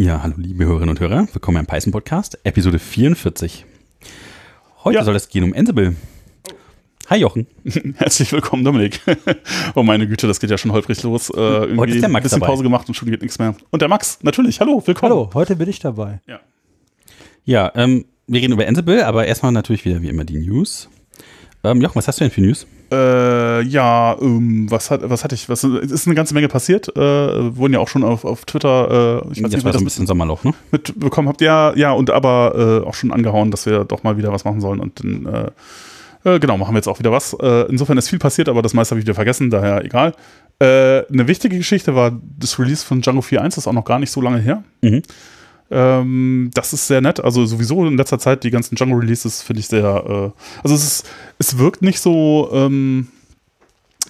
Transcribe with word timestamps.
Ja, 0.00 0.22
hallo 0.22 0.34
liebe 0.36 0.64
Hörerinnen 0.64 0.90
und 0.90 1.00
Hörer, 1.00 1.26
willkommen 1.32 1.56
beim 1.56 1.66
Python 1.66 1.90
Podcast, 1.90 2.38
Episode 2.44 2.78
44. 2.78 3.66
Heute 4.84 4.98
Ja. 4.98 5.02
soll 5.02 5.16
es 5.16 5.28
gehen 5.28 5.42
um 5.42 5.52
Ansible. 5.52 5.96
Hi 7.10 7.18
Jochen. 7.18 7.48
Herzlich 7.96 8.30
willkommen, 8.30 8.62
Dominik. 8.62 9.00
oh 9.74 9.82
meine 9.82 10.06
Güte, 10.06 10.28
das 10.28 10.38
geht 10.38 10.50
ja 10.50 10.56
schon 10.56 10.70
holprig 10.70 11.02
los. 11.02 11.30
Äh, 11.30 11.40
irgendwie 11.40 11.78
Heute 11.80 11.94
ist 11.94 12.02
der 12.02 12.10
Max 12.10 12.20
ein 12.20 12.22
bisschen 12.22 12.38
dabei. 12.38 12.52
Pause 12.52 12.62
gemacht 12.62 12.86
und 12.86 12.94
schon 12.94 13.10
geht 13.10 13.22
nichts 13.22 13.40
mehr. 13.40 13.56
Und 13.70 13.82
der 13.82 13.88
Max, 13.88 14.20
natürlich. 14.22 14.60
Hallo, 14.60 14.80
willkommen. 14.86 15.10
Hallo, 15.12 15.30
heute 15.34 15.56
bin 15.56 15.68
ich 15.68 15.80
dabei. 15.80 16.20
Ja. 16.28 16.38
Ja, 17.44 17.72
ähm, 17.74 18.04
wir 18.28 18.40
reden 18.40 18.52
über 18.52 18.68
Ansible, 18.68 19.04
aber 19.04 19.26
erstmal 19.26 19.50
natürlich 19.50 19.84
wieder 19.84 20.00
wie 20.00 20.10
immer 20.10 20.24
die 20.24 20.38
News. 20.38 20.88
Ähm, 21.64 21.80
Jochen, 21.80 21.96
was 21.96 22.06
hast 22.06 22.20
du 22.20 22.24
denn 22.24 22.30
für 22.30 22.40
News? 22.42 22.68
Äh, 22.90 23.62
ja, 23.62 24.16
ähm, 24.20 24.70
was 24.70 24.90
hat, 24.90 25.08
was 25.08 25.22
hatte 25.22 25.34
ich? 25.34 25.48
Was 25.48 25.62
es 25.62 25.90
ist 25.90 26.06
eine 26.06 26.14
ganze 26.14 26.32
Menge 26.32 26.48
passiert. 26.48 26.88
Äh, 26.96 27.56
wurden 27.56 27.74
ja 27.74 27.80
auch 27.80 27.88
schon 27.88 28.02
auf, 28.02 28.24
auf 28.24 28.46
Twitter. 28.46 29.22
Äh, 29.24 29.32
ich 29.32 29.42
weiß 29.42 29.52
Jetzt 29.52 29.52
nicht, 29.52 29.64
war 29.64 29.72
so 29.74 29.78
ein 29.78 29.84
bisschen 29.84 30.06
Sommerloch, 30.06 30.42
ne? 30.44 30.54
mitbekommen 30.70 31.28
habt. 31.28 31.40
Ja, 31.42 31.74
ja, 31.76 31.92
und 31.92 32.10
aber 32.10 32.82
äh, 32.82 32.86
auch 32.86 32.94
schon 32.94 33.12
angehauen, 33.12 33.50
dass 33.50 33.66
wir 33.66 33.84
doch 33.84 34.04
mal 34.04 34.16
wieder 34.16 34.32
was 34.32 34.44
machen 34.44 34.60
sollen. 34.60 34.80
Und 34.80 35.04
dann, 35.04 35.26
äh, 35.26 36.34
äh, 36.34 36.38
genau, 36.40 36.56
machen 36.56 36.72
wir 36.72 36.78
jetzt 36.78 36.88
auch 36.88 36.98
wieder 36.98 37.12
was. 37.12 37.34
Insofern 37.68 37.98
ist 37.98 38.08
viel 38.08 38.18
passiert, 38.18 38.48
aber 38.48 38.62
das 38.62 38.74
meiste 38.74 38.92
habe 38.92 39.00
ich 39.00 39.06
wieder 39.06 39.14
vergessen, 39.14 39.50
daher 39.50 39.84
egal. 39.84 40.14
Eine 40.60 41.28
wichtige 41.28 41.56
Geschichte 41.56 41.94
war 41.94 42.18
das 42.36 42.58
Release 42.58 42.84
von 42.84 43.00
Django 43.00 43.20
4.1, 43.20 43.42
das 43.44 43.58
ist 43.58 43.66
auch 43.68 43.72
noch 43.72 43.84
gar 43.84 44.00
nicht 44.00 44.10
so 44.10 44.20
lange 44.20 44.40
her. 44.40 44.64
Mhm. 44.82 45.02
Ähm, 45.70 46.50
das 46.54 46.72
ist 46.72 46.86
sehr 46.86 47.00
nett. 47.00 47.20
Also 47.22 47.44
sowieso 47.46 47.86
in 47.86 47.96
letzter 47.96 48.18
Zeit 48.18 48.44
die 48.44 48.50
ganzen 48.50 48.74
Django-Releases 48.74 49.42
finde 49.42 49.60
ich 49.60 49.66
sehr. 49.66 49.84
Äh, 49.84 50.40
also 50.62 50.74
es 50.74 50.84
ist, 50.84 51.10
es 51.38 51.58
wirkt 51.58 51.82
nicht 51.82 52.00
so 52.00 52.48
ähm, 52.52 53.08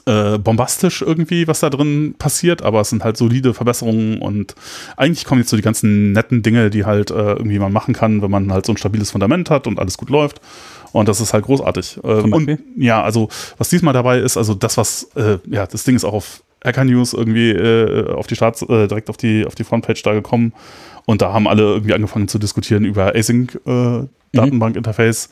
äh, 0.07 0.39
bombastisch 0.39 1.03
irgendwie, 1.03 1.47
was 1.49 1.61
da 1.61 1.71
drin 1.71 2.15
passiert, 2.19 2.63
aber 2.63 2.81
es 2.81 2.91
sind 2.91 3.05
halt 3.05 3.17
solide 3.17 3.55
Verbesserungen 3.55 4.19
und 4.21 4.55
eigentlich 4.97 5.25
kommen 5.25 5.41
jetzt 5.41 5.51
so 5.51 5.57
die 5.57 5.63
ganzen 5.63 6.13
netten 6.13 6.43
Dinge, 6.43 6.71
die 6.71 6.85
halt 6.85 7.11
äh, 7.11 7.33
irgendwie 7.33 7.59
man 7.59 7.73
machen 7.73 7.95
kann, 7.95 8.23
wenn 8.23 8.31
man 8.31 8.53
halt 8.53 8.65
so 8.65 8.73
ein 8.73 8.77
stabiles 8.77 9.11
Fundament 9.11 9.51
hat 9.51 9.67
und 9.67 9.79
alles 9.79 9.99
gut 9.99 10.11
läuft. 10.11 10.41
Und 10.93 11.09
das 11.09 11.21
ist 11.21 11.35
halt 11.35 11.45
großartig. 11.45 11.99
Äh, 12.03 12.23
und 12.23 12.59
ja, 12.77 13.03
also 13.03 13.29
was 13.59 13.69
diesmal 13.69 13.93
dabei 13.93 14.19
ist, 14.21 14.37
also 14.37 14.55
das, 14.55 14.77
was, 14.77 15.11
äh, 15.17 15.39
ja, 15.47 15.67
das 15.67 15.85
Ding 15.85 15.97
ist 15.97 16.05
auch 16.05 16.15
auf 16.15 16.43
Hacker 16.65 16.85
News 16.85 17.13
irgendwie 17.13 17.51
äh, 17.51 18.11
auf 18.11 18.27
die 18.27 18.37
Starts, 18.37 18.63
äh, 18.63 18.89
direkt 18.89 19.11
auf 19.11 19.17
die, 19.17 19.47
auf 19.47 19.55
die 19.55 19.65
Frontpage 19.65 20.03
da 20.03 20.15
gekommen. 20.15 20.53
Und 21.09 21.23
da 21.23 21.33
haben 21.33 21.49
alle 21.49 21.63
irgendwie 21.63 21.95
angefangen 21.95 22.29
zu 22.29 22.39
diskutieren 22.39 22.85
über 22.85 23.17
Async 23.17 23.59
äh, 23.65 24.07
Datenbank-Interface. 24.35 25.31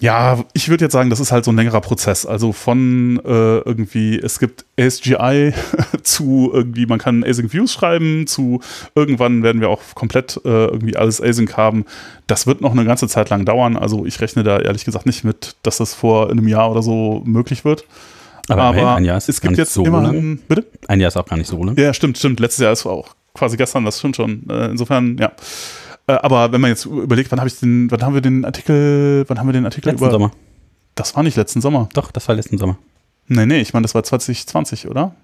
Ja, 0.00 0.42
ich 0.54 0.68
würde 0.68 0.86
jetzt 0.86 0.92
sagen, 0.92 1.08
das 1.08 1.20
ist 1.20 1.30
halt 1.30 1.44
so 1.44 1.52
ein 1.52 1.56
längerer 1.56 1.80
Prozess. 1.80 2.26
Also 2.26 2.50
von 2.50 3.20
äh, 3.24 3.58
irgendwie, 3.58 4.18
es 4.18 4.40
gibt 4.40 4.64
ASGI 4.76 5.52
zu 6.02 6.50
irgendwie, 6.52 6.86
man 6.86 6.98
kann 6.98 7.22
Async 7.22 7.52
Views 7.52 7.72
schreiben, 7.72 8.26
zu 8.26 8.60
irgendwann 8.96 9.44
werden 9.44 9.60
wir 9.60 9.68
auch 9.68 9.82
komplett 9.94 10.40
äh, 10.44 10.64
irgendwie 10.64 10.96
alles 10.96 11.20
Async 11.20 11.56
haben. 11.56 11.84
Das 12.26 12.48
wird 12.48 12.60
noch 12.60 12.72
eine 12.72 12.84
ganze 12.84 13.06
Zeit 13.06 13.30
lang 13.30 13.44
dauern. 13.44 13.76
Also 13.76 14.04
ich 14.04 14.20
rechne 14.20 14.42
da 14.42 14.58
ehrlich 14.58 14.84
gesagt 14.84 15.06
nicht 15.06 15.22
mit, 15.22 15.54
dass 15.62 15.76
das 15.76 15.94
vor 15.94 16.28
einem 16.28 16.48
Jahr 16.48 16.72
oder 16.72 16.82
so 16.82 17.22
möglich 17.24 17.64
wird. 17.64 17.84
Aber, 18.48 18.70
immerhin, 18.70 18.84
ein 18.84 19.04
Jahr 19.04 19.18
ist 19.18 19.28
es 19.28 19.40
gibt 19.40 19.58
jetzt 19.58 19.74
so 19.74 19.84
immer 19.84 20.02
lang. 20.02 20.40
bitte? 20.48 20.66
Ein 20.88 20.98
Jahr 20.98 21.06
ist 21.06 21.16
auch 21.16 21.26
gar 21.26 21.36
nicht 21.36 21.46
so 21.46 21.62
lang. 21.62 21.78
Ja, 21.78 21.94
stimmt, 21.94 22.18
stimmt. 22.18 22.40
Letztes 22.40 22.64
Jahr 22.64 22.72
ist 22.72 22.84
auch 22.84 23.14
quasi 23.34 23.56
gestern, 23.56 23.84
das 23.84 23.98
stimmt 23.98 24.16
schon. 24.16 24.48
Äh, 24.48 24.66
insofern, 24.66 25.16
ja. 25.18 25.32
Äh, 26.06 26.12
aber 26.12 26.52
wenn 26.52 26.60
man 26.60 26.70
jetzt 26.70 26.84
überlegt, 26.84 27.30
wann 27.30 27.38
habe 27.38 27.48
ich 27.48 27.58
den, 27.58 27.90
wann 27.90 28.02
haben 28.02 28.14
wir 28.14 28.20
den 28.20 28.44
Artikel, 28.44 29.24
wann 29.28 29.38
haben 29.38 29.48
wir 29.48 29.52
den 29.52 29.64
Artikel 29.64 29.90
Letzten 29.90 30.04
über. 30.04 30.12
Sommer. 30.12 30.30
Das 30.94 31.14
war 31.16 31.22
nicht 31.22 31.36
letzten 31.36 31.60
Sommer. 31.60 31.88
Doch, 31.94 32.10
das 32.10 32.28
war 32.28 32.34
letzten 32.34 32.58
Sommer. 32.58 32.78
Nee, 33.26 33.46
nee, 33.46 33.60
ich 33.60 33.72
meine, 33.72 33.84
das 33.84 33.94
war 33.94 34.02
2020, 34.02 34.88
oder? 34.88 35.14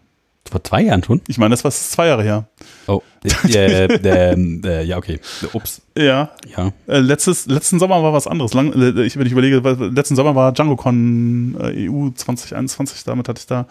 Vor 0.50 0.62
zwei 0.62 0.82
Jahren 0.82 1.02
schon? 1.02 1.20
Ich 1.28 1.38
meine, 1.38 1.52
das 1.52 1.64
war 1.64 1.70
zwei 1.70 2.06
Jahre 2.06 2.22
her. 2.22 2.44
Oh, 2.86 3.02
äh, 3.24 3.86
äh, 3.86 4.34
äh, 4.34 4.82
ja, 4.84 4.96
okay. 4.96 5.20
Ups, 5.52 5.82
Ja. 5.96 6.30
ja. 6.56 6.72
Äh, 6.86 7.00
letztes, 7.00 7.46
letzten 7.46 7.78
Sommer 7.78 8.02
war 8.02 8.12
was 8.12 8.26
anderes. 8.26 8.54
Lang, 8.54 8.72
äh, 8.72 9.02
ich, 9.02 9.18
wenn 9.18 9.26
ich 9.26 9.32
überlege, 9.32 9.58
letzten 9.58 10.14
Sommer 10.16 10.34
war 10.34 10.52
DjangoCon 10.52 11.56
EU 11.60 12.10
2021, 12.14 13.04
damit 13.04 13.28
hatte 13.28 13.40
ich 13.40 13.46
da. 13.46 13.66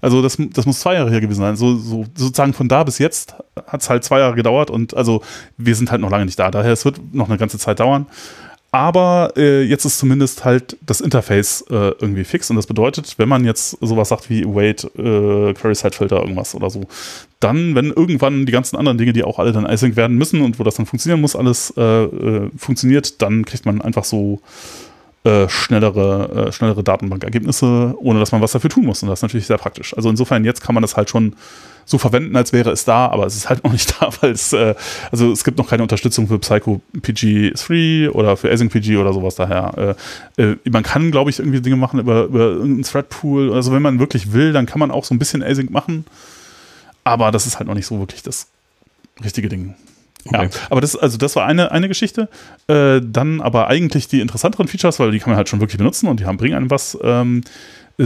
Also 0.00 0.22
das, 0.22 0.38
das 0.38 0.66
muss 0.66 0.80
zwei 0.80 0.94
Jahre 0.94 1.10
her 1.10 1.20
gewesen 1.20 1.40
sein. 1.40 1.56
So, 1.56 1.76
so, 1.76 2.04
sozusagen 2.14 2.52
von 2.52 2.68
da 2.68 2.84
bis 2.84 2.98
jetzt 2.98 3.34
hat 3.66 3.82
es 3.82 3.90
halt 3.90 4.04
zwei 4.04 4.20
Jahre 4.20 4.34
gedauert 4.34 4.70
und 4.70 4.94
also 4.94 5.22
wir 5.56 5.74
sind 5.74 5.90
halt 5.90 6.00
noch 6.00 6.10
lange 6.10 6.24
nicht 6.24 6.38
da. 6.38 6.50
Daher 6.50 6.72
es 6.72 6.84
wird 6.84 7.00
noch 7.12 7.28
eine 7.28 7.38
ganze 7.38 7.58
Zeit 7.58 7.80
dauern. 7.80 8.06
Aber 8.72 9.32
äh, 9.36 9.62
jetzt 9.62 9.84
ist 9.84 9.98
zumindest 9.98 10.44
halt 10.44 10.76
das 10.80 11.00
Interface 11.00 11.64
äh, 11.70 11.90
irgendwie 12.00 12.22
fix 12.22 12.50
und 12.50 12.56
das 12.56 12.68
bedeutet, 12.68 13.18
wenn 13.18 13.28
man 13.28 13.44
jetzt 13.44 13.76
sowas 13.80 14.10
sagt 14.10 14.30
wie 14.30 14.44
Await, 14.44 14.84
äh, 14.96 15.54
Query 15.54 15.74
Side 15.74 15.96
Filter, 15.96 16.20
irgendwas 16.20 16.54
oder 16.54 16.70
so, 16.70 16.86
dann, 17.40 17.74
wenn 17.74 17.86
irgendwann 17.86 18.46
die 18.46 18.52
ganzen 18.52 18.76
anderen 18.76 18.96
Dinge, 18.96 19.12
die 19.12 19.24
auch 19.24 19.40
alle 19.40 19.50
dann 19.50 19.66
async 19.66 19.96
werden 19.96 20.16
müssen 20.16 20.40
und 20.40 20.60
wo 20.60 20.62
das 20.62 20.76
dann 20.76 20.86
funktionieren 20.86 21.20
muss, 21.20 21.34
alles 21.34 21.74
äh, 21.76 21.82
äh, 21.82 22.50
funktioniert, 22.56 23.20
dann 23.22 23.44
kriegt 23.44 23.66
man 23.66 23.80
einfach 23.80 24.04
so 24.04 24.40
äh, 25.24 25.48
schnellere, 25.48 26.52
schnellere 26.52 26.84
Datenbankergebnisse, 26.84 27.94
ohne 27.98 28.20
dass 28.20 28.30
man 28.30 28.40
was 28.40 28.52
dafür 28.52 28.70
tun 28.70 28.86
muss. 28.86 29.02
Und 29.02 29.08
das 29.08 29.18
ist 29.18 29.22
natürlich 29.22 29.46
sehr 29.46 29.58
praktisch. 29.58 29.96
Also 29.96 30.08
insofern, 30.08 30.44
jetzt 30.44 30.62
kann 30.62 30.74
man 30.74 30.82
das 30.82 30.96
halt 30.96 31.10
schon 31.10 31.34
so 31.90 31.98
verwenden, 31.98 32.36
als 32.36 32.52
wäre 32.52 32.70
es 32.70 32.84
da, 32.84 33.08
aber 33.08 33.26
es 33.26 33.34
ist 33.34 33.48
halt 33.48 33.64
noch 33.64 33.72
nicht 33.72 34.00
da, 34.00 34.10
weil 34.20 34.30
es, 34.30 34.52
äh, 34.52 34.74
also 35.10 35.32
es 35.32 35.42
gibt 35.42 35.58
noch 35.58 35.68
keine 35.68 35.82
Unterstützung 35.82 36.28
für 36.28 36.38
Psycho 36.38 36.80
PG3 36.96 38.10
oder 38.10 38.36
für 38.36 38.50
Async 38.50 38.72
PG 38.72 38.96
oder 38.96 39.12
sowas 39.12 39.34
daher. 39.34 39.96
Äh, 40.38 40.42
äh, 40.42 40.56
man 40.70 40.84
kann, 40.84 41.10
glaube 41.10 41.30
ich, 41.30 41.40
irgendwie 41.40 41.60
Dinge 41.60 41.76
machen 41.76 41.98
über, 41.98 42.24
über 42.24 42.38
irgendeinen 42.38 42.84
Threadpool. 42.84 43.52
Also 43.52 43.72
wenn 43.72 43.82
man 43.82 43.98
wirklich 43.98 44.32
will, 44.32 44.52
dann 44.52 44.66
kann 44.66 44.78
man 44.78 44.90
auch 44.92 45.04
so 45.04 45.14
ein 45.14 45.18
bisschen 45.18 45.42
Async 45.42 45.70
machen. 45.70 46.04
Aber 47.02 47.32
das 47.32 47.46
ist 47.46 47.58
halt 47.58 47.66
noch 47.66 47.74
nicht 47.74 47.86
so 47.86 47.98
wirklich 47.98 48.22
das 48.22 48.46
richtige 49.24 49.48
Ding. 49.48 49.74
Ja, 50.30 50.42
Okay. 50.42 50.50
aber 50.68 50.80
das, 50.80 50.94
also 50.96 51.16
das 51.18 51.34
war 51.34 51.46
eine, 51.46 51.72
eine 51.72 51.88
Geschichte. 51.88 52.28
Äh, 52.68 53.00
dann 53.02 53.40
aber 53.40 53.66
eigentlich 53.66 54.06
die 54.06 54.20
interessanteren 54.20 54.68
Features, 54.68 55.00
weil 55.00 55.10
die 55.10 55.18
kann 55.18 55.30
man 55.30 55.38
halt 55.38 55.48
schon 55.48 55.60
wirklich 55.60 55.78
benutzen 55.78 56.08
und 56.08 56.20
die 56.20 56.26
haben 56.26 56.36
bringen 56.36 56.54
einem 56.54 56.70
was, 56.70 56.96
ähm, 57.02 57.42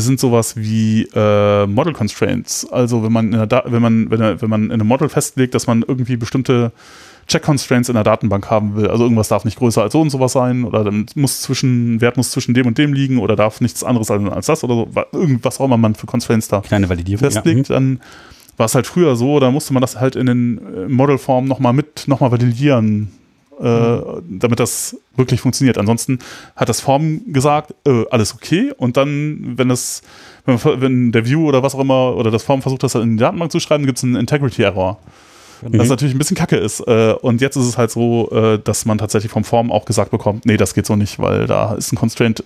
sind 0.00 0.19
sowas 0.21 0.56
wie 0.56 1.09
äh, 1.15 1.66
Model 1.66 1.93
Constraints. 1.93 2.66
Also 2.71 3.03
wenn 3.03 3.12
man 3.12 3.27
in 3.27 3.32
der 3.32 3.47
Da- 3.47 3.65
wenn 3.66 3.82
man, 3.82 4.10
wenn, 4.10 4.21
er- 4.21 4.41
wenn 4.43 4.50
man 4.50 4.65
in 4.66 4.72
einem 4.72 4.87
Model 4.87 5.09
festlegt, 5.09 5.55
dass 5.55 5.66
man 5.66 5.84
irgendwie 5.87 6.16
bestimmte 6.16 6.72
Check 7.27 7.43
Constraints 7.43 7.88
in 7.88 7.94
der 7.94 8.05
Datenbank 8.05 8.50
haben 8.50 8.77
will. 8.77 8.88
Also 8.88 9.05
irgendwas 9.05 9.28
darf 9.28 9.44
nicht 9.47 9.59
größer 9.59 9.82
als 9.82 9.93
so 9.93 10.00
und 10.00 10.10
sowas 10.10 10.32
sein 10.32 10.65
oder 10.65 10.84
dann 10.84 11.06
muss 11.15 11.41
zwischen, 11.41 12.00
Wert 12.03 12.16
muss 12.19 12.31
zwischen 12.31 12.53
dem 12.55 12.66
und 12.66 12.77
dem 12.77 12.93
liegen 12.93 13.19
oder 13.19 13.34
darf 13.34 13.60
nichts 13.62 13.82
anderes 13.82 14.10
als, 14.10 14.22
als 14.31 14.47
das 14.47 14.62
oder 14.65 14.75
so. 14.75 14.88
Wa- 14.94 15.06
Irgendwas 15.12 15.59
auch 15.59 15.65
immer 15.65 15.78
man 15.78 15.94
für 15.94 16.06
Constraints 16.06 16.49
da 16.49 16.61
Kleine 16.61 16.88
Validierung. 16.88 17.21
festlegt, 17.25 17.69
Ja. 17.71 17.81
mhm. 17.81 17.99
dann 17.99 18.00
war 18.59 18.66
es 18.66 18.75
halt 18.75 18.87
früher 18.87 19.16
so, 19.16 19.41
da 19.41 19.50
musste 19.50 19.72
man 19.72 19.81
das 19.81 19.99
halt 19.99 20.16
in 20.16 20.26
den 20.26 20.59
äh, 20.59 20.88
Modelformen 20.88 21.49
nochmal 21.49 21.72
mit, 21.72 22.05
nochmal 22.06 22.31
validieren, 22.31 23.11
äh, 23.61 24.21
damit 24.29 24.61
das 24.61 24.97
wirklich 25.17 25.41
funktioniert. 25.41 25.79
Ansonsten 25.79 26.19
hat 26.57 26.69
das 26.69 26.81
Form 26.81 27.33
gesagt, 27.33 27.75
äh, 27.87 28.05
alles 28.11 28.35
okay 28.35 28.73
und 28.77 28.97
dann, 28.97 29.55
wenn 29.57 29.69
das, 29.69 30.03
wenn, 30.47 30.59
wenn 30.81 31.13
der 31.13 31.27
View 31.27 31.47
oder 31.47 31.63
was 31.63 31.75
auch 31.75 31.81
immer 31.81 32.17
oder 32.17 32.31
das 32.31 32.43
Form 32.43 32.63
versucht, 32.63 32.83
das 32.83 32.95
in 32.95 33.17
die 33.17 33.21
Datenbank 33.23 33.53
zu 33.53 33.61
schreiben, 33.61 33.87
gibt 33.87 33.99
es 33.99 34.05
einen 34.05 34.17
Integrity-Error. 34.17 34.99
Mhm. 35.63 35.79
Was 35.79 35.89
natürlich 35.89 36.15
ein 36.15 36.19
bisschen 36.19 36.37
kacke 36.37 36.57
ist. 36.57 36.81
Äh, 36.81 37.15
und 37.21 37.41
jetzt 37.41 37.57
ist 37.57 37.67
es 37.67 37.79
halt 37.79 37.91
so, 37.91 38.31
äh, 38.31 38.59
dass 38.59 38.85
man 38.85 38.99
tatsächlich 38.99 39.33
vom 39.33 39.45
Form 39.45 39.73
auch 39.73 39.85
gesagt 39.85 40.11
bekommt, 40.11 40.47
nee, 40.47 40.57
das 40.57 40.75
geht 40.75 40.87
so 40.87 40.97
nicht, 40.97 41.19
weil 41.19 41.47
da 41.47 41.75
ist 41.75 41.93
ein 41.93 41.97
Constraint 41.97 42.45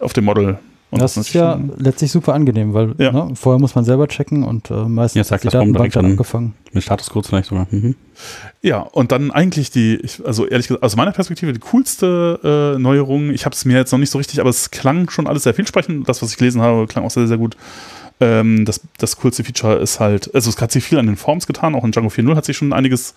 auf 0.00 0.12
dem 0.12 0.24
Model. 0.24 0.58
Und 0.90 1.00
das 1.00 1.16
ist 1.16 1.32
ja 1.32 1.56
natürlich- 1.56 1.80
letztlich 1.84 2.10
super 2.12 2.34
angenehm, 2.34 2.74
weil 2.74 2.94
Ja. 2.98 3.12
ne, 3.12 3.30
vorher 3.34 3.60
muss 3.60 3.74
man 3.74 3.84
selber 3.84 4.08
checken 4.08 4.42
und 4.42 4.70
äh, 4.70 4.74
meistens 4.84 5.28
Ja, 5.28 5.34
hat 5.34 5.42
die 5.42 5.46
das 5.46 5.52
Datenbank 5.52 5.76
direkt 5.76 5.96
dann 5.96 6.04
an. 6.04 6.10
angefangen. 6.12 6.54
Mit 6.72 6.82
Statuscode 6.82 7.26
vielleicht 7.26 7.48
sogar. 7.48 7.66
Mhm. 7.70 7.94
Ja, 8.62 8.80
und 8.80 9.12
dann 9.12 9.30
eigentlich 9.30 9.70
die, 9.70 9.96
ich, 10.02 10.20
also 10.26 10.46
ehrlich 10.46 10.68
gesagt, 10.68 10.82
aus 10.82 10.96
meiner 10.96 11.12
Perspektive 11.12 11.52
die 11.52 11.60
coolste 11.60 12.74
äh, 12.76 12.78
Neuerung. 12.80 13.30
Ich 13.30 13.44
habe 13.44 13.54
es 13.54 13.64
mir 13.64 13.76
jetzt 13.76 13.92
noch 13.92 13.98
nicht 13.98 14.10
so 14.10 14.18
richtig, 14.18 14.40
aber 14.40 14.50
es 14.50 14.70
klang 14.70 15.08
schon 15.10 15.26
alles 15.26 15.44
sehr 15.44 15.54
vielsprechend. 15.54 16.08
Das, 16.08 16.22
was 16.22 16.30
ich 16.32 16.36
gelesen 16.36 16.60
habe, 16.60 16.86
klang 16.86 17.04
auch 17.04 17.10
sehr, 17.10 17.26
sehr 17.28 17.38
gut. 17.38 17.56
Ähm, 18.22 18.64
das, 18.66 18.80
das 18.98 19.16
coolste 19.16 19.44
Feature 19.44 19.76
ist 19.76 19.98
halt, 20.00 20.34
also 20.34 20.50
es 20.50 20.60
hat 20.60 20.70
sich 20.72 20.84
viel 20.84 20.98
an 20.98 21.06
den 21.06 21.16
Forms 21.16 21.46
getan, 21.46 21.74
auch 21.74 21.84
in 21.84 21.92
Django 21.92 22.10
4.0 22.10 22.36
hat 22.36 22.44
sich 22.44 22.56
schon 22.56 22.72
einiges 22.74 23.14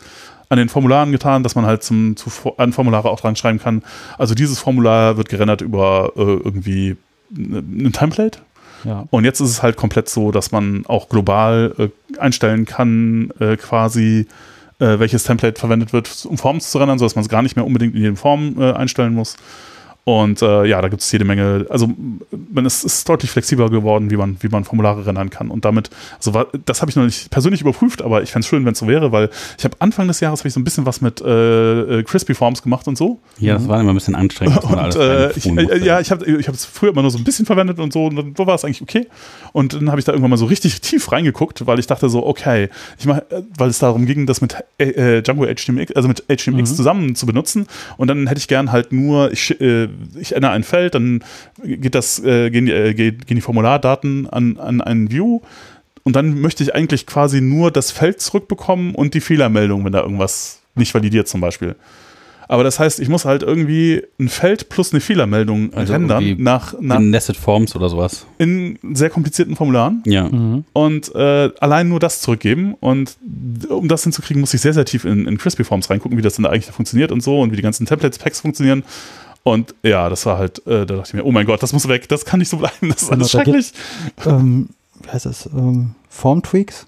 an 0.48 0.58
den 0.58 0.70
Formularen 0.70 1.12
getan, 1.12 1.44
dass 1.44 1.56
man 1.56 1.66
halt 1.66 1.84
zum, 1.84 2.16
zu, 2.16 2.30
an 2.58 2.72
Formulare 2.72 3.10
auch 3.10 3.20
dran 3.20 3.36
schreiben 3.36 3.60
kann. 3.60 3.84
Also 4.18 4.34
dieses 4.36 4.60
Formular 4.60 5.18
wird 5.18 5.28
gerendert 5.28 5.62
über 5.62 6.14
äh, 6.16 6.22
irgendwie 6.22 6.96
ein 7.36 7.92
Template. 7.94 8.40
Ja. 8.84 9.06
Und 9.10 9.24
jetzt 9.24 9.40
ist 9.40 9.50
es 9.50 9.64
halt 9.64 9.78
komplett 9.78 10.10
so, 10.10 10.32
dass 10.32 10.52
man 10.52 10.86
auch 10.88 11.10
global 11.10 11.74
äh, 11.78 12.18
einstellen 12.20 12.66
kann, 12.66 13.32
äh, 13.40 13.56
quasi, 13.56 14.28
äh, 14.80 15.00
welches 15.00 15.24
Template 15.24 15.60
verwendet 15.60 15.94
wird, 15.94 16.26
um 16.26 16.38
Formen 16.38 16.60
zu 16.60 16.78
rendern, 16.78 17.00
sodass 17.00 17.16
man 17.16 17.24
es 17.24 17.30
gar 17.30 17.42
nicht 17.42 17.56
mehr 17.56 17.66
unbedingt 17.66 17.96
in 17.96 18.02
jedem 18.02 18.18
Form 18.18 18.56
äh, 18.60 18.74
einstellen 18.74 19.14
muss. 19.14 19.38
Und 20.06 20.42
äh, 20.42 20.66
ja, 20.66 20.82
da 20.82 20.90
gibt 20.90 21.02
es 21.02 21.10
jede 21.14 21.24
Menge, 21.24 21.66
also 21.70 21.88
man 22.52 22.66
ist, 22.66 22.84
ist 22.84 23.08
deutlich 23.08 23.32
flexibler 23.32 23.70
geworden, 23.70 24.12
wie 24.12 24.18
man, 24.18 24.36
wie 24.42 24.50
man 24.50 24.66
Formulare 24.66 25.06
rendern 25.06 25.30
kann. 25.30 25.50
Und 25.50 25.64
damit, 25.64 25.90
also 26.18 26.44
das 26.66 26.82
habe 26.82 26.92
ich 26.92 26.98
noch 26.98 27.06
nicht 27.06 27.32
persönlich 27.32 27.62
überprüft, 27.62 28.02
aber 28.02 28.22
ich 28.22 28.32
fände 28.32 28.44
es 28.44 28.50
schön, 28.50 28.66
wenn 28.66 28.74
es 28.74 28.80
so 28.80 28.88
wäre, 28.88 29.14
weil 29.14 29.30
ich 29.58 29.64
habe 29.64 29.78
Anfang 29.80 30.08
des 30.08 30.20
Jahres 30.20 30.42
habe 30.42 30.50
ich 30.50 30.54
so 30.54 30.60
ein 30.60 30.66
bisschen 30.66 30.86
was 30.86 31.00
mit 31.00 31.22
äh, 31.22 32.00
äh, 32.00 32.04
Crispy 32.04 32.34
Forms 32.34 32.62
gemacht 32.62 32.86
und 32.90 32.98
so. 32.98 33.20
Ja, 33.38 33.54
das 33.54 33.68
war 33.70 33.80
immer 33.80 33.94
ein 33.94 33.96
bisschen 33.96 34.16
anstrengend. 34.16 34.62
Und 34.64 34.96
äh, 34.96 35.32
ich, 35.32 35.46
äh, 35.46 35.86
ja, 35.86 36.02
ich 36.02 36.12
habe 36.12 36.26
es 36.26 36.66
früher 36.66 36.92
immer 36.92 37.02
nur 37.02 37.12
so 37.12 37.18
ein 37.18 37.24
bisschen 37.24 37.46
verwendet 37.46 37.80
und 37.80 37.94
so, 37.94 38.08
und 38.08 38.16
dann 38.18 38.38
war 38.38 38.56
es 38.56 38.66
eigentlich 38.66 38.82
okay. 38.82 39.08
Und 39.54 39.74
dann 39.74 39.90
habe 39.90 40.00
ich 40.00 40.06
da 40.06 40.12
irgendwann 40.12 40.32
mal 40.32 40.38
so 40.38 40.46
richtig 40.46 40.82
tief 40.82 41.14
reingeguckt, 41.14 41.66
weil 41.66 41.80
ich 41.80 41.88
dachte 41.88 42.10
so, 42.10 42.26
okay, 42.26 42.70
ich 43.00 43.06
mach, 43.06 43.20
äh, 43.20 43.44
weil 43.58 43.70
es 43.70 43.80
darum 43.80 44.06
ging, 44.06 44.26
das 44.26 44.42
mit 44.42 44.58
Django 44.80 45.46
HTMX, 45.46 45.94
also 45.94 46.10
mit 46.10 46.26
HTMX 46.28 46.76
zusammen 46.76 47.16
zu 47.16 47.26
benutzen. 47.26 47.68
Und 47.96 48.10
dann 48.10 48.28
hätte 48.28 48.40
ich 48.40 48.50
gern 48.50 48.74
halt 48.74 48.92
nur, 48.92 49.32
ich, 49.32 49.62
äh, 49.62 49.88
ich 50.20 50.36
ändere 50.36 50.52
ein 50.52 50.64
Feld, 50.64 50.96
dann 50.96 51.24
geht 51.64 51.96
das, 51.96 52.20
äh, 52.24 52.50
gehen, 52.50 52.66
die, 52.66 52.72
äh, 52.72 52.94
geht- 52.94 53.28
gehen 53.28 53.36
die 53.36 53.42
Formulardaten 53.42 54.28
an, 54.30 54.58
an 54.58 54.82
einen 54.82 55.12
View. 55.12 55.42
Und 56.04 56.16
dann 56.16 56.42
möchte 56.42 56.64
ich 56.64 56.76
eigentlich 56.76 57.06
quasi 57.06 57.40
nur 57.42 57.72
das 57.72 57.92
Feld 57.92 58.20
zurückbekommen 58.22 58.94
und 58.94 59.14
die 59.14 59.22
Fehlermeldung, 59.22 59.86
wenn 59.86 59.94
da 59.94 60.02
irgendwas 60.02 60.60
nicht 60.76 60.94
validiert 60.94 61.28
zum 61.30 61.40
Beispiel. 61.40 61.76
Aber 62.50 62.66
das 62.66 62.78
heißt, 62.78 63.00
ich 63.00 63.08
muss 63.08 63.24
halt 63.24 63.42
irgendwie 63.42 64.04
ein 64.20 64.28
Feld 64.28 64.68
plus 64.68 64.92
eine 64.92 65.00
Fehlermeldung 65.00 65.74
Also 65.74 65.94
rendern 65.94 66.36
nach, 66.40 66.76
nach 66.82 67.00
In 67.00 67.10
Nested 67.10 67.38
Forms 67.38 67.74
oder 67.74 67.88
sowas. 67.88 68.26
in 68.38 68.78
sehr 68.92 69.10
komplizierten 69.10 69.56
Formularen 69.56 70.04
Ja. 70.06 70.28
Mhm. 70.28 70.66
und 70.74 71.16
äh, 71.16 71.50
allein 71.62 71.88
nur 71.88 72.02
das 72.02 72.20
zurückgeben. 72.20 72.74
Und 72.82 73.16
um 73.70 73.88
das 73.88 74.04
hinzukriegen, 74.04 74.42
muss 74.42 74.54
ich 74.54 74.60
sehr, 74.60 74.74
sehr 74.74 74.84
tief 74.84 75.06
in, 75.06 75.26
in 75.26 75.38
Crispy 75.38 75.64
Forms 75.64 75.90
reingucken, 75.90 76.18
wie 76.18 76.22
das 76.22 76.36
denn 76.36 76.46
eigentlich 76.46 76.66
funktioniert 76.66 77.14
und 77.14 77.24
so 77.24 77.40
und 77.40 77.54
wie 77.54 77.56
die 77.56 77.62
ganzen 77.62 77.86
Templates, 77.86 78.20
Packs 78.20 78.42
funktionieren. 78.42 78.84
Und 79.44 79.76
ja, 79.84 80.08
das 80.10 80.26
war 80.26 80.38
halt, 80.38 80.66
äh, 80.68 80.86
da 80.86 80.96
dachte 80.96 81.04
ich 81.10 81.14
mir, 81.14 81.26
oh 81.26 81.32
mein 81.32 81.46
Gott, 81.46 81.62
das 81.62 81.74
muss 81.74 81.88
weg, 81.90 82.08
das 82.08 82.24
kann 82.26 82.40
nicht 82.40 82.50
so 82.50 82.58
bleiben, 82.58 82.90
das 82.90 83.04
ist 83.04 83.12
alles 83.12 83.32
Genau, 83.32 83.44
da 83.44 83.52
geht- 83.52 83.66
schrecklich. 83.66 84.26
ähm, 84.26 84.70
wie 85.02 85.10
heißt 85.10 85.26
das? 85.26 85.48
Ähm, 85.48 85.96
Form-Tweaks? 86.10 86.88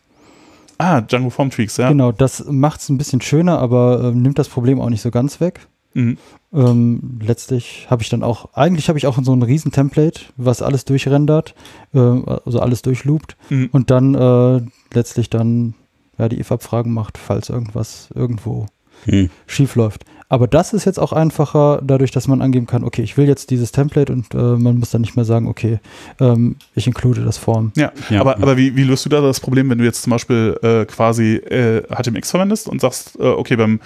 Ah, 0.78 1.00
Django 1.02 1.30
Form 1.30 1.50
Tweaks, 1.52 1.78
ja. 1.78 1.88
Genau, 1.90 2.12
das 2.12 2.46
macht 2.50 2.82
es 2.82 2.90
ein 2.90 2.98
bisschen 2.98 3.22
schöner, 3.22 3.60
aber 3.60 4.02
ähm, 4.04 4.22
nimmt 4.22 4.38
das 4.38 4.50
Problem 4.50 4.82
auch 4.82 4.90
nicht 4.90 5.02
so 5.02 5.10
ganz 5.12 5.40
weg. 5.40 5.68
Mhm. 5.94 6.18
Ähm, 6.54 7.20
letztlich 7.22 7.88
habe 7.90 8.04
ich 8.04 8.10
dann 8.10 8.24
auch, 8.24 8.50
eigentlich 8.54 8.90
habe 8.90 8.98
ich 8.98 9.08
auch 9.08 9.18
so 9.24 9.34
ein 9.34 9.42
riesen 9.42 9.72
Template, 9.72 10.20
was 10.36 10.62
alles 10.62 10.84
durchrendert, 10.84 11.56
äh, 11.94 12.00
also 12.00 12.60
alles 12.60 12.82
durchloopt 12.82 13.38
Mhm. 13.50 13.70
und 13.72 13.90
dann 13.90 14.16
äh, 14.16 14.62
letztlich 14.94 15.30
dann 15.30 15.76
ja, 16.18 16.28
die 16.30 16.40
if-Abfragen 16.40 16.94
macht, 16.94 17.18
falls 17.18 17.50
irgendwas 17.50 18.10
irgendwo 18.14 18.66
Hm. 19.06 19.30
schief 19.48 19.76
läuft. 19.76 20.04
Aber 20.28 20.48
das 20.48 20.74
ist 20.74 20.86
jetzt 20.86 21.00
auch 21.00 21.14
einfacher, 21.14 21.82
dadurch, 21.84 22.12
dass 22.12 22.28
man 22.28 22.42
angeben 22.42 22.66
kann, 22.66 22.84
okay, 22.84 23.04
ich 23.04 23.16
will 23.16 23.28
jetzt 23.28 23.52
dieses 23.52 23.72
Template 23.72 24.12
und 24.12 24.34
äh, 24.34 24.38
man 24.38 24.80
muss 24.80 24.90
dann 24.90 25.02
nicht 25.02 25.16
mehr 25.16 25.26
sagen, 25.26 25.48
okay, 25.48 25.80
ähm, 26.20 26.56
ich 26.74 26.88
include 26.88 27.24
das 27.24 27.38
Form. 27.38 27.72
Ja, 27.76 27.92
Ja, 28.10 28.22
aber, 28.22 28.32
ja. 28.32 28.42
aber 28.42 28.58
wie, 28.58 28.76
wie 28.76 28.84
löst 28.84 29.06
du 29.06 29.10
da 29.10 29.22
das 29.22 29.40
Problem, 29.40 29.70
wenn 29.70 29.78
du 29.78 29.84
jetzt 29.84 30.02
zum 30.02 30.12
Beispiel 30.12 30.58
äh, 30.64 30.86
quasi 30.86 31.36
äh, 31.36 31.84
HTMX 31.84 32.32
verwendest 32.32 32.68
und 32.68 32.82
sagst, 32.82 33.20
äh, 33.20 33.24
okay, 33.24 33.56
beim, 33.56 33.80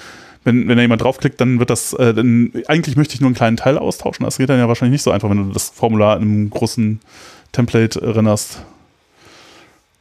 wenn, 0.45 0.67
wenn 0.69 0.77
da 0.77 0.81
jemand 0.81 1.01
draufklickt, 1.01 1.41
dann 1.41 1.59
wird 1.59 1.69
das, 1.69 1.93
äh, 1.93 2.13
dann, 2.13 2.53
eigentlich 2.67 2.95
möchte 2.95 3.15
ich 3.15 3.21
nur 3.21 3.27
einen 3.27 3.35
kleinen 3.35 3.57
Teil 3.57 3.77
austauschen. 3.77 4.23
Das 4.23 4.37
geht 4.37 4.49
dann 4.49 4.59
ja 4.59 4.69
wahrscheinlich 4.69 4.93
nicht 4.93 5.03
so 5.03 5.11
einfach, 5.11 5.29
wenn 5.29 5.49
du 5.49 5.53
das 5.53 5.69
Formular 5.69 6.15
in 6.17 6.23
einem 6.23 6.49
großen 6.49 7.01
Template 7.51 8.15
rennerst. 8.15 8.61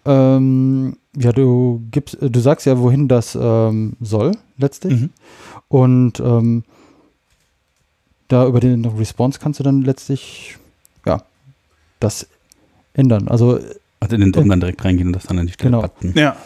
Ähm, 0.05 0.97
ja, 1.17 1.33
du 1.33 1.83
gibst, 1.91 2.21
äh, 2.23 2.31
du 2.31 2.41
sagst 2.41 2.67
ja, 2.67 2.79
wohin 2.79 3.09
das 3.09 3.37
ähm, 3.41 3.95
soll, 4.01 4.33
letztlich. 4.57 5.01
Mhm. 5.01 5.11
Und 5.69 6.21
ähm, 6.21 6.65
da 8.29 8.47
über 8.47 8.61
den 8.61 8.85
Response 8.85 9.39
kannst 9.39 9.61
du 9.61 9.65
dann 9.65 9.83
letztlich, 9.83 10.57
ja, 11.07 11.23
das 12.01 12.27
ändern. 12.95 13.29
Also 13.29 13.59
Also 14.01 14.15
in 14.15 14.21
den 14.21 14.33
DOM 14.33 14.49
dann 14.49 14.61
direkt 14.61 14.85
reingehen 14.85 15.09
und 15.09 15.13
das 15.15 15.25
dann 15.27 15.39
an 15.39 15.47
die 15.47 15.53
Stelle 15.53 15.71
Genau. 15.71 15.83
packen. 15.83 16.13
Ja, 16.17 16.37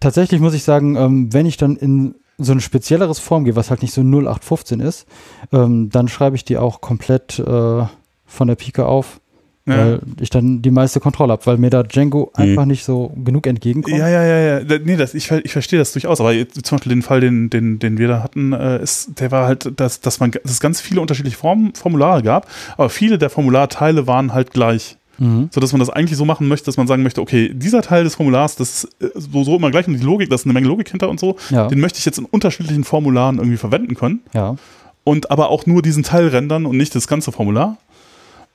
tatsächlich 0.00 0.40
muss 0.40 0.54
ich 0.54 0.62
sagen, 0.64 0.96
ähm, 0.96 1.32
wenn 1.32 1.46
ich 1.46 1.56
dann 1.56 1.76
in 1.76 2.14
so 2.38 2.52
ein 2.52 2.60
spezielleres 2.60 3.18
Form 3.18 3.44
gehe, 3.44 3.56
was 3.56 3.70
halt 3.70 3.82
nicht 3.82 3.94
so 3.94 4.02
0815 4.02 4.80
ist, 4.80 5.06
ähm, 5.52 5.90
dann 5.90 6.08
schreibe 6.08 6.36
ich 6.36 6.44
die 6.44 6.58
auch 6.58 6.80
komplett 6.80 7.38
äh, 7.38 7.84
von 8.26 8.48
der 8.48 8.56
Pike 8.56 8.84
auf, 8.86 9.20
ja. 9.66 9.76
weil 9.76 10.00
ich 10.20 10.30
dann 10.30 10.62
die 10.62 10.70
meiste 10.70 11.00
Kontrolle 11.00 11.32
habe, 11.32 11.44
weil 11.46 11.56
mir 11.58 11.70
da 11.70 11.82
Django 11.82 12.32
Mhm. 12.36 12.42
einfach 12.42 12.64
nicht 12.64 12.84
so 12.84 13.12
genug 13.24 13.46
entgegenkommt. 13.46 13.96
Ja, 13.96 14.08
ja, 14.08 14.24
ja, 14.24 14.60
ja. 14.60 14.78
Nee, 14.84 14.96
das, 14.96 15.14
ich, 15.14 15.30
ich 15.30 15.52
verstehe 15.52 15.78
das 15.78 15.92
durchaus, 15.92 16.20
aber 16.20 16.32
jetzt, 16.32 16.64
zum 16.64 16.76
Beispiel 16.78 16.90
den 16.90 17.02
Fall, 17.02 17.20
den, 17.20 17.50
den, 17.50 17.78
den 17.78 17.98
wir 17.98 18.08
da 18.08 18.22
hatten, 18.22 18.52
äh, 18.52 18.82
ist, 18.82 19.20
der 19.20 19.30
war 19.30 19.46
halt, 19.46 19.72
dass, 19.78 20.00
dass 20.00 20.20
man, 20.20 20.30
dass 20.30 20.52
es 20.52 20.60
ganz 20.60 20.80
viele 20.80 21.00
unterschiedliche 21.00 21.36
Form, 21.36 21.72
Formulare 21.74 22.22
gab, 22.22 22.48
aber 22.76 22.88
viele 22.90 23.18
der 23.18 23.30
Formularteile 23.30 24.06
waren 24.06 24.32
halt 24.32 24.52
gleich. 24.52 24.96
Mhm. 25.18 25.48
so 25.50 25.62
dass 25.62 25.72
man 25.72 25.80
das 25.80 25.88
eigentlich 25.88 26.18
so 26.18 26.26
machen 26.26 26.46
möchte, 26.46 26.66
dass 26.66 26.76
man 26.76 26.86
sagen 26.86 27.02
möchte, 27.02 27.22
okay, 27.22 27.50
dieser 27.54 27.80
Teil 27.80 28.04
des 28.04 28.16
Formulars, 28.16 28.54
das 28.56 28.84
ist 28.84 29.02
äh, 29.02 29.08
so, 29.14 29.44
so 29.44 29.56
immer 29.56 29.70
gleich 29.70 29.88
und 29.88 29.94
die 29.94 30.04
Logik, 30.04 30.28
da 30.28 30.34
ist 30.34 30.44
eine 30.44 30.52
Menge 30.52 30.68
Logik 30.68 30.90
hinter 30.90 31.08
und 31.08 31.18
so, 31.18 31.36
Ja, 31.48 31.68
den 31.68 31.80
möchte 31.80 31.98
ich 31.98 32.04
jetzt 32.04 32.18
in 32.18 32.26
unterschiedlichen 32.26 32.84
Formularen 32.84 33.38
irgendwie 33.38 33.56
verwenden 33.56 33.94
können 33.94 34.20
ja. 34.34 34.56
und 35.04 35.30
aber 35.30 35.48
auch 35.48 35.64
nur 35.64 35.80
diesen 35.80 36.02
Teil 36.02 36.28
rendern 36.28 36.66
und 36.66 36.76
nicht 36.76 36.94
das 36.94 37.08
ganze 37.08 37.32
Formular. 37.32 37.78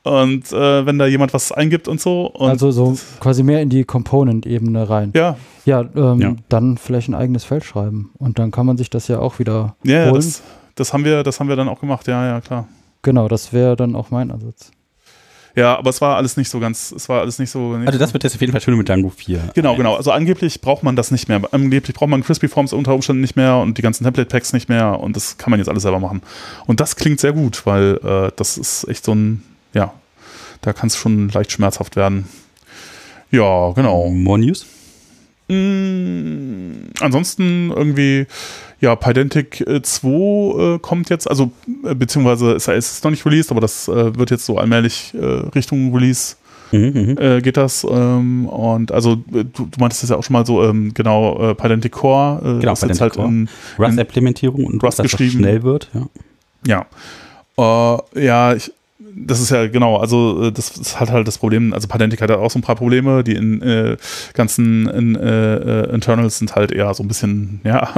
Und 0.03 0.51
äh, 0.51 0.86
wenn 0.86 0.98
da 0.98 1.06
jemand 1.06 1.33
was 1.33 1.51
eingibt 1.51 1.88
und 1.88 2.01
so. 2.01 2.25
Und 2.27 2.50
also 2.50 2.71
so 2.71 2.98
quasi 3.19 3.44
mehr 3.44 3.62
in 3.62 3.69
die 3.69 3.83
Component-Ebene 3.83 4.89
rein. 4.89 5.12
ja, 5.15 5.38
Ja, 5.65 5.81
ähm, 5.95 6.19
Ja. 6.19 6.36
dann 6.50 6.77
vielleicht 6.77 7.07
ein 7.09 7.13
eigenes 7.15 7.44
Feld 7.44 7.63
schreiben. 7.63 8.12
Und 8.18 8.39
dann 8.39 8.50
kann 8.51 8.65
man 8.65 8.77
sich 8.77 8.89
das 8.89 9.07
ja 9.07 9.19
auch 9.19 9.38
wieder 9.38 9.75
ja, 9.83 10.06
holen. 10.06 10.15
das, 10.15 10.42
das 10.75 10.94
haben 10.94 11.06
wir, 11.06 11.21
das 11.24 11.39
haben 11.39 11.50
wir 11.50 11.56
dann 11.56 11.69
auch 11.69 11.80
gemacht, 11.80 12.07
ja, 12.07 12.25
ja, 12.25 12.42
klar. 12.42 12.68
genau, 13.03 13.27
das 13.27 13.53
wäre 13.53 13.75
dann 13.75 13.95
auch 13.95 14.09
mein 14.09 14.31
Ansatz. 14.31 14.71
Ja, 15.56 15.77
aber 15.77 15.89
es 15.89 16.00
war 16.00 16.15
alles 16.15 16.38
nicht 16.38 16.50
so 16.50 16.59
ganz, 16.62 16.94
es 16.94 17.09
war 17.09 17.19
alles 17.19 17.38
nicht 17.38 17.51
so. 17.51 17.75
Nicht 17.75 17.88
Also 17.88 18.00
das 18.00 18.13
wird 18.13 18.24
jetzt 18.24 18.36
auf 18.36 18.39
jeden 18.42 18.54
Fall 18.54 18.62
schön 18.62 18.75
mit 18.77 18.88
Django 18.88 19.09
4. 19.09 19.50
Genau, 19.54 19.75
genau. 19.75 19.95
Also 19.95 20.12
angeblich 20.12 20.62
braucht 20.62 20.81
man 20.81 20.95
das 20.95 21.12
nicht 21.12 21.27
mehr. 21.27 21.42
Angeblich 21.51 21.94
braucht 21.94 22.09
man 22.09 22.24
Crispy 22.24 22.47
Forms 22.47 22.71
unter 22.71 22.95
Umständen 22.95 23.21
nicht 23.21 23.36
mehr 23.36 23.57
und 23.57 23.77
die 23.77 23.81
ganzen 23.81 24.06
Template 24.06 24.30
Packs 24.30 24.54
nicht 24.54 24.69
mehr 24.69 24.97
und 25.00 25.15
das 25.15 25.38
kann 25.38 25.51
man 25.51 25.59
jetzt 25.59 25.68
alles 25.68 25.83
selber 25.83 26.00
machen. 26.00 26.21
Und 26.68 26.80
das 26.80 26.95
klingt 26.95 27.19
sehr 27.19 27.33
gut, 27.33 27.65
weil 27.65 28.00
äh, 28.04 28.31
das 28.38 28.57
ist 28.57 28.88
echt 28.88 29.04
so 29.04 29.13
ein, 29.13 29.44
ja, 29.73 29.94
da 30.62 30.73
kann 30.73 30.88
es 30.88 30.95
schon 30.95 31.29
leicht 31.29 31.51
schmerzhaft 31.51 31.95
werden. 31.95 32.25
Ja, 33.31 33.71
genau. 33.71 34.09
More 34.09 34.39
News? 34.39 34.65
Mm, 35.47 36.91
ansonsten 37.00 37.71
irgendwie, 37.71 38.25
ja, 38.79 38.95
Pydantic 38.95 39.62
äh, 39.62 39.81
2 39.81 40.07
äh, 40.75 40.79
kommt 40.79 41.09
jetzt, 41.09 41.29
also 41.29 41.51
äh, 41.83 41.94
beziehungsweise 41.95 42.53
ist, 42.53 42.68
ist 42.68 42.91
es 42.91 43.03
noch 43.03 43.12
nicht 43.12 43.25
released, 43.25 43.51
aber 43.51 43.62
das 43.62 43.88
äh, 43.88 44.18
wird 44.18 44.31
jetzt 44.31 44.45
so 44.45 44.57
allmählich 44.57 45.13
äh, 45.13 45.25
Richtung 45.25 45.94
Release 45.94 46.35
Mhm, 46.71 46.94
mhm. 46.94 47.18
äh, 47.18 47.41
geht 47.41 47.57
das. 47.57 47.85
Ähm, 47.89 48.47
und 48.47 48.91
also 48.91 49.13
äh, 49.33 49.44
du, 49.44 49.65
du 49.65 49.79
meintest 49.79 50.03
das 50.03 50.09
ja 50.09 50.15
auch 50.15 50.23
schon 50.23 50.33
mal 50.33 50.45
so, 50.45 50.63
ähm, 50.63 50.94
genau, 50.94 51.50
äh, 51.51 51.56
Pydantic 51.56 51.91
Core 51.91 52.39
äh, 52.39 52.59
Genau, 52.62 52.73
ist 52.73 52.83
jetzt 52.83 53.01
halt 53.01 53.13
Core. 53.13 53.27
in, 53.27 53.50
Rust-Implementierung 53.77 54.63
und 54.65 54.81
Rust 54.83 55.01
geschrieben. 55.01 55.39
schnell 55.39 55.63
wird. 55.63 55.89
Ja. 56.65 56.85
ja. 57.57 57.97
Äh, 58.15 58.23
ja, 58.25 58.53
ich, 58.53 58.71
das 59.15 59.39
ist 59.39 59.49
ja 59.49 59.67
genau, 59.67 59.97
also 59.97 60.47
äh, 60.47 60.51
das 60.51 60.77
ist 60.77 60.99
halt 60.99 61.11
halt 61.11 61.27
das 61.27 61.37
Problem, 61.37 61.73
also 61.73 61.87
Pydantic 61.87 62.21
hat 62.21 62.31
auch 62.31 62.51
so 62.51 62.59
ein 62.59 62.61
paar 62.61 62.75
Probleme, 62.75 63.23
die 63.23 63.35
in 63.35 63.61
äh, 63.61 63.97
ganzen 64.33 64.87
in, 64.89 65.15
äh, 65.15 65.55
äh, 65.55 65.93
Internals 65.93 66.39
sind 66.39 66.55
halt 66.55 66.71
eher 66.71 66.93
so 66.93 67.03
ein 67.03 67.07
bisschen, 67.07 67.61
ja, 67.63 67.89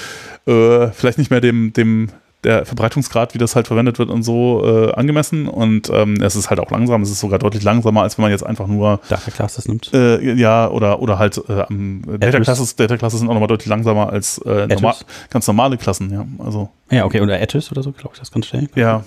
äh, 0.46 0.88
vielleicht 0.88 1.18
nicht 1.18 1.30
mehr 1.30 1.40
dem, 1.40 1.72
dem 1.72 2.08
der 2.44 2.66
Verbreitungsgrad, 2.66 3.34
wie 3.34 3.38
das 3.38 3.54
halt 3.54 3.68
verwendet 3.68 4.00
wird 4.00 4.10
und 4.10 4.24
so 4.24 4.64
äh, 4.64 4.92
angemessen 4.94 5.46
und 5.46 5.90
ähm, 5.90 6.20
es 6.20 6.34
ist 6.34 6.50
halt 6.50 6.58
auch 6.58 6.72
langsam, 6.72 7.02
es 7.02 7.10
ist 7.10 7.20
sogar 7.20 7.38
deutlich 7.38 7.62
langsamer, 7.62 8.02
als 8.02 8.18
wenn 8.18 8.22
man 8.22 8.32
jetzt 8.32 8.44
einfach 8.44 8.66
nur 8.66 8.98
Data 9.08 9.30
Classes 9.30 9.68
nimmt. 9.68 9.94
Äh, 9.94 10.34
ja, 10.34 10.68
oder, 10.68 11.00
oder 11.00 11.20
halt 11.20 11.40
äh, 11.48 11.62
am 11.68 12.02
Data. 12.18 12.40
Classes, 12.40 12.74
Data 12.74 12.96
Classes 12.96 13.20
sind 13.20 13.28
auch 13.28 13.34
nochmal 13.34 13.46
deutlich 13.46 13.68
langsamer 13.68 14.10
als 14.10 14.40
normal, 14.44 14.94
ganz 15.30 15.46
normale 15.46 15.76
Klassen, 15.76 16.12
ja. 16.12 16.26
Also, 16.44 16.68
Ja, 16.90 17.04
okay. 17.04 17.20
Oder 17.20 17.40
Atlas 17.40 17.70
oder 17.70 17.84
so, 17.84 17.92
glaube 17.92 18.14
ich, 18.14 18.18
das 18.18 18.32
ganz 18.32 18.46
schnell. 18.46 18.68
ja. 18.74 19.04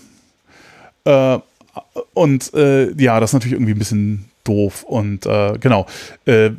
Äh, 1.06 1.40
und 2.14 2.54
äh, 2.54 2.92
ja, 3.02 3.20
das 3.20 3.32
ist 3.32 3.34
natürlich 3.34 3.54
irgendwie 3.54 3.74
ein 3.74 3.80
bisschen 3.80 4.26
doof. 4.44 4.84
Und 4.84 5.26
äh, 5.26 5.58
genau. 5.60 5.86
Äh, 6.26 6.52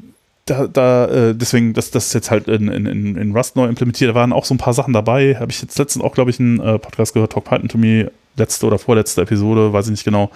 da, 0.44 0.68
da, 0.68 1.06
äh, 1.06 1.34
deswegen, 1.34 1.72
das, 1.72 1.90
das 1.90 2.12
jetzt 2.12 2.30
halt 2.30 2.46
in, 2.46 2.68
in, 2.68 3.16
in 3.16 3.36
Rust 3.36 3.56
neu 3.56 3.66
implementiert. 3.66 4.10
Da 4.10 4.14
waren 4.14 4.32
auch 4.32 4.44
so 4.44 4.54
ein 4.54 4.58
paar 4.58 4.74
Sachen 4.74 4.92
dabei. 4.92 5.36
Habe 5.40 5.50
ich 5.50 5.60
jetzt 5.60 5.76
letztens 5.76 6.04
auch, 6.04 6.14
glaube 6.14 6.30
ich, 6.30 6.38
einen 6.38 6.60
äh, 6.60 6.78
Podcast 6.78 7.14
gehört, 7.14 7.32
Talk 7.32 7.44
Python 7.44 7.68
to 7.68 7.78
Me, 7.78 8.12
letzte 8.36 8.66
oder 8.66 8.78
vorletzte 8.78 9.22
Episode, 9.22 9.72
weiß 9.72 9.86
ich 9.86 9.90
nicht 9.92 10.04
genau, 10.04 10.30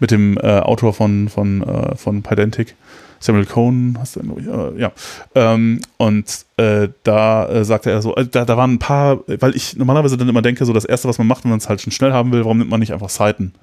mit 0.00 0.10
dem 0.10 0.36
äh, 0.38 0.58
Autor 0.58 0.94
von, 0.94 1.28
von, 1.28 1.64
von 1.96 2.22
Pydantic. 2.22 2.74
Samuel 3.22 3.46
Cohn, 3.46 3.96
hast 4.00 4.16
du, 4.16 4.20
äh, 4.20 4.80
ja. 4.80 4.92
Ähm, 5.34 5.80
und 5.96 6.44
äh, 6.56 6.88
da 7.04 7.48
äh, 7.48 7.64
sagte 7.64 7.90
er 7.90 8.02
so, 8.02 8.14
da, 8.14 8.44
da 8.44 8.56
waren 8.56 8.74
ein 8.74 8.78
paar, 8.78 9.20
weil 9.26 9.54
ich 9.54 9.76
normalerweise 9.76 10.16
dann 10.16 10.28
immer 10.28 10.42
denke, 10.42 10.64
so 10.64 10.72
das 10.72 10.84
Erste, 10.84 11.08
was 11.08 11.18
man 11.18 11.28
macht, 11.28 11.44
wenn 11.44 11.50
man 11.50 11.58
es 11.58 11.68
halt 11.68 11.80
schon 11.80 11.92
schnell 11.92 12.12
haben 12.12 12.32
will, 12.32 12.40
warum 12.40 12.58
nimmt 12.58 12.70
man 12.70 12.80
nicht 12.80 12.92
einfach 12.92 13.08
Seiten? 13.08 13.54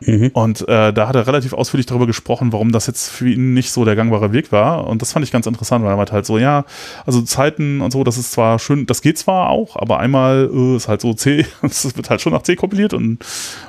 Mhm. 0.00 0.30
Und 0.34 0.68
äh, 0.68 0.92
da 0.92 1.08
hat 1.08 1.16
er 1.16 1.26
relativ 1.26 1.52
ausführlich 1.52 1.86
darüber 1.86 2.06
gesprochen, 2.06 2.52
warum 2.52 2.72
das 2.72 2.86
jetzt 2.86 3.08
für 3.10 3.28
ihn 3.28 3.54
nicht 3.54 3.70
so 3.70 3.84
der 3.84 3.96
gangbare 3.96 4.32
Weg 4.32 4.52
war. 4.52 4.86
Und 4.86 5.02
das 5.02 5.12
fand 5.12 5.24
ich 5.24 5.32
ganz 5.32 5.46
interessant, 5.46 5.84
weil 5.84 5.92
er 5.92 5.96
meinte 5.96 6.12
halt 6.12 6.26
so, 6.26 6.38
ja, 6.38 6.64
also 7.06 7.22
Zeiten 7.22 7.80
und 7.80 7.92
so, 7.92 8.04
das 8.04 8.18
ist 8.18 8.32
zwar 8.32 8.58
schön, 8.58 8.86
das 8.86 9.02
geht 9.02 9.18
zwar 9.18 9.50
auch, 9.50 9.76
aber 9.76 10.00
einmal 10.00 10.50
äh, 10.52 10.76
ist 10.76 10.88
halt 10.88 11.00
so 11.00 11.14
C, 11.14 11.46
es 11.62 11.96
wird 11.96 12.10
halt 12.10 12.20
schon 12.20 12.32
nach 12.32 12.42
C 12.42 12.56
kompiliert 12.56 12.92
und, 12.94 13.18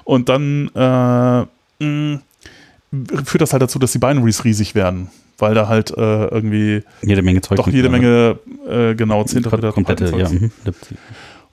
und 0.03 0.29
dann 0.29 0.69
äh, 0.75 1.83
mh, 1.83 2.19
führt 3.25 3.41
das 3.41 3.53
halt 3.53 3.61
dazu, 3.61 3.79
dass 3.79 3.91
die 3.91 3.99
Binaries 3.99 4.43
riesig 4.43 4.75
werden. 4.75 5.09
Weil 5.37 5.53
da 5.53 5.67
halt 5.67 5.91
äh, 5.91 6.27
irgendwie 6.27 6.81
Jede 7.01 7.21
Menge 7.21 7.41
Zeug. 7.41 7.57
doch 7.57 7.67
jede. 7.67 7.89
Menge 7.89 8.39
äh, 8.69 8.95
genau 8.95 9.21
Zehntel 9.25 9.51
komplette, 9.73 10.15
ja. 10.17 10.29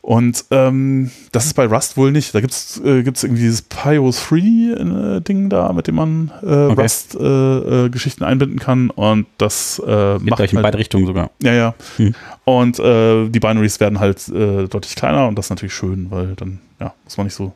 Und 0.02 0.46
ähm, 0.50 1.12
das 1.30 1.46
ist 1.46 1.54
bei 1.54 1.64
Rust 1.64 1.96
wohl 1.96 2.10
nicht. 2.10 2.34
Da 2.34 2.40
gibt 2.40 2.52
es 2.52 2.80
äh, 2.84 3.04
gibt's 3.04 3.22
irgendwie 3.22 3.42
dieses 3.42 3.70
Pio3-Ding 3.70 5.48
da, 5.48 5.72
mit 5.72 5.86
dem 5.86 5.94
man 5.94 6.32
äh, 6.42 6.46
Okay. 6.72 6.82
Rust-Geschichten 6.82 7.86
äh, 7.86 7.88
Geschichten 7.88 8.24
einbinden 8.24 8.58
kann. 8.58 8.90
Und 8.90 9.26
das 9.38 9.80
äh, 9.86 10.18
macht 10.18 10.36
gleich 10.36 10.52
in 10.52 10.56
halt, 10.56 10.64
beide 10.64 10.78
Richtungen 10.78 11.06
sogar. 11.06 11.30
Ja, 11.40 11.52
ja. 11.52 11.74
Hm. 11.98 12.14
Und 12.44 12.80
äh, 12.80 13.28
die 13.28 13.38
Binaries 13.38 13.78
werden 13.78 14.00
halt 14.00 14.28
äh, 14.28 14.66
deutlich 14.66 14.96
kleiner 14.96 15.28
und 15.28 15.38
das 15.38 15.46
ist 15.46 15.50
natürlich 15.50 15.74
schön, 15.74 16.10
weil 16.10 16.34
dann, 16.34 16.58
ja, 16.80 16.92
muss 17.04 17.16
man 17.16 17.26
nicht 17.26 17.36
so. 17.36 17.54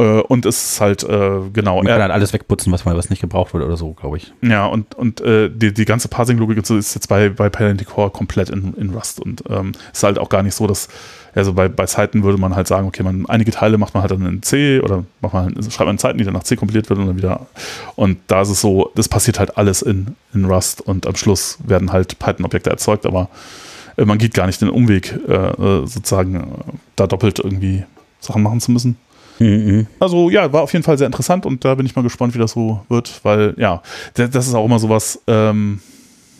Äh, 0.00 0.20
und 0.22 0.46
es 0.46 0.72
ist 0.72 0.80
halt, 0.80 1.02
äh, 1.02 1.40
genau. 1.52 1.76
Man 1.76 1.86
kann 1.86 2.00
halt 2.00 2.12
alles 2.12 2.32
wegputzen, 2.32 2.72
was, 2.72 2.84
mal, 2.84 2.96
was 2.96 3.10
nicht 3.10 3.20
gebraucht 3.20 3.52
wird 3.52 3.64
oder 3.64 3.76
so, 3.76 3.92
glaube 3.92 4.16
ich. 4.16 4.32
ja, 4.42 4.66
und, 4.66 4.94
und 4.94 5.20
äh, 5.20 5.50
die, 5.50 5.74
die 5.74 5.84
ganze 5.84 6.08
Parsing-Logik 6.08 6.66
so 6.66 6.76
ist 6.76 6.94
jetzt 6.94 7.08
bei, 7.08 7.28
bei 7.28 7.50
Palantir 7.50 7.86
Core 7.86 8.10
komplett 8.10 8.48
in, 8.48 8.74
in 8.74 8.90
Rust 8.90 9.20
und 9.20 9.44
ähm, 9.50 9.72
ist 9.92 10.02
halt 10.02 10.18
auch 10.18 10.30
gar 10.30 10.42
nicht 10.42 10.54
so, 10.54 10.66
dass, 10.66 10.88
also 11.34 11.52
bei, 11.52 11.68
bei 11.68 11.86
Zeiten 11.86 12.22
würde 12.22 12.38
man 12.38 12.56
halt 12.56 12.66
sagen, 12.66 12.86
okay, 12.88 13.02
man 13.02 13.26
einige 13.26 13.50
Teile 13.50 13.78
macht 13.78 13.94
man 13.94 14.02
halt 14.02 14.10
dann 14.10 14.26
in 14.26 14.42
C 14.42 14.80
oder 14.80 15.04
macht 15.20 15.34
man, 15.34 15.44
halt- 15.46 15.64
schreibt 15.72 15.86
man 15.86 15.94
in 15.94 15.98
Zeiten, 15.98 16.18
die 16.18 16.24
dann 16.24 16.34
nach 16.34 16.42
C 16.42 16.56
kompiliert 16.56 16.88
wird 16.90 16.98
und 16.98 17.06
dann 17.06 17.16
wieder. 17.16 17.46
Und 17.96 18.18
da 18.26 18.42
ist 18.42 18.50
es 18.50 18.60
so, 18.60 18.90
das 18.94 19.08
passiert 19.08 19.38
halt 19.38 19.56
alles 19.56 19.82
in, 19.82 20.16
in 20.34 20.44
Rust 20.44 20.80
und 20.80 21.06
am 21.06 21.16
Schluss 21.16 21.58
werden 21.64 21.92
halt 21.92 22.18
Python-Objekte 22.18 22.70
erzeugt, 22.70 23.06
aber 23.06 23.28
äh, 23.96 24.04
man 24.04 24.18
geht 24.18 24.34
gar 24.34 24.46
nicht 24.46 24.60
den 24.60 24.70
Umweg, 24.70 25.18
äh, 25.28 25.32
äh, 25.32 25.86
sozusagen 25.86 26.34
äh, 26.36 26.42
da 26.96 27.06
doppelt 27.06 27.38
irgendwie 27.38 27.84
Sachen 28.20 28.42
machen 28.42 28.60
zu 28.60 28.72
müssen. 28.72 28.96
Mhm. 29.38 29.86
Also 29.98 30.28
ja, 30.28 30.52
war 30.52 30.62
auf 30.62 30.72
jeden 30.72 30.84
Fall 30.84 30.98
sehr 30.98 31.06
interessant 31.06 31.46
und 31.46 31.64
da 31.64 31.74
bin 31.74 31.86
ich 31.86 31.96
mal 31.96 32.02
gespannt, 32.02 32.34
wie 32.34 32.38
das 32.38 32.52
so 32.52 32.84
wird, 32.88 33.20
weil 33.22 33.54
ja, 33.56 33.82
das 34.14 34.46
ist 34.46 34.54
auch 34.54 34.66
immer 34.66 34.78
sowas, 34.78 35.20
ähm, 35.26 35.80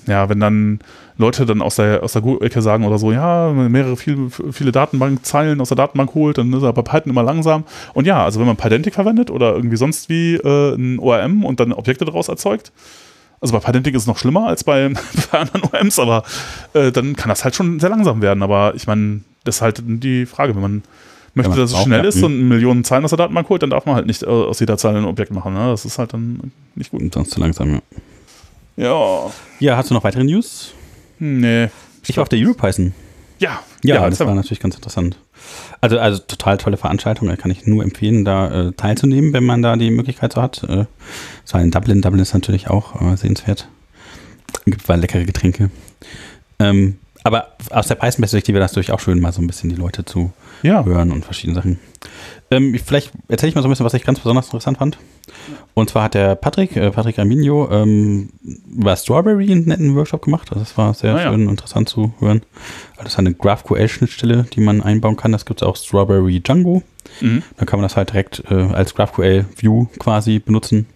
ja, 0.07 0.29
wenn 0.29 0.41
dann 0.41 0.81
Leute 1.21 1.47
dann 1.47 1.63
aus 1.63 1.77
der, 1.77 2.03
aus 2.03 2.15
der 2.15 2.23
Go-Ecke 2.23 2.63
sagen 2.63 2.85
oder 2.85 2.99
so, 2.99 3.13
ja, 3.13 3.53
mehrere, 3.53 3.97
viele, 3.97 4.31
viele 4.31 4.73
Datenbankzeilen 4.73 5.61
aus 5.61 5.69
der 5.69 5.77
Datenbank 5.77 6.15
holt, 6.15 6.39
dann 6.39 6.53
ist 6.53 6.63
er 6.63 6.73
bei 6.73 6.83
Python 6.83 7.11
immer 7.11 7.23
langsam. 7.23 7.65
Und 7.95 8.07
ja, 8.07 8.25
also 8.25 8.41
wenn 8.41 8.47
man 8.47 8.57
Pydantic 8.57 8.95
verwendet 8.95 9.31
oder 9.31 9.55
irgendwie 9.55 9.77
sonst 9.77 10.09
wie 10.09 10.35
äh, 10.35 10.75
ein 10.75 10.99
ORM 10.99 11.45
und 11.45 11.61
dann 11.61 11.73
Objekte 11.73 12.05
daraus 12.05 12.29
erzeugt, 12.29 12.73
also 13.41 13.53
bei 13.53 13.61
Pydantic 13.61 13.95
ist 13.95 14.03
es 14.03 14.09
noch 14.09 14.19
schlimmer 14.19 14.47
als 14.49 14.65
bei, 14.65 14.89
bei 15.33 15.39
anderen 15.39 15.63
ORMs, 15.63 15.99
aber 15.99 16.25
äh, 16.73 16.91
dann 16.91 17.15
kann 17.15 17.29
das 17.29 17.45
halt 17.45 17.55
schon 17.55 17.79
sehr 17.79 17.91
langsam 17.91 18.23
werden. 18.23 18.43
Aber 18.43 18.75
ich 18.75 18.87
meine, 18.87 19.21
das 19.45 19.57
ist 19.57 19.63
halt 19.63 19.83
die 19.85 20.27
Frage, 20.27 20.55
wenn 20.55 20.63
man 20.63 20.83
möchte, 21.35 21.57
dass 21.57 21.73
es 21.73 21.83
schnell 21.83 22.05
ist 22.05 22.23
und 22.23 22.49
Millionen 22.49 22.83
Zeilen 22.83 23.05
aus 23.05 23.11
der 23.11 23.19
Datenbank 23.19 23.49
holt, 23.49 23.63
dann 23.63 23.71
darf 23.71 23.87
man 23.87 23.95
halt 23.95 24.07
nicht 24.07 24.23
äh, 24.23 24.27
aus 24.27 24.61
jeder 24.61 24.77
Zeile 24.79 24.99
ein 24.99 25.05
Objekt 25.05 25.33
machen. 25.33 25.55
Ne? 25.55 25.69
Das 25.71 25.85
ist 25.85 25.99
halt 25.99 26.13
dann 26.13 26.53
nicht 26.75 26.91
gut. 26.91 27.03
Und 27.03 27.15
sonst 27.15 27.31
zu 27.31 27.41
langsam, 27.41 27.75
ja. 27.75 27.81
Ja. 28.77 29.31
Ja, 29.61 29.77
hast 29.77 29.91
du 29.91 29.95
noch 29.95 30.05
weitere 30.05 30.25
News? 30.25 30.73
Nee. 31.21 31.69
Ich 32.07 32.17
war 32.17 32.23
auf 32.23 32.29
der 32.29 32.41
EuroPython. 32.41 32.93
Ja. 33.39 33.63
Ja, 33.83 33.95
das 33.95 34.05
erzähl 34.05 34.27
war 34.27 34.35
mal. 34.35 34.41
natürlich 34.41 34.61
ganz 34.61 34.75
interessant. 34.75 35.17
Also, 35.81 35.99
also 35.99 36.19
total 36.19 36.59
tolle 36.59 36.77
Veranstaltung. 36.77 37.29
Da 37.29 37.37
kann 37.37 37.51
ich 37.51 37.67
nur 37.67 37.83
empfehlen, 37.83 38.25
da 38.25 38.69
äh, 38.69 38.73
teilzunehmen, 38.73 39.33
wenn 39.33 39.45
man 39.45 39.63
da 39.63 39.77
die 39.77 39.91
Möglichkeit 39.91 40.33
so 40.33 40.43
hat. 40.43 40.63
Äh, 40.65 40.87
war 41.51 41.61
in 41.61 41.71
Dublin. 41.71 42.03
Dublin 42.03 42.21
ist 42.23 42.35
natürlich 42.35 42.69
auch 42.69 43.01
äh, 43.01 43.17
sehenswert. 43.17 43.69
Gibt 44.65 44.89
war 44.89 44.97
leckere 44.97 45.25
Getränke. 45.25 45.71
Ähm, 46.59 46.99
aber 47.23 47.49
aus 47.71 47.87
der 47.87 47.95
Python-Perspektive 47.95 48.57
war 48.57 48.61
das 48.61 48.73
natürlich 48.73 48.93
auch 48.93 49.01
schön, 49.01 49.21
mal 49.21 49.33
so 49.33 49.41
ein 49.41 49.47
bisschen 49.47 49.71
die 49.71 49.77
Leute 49.77 50.05
zu 50.05 50.33
ja. 50.63 50.85
hören 50.85 51.13
und 51.13 51.25
verschiedene 51.25 51.55
Sachen. 51.57 51.79
Ähm, 52.51 52.75
ich- 52.75 52.83
vielleicht 52.83 53.13
erzähle 53.29 53.51
ich 53.51 53.55
mal 53.55 53.63
so 53.63 53.69
ein 53.69 53.71
bisschen, 53.71 53.87
was 53.87 53.95
ich 53.95 54.05
ganz 54.05 54.19
besonders 54.21 54.47
interessant 54.47 54.79
fand. 54.79 54.99
Und 55.75 55.91
zwar 55.91 56.05
hat 56.05 56.15
der 56.15 56.35
Patrick, 56.35 56.75
äh, 56.77 56.91
Patrick 56.91 57.19
Arminio, 57.19 57.69
ähm, 57.71 58.31
über 58.73 58.97
Strawberry 58.97 59.53
einen 59.53 59.67
netten 59.67 59.95
Workshop 59.95 60.23
gemacht. 60.23 60.49
Also 60.51 60.61
Das 60.61 60.77
war 60.77 60.93
sehr 60.95 61.15
Ah, 61.15 61.19
ja. 61.19 61.31
schön 61.31 61.43
und 61.45 61.49
interessant 61.51 61.89
zu 61.89 62.13
hören. 62.19 62.43
Also 62.93 63.05
Das 63.05 63.13
ist 63.13 63.19
eine 63.19 63.35
GraphQL-Schnittstelle, 63.35 64.47
die 64.53 64.61
man 64.61 64.83
einbauen 64.83 65.17
kann. 65.17 65.31
Das 65.33 65.45
gibt 65.47 65.63
es 65.63 65.67
auch 65.69 65.77
Strawberry 65.77 66.41
Django. 66.41 66.83
Mhm. 67.21 67.43
Dann 67.57 67.67
kann 67.67 67.79
man 67.79 67.85
das 67.85 67.97
halt 67.97 68.11
direkt 68.11 68.43
äh, 68.51 68.55
als 68.55 68.95
GraphQL-View 68.95 69.87
quasi 69.99 70.39
benutzen. 70.41 70.87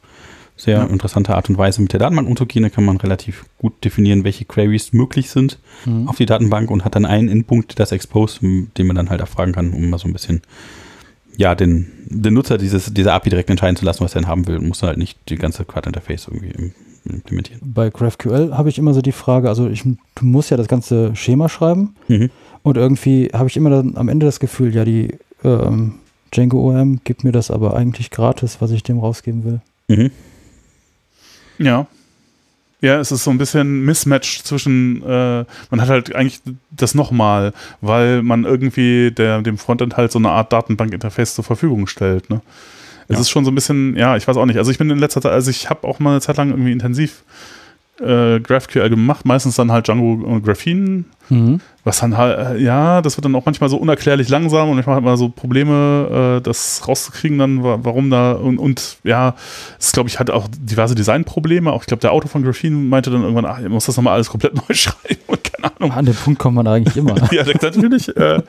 Sehr 0.64 0.78
Ja. 0.78 0.85
interessante 0.85 1.35
Art 1.35 1.49
und 1.50 1.59
Weise 1.59 1.83
mit 1.83 1.92
der 1.92 2.00
Datenbank 2.00 2.28
umzugehen. 2.28 2.62
Da 2.62 2.71
kann 2.71 2.85
man 2.85 2.97
relativ 2.97 3.44
gut 3.59 3.85
definieren, 3.85 4.25
welche 4.25 4.44
Queries 4.47 4.92
möglich 4.92 5.28
sind 5.30 5.59
Mhm. 5.85 6.09
auf 6.09 6.16
die 6.16 6.26
Datenbank 6.26 6.71
und 6.71 6.85
hat 6.85 6.94
dann 6.94 7.04
einen 7.04 7.28
Endpunkt, 7.28 7.78
das 7.78 7.92
Expose, 7.92 8.40
den 8.76 8.87
man 8.87 8.97
dann 8.97 9.11
halt 9.11 9.21
erfragen 9.21 9.52
kann, 9.52 9.73
um 9.73 9.90
mal 9.90 9.99
so 9.99 10.09
ein 10.09 10.12
bisschen 10.12 10.40
ja, 11.37 11.54
den, 11.56 11.87
den 12.06 12.33
Nutzer 12.33 12.59
dieses, 12.59 12.94
dieser 12.94 13.12
API 13.12 13.28
direkt 13.30 13.50
entscheiden 13.50 13.76
zu 13.76 13.85
lassen, 13.85 14.04
was 14.04 14.14
er 14.14 14.21
denn 14.21 14.28
haben 14.28 14.47
will. 14.47 14.56
Und 14.56 14.68
muss 14.68 14.83
halt 14.85 14.99
nicht 14.99 15.18
die 15.28 15.35
ganze 15.35 15.64
Quad-Interface 15.64 16.28
irgendwie 16.28 16.50
im- 16.56 16.73
implementieren. 17.12 17.61
Bei 17.64 17.90
GraphQL 17.90 18.52
habe 18.56 18.68
ich 18.68 18.78
immer 18.78 18.94
so 18.94 19.02
die 19.02 19.11
Frage, 19.12 19.49
also 19.49 19.68
ich 19.68 19.83
du 19.83 19.97
musst 20.25 20.50
ja 20.50 20.56
das 20.56 20.68
ganze 20.68 21.14
Schema 21.16 21.49
schreiben 21.49 21.97
Mhm. 22.09 22.30
und 22.62 22.76
irgendwie 22.76 23.30
habe 23.35 23.49
ich 23.49 23.56
immer 23.56 23.68
dann 23.71 23.97
am 23.97 24.09
Ende 24.09 24.25
das 24.26 24.38
Gefühl, 24.40 24.75
ja, 24.75 24.85
die 24.85 25.09
ähm, 25.42 25.97
Django 26.33 26.71
OM 26.71 27.00
gibt 27.04 27.25
mir 27.25 27.33
das 27.33 27.50
aber 27.50 27.75
eigentlich 27.76 28.11
gratis, 28.11 28.59
was 28.61 28.71
ich 28.71 28.83
dem 28.85 28.99
rausgeben 29.00 29.44
will. 29.44 29.61
Mhm. 29.88 30.11
Ja. 31.58 31.87
Ja, 32.80 33.00
es 33.00 33.11
ist 33.12 33.25
so 33.25 33.30
ein 33.30 33.38
bisschen 33.38 33.84
Mismatch 33.87 34.42
zwischen, 34.42 35.02
äh, 35.02 35.44
man 35.70 35.80
hat 35.80 35.88
halt 35.88 36.14
eigentlich 36.14 36.42
das 36.70 36.94
nochmal, 36.94 37.54
weil 37.80 38.23
man 38.23 38.44
irgendwie 38.44 39.11
der, 39.11 39.40
dem 39.40 39.56
Frontend 39.56 39.96
halt 39.96 40.12
so 40.12 40.18
eine 40.18 40.28
Art 40.30 40.52
Datenbank-Interface 40.52 41.34
zur 41.34 41.44
Verfügung 41.44 41.87
stellt. 41.87 42.28
Ne? 42.28 42.42
Es 43.08 43.14
Ja. 43.16 43.20
ist 43.23 43.30
schon 43.30 43.46
so 43.46 43.50
ein 43.50 43.54
bisschen, 43.54 43.96
ja, 43.96 44.16
ich 44.16 44.28
weiß 44.28 44.37
auch 44.37 44.44
nicht. 44.44 44.58
Also 44.58 44.70
ich 44.70 44.76
bin 44.76 44.90
in 44.90 44.99
letzter 44.99 45.23
Zeit, 45.23 45.32
also 45.32 45.50
ich 45.50 45.70
habe 45.70 45.87
auch 45.88 45.99
mal 45.99 46.11
eine 46.11 46.20
Zeit 46.20 46.37
lang 46.37 46.50
irgendwie 46.50 46.73
intensiv 46.73 47.23
äh, 48.00 48.40
GraphQL 48.40 48.90
gemacht, 48.90 49.24
meistens 49.24 49.56
dann 49.56 49.70
halt 49.72 49.86
Django 49.86 50.14
und 50.24 50.44
Graphene 50.44 51.04
Mhm. 51.30 51.60
was 51.84 52.00
dann 52.00 52.18
halt, 52.18 52.38
äh, 52.38 52.62
ja, 52.62 53.00
das 53.00 53.16
wird 53.16 53.24
dann 53.24 53.34
auch 53.34 53.46
manchmal 53.46 53.70
so 53.70 53.78
unerklärlich 53.78 54.28
langsam 54.28 54.68
und 54.68 54.74
manchmal 54.74 54.96
hat 54.96 55.04
man 55.04 55.16
so 55.16 55.30
Probleme, 55.30 56.36
äh, 56.38 56.42
das 56.42 56.86
rauszukriegen 56.86 57.38
dann, 57.38 57.64
wa- 57.64 57.78
warum 57.82 58.10
da 58.10 58.32
und, 58.32 58.58
und 58.58 58.98
ja, 59.04 59.34
es 59.78 59.92
glaube 59.92 60.10
ich 60.10 60.18
hat 60.18 60.28
auch 60.28 60.48
diverse 60.58 60.94
Designprobleme. 60.94 61.72
Auch 61.72 61.80
ich 61.80 61.86
glaube, 61.86 62.02
der 62.02 62.12
Autor 62.12 62.28
von 62.28 62.42
Graphene 62.42 62.76
meinte 62.76 63.10
dann 63.10 63.22
irgendwann, 63.22 63.46
ach, 63.46 63.58
ihr 63.58 63.70
muss 63.70 63.86
das 63.86 63.96
nochmal 63.96 64.14
alles 64.16 64.28
komplett 64.28 64.54
neu 64.68 64.74
schreiben 64.74 65.20
und 65.28 65.42
keine 65.42 65.74
Ahnung. 65.76 65.92
An 65.92 66.04
den 66.04 66.14
Punkt 66.14 66.38
kommt 66.40 66.56
man 66.56 66.66
eigentlich 66.66 66.96
immer. 66.98 67.14
Ja, 67.32 67.42
natürlich. 67.62 68.14
äh, 68.14 68.42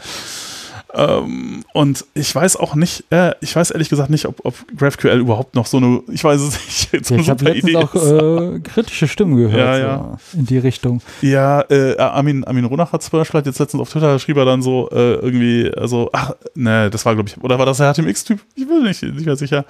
ähm, 0.95 1.63
und 1.73 2.05
ich 2.13 2.33
weiß 2.33 2.55
auch 2.57 2.75
nicht, 2.75 3.03
äh, 3.09 3.33
ich 3.41 3.55
weiß 3.55 3.71
ehrlich 3.71 3.89
gesagt 3.89 4.09
nicht, 4.09 4.25
ob, 4.25 4.45
ob 4.45 4.55
GraphQL 4.77 5.19
überhaupt 5.19 5.55
noch 5.55 5.65
so 5.65 5.77
eine, 5.77 6.01
ich 6.11 6.23
weiß 6.23 6.39
es 6.41 6.91
nicht, 6.93 7.05
so 7.05 7.15
Ja, 7.15 7.17
eine 7.17 7.21
ich 7.23 7.29
habe 7.29 7.43
letztens 7.43 7.69
Idee 7.69 7.77
auch 7.77 8.55
äh, 8.55 8.59
kritische 8.59 9.07
Stimmen 9.07 9.35
gehört 9.35 9.57
Ja, 9.57 9.77
ja. 9.77 10.17
So, 10.31 10.37
in 10.39 10.45
die 10.45 10.57
Richtung. 10.57 11.01
Ja, 11.21 11.61
äh, 11.69 11.97
Armin, 11.97 12.43
Armin 12.45 12.65
Ronach 12.65 12.93
hat 12.93 13.03
zum 13.03 13.19
Beispiel 13.19 13.41
jetzt 13.45 13.59
letztens 13.59 13.81
auf 13.81 13.89
Twitter 13.89 14.17
schrieb 14.19 14.37
er 14.37 14.45
dann 14.45 14.61
so 14.61 14.89
äh, 14.91 15.15
irgendwie, 15.15 15.71
also, 15.75 16.09
ach, 16.13 16.31
ne, 16.55 16.89
das 16.89 17.05
war 17.05 17.13
glaube 17.15 17.29
ich, 17.29 17.43
oder 17.43 17.59
war 17.59 17.65
das 17.65 17.77
der 17.77 17.93
HTMX-Typ? 17.93 18.39
Ich 18.55 18.67
bin 18.67 18.83
nicht, 18.83 19.03
nicht 19.03 19.25
mehr 19.25 19.35
sicher. 19.35 19.65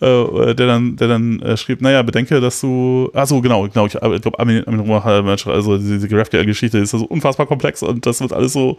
Äh, 0.00 0.54
der 0.54 0.66
dann, 0.66 0.96
der 0.96 1.08
dann 1.08 1.40
äh, 1.40 1.56
schrieb, 1.56 1.80
naja, 1.82 2.02
bedenke, 2.02 2.40
dass 2.40 2.60
du, 2.60 3.10
ach 3.14 3.26
so, 3.26 3.40
genau, 3.40 3.68
genau, 3.68 3.86
ich, 3.86 3.94
ich 3.94 4.22
glaube, 4.22 4.38
Armin, 4.38 4.64
Armin 4.66 4.80
Ronach 4.80 5.04
hat, 5.04 5.46
also 5.46 5.78
diese, 5.78 5.94
diese 5.94 6.08
GraphQL-Geschichte 6.08 6.78
ist 6.78 6.90
so 6.90 7.04
unfassbar 7.04 7.46
komplex 7.46 7.82
und 7.82 8.04
das 8.06 8.20
wird 8.20 8.32
alles 8.32 8.52
so, 8.52 8.76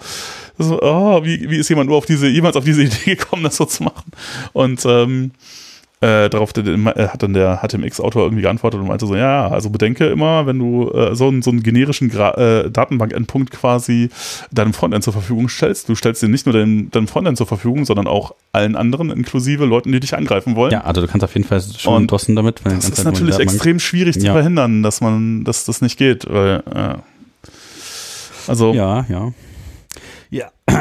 das, 0.57 0.69
oh, 0.71 1.23
wie, 1.23 1.49
wie 1.49 1.57
ist 1.57 1.69
jemand 1.69 1.84
nur 1.85 1.97
auf 1.97 2.05
diese, 2.05 2.27
jemals 2.27 2.55
auf 2.55 2.63
diese 2.65 2.83
Idee 2.83 3.15
gekommen, 3.15 3.43
das 3.43 3.55
so 3.57 3.65
zu 3.65 3.83
machen? 3.83 4.11
Und, 4.53 4.83
ähm, 4.85 5.31
äh, 6.01 6.29
darauf 6.29 6.51
der- 6.51 6.65
hat 7.11 7.23
dann 7.23 7.33
der 7.33 7.61
HTMX-Autor 7.63 8.23
irgendwie 8.23 8.41
geantwortet 8.43 8.81
und 8.81 8.87
meinte 8.87 9.07
so, 9.07 9.15
ja, 9.15 9.47
also 9.47 9.69
bedenke 9.69 10.07
immer, 10.07 10.45
wenn 10.45 10.59
du 10.59 10.91
äh, 10.91 11.15
so, 11.15 11.29
einen, 11.29 11.41
so 11.41 11.49
einen 11.49 11.63
generischen 11.63 12.09
Gra 12.09 12.33
äh, 12.65 12.69
Datenbank-Endpunkt 12.69 13.49
quasi 13.51 14.09
deinem 14.51 14.73
Frontend 14.73 15.05
zur 15.05 15.13
Verfügung 15.13 15.47
stellst, 15.47 15.87
du 15.87 15.95
stellst 15.95 16.21
den 16.21 16.31
nicht 16.31 16.45
nur 16.45 16.53
deinem, 16.53 16.91
deinem 16.91 17.07
Frontend 17.07 17.37
zur 17.37 17.47
Verfügung, 17.47 17.85
sondern 17.85 18.07
auch 18.07 18.35
allen 18.51 18.75
anderen, 18.75 19.09
inklusive 19.09 19.63
Leuten, 19.65 19.93
die 19.93 20.01
dich 20.01 20.15
angreifen 20.17 20.57
wollen. 20.57 20.73
Ja, 20.73 20.81
also 20.81 20.99
du 20.99 21.07
kannst 21.07 21.23
auf 21.23 21.33
jeden 21.33 21.47
Fall 21.47 21.61
schon 21.61 21.93
Und 21.95 22.11
dossen 22.11 22.35
damit. 22.35 22.59
das 22.65 22.89
ist 22.89 23.03
natürlich 23.05 23.39
extrem 23.39 23.79
schwierig 23.79 24.19
zu 24.19 24.25
Ja. 24.25 24.33
verhindern, 24.33 24.83
dass 24.83 24.99
man, 24.99 25.45
dass 25.45 25.63
das 25.63 25.81
nicht 25.81 25.97
geht, 25.97 26.25
weil, 26.29 26.61
äh, 26.75 26.95
also, 28.47 28.73
Ja, 28.73 29.05
ja. 29.09 29.31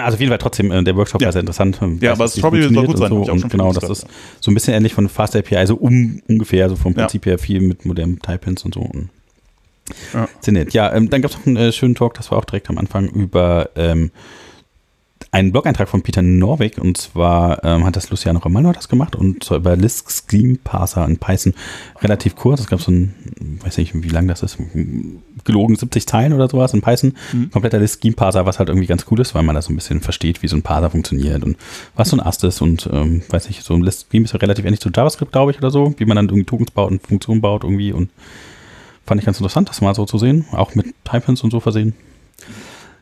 Also 0.03 0.15
auf 0.15 0.21
jeden 0.21 0.31
Fall 0.31 0.39
trotzdem, 0.39 0.71
äh, 0.73 0.83
der 0.83 0.97
Workshop 0.97 1.21
Ja. 1.21 1.27
war 1.27 1.33
sehr 1.33 1.41
interessant. 1.41 1.79
ähm, 1.83 1.99
Ja, 2.01 2.13
weiß, 2.13 2.21
aber 2.21 2.29
Strawberry 2.29 2.63
soll 2.75 2.87
gut 2.87 2.99
sein, 2.99 3.09
So. 3.09 3.17
Und 3.33 3.51
genau, 3.51 3.73
das 3.73 3.89
ist 3.89 4.07
so 4.41 4.51
ein 4.51 4.55
bisschen 4.55 4.75
ähnlich 4.75 4.95
von 4.95 5.09
Fast 5.09 5.37
API, 5.37 5.57
also 5.57 5.77
um, 5.77 6.21
ungefähr, 6.29 6.69
so 6.69 6.77
vom. 6.77 6.95
Prinzip 6.95 7.27
her 7.27 7.39
viel 7.39 7.61
mit 7.61 7.85
modernen 7.85 8.19
Type-Ins 8.21 8.65
und 8.65 8.75
so. 8.75 8.81
Und 8.81 9.09
Ja. 10.13 10.29
Sehr 10.41 10.53
nett. 10.55 10.73
Ja, 10.73 10.93
ähm, 10.95 11.11
dann 11.11 11.21
gab 11.23 11.31
es 11.31 11.37
noch 11.39 11.47
einen 11.47 11.57
äh, 11.57 11.73
schönen 11.73 11.95
Talk, 11.95 12.15
das 12.15 12.31
war 12.31 12.39
auch 12.39 12.45
direkt 12.45 12.71
am 12.71 12.79
Anfang 12.79 13.09
über 13.09 13.69
ähm, 13.77 14.11
einen 15.35 15.51
Blog-Eintrag 15.51 15.89
von 15.89 16.03
Peter 16.03 16.23
Norwig 16.23 16.79
und 16.79 16.97
zwar 16.97 17.65
ähm, 17.65 17.85
hat 17.85 17.97
das 17.97 18.09
Luciano 18.09 18.39
Romano 18.39 18.73
das 18.73 18.89
gemacht 18.89 19.17
und 19.17 19.43
zwar 19.43 19.59
über 19.59 19.75
Lisp 19.75 20.09
Scheme 20.09 20.59
Parser 20.63 21.05
in 21.07 21.19
Python 21.19 21.55
relativ 22.01 22.37
kurz. 22.37 22.61
Es 22.61 22.69
gab 22.69 22.81
so 22.81 22.93
ein, 22.93 23.15
weiß 23.65 23.79
nicht, 23.79 24.01
wie 24.01 24.09
lang 24.11 24.29
das 24.29 24.45
ist, 24.45 24.59
gelogen 25.43 25.75
70 25.75 26.07
Zeilen 26.07 26.35
oder 26.35 26.49
sowas 26.49 26.73
in 26.73 26.83
Python. 26.83 27.15
Mhm. 27.33 27.51
Kompletter 27.51 27.81
Lisp 27.81 28.01
Scheme 28.01 28.15
Parser, 28.15 28.47
was 28.47 28.61
halt 28.61 28.69
irgendwie 28.69 28.87
ganz 28.87 29.07
cool 29.11 29.19
ist, 29.19 29.35
weil 29.35 29.43
man 29.43 29.57
da 29.57 29.63
so 29.63 29.73
ein 29.73 29.75
bisschen 29.75 30.01
versteht, 30.01 30.41
wie 30.45 30.49
so 30.49 30.55
ein 30.55 30.63
Parser 30.63 30.91
funktioniert 30.91 31.43
und 31.43 31.57
was 31.97 32.11
so 32.11 32.17
ein 32.17 32.21
Ast 32.21 32.45
ist 32.45 32.63
und 32.63 32.89
ähm, 32.93 33.23
weiß 33.29 33.49
nicht, 33.49 33.65
so 33.65 33.75
ein 33.75 33.83
Lisp 33.83 34.13
Scheme 34.13 34.27
ist 34.27 34.35
ja 34.35 34.39
relativ 34.39 34.65
ähnlich 34.65 34.81
zu 34.81 34.91
JavaScript, 34.95 35.33
glaube 35.33 35.51
ich, 35.51 35.59
oder 35.59 35.73
so, 35.73 35.95
wie 35.97 36.05
man 36.05 36.15
dann 36.15 36.27
irgendwie 36.27 36.45
Tokens 36.45 36.71
baut 36.71 36.93
und 36.93 37.05
Funktionen 37.05 37.41
baut 37.41 37.65
irgendwie 37.65 37.93
und 37.93 38.09
fand 39.05 39.21
ich 39.21 39.25
ganz 39.25 39.39
interessant, 39.39 39.69
das 39.69 39.81
mal 39.81 39.97
so 39.97 40.05
zu 40.05 40.17
sehen, 40.17 40.45
auch 40.53 40.77
mit 40.77 40.95
Typins 41.03 41.43
und 41.43 41.51
so 41.51 41.59
versehen. 41.59 41.93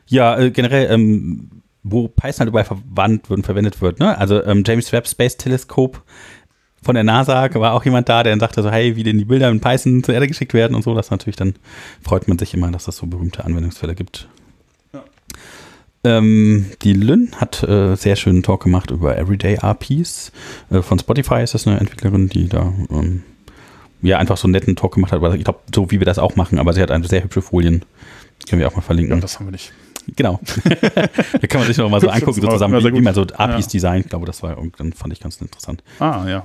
Ja, 0.07 0.37
äh, 0.37 0.49
generell, 0.49 0.91
ähm, 0.91 1.49
wo 1.83 2.07
Python 2.07 2.39
halt 2.39 2.49
überall 2.49 2.65
verwandt 2.65 3.29
wird 3.29 3.39
und 3.39 3.45
verwendet 3.45 3.81
wird. 3.81 3.99
Ne? 3.99 4.17
Also 4.17 4.43
ähm, 4.43 4.63
James 4.65 4.91
Webb 4.91 5.07
Space 5.07 5.37
Telescope 5.37 5.99
von 6.83 6.95
der 6.95 7.03
NASA 7.03 7.53
war 7.55 7.73
auch 7.73 7.85
jemand 7.85 8.09
da, 8.09 8.23
der 8.23 8.31
dann 8.33 8.39
sagte 8.39 8.61
so, 8.61 8.69
hey, 8.69 8.95
wie 8.95 9.03
denn 9.03 9.17
die 9.17 9.25
Bilder 9.25 9.49
in 9.49 9.61
Python 9.61 10.03
zur 10.03 10.13
Erde 10.13 10.27
geschickt 10.27 10.53
werden 10.53 10.75
und 10.75 10.83
so. 10.83 10.93
Das 10.93 11.11
natürlich 11.11 11.35
dann 11.35 11.55
freut 12.01 12.27
man 12.27 12.37
sich 12.37 12.53
immer, 12.53 12.71
dass 12.71 12.85
das 12.85 12.97
so 12.97 13.07
berühmte 13.07 13.45
Anwendungsfälle 13.45 13.95
gibt. 13.95 14.27
Ja. 14.93 15.03
Ähm, 16.03 16.67
die 16.81 16.93
Lynn 16.93 17.31
hat 17.37 17.63
äh, 17.63 17.95
sehr 17.95 18.15
schönen 18.15 18.43
Talk 18.43 18.63
gemacht 18.63 18.91
über 18.91 19.17
Everyday 19.17 19.55
RPs. 19.55 20.31
Äh, 20.69 20.81
von 20.81 20.99
Spotify 20.99 21.41
ist 21.41 21.53
das 21.53 21.67
eine 21.67 21.79
Entwicklerin, 21.79 22.29
die 22.29 22.49
da 22.49 22.73
ähm, 22.89 23.23
ja 24.01 24.17
einfach 24.17 24.37
so 24.37 24.47
einen 24.47 24.51
netten 24.51 24.75
Talk 24.75 24.95
gemacht 24.95 25.13
hat. 25.13 25.21
Ich 25.35 25.43
glaube, 25.45 25.59
so 25.73 25.89
wie 25.89 25.99
wir 25.99 26.05
das 26.05 26.19
auch 26.19 26.35
machen, 26.35 26.59
aber 26.59 26.73
sie 26.73 26.81
hat 26.81 26.91
eine 26.91 27.07
sehr 27.07 27.23
hübsche 27.23 27.41
Folien. 27.41 27.85
Können 28.49 28.59
wir 28.59 28.67
auch 28.67 28.75
mal 28.75 28.81
verlinken. 28.81 29.15
Ja, 29.15 29.21
das 29.21 29.39
haben 29.39 29.47
wir 29.47 29.51
nicht. 29.51 29.71
Genau. 30.15 30.39
da 30.63 31.47
kann 31.47 31.61
man 31.61 31.67
sich 31.67 31.77
noch 31.77 31.89
mal 31.89 32.01
so 32.01 32.09
angucken, 32.09 32.41
so 32.41 32.47
zusammen, 32.47 32.83
wie, 32.83 32.93
wie, 32.93 33.01
man 33.01 33.13
so 33.13 33.21
APIs 33.21 33.65
ja. 33.65 33.71
designt. 33.71 34.05
Ich 34.05 34.09
glaube, 34.09 34.25
das 34.25 34.43
war 34.43 34.57
dann 34.77 34.93
fand 34.93 35.13
ich 35.13 35.19
ganz 35.19 35.37
interessant. 35.37 35.83
Ah, 35.99 36.25
ja. 36.27 36.43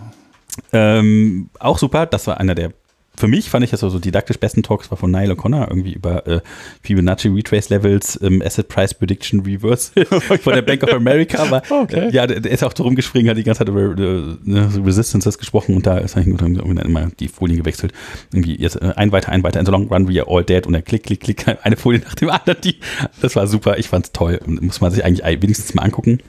Ähm, 0.72 1.50
auch 1.58 1.78
super, 1.78 2.06
das 2.06 2.26
war 2.26 2.38
einer 2.38 2.54
der 2.54 2.72
für 3.18 3.28
mich 3.28 3.50
fand 3.50 3.64
ich 3.64 3.70
das 3.70 3.80
so, 3.80 3.88
so 3.88 3.98
didaktisch 3.98 4.38
besten 4.38 4.62
Talks 4.62 4.90
war 4.90 4.98
von 4.98 5.10
Niall 5.10 5.32
O'Connor, 5.32 5.68
irgendwie 5.68 5.92
über 5.92 6.26
äh, 6.26 6.40
Fibonacci 6.82 7.28
Retrace 7.28 7.68
Levels, 7.68 8.18
ähm, 8.22 8.42
Asset 8.44 8.68
Price 8.68 8.94
Prediction 8.94 9.40
Reverse 9.40 9.92
von 10.42 10.52
der 10.52 10.62
Bank 10.62 10.82
of 10.84 10.92
America. 10.92 11.42
Aber, 11.42 11.62
okay. 11.68 12.08
äh, 12.08 12.10
ja, 12.12 12.26
der, 12.26 12.40
der, 12.40 12.52
ist 12.52 12.62
auch 12.62 12.72
drum 12.72 12.94
gespringen, 12.94 13.28
hat 13.28 13.36
die 13.36 13.44
ganze 13.44 13.58
Zeit 13.58 13.68
über 13.68 13.80
äh, 13.80 14.36
ne, 14.44 14.70
Resistances 14.84 15.38
gesprochen 15.38 15.74
und 15.74 15.86
da 15.86 15.98
ist 15.98 16.16
eigentlich 16.16 16.40
immer 16.40 17.10
die 17.18 17.28
Folien 17.28 17.58
gewechselt. 17.58 17.92
Irgendwie 18.32 18.56
jetzt 18.56 18.76
äh, 18.76 18.92
ein 18.96 19.12
weiter, 19.12 19.32
ein 19.32 19.42
weiter, 19.42 19.58
in 19.58 19.66
the 19.66 19.72
long 19.72 19.88
run 19.88 20.08
we 20.08 20.20
are 20.20 20.30
all 20.30 20.44
dead 20.44 20.66
und 20.66 20.72
dann 20.72 20.84
klick, 20.84 21.02
klick, 21.02 21.20
klick, 21.20 21.44
eine 21.62 21.76
Folie 21.76 22.00
nach 22.00 22.14
dem 22.14 22.30
anderen. 22.30 22.60
Die, 22.62 22.76
das 23.20 23.34
war 23.36 23.46
super, 23.46 23.78
ich 23.78 23.88
fand's 23.88 24.12
toll. 24.12 24.40
Muss 24.46 24.80
man 24.80 24.92
sich 24.92 25.04
eigentlich 25.04 25.24
wenigstens 25.42 25.74
mal 25.74 25.82
angucken. 25.82 26.20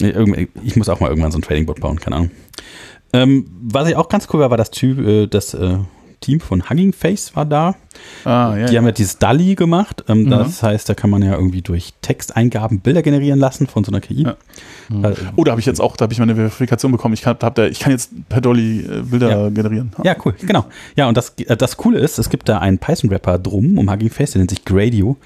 Äh, 0.00 0.46
ich 0.64 0.76
muss 0.76 0.88
auch 0.88 1.00
mal 1.00 1.08
irgendwann 1.08 1.32
so 1.32 1.38
ein 1.38 1.42
Trading-Bot 1.42 1.80
bauen, 1.80 2.00
keine 2.00 2.16
Ahnung. 2.16 2.30
Ähm, 3.12 3.46
was 3.62 3.88
ich 3.88 3.96
auch 3.96 4.08
ganz 4.08 4.28
cool 4.32 4.40
war, 4.40 4.50
war 4.50 4.56
das 4.56 4.70
Typ, 4.70 4.98
äh, 4.98 5.26
das 5.26 5.54
äh, 5.54 5.78
Team 6.20 6.40
von 6.40 6.68
Hugging 6.68 6.92
Face 6.92 7.36
war 7.36 7.44
da. 7.44 7.76
Ah, 8.24 8.56
ja, 8.56 8.66
die 8.66 8.74
ja. 8.74 8.78
haben 8.78 8.86
ja 8.86 8.92
dieses 8.92 9.18
DALI 9.18 9.54
gemacht. 9.54 10.04
Ähm, 10.08 10.24
mhm. 10.24 10.30
Das 10.30 10.62
heißt, 10.62 10.88
da 10.88 10.94
kann 10.94 11.10
man 11.10 11.22
ja 11.22 11.34
irgendwie 11.34 11.62
durch 11.62 11.94
Texteingaben 12.02 12.80
Bilder 12.80 13.02
generieren 13.02 13.38
lassen 13.38 13.66
von 13.66 13.84
so 13.84 13.90
einer 13.90 14.00
KI. 14.00 14.24
Ja. 14.24 14.36
Mhm. 14.88 15.04
Äh, 15.04 15.14
oh, 15.36 15.44
da 15.44 15.52
habe 15.52 15.60
ich 15.60 15.66
jetzt 15.66 15.80
auch, 15.80 15.96
da 15.96 16.04
habe 16.04 16.12
ich 16.12 16.18
meine 16.18 16.34
Verifikation 16.34 16.92
bekommen. 16.92 17.14
Ich 17.14 17.22
kann, 17.22 17.36
da, 17.38 17.66
ich 17.66 17.78
kann 17.78 17.92
jetzt 17.92 18.10
per 18.28 18.40
Dolly 18.40 18.80
äh, 18.80 19.02
Bilder 19.02 19.50
generieren. 19.50 19.92
Ja, 20.02 20.16
cool, 20.24 20.34
genau. 20.40 20.66
Ja, 20.96 21.08
und 21.08 21.16
das, 21.16 21.34
äh, 21.38 21.56
das 21.56 21.76
Coole 21.76 21.98
ist, 21.98 22.18
es 22.18 22.30
gibt 22.30 22.48
da 22.48 22.58
einen 22.58 22.78
Python-Rapper 22.78 23.38
drum 23.38 23.78
um 23.78 23.90
Hugging 23.90 24.10
Face, 24.10 24.32
der 24.32 24.40
nennt 24.40 24.50
sich 24.50 24.64
Gradio. 24.64 25.16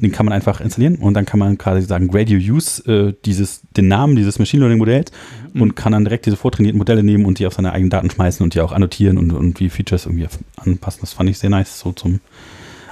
Den 0.00 0.12
kann 0.12 0.26
man 0.26 0.32
einfach 0.32 0.60
installieren 0.60 0.96
und 0.96 1.14
dann 1.14 1.26
kann 1.26 1.40
man 1.40 1.58
quasi 1.58 1.82
sagen, 1.82 2.06
Gradio 2.06 2.38
use 2.38 2.82
äh, 2.86 3.14
dieses, 3.24 3.62
den 3.76 3.88
Namen 3.88 4.14
dieses 4.14 4.38
Machine 4.38 4.60
Learning 4.60 4.78
Modells 4.78 5.10
mhm. 5.52 5.62
und 5.62 5.76
kann 5.76 5.90
dann 5.90 6.04
direkt 6.04 6.26
diese 6.26 6.36
vortrainierten 6.36 6.78
Modelle 6.78 7.02
nehmen 7.02 7.24
und 7.24 7.40
die 7.40 7.46
auf 7.46 7.54
seine 7.54 7.72
eigenen 7.72 7.90
Daten 7.90 8.08
schmeißen 8.08 8.44
und 8.44 8.54
die 8.54 8.60
auch 8.60 8.70
annotieren 8.70 9.18
und, 9.18 9.32
und 9.32 9.58
die 9.58 9.68
Features 9.68 10.06
irgendwie 10.06 10.28
anpassen. 10.56 11.00
Das 11.00 11.14
fand 11.14 11.28
ich 11.30 11.38
sehr 11.38 11.50
nice, 11.50 11.80
so 11.80 11.90
zum 11.90 12.07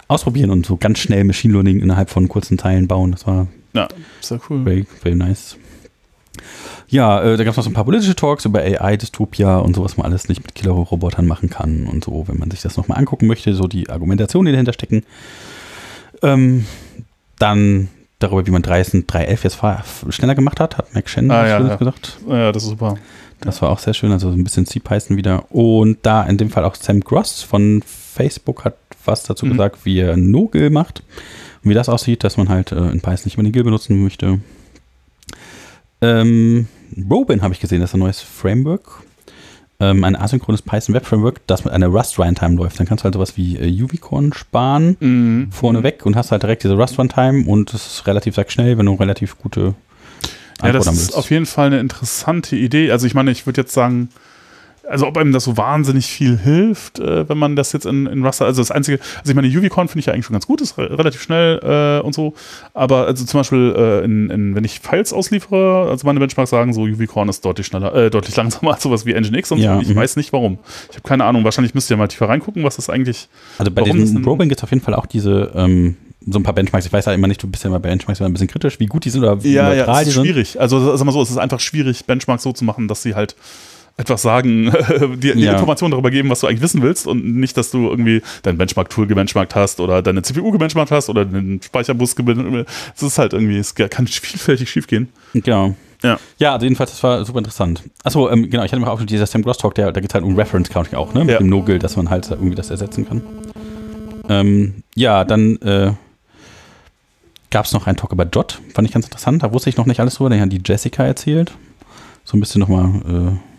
Ausprobieren 0.09 0.51
und 0.51 0.65
so 0.65 0.77
ganz 0.77 1.01
schnell 1.01 1.25
Machine 1.25 1.53
Learning 1.55 1.81
innerhalb 1.81 2.11
von 2.11 2.29
kurzen 2.29 2.57
Teilen 2.57 2.87
bauen. 2.87 3.11
Das 3.13 3.27
war 3.27 3.49
ja, 3.73 3.89
sehr 4.21 4.41
cool. 4.49 4.63
Very, 4.63 4.87
very 5.03 5.17
nice. 5.17 5.57
Ja, 6.89 7.21
äh, 7.23 7.37
da 7.37 7.45
gab 7.45 7.53
es 7.53 7.57
noch 7.57 7.65
so 7.65 7.71
ein 7.71 7.75
paar 7.75 7.85
politische 7.85 8.15
Talks 8.15 8.45
über 8.45 8.61
AI, 8.61 8.97
Dystopia 8.97 9.59
und 9.59 9.75
so, 9.75 9.85
was 9.85 9.97
man 9.97 10.07
alles 10.07 10.29
nicht 10.29 10.43
mit 10.45 10.55
Killer-Robotern 10.55 11.27
machen 11.27 11.51
kann 11.51 11.87
und 11.87 12.05
so, 12.05 12.25
wenn 12.29 12.39
man 12.39 12.51
sich 12.51 12.63
das 12.63 12.77
nochmal 12.77 12.99
angucken 12.99 13.27
möchte, 13.27 13.53
so 13.55 13.67
die 13.67 13.91
Argumentationen, 13.91 14.47
die 14.47 14.53
dahinter 14.53 14.73
stecken. 14.73 15.03
Ähm, 16.23 16.67
dann 17.39 17.89
darüber, 18.19 18.47
wie 18.47 18.51
man 18.51 18.63
3.11 18.63 19.43
jetzt 19.43 20.15
schneller 20.15 20.35
gemacht 20.35 20.61
hat, 20.61 20.79
hat 20.79 20.95
Mac 20.95 21.09
Shannon 21.09 21.33
ah, 21.33 21.47
ja, 21.47 21.61
ja. 21.61 21.77
gesagt. 21.77 22.19
Ja, 22.29 22.53
das 22.53 22.63
ist 22.63 22.71
super. 22.71 22.97
Das 23.41 23.61
war 23.61 23.71
auch 23.71 23.79
sehr 23.79 23.93
schön, 23.93 24.13
also 24.13 24.31
so 24.31 24.37
ein 24.37 24.45
bisschen 24.45 24.65
C-Python 24.65 25.17
wieder. 25.17 25.51
Und 25.51 25.99
da 26.03 26.23
in 26.23 26.39
dem 26.39 26.51
Fall 26.51 26.65
auch 26.65 26.75
Sam 26.75 27.01
Gross 27.01 27.43
von 27.43 27.83
Facebook 27.85 28.65
hat 28.65 28.77
was 29.07 29.23
dazu 29.23 29.47
mhm. 29.47 29.53
gesagt, 29.53 29.85
wie 29.85 29.99
er 29.99 30.17
No-Gil 30.17 30.71
macht 30.71 31.03
und 31.63 31.71
wie 31.71 31.75
das 31.75 31.89
aussieht, 31.89 32.25
dass 32.25 32.37
man 32.37 32.49
halt 32.49 32.73
äh, 32.73 32.91
in 32.91 33.01
Python 33.01 33.23
nicht 33.25 33.37
mehr 33.37 33.45
den 33.45 33.53
Gil 33.53 33.65
benutzen 33.65 34.03
möchte. 34.03 34.41
Ähm, 36.01 36.69
Robin 37.11 37.43
habe 37.43 37.55
ich 37.55 37.61
gesehen, 37.61 37.81
das 37.81 37.91
ist 37.91 37.95
ein 37.95 38.01
neues 38.01 38.21
Framework 38.21 39.03
ähm, 39.79 40.05
ein 40.05 40.17
asynchrones 40.17 40.63
Python 40.63 40.95
Web 40.95 41.05
Framework, 41.05 41.47
das 41.47 41.65
mit 41.65 41.73
einer 41.73 41.89
Rust 41.89 42.19
Runtime 42.19 42.57
läuft. 42.57 42.81
Dann 42.81 42.87
kannst 42.87 43.03
du 43.03 43.05
halt 43.05 43.15
sowas 43.15 43.37
wie 43.37 43.57
äh, 43.57 43.83
UVcorn 43.83 44.33
sparen 44.33 44.97
mhm. 45.01 45.53
vorneweg 45.53 46.07
und 46.07 46.17
hast 46.17 46.33
halt 46.33 46.43
direkt 46.43 46.65
diese 46.65 46.75
Rust 46.75 46.99
Runtime 46.99 47.47
und 47.47 47.75
das 47.75 47.87
ist 47.87 48.07
relativ 48.07 48.35
sag 48.35 48.51
schnell, 48.51 48.79
wenn 48.79 48.87
du 48.87 48.95
relativ 48.95 49.39
gute 49.39 49.75
Antwort 50.61 50.65
Ja, 50.65 50.73
das 50.73 50.87
ist 50.87 51.15
auf 51.15 51.31
jeden 51.31 51.47
Fall 51.47 51.67
eine 51.67 51.81
interessante 51.81 52.57
Idee. 52.57 52.91
Also 52.91 53.07
ich 53.07 53.15
meine, 53.15 53.31
ich 53.31 53.45
würde 53.45 53.61
jetzt 53.61 53.75
sagen, 53.75 54.09
also 54.89 55.07
ob 55.07 55.17
einem 55.17 55.33
das 55.33 55.45
so 55.45 55.57
wahnsinnig 55.57 56.07
viel 56.07 56.39
hilft, 56.39 56.99
äh, 56.99 57.29
wenn 57.29 57.39
man 57.39 57.57
das 57.57 57.73
jetzt 57.73 57.87
in, 57.87 58.07
in 58.07 58.25
Raster, 58.25 58.47
also 58.47 58.61
das 58.61 58.71
einzige, 58.71 59.01
also 59.19 59.31
ich 59.31 59.35
meine, 59.35 59.49
UV-Con 59.49 59.89
finde 59.89 60.01
ich 60.01 60.07
ja 60.07 60.13
eigentlich 60.13 60.27
schon 60.27 60.35
ganz 60.35 60.47
gut, 60.47 60.61
ist 60.61 60.79
re 60.79 60.99
relativ 60.99 61.23
schnell 61.23 61.59
äh, 61.63 62.05
und 62.05 62.15
so, 62.15 62.35
aber 62.75 63.07
also 63.07 63.25
zum 63.25 63.41
Beispiel, 63.41 63.75
äh, 63.77 64.05
in, 64.05 64.31
in, 64.31 64.55
wenn 64.55 64.65
ich 64.65 64.81
Files 64.81 65.13
ausliefere, 65.13 65.89
also 65.91 66.07
meine 66.07 66.21
Benchmarks 66.21 66.51
sagen 66.51 66.73
so, 66.73 66.83
UV-Con 66.83 67.29
ist 67.29 67.45
deutlich 67.45 67.67
schneller, 67.67 67.95
äh, 67.95 68.11
deutlich 68.11 68.37
langsamer 68.37 68.73
als 68.75 68.83
sowas 68.83 69.07
wie 69.07 69.15
Nginx 69.15 69.53
und 69.53 69.59
ja, 69.59 69.77
so, 69.77 69.83
ich 69.83 69.89
-hmm. 69.89 69.97
weiß 69.97 70.17
nicht 70.17 70.33
warum. 70.33 70.59
Ich 70.91 70.97
habe 70.97 71.09
keine 71.09 71.25
Ahnung, 71.25 71.45
wahrscheinlich 71.45 71.75
müsst 71.75 71.91
ihr 71.91 71.97
mal 71.97 72.09
tiefer 72.09 72.29
reingucken, 72.29 72.65
was 72.65 72.77
das 72.77 72.91
eigentlich 72.91 73.29
Also 73.59 73.71
bei 73.71 73.83
diesem 73.83 74.25
Robin 74.25 74.49
gibt 74.49 74.61
es 74.61 74.65
auf 74.65 74.71
jeden 74.71 74.83
Fall 74.83 74.95
auch 74.95 75.07
diese, 75.07 75.53
ähm, 75.55 75.97
so 76.29 76.39
ein 76.39 76.43
paar 76.43 76.55
Benchmarks. 76.55 76.87
Ich 76.87 76.93
weiß 76.93 77.07
halt 77.07 77.17
immer 77.17 77.29
nicht, 77.29 77.43
du 77.43 77.49
bist 77.49 77.63
ja 77.63 77.69
immer 77.69 77.79
bei 77.79 77.89
Benchmarks 77.89 78.21
immer 78.21 78.29
ein 78.29 78.33
bisschen 78.33 78.49
kritisch, 78.49 78.81
wie 78.81 78.87
gut 78.87 79.05
die 79.05 79.11
sind 79.11 79.23
oder 79.23 79.43
wie 79.45 79.53
ja, 79.53 79.69
neutral 79.69 79.95
ja, 79.95 80.01
es 80.03 80.09
ist 80.09 80.15
schwierig. 80.15 80.61
Also 80.61 80.97
sag 80.97 81.05
mal 81.05 81.13
so, 81.13 81.23
es 81.23 81.31
ist 81.31 81.39
einfach 81.39 81.61
schwierig, 81.61 82.05
Benchmarks 82.07 82.43
so 82.43 82.53
zu 82.53 82.65
machen, 82.65 82.89
dass 82.89 83.03
sie 83.03 83.15
halt 83.15 83.37
etwas 83.97 84.23
sagen, 84.23 84.73
dir 85.17 85.37
ja. 85.37 85.53
Informationen 85.53 85.93
darüber 85.93 86.11
geben, 86.11 86.29
was 86.29 86.41
du 86.41 86.47
eigentlich 86.47 86.61
wissen 86.61 86.83
willst 86.83 87.07
und 87.07 87.25
nicht, 87.25 87.57
dass 87.57 87.71
du 87.71 87.89
irgendwie 87.89 88.23
dein 88.43 88.59
Benchmark-Tool 88.59 89.07
gebenchmarkt 89.07 89.55
hast 89.55 89.81
oder 89.81 90.03
deine 90.03 90.23
CPU 90.23 90.51
gebenchmarkt 90.51 90.91
hast 90.91 91.09
oder 91.09 91.25
den 91.25 91.63
Speicherbus 91.63 92.15
gebenchmarkt 92.15 92.71
Es 92.95 93.03
ist 93.03 93.19
halt 93.19 93.33
irgendwie, 93.33 93.57
es 93.59 93.75
kann 93.75 94.07
vielfältig 94.07 94.69
schief 94.69 94.87
gehen. 94.87 95.09
Genau. 95.33 95.75
Ja. 96.03 96.19
ja, 96.39 96.53
also 96.53 96.65
jedenfalls, 96.67 96.91
das 96.91 97.03
war 97.03 97.25
super 97.25 97.39
interessant. 97.39 97.83
Achso, 98.05 98.31
ähm, 98.31 98.51
genau, 98.51 98.65
ich 98.65 98.71
hatte 98.71 98.81
mir 98.81 98.91
auch 98.91 98.99
schon 98.99 99.07
dieser 99.07 99.27
Sam 99.27 99.43
Gross 99.43 99.57
Talk, 99.57 99.75
der, 99.75 99.93
da 99.93 100.01
geht 100.01 100.11
es 100.11 100.15
halt 100.15 100.25
um 100.25 100.37
Reference 100.37 100.69
Counting 100.69 100.99
auch, 100.99 101.15
ne? 101.15 101.21
Mit 101.21 101.31
ja. 101.31 101.39
dem 101.39 101.49
No-Guild, 101.49 101.83
dass 101.83 101.97
man 101.97 102.11
halt 102.11 102.31
irgendwie 102.31 102.55
das 102.55 102.69
ersetzen 102.71 103.09
kann. 103.09 103.23
Ähm, 104.29 104.83
ja, 104.95 105.25
dann 105.25 105.57
äh, 105.63 105.93
gab 107.51 107.65
es 107.65 107.73
noch 107.73 107.87
einen 107.87 107.97
Talk 107.97 108.13
über 108.13 108.27
Jot, 108.27 108.61
fand 108.75 108.87
ich 108.87 108.93
ganz 108.93 109.07
interessant. 109.07 109.43
Da 109.43 109.53
wusste 109.53 109.71
ich 109.71 109.79
noch 109.79 109.87
nicht 109.87 110.01
alles 110.01 110.17
drüber, 110.17 110.29
den 110.29 110.41
hat 110.41 110.53
die 110.53 110.61
Jessica 110.65 111.05
erzählt. 111.05 111.53
So 112.25 112.37
ein 112.37 112.41
bisschen 112.41 112.61
nochmal 112.61 112.85
äh, 113.09 113.56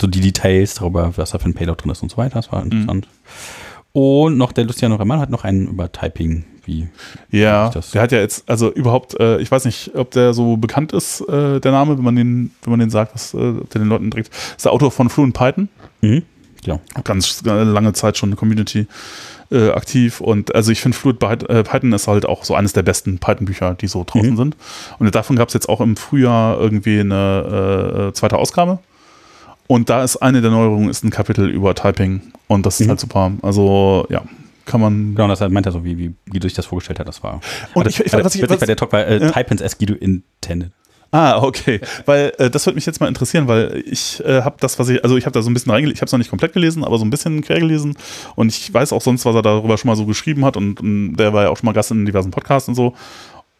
so 0.00 0.06
die 0.06 0.20
Details 0.20 0.74
darüber, 0.74 1.12
was 1.16 1.30
da 1.30 1.38
für 1.38 1.46
ein 1.46 1.54
Payload 1.54 1.82
drin 1.82 1.92
ist 1.92 2.02
und 2.02 2.10
so 2.10 2.16
weiter. 2.16 2.34
Das 2.34 2.52
war 2.52 2.64
mhm. 2.64 2.72
interessant. 2.72 3.06
Mhm. 3.06 4.00
Und 4.00 4.36
noch 4.36 4.52
der 4.52 4.64
Luciano 4.64 4.96
Ramal 4.96 5.20
hat 5.20 5.30
noch 5.30 5.44
einen 5.44 5.68
über 5.68 5.90
Typing. 5.90 6.44
Wie 6.66 6.88
ja, 7.30 7.70
der 7.70 8.02
hat 8.02 8.10
ja 8.10 8.18
jetzt, 8.18 8.48
also 8.50 8.72
überhaupt, 8.72 9.18
äh, 9.20 9.38
ich 9.38 9.50
weiß 9.50 9.64
nicht, 9.66 9.94
ob 9.94 10.10
der 10.10 10.34
so 10.34 10.56
bekannt 10.56 10.92
ist, 10.92 11.20
äh, 11.20 11.60
der 11.60 11.70
Name, 11.70 11.96
wenn 11.96 12.04
man 12.04 12.16
den, 12.16 12.50
wenn 12.62 12.72
man 12.72 12.80
den 12.80 12.90
sagt, 12.90 13.14
was 13.14 13.34
äh, 13.34 13.38
der 13.38 13.80
den 13.80 13.88
Leuten 13.88 14.10
trägt. 14.10 14.34
Ist 14.56 14.64
der 14.64 14.72
Autor 14.72 14.90
von 14.90 15.08
Fluent 15.08 15.32
Python. 15.32 15.68
Mhm. 16.00 16.24
Ja. 16.64 16.80
Ganz 17.04 17.42
lange 17.44 17.92
Zeit 17.92 18.18
schon 18.18 18.30
eine 18.30 18.36
Community 18.36 18.88
äh, 19.50 19.70
aktiv 19.70 20.20
und 20.20 20.54
also 20.54 20.72
ich 20.72 20.80
finde 20.80 20.98
Fluid 20.98 21.22
äh, 21.22 21.62
Python 21.62 21.92
ist 21.92 22.08
halt 22.08 22.26
auch 22.26 22.44
so 22.44 22.54
eines 22.54 22.72
der 22.72 22.82
besten 22.82 23.18
Python-Bücher, 23.18 23.74
die 23.74 23.86
so 23.86 24.04
draußen 24.04 24.32
mhm. 24.32 24.36
sind. 24.36 24.56
Und 24.98 25.14
davon 25.14 25.36
gab 25.36 25.48
es 25.48 25.54
jetzt 25.54 25.68
auch 25.68 25.80
im 25.80 25.96
Frühjahr 25.96 26.60
irgendwie 26.60 27.00
eine 27.00 28.08
äh, 28.08 28.12
zweite 28.12 28.36
Ausgabe. 28.38 28.80
Und 29.66 29.90
da 29.90 30.04
ist 30.04 30.16
eine 30.16 30.40
der 30.40 30.50
Neuerungen 30.50 30.88
ist 30.88 31.04
ein 31.04 31.10
Kapitel 31.10 31.48
über 31.50 31.74
Typing 31.74 32.20
und 32.46 32.66
das 32.66 32.80
ist 32.80 32.86
mhm. 32.86 32.90
halt 32.90 33.00
super. 33.00 33.32
Also 33.42 34.06
ja, 34.10 34.22
kann 34.64 34.80
man. 34.80 35.14
Genau, 35.14 35.28
das 35.28 35.40
meint 35.48 35.66
er 35.66 35.72
so, 35.72 35.84
wie, 35.84 35.96
wie 35.98 36.14
Guido 36.30 36.46
sich 36.46 36.54
das 36.54 36.66
vorgestellt 36.66 36.98
hat, 36.98 37.08
das 37.08 37.22
war. 37.22 37.40
Und 37.74 37.86
ich, 37.86 38.00
ich, 38.00 38.12
was 38.12 38.34
ich, 38.34 38.48
was, 38.48 38.58
bei 38.58 38.66
der 38.66 38.76
Talk 38.76 38.92
war 38.92 39.06
äh, 39.06 39.20
ja. 39.20 39.30
Typins 39.30 39.62
as 39.62 39.78
Guido 39.78 39.94
intended. 39.94 40.72
Ah, 41.12 41.38
okay. 41.40 41.80
Weil 42.04 42.32
äh, 42.38 42.50
das 42.50 42.66
würde 42.66 42.74
mich 42.74 42.84
jetzt 42.84 43.00
mal 43.00 43.06
interessieren, 43.06 43.46
weil 43.48 43.82
ich 43.86 44.22
äh, 44.24 44.42
habe 44.42 44.56
das, 44.60 44.78
was 44.78 44.88
ich, 44.88 45.02
also 45.04 45.16
ich 45.16 45.24
habe 45.24 45.32
da 45.32 45.40
so 45.40 45.48
ein 45.48 45.54
bisschen 45.54 45.70
reingelesen, 45.70 45.94
ich 45.94 46.00
habe 46.00 46.06
es 46.06 46.12
noch 46.12 46.18
nicht 46.18 46.30
komplett 46.30 46.52
gelesen, 46.52 46.84
aber 46.84 46.98
so 46.98 47.04
ein 47.04 47.10
bisschen 47.10 47.42
quer 47.42 47.60
gelesen 47.60 47.96
und 48.34 48.48
ich 48.48 48.74
weiß 48.74 48.92
auch 48.92 49.00
sonst, 49.00 49.24
was 49.24 49.34
er 49.34 49.42
darüber 49.42 49.78
schon 49.78 49.88
mal 49.88 49.96
so 49.96 50.04
geschrieben 50.04 50.44
hat 50.44 50.56
und, 50.56 50.80
und 50.80 51.16
der 51.16 51.32
war 51.32 51.44
ja 51.44 51.50
auch 51.50 51.56
schon 51.56 51.66
mal 51.66 51.72
Gast 51.72 51.92
in 51.92 52.04
diversen 52.04 52.32
Podcasts 52.32 52.68
und 52.68 52.74
so. 52.74 52.94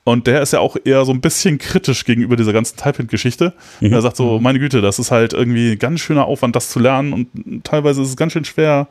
Und 0.07 0.29
der 0.29 0.41
ist 0.41 0.53
ja 0.53 0.61
auch 0.61 0.77
eher 0.85 1.05
so 1.05 1.11
ein 1.11 1.21
bisschen 1.21 1.59
kritisch 1.59 2.05
gegenüber 2.05 2.37
dieser 2.37 2.53
ganzen 2.53 2.77
Typehint-Geschichte. 2.77 3.53
Mhm. 3.81 3.93
Er 3.93 4.03
sagt 4.03 4.17
so, 4.17 4.39
meine 4.39 4.61
Güte, 4.61 4.81
das 4.81 5.01
ist 5.01 5.11
halt 5.11 5.33
irgendwie 5.33 5.75
ganz 5.75 5.99
schöner 5.99 6.27
Aufwand, 6.27 6.55
das 6.55 6.71
zu 6.71 6.79
lernen 6.79 7.13
und 7.13 7.65
teilweise 7.65 8.03
ist 8.03 8.11
es 8.11 8.17
ganz 8.17 8.33
schön 8.33 8.45
schwer. 8.45 8.87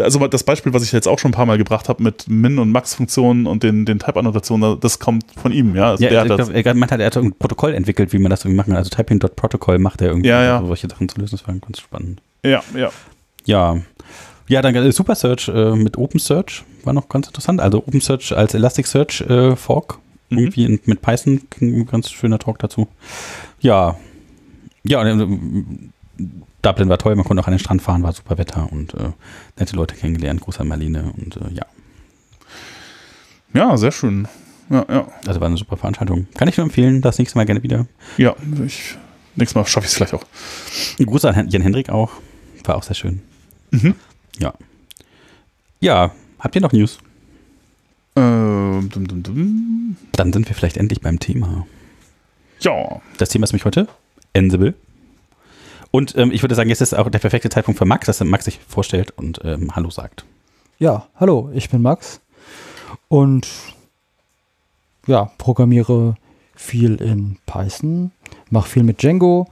Also 0.00 0.26
das 0.26 0.44
Beispiel, 0.44 0.72
was 0.72 0.82
ich 0.82 0.92
jetzt 0.92 1.06
auch 1.06 1.18
schon 1.18 1.32
ein 1.32 1.34
paar 1.34 1.44
Mal 1.44 1.58
gebracht 1.58 1.90
habe 1.90 2.02
mit 2.02 2.28
Min- 2.28 2.58
und 2.58 2.70
Max-Funktionen 2.72 3.46
und 3.46 3.62
den, 3.62 3.84
den 3.84 3.98
Type-Annotationen, 3.98 4.80
das 4.80 4.98
kommt 4.98 5.26
von 5.36 5.52
ihm, 5.52 5.76
ja. 5.76 5.90
Also 5.90 6.04
Ja, 6.04 6.08
der 6.10 6.18
er, 6.24 6.30
hat 6.30 6.38
das, 6.38 6.48
er, 6.48 6.74
meint 6.74 6.92
halt, 6.92 7.02
er 7.02 7.08
hat 7.08 7.16
ein 7.18 7.34
Protokoll 7.34 7.74
entwickelt, 7.74 8.14
wie 8.14 8.18
man 8.18 8.30
das 8.30 8.40
irgendwie 8.46 8.56
machen 8.56 8.68
kann. 8.70 8.78
Also 8.78 8.88
Typing.protocol 8.88 9.78
macht 9.78 10.00
er 10.00 10.08
irgendwie 10.08 10.30
Ja, 10.30 10.42
ja. 10.42 10.60
so 10.60 10.66
solche 10.68 10.88
Sachen 10.88 11.10
zu 11.10 11.20
lösen. 11.20 11.36
Das 11.38 11.46
war 11.46 11.54
ganz 11.56 11.78
spannend. 11.80 12.22
ja, 12.42 12.62
ja. 12.74 12.88
Ja. 13.44 13.76
Ja, 14.48 14.62
dann 14.62 14.74
äh, 14.74 14.92
Supersearch 14.92 15.48
äh, 15.48 15.76
mit 15.76 15.98
OpenSearch 15.98 16.64
war 16.84 16.94
noch 16.94 17.10
ganz 17.10 17.26
interessant. 17.26 17.60
Also 17.60 17.78
OpenSearch 17.86 18.34
als 18.34 18.54
Elasticsearch 18.54 19.20
äh, 19.22 19.56
Fork. 19.56 19.98
Mhm. 20.30 20.38
Irgendwie 20.38 20.64
in, 20.64 20.80
mit 20.84 21.02
Python. 21.02 21.40
Ein 21.60 21.86
ganz 21.86 22.10
schöner 22.10 22.38
Talk 22.38 22.58
dazu. 22.58 22.88
Ja. 23.60 23.96
Ja, 24.84 25.00
und, 25.00 25.20
äh, 26.18 26.24
Dublin 26.62 26.88
war 26.88 26.98
toll. 26.98 27.14
Man 27.14 27.24
konnte 27.24 27.42
auch 27.42 27.46
an 27.46 27.52
den 27.52 27.60
Strand 27.60 27.82
fahren, 27.82 28.02
war 28.02 28.12
super 28.12 28.38
Wetter 28.38 28.70
und 28.72 28.94
äh, 28.94 29.10
nette 29.58 29.76
Leute 29.76 29.94
kennengelernt. 29.94 30.40
Gruß 30.40 30.60
an 30.60 30.68
Marlene 30.68 31.12
und 31.16 31.36
äh, 31.36 31.52
ja. 31.54 31.66
Ja, 33.54 33.76
sehr 33.76 33.92
schön. 33.92 34.28
Ja, 34.70 34.84
ja. 34.88 35.08
Also 35.26 35.40
war 35.40 35.46
eine 35.46 35.56
super 35.56 35.76
Veranstaltung. 35.76 36.26
Kann 36.34 36.48
ich 36.48 36.56
nur 36.56 36.66
empfehlen. 36.66 37.00
Das 37.00 37.18
nächste 37.18 37.38
Mal 37.38 37.46
gerne 37.46 37.62
wieder. 37.62 37.86
Ja, 38.18 38.34
ich, 38.66 38.96
nächstes 39.36 39.54
Mal 39.54 39.66
schaffe 39.66 39.86
ich 39.86 39.92
es 39.92 39.96
vielleicht 39.96 40.14
auch. 40.14 40.24
Gruß 40.98 41.24
an 41.24 41.48
Jan 41.48 41.62
Hendrik 41.62 41.88
auch. 41.88 42.12
War 42.64 42.76
auch 42.76 42.82
sehr 42.82 42.94
schön. 42.94 43.22
Mhm. 43.70 43.94
Ja. 44.38 44.52
Ja, 45.80 46.12
habt 46.38 46.54
ihr 46.54 46.60
noch 46.60 46.72
News? 46.72 46.98
Ähm, 48.18 48.88
dum, 48.92 49.06
dum, 49.06 49.22
dum. 49.22 49.96
Dann 50.12 50.32
sind 50.32 50.48
wir 50.48 50.56
vielleicht 50.56 50.76
endlich 50.76 51.00
beim 51.00 51.20
Thema. 51.20 51.66
Ja, 52.60 53.00
Das 53.18 53.28
Thema 53.28 53.44
ist 53.44 53.52
nämlich 53.52 53.64
heute 53.64 53.86
Ansible. 54.36 54.74
Und 55.90 56.16
ähm, 56.16 56.32
ich 56.32 56.42
würde 56.42 56.54
sagen, 56.54 56.68
jetzt 56.68 56.80
ist 56.80 56.94
auch 56.94 57.08
der 57.08 57.20
perfekte 57.20 57.48
Zeitpunkt 57.48 57.78
für 57.78 57.84
Max, 57.84 58.06
dass 58.06 58.22
Max 58.22 58.44
sich 58.44 58.58
vorstellt 58.66 59.12
und 59.16 59.40
ähm, 59.44 59.74
Hallo 59.74 59.90
sagt. 59.90 60.24
Ja, 60.78 61.06
hallo, 61.16 61.50
ich 61.54 61.70
bin 61.70 61.80
Max 61.80 62.20
und 63.08 63.48
ja, 65.06 65.30
programmiere 65.38 66.16
viel 66.54 66.96
in 66.96 67.38
Python, 67.46 68.10
mache 68.50 68.68
viel 68.68 68.82
mit 68.82 69.02
Django, 69.02 69.46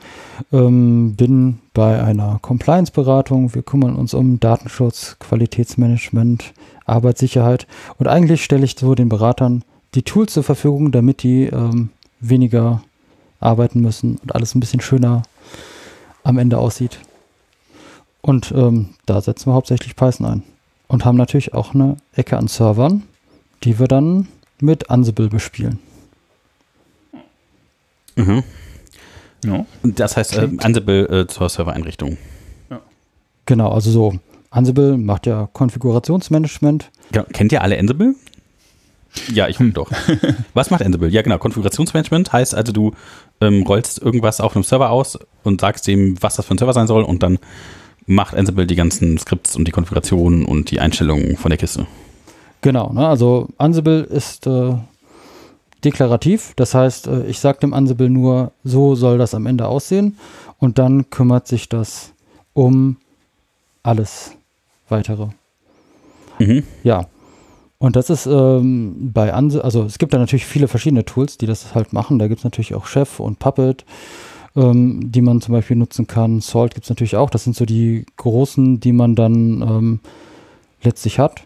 ähm, 0.52 1.14
bin 1.16 1.58
bei 1.74 2.02
einer 2.02 2.38
Compliance-Beratung. 2.42 3.54
Wir 3.54 3.62
kümmern 3.62 3.96
uns 3.96 4.14
um 4.14 4.40
Datenschutz, 4.40 5.16
Qualitätsmanagement, 5.18 6.52
Arbeitssicherheit 6.84 7.66
und 7.98 8.06
eigentlich 8.08 8.44
stelle 8.44 8.64
ich 8.64 8.76
so 8.78 8.94
den 8.94 9.08
Beratern 9.08 9.64
die 9.94 10.02
Tools 10.02 10.32
zur 10.32 10.42
Verfügung, 10.42 10.92
damit 10.92 11.22
die 11.22 11.44
ähm, 11.44 11.90
weniger 12.20 12.82
arbeiten 13.40 13.80
müssen 13.80 14.16
und 14.16 14.34
alles 14.34 14.54
ein 14.54 14.60
bisschen 14.60 14.80
schöner 14.80 15.22
am 16.22 16.38
Ende 16.38 16.58
aussieht. 16.58 16.98
Und 18.20 18.52
ähm, 18.52 18.90
da 19.06 19.20
setzen 19.20 19.50
wir 19.50 19.54
hauptsächlich 19.54 19.94
Python 19.96 20.26
ein 20.26 20.42
und 20.88 21.04
haben 21.04 21.16
natürlich 21.16 21.54
auch 21.54 21.74
eine 21.74 21.96
Ecke 22.14 22.36
an 22.36 22.48
Servern, 22.48 23.04
die 23.64 23.78
wir 23.78 23.88
dann 23.88 24.28
mit 24.60 24.90
Ansible 24.90 25.28
bespielen. 25.28 25.78
Mhm. 28.16 28.42
Ja. 29.44 29.66
Das 29.82 30.16
heißt, 30.16 30.36
ähm, 30.38 30.58
Ansible 30.62 31.08
äh, 31.08 31.26
zur 31.26 31.48
Servereinrichtung. 31.48 32.16
Genau, 33.46 33.70
also 33.70 33.90
so. 33.90 34.14
Ansible 34.50 34.96
macht 34.96 35.26
ja 35.26 35.48
Konfigurationsmanagement. 35.52 36.90
Ja, 37.14 37.24
kennt 37.24 37.52
ihr 37.52 37.62
alle 37.62 37.78
Ansible? 37.78 38.14
Ja, 39.32 39.48
ich 39.48 39.58
hoffe 39.58 39.70
doch. 39.70 39.90
Was 40.54 40.70
macht 40.70 40.82
Ansible? 40.82 41.08
Ja, 41.08 41.22
genau. 41.22 41.38
Konfigurationsmanagement 41.38 42.32
heißt 42.32 42.54
also, 42.54 42.72
du 42.72 42.92
ähm, 43.40 43.62
rollst 43.62 44.00
irgendwas 44.00 44.40
auf 44.40 44.54
einem 44.54 44.64
Server 44.64 44.90
aus 44.90 45.18
und 45.42 45.60
sagst 45.60 45.86
dem, 45.86 46.20
was 46.22 46.36
das 46.36 46.46
für 46.46 46.54
ein 46.54 46.58
Server 46.58 46.72
sein 46.72 46.86
soll 46.86 47.02
und 47.02 47.22
dann 47.22 47.38
macht 48.06 48.34
Ansible 48.34 48.66
die 48.66 48.76
ganzen 48.76 49.18
Skripts 49.18 49.56
und 49.56 49.66
die 49.68 49.72
Konfigurationen 49.72 50.44
und 50.44 50.70
die 50.70 50.80
Einstellungen 50.80 51.36
von 51.36 51.50
der 51.50 51.58
Kiste. 51.58 51.86
Genau, 52.62 52.92
ne? 52.92 53.06
also 53.06 53.48
Ansible 53.58 54.02
ist 54.02 54.46
äh, 54.46 54.74
deklarativ. 55.86 56.52
Das 56.56 56.74
heißt, 56.74 57.06
äh, 57.06 57.26
ich 57.26 57.38
sage 57.38 57.60
dem 57.60 57.72
Ansible 57.72 58.10
nur, 58.10 58.52
so 58.64 58.94
soll 58.94 59.16
das 59.16 59.34
am 59.34 59.46
Ende 59.46 59.66
aussehen. 59.66 60.18
Und 60.58 60.78
dann 60.78 61.10
kümmert 61.10 61.46
sich 61.46 61.68
das 61.68 62.12
um 62.52 62.96
alles 63.82 64.32
weitere. 64.88 65.28
Mhm. 66.38 66.64
Ja. 66.82 67.06
Und 67.78 67.94
das 67.94 68.10
ist 68.10 68.26
ähm, 68.26 69.12
bei 69.12 69.32
Ansible, 69.32 69.64
also 69.64 69.84
es 69.84 69.98
gibt 69.98 70.12
da 70.14 70.18
natürlich 70.18 70.46
viele 70.46 70.66
verschiedene 70.66 71.04
Tools, 71.04 71.38
die 71.38 71.46
das 71.46 71.74
halt 71.74 71.92
machen. 71.92 72.18
Da 72.18 72.26
gibt 72.26 72.38
es 72.40 72.44
natürlich 72.44 72.74
auch 72.74 72.86
Chef 72.86 73.20
und 73.20 73.38
Puppet, 73.38 73.84
ähm, 74.56 75.12
die 75.12 75.20
man 75.20 75.40
zum 75.40 75.52
Beispiel 75.52 75.76
nutzen 75.76 76.06
kann. 76.06 76.40
Salt 76.40 76.74
gibt 76.74 76.84
es 76.84 76.90
natürlich 76.90 77.16
auch. 77.16 77.30
Das 77.30 77.44
sind 77.44 77.54
so 77.54 77.66
die 77.66 78.06
großen, 78.16 78.80
die 78.80 78.92
man 78.92 79.14
dann 79.14 79.62
ähm, 79.62 80.00
letztlich 80.82 81.18
hat. 81.18 81.42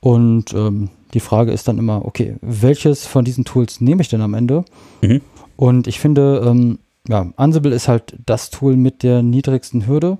Und 0.00 0.52
ähm, 0.52 0.90
die 1.14 1.20
Frage 1.20 1.52
ist 1.52 1.68
dann 1.68 1.78
immer, 1.78 2.04
okay, 2.04 2.36
welches 2.40 3.06
von 3.06 3.24
diesen 3.24 3.44
Tools 3.44 3.80
nehme 3.80 4.02
ich 4.02 4.08
denn 4.08 4.20
am 4.20 4.34
Ende? 4.34 4.64
Mhm. 5.02 5.20
Und 5.56 5.86
ich 5.86 6.00
finde, 6.00 6.42
ähm, 6.46 6.78
ja, 7.08 7.32
Ansible 7.36 7.74
ist 7.74 7.88
halt 7.88 8.16
das 8.26 8.50
Tool 8.50 8.76
mit 8.76 9.02
der 9.02 9.22
niedrigsten 9.22 9.86
Hürde, 9.86 10.18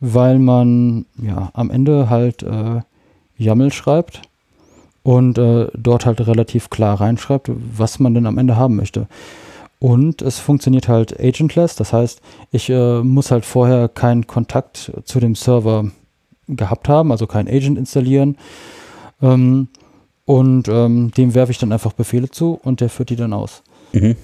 weil 0.00 0.38
man 0.38 1.06
ja 1.22 1.50
am 1.54 1.70
Ende 1.70 2.10
halt 2.10 2.42
äh, 2.42 2.80
YAML 3.36 3.72
schreibt 3.72 4.22
und 5.02 5.38
äh, 5.38 5.68
dort 5.76 6.06
halt 6.06 6.26
relativ 6.26 6.70
klar 6.70 7.00
reinschreibt, 7.00 7.50
was 7.76 7.98
man 7.98 8.14
denn 8.14 8.26
am 8.26 8.38
Ende 8.38 8.56
haben 8.56 8.76
möchte. 8.76 9.06
Und 9.78 10.22
es 10.22 10.38
funktioniert 10.38 10.88
halt 10.88 11.20
agentless, 11.20 11.76
das 11.76 11.92
heißt, 11.92 12.22
ich 12.52 12.70
äh, 12.70 13.02
muss 13.02 13.30
halt 13.30 13.44
vorher 13.44 13.88
keinen 13.88 14.26
Kontakt 14.26 14.92
zu 15.04 15.20
dem 15.20 15.34
Server 15.34 15.90
gehabt 16.48 16.88
haben, 16.88 17.12
also 17.12 17.26
kein 17.26 17.48
Agent 17.48 17.78
installieren. 17.78 18.38
Ähm, 19.20 19.68
und 20.26 20.68
ähm, 20.68 21.10
dem 21.12 21.34
werfe 21.34 21.52
ich 21.52 21.58
dann 21.58 21.72
einfach 21.72 21.92
Befehle 21.92 22.30
zu 22.30 22.58
und 22.62 22.80
der 22.80 22.88
führt 22.88 23.10
die 23.10 23.16
dann 23.16 23.32
aus. 23.32 23.62
Mhm. 23.92 24.16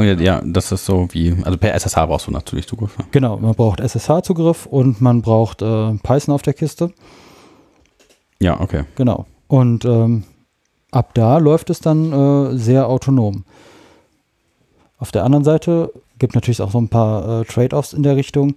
Und 0.00 0.06
ja, 0.06 0.14
ja, 0.14 0.42
das 0.42 0.72
ist 0.72 0.86
so 0.86 1.08
wie, 1.12 1.36
also 1.44 1.58
per 1.58 1.74
SSH 1.74 2.06
brauchst 2.06 2.26
du 2.26 2.30
natürlich 2.30 2.66
Zugriff. 2.66 2.96
ne? 2.96 3.04
Genau, 3.10 3.36
man 3.36 3.54
braucht 3.54 3.80
SSH-Zugriff 3.80 4.64
und 4.64 5.02
man 5.02 5.20
braucht 5.20 5.60
äh, 5.60 5.92
Python 6.02 6.34
auf 6.34 6.40
der 6.40 6.54
Kiste. 6.54 6.90
Ja, 8.40 8.58
okay. 8.60 8.84
Genau. 8.96 9.26
Und 9.46 9.84
ähm, 9.84 10.24
ab 10.90 11.12
da 11.12 11.36
läuft 11.36 11.68
es 11.68 11.80
dann 11.80 12.12
äh, 12.12 12.56
sehr 12.56 12.88
autonom. 12.88 13.44
Auf 14.96 15.12
der 15.12 15.24
anderen 15.24 15.44
Seite 15.44 15.92
gibt 16.18 16.34
natürlich 16.34 16.62
auch 16.62 16.70
so 16.70 16.80
ein 16.80 16.88
paar 16.88 17.42
äh, 17.42 17.44
Trade-offs 17.44 17.92
in 17.92 18.02
der 18.02 18.16
Richtung. 18.16 18.54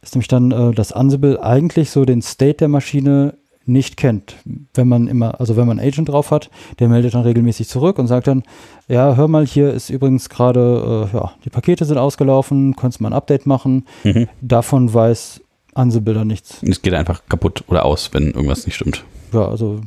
Ist 0.00 0.14
nämlich 0.14 0.28
dann, 0.28 0.52
äh, 0.52 0.70
dass 0.70 0.92
Ansible 0.92 1.42
eigentlich 1.42 1.90
so 1.90 2.04
den 2.04 2.22
State 2.22 2.58
der 2.58 2.68
Maschine 2.68 3.34
nicht 3.68 3.96
kennt. 3.96 4.36
Wenn 4.74 4.88
man 4.88 5.06
immer, 5.06 5.40
also 5.40 5.56
wenn 5.56 5.66
man 5.66 5.78
einen 5.78 5.88
Agent 5.88 6.08
drauf 6.08 6.30
hat, 6.30 6.50
der 6.78 6.88
meldet 6.88 7.14
dann 7.14 7.22
regelmäßig 7.22 7.68
zurück 7.68 7.98
und 7.98 8.06
sagt 8.06 8.26
dann, 8.26 8.42
ja, 8.88 9.16
hör 9.16 9.28
mal, 9.28 9.46
hier 9.46 9.72
ist 9.72 9.90
übrigens 9.90 10.28
gerade, 10.28 11.08
äh, 11.12 11.16
ja, 11.16 11.32
die 11.44 11.50
Pakete 11.50 11.84
sind 11.84 11.98
ausgelaufen, 11.98 12.74
kannst 12.76 13.00
mal 13.00 13.10
ein 13.10 13.14
Update 13.14 13.46
machen. 13.46 13.86
Mhm. 14.04 14.28
Davon 14.40 14.92
weiß 14.92 15.40
dann 15.74 16.26
nichts. 16.26 16.60
Es 16.62 16.82
geht 16.82 16.94
einfach 16.94 17.22
kaputt 17.28 17.62
oder 17.68 17.84
aus, 17.84 18.12
wenn 18.12 18.32
irgendwas 18.32 18.66
nicht 18.66 18.74
stimmt. 18.74 19.04
Ja, 19.32 19.46
also 19.46 19.80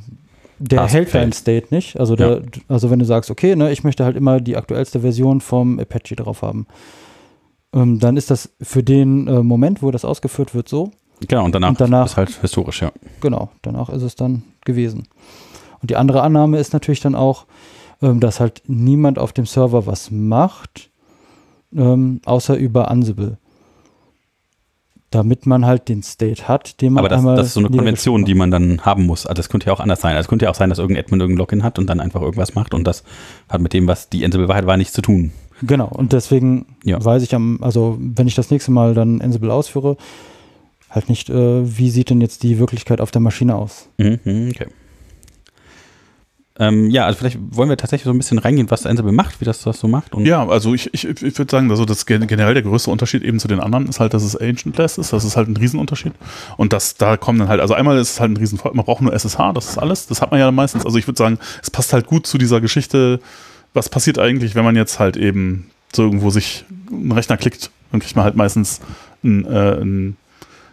der 0.60 0.78
Pass 0.78 0.94
hält 0.94 1.14
deinen 1.14 1.34
State 1.34 1.68
nicht. 1.72 2.00
Also, 2.00 2.16
der, 2.16 2.44
also 2.68 2.92
wenn 2.92 3.00
du 3.00 3.06
sagst, 3.06 3.32
okay, 3.32 3.56
ne, 3.56 3.72
ich 3.72 3.84
möchte 3.84 4.06
halt 4.06 4.16
immer 4.16 4.40
die 4.40 4.56
aktuellste 4.56 5.02
Version 5.02 5.42
vom 5.42 5.80
Apache 5.80 6.16
drauf 6.16 6.44
haben, 6.44 6.68
ähm, 7.74 8.00
dann 8.00 8.16
ist 8.16 8.30
das 8.30 8.54
für 8.62 8.84
den 8.84 9.28
äh, 9.28 9.42
Moment, 9.42 9.82
wo 9.82 9.92
das 9.92 10.06
ausgeführt 10.06 10.54
wird, 10.54 10.70
so. 10.70 10.92
Genau, 11.28 11.46
und 11.46 11.54
danach, 11.56 11.70
Und 11.70 11.82
danach- 11.82 12.06
ist 12.06 12.18
halt 12.18 12.30
historisch, 12.42 12.82
ja. 12.82 12.92
Genau, 13.22 13.50
danach 13.62 13.90
ist 13.90 14.02
es 14.02 14.16
dann 14.16 14.44
gewesen. 14.66 15.08
Und 15.82 15.90
die 15.90 15.96
andere 15.96 16.22
Annahme 16.24 16.58
ist 16.60 16.74
natürlich 16.74 17.00
dann 17.00 17.16
auch, 17.16 17.46
ähm, 18.02 18.20
dass 18.20 18.40
halt 18.40 18.64
niemand 18.68 19.20
auf 19.20 19.32
dem 19.34 19.46
Server 19.46 19.86
was 19.86 20.10
macht, 20.12 20.90
ähm, 21.76 22.22
außer 22.26 22.56
über 22.58 22.90
Ansible. 22.92 23.38
Damit 25.12 25.46
man 25.46 25.66
halt 25.66 25.90
den 25.90 26.04
State 26.04 26.48
hat, 26.48 26.80
den 26.82 26.94
man 26.94 27.00
Aber 27.02 27.10
das, 27.10 27.20
einmal 27.20 27.36
das 27.36 27.48
ist 27.48 27.54
so 27.56 27.60
eine 27.60 27.70
Konvention, 27.70 28.24
die 28.24 28.34
man 28.34 28.50
dann 28.50 28.82
haben 28.86 29.06
muss. 29.06 29.26
Also 29.26 29.40
das 29.42 29.50
könnte 29.50 29.68
ja 29.68 29.74
auch 29.74 29.82
anders 29.82 30.00
sein. 30.00 30.12
Also 30.16 30.22
es 30.22 30.28
könnte 30.30 30.46
ja 30.46 30.52
auch 30.52 30.56
sein, 30.56 30.70
dass 30.70 30.80
irgendein 30.80 31.04
Admin 31.04 31.20
irgendein 31.20 31.38
Login 31.40 31.64
hat 31.64 31.78
und 31.80 31.88
dann 31.88 32.00
einfach 32.00 32.22
irgendwas 32.22 32.56
macht 32.56 32.74
und 32.74 32.86
das 32.86 33.04
hat 33.50 33.60
mit 33.60 33.74
dem, 33.74 33.88
was 33.88 34.08
die 34.08 34.24
Ansible-Wahrheit 34.24 34.66
war, 34.68 34.78
nichts 34.78 34.94
zu 34.94 35.02
tun. 35.02 35.32
Genau, 35.64 35.88
und 35.90 36.14
deswegen 36.14 36.66
Ja. 36.86 37.04
weiß 37.04 37.24
ich 37.24 37.36
am, 37.36 37.60
also 37.62 37.98
wenn 38.00 38.26
ich 38.28 38.36
das 38.36 38.52
nächste 38.52 38.72
Mal 38.72 38.94
dann 38.94 39.22
Ansible 39.22 39.52
ausführe, 39.54 39.98
halt 40.92 41.10
nicht, 41.10 41.30
äh, 41.30 41.78
wie 41.78 41.90
sieht 41.90 42.10
denn 42.12 42.22
jetzt 42.22 42.44
die 42.44 42.60
Wirklichkeit 42.60 43.02
auf 43.02 43.10
der 43.12 43.22
Maschine 43.22 43.56
aus. 43.56 43.88
Mhm, 43.98 44.20
mhm, 44.24 44.50
okay. 44.52 44.68
Ähm, 46.60 46.90
ja, 46.92 47.06
also 47.06 47.18
vielleicht 47.18 47.40
wollen 47.52 47.70
wir 47.70 47.78
tatsächlich 47.78 48.04
so 48.04 48.12
ein 48.12 48.18
bisschen 48.18 48.38
reingehen, 48.38 48.70
was 48.70 48.86
Ansible 48.86 49.14
macht, 49.14 49.40
wie 49.40 49.46
das, 49.46 49.62
das 49.64 49.80
so 49.80 49.88
macht. 49.88 50.14
Und 50.14 50.26
Ja, 50.26 50.46
also 50.48 50.74
ich, 50.76 50.94
ich, 50.94 51.06
ich 51.08 51.22
würde 51.38 51.50
sagen, 51.50 51.72
also 51.72 51.86
das 51.86 52.06
gen- 52.06 52.28
generell 52.28 52.54
der 52.54 52.62
größte 52.62 52.92
Unterschied 52.92 53.24
eben 53.24 53.40
zu 53.40 53.48
den 53.48 53.62
anderen 53.62 53.88
ist 53.88 54.02
halt, 54.02 54.14
dass 54.14 54.22
es 54.22 54.40
Agentless 54.40 54.98
ist. 54.98 55.14
Das 55.14 55.24
ist 55.24 55.38
halt 55.38 55.48
ein 55.48 55.56
Riesenunterschied. 55.58 56.12
Und 56.58 56.74
das, 56.74 56.96
da 56.98 57.16
kommen 57.16 57.40
dann 57.40 57.48
halt, 57.48 57.62
also 57.62 57.74
einmal 57.74 57.98
ist 57.98 58.12
es 58.12 58.20
halt 58.20 58.32
ein 58.32 58.38
Riesen, 58.38 58.60
man 58.74 58.86
braucht 58.86 59.02
nur 59.02 59.14
SSH, 59.14 59.54
das 59.54 59.70
ist 59.70 59.78
alles. 59.78 60.08
Das 60.08 60.22
hat 60.22 60.32
man 60.32 60.42
ja 60.42 60.52
meistens. 60.52 60.86
Also 60.86 60.98
ich 60.98 61.08
würde 61.08 61.18
sagen, 61.18 61.40
es 61.64 61.72
passt 61.72 61.94
halt 61.94 62.06
gut 62.06 62.28
zu 62.28 62.38
dieser 62.38 62.60
Geschichte. 62.60 63.22
Was 63.74 63.88
passiert 63.88 64.20
eigentlich, 64.20 64.54
wenn 64.54 64.66
man 64.66 64.76
jetzt 64.76 65.00
halt 65.00 65.16
eben 65.16 65.72
so 65.96 66.04
irgendwo 66.04 66.30
sich 66.32 66.66
einen 66.92 67.14
Rechner 67.14 67.38
klickt, 67.38 67.72
dann 67.92 68.02
kriegt 68.02 68.16
man 68.18 68.26
halt 68.26 68.36
meistens 68.36 68.82
ein, 69.24 69.46
äh, 69.46 69.82
ein 69.82 70.18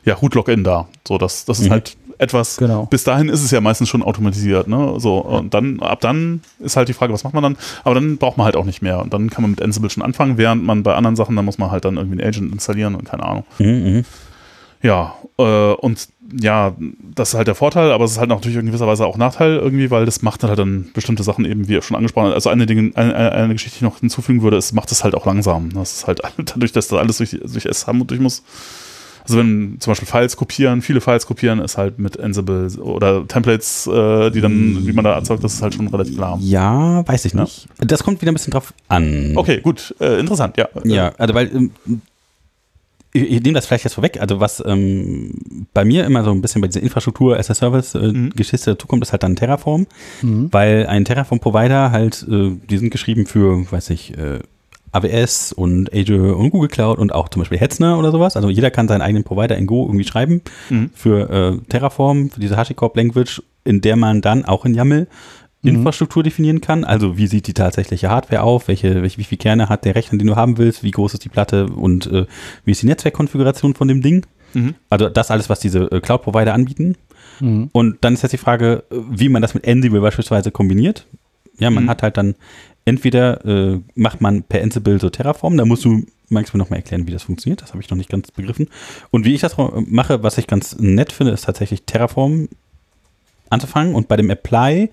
ja, 0.08 0.14
Root-Login 0.14 0.64
da. 0.64 0.88
So, 1.06 1.18
das, 1.18 1.44
das 1.44 1.60
ist 1.60 1.66
Mhm. 1.66 1.70
halt 1.72 1.96
etwas, 2.20 2.56
Genau. 2.56 2.86
bis 2.86 3.04
dahin 3.04 3.28
ist 3.28 3.44
es 3.44 3.52
ja 3.52 3.60
meistens 3.60 3.88
schon 3.88 4.02
automatisiert, 4.02 4.66
ne? 4.66 4.94
So, 4.98 5.18
und 5.18 5.54
dann, 5.54 5.78
ab 5.80 6.00
dann 6.00 6.40
ist 6.58 6.76
halt 6.76 6.88
die 6.88 6.92
Frage, 6.92 7.12
was 7.12 7.22
macht 7.22 7.34
man 7.34 7.44
dann? 7.44 7.56
Aber 7.84 7.94
dann 7.94 8.16
braucht 8.18 8.36
man 8.36 8.44
halt 8.44 8.56
auch 8.56 8.64
nicht 8.64 8.82
mehr. 8.82 9.00
Und 9.00 9.14
dann 9.14 9.30
kann 9.30 9.42
man 9.42 9.52
mit 9.52 9.62
Ansible 9.62 9.88
schon 9.88 10.02
anfangen, 10.02 10.36
während 10.36 10.64
man 10.64 10.82
bei 10.82 10.94
anderen 10.96 11.14
Sachen, 11.14 11.36
da 11.36 11.42
muss 11.42 11.58
man 11.58 11.70
halt 11.70 11.84
dann 11.84 11.96
irgendwie 11.96 12.20
einen 12.20 12.28
Agent 12.28 12.52
installieren 12.52 12.96
und 12.96 13.04
keine 13.04 13.22
Ahnung. 13.22 13.44
Mhm, 13.60 13.66
mhm. 13.68 14.04
Ja, 14.82 15.14
äh, 15.38 15.72
und 15.72 16.08
ja, 16.40 16.74
das 17.14 17.30
ist 17.30 17.34
halt 17.34 17.48
der 17.48 17.54
Vorteil, 17.56 17.90
aber 17.90 18.04
es 18.04 18.12
ist 18.12 18.18
halt 18.18 18.28
natürlich 18.28 18.58
in 18.58 18.66
gewisser 18.66 18.86
Weise 18.86 19.06
auch 19.06 19.16
Nachteil 19.16 19.56
irgendwie, 19.56 19.90
weil 19.90 20.04
das 20.04 20.22
macht 20.22 20.44
halt 20.44 20.58
dann 20.58 20.90
bestimmte 20.94 21.22
Sachen 21.24 21.44
eben, 21.44 21.66
wie 21.68 21.80
schon 21.82 21.96
angesprochen, 21.96 22.32
also 22.32 22.48
eine, 22.50 22.66
Dinge, 22.66 22.92
eine, 22.94 23.14
eine 23.32 23.52
Geschichte, 23.54 23.78
die 23.78 23.84
ich 23.84 23.90
noch 23.90 23.98
hinzufügen 24.00 24.42
würde, 24.42 24.56
ist, 24.56 24.72
macht 24.72 24.92
es 24.92 25.02
halt 25.02 25.14
auch 25.16 25.26
langsam. 25.26 25.72
Das 25.72 25.92
ist 25.98 26.06
halt 26.06 26.20
dadurch, 26.36 26.72
dass 26.72 26.88
das 26.88 26.98
alles 26.98 27.16
durch, 27.18 27.30
durch 27.30 27.64
SH 27.64 27.92
durch 28.06 28.20
muss. 28.20 28.42
Also 29.28 29.38
wenn 29.38 29.76
zum 29.78 29.90
Beispiel 29.90 30.08
Files 30.08 30.36
kopieren, 30.36 30.80
viele 30.82 31.00
Files 31.00 31.26
kopieren, 31.26 31.58
ist 31.60 31.76
halt 31.76 31.98
mit 31.98 32.18
Ansible 32.18 32.68
oder 32.80 33.26
Templates, 33.28 33.86
äh, 33.86 34.30
die 34.30 34.40
dann, 34.40 34.86
wie 34.86 34.92
man 34.92 35.04
da 35.04 35.14
erzeugt, 35.14 35.44
das 35.44 35.54
ist 35.54 35.62
halt 35.62 35.74
schon 35.74 35.88
relativ 35.88 36.16
lahm. 36.16 36.40
Ja, 36.42 37.06
weiß 37.06 37.24
ich 37.26 37.34
Ja. 37.34 37.42
nicht. 37.42 37.68
Das 37.78 38.02
kommt 38.02 38.20
wieder 38.22 38.32
ein 38.32 38.34
bisschen 38.34 38.52
drauf 38.52 38.72
an. 38.88 39.32
Okay, 39.36 39.60
gut, 39.60 39.94
äh, 40.00 40.18
interessant, 40.18 40.56
ja. 40.56 40.68
Ja, 40.84 41.12
also 41.18 41.34
weil 41.34 41.54
ähm, 41.54 41.70
ich, 43.12 43.22
ich 43.22 43.42
nehme 43.42 43.54
das 43.54 43.66
vielleicht 43.66 43.84
jetzt 43.84 43.94
vorweg. 43.94 44.20
Also 44.20 44.40
was 44.40 44.62
ähm, 44.66 45.32
bei 45.72 45.84
mir 45.84 46.04
immer 46.04 46.24
so 46.24 46.30
ein 46.30 46.40
bisschen 46.42 46.60
bei 46.60 46.68
dieser 46.68 46.82
Infrastruktur 46.82 47.38
as 47.38 47.50
a 47.50 47.54
Service 47.54 47.94
äh, 47.94 47.98
Mhm. 48.12 48.32
Dazukommt, 48.64 49.02
ist 49.02 49.12
halt 49.12 49.22
dann 49.22 49.36
Terraform, 49.36 49.86
Mhm. 50.22 50.48
weil 50.52 50.86
ein 50.86 51.04
Terraform-Provider 51.04 51.90
halt, 51.90 52.26
äh, 52.30 52.52
die 52.68 52.78
sind 52.78 52.90
geschrieben 52.90 53.26
für, 53.26 53.70
weiß 53.70 53.90
ich, 53.90 54.16
äh, 54.16 54.40
AWS 54.92 55.52
und 55.52 55.92
Azure 55.94 56.34
und 56.36 56.50
Google 56.50 56.68
Cloud 56.68 56.98
und 56.98 57.12
auch 57.14 57.28
zum 57.28 57.40
Beispiel 57.42 57.58
Hetzner 57.58 57.98
oder 57.98 58.10
sowas. 58.10 58.36
Also 58.36 58.48
jeder 58.50 58.70
kann 58.70 58.88
seinen 58.88 59.02
eigenen 59.02 59.24
Provider 59.24 59.56
in 59.56 59.66
Go 59.66 59.84
irgendwie 59.86 60.04
schreiben 60.06 60.42
Mhm. 60.70 60.90
für 60.94 61.30
äh, 61.30 61.58
Terraform, 61.68 62.30
für 62.30 62.40
diese 62.40 62.56
HashiCorp-Language, 62.56 63.42
in 63.64 63.80
der 63.80 63.96
man 63.96 64.20
dann 64.20 64.44
auch 64.44 64.64
in 64.64 64.74
YAML 64.74 65.06
Mhm. 65.60 65.68
Infrastruktur 65.70 66.22
definieren 66.22 66.60
kann. 66.60 66.84
Also 66.84 67.18
wie 67.18 67.26
sieht 67.26 67.48
die 67.48 67.52
tatsächliche 67.54 68.08
Hardware 68.10 68.42
auf, 68.44 68.68
welche, 68.68 69.02
welche, 69.02 69.18
wie 69.18 69.24
viele 69.24 69.38
Kerne 69.40 69.68
hat 69.68 69.84
der 69.84 69.96
Rechner, 69.96 70.16
den 70.16 70.28
du 70.28 70.36
haben 70.36 70.56
willst, 70.56 70.84
wie 70.84 70.92
groß 70.92 71.14
ist 71.14 71.24
die 71.24 71.28
Platte 71.28 71.66
und 71.66 72.06
äh, 72.06 72.26
wie 72.64 72.70
ist 72.70 72.82
die 72.82 72.86
Netzwerkkonfiguration 72.86 73.74
von 73.74 73.88
dem 73.88 74.00
Ding. 74.00 74.24
Mhm. 74.54 74.74
Also 74.88 75.08
das 75.08 75.32
alles, 75.32 75.48
was 75.50 75.58
diese 75.58 75.90
äh, 75.90 76.00
Cloud-Provider 76.00 76.54
anbieten. 76.54 76.94
Mhm. 77.40 77.70
Und 77.72 77.96
dann 78.02 78.14
ist 78.14 78.22
jetzt 78.22 78.32
die 78.32 78.38
Frage, 78.38 78.84
äh, 78.92 78.96
wie 79.10 79.28
man 79.28 79.42
das 79.42 79.54
mit 79.54 79.66
Ansible 79.66 80.00
beispielsweise 80.00 80.52
kombiniert. 80.52 81.06
Ja, 81.58 81.70
man 81.70 81.84
Mhm. 81.84 81.90
hat 81.90 82.04
halt 82.04 82.16
dann 82.16 82.36
entweder 82.88 83.44
äh, 83.44 83.80
macht 83.94 84.20
man 84.20 84.42
per 84.42 84.62
Ansible 84.62 84.98
so 84.98 85.10
Terraform, 85.10 85.56
da 85.56 85.64
musst 85.64 85.84
du 85.84 86.04
magst 86.30 86.52
du 86.52 86.56
mir 86.56 86.62
noch 86.62 86.70
mal 86.70 86.76
erklären, 86.76 87.06
wie 87.06 87.12
das 87.12 87.22
funktioniert, 87.22 87.62
das 87.62 87.70
habe 87.70 87.82
ich 87.82 87.90
noch 87.90 87.96
nicht 87.96 88.10
ganz 88.10 88.30
begriffen. 88.30 88.68
Und 89.10 89.24
wie 89.24 89.34
ich 89.34 89.40
das 89.40 89.56
mache, 89.86 90.22
was 90.22 90.38
ich 90.38 90.46
ganz 90.46 90.76
nett 90.78 91.12
finde, 91.12 91.32
ist 91.32 91.44
tatsächlich 91.44 91.84
Terraform 91.84 92.48
anzufangen 93.50 93.94
und 93.94 94.08
bei 94.08 94.16
dem 94.16 94.30
Apply 94.30 94.90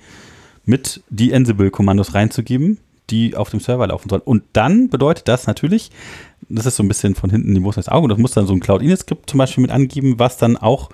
mit 0.65 1.03
die 1.09 1.33
Ansible-Kommandos 1.33 2.13
reinzugeben, 2.13 2.79
die 3.09 3.35
auf 3.35 3.49
dem 3.49 3.59
Server 3.59 3.85
laufen 3.87 4.09
sollen. 4.09 4.21
Und 4.23 4.43
dann 4.53 4.89
bedeutet 4.89 5.27
das 5.27 5.45
natürlich, 5.45 5.91
das 6.49 6.65
ist 6.65 6.77
so 6.77 6.83
ein 6.83 6.87
bisschen 6.87 7.15
von 7.15 7.29
hinten 7.29 7.53
die 7.53 7.63
Wurst 7.63 7.77
ins 7.77 7.89
Auge, 7.89 8.07
das 8.07 8.17
muss 8.17 8.31
dann 8.31 8.47
so 8.47 8.53
ein 8.53 8.59
Cloud-Init-Skript 8.61 9.29
zum 9.29 9.37
Beispiel 9.37 9.61
mit 9.61 9.71
angeben, 9.71 10.19
was 10.19 10.37
dann 10.37 10.57
auch 10.57 10.89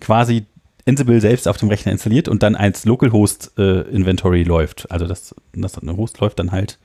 quasi 0.00 0.46
Ansible 0.86 1.20
selbst 1.20 1.48
auf 1.48 1.56
dem 1.56 1.68
Rechner 1.68 1.92
installiert 1.92 2.28
und 2.28 2.42
dann 2.42 2.56
als 2.56 2.84
Localhost-Inventory 2.84 4.42
läuft. 4.42 4.90
Also 4.90 5.06
das, 5.06 5.34
das 5.54 5.78
eine 5.78 5.96
Host 5.96 6.20
läuft 6.20 6.38
dann 6.38 6.52
halt 6.52 6.78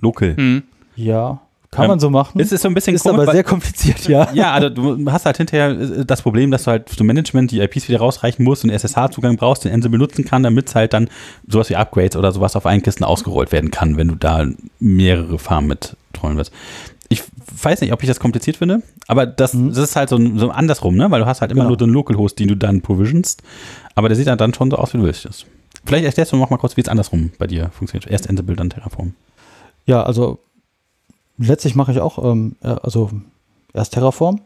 local. 0.00 0.34
Mhm. 0.36 0.64
Ja, 0.96 1.40
kann 1.74 1.84
Ähm, 1.84 1.88
man 1.88 2.00
so 2.00 2.08
machen. 2.10 2.40
Es 2.40 2.52
ist 2.52 2.62
so 2.62 2.68
ein 2.68 2.74
bisschen 2.74 2.94
ist 2.94 3.02
komisch, 3.02 3.22
aber 3.22 3.32
sehr 3.32 3.42
kompliziert, 3.42 4.06
ja. 4.08 4.28
ja, 4.34 4.52
also 4.52 4.68
du 4.68 5.10
hast 5.10 5.26
halt 5.26 5.36
hinterher 5.36 5.70
äh, 5.70 6.04
das 6.04 6.22
Problem, 6.22 6.50
dass 6.50 6.64
du 6.64 6.70
halt 6.70 6.88
zum 6.88 7.06
Management 7.06 7.50
die 7.50 7.60
IPs 7.60 7.88
wieder 7.88 7.98
rausreichen 7.98 8.44
musst 8.44 8.64
und 8.64 8.70
SSH-Zugang 8.70 9.36
brauchst, 9.36 9.64
den 9.64 9.72
Ansible 9.72 9.98
benutzen 9.98 10.24
kann, 10.24 10.42
damit 10.44 10.68
es 10.68 10.74
halt 10.74 10.92
dann 10.92 11.08
sowas 11.48 11.70
wie 11.70 11.76
Upgrades 11.76 12.16
oder 12.16 12.30
sowas 12.32 12.54
auf 12.54 12.66
einen 12.66 12.82
Kisten 12.82 13.04
ausgerollt 13.04 13.50
werden 13.50 13.70
kann, 13.70 13.96
wenn 13.96 14.08
du 14.08 14.14
da 14.14 14.46
mehrere 14.78 15.38
Farmen 15.38 15.68
mit 15.68 15.96
treuen 16.12 16.36
wirst. 16.36 16.52
Ich 17.08 17.22
weiß 17.62 17.80
nicht, 17.82 17.92
ob 17.92 18.02
ich 18.02 18.08
das 18.08 18.18
kompliziert 18.20 18.56
finde, 18.56 18.82
aber 19.08 19.26
das, 19.26 19.54
Mhm. 19.54 19.68
das 19.70 19.78
ist 19.78 19.96
halt 19.96 20.08
so, 20.08 20.18
so 20.38 20.50
andersrum, 20.50 20.96
ne? 20.96 21.10
weil 21.10 21.20
du 21.20 21.26
hast 21.26 21.40
halt 21.40 21.50
immer 21.52 21.60
Genau. 21.62 21.68
nur 21.70 21.76
den 21.76 21.90
Localhost, 21.90 22.38
den 22.38 22.48
du 22.48 22.56
dann 22.56 22.80
provisionst, 22.80 23.42
aber 23.94 24.08
der 24.08 24.16
sieht 24.16 24.26
halt 24.28 24.40
dann 24.40 24.54
schon 24.54 24.70
so 24.70 24.76
aus, 24.78 24.94
wie 24.94 24.98
du 24.98 25.04
willst. 25.04 25.46
Vielleicht 25.84 26.04
erklärst 26.06 26.32
du 26.32 26.36
noch 26.36 26.48
mal 26.50 26.56
kurz, 26.56 26.76
wie 26.76 26.80
es 26.80 26.88
andersrum 26.88 27.30
bei 27.38 27.46
dir 27.46 27.68
funktioniert. 27.70 28.10
Erst 28.10 28.28
Ansible, 28.30 28.56
dann 28.56 28.70
Terraform. 28.70 29.12
Ja, 29.86 30.02
also 30.02 30.38
letztlich 31.36 31.74
mache 31.74 31.92
ich 31.92 32.00
auch, 32.00 32.18
ähm, 32.24 32.56
äh, 32.62 32.68
also 32.82 33.10
erst 33.74 33.92
Terraform, 33.92 34.40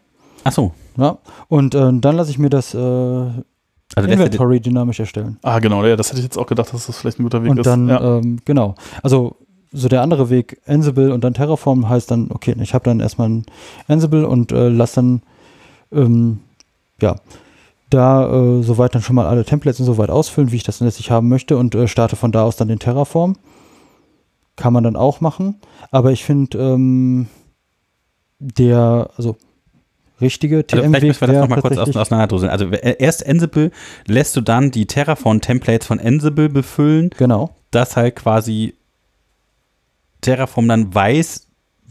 Ach 0.44 0.52
so. 0.52 0.72
ja, 0.96 1.18
und 1.48 1.74
äh, 1.74 1.92
dann 1.92 2.16
lasse 2.16 2.30
ich 2.30 2.38
mir 2.38 2.50
das 2.50 2.74
äh, 2.74 2.78
Also 2.78 4.08
Inventory 4.10 4.60
dynamisch 4.60 4.98
erstellen. 5.00 5.38
Ah, 5.42 5.60
genau, 5.60 5.84
ja, 5.84 5.94
das 5.96 6.08
hätte 6.08 6.18
ich 6.18 6.24
jetzt 6.24 6.38
auch 6.38 6.46
gedacht, 6.46 6.72
dass 6.72 6.86
das 6.86 6.98
vielleicht 6.98 7.20
ein 7.20 7.22
guter 7.22 7.42
Weg 7.44 7.50
Und 7.50 7.58
ist. 7.58 7.66
dann, 7.66 7.88
ja. 7.88 8.18
ähm, 8.18 8.38
genau, 8.44 8.74
also 9.02 9.36
so 9.72 9.88
der 9.88 10.02
andere 10.02 10.30
Weg, 10.30 10.60
Ansible 10.66 11.12
und 11.12 11.24
dann 11.24 11.34
Terraform 11.34 11.88
heißt 11.88 12.10
dann, 12.10 12.30
okay, 12.30 12.54
ich 12.60 12.74
habe 12.74 12.84
dann 12.84 13.00
erstmal 13.00 13.28
ein 13.28 13.46
Ansible 13.86 14.26
und 14.26 14.52
äh, 14.52 14.68
lasse 14.68 14.96
dann, 14.96 15.22
ähm, 15.92 16.40
ja, 17.00 17.16
da 17.90 18.30
äh, 18.30 18.62
soweit 18.62 18.94
dann 18.94 19.02
schon 19.02 19.16
mal 19.16 19.26
alle 19.26 19.44
Templates 19.44 19.80
und 19.80 19.86
so 19.86 19.98
weit 19.98 20.10
ausfüllen, 20.10 20.52
wie 20.52 20.56
ich 20.56 20.62
das 20.62 20.80
letztlich 20.80 21.10
haben 21.10 21.28
möchte 21.28 21.56
und 21.56 21.74
äh, 21.74 21.88
starte 21.88 22.16
von 22.16 22.32
da 22.32 22.42
aus 22.42 22.56
dann 22.56 22.68
den 22.68 22.78
Terraform. 22.78 23.36
Kann 24.56 24.72
man 24.72 24.84
dann 24.84 24.96
auch 24.96 25.20
machen, 25.20 25.56
aber 25.90 26.10
ich 26.10 26.24
finde, 26.24 26.58
ähm, 26.58 27.28
der, 28.38 29.10
also 29.16 29.36
richtige 30.20 30.56
Also 30.56 30.66
vielleicht 30.68 30.84
TM-Weg 30.84 31.02
müssen 31.08 31.20
wir 31.20 31.28
das 31.28 31.48
nochmal 31.48 31.60
kurz 31.60 31.96
auseinanderdröseln. 31.96 32.50
Also 32.50 32.66
äh, 32.66 32.96
erst 32.98 33.26
Ansible 33.26 33.70
lässt 34.06 34.36
du 34.36 34.40
dann 34.40 34.70
die 34.70 34.86
Terraform-Templates 34.86 35.86
von 35.86 36.00
Ansible 36.00 36.48
befüllen, 36.48 37.10
Genau, 37.16 37.50
dass 37.70 37.96
halt 37.96 38.16
quasi 38.16 38.74
Terraform 40.28 40.68
dann 40.68 40.94
weiß, 40.94 41.46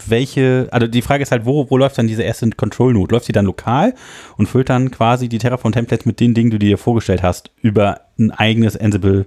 welche, 0.05 0.67
also 0.71 0.87
die 0.87 1.01
Frage 1.01 1.23
ist 1.23 1.31
halt, 1.31 1.45
wo, 1.45 1.69
wo 1.69 1.77
läuft 1.77 1.97
dann 1.97 2.07
diese 2.07 2.23
erste 2.23 2.49
Control-Node? 2.49 3.13
Läuft 3.13 3.27
die 3.27 3.31
dann 3.31 3.45
lokal 3.45 3.95
und 4.37 4.47
füllt 4.47 4.69
dann 4.69 4.91
quasi 4.91 5.27
die 5.27 5.39
Terraform-Templates 5.39 6.05
mit 6.05 6.19
den 6.19 6.33
Dingen, 6.33 6.51
die 6.51 6.59
du 6.59 6.65
dir 6.65 6.77
vorgestellt 6.77 7.23
hast, 7.23 7.51
über 7.61 8.01
ein 8.19 8.31
eigenes 8.31 8.77
Ansible 8.77 9.25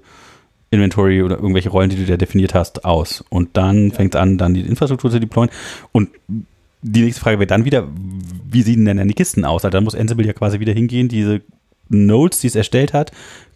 Inventory 0.70 1.23
oder 1.23 1.37
irgendwelche 1.37 1.70
Rollen, 1.70 1.90
die 1.90 1.96
du 1.96 2.05
dir 2.05 2.16
definiert 2.16 2.55
hast, 2.55 2.85
aus. 2.85 3.25
Und 3.29 3.57
dann 3.57 3.90
fängt 3.90 4.14
es 4.14 4.20
an, 4.20 4.38
dann 4.38 4.55
die 4.55 4.61
Infrastruktur 4.61 5.11
zu 5.11 5.18
deployen. 5.18 5.51
Und 5.90 6.11
die 6.83 7.03
nächste 7.03 7.20
Frage 7.20 7.38
wäre 7.38 7.49
dann 7.49 7.64
wieder, 7.64 7.88
wie 8.49 8.62
sehen 8.62 8.85
denn 8.85 8.96
dann 8.96 9.09
die 9.09 9.14
Kisten 9.14 9.44
aus? 9.44 9.64
Also 9.64 9.73
dann 9.73 9.85
muss 9.85 9.96
Ansible 9.96 10.27
ja 10.27 10.33
quasi 10.33 10.61
wieder 10.61 10.73
hingehen, 10.73 11.09
diese 11.09 11.42
Nodes, 11.88 12.40
die 12.40 12.46
es 12.46 12.55
erstellt 12.55 12.92
hat, 12.92 13.11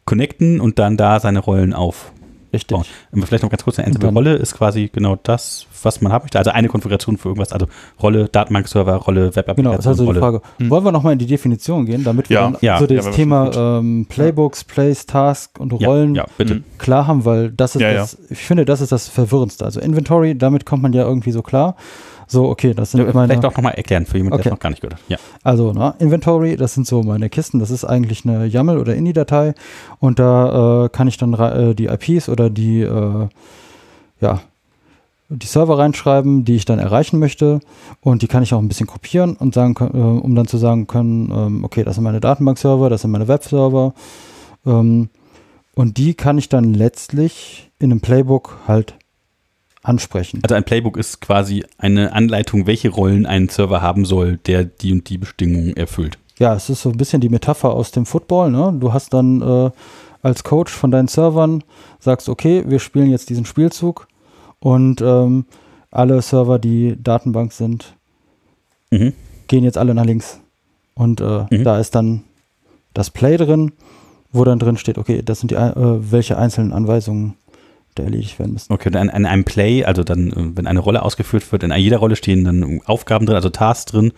connecten 0.05 0.61
und 0.61 0.81
dann 0.81 0.97
da 0.97 1.21
seine 1.21 1.39
Rollen 1.39 1.73
auf. 1.73 2.13
Richtig. 2.55 2.75
bauen. 2.77 2.85
Aber 3.13 3.27
Vielleicht 3.27 3.43
noch 3.43 3.51
ganz 3.51 3.65
kurz, 3.65 3.79
eine 3.79 3.89
Ansible-Rolle 3.89 4.35
ist 4.35 4.55
quasi 4.57 4.91
genau 4.93 5.19
das, 5.23 5.67
was 5.83 6.01
man 6.01 6.13
haben 6.13 6.25
möchte. 6.25 6.39
Also 6.39 6.51
eine 6.51 6.69
Konfiguration 6.69 7.19
für 7.19 7.29
irgendwas, 7.29 7.53
also 7.53 7.67
Rolle, 8.03 8.29
Datenbankserver, 8.31 8.95
Rolle, 8.97 9.31
Genau, 9.31 9.73
das 9.73 9.81
ist 9.81 9.87
also 9.87 10.07
Web-Applikation, 10.07 10.07
die 10.07 10.07
Rolle. 10.07 10.21
Frage. 10.21 10.41
Hm. 10.59 10.71
Wollen 10.71 10.85
wir 10.85 10.93
nochmal 10.93 11.13
in 11.13 11.19
die 11.19 11.27
Definition 11.27 11.85
gehen, 11.87 12.05
damit 12.05 12.31
wir 12.31 12.35
Ja, 12.37 12.43
dann 12.51 12.57
ja, 12.63 12.79
so 12.79 12.85
ja, 12.87 12.97
das 12.97 13.05
wäre 13.07 13.15
Thema 13.15 13.45
gut. 13.47 13.55
ähm, 13.57 14.07
Playbooks, 14.09 14.65
Plays, 14.65 15.07
Task 15.07 15.59
und 15.61 15.73
Ja, 15.81 15.89
Rollen 15.89 16.15
ja, 16.15 16.25
bitte. 16.39 16.55
Mhm. 16.57 16.65
klar 16.79 17.07
haben, 17.07 17.25
weil 17.25 17.51
das 17.51 17.75
ist 17.77 17.83
Ja, 17.83 17.93
das, 17.93 18.17
ich 18.31 18.39
finde, 18.39 18.65
das 18.65 18.81
ist 18.81 18.93
das 18.93 19.09
Verwirrendste. 19.09 19.65
Also 19.65 19.81
Inventory, 19.81 20.37
damit 20.37 20.65
kommt 20.65 20.83
man 20.83 20.93
ja 20.93 21.03
irgendwie 21.05 21.33
so 21.33 21.43
klar. 21.43 21.77
So, 22.27 22.49
okay, 22.49 22.75
das 22.75 22.93
sind 22.93 23.01
Ja, 23.01 23.13
meine, 23.13 23.33
Vielleicht 23.35 23.45
auch 23.45 23.57
nochmal 23.57 23.75
erklären 23.75 24.07
für 24.07 24.17
jemanden, 24.17 24.39
der 24.39 24.41
Okay. 24.41 24.49
es 24.49 24.53
noch 24.53 24.61
gar 24.61 24.71
nicht 24.71 24.81
gehört 24.81 24.95
hat. 25.01 25.09
Ja. 25.09 25.17
also 25.43 25.73
na, 25.75 25.95
Inventory, 25.99 26.57
das 26.57 26.75
sind 26.75 26.87
so 26.87 27.03
meine 27.03 27.29
Kisten, 27.29 27.59
das 27.59 27.71
ist 27.71 27.85
eigentlich 27.85 28.25
eine 28.25 28.47
YAML 28.47 28.79
oder 28.79 28.95
INI-Datei 28.95 29.55
und 30.01 30.19
da 30.19 30.85
äh, 30.85 30.89
kann 30.89 31.09
ich 31.09 31.17
dann 31.19 31.35
äh, 31.35 31.75
die 31.75 31.87
IPs 31.87 32.29
oder 32.29 32.51
die, 32.51 32.81
äh, 32.81 33.29
ja, 34.21 34.41
die 35.29 35.47
Server 35.47 35.79
reinschreiben, 35.79 36.45
die 36.45 36.55
ich 36.55 36.65
dann 36.65 36.79
erreichen 36.79 37.19
möchte 37.19 37.61
und 38.01 38.23
die 38.23 38.27
kann 38.29 38.43
ich 38.43 38.53
auch 38.55 38.59
ein 38.59 38.69
bisschen 38.69 38.87
kopieren 38.87 39.37
und 39.37 39.55
sagen, 39.55 39.75
können, 39.75 39.95
äh, 39.95 40.21
um 40.21 40.35
dann 40.35 40.47
zu 40.47 40.59
sagen 40.59 40.87
können, 40.87 41.31
ähm, 41.35 41.65
okay, 41.65 41.83
das 41.85 41.95
sind 41.97 42.05
meine 42.05 42.21
Datenbankserver, 42.21 42.91
das 42.91 43.03
sind 43.03 43.11
meine 43.11 43.27
Webserver 43.29 43.95
ähm, 44.67 45.09
und 45.75 45.97
die 45.99 46.15
kann 46.15 46.39
ich 46.39 46.49
dann 46.49 46.75
letztlich 46.75 47.71
in 47.79 47.91
einem 47.91 48.01
Playbook 48.01 48.59
halt 48.69 48.95
ansprechen. 49.85 50.41
Also 50.43 50.55
ein 50.55 50.65
Playbook 50.65 50.97
ist 50.97 51.21
quasi 51.21 51.65
eine 51.79 52.13
Anleitung, 52.13 52.67
welche 52.67 52.89
Rollen 52.91 53.27
ein 53.27 53.49
Server 53.49 53.81
haben 53.83 54.05
soll, 54.05 54.39
der 54.39 54.65
die 54.65 54.93
und 54.93 55.09
die 55.09 55.19
Bestimmungen 55.19 55.77
erfüllt. 55.77 56.19
ja, 56.39 56.55
es 56.55 56.69
ist 56.69 56.83
so 56.83 56.91
ein 56.91 56.97
bisschen 56.97 57.21
die 57.21 57.29
Metapher 57.29 57.71
aus 57.73 57.93
dem 57.93 58.07
Football. 58.07 58.51
Ne? 58.51 58.75
Du 58.81 58.93
hast 58.93 59.15
dann 59.15 59.41
äh, 59.41 59.71
als 60.23 60.43
Coach 60.43 60.73
von 60.73 60.91
deinen 60.91 61.07
Servern, 61.09 61.63
sagst, 62.01 62.29
okay, 62.29 62.65
wir 62.67 62.81
spielen 62.81 63.11
jetzt 63.11 63.29
diesen 63.31 63.45
Spielzug 63.45 64.09
und 64.59 65.01
ähm, 65.01 65.45
alle 65.91 66.21
Server, 66.23 66.59
die 66.59 66.97
Datenbank 67.01 67.53
sind, 67.53 67.95
Mhm. 68.91 69.13
gehen 69.49 69.65
jetzt 69.65 69.79
alle 69.79 69.95
nach 69.95 70.05
links. 70.05 70.41
Und 70.95 71.21
äh, 71.21 71.45
Mhm. 71.51 71.65
da 71.65 71.79
ist 71.79 71.95
dann 71.95 72.23
das 72.95 73.11
Play 73.11 73.37
drin, 73.37 73.73
wo 74.33 74.45
dann 74.45 74.59
drin 74.59 74.77
steht, 74.77 74.99
okay, 74.99 75.23
das 75.23 75.41
sind 75.41 75.51
die, 75.51 75.57
äh, 75.57 75.73
welche 76.11 76.37
einzelnen 76.39 76.73
Anweisungen 76.73 77.35
da 77.95 78.03
erledigt 78.05 78.39
werden 78.39 78.53
müssen. 78.55 78.73
Okay, 78.73 78.91
dann 78.91 79.09
in 79.09 79.27
einem 79.27 79.45
Play, 79.45 79.85
also 79.85 80.05
dann, 80.05 80.29
äh, 80.31 80.57
wenn 80.57 80.67
eine 80.67 80.81
Rolle 80.81 81.03
ausgeführt 81.03 81.51
wird, 81.53 81.63
in 81.63 81.73
jeder 81.73 81.99
Rolle 81.99 82.17
stehen 82.17 82.45
dann 82.45 82.81
Aufgaben 82.87 83.27
drin, 83.27 83.37
also 83.37 83.51
Tasks 83.51 83.87
drin, 83.87 84.13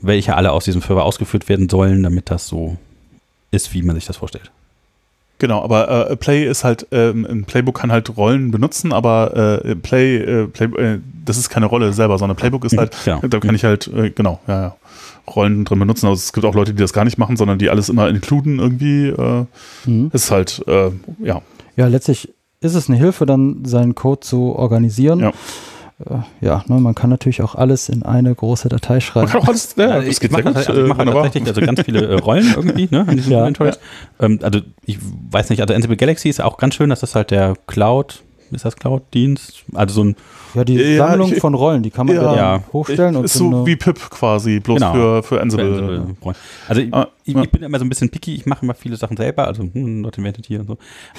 welche 0.00 0.36
alle 0.36 0.52
aus 0.52 0.64
diesem 0.64 0.82
Server 0.82 1.04
ausgeführt 1.04 1.48
werden 1.48 1.68
sollen, 1.68 2.02
damit 2.02 2.30
das 2.30 2.46
so 2.46 2.76
ist, 3.50 3.72
wie 3.74 3.82
man 3.82 3.96
sich 3.96 4.06
das 4.06 4.16
vorstellt. 4.16 4.50
Genau, 5.38 5.60
aber 5.62 6.10
äh, 6.10 6.16
Play 6.16 6.46
ist 6.46 6.62
halt, 6.62 6.86
ähm, 6.92 7.26
ein 7.28 7.44
Playbook 7.44 7.80
kann 7.80 7.90
halt 7.90 8.16
Rollen 8.16 8.52
benutzen, 8.52 8.92
aber 8.92 9.60
äh, 9.64 9.74
Play, 9.74 10.18
äh, 10.18 10.46
Play 10.46 10.66
äh, 10.66 10.98
das 11.24 11.36
ist 11.36 11.48
keine 11.50 11.66
Rolle 11.66 11.92
selber, 11.92 12.16
sondern 12.18 12.36
Playbook 12.36 12.64
ist 12.64 12.76
halt, 12.78 12.96
genau. 13.04 13.20
da 13.26 13.40
kann 13.40 13.54
ich 13.54 13.64
halt, 13.64 13.88
äh, 13.88 14.10
genau, 14.10 14.38
ja, 14.46 14.62
ja, 14.62 14.76
Rollen 15.34 15.64
drin 15.64 15.80
benutzen. 15.80 16.06
Also 16.06 16.18
es 16.20 16.32
gibt 16.32 16.46
auch 16.46 16.54
Leute, 16.54 16.74
die 16.74 16.80
das 16.80 16.92
gar 16.92 17.04
nicht 17.04 17.18
machen, 17.18 17.36
sondern 17.36 17.58
die 17.58 17.70
alles 17.70 17.88
immer 17.88 18.08
inkluden 18.08 18.58
irgendwie. 18.60 19.08
Äh, 19.08 19.46
Mhm. 19.84 20.10
ist 20.12 20.30
halt, 20.30 20.62
äh, 20.68 20.90
ja, 21.20 21.42
Ja, 21.76 21.86
letztlich 21.88 22.28
ist 22.62 22.74
es 22.74 22.88
eine 22.88 22.98
Hilfe, 22.98 23.26
dann 23.26 23.64
seinen 23.64 23.94
Code 23.94 24.20
zu 24.20 24.54
organisieren. 24.56 25.20
Ja. 25.20 25.28
Äh, 26.04 26.18
ja 26.40 26.64
ne, 26.66 26.80
man 26.80 26.94
kann 26.94 27.10
natürlich 27.10 27.42
auch 27.42 27.54
alles 27.54 27.88
in 27.88 28.02
eine 28.02 28.34
große 28.34 28.68
Datei 28.68 28.94
man 28.94 29.00
schreiben. 29.00 29.28
kann 29.28 29.40
auch 29.42 29.48
alles, 29.48 29.74
ja, 29.76 29.84
Also 29.88 30.06
das 30.06 30.14
ich 30.14 30.20
geht 30.20 30.32
mache 30.32 30.42
sehr 30.42 30.52
gut. 30.52 30.56
also 30.68 30.72
ich 30.72 30.78
äh, 30.78 30.88
mache 30.88 30.98
wunderbar. 31.00 31.22
tatsächlich 31.24 31.48
also 31.54 31.60
ganz 31.60 31.80
viele 31.82 32.06
äh, 32.06 32.14
Rollen 32.14 32.52
irgendwie, 32.56 32.88
ne, 32.90 33.06
in 33.08 33.16
diesen 33.16 33.32
Ja. 33.32 33.38
Inventories. 33.40 33.78
Ähm, 34.18 34.38
also 34.42 34.60
ich 34.84 34.98
weiß 35.30 35.50
nicht, 35.50 35.60
also 35.60 35.74
Ansible 35.74 35.96
Galaxy 35.96 36.28
ist 36.28 36.40
auch 36.40 36.56
ganz 36.56 36.74
schön, 36.74 36.90
das 36.90 37.02
ist 37.02 37.14
halt 37.14 37.30
der 37.30 37.54
Cloud, 37.66 38.22
ist 38.50 38.64
das 38.66 38.76
Cloud-Dienst? 38.76 39.64
Also 39.74 39.94
so 39.94 40.04
ein, 40.04 40.16
Ja, 40.54 40.64
die 40.64 40.74
Ja, 40.74 41.08
Sammlung 41.08 41.32
ich- 41.32 41.40
von 41.40 41.54
Rollen, 41.54 41.82
die 41.82 41.90
kann 41.90 42.06
man 42.06 42.16
Ja. 42.16 42.22
ja, 42.22 42.36
Ja. 42.56 42.62
hochstellen 42.72 43.16
und 43.16 43.24
ist 43.24 43.32
so 43.34 43.50
so 43.50 43.56
eine- 43.58 43.66
wie 43.66 43.76
Pip 43.76 43.98
quasi, 44.10 44.60
bloß 44.60 44.76
Genau. 44.80 44.92
für, 44.92 45.22
für 45.22 45.28
für 45.36 45.40
Ansible. 45.40 45.66
Ansible 45.68 45.98
Rollen. 46.22 46.36
Also 46.68 46.80
ich, 46.82 46.92
Ah, 46.92 47.08
ich, 47.24 47.34
ja. 47.34 47.42
ich 47.42 47.50
bin 47.50 47.62
immer 47.62 47.78
so 47.78 47.84
ein 47.84 47.88
bisschen 47.88 48.10
picky, 48.10 48.34
ich 48.34 48.44
mache 48.44 48.62
immer 48.64 48.74
viele 48.74 48.96
Sachen 48.96 49.16
selber, 49.16 49.46
also 49.46 49.62
hm, 49.62 50.00
Not 50.02 50.18
Invented 50.18 50.44
hier 50.46 50.60
und 50.60 50.66
so. 50.66 50.78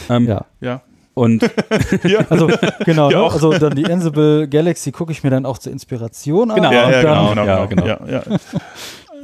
Ähm, 0.09 0.27
ja. 0.27 0.45
Ja. 0.61 0.81
Und 1.13 1.43
ja. 2.03 2.25
Also 2.29 2.49
genau, 2.85 3.11
Ja, 3.11 3.19
ne? 3.19 3.31
also 3.31 3.51
dann 3.53 3.75
die 3.75 3.85
Ansible 3.85 4.47
Galaxy 4.47 4.91
gucke 4.91 5.11
ich 5.11 5.23
mir 5.23 5.29
dann 5.29 5.45
auch 5.45 5.57
zur 5.57 5.71
Inspiration 5.71 6.49
an. 6.51 6.55
Genau. 6.57 6.71
Ja, 6.71 6.89
ja, 6.89 7.01
dann, 7.01 7.01
genau, 7.01 7.29
genau, 7.29 7.45
ja, 7.45 7.65
genau. 7.65 7.83
genau. 7.97 8.05
Ja, 8.11 8.23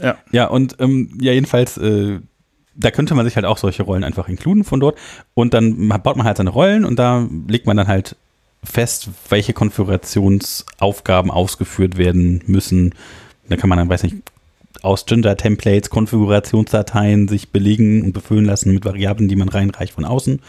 ja. 0.02 0.16
Ja, 0.32 0.46
und 0.48 0.76
ähm, 0.80 1.18
ja, 1.20 1.34
jedenfalls, 1.34 1.78
äh, 1.78 2.20
da 2.76 2.92
könnte 2.92 3.16
man 3.16 3.26
sich 3.26 3.36
halt 3.36 3.46
auch 3.46 3.58
solche 3.58 3.84
Rollen 3.84 4.04
einfach 4.04 4.30
inkluden 4.30 4.64
von 4.64 4.80
dort. 4.80 4.98
Und 5.34 5.54
dann 5.54 5.90
baut 6.04 6.16
man 6.16 6.26
halt 6.26 6.38
seine 6.38 6.52
Rollen 6.52 6.86
und 6.86 6.98
da 6.98 7.28
legt 7.48 7.66
man 7.66 7.76
dann 7.76 7.88
halt 7.88 8.16
fest, 8.64 9.10
welche 9.30 9.54
Konfigurationsaufgaben 9.54 11.32
ausgeführt 11.32 11.98
werden 11.98 12.44
müssen. 12.46 12.94
Da 13.50 13.58
kann 13.58 13.70
man 13.70 13.78
dann, 13.80 13.90
weiß 13.90 14.04
nicht, 14.04 14.18
aus 14.82 15.06
Gender-Templates, 15.06 15.90
Konfigurationsdateien 15.90 17.28
sich 17.28 17.50
belegen 17.50 18.04
und 18.04 18.14
befüllen 18.14 18.46
lassen 18.46 18.74
mit 18.74 18.86
Variablen, 18.86 19.28
die 19.28 19.36
man 19.36 19.50
reinreicht 19.50 19.94
von 19.94 20.06
außen 20.06 20.40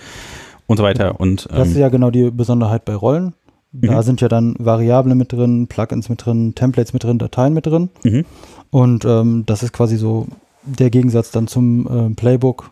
und 0.70 0.76
so 0.76 0.82
weiter. 0.84 1.18
Und 1.20 1.48
Das 1.50 1.68
ist 1.68 1.74
ähm, 1.74 1.80
ja 1.80 1.88
genau 1.88 2.10
die 2.10 2.30
Besonderheit 2.30 2.84
bei 2.84 2.94
Rollen. 2.94 3.34
Da 3.72 3.96
Mhm. 3.98 4.02
sind 4.02 4.20
ja 4.20 4.28
dann 4.28 4.54
Variablen 4.58 5.16
mit 5.18 5.32
drin, 5.32 5.66
Plugins 5.68 6.08
mit 6.08 6.24
drin, 6.24 6.54
Templates 6.54 6.92
mit 6.92 7.02
drin, 7.04 7.18
Dateien 7.18 7.54
mit 7.54 7.66
drin. 7.66 7.90
mhm. 8.04 8.24
Und 8.70 9.04
ähm, 9.04 9.44
das 9.46 9.62
ist 9.64 9.72
quasi 9.72 9.96
so 9.96 10.28
der 10.64 10.90
Gegensatz 10.90 11.30
dann 11.32 11.48
zum 11.48 11.88
ähm, 11.90 12.14
Playbook, 12.16 12.70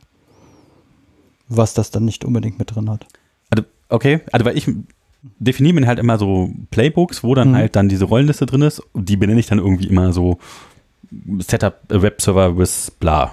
was 1.48 1.74
das 1.74 1.90
dann 1.90 2.04
nicht 2.04 2.24
unbedingt 2.24 2.58
mit 2.58 2.74
drin 2.74 2.88
hat. 2.90 3.06
Also, 3.50 3.64
okay, 3.88 4.20
also 4.32 4.44
weil 4.46 4.56
ich 4.56 4.68
definiere 5.40 5.74
mir 5.80 5.86
halt 5.88 5.98
immer 5.98 6.18
so 6.18 6.50
Playbooks, 6.70 7.24
wo 7.24 7.34
dann 7.34 7.50
Mhm. 7.50 7.54
halt 7.56 7.74
dann 7.76 7.88
diese 7.88 8.04
Rollenliste 8.04 8.46
drin 8.46 8.62
ist. 8.62 8.80
Die 8.94 9.16
benenne 9.16 9.40
ich 9.40 9.46
dann 9.46 9.58
irgendwie 9.58 9.88
immer 9.88 10.12
so 10.12 10.38
Setup 11.40 11.74
a 11.90 12.00
Webserver 12.02 12.56
with 12.56 12.92
bla. 13.00 13.32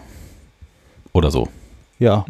Oder 1.14 1.30
so. 1.32 1.48
Ja, 2.00 2.26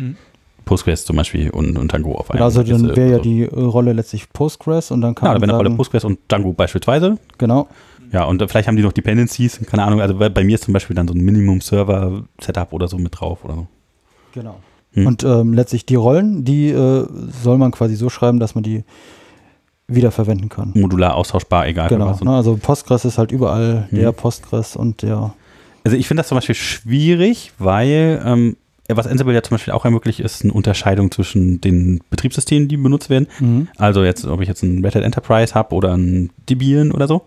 Postgres 0.66 1.06
zum 1.06 1.16
Beispiel 1.16 1.50
und, 1.52 1.78
und 1.78 1.92
Django 1.92 2.16
auf 2.16 2.28
genau, 2.30 2.46
also 2.46 2.64
dann 2.64 2.90
äh, 2.90 2.96
wäre 2.96 3.10
ja 3.12 3.16
so. 3.18 3.22
die 3.24 3.44
äh, 3.44 3.48
Rolle 3.60 3.94
letztlich 3.94 4.28
Postgres 4.34 4.92
und 4.92 5.02
dann 5.02 5.16
kann 5.16 5.28
Genau, 5.28 5.34
man 5.34 5.42
wenn 5.42 5.50
eine 5.52 5.58
Rolle 5.58 5.70
Postgres 5.76 6.04
und 6.04 6.20
Django 6.30 6.54
beispielsweise. 6.54 7.18
genau, 7.38 7.68
Ja, 8.12 8.24
und 8.26 8.44
vielleicht 8.50 8.68
haben 8.68 8.76
die 8.78 8.84
noch 8.84 8.92
Dependencies, 8.94 9.60
keine 9.66 9.84
Ahnung. 9.84 10.02
Also 10.02 10.16
bei, 10.16 10.30
bei 10.30 10.44
mir 10.44 10.56
ist 10.56 10.64
zum 10.66 10.74
Beispiel 10.74 10.96
dann 10.96 11.08
so 11.08 11.14
ein 11.14 11.22
Minimum-Server-Setup 11.22 12.74
oder 12.74 12.88
so 12.88 12.98
mit 12.98 13.20
drauf 13.20 13.44
oder 13.46 13.56
so. 13.56 13.68
genau. 14.34 14.58
Hm. 14.94 15.08
Und 15.08 15.24
ähm, 15.26 15.54
letztlich 15.54 15.86
die 15.86 15.96
Rollen, 15.96 16.46
die 16.46 16.70
äh, 16.70 17.06
soll 17.44 17.58
man 17.58 17.72
quasi 17.72 17.96
so 17.96 18.10
schreiben, 18.10 18.40
dass 18.40 18.56
man 18.56 18.64
die 18.64 18.86
wiederverwenden 19.88 20.50
kann. 20.50 20.72
Modular 20.74 21.16
austauschbar, 21.16 21.68
egal. 21.68 21.90
Genau. 21.90 22.10
Und- 22.12 22.24
ne, 22.24 22.32
also 22.36 22.58
Postgres 22.58 23.06
ist 23.06 23.18
halt 23.18 23.32
überall 23.32 23.88
Mhm. 23.92 23.98
der 23.98 24.12
Postgres 24.14 24.76
und 24.76 25.02
der, 25.02 25.34
Also 25.84 25.98
ich 25.98 26.08
finde 26.08 26.22
das 26.22 26.30
zum 26.30 26.38
Beispiel 26.38 26.56
schwierig, 26.56 27.52
weil 27.60 28.22
ähm, 28.26 28.58
was 28.88 29.08
Ansible 29.08 29.34
ja 29.34 29.42
zum 29.42 29.56
Beispiel 29.56 29.74
auch 29.74 29.86
ermöglicht, 29.86 30.20
ist 30.20 30.44
eine 30.44 30.54
Unterscheidung 30.54 31.12
zwischen 31.12 31.60
den 31.62 32.02
Betriebssystemen, 32.10 32.68
die 32.68 32.78
benutzt 32.78 33.10
werden. 33.10 33.28
Mhm. 33.40 33.68
Also 33.78 34.04
jetzt, 34.04 34.26
ob 34.26 34.42
ich 34.42 34.48
jetzt 34.48 34.64
ein 34.64 34.84
Red 34.86 34.96
Hat 34.96 35.04
Enterprise 35.04 35.56
habe 35.56 35.74
oder 35.74 35.96
ein 35.96 36.30
Debian 36.50 36.92
oder 36.92 37.08
so. 37.08 37.24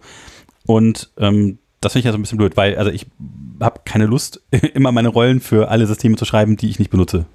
Und 0.66 1.11
ähm, 1.18 1.59
das 1.81 1.92
finde 1.92 2.01
ich 2.01 2.05
ja 2.07 2.12
so 2.12 2.18
ein 2.18 2.23
bisschen 2.23 2.38
blöd, 2.38 2.57
weil 2.57 2.77
also 2.77 2.90
ich 2.90 3.07
habe 3.61 3.81
keine 3.85 4.07
Lust, 4.07 4.40
immer 4.75 4.92
meine 4.92 5.09
Rollen 5.09 5.40
für 5.40 5.68
alle 5.68 5.87
Systeme 5.87 6.16
zu 6.16 6.25
schreiben, 6.25 6.57
die 6.57 6.68
ich 6.68 6.79
nicht 6.79 6.90
benutze. 6.90 7.27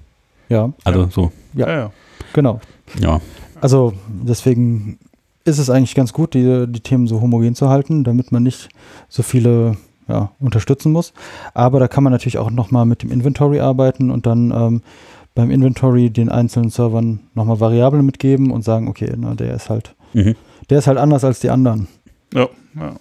ja, 0.48 0.72
Also 0.84 1.02
Ja. 1.02 1.10
so, 1.10 1.32
Ja. 1.54 1.68
ja, 1.68 1.76
ja. 1.76 1.92
genau. 2.32 2.60
ja. 3.00 3.20
Also 3.60 3.92
deswegen 4.08 4.98
ist 5.44 5.58
es 5.58 5.70
eigentlich 5.70 5.94
ganz 5.94 6.12
gut, 6.12 6.34
die, 6.34 6.66
die 6.68 6.80
Themen 6.80 7.06
so 7.06 7.20
homogen 7.20 7.54
zu 7.54 7.68
halten, 7.68 8.04
damit 8.04 8.32
man 8.32 8.42
nicht 8.42 8.68
so 9.08 9.22
viele 9.22 9.76
ja, 10.08 10.30
unterstützen 10.38 10.92
muss. 10.92 11.12
Aber 11.54 11.80
da 11.80 11.88
kann 11.88 12.04
man 12.04 12.12
natürlich 12.12 12.38
auch 12.38 12.50
nochmal 12.50 12.86
mit 12.86 13.02
dem 13.02 13.10
Inventory 13.10 13.60
arbeiten 13.60 14.10
und 14.10 14.26
dann 14.26 14.50
ähm, 14.50 14.82
beim 15.34 15.50
Inventory 15.50 16.10
den 16.10 16.28
einzelnen 16.28 16.70
Servern 16.70 17.20
nochmal 17.34 17.58
Variablen 17.60 18.06
mitgeben 18.06 18.50
und 18.50 18.62
sagen, 18.62 18.88
okay, 18.88 19.12
na, 19.16 19.34
der 19.34 19.54
ist 19.54 19.68
halt, 19.70 19.94
Mhm. 20.12 20.36
der 20.70 20.78
ist 20.78 20.86
halt 20.86 20.98
anders 20.98 21.24
als 21.24 21.40
die 21.40 21.50
anderen. 21.50 21.88
ja, 22.32 22.48
ja. 22.76 22.94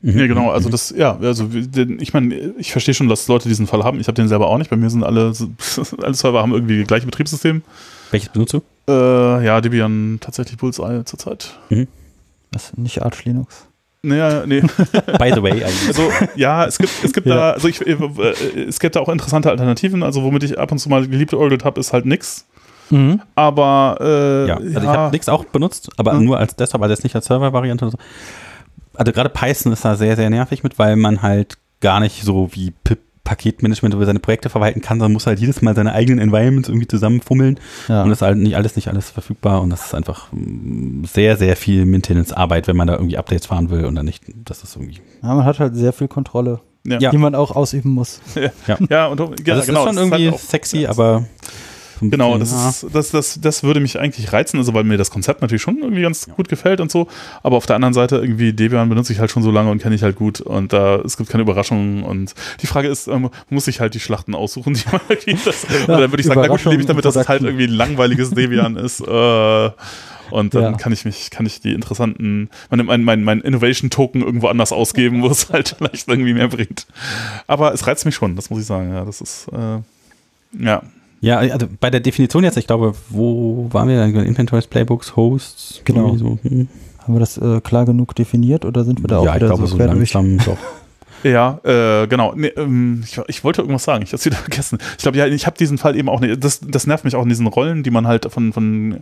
Mhm. 0.00 0.16
Ja, 0.16 0.26
genau, 0.28 0.50
also 0.50 0.70
das, 0.70 0.94
ja, 0.96 1.18
also 1.18 1.48
ich 1.52 2.14
meine, 2.14 2.32
ich 2.56 2.70
verstehe 2.70 2.94
schon, 2.94 3.08
dass 3.08 3.26
Leute 3.26 3.48
diesen 3.48 3.66
Fall 3.66 3.82
haben. 3.82 3.98
Ich 3.98 4.06
habe 4.06 4.14
den 4.14 4.28
selber 4.28 4.46
auch 4.46 4.56
nicht. 4.56 4.70
Bei 4.70 4.76
mir 4.76 4.88
sind 4.90 5.02
alle, 5.02 5.32
alle 6.02 6.14
Server 6.14 6.40
haben 6.40 6.52
irgendwie 6.52 6.78
das 6.78 6.86
gleiche 6.86 7.06
Betriebssystem. 7.06 7.62
Welches 8.12 8.28
benutzt 8.28 8.54
du? 8.54 8.60
Äh, 8.88 9.44
ja, 9.44 9.60
Debian 9.60 10.18
tatsächlich 10.20 10.56
Bullseye 10.56 11.04
zurzeit. 11.04 11.58
Das 12.52 12.66
ist 12.66 12.78
nicht 12.78 13.02
Arch 13.02 13.24
Linux. 13.24 13.66
Naja, 14.02 14.44
nee. 14.46 14.60
By 15.18 15.32
the 15.34 15.42
way, 15.42 15.52
eigentlich. 15.64 15.88
Also 15.88 16.08
ja, 16.36 16.64
es 16.64 16.78
gibt, 16.78 16.92
es 17.02 17.12
gibt 17.12 17.26
Ja. 17.26 17.34
da, 17.34 17.50
also 17.52 17.66
ich, 17.68 17.84
äh, 17.84 17.96
es 18.68 18.78
gibt 18.78 18.94
da 18.96 19.00
auch 19.00 19.08
interessante 19.08 19.50
Alternativen. 19.50 20.02
Also 20.02 20.22
womit 20.22 20.44
ich 20.44 20.58
ab 20.58 20.70
und 20.70 20.78
zu 20.78 20.88
mal 20.88 21.06
geliebt 21.06 21.34
orgelt 21.34 21.64
habe, 21.64 21.80
ist 21.80 21.92
halt 21.92 22.06
nix. 22.06 22.46
Mhm. 22.90 23.20
Aber 23.34 23.98
äh, 24.00 24.48
Ja, 24.48 24.56
also 24.56 24.68
ich 24.80 24.86
habe 24.86 25.12
Nix 25.12 25.28
auch 25.28 25.44
benutzt, 25.44 25.90
aber 25.96 26.14
Mhm. 26.14 26.24
nur 26.24 26.38
als 26.38 26.54
Desktop, 26.56 26.80
also 26.82 26.92
jetzt 26.94 27.02
nicht 27.04 27.14
als 27.16 27.26
Server-Variante. 27.26 27.90
so. 27.90 27.98
Also 28.94 29.12
gerade 29.12 29.28
Python 29.30 29.72
ist 29.72 29.84
da 29.84 29.94
sehr, 29.96 30.16
sehr 30.16 30.30
nervig 30.30 30.62
mit, 30.62 30.78
weil 30.78 30.96
man 30.96 31.20
halt 31.22 31.58
gar 31.80 32.00
nicht 32.00 32.22
so 32.22 32.48
wie 32.52 32.70
Pip 32.84 33.00
Paketmanagement 33.28 33.94
über 33.94 34.06
seine 34.06 34.20
Projekte 34.20 34.48
verwalten 34.48 34.80
kann, 34.80 34.98
sondern 34.98 35.12
muss 35.12 35.26
halt 35.26 35.38
jedes 35.38 35.60
Mal 35.60 35.74
seine 35.76 35.92
eigenen 35.92 36.18
Environments 36.18 36.68
irgendwie 36.70 36.88
zusammenfummeln 36.88 37.60
Ja. 37.88 38.02
und 38.02 38.08
das 38.08 38.18
ist 38.18 38.22
halt 38.22 38.38
nicht 38.38 38.56
alles, 38.56 38.74
nicht 38.74 38.88
alles 38.88 39.10
verfügbar 39.10 39.60
und 39.60 39.68
das 39.70 39.84
ist 39.86 39.94
einfach 39.94 40.28
mm, 40.32 41.04
sehr, 41.04 41.36
sehr 41.36 41.54
viel 41.54 41.84
Maintenance-Arbeit, 41.84 42.66
wenn 42.68 42.76
man 42.76 42.86
da 42.88 42.94
irgendwie 42.94 43.18
Updates 43.18 43.46
fahren 43.46 43.68
will 43.70 43.84
und 43.84 43.94
dann 43.96 44.06
nicht, 44.06 44.24
das 44.44 44.62
ist 44.62 44.76
irgendwie, 44.76 45.00
ja, 45.22 45.34
man 45.34 45.44
hat 45.44 45.58
halt 45.60 45.76
sehr 45.76 45.92
viel 45.92 46.08
Kontrolle, 46.08 46.60
ja, 46.86 46.98
Ja. 46.98 47.10
die 47.10 47.18
man 47.18 47.34
auch 47.34 47.54
ausüben 47.54 47.90
muss. 47.90 48.20
ja, 48.88 49.06
und 49.08 49.20
ja, 49.20 49.26
also 49.26 49.26
das 49.44 49.44
genau, 49.44 49.58
ist 49.58 49.66
schon 49.66 49.76
ist 49.76 49.84
halt 49.86 49.96
irgendwie 49.98 50.30
auch- 50.30 50.38
sexy, 50.38 50.86
aber 50.86 51.26
so 51.98 52.06
ein 52.06 52.10
Genau, 52.10 52.38
bisschen, 52.38 52.56
das, 52.58 52.82
ist, 52.84 52.94
das, 52.94 53.10
das, 53.10 53.40
das 53.40 53.62
würde 53.62 53.80
mich 53.80 53.98
eigentlich 53.98 54.32
reizen, 54.32 54.58
also 54.58 54.74
weil 54.74 54.84
mir 54.84 54.96
das 54.98 55.10
Konzept 55.10 55.42
natürlich 55.42 55.62
schon 55.62 55.78
irgendwie 55.78 56.02
ganz 56.02 56.26
gut 56.28 56.48
gefällt 56.48 56.80
und 56.80 56.90
so. 56.90 57.08
Aber 57.42 57.56
auf 57.56 57.66
der 57.66 57.76
anderen 57.76 57.94
Seite 57.94 58.16
irgendwie 58.16 58.52
Debian 58.52 58.88
benutze 58.88 59.12
ich 59.12 59.18
halt 59.20 59.30
schon 59.30 59.42
so 59.42 59.50
lange 59.50 59.70
und 59.70 59.82
kenne 59.82 59.94
ich 59.94 60.02
halt 60.02 60.16
gut 60.16 60.40
und 60.40 60.72
da 60.72 60.96
es 60.96 61.16
gibt 61.16 61.28
keine 61.30 61.42
Überraschungen 61.42 62.02
und 62.04 62.34
die 62.62 62.66
Frage 62.66 62.88
ist, 62.88 63.08
ähm, 63.08 63.30
muss 63.50 63.66
ich 63.68 63.80
halt 63.80 63.94
die 63.94 64.00
Schlachten 64.00 64.34
aussuchen, 64.34 64.74
die 64.74 64.82
man 64.90 65.00
irgendwie 65.08 65.36
das, 65.44 65.64
oder 65.84 66.00
dann 66.00 66.12
würde 66.12 66.20
ich 66.20 66.26
sagen, 66.26 66.40
na 66.40 66.48
gut, 66.48 66.64
lebe 66.64 66.80
ich 66.80 66.86
damit, 66.86 67.04
dass 67.04 67.16
es 67.16 67.28
halt 67.28 67.42
irgendwie 67.42 67.64
ein 67.64 67.72
langweiliges 67.72 68.30
Debian 68.30 68.76
ist. 68.76 69.00
Äh, 69.00 69.70
und 70.30 70.54
dann 70.54 70.62
Ja. 70.62 70.72
kann 70.74 70.92
ich 70.92 71.06
mich, 71.06 71.30
kann 71.30 71.46
ich 71.46 71.62
die 71.62 71.72
interessanten, 71.72 72.50
mein, 72.70 72.84
mein, 72.84 73.02
mein, 73.04 73.24
mein 73.24 73.40
Innovation-Token 73.40 74.20
irgendwo 74.20 74.48
anders 74.48 74.72
ausgeben, 74.72 75.22
wo 75.22 75.28
es 75.28 75.50
halt 75.50 75.74
vielleicht 75.78 76.06
irgendwie 76.06 76.34
mehr 76.34 76.48
bringt. 76.48 76.86
Aber 77.46 77.72
es 77.72 77.86
reizt 77.86 78.04
mich 78.04 78.14
schon, 78.14 78.36
das 78.36 78.50
muss 78.50 78.60
ich 78.60 78.66
sagen. 78.66 78.92
Ja, 78.92 79.06
das 79.06 79.22
ist 79.22 79.46
äh, 79.52 79.78
ja. 80.64 80.82
Ja, 81.20 81.38
also 81.38 81.66
bei 81.80 81.90
der 81.90 82.00
Definition 82.00 82.44
jetzt, 82.44 82.56
ich 82.56 82.66
glaube, 82.66 82.94
wo 83.10 83.66
waren 83.70 83.88
wir? 83.88 84.04
Inventories, 84.04 84.66
Playbooks, 84.66 85.16
Hosts? 85.16 85.82
Genau. 85.84 86.14
irgendwie 86.14 86.18
So, 86.18 86.38
hm. 86.42 86.68
Haben 87.02 87.14
wir 87.14 87.20
das 87.20 87.38
äh, 87.38 87.60
klar 87.60 87.86
genug 87.86 88.14
definiert 88.14 88.64
oder 88.64 88.84
sind 88.84 89.02
wir 89.02 89.08
da 89.08 89.18
auch 89.18 89.24
ja, 89.24 89.30
ich 89.30 89.36
wieder 89.36 89.46
glaube, 89.46 89.66
so 89.66 89.76
so 89.76 89.84
langsam 89.84 90.38
doch. 90.38 90.58
Ja, 91.24 91.58
äh, 91.64 92.06
genau. 92.06 92.32
Nee, 92.36 92.52
ähm, 92.56 93.02
ich, 93.04 93.20
ich, 93.26 93.42
wollte 93.42 93.62
irgendwas 93.62 93.84
sagen, 93.84 94.04
ich 94.04 94.10
habe 94.10 94.18
es 94.18 94.24
wieder 94.24 94.36
vergessen. 94.36 94.78
Ich 94.96 95.02
glaube, 95.02 95.18
ja, 95.18 95.26
ich 95.26 95.46
habe 95.46 95.56
diesen 95.58 95.78
Fall 95.78 95.96
eben 95.96 96.08
auch 96.08 96.20
nicht. 96.20 96.42
Das, 96.42 96.60
das 96.60 96.86
nervt 96.86 97.04
mich 97.04 97.16
auch 97.16 97.22
in 97.22 97.28
diesen 97.28 97.46
Rollen, 97.46 97.82
die 97.82 97.90
man 97.90 98.06
halt 98.06 98.30
von, 98.30 98.52
von, 98.52 98.92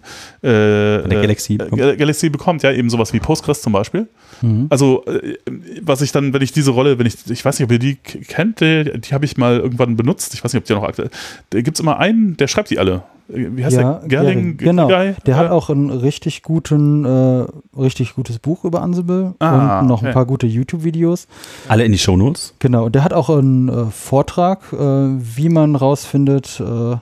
äh, 0.43 1.01
von 1.01 1.11
der 1.11 1.21
Galaxy 1.21 1.55
äh, 1.55 1.59
bekommt. 1.59 1.99
Galaxy 1.99 2.31
bekommt, 2.31 2.63
ja, 2.63 2.73
eben 2.73 2.89
sowas 2.89 3.13
wie 3.13 3.21
Postgres 3.21 3.61
zum 3.61 3.73
Beispiel. 3.73 4.09
Mhm. 4.43 4.67
Also, 4.71 5.05
äh, 5.07 5.37
was 5.83 6.03
ich 6.03 6.13
dann, 6.13 6.33
wenn 6.33 6.43
ich 6.43 6.53
diese 6.53 6.71
Rolle, 6.71 6.99
wenn 6.99 7.07
ich, 7.07 7.31
ich 7.31 7.45
weiß 7.45 7.59
nicht, 7.59 7.67
ob 7.67 7.73
ihr 7.73 7.79
die 7.79 7.97
kennt, 7.97 8.61
die, 8.61 9.01
die 9.01 9.15
habe 9.15 9.25
ich 9.25 9.37
mal 9.37 9.59
irgendwann 9.59 9.97
benutzt. 9.97 10.35
Ich 10.35 10.45
weiß 10.45 10.53
nicht, 10.53 10.63
ob 10.63 10.67
die 10.67 10.75
noch 10.75 10.83
aktuell. 10.83 11.11
Da 11.51 11.61
gibt 11.61 11.77
es 11.77 11.81
immer 11.81 11.99
einen, 11.99 12.37
der 12.37 12.49
schreibt 12.49 12.71
die 12.71 12.79
alle 12.79 13.03
wie 13.29 13.65
heißt 13.65 13.77
ja, 13.77 13.95
der? 13.95 14.09
Gerling? 14.09 14.57
Genau. 14.57 14.89
Guy? 14.89 15.15
Der 15.27 15.35
ja. 15.35 15.37
hat 15.37 15.51
auch 15.51 15.69
ein 15.69 15.91
richtig 15.91 16.43
guten, 16.43 17.05
äh, 17.05 17.47
richtig 17.77 18.15
gutes 18.15 18.39
Buch 18.39 18.65
über 18.65 18.83
Ansible 18.83 19.35
ah, 19.41 19.81
und 19.81 19.89
noch 19.89 19.99
okay. 19.99 20.09
ein 20.09 20.15
paar 20.15 20.27
gute 20.27 20.47
YouTube-Videos. 20.47 21.27
Alle 21.69 21.85
in 21.85 21.93
die 21.93 21.99
Shownotes. 21.99 22.55
Genau. 22.61 22.89
Der 22.89 23.03
hat 23.03 23.13
auch 23.13 23.29
einen 23.31 23.69
äh, 23.69 23.87
Vortrag, 23.87 24.73
äh, 24.73 24.77
wie 24.79 25.49
man 25.49 25.75
rausfindet, 25.75 26.61
äh, 26.61 26.97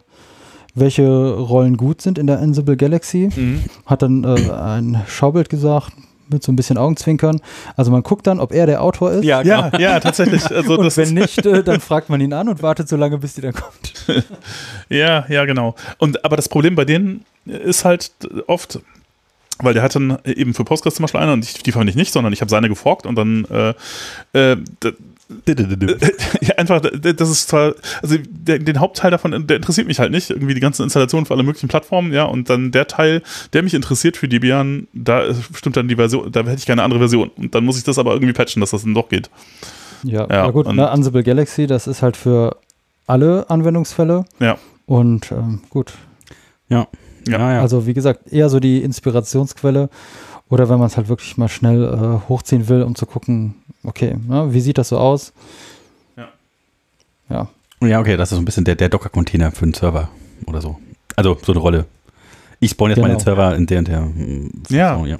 welche 0.74 1.34
Rollen 1.34 1.76
gut 1.76 2.00
sind 2.00 2.18
in 2.18 2.26
der 2.26 2.40
Ansible 2.40 2.76
Galaxy. 2.76 3.28
Mhm. 3.34 3.64
Hat 3.86 4.02
dann 4.02 4.24
äh, 4.24 4.50
ein 4.50 5.02
Schaubild 5.06 5.48
gesagt, 5.48 5.92
mit 6.28 6.42
so 6.42 6.52
ein 6.52 6.56
bisschen 6.56 6.78
Augenzwinkern. 6.78 7.40
Also 7.76 7.90
man 7.90 8.02
guckt 8.02 8.26
dann, 8.26 8.40
ob 8.40 8.52
er 8.52 8.66
der 8.66 8.82
Autor 8.82 9.12
ist. 9.12 9.24
Ja, 9.24 9.42
genau. 9.42 9.70
ja, 9.72 9.78
ja, 9.78 10.00
tatsächlich. 10.00 10.42
Also 10.54 10.78
und 10.78 10.96
wenn 10.96 11.14
nicht, 11.14 11.44
äh, 11.44 11.64
dann 11.64 11.80
fragt 11.80 12.08
man 12.10 12.20
ihn 12.20 12.32
an 12.32 12.48
und 12.48 12.62
wartet 12.62 12.88
so 12.88 12.96
lange, 12.96 13.18
bis 13.18 13.34
die 13.34 13.40
dann 13.40 13.54
kommt. 13.54 13.92
ja, 14.88 15.26
ja, 15.28 15.44
genau. 15.44 15.74
Und 15.98 16.24
aber 16.24 16.36
das 16.36 16.48
Problem 16.48 16.74
bei 16.74 16.84
denen 16.84 17.24
ist 17.44 17.84
halt 17.84 18.10
oft, 18.46 18.80
weil 19.58 19.74
der 19.74 19.82
hat 19.82 19.94
dann 19.94 20.18
eben 20.24 20.54
für 20.54 20.64
Postgres 20.64 20.94
zum 20.94 21.04
Beispiel 21.04 21.20
eine 21.20 21.32
und 21.32 21.44
ich, 21.44 21.62
die 21.62 21.72
fand 21.72 21.90
ich 21.90 21.96
nicht, 21.96 22.12
sondern 22.12 22.32
ich 22.32 22.40
habe 22.40 22.50
seine 22.50 22.68
geforkt 22.68 23.06
und 23.06 23.16
dann 23.16 23.44
äh, 23.46 23.74
äh, 24.32 24.56
ja, 26.40 26.54
einfach, 26.56 26.80
das 26.80 27.30
ist 27.30 27.48
zwar, 27.48 27.74
also 28.02 28.16
der, 28.28 28.58
den 28.58 28.80
Hauptteil 28.80 29.10
davon, 29.10 29.46
der 29.46 29.56
interessiert 29.56 29.86
mich 29.86 29.98
halt 29.98 30.10
nicht. 30.10 30.30
Irgendwie 30.30 30.54
die 30.54 30.60
ganzen 30.60 30.82
Installationen 30.82 31.26
für 31.26 31.34
alle 31.34 31.42
möglichen 31.42 31.68
Plattformen, 31.68 32.12
ja, 32.12 32.24
und 32.24 32.50
dann 32.50 32.72
der 32.72 32.86
Teil, 32.86 33.22
der 33.52 33.62
mich 33.62 33.74
interessiert 33.74 34.16
für 34.16 34.28
Debian, 34.28 34.86
da 34.92 35.22
stimmt 35.54 35.76
dann 35.76 35.88
die 35.88 35.96
Version, 35.96 36.30
da 36.30 36.40
hätte 36.40 36.58
ich 36.58 36.66
keine 36.66 36.82
andere 36.82 37.00
Version. 37.00 37.30
Und 37.36 37.54
dann 37.54 37.64
muss 37.64 37.78
ich 37.78 37.84
das 37.84 37.98
aber 37.98 38.12
irgendwie 38.12 38.32
patchen, 38.32 38.60
dass 38.60 38.70
das 38.70 38.82
dann 38.82 38.94
doch 38.94 39.08
geht. 39.08 39.30
Ja, 40.02 40.26
ja, 40.28 40.44
ja 40.44 40.50
gut, 40.50 40.72
ne, 40.72 40.90
Ansible 40.90 41.22
Galaxy, 41.22 41.66
das 41.66 41.86
ist 41.86 42.02
halt 42.02 42.16
für 42.16 42.58
alle 43.06 43.48
Anwendungsfälle. 43.48 44.24
Ja. 44.40 44.58
Und 44.86 45.32
ähm, 45.32 45.62
gut. 45.70 45.94
Ja. 46.68 46.86
Ja, 47.26 47.54
ja. 47.54 47.60
Also 47.62 47.86
wie 47.86 47.94
gesagt, 47.94 48.30
eher 48.30 48.50
so 48.50 48.60
die 48.60 48.82
Inspirationsquelle. 48.82 49.88
Oder 50.48 50.68
wenn 50.68 50.78
man 50.78 50.86
es 50.86 50.96
halt 50.96 51.08
wirklich 51.08 51.36
mal 51.36 51.48
schnell 51.48 51.82
äh, 51.84 52.28
hochziehen 52.28 52.68
will, 52.68 52.82
um 52.82 52.94
zu 52.94 53.06
gucken, 53.06 53.54
okay, 53.82 54.16
ne, 54.28 54.52
wie 54.52 54.60
sieht 54.60 54.78
das 54.78 54.90
so 54.90 54.98
aus? 54.98 55.32
Ja. 56.16 56.28
Ja. 57.30 57.48
Ja, 57.80 58.00
okay, 58.00 58.16
das 58.16 58.30
ist 58.30 58.36
so 58.36 58.42
ein 58.42 58.44
bisschen 58.44 58.64
der, 58.64 58.76
der 58.76 58.88
Docker-Container 58.88 59.52
für 59.52 59.64
einen 59.64 59.74
Server 59.74 60.08
oder 60.46 60.60
so. 60.60 60.78
Also 61.16 61.38
so 61.42 61.52
eine 61.52 61.60
Rolle. 61.60 61.86
Ich 62.60 62.70
spawn 62.70 62.90
jetzt 62.90 62.96
genau. 62.96 63.08
meine 63.08 63.20
Server 63.20 63.54
in 63.54 63.66
der 63.66 63.78
und 63.78 63.88
der. 63.88 64.00
Hm, 64.00 64.50
ja. 64.68 65.04
ja. 65.04 65.18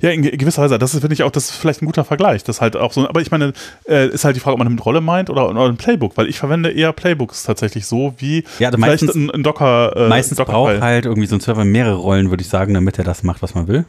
Ja, 0.00 0.10
in 0.10 0.22
gewisser 0.22 0.62
Weise. 0.62 0.78
Das 0.78 0.92
finde 0.92 1.12
ich 1.12 1.22
auch, 1.22 1.30
das 1.30 1.50
ist 1.50 1.56
vielleicht 1.56 1.82
ein 1.82 1.86
guter 1.86 2.04
Vergleich. 2.04 2.42
Das 2.42 2.60
halt 2.60 2.76
auch 2.76 2.92
so, 2.92 3.08
aber 3.08 3.20
ich 3.20 3.30
meine, 3.30 3.52
äh, 3.86 4.08
ist 4.08 4.24
halt 4.24 4.34
die 4.34 4.40
Frage, 4.40 4.54
ob 4.54 4.58
man 4.58 4.72
mit 4.72 4.84
Rolle 4.84 5.00
meint 5.00 5.30
oder, 5.30 5.48
oder 5.48 5.66
ein 5.66 5.76
Playbook, 5.76 6.16
weil 6.16 6.28
ich 6.28 6.38
verwende 6.38 6.70
eher 6.70 6.92
Playbooks 6.92 7.44
tatsächlich 7.44 7.86
so 7.86 8.14
wie 8.18 8.44
ja, 8.58 8.68
also 8.68 8.78
vielleicht 8.78 9.02
meistens, 9.02 9.14
ein, 9.14 9.30
ein 9.30 9.42
Docker. 9.42 9.94
Äh, 9.96 10.08
meistens 10.08 10.38
Docker 10.38 10.52
braucht 10.52 10.80
halt 10.80 11.04
irgendwie 11.04 11.26
so 11.26 11.36
ein 11.36 11.40
Server 11.40 11.64
mehrere 11.64 11.96
Rollen, 11.96 12.30
würde 12.30 12.42
ich 12.42 12.48
sagen, 12.48 12.74
damit 12.74 12.98
er 12.98 13.04
das 13.04 13.22
macht, 13.22 13.42
was 13.42 13.54
man 13.54 13.68
will. 13.68 13.84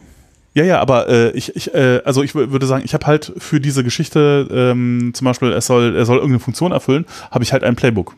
Ja, 0.53 0.65
ja, 0.65 0.79
aber 0.79 1.07
äh, 1.07 1.31
ich, 1.31 1.55
ich 1.55 1.73
äh, 1.73 2.01
also 2.03 2.23
ich 2.23 2.35
würde 2.35 2.65
sagen, 2.65 2.83
ich 2.83 2.93
habe 2.93 3.05
halt 3.05 3.31
für 3.37 3.61
diese 3.61 3.83
Geschichte 3.83 4.47
ähm, 4.51 5.11
zum 5.13 5.25
Beispiel, 5.25 5.51
es 5.53 5.65
soll, 5.65 5.95
er 5.95 6.05
soll 6.05 6.17
irgendeine 6.17 6.39
Funktion 6.39 6.71
erfüllen, 6.71 7.05
habe 7.31 7.43
ich 7.43 7.53
halt 7.53 7.63
ein 7.63 7.75
Playbook 7.75 8.15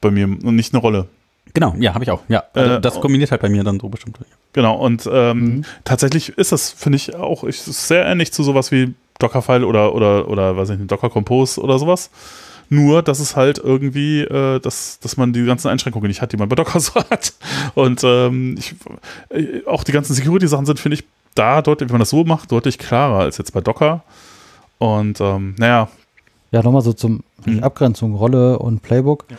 bei 0.00 0.10
mir 0.10 0.24
und 0.24 0.54
nicht 0.54 0.72
eine 0.72 0.80
Rolle. 0.80 1.08
Genau, 1.52 1.74
ja, 1.78 1.94
habe 1.94 2.04
ich 2.04 2.10
auch. 2.10 2.22
Ja, 2.28 2.44
also 2.54 2.74
äh, 2.74 2.80
das 2.80 3.00
kombiniert 3.00 3.32
halt 3.32 3.40
bei 3.40 3.48
mir 3.48 3.64
dann 3.64 3.80
so 3.80 3.88
bestimmt. 3.88 4.18
Genau, 4.52 4.76
und 4.76 5.08
ähm, 5.10 5.38
mhm. 5.38 5.64
tatsächlich 5.84 6.30
ist 6.30 6.52
das, 6.52 6.70
finde 6.70 6.96
ich, 6.96 7.16
auch 7.16 7.42
ich, 7.44 7.60
sehr 7.60 8.06
ähnlich 8.06 8.32
zu 8.32 8.44
sowas 8.44 8.70
wie 8.70 8.94
Dockerfile 9.18 9.66
oder, 9.66 9.94
oder, 9.94 10.28
oder, 10.28 10.56
weiß 10.56 10.70
ich 10.70 10.78
nicht, 10.78 10.90
Docker 10.90 11.10
Compose 11.10 11.60
oder 11.60 11.78
sowas. 11.78 12.10
Nur, 12.68 13.02
dass 13.02 13.18
es 13.18 13.34
halt 13.34 13.58
irgendwie, 13.58 14.20
äh, 14.20 14.60
dass, 14.60 15.00
dass 15.00 15.16
man 15.16 15.32
die 15.32 15.44
ganzen 15.44 15.68
Einschränkungen 15.68 16.06
nicht 16.06 16.22
hat, 16.22 16.32
die 16.32 16.36
man 16.36 16.48
bei 16.48 16.54
Docker 16.54 16.78
so 16.80 16.94
hat. 16.94 17.32
Und 17.74 18.02
ähm, 18.04 18.54
ich, 18.56 18.76
äh, 19.30 19.66
auch 19.66 19.82
die 19.82 19.92
ganzen 19.92 20.14
Security-Sachen 20.14 20.66
sind, 20.66 20.78
finde 20.78 20.94
ich, 20.94 21.04
da 21.34 21.62
deutlich, 21.62 21.88
wenn 21.88 21.94
man 21.94 22.00
das 22.00 22.10
so 22.10 22.24
macht, 22.24 22.52
deutlich 22.52 22.78
klarer 22.78 23.20
als 23.20 23.38
jetzt 23.38 23.52
bei 23.52 23.60
Docker. 23.60 24.02
Und 24.78 25.20
ähm, 25.20 25.54
naja. 25.58 25.88
Ja, 26.52 26.62
nochmal 26.62 26.82
so 26.82 26.92
zum 26.92 27.22
hm. 27.44 27.62
Abgrenzung, 27.62 28.14
Rolle 28.14 28.58
und 28.58 28.82
Playbook. 28.82 29.26
Ja. 29.30 29.36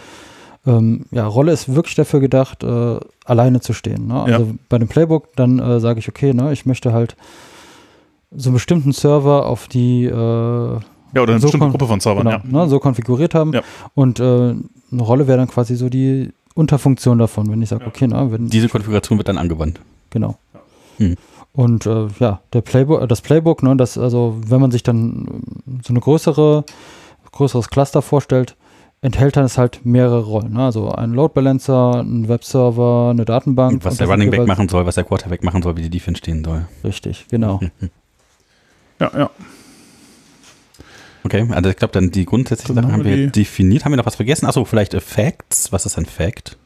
Ähm, 0.65 1.05
ja, 1.11 1.25
Rolle 1.25 1.51
ist 1.51 1.73
wirklich 1.73 1.95
dafür 1.95 2.19
gedacht, 2.19 2.63
äh, 2.63 2.99
alleine 3.25 3.61
zu 3.61 3.73
stehen. 3.73 4.07
Ne? 4.07 4.21
Also 4.21 4.45
ja. 4.45 4.53
bei 4.69 4.77
dem 4.77 4.87
Playbook, 4.87 5.35
dann 5.35 5.59
äh, 5.59 5.79
sage 5.79 5.99
ich, 5.99 6.07
okay, 6.07 6.33
ne, 6.33 6.53
ich 6.53 6.65
möchte 6.65 6.93
halt 6.93 7.15
so 8.35 8.49
einen 8.49 8.53
bestimmten 8.53 8.91
Server 8.93 9.47
auf 9.47 9.67
die 9.67 10.05
äh, 10.05 10.11
ja, 10.11 11.21
oder 11.21 11.33
eine 11.33 11.39
so 11.39 11.47
bestimmte 11.47 11.69
Gruppe 11.69 11.87
von 11.87 11.99
Servern, 11.99 12.25
genau, 12.25 12.37
ja. 12.37 12.63
Ne, 12.63 12.69
so 12.69 12.79
konfiguriert 12.79 13.35
haben. 13.35 13.53
Ja. 13.53 13.61
Und 13.95 14.19
äh, 14.19 14.23
eine 14.23 15.01
Rolle 15.01 15.27
wäre 15.27 15.39
dann 15.39 15.47
quasi 15.47 15.75
so 15.75 15.89
die 15.89 16.31
Unterfunktion 16.53 17.17
davon, 17.17 17.51
wenn 17.51 17.61
ich 17.61 17.69
sage, 17.69 17.85
okay, 17.85 18.07
ne, 18.07 18.31
wenn 18.31 18.47
diese 18.47 18.69
Konfiguration 18.69 19.17
wird 19.17 19.27
dann 19.27 19.37
angewandt. 19.37 19.79
Genau. 20.11 20.37
Hm. 20.97 21.15
Und 21.53 21.85
äh, 21.85 22.07
ja, 22.19 22.41
der 22.53 22.61
Playbook, 22.61 23.07
das 23.09 23.21
Playbook, 23.21 23.61
ne, 23.63 23.75
das, 23.75 23.97
also 23.97 24.37
wenn 24.45 24.61
man 24.61 24.71
sich 24.71 24.83
dann 24.83 25.43
so 25.83 25.91
eine 25.91 25.99
größere, 25.99 26.63
größeres 27.31 27.69
Cluster 27.69 28.01
vorstellt, 28.01 28.55
enthält 29.01 29.35
dann 29.35 29.45
es 29.45 29.57
halt 29.57 29.85
mehrere 29.85 30.23
Rollen. 30.23 30.53
Ne? 30.53 30.63
Also 30.63 30.91
ein 30.91 31.11
Load 31.11 31.33
Balancer, 31.33 32.01
ein 32.01 32.29
Webserver, 32.29 33.09
eine 33.11 33.25
Datenbank. 33.25 33.73
Und 33.73 33.85
was 33.85 33.97
der 33.97 34.07
Running 34.07 34.29
Back 34.29 34.47
machen 34.47 34.69
soll, 34.69 34.85
was 34.85 34.95
der 34.95 35.03
Quarterback 35.03 35.43
machen 35.43 35.61
soll, 35.61 35.75
wie 35.75 35.81
die 35.81 35.89
Defense 35.89 36.19
stehen 36.19 36.43
soll. 36.43 36.67
Richtig, 36.83 37.25
genau. 37.29 37.59
ja, 38.99 39.11
ja. 39.13 39.29
Okay, 41.23 41.47
also 41.51 41.69
ich 41.69 41.75
glaube, 41.75 41.93
dann 41.93 42.11
die 42.11 42.25
grundsätzlichen 42.25 42.75
Sachen 42.75 42.91
haben 42.91 43.03
wir 43.03 43.27
definiert. 43.27 43.85
Haben 43.85 43.91
wir 43.91 43.97
noch 43.97 44.05
was 44.05 44.15
vergessen? 44.15 44.47
Achso, 44.47 44.65
vielleicht 44.65 44.99
Facts. 45.01 45.71
Was 45.71 45.85
ist 45.85 45.97
ein 45.97 46.05
Fact? 46.05 46.57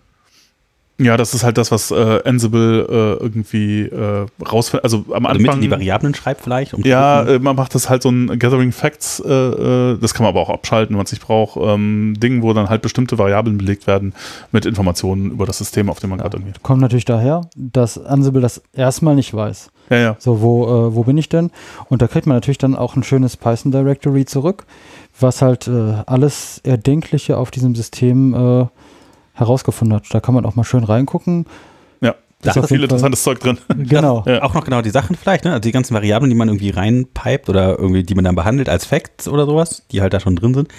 Ja, 0.97 1.17
das 1.17 1.33
ist 1.33 1.43
halt 1.43 1.57
das, 1.57 1.71
was 1.71 1.91
äh, 1.91 2.21
Ansible 2.23 2.87
äh, 2.89 3.23
irgendwie 3.23 3.81
äh, 3.81 4.25
rausfindet. 4.49 4.85
Also 4.85 5.03
am 5.11 5.25
Anfang. 5.25 5.43
Damit 5.45 5.63
die 5.63 5.71
Variablen 5.71 6.15
schreibt 6.15 6.41
vielleicht? 6.41 6.73
Um 6.73 6.83
ja, 6.83 7.23
äh, 7.23 7.39
man 7.39 7.57
macht 7.57 7.75
das 7.75 7.89
halt 7.89 8.01
so 8.01 8.09
ein 8.09 8.39
Gathering 8.39 8.71
Facts, 8.71 9.19
äh, 9.19 9.29
äh, 9.29 9.97
das 9.99 10.13
kann 10.13 10.23
man 10.23 10.29
aber 10.29 10.39
auch 10.39 10.49
abschalten, 10.49 10.93
wenn 10.93 10.97
man 10.97 11.05
es 11.05 11.11
nicht 11.11 11.25
braucht. 11.25 11.59
Ähm, 11.61 12.13
Ding, 12.17 12.43
wo 12.43 12.53
dann 12.53 12.69
halt 12.69 12.81
bestimmte 12.81 13.17
Variablen 13.17 13.57
belegt 13.57 13.87
werden 13.87 14.13
mit 14.53 14.65
Informationen 14.65 15.31
über 15.31 15.45
das 15.45 15.57
System, 15.57 15.89
auf 15.89 15.99
dem 15.99 16.11
man 16.11 16.19
ja, 16.19 16.23
gerade 16.23 16.37
irgendwie. 16.37 16.53
Kommt 16.61 16.79
natürlich 16.79 17.05
daher, 17.05 17.41
dass 17.57 17.97
Ansible 17.97 18.41
das 18.41 18.61
erstmal 18.73 19.15
nicht 19.15 19.33
weiß. 19.33 19.71
Ja, 19.89 19.97
ja. 19.97 20.15
So, 20.19 20.41
wo, 20.41 20.63
äh, 20.63 20.95
wo 20.95 21.03
bin 21.03 21.17
ich 21.17 21.27
denn? 21.27 21.51
Und 21.89 22.01
da 22.01 22.07
kriegt 22.07 22.25
man 22.25 22.37
natürlich 22.37 22.57
dann 22.57 22.75
auch 22.75 22.95
ein 22.95 23.03
schönes 23.03 23.35
Python 23.35 23.71
Directory 23.71 24.25
zurück, 24.25 24.65
was 25.19 25.41
halt 25.41 25.67
äh, 25.67 25.95
alles 26.05 26.59
Erdenkliche 26.63 27.37
auf 27.37 27.51
diesem 27.51 27.75
System 27.75 28.33
äh, 28.33 28.65
herausgefunden 29.35 29.95
hat. 29.95 30.05
Da 30.11 30.19
kann 30.19 30.33
man 30.33 30.45
auch 30.45 30.55
mal 30.55 30.63
schön 30.63 30.83
reingucken. 30.83 31.45
Ja, 32.45 32.53
da 32.53 32.61
ist 32.61 32.67
viel 32.67 32.83
interessantes 32.83 33.23
Zeug 33.23 33.39
drin. 33.39 33.57
Genau. 33.75 34.23
Ja. 34.27 34.43
Auch 34.43 34.53
noch 34.53 34.63
genau 34.63 34.81
die 34.81 34.89
Sachen 34.89 35.15
vielleicht, 35.15 35.45
ne? 35.45 35.51
Also 35.51 35.61
die 35.61 35.71
ganzen 35.71 35.93
Variablen, 35.93 36.29
die 36.29 36.35
man 36.35 36.47
irgendwie 36.47 36.69
reinpipet 36.69 37.49
oder 37.49 37.77
irgendwie, 37.77 38.03
die 38.03 38.15
man 38.15 38.23
dann 38.23 38.35
behandelt 38.35 38.69
als 38.69 38.85
Facts 38.85 39.27
oder 39.27 39.45
sowas, 39.45 39.83
die 39.91 40.01
halt 40.01 40.13
da 40.13 40.19
schon 40.19 40.35
drin 40.35 40.53
sind. 40.53 40.69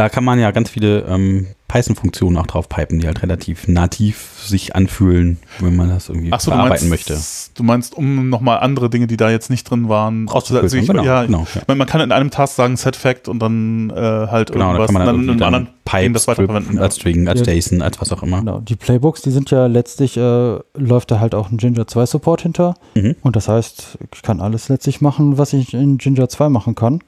Da 0.00 0.08
kann 0.08 0.24
man 0.24 0.40
ja 0.40 0.50
ganz 0.50 0.70
viele 0.70 1.00
ähm, 1.00 1.48
Python-Funktionen 1.68 2.38
auch 2.38 2.46
drauf 2.46 2.70
pipen, 2.70 3.00
die 3.00 3.06
halt 3.06 3.22
relativ 3.22 3.68
nativ 3.68 4.30
sich 4.42 4.74
anfühlen, 4.74 5.36
wenn 5.58 5.76
man 5.76 5.90
das 5.90 6.08
irgendwie 6.08 6.32
Ach 6.32 6.40
so, 6.40 6.52
bearbeiten 6.52 6.84
du 6.84 6.88
meinst, 6.88 7.10
möchte. 7.10 7.22
Du 7.54 7.62
meinst, 7.62 7.94
um 7.94 8.30
nochmal 8.30 8.60
andere 8.60 8.88
Dinge, 8.88 9.08
die 9.08 9.18
da 9.18 9.28
jetzt 9.28 9.50
nicht 9.50 9.68
drin 9.68 9.90
waren, 9.90 10.26
rauszufiltern. 10.26 10.80
Also 10.80 10.92
genau, 10.92 11.04
ja, 11.04 11.24
genau, 11.26 11.46
ja. 11.54 11.60
Man, 11.66 11.76
man, 11.76 11.86
kann 11.86 12.00
in 12.00 12.12
einem 12.12 12.30
Task 12.30 12.56
sagen 12.56 12.78
Set 12.78 12.96
Fact 12.96 13.28
und 13.28 13.40
dann 13.40 13.90
äh, 13.90 13.94
halt 13.94 14.52
genau, 14.52 14.72
irgendwas, 14.72 14.86
da 14.86 14.86
kann 14.86 14.94
man 14.94 15.06
dann, 15.06 15.26
dann 15.26 15.36
in 15.36 15.42
einem 15.42 15.54
anderen 15.54 15.74
Pipes 15.84 16.12
das 16.14 16.28
weiterverwenden. 16.28 16.78
Als 16.78 16.96
String, 16.96 17.28
als 17.28 17.46
ja. 17.46 17.52
JSON, 17.52 17.82
als 17.82 18.00
was 18.00 18.10
auch 18.10 18.22
immer. 18.22 18.38
Genau, 18.38 18.60
die 18.60 18.76
Playbooks, 18.76 19.20
die 19.20 19.32
sind 19.32 19.50
ja 19.50 19.66
letztlich, 19.66 20.16
äh, 20.16 20.58
läuft 20.78 21.10
da 21.10 21.20
halt 21.20 21.34
auch 21.34 21.50
ein 21.50 21.58
Ginger 21.58 21.86
2 21.86 22.06
Support 22.06 22.40
hinter. 22.40 22.74
Mhm. 22.94 23.16
Und 23.20 23.36
das 23.36 23.48
heißt, 23.48 23.98
ich 24.14 24.22
kann 24.22 24.40
alles 24.40 24.70
letztlich 24.70 25.02
machen, 25.02 25.36
was 25.36 25.52
ich 25.52 25.74
in 25.74 25.98
Ginger 25.98 26.30
2 26.30 26.48
machen 26.48 26.74
kann 26.74 27.00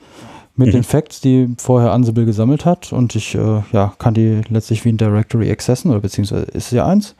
mit 0.57 0.68
mhm. 0.68 0.72
den 0.72 0.84
Facts, 0.84 1.20
die 1.20 1.55
vorher 1.59 1.92
Ansible 1.92 2.26
gesammelt 2.26 2.64
hat 2.64 2.92
und 2.92 3.14
ich 3.14 3.34
äh, 3.34 3.62
ja, 3.72 3.94
kann 3.98 4.14
die 4.14 4.42
letztlich 4.48 4.84
wie 4.84 4.90
ein 4.90 4.98
Directory 4.98 5.50
accessen 5.50 5.90
oder 5.90 6.00
beziehungsweise 6.00 6.44
ist 6.44 6.72
ja 6.72 6.86
eins 6.86 7.14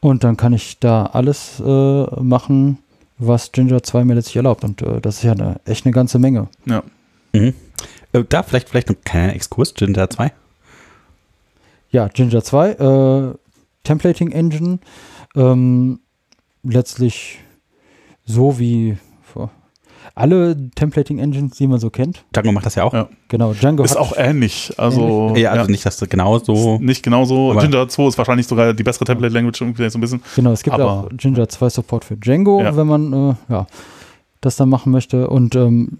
und 0.00 0.24
dann 0.24 0.36
kann 0.36 0.52
ich 0.52 0.78
da 0.78 1.06
alles 1.06 1.60
äh, 1.60 2.20
machen, 2.20 2.78
was 3.18 3.52
Ginger 3.52 3.82
2 3.82 4.04
mir 4.04 4.14
letztlich 4.14 4.36
erlaubt 4.36 4.64
und 4.64 4.82
äh, 4.82 5.00
das 5.00 5.18
ist 5.18 5.22
ja 5.24 5.32
eine, 5.32 5.60
echt 5.64 5.86
eine 5.86 5.92
ganze 5.92 6.18
Menge. 6.18 6.48
Ja. 6.66 6.82
Mhm. 7.32 7.54
Äh, 8.12 8.24
da 8.28 8.42
vielleicht, 8.42 8.68
vielleicht 8.68 8.88
noch 8.88 8.96
kein 9.04 9.30
Exkurs, 9.30 9.74
Ginger 9.74 10.10
2? 10.10 10.32
Ja, 11.92 12.08
Ginger 12.08 12.42
2, 12.42 12.70
äh, 12.72 13.34
Templating 13.84 14.32
Engine, 14.32 14.80
ähm, 15.34 16.00
letztlich 16.62 17.38
so 18.26 18.58
wie 18.58 18.98
alle 20.16 20.56
Templating-Engines, 20.74 21.56
die 21.58 21.66
man 21.66 21.78
so 21.78 21.90
kennt. 21.90 22.24
Django 22.34 22.50
macht 22.50 22.64
das 22.66 22.74
ja 22.74 22.84
auch. 22.84 22.92
Ja. 22.94 23.08
Genau, 23.28 23.52
Django 23.52 23.84
Ist 23.84 23.92
hat 23.92 23.98
auch 23.98 24.14
ähnlich. 24.16 24.72
Also, 24.78 25.34
Ja, 25.36 25.52
also 25.52 25.70
nicht, 25.70 25.84
dass 25.84 25.98
du 25.98 26.06
genau 26.08 26.38
so. 26.38 26.78
Nicht 26.78 27.02
genauso. 27.02 27.52
Jinja 27.60 27.86
2 27.86 28.08
ist 28.08 28.18
wahrscheinlich 28.18 28.46
sogar 28.46 28.72
die 28.72 28.82
bessere 28.82 29.04
Template-Language, 29.04 29.60
irgendwie 29.60 29.88
so 29.90 29.98
ein 29.98 30.00
bisschen. 30.00 30.22
Genau, 30.34 30.52
es 30.52 30.62
gibt 30.62 30.74
Aber- 30.74 30.90
auch 30.90 31.08
Jinja 31.18 31.46
2 31.48 31.68
Support 31.68 32.04
für 32.06 32.16
Django, 32.16 32.60
Ja. 32.62 32.74
wenn 32.76 32.86
man 32.86 33.12
äh, 33.12 33.34
ja, 33.52 33.66
das 34.40 34.56
dann 34.56 34.70
machen 34.70 34.90
möchte 34.90 35.28
und 35.28 35.54
ähm, 35.54 35.98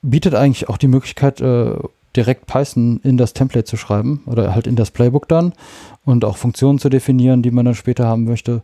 bietet 0.00 0.34
eigentlich 0.36 0.68
auch 0.68 0.78
die 0.78 0.88
Möglichkeit, 0.88 1.40
äh, 1.40 1.72
direkt 2.14 2.46
Python 2.46 3.00
in 3.02 3.16
das 3.18 3.32
Template 3.34 3.64
zu 3.64 3.76
schreiben 3.76 4.22
oder 4.26 4.54
halt 4.54 4.66
in 4.68 4.76
das 4.76 4.90
Playbook 4.92 5.28
dann 5.28 5.52
und 6.04 6.24
auch 6.24 6.36
Funktionen 6.36 6.78
zu 6.78 6.88
definieren, 6.88 7.42
die 7.42 7.50
man 7.50 7.64
dann 7.64 7.74
später 7.74 8.06
haben 8.06 8.24
möchte. 8.24 8.62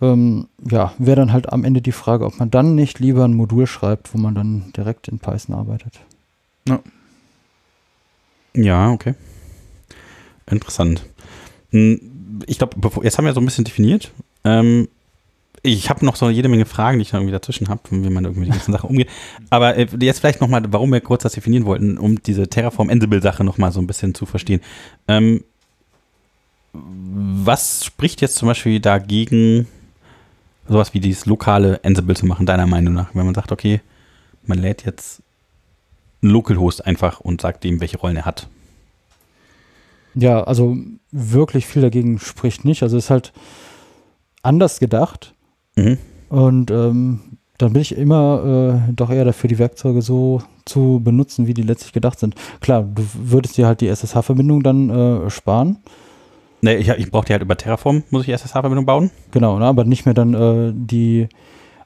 Ähm, 0.00 0.48
ja, 0.68 0.92
wäre 0.98 1.16
dann 1.16 1.32
halt 1.32 1.52
am 1.52 1.64
Ende 1.64 1.80
die 1.80 1.92
Frage, 1.92 2.26
ob 2.26 2.38
man 2.38 2.50
dann 2.50 2.74
nicht 2.74 2.98
lieber 2.98 3.24
ein 3.24 3.34
Modul 3.34 3.66
schreibt, 3.66 4.12
wo 4.12 4.18
man 4.18 4.34
dann 4.34 4.72
direkt 4.76 5.08
in 5.08 5.18
Python 5.18 5.54
arbeitet. 5.54 6.00
Ja, 8.54 8.90
okay. 8.90 9.14
Interessant. 10.50 11.04
Hm, 11.70 12.42
Ich 12.46 12.58
glaube, 12.58 12.76
jetzt 13.02 13.16
haben 13.18 13.24
wir 13.24 13.32
so 13.32 13.40
ein 13.40 13.44
bisschen 13.44 13.64
definiert. 13.64 14.12
Ähm, 14.44 14.88
ich 15.62 15.90
habe 15.90 16.04
noch 16.04 16.16
so 16.16 16.30
jede 16.30 16.48
Menge 16.48 16.64
Fragen, 16.66 16.98
die 16.98 17.02
ich 17.02 17.12
noch 17.12 17.20
irgendwie 17.20 17.32
dazwischen 17.32 17.68
habe, 17.68 17.80
wie 17.90 18.10
man 18.10 18.24
irgendwie 18.24 18.44
die 18.44 18.50
ganzen 18.52 18.72
Sachen 18.72 18.90
umgeht. 18.90 19.08
Aber 19.50 19.76
äh, 19.76 19.86
jetzt 20.00 20.20
vielleicht 20.20 20.40
nochmal, 20.40 20.62
warum 20.68 20.92
wir 20.92 21.00
kurz 21.00 21.22
das 21.24 21.32
definieren 21.32 21.64
wollten, 21.64 21.98
um 21.98 22.22
diese 22.22 22.48
Terraform-Ansible-Sache 22.48 23.42
nochmal 23.44 23.72
so 23.72 23.80
ein 23.80 23.86
bisschen 23.86 24.14
zu 24.14 24.26
verstehen. 24.26 24.60
Ähm, 25.08 25.42
was 26.72 27.84
spricht 27.84 28.20
jetzt 28.20 28.36
zum 28.36 28.48
Beispiel 28.48 28.80
dagegen, 28.80 29.66
sowas 30.68 30.94
wie 30.94 31.00
dieses 31.00 31.26
lokale 31.26 31.80
Ansible 31.84 32.16
zu 32.16 32.26
machen, 32.26 32.46
deiner 32.46 32.66
Meinung 32.66 32.94
nach? 32.94 33.14
Wenn 33.14 33.26
man 33.26 33.34
sagt, 33.34 33.52
okay, 33.52 33.80
man 34.44 34.58
lädt 34.58 34.84
jetzt 34.84 35.22
einen 36.22 36.32
Localhost 36.32 36.86
einfach 36.86 37.20
und 37.20 37.40
sagt 37.40 37.64
ihm, 37.64 37.80
welche 37.80 37.98
Rollen 37.98 38.16
er 38.16 38.24
hat. 38.24 38.48
Ja, 40.14 40.42
also 40.44 40.76
wirklich 41.12 41.66
viel 41.66 41.82
dagegen 41.82 42.18
spricht 42.18 42.64
nicht. 42.64 42.82
Also 42.82 42.96
ist 42.96 43.10
halt 43.10 43.32
anders 44.42 44.80
gedacht. 44.80 45.34
Mhm. 45.76 45.98
Und 46.28 46.70
ähm, 46.70 47.20
dann 47.58 47.72
bin 47.72 47.82
ich 47.82 47.96
immer 47.96 48.82
äh, 48.88 48.92
doch 48.92 49.10
eher 49.10 49.24
dafür, 49.24 49.48
die 49.48 49.58
Werkzeuge 49.58 50.02
so 50.02 50.42
zu 50.64 51.00
benutzen, 51.02 51.46
wie 51.46 51.54
die 51.54 51.62
letztlich 51.62 51.92
gedacht 51.92 52.18
sind. 52.18 52.34
Klar, 52.60 52.82
du 52.82 53.02
würdest 53.14 53.56
dir 53.56 53.66
halt 53.66 53.80
die 53.80 53.88
SSH-Verbindung 53.88 54.62
dann 54.62 54.90
äh, 54.90 55.30
sparen. 55.30 55.78
Ne, 56.62 56.76
ich, 56.76 56.88
ich 56.88 57.10
brauche 57.10 57.26
die 57.26 57.32
halt 57.32 57.42
über 57.42 57.56
Terraform, 57.56 58.02
muss 58.10 58.22
ich 58.26 58.30
SSH-Verbindung 58.32 58.86
bauen. 58.86 59.10
Genau, 59.30 59.58
ne, 59.58 59.66
aber 59.66 59.84
nicht 59.84 60.04
mehr 60.06 60.14
dann 60.14 60.34
äh, 60.34 60.72
die 60.74 61.28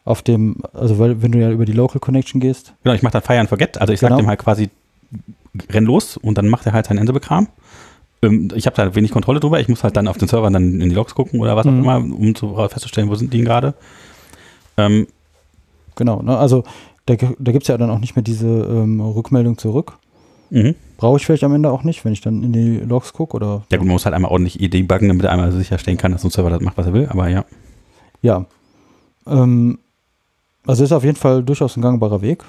auf 0.05 0.23
dem, 0.23 0.57
also 0.73 0.99
weil, 0.99 1.23
wenn 1.23 1.33
du 1.33 1.39
ja 1.39 1.51
über 1.51 1.65
die 1.67 1.73
Local 1.73 2.01
Connection 2.01 2.41
gehst. 2.41 2.73
Genau, 2.83 2.95
ich 2.95 3.03
mache 3.03 3.13
dann 3.13 3.23
Fire 3.23 3.39
and 3.39 3.49
Forget. 3.49 3.81
Also 3.81 3.93
ich 3.93 4.01
Genau. 4.01 4.17
dem 4.17 4.27
halt 4.29 4.39
quasi, 4.41 4.71
renn 5.71 5.85
los 5.85 6.17
und 6.17 6.39
dann 6.39 6.49
macht 6.49 6.67
er 6.67 6.73
halt 6.73 6.87
seinen 6.87 6.99
Ansible-Kram. 7.01 7.49
Ähm, 8.23 8.49
ich 8.55 8.67
habe 8.67 8.77
da 8.77 8.95
wenig 8.95 9.11
Kontrolle 9.11 9.41
drüber. 9.41 9.61
Ich 9.61 9.69
muss 9.69 9.83
halt 9.85 9.97
dann 9.97 10.09
auf 10.09 10.17
den 10.19 10.29
Servern 10.29 10.53
dann 10.53 10.81
in 10.81 10.89
die 10.89 10.95
Logs 10.95 11.15
gucken 11.15 11.41
oder 11.41 11.57
was 11.57 11.67
auch 11.67 11.71
Mhm. 11.73 11.81
immer, 11.81 11.97
um 11.97 12.35
zu, 12.35 12.55
festzustellen, 12.69 13.09
wo 13.11 13.15
sind 13.15 13.33
die 13.35 13.43
gerade. 13.43 13.75
Ähm, 14.77 15.07
Genau, 15.97 16.23
ne, 16.23 16.39
also 16.39 16.65
da, 17.07 17.15
da 17.17 17.53
gibt 17.53 17.65
es 17.65 17.69
ja 17.69 17.77
dann 17.77 17.91
auch 17.91 17.99
nicht 17.99 18.17
mehr 18.17 18.23
diese 18.23 18.47
ähm, 18.47 19.01
Rückmeldung 19.01 19.59
zurück. 19.59 19.99
mhm. 20.51 20.75
Brauche 21.01 21.17
ich 21.17 21.25
vielleicht 21.25 21.45
am 21.45 21.55
Ende 21.55 21.71
auch 21.71 21.83
nicht, 21.83 22.05
wenn 22.05 22.13
ich 22.13 22.21
dann 22.21 22.43
in 22.43 22.53
die 22.53 22.77
Logs 22.77 23.15
gucke 23.15 23.35
oder 23.35 23.63
Ja 23.71 23.79
gut, 23.79 23.87
man 23.87 23.95
muss 23.95 24.05
halt 24.05 24.15
einmal 24.15 24.31
ordentlich 24.31 24.59
debuggen, 24.71 25.09
damit 25.09 25.25
er 25.25 25.33
einmal 25.33 25.51
sicherstellen 25.51 25.97
kann, 25.97 26.13
dass 26.13 26.25
ein 26.25 26.31
Server 26.31 26.51
das 26.51 26.61
macht, 26.61 26.77
was 26.77 26.85
er 26.85 26.93
will. 26.93 27.09
Aber 27.09 27.27
ja. 27.27 27.47
ja. 28.21 28.45
Ähm, 29.27 29.79
also 30.67 30.85
ist 30.85 30.93
auf 30.93 31.03
jeden 31.03 31.17
Fall 31.17 31.43
durchaus 31.43 31.75
ein 31.79 31.81
gangbarer 31.81 32.21
Weg. 32.21 32.45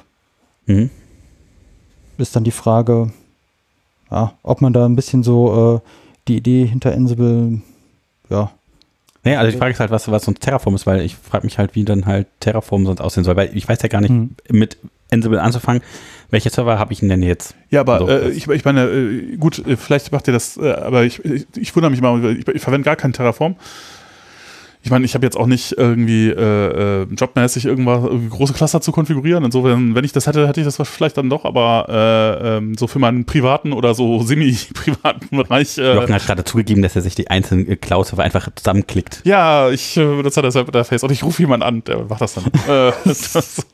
Mhm. 0.66 0.90
ist 2.18 2.36
dann 2.36 2.44
die 2.44 2.52
Frage, 2.52 3.14
ja, 4.12 4.34
ob 4.44 4.60
man 4.60 4.74
da 4.74 4.86
ein 4.86 4.98
bisschen 4.98 5.24
so 5.24 5.78
äh, 5.78 5.90
die 6.28 6.36
Idee 6.36 6.66
hinter 6.66 6.92
Ansible, 6.92 7.62
ja, 8.30 8.52
Nee, 9.24 9.36
also 9.36 9.52
die 9.52 9.58
Frage 9.58 9.72
ist 9.74 9.80
halt, 9.80 9.92
was, 9.92 10.10
was 10.10 10.24
sonst 10.26 10.40
Terraform 10.42 10.74
ist, 10.76 10.88
weil 10.88 11.02
ich 11.02 11.16
frage 11.16 11.46
mich 11.46 11.58
halt, 11.60 11.76
wie 11.76 11.86
dann 11.86 12.06
halt 12.08 12.28
Terraform 12.40 12.86
sonst 12.86 13.02
aussehen 13.02 13.24
soll, 13.24 13.36
weil 13.36 13.56
ich 13.56 13.68
weiß 13.70 13.80
ja 13.84 13.88
gar 13.90 14.02
nicht, 14.02 14.10
Hm. 14.10 14.36
mit 14.50 14.78
Ansible 15.12 15.42
anzufangen, 15.42 15.84
welche 16.32 16.50
Server 16.50 16.80
habe 16.80 16.94
ich 16.94 17.00
denn 17.02 17.22
jetzt? 17.22 17.54
Ja, 17.70 17.82
aber 17.82 18.00
So, 18.00 18.08
äh, 18.08 18.22
das- 18.28 18.36
ich, 18.36 18.48
ich 18.48 18.66
meine, 18.66 18.86
äh, 18.86 19.36
gut, 19.38 19.60
äh, 19.68 19.76
vielleicht 19.78 20.12
macht 20.12 20.28
ihr 20.28 20.34
das, 20.34 20.58
äh, 20.58 20.72
aber 20.72 21.04
ich, 21.04 21.24
ich, 21.24 21.46
ich 21.56 21.76
wundere 21.76 21.92
mich 21.92 22.02
mal, 22.02 22.38
ich, 22.38 22.48
ich 22.48 22.62
verwende 22.62 22.86
gar 22.86 22.96
keinen 22.96 23.14
Terraform. 23.14 23.56
Ich 24.84 24.90
meine, 24.90 25.06
ich 25.06 25.14
habe 25.14 25.26
jetzt 25.26 25.38
auch 25.38 25.46
nicht 25.46 25.74
irgendwie 25.78 26.30
äh, 26.30 27.04
äh, 27.04 27.08
jobmäßig 27.16 27.66
irgendwas, 27.66 28.10
große 28.30 28.54
Cluster 28.54 28.82
zu 28.82 28.92
konfigurieren. 28.92 29.46
Insofern, 29.46 29.94
wenn 29.94 30.04
ich 30.04 30.12
das 30.12 30.26
hätte, 30.26 30.48
hätte 30.48 30.62
ich 30.62 30.66
das 30.66 30.78
vielleicht 30.88 31.18
dann 31.18 31.30
doch, 31.30 31.46
aber 31.46 31.86
äh, 31.88 32.58
ähm, 32.58 32.76
so 32.76 32.88
für 32.88 33.00
meinen 33.00 33.26
privaten 33.26 33.74
oder 33.74 33.94
so 33.94 34.20
semi-privaten 34.24 35.38
Bereich. 35.38 35.78
Äh, 35.78 35.96
Jochen 35.96 36.14
hat 36.14 36.26
gerade 36.26 36.44
zugegeben, 36.44 36.82
dass 36.82 36.96
er 36.96 37.04
sich 37.04 37.16
die 37.16 37.30
einzelnen 37.30 37.80
Cloud-Server 37.80 38.24
einfach 38.24 38.50
zusammenklickt. 38.56 39.22
ja, 39.24 39.70
ich 39.70 39.98
äh, 39.98 40.04
benutze 40.04 40.42
deshalb 40.42 40.68
Interface 40.68 41.04
und 41.04 41.12
ich 41.12 41.24
rufe 41.24 41.42
jemanden 41.42 41.64
an, 41.64 41.84
der 41.84 42.06
macht 42.06 42.22
das 42.22 42.34
dann. 42.34 42.46
äh, 42.68 42.92
das, 43.06 43.66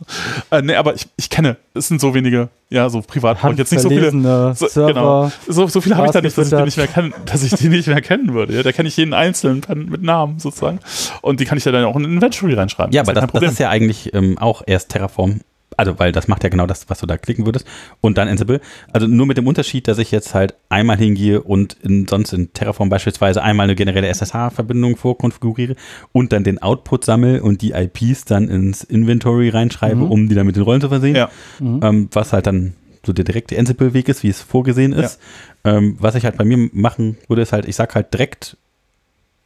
äh, 0.51 0.61
nee, 0.61 0.75
aber 0.75 0.95
ich, 0.95 1.07
ich 1.15 1.29
kenne, 1.29 1.57
es 1.77 1.87
sind 1.87 2.01
so 2.01 2.13
wenige, 2.13 2.49
ja, 2.69 2.89
so 2.89 3.01
privat. 3.01 3.39
brauche 3.39 3.53
ich 3.53 3.57
jetzt 3.57 3.71
nicht 3.71 3.81
so 3.81 3.89
viele. 3.89 4.11
So, 4.55 4.67
Server. 4.67 4.87
genau. 4.87 5.31
So, 5.47 5.67
so 5.67 5.81
viele 5.81 5.95
habe 5.97 6.07
ich 6.07 6.11
da 6.11 6.21
nicht, 6.21 6.37
dass 6.37 6.51
ich, 6.51 6.57
die 6.57 6.63
nicht 6.63 6.77
mehr 6.77 6.87
kennen, 6.87 7.13
dass 7.25 7.43
ich 7.43 7.53
die 7.53 7.69
nicht 7.69 7.87
mehr 7.87 8.01
kennen 8.01 8.33
würde. 8.33 8.53
Ja, 8.53 8.63
da 8.63 8.71
kenne 8.71 8.89
ich 8.89 8.97
jeden 8.97 9.13
einzelnen 9.13 9.63
mit 9.89 10.01
Namen 10.01 10.39
sozusagen. 10.39 10.79
Und 11.21 11.39
die 11.39 11.45
kann 11.45 11.57
ich 11.57 11.65
ja 11.65 11.71
dann 11.71 11.85
auch 11.85 11.95
in 11.95 12.03
ein 12.03 12.13
Inventory 12.13 12.53
reinschreiben. 12.53 12.93
Ja, 12.93 13.01
aber 13.01 13.13
das, 13.13 13.21
kein 13.21 13.27
das 13.27 13.31
Problem. 13.31 13.51
ist 13.51 13.59
ja 13.59 13.69
eigentlich 13.69 14.13
ähm, 14.13 14.37
auch 14.37 14.63
erst 14.65 14.89
Terraform. 14.89 15.41
Also, 15.75 15.99
weil 15.99 16.11
das 16.11 16.27
macht 16.27 16.43
ja 16.43 16.49
genau 16.49 16.65
das, 16.65 16.89
was 16.89 16.99
du 16.99 17.05
da 17.05 17.17
klicken 17.17 17.45
würdest. 17.45 17.67
Und 18.01 18.17
dann 18.17 18.27
Ansible. 18.27 18.61
Also 18.93 19.05
nur 19.05 19.25
mit 19.27 19.37
dem 19.37 19.45
Unterschied, 19.47 19.87
dass 19.87 19.97
ich 19.99 20.11
jetzt 20.11 20.33
halt 20.33 20.55
einmal 20.69 20.97
hingehe 20.97 21.41
und 21.41 21.73
in, 21.83 22.07
sonst 22.07 22.33
in 22.33 22.51
Terraform 22.53 22.89
beispielsweise 22.89 23.43
einmal 23.43 23.65
eine 23.65 23.75
generelle 23.75 24.07
SSH-Verbindung 24.07 24.95
vorkonfiguriere 24.95 25.75
und 26.13 26.31
dann 26.33 26.43
den 26.43 26.61
Output 26.61 27.05
sammle 27.05 27.43
und 27.43 27.61
die 27.61 27.73
IPs 27.73 28.25
dann 28.25 28.47
ins 28.49 28.83
Inventory 28.83 29.49
reinschreibe, 29.49 29.97
Mhm. 29.97 30.11
um 30.11 30.29
die 30.29 30.35
dann 30.35 30.47
mit 30.47 30.55
den 30.55 30.63
Rollen 30.63 30.81
zu 30.81 30.89
versehen. 30.89 31.15
Ja. 31.15 31.29
Mhm. 31.59 31.79
Ähm, 31.83 32.09
was 32.11 32.33
halt 32.33 32.47
dann 32.47 32.73
so 33.05 33.13
der 33.13 33.25
direkte 33.25 33.57
Ansible-Weg 33.59 34.09
ist, 34.09 34.23
wie 34.23 34.29
es 34.29 34.41
vorgesehen 34.41 34.93
ist. 34.93 35.19
Ähm, 35.63 35.95
was 35.99 36.15
ich 36.15 36.25
halt 36.25 36.37
bei 36.37 36.43
mir 36.45 36.69
machen 36.73 37.17
würde, 37.27 37.41
ist 37.43 37.53
halt, 37.53 37.65
ich 37.67 37.75
sag 37.75 37.93
halt 37.93 38.13
direkt 38.13 38.57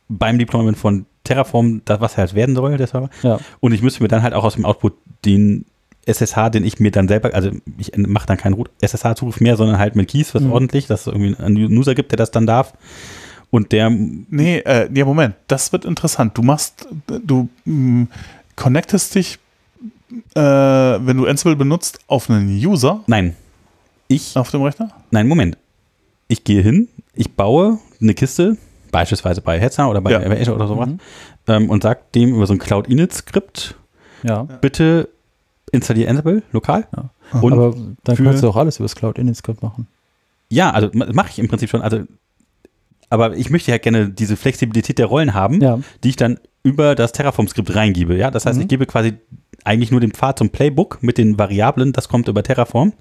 beim 0.08 0.38
Deployment 0.40 0.78
von 0.78 1.06
Terraform, 1.24 1.82
das, 1.86 2.02
was 2.02 2.18
halt 2.18 2.34
werden 2.36 2.56
soll, 2.56 2.78
der 2.78 2.88
Server. 2.88 3.10
Ja. 3.24 3.40
Und 3.60 3.74
ich 3.74 3.82
müsste 3.82 4.02
mir 4.02 4.10
dann 4.10 4.24
halt 4.24 4.34
auch 4.34 4.44
aus 4.44 4.56
dem 4.56 4.66
Output 4.66 4.94
den 5.26 5.66
SSH, 6.06 6.50
den 6.50 6.64
ich 6.66 6.80
mir 6.80 6.92
dann 6.92 7.08
selber, 7.08 7.34
also 7.34 7.52
ich 7.78 7.92
mache 7.96 8.26
dann 8.28 8.38
keinen 8.38 8.62
SSH-Zugriff 8.82 9.40
mehr, 9.40 9.56
sondern 9.58 9.78
halt 9.78 9.96
mit 9.96 10.10
Keys, 10.10 10.34
was 10.34 10.42
Mhm. 10.44 10.52
ordentlich, 10.52 10.88
dass 10.88 11.02
es 11.02 11.08
irgendwie 11.08 11.36
einen 11.42 11.78
User 11.78 11.94
gibt, 11.96 12.12
der 12.12 12.18
das 12.18 12.32
dann 12.32 12.48
darf. 12.48 12.74
Und 13.52 13.72
der, 13.72 13.90
Nee, 13.90 14.60
äh, 14.60 14.88
nee, 14.90 15.04
Moment, 15.04 15.36
das 15.48 15.72
wird 15.74 15.86
interessant. 15.86 16.38
Du 16.38 16.42
machst, 16.42 16.88
du 17.08 17.50
mh, 17.66 18.08
connectest 18.56 19.14
dich, 19.16 19.40
äh, 20.36 20.40
wenn 20.42 21.18
du 21.18 21.26
Ansible 21.28 21.56
benutzt, 21.56 22.00
auf 22.08 22.30
einen 22.30 22.50
User 22.50 23.02
nein, 23.08 23.36
ich, 24.08 24.36
auf 24.38 24.52
dem 24.52 24.62
Rechner? 24.64 24.90
nein, 25.12 25.28
Moment. 25.28 25.58
Ich 26.28 26.44
gehe 26.44 26.62
hin, 26.62 26.88
ich 27.14 27.34
baue 27.34 27.80
eine 28.02 28.14
Kiste, 28.14 28.58
beispielsweise 28.92 29.42
bei 29.42 29.60
Hetzer 29.60 29.90
oder 29.90 30.02
bei 30.02 30.12
Ja. 30.12 30.20
Azure 30.22 30.56
oder 30.56 30.68
sowas, 30.68 30.88
Mhm. 30.90 31.00
ähm, 31.48 31.70
und 31.70 31.84
sag 31.84 32.12
dem 32.14 32.34
über 32.36 32.46
so 32.48 32.54
ein 32.54 32.60
Cloud-Init-Skript, 32.60 33.76
ja. 34.24 34.44
bitte 34.44 35.10
installiere 35.72 36.10
Ansible 36.10 36.44
lokal. 36.52 36.88
Und 37.42 37.54
Aber 37.54 37.76
dann 38.04 38.16
kannst 38.18 38.44
du 38.44 38.50
auch 38.50 38.56
alles 38.58 38.78
über 38.78 38.86
das 38.86 38.96
Cloud 38.96 39.18
Init 39.18 39.36
Script 39.38 39.62
machen. 39.64 39.88
ja, 40.50 40.72
also 40.72 40.90
mache 40.94 41.30
ich 41.30 41.40
im 41.40 41.48
Prinzip 41.48 41.70
schon. 41.70 41.82
Also, 41.82 42.02
aber 43.10 43.36
ich 43.36 43.50
möchte 43.50 43.72
ja 43.72 43.78
gerne 43.78 44.10
diese 44.10 44.38
Flexibilität 44.38 44.98
der 45.00 45.06
Rollen 45.08 45.34
haben, 45.34 45.62
Ja. 45.62 45.80
die 46.04 46.10
ich 46.10 46.16
dann 46.16 46.40
über 46.64 46.96
das 46.96 47.12
Terraform-Skript 47.12 47.74
reingebe. 47.76 48.16
Ja, 48.16 48.32
das 48.32 48.46
heißt, 48.46 48.58
Mhm. 48.58 48.62
ich 48.64 48.68
gebe 48.68 48.86
quasi 48.86 49.14
eigentlich 49.64 49.92
nur 49.92 50.00
den 50.00 50.12
Pfad 50.12 50.38
zum 50.40 50.50
Playbook 50.50 51.02
mit 51.04 51.18
den 51.18 51.38
Variablen, 51.38 51.92
das 51.94 52.08
kommt 52.10 52.28
über 52.28 52.42
Terraform. 52.44 52.94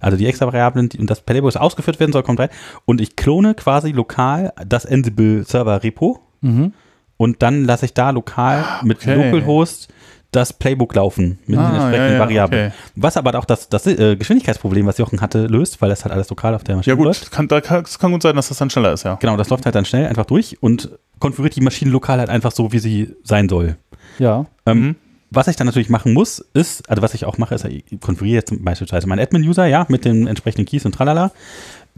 Also 0.00 0.16
die 0.16 0.26
extra 0.26 0.46
Variablen 0.46 0.88
die, 0.88 0.98
und 0.98 1.08
das 1.10 1.20
Playbook, 1.20 1.48
das 1.52 1.60
ausgeführt 1.60 2.00
werden 2.00 2.12
soll, 2.12 2.22
kommt 2.22 2.40
rein. 2.40 2.48
Und 2.86 3.00
ich 3.00 3.16
klone 3.16 3.54
quasi 3.54 3.92
lokal 3.92 4.52
das 4.66 4.86
Ansible 4.86 5.44
Server 5.44 5.82
Repo 5.82 6.20
Mhm. 6.40 6.72
und 7.16 7.42
dann 7.42 7.64
lasse 7.64 7.84
ich 7.86 7.94
da 7.94 8.10
lokal 8.10 8.64
mit 8.84 8.98
okay. 8.98 9.14
Localhost 9.30 9.88
das 10.30 10.52
Playbook 10.52 10.94
laufen 10.94 11.38
mit 11.46 11.56
den 11.56 11.58
Ah, 11.58 11.70
entsprechenden 11.76 12.06
ja, 12.08 12.12
ja, 12.14 12.18
Variablen. 12.18 12.66
okay. 12.68 12.76
Was 12.96 13.16
aber 13.16 13.38
auch 13.38 13.46
das, 13.46 13.68
das 13.70 13.86
äh, 13.86 14.14
Geschwindigkeitsproblem, 14.16 14.84
was 14.86 14.98
Jochen 14.98 15.20
hatte, 15.22 15.46
löst, 15.46 15.80
weil 15.80 15.88
das 15.88 16.04
halt 16.04 16.12
alles 16.12 16.28
lokal 16.28 16.54
auf 16.54 16.64
der 16.64 16.76
Maschine 16.76 16.96
Ja, 16.96 17.02
läuft. 17.02 17.20
gut, 17.22 17.30
kann, 17.30 17.48
da 17.48 17.60
kann, 17.62 17.82
es 17.84 17.98
kann 17.98 18.12
gut 18.12 18.22
sein, 18.22 18.36
dass 18.36 18.48
das 18.48 18.58
dann 18.58 18.68
schneller 18.68 18.92
ist, 18.92 19.04
ja. 19.04 19.14
Genau, 19.14 19.36
das 19.38 19.48
läuft 19.48 19.64
halt 19.64 19.74
dann 19.74 19.86
schnell 19.86 20.06
einfach 20.06 20.26
durch 20.26 20.62
und 20.62 20.90
konfiguriert 21.18 21.56
die 21.56 21.62
Maschine 21.62 21.90
lokal 21.90 22.18
halt 22.18 22.28
einfach 22.28 22.52
so, 22.52 22.72
wie 22.72 22.78
sie 22.78 23.14
sein 23.24 23.48
soll. 23.48 23.76
Ja. 24.18 24.46
Ähm, 24.66 24.80
Mhm. 24.80 24.96
Was 25.30 25.46
ich 25.46 25.56
dann 25.56 25.66
natürlich 25.66 25.90
machen 25.90 26.14
muss, 26.14 26.38
ist, 26.54 26.88
also 26.88 27.02
was 27.02 27.12
ich 27.12 27.26
auch 27.26 27.36
mache, 27.36 27.54
ist, 27.54 27.62
ich 27.66 27.84
konfiguriere 28.00 28.36
jetzt 28.36 28.64
beispielsweise 28.64 29.06
meinen 29.06 29.18
Admin-User, 29.20 29.66
ja, 29.66 29.84
mit 29.90 30.06
den 30.06 30.26
entsprechenden 30.26 30.64
Keys 30.64 30.86
und 30.86 30.92
tralala. 30.94 31.32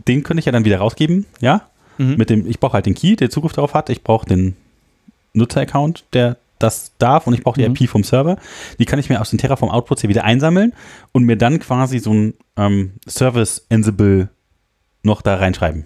Den 0.09 0.25
könnte 0.25 0.41
ich 0.41 0.47
ja 0.47 0.53
dann 0.53 0.65
wieder 0.65 0.79
rausgeben, 0.79 1.27
ja. 1.41 1.63
Mhm. 1.99 2.17
Mit 2.17 2.29
dem, 2.29 2.45
ich 2.49 2.59
brauche 2.59 2.73
halt 2.73 2.87
den 2.87 2.95
Key, 2.97 3.15
der 3.15 3.31
Zugriff 3.31 3.53
darauf 3.53 3.73
hat. 3.75 3.89
Ich 3.89 4.03
brauche 4.03 4.27
den 4.27 4.57
Nutzer-Account, 5.33 6.05
der 6.13 6.37
das 6.61 6.93
darf 6.99 7.27
und 7.27 7.35
ich 7.35 7.43
brauche 7.43 7.61
die 7.61 7.69
Mhm. 7.69 7.75
IP 7.75 7.89
vom 7.89 8.05
Server, 8.05 8.37
die 8.79 8.85
kann 8.85 8.99
ich 9.01 9.09
mir 9.09 9.21
aus 9.21 9.31
den 9.31 9.39
Terraform 9.39 9.71
Outputs 9.71 10.01
hier 10.03 10.11
wieder 10.11 10.23
einsammeln 10.25 10.73
und 11.13 11.25
mir 11.25 11.37
dann 11.37 11.59
quasi 11.59 11.99
so 11.99 12.13
ein 12.15 12.35
ähm, 12.57 12.93
Service 13.09 13.67
Ansible 13.71 14.29
noch 15.03 15.23
da 15.23 15.35
reinschreiben. 15.37 15.85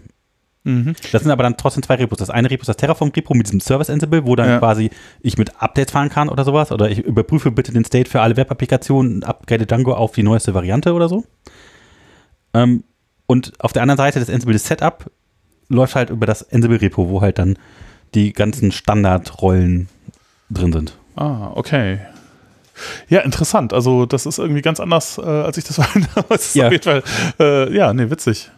Mhm. 0.64 0.95
Das 1.12 1.22
sind 1.22 1.31
aber 1.31 1.43
dann 1.43 1.57
trotzdem 1.59 1.83
zwei 1.83 1.97
Repos. 1.97 2.18
Das 2.18 2.31
eine 2.31 2.51
Repo 2.51 2.62
ist 2.62 2.68
das 2.68 2.79
Terraform-Repo 2.79 3.35
mit 3.35 3.47
diesem 3.47 3.61
Service 3.61 3.91
Ansible, 3.91 4.27
wo 4.27 4.35
dann 4.35 4.49
Ja. 4.49 4.59
quasi 4.59 4.91
ich 5.20 5.37
mit 5.37 5.61
Updates 5.62 5.93
fahren 5.93 6.09
kann 6.09 6.29
oder 6.31 6.43
sowas. 6.45 6.72
Oder 6.72 6.89
ich 6.91 7.01
überprüfe 7.01 7.51
bitte 7.51 7.70
den 7.72 7.85
State 7.85 8.09
für 8.11 8.22
alle 8.22 8.37
Web-Applikationen 8.37 9.16
und 9.16 9.25
upgrade 9.25 9.66
Django 9.66 9.93
auf 9.95 10.12
die 10.12 10.22
neueste 10.22 10.55
Variante 10.55 10.95
oder 10.95 11.09
so. 11.09 11.25
Ähm, 12.55 12.85
und 13.27 13.53
auf 13.61 13.72
der 13.72 13.83
anderen 13.83 13.99
Seite 13.99 14.20
das 14.20 14.31
Ansible 14.31 14.59
Setup 14.59 15.11
läuft 15.68 15.95
halt 15.97 16.11
über 16.11 16.27
das 16.27 16.51
Ansible-Repo, 16.51 17.09
wo 17.09 17.20
halt 17.20 17.39
dann 17.39 17.59
die 18.14 18.33
ganzen 18.33 18.72
Standardrollen 18.72 19.89
drin 20.51 20.72
sind. 20.72 20.97
Ah, 21.16 21.51
okay. 21.55 22.01
Ja, 23.09 23.20
interessant. 23.20 23.72
Also, 23.72 24.05
das 24.07 24.26
ist 24.26 24.38
irgendwie 24.38 24.62
ganz 24.62 24.80
anders, 24.80 25.18
äh, 25.18 25.22
als 25.22 25.57
ich 25.59 25.64
das 25.64 25.78
war. 25.78 25.86
Das 26.28 26.55
Ja. 26.55 26.66
auf 26.66 26.72
jeden 26.72 26.82
Fall, 26.84 27.03
äh, 27.38 27.74
ja, 27.74 27.92
nee, 27.92 28.11
witzig. 28.11 28.51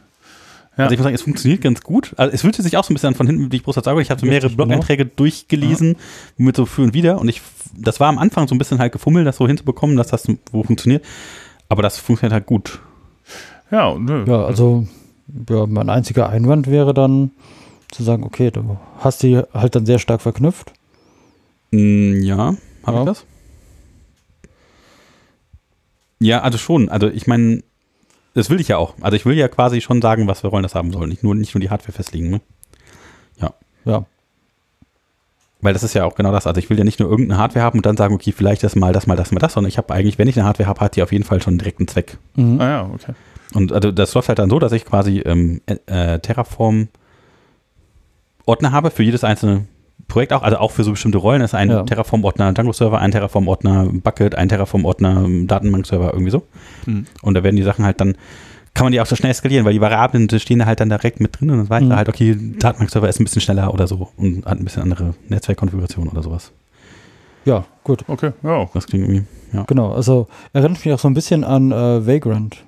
Ja. 0.76 0.84
Also 0.84 0.92
ich 0.92 0.98
muss 0.98 1.04
sagen, 1.04 1.14
es 1.14 1.22
funktioniert 1.22 1.62
ganz 1.62 1.80
gut. 1.82 2.12
Also 2.18 2.34
es 2.34 2.42
fühlte 2.42 2.62
sich 2.62 2.76
auch 2.76 2.84
so 2.84 2.92
ein 2.92 2.94
bisschen 2.96 3.08
an 3.08 3.14
von 3.14 3.26
hinten, 3.26 3.50
wie 3.50 3.56
ich 3.56 3.62
Brust 3.62 3.82
sage. 3.82 4.02
Ich 4.02 4.10
habe 4.10 4.20
so 4.20 4.26
mehrere 4.26 4.48
genau. 4.50 4.56
Blog-Einträge 4.66 5.06
durchgelesen, 5.06 5.96
mit 6.36 6.54
so 6.56 6.66
für 6.66 6.82
und 6.82 6.92
wieder. 6.92 7.18
Und 7.18 7.28
ich, 7.28 7.40
das 7.74 7.98
war 7.98 8.08
am 8.10 8.18
Anfang 8.18 8.46
so 8.46 8.54
ein 8.54 8.58
bisschen 8.58 8.78
halt 8.78 8.92
gefummelt, 8.92 9.26
das 9.26 9.38
so 9.38 9.46
hinzubekommen, 9.46 9.96
dass 9.96 10.08
das 10.08 10.26
wo 10.52 10.62
funktioniert. 10.64 11.02
Aber 11.70 11.82
das 11.82 11.98
funktioniert 11.98 12.34
halt 12.34 12.44
gut. 12.46 12.78
Ja, 13.70 13.94
nö. 13.98 14.24
Ja, 14.26 14.44
also 14.44 14.86
ja, 15.48 15.66
mein 15.66 15.88
einziger 15.88 16.28
Einwand 16.28 16.66
wäre 16.66 16.92
dann 16.92 17.30
zu 17.90 18.02
sagen, 18.02 18.22
okay, 18.24 18.50
du 18.50 18.76
hast 18.98 19.22
die 19.22 19.40
halt 19.54 19.74
dann 19.74 19.86
sehr 19.86 19.98
stark 19.98 20.20
verknüpft. 20.20 20.72
Mm, 21.76 22.22
ja, 22.22 22.54
habe 22.84 22.96
Ja. 22.96 23.00
ich 23.00 23.06
das? 23.06 23.24
Ja, 26.20 26.40
also 26.42 26.58
schon. 26.58 26.88
Also 26.88 27.08
ich 27.08 27.26
meine, 27.26 27.62
das 28.34 28.48
will 28.50 28.60
ich 28.60 28.68
ja 28.68 28.78
auch. 28.78 28.94
Also 29.00 29.16
ich 29.16 29.26
will 29.26 29.36
ja 29.36 29.48
quasi 29.48 29.80
schon 29.80 30.00
sagen, 30.00 30.26
was 30.26 30.40
für 30.40 30.48
Rollen 30.48 30.62
das 30.62 30.74
haben 30.74 30.92
sollen. 30.92 31.10
Nicht 31.10 31.22
nur, 31.22 31.34
nicht 31.34 31.54
nur 31.54 31.60
die 31.60 31.70
Hardware 31.70 31.92
festlegen. 31.92 32.30
Ne? 32.30 32.40
Ja, 33.84 34.04
Weil 35.60 35.72
das 35.74 35.82
ist 35.84 35.94
ja 35.94 36.04
auch 36.04 36.14
genau 36.16 36.32
das. 36.32 36.46
Also 36.46 36.58
ich 36.58 36.68
will 36.70 36.76
ja 36.78 36.84
nicht 36.84 36.98
nur 37.00 37.08
irgendeine 37.10 37.40
Hardware 37.40 37.64
haben 37.64 37.78
und 37.78 37.86
dann 37.86 37.96
sagen, 37.96 38.14
okay, 38.14 38.32
vielleicht 38.32 38.62
das 38.64 38.74
mal, 38.76 38.92
das 38.92 39.06
mal, 39.06 39.14
das 39.16 39.30
mal, 39.30 39.38
das, 39.38 39.52
sondern 39.52 39.68
ich 39.68 39.78
habe 39.78 39.92
eigentlich, 39.94 40.18
wenn 40.18 40.26
ich 40.28 40.36
eine 40.36 40.44
Hardware 40.46 40.68
habe, 40.68 40.80
hat 40.80 40.96
die 40.96 41.02
auf 41.02 41.12
jeden 41.12 41.24
Fall 41.24 41.40
schon 41.40 41.52
einen 41.52 41.58
direkten 41.58 41.86
Zweck. 41.86 42.18
mhm. 42.34 42.60
Ah 42.60 42.68
ja, 42.68 42.90
okay. 42.92 43.12
Und 43.54 43.72
also 43.72 43.92
das 43.92 44.12
läuft 44.14 44.28
halt 44.28 44.38
dann 44.40 44.50
so, 44.50 44.58
dass 44.58 44.72
ich 44.72 44.84
quasi 44.84 45.18
ähm, 45.20 45.60
äh, 45.86 46.18
Terraform 46.18 46.88
Ordner 48.44 48.72
habe 48.72 48.90
für 48.90 49.02
jedes 49.04 49.22
einzelne 49.24 49.66
Projekt 50.08 50.32
auch, 50.32 50.42
also 50.42 50.58
auch 50.58 50.70
für 50.70 50.84
so 50.84 50.92
bestimmte 50.92 51.18
Rollen. 51.18 51.40
Das 51.40 51.50
ist 51.50 51.54
ein 51.54 51.68
Ja. 51.70 51.82
Terraform-Ordner 51.82 52.52
Django-Server, 52.52 52.98
ein 53.00 53.10
Terraform-Ordner 53.10 53.88
Bucket, 53.92 54.34
ein 54.36 54.48
Terraform-Ordner 54.48 55.26
Datenbank-Server, 55.46 56.12
irgendwie 56.12 56.30
so. 56.30 56.42
Mhm. 56.86 57.06
Und 57.22 57.34
da 57.34 57.42
werden 57.42 57.56
die 57.56 57.62
Sachen 57.62 57.84
halt 57.84 58.00
dann, 58.00 58.14
kann 58.74 58.84
man 58.84 58.92
die 58.92 59.00
auch 59.00 59.06
so 59.06 59.16
schnell 59.16 59.32
skalieren, 59.34 59.64
weil 59.64 59.72
die 59.72 59.80
Variablen 59.80 60.28
stehen 60.38 60.58
da 60.60 60.66
halt 60.66 60.80
dann 60.80 60.90
direkt 60.90 61.18
mit 61.20 61.40
drin 61.40 61.50
und 61.50 61.56
dann 61.58 61.70
weiß 61.70 61.82
Mhm. 61.84 61.96
halt, 61.96 62.08
okay, 62.08 62.36
Datenbank-Server 62.58 63.08
ist 63.08 63.18
ein 63.20 63.24
bisschen 63.24 63.40
schneller 63.42 63.72
oder 63.74 63.86
so 63.86 64.08
und 64.16 64.44
hat 64.46 64.58
ein 64.60 64.64
bisschen 64.64 64.82
andere 64.82 65.14
Netzwerkkonfiguration 65.28 66.08
oder 66.08 66.22
sowas. 66.22 66.52
ja, 67.44 67.64
gut. 67.84 68.04
Okay, 68.08 68.32
ja. 68.42 68.68
Das 68.74 68.86
klingt 68.86 69.04
irgendwie, 69.08 69.24
ja. 69.52 69.62
Genau, 69.64 69.92
also 69.92 70.26
erinnert 70.52 70.84
mich 70.84 70.92
auch 70.94 70.98
so 70.98 71.08
ein 71.08 71.14
bisschen 71.14 71.42
an 71.44 71.72
äh, 71.72 72.06
Vagrant, 72.06 72.64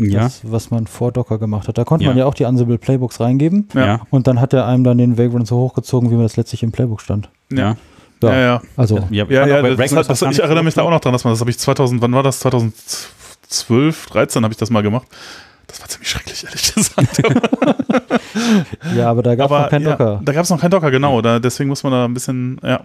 Ja, 0.00 0.20
das, 0.20 0.40
was 0.44 0.70
man 0.70 0.86
vor 0.86 1.10
Docker 1.10 1.38
gemacht 1.38 1.66
hat. 1.66 1.76
Da 1.76 1.84
konnte 1.84 2.04
Ja. 2.04 2.10
man 2.10 2.18
ja 2.18 2.26
auch 2.26 2.34
die 2.34 2.46
Ansible 2.46 2.78
Playbooks 2.78 3.18
reingeben 3.20 3.68
Ja. 3.74 4.00
und 4.10 4.26
dann 4.28 4.40
hat 4.40 4.52
er 4.52 4.66
einem 4.66 4.84
dann 4.84 4.98
den 4.98 5.18
Vagrant 5.18 5.46
so 5.48 5.56
hochgezogen, 5.56 6.10
wie 6.10 6.14
man 6.14 6.22
das 6.22 6.36
letztlich 6.36 6.62
im 6.62 6.70
Playbook 6.72 7.00
stand. 7.00 7.28
ja. 7.50 7.76
Ja, 8.20 8.36
Ja, 8.36 8.62
also 8.76 8.96
ja, 9.10 9.26
Ja, 9.28 9.62
das, 9.62 10.06
das, 10.08 10.20
gar 10.20 10.30
ich 10.32 10.40
erinnere 10.40 10.64
mich 10.64 10.74
da 10.74 10.82
auch 10.82 10.90
noch 10.90 10.98
dran, 10.98 11.12
dass 11.12 11.22
man 11.22 11.32
das 11.32 11.40
habe 11.40 11.50
ich 11.50 11.58
2000, 11.60 12.02
wann 12.02 12.12
war 12.12 12.24
das? 12.24 12.40
2012, 12.40 14.06
13 14.06 14.42
habe 14.42 14.52
ich 14.52 14.58
das 14.58 14.70
mal 14.70 14.82
gemacht. 14.82 15.06
Das 15.68 15.80
war 15.80 15.88
ziemlich 15.88 16.08
schrecklich, 16.10 16.44
ehrlich 16.44 16.74
gesagt. 16.74 17.22
ja, 18.96 19.08
aber 19.10 19.22
da 19.22 19.34
gab 19.36 19.50
es 19.52 19.56
noch 19.58 19.68
kein 19.68 19.82
ja, 19.82 19.90
Docker. 19.92 20.20
Da 20.24 20.32
gab 20.32 20.42
es 20.44 20.50
noch 20.50 20.60
kein 20.60 20.70
Docker, 20.70 20.90
genau. 20.90 21.20
Da, 21.22 21.38
deswegen 21.38 21.68
muss 21.68 21.82
man 21.84 21.92
da 21.92 22.04
ein 22.06 22.14
bisschen, 22.14 22.58
ja. 22.64 22.80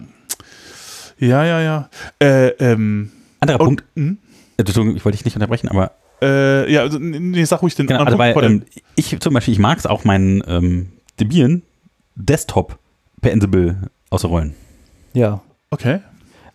Ja, 1.18 1.44
ja, 1.44 1.60
ja. 1.60 1.88
Äh, 2.20 2.48
ähm, 2.60 3.10
Anderer 3.40 3.60
und, 3.60 3.66
Punkt, 3.66 3.84
hm? 3.96 4.18
äh, 4.56 4.60
Entschuldigung, 4.62 4.96
ich 4.96 5.04
wollte 5.04 5.16
dich 5.18 5.24
nicht 5.24 5.34
unterbrechen, 5.34 5.68
aber 5.68 5.92
Äh, 6.24 6.72
ja, 6.72 6.80
also, 6.80 6.98
nee, 6.98 7.44
sag 7.44 7.62
ruhig 7.62 7.74
den 7.74 7.86
Genau, 7.86 8.00
anderen 8.00 8.20
also 8.20 8.40
weil 8.40 8.44
ähm, 8.44 8.62
ich 8.96 9.18
zum 9.20 9.34
Beispiel, 9.34 9.52
ich 9.52 9.60
mag 9.60 9.78
es 9.78 9.86
auch 9.86 10.04
meinen 10.04 10.42
ähm, 10.46 10.88
Debian 11.20 11.62
Desktop 12.14 12.78
per 13.20 13.32
Ansible 13.32 13.76
ausrollen. 14.10 14.54
Ja, 15.12 15.40
okay. 15.70 16.00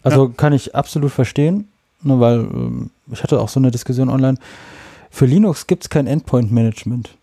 also 0.04 0.30
kann 0.30 0.54
ich 0.54 0.76
absolut 0.76 1.12
verstehen, 1.12 1.68
ne, 2.02 2.20
weil 2.20 2.40
ähm, 2.40 2.90
ich 3.12 3.24
hatte 3.24 3.40
auch 3.40 3.50
so 3.50 3.60
eine 3.60 3.72
Diskussion 3.72 4.10
online. 4.10 4.38
Für 5.10 5.26
Linux 5.26 5.68
gibt 5.68 5.84
es 5.84 5.90
kein 5.90 6.08
Endpoint-Management. 6.08 7.16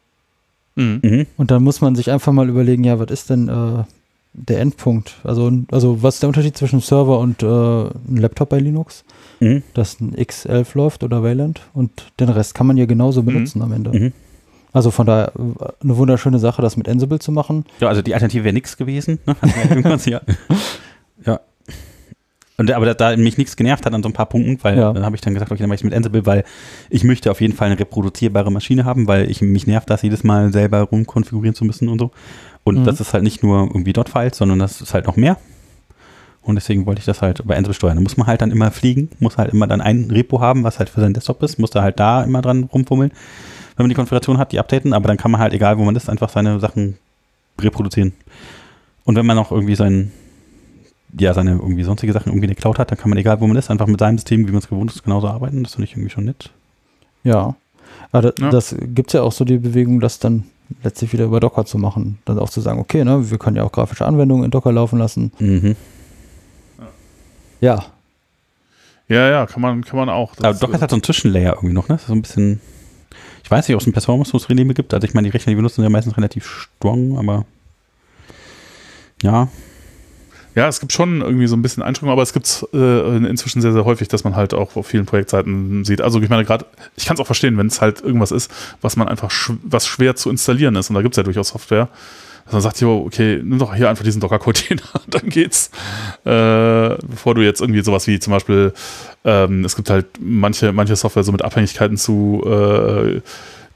Mhm. 0.74 1.00
Mhm. 1.02 1.26
Und 1.36 1.50
dann 1.50 1.62
muss 1.62 1.80
man 1.80 1.94
sich 1.94 2.10
einfach 2.10 2.32
mal 2.32 2.48
überlegen, 2.48 2.84
ja, 2.84 2.98
was 2.98 3.10
ist 3.10 3.30
denn 3.30 3.48
äh, 3.48 3.84
der 4.32 4.60
Endpunkt? 4.60 5.16
Also, 5.24 5.50
also 5.70 6.02
was 6.02 6.14
ist 6.14 6.22
der 6.22 6.28
Unterschied 6.28 6.56
zwischen 6.56 6.80
Server 6.80 7.18
und 7.18 7.42
äh, 7.42 7.46
einem 7.46 8.16
Laptop 8.18 8.50
bei 8.50 8.58
Linux? 8.58 9.04
Mhm. 9.40 9.62
Dass 9.74 10.00
ein 10.00 10.14
X11 10.16 10.66
läuft 10.74 11.04
oder 11.04 11.22
Wayland 11.22 11.60
und 11.74 11.90
den 12.20 12.28
Rest 12.30 12.54
kann 12.54 12.66
man 12.66 12.76
ja 12.76 12.86
genauso 12.86 13.22
benutzen 13.22 13.60
am 13.62 13.72
Ende. 13.72 13.90
Mhm. 13.90 14.12
Also 14.72 14.90
von 14.90 15.06
daher 15.06 15.32
eine 15.82 15.96
wunderschöne 15.96 16.38
Sache, 16.38 16.60
das 16.62 16.76
mit 16.76 16.88
Ansible 16.88 17.18
zu 17.18 17.32
machen. 17.32 17.64
Ja, 17.80 17.88
also 17.88 18.02
die 18.02 18.12
Alternative 18.14 18.44
wäre 18.44 18.52
nichts 18.54 18.76
gewesen. 18.76 19.18
Ne? 19.26 19.98
Ja. 20.06 20.20
ja. 21.24 21.40
Und, 22.58 22.70
aber 22.72 22.86
da, 22.86 22.94
da 22.94 23.16
mich 23.18 23.36
nichts 23.36 23.56
genervt 23.56 23.84
hat 23.84 23.92
an 23.92 24.02
so 24.02 24.08
ein 24.08 24.14
paar 24.14 24.26
Punkten, 24.26 24.58
weil 24.62 24.78
Ja. 24.78 24.92
dann 24.92 25.04
habe 25.04 25.14
ich 25.14 25.20
dann 25.20 25.34
gesagt, 25.34 25.50
okay, 25.52 25.60
dann 25.60 25.68
mache 25.68 25.76
ich 25.76 25.84
mit 25.84 25.92
Ansible, 25.94 26.24
weil 26.24 26.44
ich 26.88 27.04
möchte 27.04 27.30
auf 27.30 27.40
jeden 27.42 27.54
Fall 27.54 27.66
eine 27.70 27.78
reproduzierbare 27.78 28.50
Maschine 28.50 28.84
haben, 28.86 29.06
weil 29.06 29.30
ich 29.30 29.42
mich 29.42 29.66
nervt, 29.66 29.90
das 29.90 30.00
jedes 30.02 30.24
Mal 30.24 30.52
selber 30.52 30.80
rumkonfigurieren 30.80 31.54
zu 31.54 31.64
müssen 31.66 31.88
und 31.88 31.98
so. 31.98 32.10
Und 32.64 32.80
Mhm. 32.80 32.84
das 32.84 33.00
ist 33.00 33.12
halt 33.12 33.24
nicht 33.24 33.42
nur 33.42 33.60
irgendwie 33.66 33.92
Dot-Files, 33.92 34.38
sondern 34.38 34.58
das 34.58 34.80
ist 34.80 34.94
halt 34.94 35.06
noch 35.06 35.16
mehr. 35.16 35.36
Und 36.46 36.54
deswegen 36.54 36.86
wollte 36.86 37.00
ich 37.00 37.04
das 37.06 37.22
halt 37.22 37.44
bei 37.44 37.56
Ansible 37.56 37.74
steuern. 37.74 37.96
Da 37.96 38.02
muss 38.02 38.16
man 38.16 38.26
halt 38.28 38.40
dann 38.40 38.52
immer 38.52 38.70
fliegen, 38.70 39.10
muss 39.18 39.36
halt 39.36 39.52
immer 39.52 39.66
dann 39.66 39.80
ein 39.80 40.08
Repo 40.10 40.40
haben, 40.40 40.62
was 40.62 40.78
halt 40.78 40.88
für 40.88 41.00
seinen 41.00 41.12
Desktop 41.14 41.42
ist, 41.42 41.58
muss 41.58 41.70
da 41.70 41.82
halt 41.82 41.98
da 41.98 42.22
immer 42.22 42.40
dran 42.40 42.64
rumfummeln, 42.64 43.10
wenn 43.76 43.84
man 43.84 43.88
die 43.88 43.96
Konfiguration 43.96 44.38
hat, 44.38 44.52
die 44.52 44.60
updaten, 44.60 44.92
aber 44.92 45.08
dann 45.08 45.16
kann 45.16 45.30
man 45.32 45.40
halt, 45.40 45.52
egal 45.52 45.76
wo 45.76 45.84
man 45.84 45.96
ist, 45.96 46.08
einfach 46.08 46.28
seine 46.28 46.60
Sachen 46.60 46.96
reproduzieren. 47.60 48.12
Und 49.04 49.16
wenn 49.16 49.26
man 49.26 49.36
noch 49.36 49.50
irgendwie 49.50 49.74
sein, 49.74 50.12
ja, 51.18 51.34
seine 51.34 51.52
irgendwie 51.52 51.82
sonstige 51.82 52.12
Sachen 52.12 52.30
irgendwie 52.30 52.46
in 52.46 52.50
der 52.54 52.56
Cloud 52.56 52.78
hat, 52.78 52.90
dann 52.92 52.98
kann 52.98 53.10
man, 53.10 53.18
egal 53.18 53.40
wo 53.40 53.46
man 53.48 53.56
ist, 53.56 53.70
einfach 53.70 53.86
mit 53.88 53.98
seinem 53.98 54.18
System, 54.18 54.46
wie 54.46 54.52
man 54.52 54.60
es 54.60 54.68
gewohnt 54.68 54.92
ist, 54.92 55.02
genauso 55.02 55.26
arbeiten. 55.28 55.62
Das 55.64 55.74
finde 55.74 55.84
ich 55.86 55.92
irgendwie 55.94 56.10
schon 56.10 56.24
nett. 56.26 56.50
Ja. 57.24 57.56
Aber 58.12 58.30
da, 58.32 58.44
Ja. 58.44 58.50
das 58.50 58.76
gibt 58.80 59.10
es 59.10 59.14
ja 59.14 59.22
auch 59.22 59.32
so 59.32 59.44
die 59.44 59.58
Bewegung, 59.58 60.00
das 60.00 60.18
dann 60.20 60.44
letztlich 60.84 61.12
wieder 61.12 61.24
über 61.24 61.40
Docker 61.40 61.64
zu 61.64 61.78
machen. 61.78 62.18
Dann 62.24 62.38
auch 62.38 62.50
zu 62.50 62.60
sagen, 62.60 62.78
okay, 62.78 63.04
ne, 63.04 63.30
wir 63.30 63.38
können 63.38 63.56
ja 63.56 63.64
auch 63.64 63.72
grafische 63.72 64.06
Anwendungen 64.06 64.44
in 64.44 64.50
Docker 64.50 64.72
laufen 64.72 64.98
lassen. 64.98 65.32
Mhm. 65.38 65.76
Ja, 67.60 67.86
Ja, 69.08 69.28
ja, 69.30 69.46
kann 69.46 69.62
man, 69.62 69.84
kann 69.84 69.98
man 69.98 70.08
auch. 70.08 70.34
Das 70.34 70.44
Aber 70.44 70.58
Docker 70.58 70.74
ist 70.74 70.80
halt 70.80 70.90
so 70.90 70.96
ein 70.96 71.02
Zwischenlayer 71.02 71.54
irgendwie 71.54 71.74
noch, 71.74 71.88
ne? 71.88 71.94
Das 71.94 72.02
ist 72.02 72.08
so 72.08 72.14
ein 72.14 72.22
bisschen, 72.22 72.60
ich 73.44 73.50
weiß 73.50 73.68
nicht, 73.68 73.74
ob 73.76 73.80
es 73.80 73.86
ein 73.86 73.92
Performance-Probleme 73.92 74.74
gibt. 74.74 74.92
Also 74.94 75.06
ich 75.06 75.14
meine, 75.14 75.28
die 75.28 75.32
Rechner, 75.32 75.52
die 75.52 75.56
benutzen 75.56 75.82
ja 75.82 75.90
meistens 75.90 76.16
relativ 76.16 76.46
strong, 76.78 77.18
aber 77.18 77.46
ja, 79.22 79.48
Ja, 80.54 80.68
es 80.68 80.80
gibt 80.80 80.92
schon 80.92 81.20
irgendwie 81.20 81.46
so 81.46 81.54
ein 81.54 81.60
bisschen 81.62 81.82
Einschränkungen, 81.82 82.12
aber 82.12 82.22
es 82.22 82.32
gibt 82.32 82.66
äh, 82.72 83.16
inzwischen 83.18 83.60
sehr, 83.60 83.72
sehr 83.74 83.84
häufig, 83.84 84.08
dass 84.08 84.24
man 84.24 84.36
halt 84.36 84.54
auch 84.54 84.74
auf 84.76 84.86
vielen 84.86 85.04
Projektseiten 85.04 85.84
sieht. 85.84 86.00
Also 86.00 86.20
ich 86.22 86.30
meine, 86.30 86.44
gerade, 86.46 86.64
ich 86.96 87.04
kann 87.04 87.14
es 87.14 87.20
auch 87.20 87.26
verstehen, 87.26 87.58
wenn 87.58 87.66
es 87.66 87.82
halt 87.82 88.00
irgendwas 88.00 88.30
ist, 88.32 88.50
was 88.80 88.96
man 88.96 89.06
einfach, 89.06 89.30
sch 89.30 89.52
was 89.62 89.86
schwer 89.86 90.16
zu 90.16 90.30
installieren 90.30 90.74
ist. 90.76 90.88
Und 90.88 90.94
da 90.96 91.02
gibt 91.02 91.12
es 91.14 91.18
ja 91.18 91.22
durchaus 91.24 91.48
Software. 91.48 91.88
Dass 92.46 92.52
man 92.52 92.62
sagt, 92.62 92.80
jo, 92.80 93.04
okay, 93.04 93.40
nimm 93.42 93.58
doch 93.58 93.74
hier 93.74 93.90
einfach 93.90 94.04
diesen 94.04 94.20
Docker-Container, 94.20 94.82
dann 95.08 95.28
geht's. 95.28 95.70
Äh, 96.24 96.96
bevor 97.06 97.34
du 97.34 97.42
jetzt 97.42 97.60
irgendwie 97.60 97.82
sowas 97.82 98.06
wie 98.06 98.18
zum 98.18 98.32
Beispiel, 98.32 98.72
ähm, 99.24 99.64
es 99.64 99.76
gibt 99.76 99.90
halt 99.90 100.06
manche, 100.20 100.72
manche 100.72 100.96
Software 100.96 101.24
so 101.24 101.32
mit 101.32 101.42
Abhängigkeiten 101.42 101.96
zu 101.96 102.42
äh, 102.46 103.20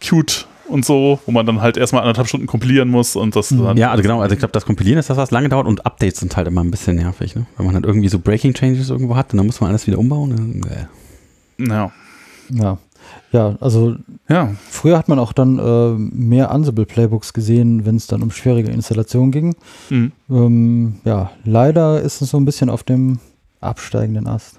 Qt 0.00 0.46
und 0.68 0.84
so, 0.84 1.18
wo 1.26 1.32
man 1.32 1.44
dann 1.46 1.60
halt 1.60 1.76
erstmal 1.76 2.02
anderthalb 2.02 2.28
Stunden 2.28 2.46
kompilieren 2.46 2.88
muss 2.88 3.16
und 3.16 3.34
das 3.36 3.48
dann 3.48 3.76
ja, 3.76 3.90
also 3.90 4.02
genau, 4.02 4.20
also 4.20 4.32
ich 4.32 4.38
glaube, 4.38 4.52
das 4.52 4.64
Kompilieren 4.64 4.98
ist 4.98 5.10
das, 5.10 5.16
was 5.16 5.30
lange 5.30 5.48
dauert 5.48 5.66
und 5.66 5.84
Updates 5.84 6.20
sind 6.20 6.36
halt 6.36 6.46
immer 6.46 6.62
ein 6.62 6.70
bisschen 6.70 6.96
nervig, 6.96 7.34
ne? 7.34 7.46
Wenn 7.56 7.66
man 7.66 7.74
halt 7.74 7.84
irgendwie 7.84 8.08
so 8.08 8.18
Breaking 8.18 8.54
Changes 8.54 8.88
irgendwo 8.88 9.16
hat 9.16 9.32
und 9.32 9.38
dann 9.38 9.46
muss 9.46 9.60
man 9.60 9.70
alles 9.70 9.86
wieder 9.86 9.98
umbauen. 9.98 10.62
Dann, 11.58 11.68
äh. 11.68 11.68
ja. 11.68 11.92
ja. 12.50 12.78
Ja, 13.32 13.56
also 13.60 13.94
Ja, 14.28 14.54
früher 14.68 14.98
hat 14.98 15.08
man 15.08 15.18
auch 15.18 15.32
dann 15.32 15.58
äh, 15.58 15.92
mehr 15.96 16.50
Ansible-Playbooks 16.50 17.32
gesehen, 17.32 17.84
wenn 17.86 17.96
es 17.96 18.06
dann 18.08 18.22
um 18.22 18.30
schwierige 18.30 18.70
Installationen 18.70 19.30
ging. 19.30 19.54
mhm. 19.88 20.12
Ähm, 20.28 20.94
ja, 21.04 21.30
leider 21.44 22.00
ist 22.00 22.22
es 22.22 22.30
so 22.30 22.36
ein 22.38 22.44
bisschen 22.44 22.70
auf 22.70 22.82
dem 22.82 23.18
absteigenden 23.60 24.26
Ast. 24.26 24.58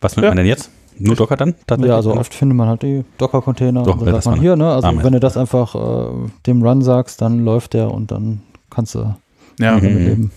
Was 0.00 0.16
nimmt 0.16 0.24
Ja. 0.24 0.30
man 0.30 0.36
denn 0.38 0.46
jetzt? 0.46 0.70
Nur 1.00 1.14
Docker 1.14 1.36
dann? 1.36 1.54
Ja, 1.84 1.94
also 1.96 2.12
oft 2.14 2.34
findet 2.34 2.56
man 2.56 2.68
halt 2.68 2.82
die 2.82 3.04
Docker-Container 3.18 3.82
Doch, 3.84 3.94
und 3.94 4.00
ja, 4.00 4.04
dann 4.06 4.14
das 4.16 4.24
sagt 4.24 4.36
man 4.36 4.40
hier, 4.40 4.56
ne? 4.56 4.72
Also 4.72 4.88
Amen. 4.88 5.04
wenn 5.04 5.12
du 5.12 5.20
das 5.20 5.36
einfach 5.36 5.74
äh, 5.74 6.28
dem 6.46 6.62
Run 6.62 6.82
sagst, 6.82 7.20
dann 7.22 7.44
läuft 7.44 7.74
der 7.74 7.92
und 7.92 8.10
dann 8.10 8.40
kannst 8.70 8.94
du 8.96 9.14
ja. 9.60 9.76
Mhm. 9.76 9.80
damit 9.82 9.94
leben. 10.06 10.30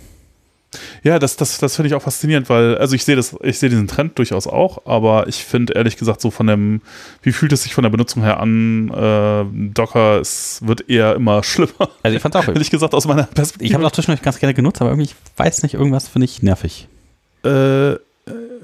Ja, 1.03 1.19
das, 1.19 1.36
das, 1.36 1.57
das 1.57 1.76
finde 1.76 1.88
ich 1.89 1.95
auch 1.95 2.01
faszinierend, 2.01 2.49
weil, 2.49 2.78
also 2.78 2.95
ich 2.95 3.03
sehe 3.03 3.15
das, 3.15 3.36
ich 3.41 3.59
sehe 3.59 3.69
diesen 3.69 3.88
Trend 3.88 4.17
durchaus 4.17 4.47
auch, 4.47 4.86
aber 4.86 5.28
ich 5.28 5.43
finde 5.43 5.74
ehrlich 5.74 5.97
gesagt 5.97 6.22
so 6.22 6.32
von 6.32 6.47
dem, 6.47 6.82
wie 7.22 7.32
fühlt 7.32 7.51
es 7.51 7.63
sich 7.63 7.74
von 7.74 7.84
der 7.84 7.89
Benutzung 7.89 8.24
her 8.24 8.39
an, 8.39 8.89
äh, 8.89 9.72
Docker, 9.74 10.19
es 10.19 10.61
wird 10.63 10.89
eher 10.89 11.15
immer 11.15 11.43
schlimmer. 11.43 11.89
Also 12.03 12.15
ich 12.15 12.22
fand 12.22 12.36
auch. 12.36 12.47
ehrlich 12.47 12.69
gesagt 12.69 12.93
aus 12.93 13.05
meiner 13.05 13.24
Perspektive. 13.24 13.67
Ich 13.67 13.74
habe 13.74 13.86
auch 13.86 13.91
zwischendurch 13.91 14.22
ganz 14.22 14.39
gerne 14.39 14.53
genutzt, 14.53 14.82
aber 14.82 14.91
irgendwie, 14.91 15.09
ich 15.09 15.15
weiß 15.38 15.63
nicht, 15.63 15.74
irgendwas 15.74 16.07
finde 16.07 16.26
ich 16.26 16.41
nervig. 16.41 16.88
Äh, 17.43 17.95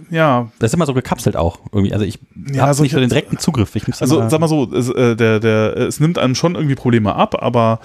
ja. 0.10 0.49
Das 0.60 0.72
ist 0.72 0.74
immer 0.76 0.86
so 0.86 0.93
gekapselt 0.93 1.36
auch 1.36 1.60
irgendwie. 1.72 1.93
Also 1.93 2.05
ich 2.05 2.20
Ja, 2.53 2.64
habe 2.64 2.74
so 2.74 2.84
nicht 2.84 2.93
so 2.93 2.99
den 2.99 3.10
direkten 3.10 3.38
Zugriff. 3.38 3.76
Ich 3.76 3.88
muss 3.88 4.01
Also 4.01 4.20
immer- 4.20 4.30
sag 4.30 4.39
mal 4.39 4.47
so, 4.47 4.72
es, 4.74 4.89
äh, 4.89 5.16
der, 5.16 5.39
der, 5.39 5.76
es 5.78 5.99
nimmt 5.99 6.18
einem 6.18 6.36
schon 6.36 6.55
irgendwie 6.55 6.76
Probleme 6.76 7.16
ab, 7.16 7.41
aber 7.41 7.80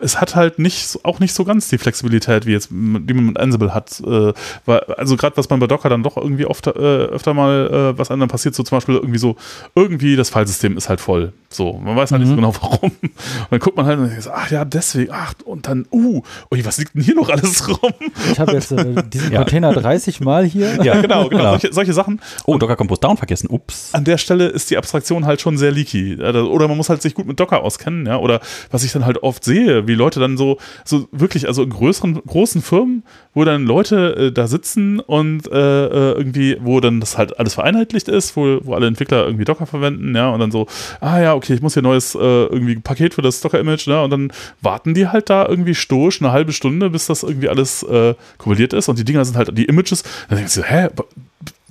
es 0.00 0.20
hat 0.20 0.34
halt 0.34 0.58
nicht, 0.58 0.88
so- 0.88 1.00
auch 1.04 1.20
nicht 1.20 1.32
so 1.34 1.44
ganz 1.44 1.68
die 1.68 1.78
Flexibilität, 1.78 2.46
wie 2.46 2.52
jetzt, 2.52 2.70
die 2.70 2.74
man 3.14 3.26
mit 3.26 3.38
Ansible 3.38 3.74
hat. 3.74 4.00
Äh, 4.00 4.32
weil, 4.66 4.80
also 4.96 5.16
gerade 5.16 5.36
was 5.36 5.48
man 5.50 5.60
bei 5.60 5.66
Docker 5.66 5.88
dann 5.88 6.02
doch 6.02 6.16
irgendwie 6.16 6.46
oft, 6.46 6.66
äh, 6.66 6.70
öfter 6.70 7.34
mal, 7.34 7.92
äh, 7.94 7.98
was 7.98 8.10
anderem 8.10 8.28
passiert, 8.28 8.54
so 8.54 8.62
zum 8.62 8.76
Beispiel 8.76 8.96
irgendwie 8.96 9.18
so, 9.18 9.36
irgendwie 9.74 10.16
das 10.16 10.30
Filesystem 10.30 10.76
ist 10.76 10.88
halt 10.88 11.00
voll. 11.00 11.32
So, 11.50 11.72
man 11.82 11.96
weiß 11.96 12.10
halt 12.12 12.20
nicht 12.20 12.28
so 12.28 12.36
genau 12.36 12.52
warum. 12.60 12.90
Und 12.90 13.10
dann 13.50 13.58
guckt 13.60 13.76
man 13.76 13.86
halt 13.86 13.98
und 13.98 14.10
denkt 14.10 14.28
ach 14.32 14.50
ja, 14.50 14.64
deswegen, 14.64 15.12
ach, 15.12 15.32
und 15.44 15.66
dann, 15.66 15.86
uh, 15.90 16.22
ui, 16.52 16.64
was 16.64 16.76
liegt 16.78 16.94
denn 16.94 17.02
hier 17.02 17.14
noch 17.14 17.28
alles 17.30 17.66
rum? 17.68 17.92
Ich 18.32 18.38
habe 18.38 18.52
jetzt 18.52 18.70
äh, 18.72 19.02
diesen 19.04 19.32
Ja. 19.32 19.38
Container 19.38 19.72
30 19.72 20.20
Mal 20.20 20.44
hier. 20.44 20.82
ja, 20.84 21.00
genau, 21.00 21.28
genau, 21.28 21.50
solche, 21.50 21.67
solche 21.72 21.92
Sachen. 21.92 22.20
Oh, 22.46 22.58
Docker 22.58 22.76
Compose 22.76 23.00
Down 23.00 23.16
vergessen. 23.16 23.48
Ups. 23.50 23.94
an 23.94 24.04
der 24.04 24.18
Stelle 24.18 24.48
ist 24.48 24.70
die 24.70 24.76
Abstraktion 24.76 25.26
halt 25.26 25.40
schon 25.40 25.58
sehr 25.58 25.70
leaky. 25.70 26.16
Oder 26.16 26.68
man 26.68 26.76
muss 26.76 26.88
halt 26.88 27.02
sich 27.02 27.14
gut 27.14 27.26
mit 27.26 27.38
Docker 27.38 27.62
auskennen, 27.62 28.06
ja. 28.06 28.18
Oder 28.18 28.40
was 28.70 28.84
ich 28.84 28.92
dann 28.92 29.04
halt 29.04 29.22
oft 29.22 29.44
sehe, 29.44 29.86
wie 29.86 29.94
Leute 29.94 30.20
dann 30.20 30.36
so, 30.36 30.58
so 30.84 31.08
wirklich, 31.12 31.46
also 31.46 31.62
in 31.62 31.70
größeren, 31.70 32.20
großen 32.26 32.62
Firmen, 32.62 33.04
wo 33.34 33.44
dann 33.44 33.64
Leute 33.64 34.16
äh, 34.16 34.32
da 34.32 34.46
sitzen 34.46 35.00
und 35.00 35.50
äh, 35.50 35.86
äh, 35.86 36.12
irgendwie, 36.12 36.56
wo 36.60 36.80
dann 36.80 37.00
das 37.00 37.16
halt 37.18 37.38
alles 37.38 37.54
vereinheitlicht 37.54 38.08
ist, 38.08 38.36
wo, 38.36 38.58
wo 38.62 38.74
alle 38.74 38.86
Entwickler 38.86 39.24
irgendwie 39.24 39.44
Docker 39.44 39.66
verwenden, 39.66 40.14
ja, 40.14 40.30
und 40.30 40.40
dann 40.40 40.50
so, 40.50 40.66
ah 41.00 41.20
ja, 41.20 41.34
okay, 41.34 41.54
ich 41.54 41.62
muss 41.62 41.74
hier 41.74 41.82
ein 41.82 41.84
neues 41.84 42.14
äh, 42.14 42.18
irgendwie 42.18 42.76
Paket 42.76 43.14
für 43.14 43.22
das 43.22 43.40
Docker-Image, 43.40 43.86
ne, 43.88 44.02
und 44.02 44.10
dann 44.10 44.32
warten 44.60 44.94
die 44.94 45.08
halt 45.08 45.30
da 45.30 45.46
irgendwie 45.46 45.74
stoisch 45.74 46.20
eine 46.20 46.32
halbe 46.32 46.52
Stunde, 46.52 46.90
bis 46.90 47.06
das 47.06 47.22
irgendwie 47.22 47.48
alles 47.48 47.82
äh, 47.84 48.14
kompiliert 48.38 48.72
ist 48.72 48.88
und 48.88 48.98
die 48.98 49.04
Dinger 49.04 49.24
sind 49.24 49.36
halt 49.36 49.56
die 49.56 49.66
Images, 49.66 50.02
dann 50.28 50.38
denkst 50.38 50.54
du, 50.54 50.62
hä, 50.62 50.88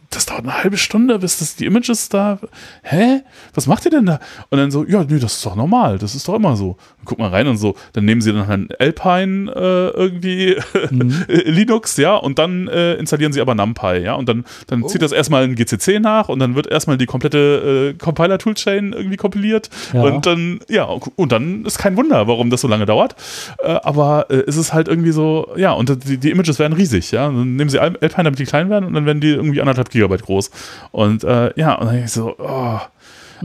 das 0.09 0.25
dauert 0.25 0.43
eine 0.43 0.63
halbe 0.63 0.77
Stunde, 0.77 1.19
bis 1.19 1.39
das 1.39 1.55
die 1.55 1.65
Images 1.65 2.09
da. 2.09 2.39
Hä? 2.83 3.23
Was 3.53 3.67
macht 3.67 3.85
ihr 3.85 3.91
denn 3.91 4.05
da? 4.05 4.19
Und 4.49 4.57
dann 4.57 4.71
so, 4.71 4.85
ja, 4.85 5.03
nee, 5.03 5.19
das 5.19 5.33
ist 5.33 5.45
doch 5.45 5.55
normal, 5.55 5.97
das 5.97 6.15
ist 6.15 6.27
doch 6.27 6.35
immer 6.35 6.55
so. 6.55 6.77
Guck 7.07 7.19
mal 7.19 7.29
rein 7.29 7.47
und 7.47 7.55
so, 7.57 7.75
dann 7.93 8.03
nehmen 8.03 8.19
sie 8.19 8.33
dann 8.33 8.47
halt 8.47 8.79
Alpine 8.81 9.49
äh, 9.49 9.97
irgendwie 9.97 10.57
Linux, 11.27 11.95
ja, 11.97 12.15
und 12.15 12.37
dann 12.37 12.67
äh, 12.67 12.95
installieren 12.95 13.31
sie 13.31 13.39
aber 13.41 13.55
NumPy, 13.55 13.99
ja, 14.03 14.13
und 14.15 14.27
dann, 14.27 14.43
dann 14.67 14.85
zieht 14.89 15.01
das 15.01 15.13
erstmal 15.13 15.43
ein 15.45 15.55
GCC 15.55 15.99
nach 16.01 16.27
und 16.29 16.39
dann 16.39 16.55
wird 16.55 16.67
erstmal 16.67 16.97
die 16.97 17.05
komplette 17.05 17.93
äh, 17.95 17.97
Compiler-Toolchain 17.97 18.93
irgendwie 18.93 19.15
kompiliert 19.17 19.69
Ja. 19.93 20.01
und 20.03 20.25
dann, 20.25 20.59
ja, 20.67 20.83
und 21.15 21.31
dann 21.31 21.63
ist 21.65 21.77
kein 21.77 21.95
Wunder, 21.95 22.27
warum 22.27 22.49
das 22.49 22.61
so 22.61 22.67
lange 22.67 22.85
dauert. 22.85 23.15
Äh, 23.59 23.67
aber 23.83 24.25
äh, 24.29 24.43
es 24.47 24.57
ist 24.57 24.73
halt 24.73 24.87
irgendwie 24.89 25.11
so, 25.11 25.47
ja, 25.55 25.71
und 25.71 25.89
die, 26.09 26.17
die 26.17 26.29
Images 26.31 26.59
werden 26.59 26.73
riesig, 26.73 27.11
ja. 27.11 27.27
Dann 27.27 27.55
nehmen 27.55 27.69
sie 27.69 27.79
Al- 27.79 27.97
Alpine, 28.01 28.23
damit 28.25 28.39
die 28.39 28.45
klein 28.45 28.69
werden 28.69 28.85
und 28.85 28.93
dann 28.93 29.05
werden 29.05 29.21
die 29.21 29.29
irgendwie 29.29 29.61
anderthalb 29.61 29.89
Gigabyte 29.89 30.23
groß. 30.23 30.51
Und 30.91 31.23
äh, 31.23 31.51
ja, 31.55 31.75
und 31.75 31.85
dann 31.85 31.93
denke 31.95 32.05
ich 32.07 32.11
so, 32.11 32.35
oh. 32.37 32.79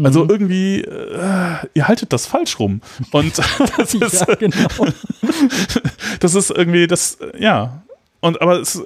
Also 0.03 0.27
irgendwie, 0.29 0.81
äh, 0.81 1.57
ihr 1.75 1.89
haltet 1.89 2.13
das 2.13 2.27
falsch 2.27 2.59
rum. 2.59 2.81
Und 3.11 3.39
das 3.77 3.95
ist, 3.95 4.27
Ja, 4.27 4.35
genau. 4.35 4.69
das 6.21 6.35
ist 6.35 6.51
irgendwie 6.51 6.87
das, 6.87 7.19
ja. 7.39 7.83
Und 8.23 8.41
aber 8.41 8.61
es, 8.61 8.81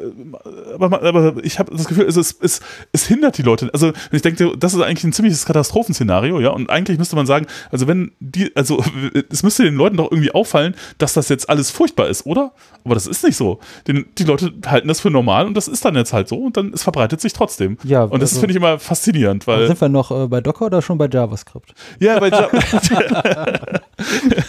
aber, 0.78 1.02
aber 1.02 1.44
ich 1.44 1.58
habe 1.58 1.70
das 1.76 1.86
Gefühl, 1.86 2.06
es, 2.06 2.16
ist, 2.16 2.42
es, 2.42 2.60
es 2.92 3.06
hindert 3.06 3.36
die 3.36 3.42
Leute. 3.42 3.68
Also 3.70 3.92
ich 4.10 4.22
denke, 4.22 4.56
das 4.56 4.72
ist 4.72 4.80
eigentlich 4.80 5.04
ein 5.04 5.12
ziemliches 5.12 5.44
Katastrophenszenario, 5.44 6.40
ja. 6.40 6.48
Und 6.50 6.70
eigentlich 6.70 6.98
müsste 6.98 7.16
man 7.16 7.26
sagen, 7.26 7.46
also 7.70 7.86
wenn 7.86 8.12
die, 8.18 8.50
also 8.56 8.82
es 9.30 9.42
müsste 9.42 9.64
den 9.64 9.76
Leuten 9.76 9.98
doch 9.98 10.10
irgendwie 10.10 10.32
auffallen, 10.32 10.74
dass 10.96 11.12
das 11.12 11.28
jetzt 11.28 11.50
alles 11.50 11.70
furchtbar 11.70 12.08
ist, 12.08 12.24
oder? 12.24 12.52
Aber 12.82 12.94
das 12.94 13.06
ist 13.06 13.22
nicht 13.24 13.36
so. 13.36 13.60
Den, 13.86 14.06
die 14.16 14.24
Leute 14.24 14.54
halten 14.66 14.88
das 14.88 15.00
für 15.00 15.10
normal 15.10 15.46
und 15.46 15.54
das 15.54 15.68
ist 15.68 15.84
dann 15.84 15.96
jetzt 15.96 16.14
halt 16.14 16.28
so 16.28 16.36
und 16.36 16.56
dann 16.56 16.72
es 16.72 16.82
verbreitet 16.82 17.20
sich 17.20 17.34
trotzdem. 17.34 17.76
Ja, 17.84 18.04
und 18.04 18.22
das 18.22 18.30
also- 18.30 18.40
finde 18.40 18.52
ich 18.52 18.56
immer 18.56 18.78
faszinierend, 18.78 19.46
weil 19.46 19.66
Sind 19.66 19.78
wir 19.82 19.90
noch 19.90 20.10
äh, 20.10 20.28
bei 20.28 20.40
Docker 20.40 20.64
oder 20.66 20.80
schon 20.80 20.96
bei 20.96 21.08
JavaScript? 21.12 21.74
ja, 22.00 22.18
bei, 22.20 22.28
Ja- 22.30 22.48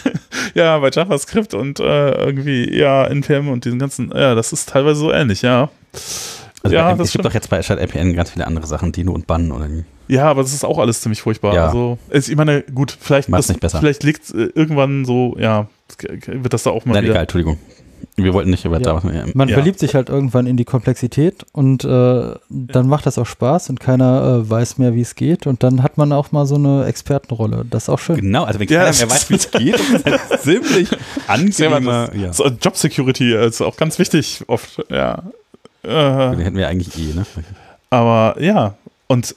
ja, 0.58 0.78
bei 0.78 0.90
JavaScript 0.90 1.54
und 1.54 1.80
äh, 1.80 2.10
irgendwie, 2.10 2.76
ja, 2.76 3.06
NPM 3.06 3.48
und 3.48 3.64
diesen 3.64 3.78
ganzen, 3.78 4.12
ja, 4.14 4.34
das 4.34 4.52
ist 4.52 4.68
teilweise 4.68 5.00
so 5.00 5.12
ähnlich, 5.12 5.42
ja. 5.42 5.70
Also 6.62 6.74
ja, 6.74 6.92
es 6.96 7.12
gibt 7.12 7.24
doch 7.24 7.32
jetzt 7.32 7.48
bei 7.48 7.58
Azure 7.58 7.80
LPN 7.80 8.14
ganz 8.14 8.30
viele 8.30 8.46
andere 8.46 8.66
Sachen, 8.66 8.92
Dino 8.92 9.12
und 9.12 9.26
Bann 9.26 9.52
oder 9.52 9.70
wie. 9.70 9.84
Ja, 10.08 10.24
aber 10.24 10.42
das 10.42 10.52
ist 10.52 10.64
auch 10.64 10.78
alles 10.78 11.00
ziemlich 11.00 11.22
furchtbar. 11.22 11.54
Ja. 11.54 11.66
Also, 11.66 11.98
ich 12.10 12.34
meine, 12.34 12.62
gut, 12.62 12.96
vielleicht, 12.98 13.32
das, 13.32 13.52
vielleicht 13.78 14.02
liegt 14.02 14.30
äh, 14.30 14.50
irgendwann 14.54 15.04
so, 15.04 15.36
ja, 15.38 15.68
wird 16.26 16.52
das 16.52 16.64
da 16.64 16.70
auch 16.70 16.84
mal 16.84 16.94
Nein, 16.94 17.04
wieder. 17.04 17.12
egal, 17.12 17.22
Entschuldigung. 17.22 17.58
Wir 18.24 18.34
wollten 18.34 18.50
nicht 18.50 18.64
über 18.64 18.80
Ja. 18.80 18.86
Java. 18.94 19.10
Ja. 19.12 19.24
Man 19.34 19.48
Ja. 19.48 19.54
verliebt 19.54 19.78
sich 19.78 19.94
halt 19.94 20.08
irgendwann 20.08 20.46
in 20.46 20.56
die 20.56 20.64
Komplexität 20.64 21.46
und 21.52 21.84
äh, 21.84 22.34
dann 22.50 22.88
macht 22.88 23.06
das 23.06 23.16
auch 23.18 23.26
Spaß 23.26 23.70
und 23.70 23.80
keiner 23.80 24.42
äh, 24.44 24.50
weiß 24.50 24.78
mehr, 24.78 24.94
wie 24.94 25.00
es 25.02 25.14
geht. 25.14 25.46
Und 25.46 25.62
dann 25.62 25.82
hat 25.82 25.96
man 25.98 26.12
auch 26.12 26.32
mal 26.32 26.44
so 26.46 26.56
eine 26.56 26.84
Expertenrolle. 26.86 27.64
Das 27.70 27.84
ist 27.84 27.88
auch 27.88 27.98
schön. 27.98 28.16
Genau, 28.16 28.44
also 28.44 28.58
wenn 28.60 28.68
Ja, 28.68 28.84
keiner 28.84 28.96
mehr 28.96 29.10
weiß, 29.10 29.30
wie 29.30 29.34
es 29.36 29.50
geht, 29.52 29.76
ist 29.80 30.06
das 30.06 30.42
ziemlich 30.42 30.88
angenehmer. 31.26 32.14
Ja. 32.14 32.32
So, 32.32 32.46
Job 32.48 32.76
Security 32.76 33.34
ist 33.34 33.60
auch 33.62 33.76
ganz 33.76 33.98
wichtig 33.98 34.42
oft, 34.48 34.82
ja. 34.90 35.22
Äh, 35.84 35.88
Den 36.30 36.40
hätten 36.40 36.56
wir 36.56 36.68
eigentlich 36.68 36.98
eh, 36.98 37.14
ne? 37.14 37.24
Aber 37.90 38.36
ja, 38.42 38.74
und 39.06 39.34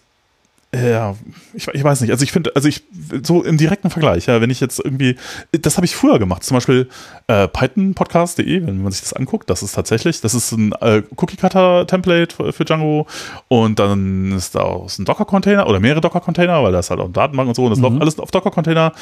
ja, 0.73 1.15
ich, 1.53 1.67
ich 1.67 1.83
weiß 1.83 1.99
nicht. 2.01 2.11
Also 2.11 2.23
ich 2.23 2.31
finde, 2.31 2.51
also 2.55 2.67
ich, 2.67 2.83
so 3.23 3.43
im 3.43 3.57
direkten 3.57 3.89
Vergleich, 3.89 4.27
ja, 4.27 4.39
wenn 4.39 4.49
ich 4.49 4.61
jetzt 4.61 4.79
irgendwie, 4.79 5.17
das 5.51 5.75
habe 5.75 5.85
ich 5.85 5.95
früher 5.95 6.17
gemacht, 6.17 6.43
zum 6.45 6.55
Beispiel 6.55 6.87
äh, 7.27 7.47
pythonpodcast.de, 7.49 8.65
wenn 8.65 8.81
man 8.81 8.91
sich 8.91 9.01
das 9.01 9.11
anguckt, 9.13 9.49
das 9.49 9.63
ist 9.63 9.73
tatsächlich, 9.73 10.21
das 10.21 10.33
ist 10.33 10.51
ein 10.53 10.71
äh, 10.79 11.01
Cookie-Cutter-Template 11.15 12.35
für, 12.35 12.53
für 12.53 12.63
Django 12.65 13.05
und 13.49 13.79
dann 13.79 14.31
ist 14.31 14.55
da 14.55 14.61
auch 14.61 14.89
ein 14.97 15.05
Docker-Container 15.05 15.67
oder 15.67 15.79
mehrere 15.81 15.99
Docker-Container, 16.01 16.63
weil 16.63 16.71
da 16.71 16.79
ist 16.79 16.89
halt 16.89 16.99
auch 17.01 17.11
Datenbank 17.11 17.49
und 17.49 17.55
so 17.55 17.65
und 17.65 17.71
das 17.71 17.79
läuft 17.79 17.99
alles 18.01 18.19
auf 18.19 18.31
Docker-Container 18.31 18.93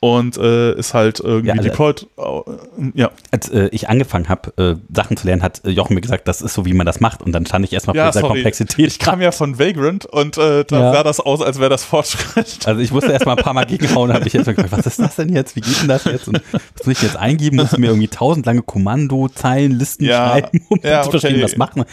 und 0.00 0.36
äh, 0.38 0.74
ist 0.78 0.94
halt 0.94 1.20
irgendwie 1.20 1.48
Ja, 1.48 1.54
also- 1.54 1.68
deployed, 1.68 2.06
äh, 2.16 2.90
ja. 2.94 3.10
Als 3.30 3.50
äh, 3.50 3.68
ich 3.72 3.88
angefangen 3.90 4.28
habe, 4.30 4.52
äh, 4.56 4.76
Sachen 4.94 5.16
zu 5.18 5.26
lernen, 5.26 5.42
hat 5.42 5.60
Jochen 5.66 5.94
mir 5.94 6.00
gesagt, 6.00 6.26
das 6.26 6.40
ist 6.40 6.54
so, 6.54 6.64
wie 6.64 6.72
man 6.72 6.86
das 6.86 7.00
macht. 7.00 7.22
Und 7.22 7.32
dann 7.32 7.44
stand 7.44 7.64
ich 7.66 7.72
erstmal 7.74 7.94
vor 7.94 8.02
Ja, 8.02 8.08
dieser 8.10 8.20
sorry. 8.20 8.34
Komplexität. 8.34 8.86
Ich 8.86 8.98
kam 8.98 9.20
ja 9.20 9.30
von 9.32 9.58
Vagrant 9.58 10.06
und 10.06 10.36
da 10.38 10.62
Ja. 10.70 10.92
sah 10.92 11.02
das 11.02 11.17
aus, 11.20 11.40
als 11.42 11.58
wäre 11.58 11.70
das 11.70 11.84
Fortschritt. 11.84 12.66
Also 12.66 12.80
ich 12.80 12.90
musste 12.92 13.12
erstmal 13.12 13.36
ein 13.36 13.42
paar 13.42 13.54
Mal 13.54 13.66
gegenhauen, 13.66 14.12
habe 14.12 14.26
ich 14.26 14.32
jetzt 14.32 14.46
mal 14.46 14.54
gefragt, 14.54 14.72
was 14.76 14.86
ist 14.86 14.98
das 14.98 15.16
denn 15.16 15.28
jetzt? 15.34 15.56
Wie 15.56 15.60
geht 15.60 15.80
denn 15.80 15.88
das 15.88 16.04
jetzt? 16.04 16.28
Und 16.28 16.40
was 16.52 16.86
muss 16.86 16.96
ich 16.96 17.02
jetzt 17.02 17.16
eingeben? 17.16 17.56
Muss 17.56 17.72
ich 17.72 17.78
mir 17.78 17.88
irgendwie 17.88 18.08
tausend 18.08 18.46
lange 18.46 18.62
Kommandozeilen, 18.62 19.78
Listen 19.78 20.04
Ja. 20.04 20.28
schreiben, 20.30 20.66
um 20.68 20.78
Ja, 20.82 21.02
zu 21.02 21.10
verstehen, 21.10 21.34
okay. 21.34 21.44
was 21.44 21.56
machen. 21.56 21.84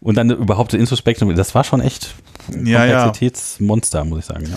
Und 0.00 0.16
dann 0.16 0.30
überhaupt 0.30 0.72
das 0.72 0.80
Introspektion, 0.80 1.34
das 1.34 1.54
war 1.54 1.64
schon 1.64 1.80
echt 1.80 2.14
Ja, 2.64 2.84
ja. 2.84 3.02
Komplexitätsmonster, 3.04 4.04
muss 4.04 4.20
ich 4.20 4.24
sagen. 4.26 4.46
Ja. 4.46 4.56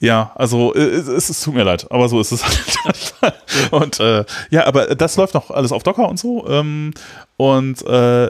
Ja, 0.00 0.32
also 0.34 0.74
äh, 0.74 0.80
es, 0.80 1.06
es, 1.08 1.30
es 1.30 1.40
tut 1.40 1.54
mir 1.54 1.62
leid, 1.62 1.86
aber 1.90 2.08
so 2.10 2.20
ist 2.20 2.30
es 2.32 2.42
halt. 2.44 3.34
und 3.70 4.00
äh, 4.00 4.24
ja, 4.50 4.66
aber 4.66 4.94
das 4.94 5.16
läuft 5.16 5.32
noch 5.32 5.50
alles 5.50 5.72
auf 5.72 5.82
Docker 5.82 6.08
und 6.08 6.18
so. 6.18 6.46
Ähm, 6.46 6.92
und 7.38 7.80
äh, 7.86 8.28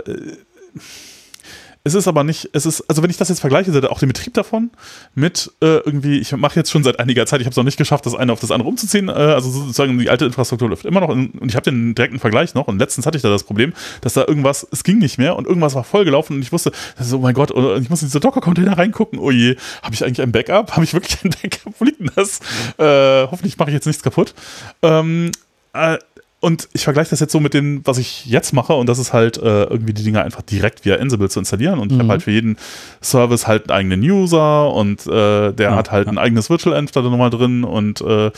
es 1.85 1.95
ist 1.95 2.09
aber 2.09 2.24
nicht, 2.24 2.49
es 2.53 2.64
ist, 2.64 2.82
also 2.89 3.03
wenn 3.03 3.11
ich 3.11 3.18
das 3.18 3.28
jetzt 3.28 3.41
vergleiche, 3.41 3.91
auch 3.91 3.99
den 3.99 4.09
Betrieb 4.09 4.35
davon 4.35 4.70
mit 5.14 5.53
äh, 5.61 5.76
irgendwie, 5.78 6.18
ich 6.18 6.35
mache 6.35 6.57
jetzt 6.59 6.70
schon 6.70 6.82
seit 6.82 6.99
einiger 6.99 7.26
Zeit, 7.26 7.41
ich 7.41 7.47
habe 7.47 7.53
es 7.53 7.57
noch 7.57 7.64
nicht 7.64 7.76
geschafft, 7.76 8.07
das 8.07 8.14
eine 8.14 8.32
auf 8.32 8.41
das 8.41 8.51
andere 8.51 8.68
umzuziehen, 8.68 9.09
äh, 9.09 9.12
also 9.12 9.51
sozusagen 9.51 9.99
die 9.99 10.09
alte 10.09 10.24
Infrastruktur 10.24 10.68
läuft 10.68 10.87
immer 10.87 11.01
noch 11.01 11.11
und 11.11 11.45
ich 11.47 11.57
habe 11.57 11.70
den 11.70 11.95
direkten 11.95 12.18
Vergleich 12.18 12.55
noch 12.55 12.68
und 12.68 12.78
letztens 12.78 13.07
hatte 13.07 13.16
ich 13.16 13.22
da 13.22 13.28
das 13.28 13.45
Problem, 13.45 13.74
dass 14.01 14.14
da 14.14 14.24
irgendwas, 14.26 14.66
es 14.72 14.82
ging 14.82 14.99
nicht 14.99 15.18
mehr 15.18 15.37
und 15.37 15.47
irgendwas 15.47 15.74
war 15.74 15.85
vollgelaufen 15.85 16.37
und 16.37 16.43
ich 16.43 16.53
wusste, 16.53 16.72
so, 16.99 17.18
oh 17.18 17.20
mein 17.20 17.35
Gott, 17.35 17.51
oder 17.51 17.76
ich 17.76 17.91
muss 17.91 18.03
in 18.03 18.09
diese 18.09 18.20
Docker-Container 18.20 18.78
reingucken, 18.78 19.18
oh 19.18 19.30
je, 19.30 19.57
habe 19.82 19.95
ich 19.95 20.05
eigentlich 20.05 20.22
ein 20.22 20.32
Backup? 20.32 20.72
Habe 20.72 20.85
ich 20.85 20.95
wirklich 20.95 21.22
ein 21.24 21.30
Backup? 21.30 21.74
Wo 21.78 21.85
liegt 21.85 22.01
denn 22.01 22.11
das? 22.14 22.41
Äh, 22.78 23.28
hoffentlich 23.30 23.59
mache 23.59 23.70
ich 23.70 23.74
jetzt 23.74 23.87
nichts 23.87 24.03
kaputt. 24.03 24.35
Ähm, 24.82 25.30
äh, 25.72 25.99
und 26.45 26.68
ich 26.72 26.84
vergleiche 26.84 27.11
das 27.11 27.20
jetzt 27.20 27.32
so 27.32 27.40
mit 27.40 27.55
dem, 27.55 27.80
was 27.84 27.99
ich 27.99 28.26
jetzt 28.26 28.53
mache, 28.53 28.74
und 28.74 28.88
das 28.88 28.99
ist 28.99 29.12
halt 29.12 29.38
äh, 29.38 29.64
irgendwie 29.64 29.95
die 29.95 30.05
Dinge 30.05 30.22
einfach 30.22 30.42
direkt 30.42 30.84
via 30.84 30.97
Ansible 30.97 31.28
zu 31.30 31.38
installieren. 31.40 31.78
Und 31.78 31.90
ich 31.92 31.99
habe 31.99 32.09
halt 32.11 32.22
für 32.22 32.30
jeden 32.30 32.57
Service 33.03 33.47
halt 33.47 33.70
einen 33.70 33.76
eigenen 33.78 34.01
User 34.03 34.72
und 34.72 35.07
äh, 35.07 35.53
der 35.53 35.70
Ja, 35.70 35.76
hat 35.76 35.90
halt 35.90 36.07
ja. 36.07 36.12
ein 36.12 36.18
eigenes 36.18 36.51
Virtual 36.51 36.76
Env 36.76 36.90
da 36.92 37.03
nochmal 37.03 37.30
drin 37.30 37.64
und 37.64 38.01
äh, 38.03 38.26
äh, 38.26 38.32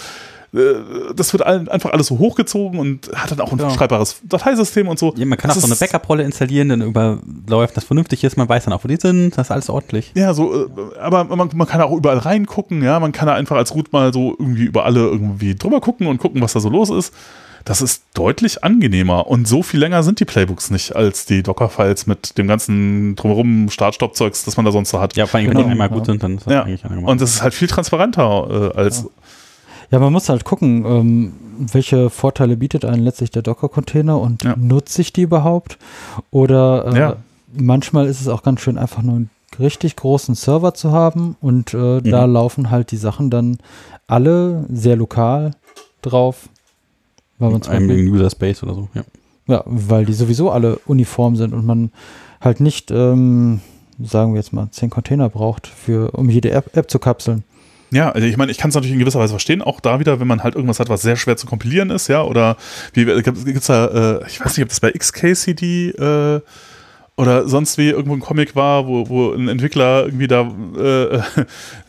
das 1.15 1.33
wird 1.33 1.43
einfach 1.45 1.91
alles 1.93 2.07
so 2.07 2.19
hochgezogen 2.19 2.79
und 2.79 3.11
hat 3.15 3.31
dann 3.33 3.41
auch 3.41 3.53
ein 3.53 3.59
Ja. 3.59 3.69
schreibbares 3.71 4.21
Dateisystem 4.23 4.87
und 4.89 4.99
so. 4.99 5.13
Ja, 5.17 5.27
man 5.27 5.37
kann 5.37 5.51
auch 5.51 5.55
Das 5.55 5.65
so 5.65 5.69
eine 5.69 5.77
Backup-Rolle 5.77 6.23
installieren, 6.23 6.69
dann 6.69 6.83
überläuft 6.83 7.77
das 7.77 7.85
vernünftig 7.85 8.23
ist, 8.25 8.37
man 8.37 8.49
weiß 8.49 8.65
dann 8.65 8.73
auch, 8.73 8.85
wo 8.85 8.89
die 8.89 8.97
sind, 8.97 9.31
das 9.37 9.49
ist 9.49 9.51
alles 9.51 9.69
ordentlich. 9.69 10.13
Ja, 10.15 10.33
so, 10.33 10.67
äh, 10.67 10.69
aber 11.01 11.25
man, 11.25 11.51
man 11.55 11.67
kann 11.67 11.81
auch 11.83 11.93
überall 11.93 12.19
reingucken, 12.19 12.83
ja, 12.83 13.01
man 13.01 13.13
kann 13.13 13.27
da 13.27 13.35
einfach 13.35 13.57
als 13.57 13.75
Root 13.75 13.93
mal 13.93 14.13
so 14.13 14.37
irgendwie 14.39 14.65
über 14.65 14.85
alle 14.85 15.01
irgendwie 15.01 15.57
drüber 15.57 15.81
gucken 15.81 16.07
und 16.07 16.19
gucken, 16.19 16.41
was 16.41 16.53
da 16.53 16.61
so 16.61 16.69
los 16.71 16.91
ist. 16.91 17.13
Das 17.67 17.83
ist 17.83 18.05
deutlich 18.15 18.65
angenehmer 18.65 19.27
und 19.27 19.47
so 19.47 19.63
viel 19.63 19.81
länger 19.81 20.03
sind 20.05 20.21
die 20.21 20.25
Playbooks 20.25 20.71
nicht 20.71 20.95
als 20.97 21.27
die 21.27 21.43
Docker-Files 21.43 22.07
mit 22.07 22.39
dem 22.39 22.47
ganzen 22.47 23.17
drumherum 23.17 23.69
Start-Stop-Zeugs, 23.69 24.45
das 24.45 24.57
man 24.57 24.65
da 24.65 24.73
sonst 24.73 24.91
so 24.91 25.01
hat. 25.01 25.17
Ja, 25.17 25.27
vor 25.27 25.39
allem, 25.39 25.49
wenn 25.49 25.57
Genau, 25.57 25.67
die 25.67 25.73
einmal 25.73 25.89
ja. 25.91 25.95
gut 25.95 26.07
sind, 26.07 26.23
dann 26.23 26.37
ist 26.39 26.47
das 26.47 26.53
Ja. 26.55 26.63
eigentlich 26.63 26.85
angenehm. 26.85 27.05
Und 27.07 27.21
es 27.21 27.35
ist 27.35 27.43
halt 27.43 27.53
viel 27.55 27.69
transparenter 27.69 28.73
äh, 28.75 28.79
als. 28.79 29.07
Ja, 29.91 29.99
man 29.99 30.13
muss 30.13 30.29
halt 30.29 30.45
gucken, 30.45 30.85
ähm, 30.87 31.33
welche 31.73 32.09
Vorteile 32.09 32.57
bietet 32.57 32.85
einen 32.85 33.03
letztlich 33.03 33.31
der 33.33 33.43
Docker-Container 33.43 34.19
und 34.21 34.45
Ja. 34.45 34.55
nutze 34.57 35.03
ich 35.03 35.13
die 35.13 35.23
überhaupt? 35.23 35.77
Oder 36.31 36.87
äh, 36.95 36.99
Ja. 36.99 37.17
manchmal 37.53 38.07
ist 38.07 38.21
es 38.21 38.29
auch 38.29 38.43
ganz 38.45 38.61
schön, 38.61 38.79
einfach 38.79 39.03
nur 39.03 39.17
einen 39.17 39.31
richtig 39.59 39.97
großen 39.97 40.35
Server 40.37 40.75
zu 40.75 40.93
haben 40.93 41.37
und 41.41 41.75
äh, 41.75 42.01
da 42.03 42.27
laufen 42.27 42.71
halt 42.71 42.91
die 42.93 42.97
Sachen 42.97 43.31
dann 43.31 43.59
alle 44.07 44.67
sehr 44.71 44.95
lokal 44.97 45.53
drauf. 46.03 46.49
Weil 47.39 47.51
man 47.51 47.63
zum 47.63 47.73
einem 47.73 47.89
Beispiel, 47.89 48.11
User 48.11 48.31
Space 48.31 48.63
oder 48.63 48.75
so, 48.75 48.89
ja. 48.95 49.05
ja, 49.47 49.63
weil 49.67 50.07
die 50.07 50.15
sowieso 50.15 50.51
alle 50.51 50.79
uniform 50.87 51.37
sind 51.37 51.53
und 51.53 51.67
man 51.67 51.91
halt 52.41 52.61
nicht, 52.61 52.91
ähm, 52.91 53.61
sagen 54.03 54.33
wir 54.33 54.41
jetzt 54.41 54.53
mal, 54.53 54.69
zehn 54.71 54.91
Container 54.91 55.29
braucht, 55.29 55.67
für, 55.67 56.13
um 56.13 56.31
jede 56.31 56.51
App, 56.51 56.77
App 56.77 56.91
zu 56.91 56.99
kapseln. 56.99 57.45
Ja, 57.91 58.11
also 58.11 58.27
ich 58.27 58.37
meine, 58.37 58.51
ich 58.51 58.59
kann 58.59 58.71
es 58.71 58.75
natürlich 58.75 58.95
in 58.95 58.99
gewisser 58.99 59.21
Weise 59.21 59.33
verstehen, 59.33 59.63
auch 59.63 59.81
da 59.81 60.01
wieder, 60.01 60.19
wenn 60.19 60.27
man 60.27 60.43
halt 60.43 60.55
irgendwas 60.55 60.81
hat, 60.81 60.89
was 60.89 61.03
sehr 61.03 61.17
schwer 61.17 61.37
zu 61.37 61.47
kompilieren 61.47 61.91
ist, 61.91 62.09
ja, 62.09 62.23
oder 62.23 62.57
wie 62.95 63.05
gibt 63.05 63.47
es 63.47 63.67
da, 63.67 64.19
äh, 64.19 64.27
ich 64.27 64.41
weiß 64.41 64.57
nicht, 64.57 64.65
ob 64.65 64.71
das 64.71 64.81
bei 64.81 64.91
XKCD 64.91 65.91
äh, 65.91 66.41
oder 67.17 67.49
sonst 67.49 67.79
wie 67.79 67.89
irgendwo 67.89 68.15
ein 68.15 68.21
Comic 68.21 68.55
war, 68.55 68.87
wo, 68.87 69.09
wo 69.09 69.33
ein 69.33 69.49
Entwickler 69.49 70.05
irgendwie 70.05 70.27
da, 70.27 70.53
äh, 70.79 71.17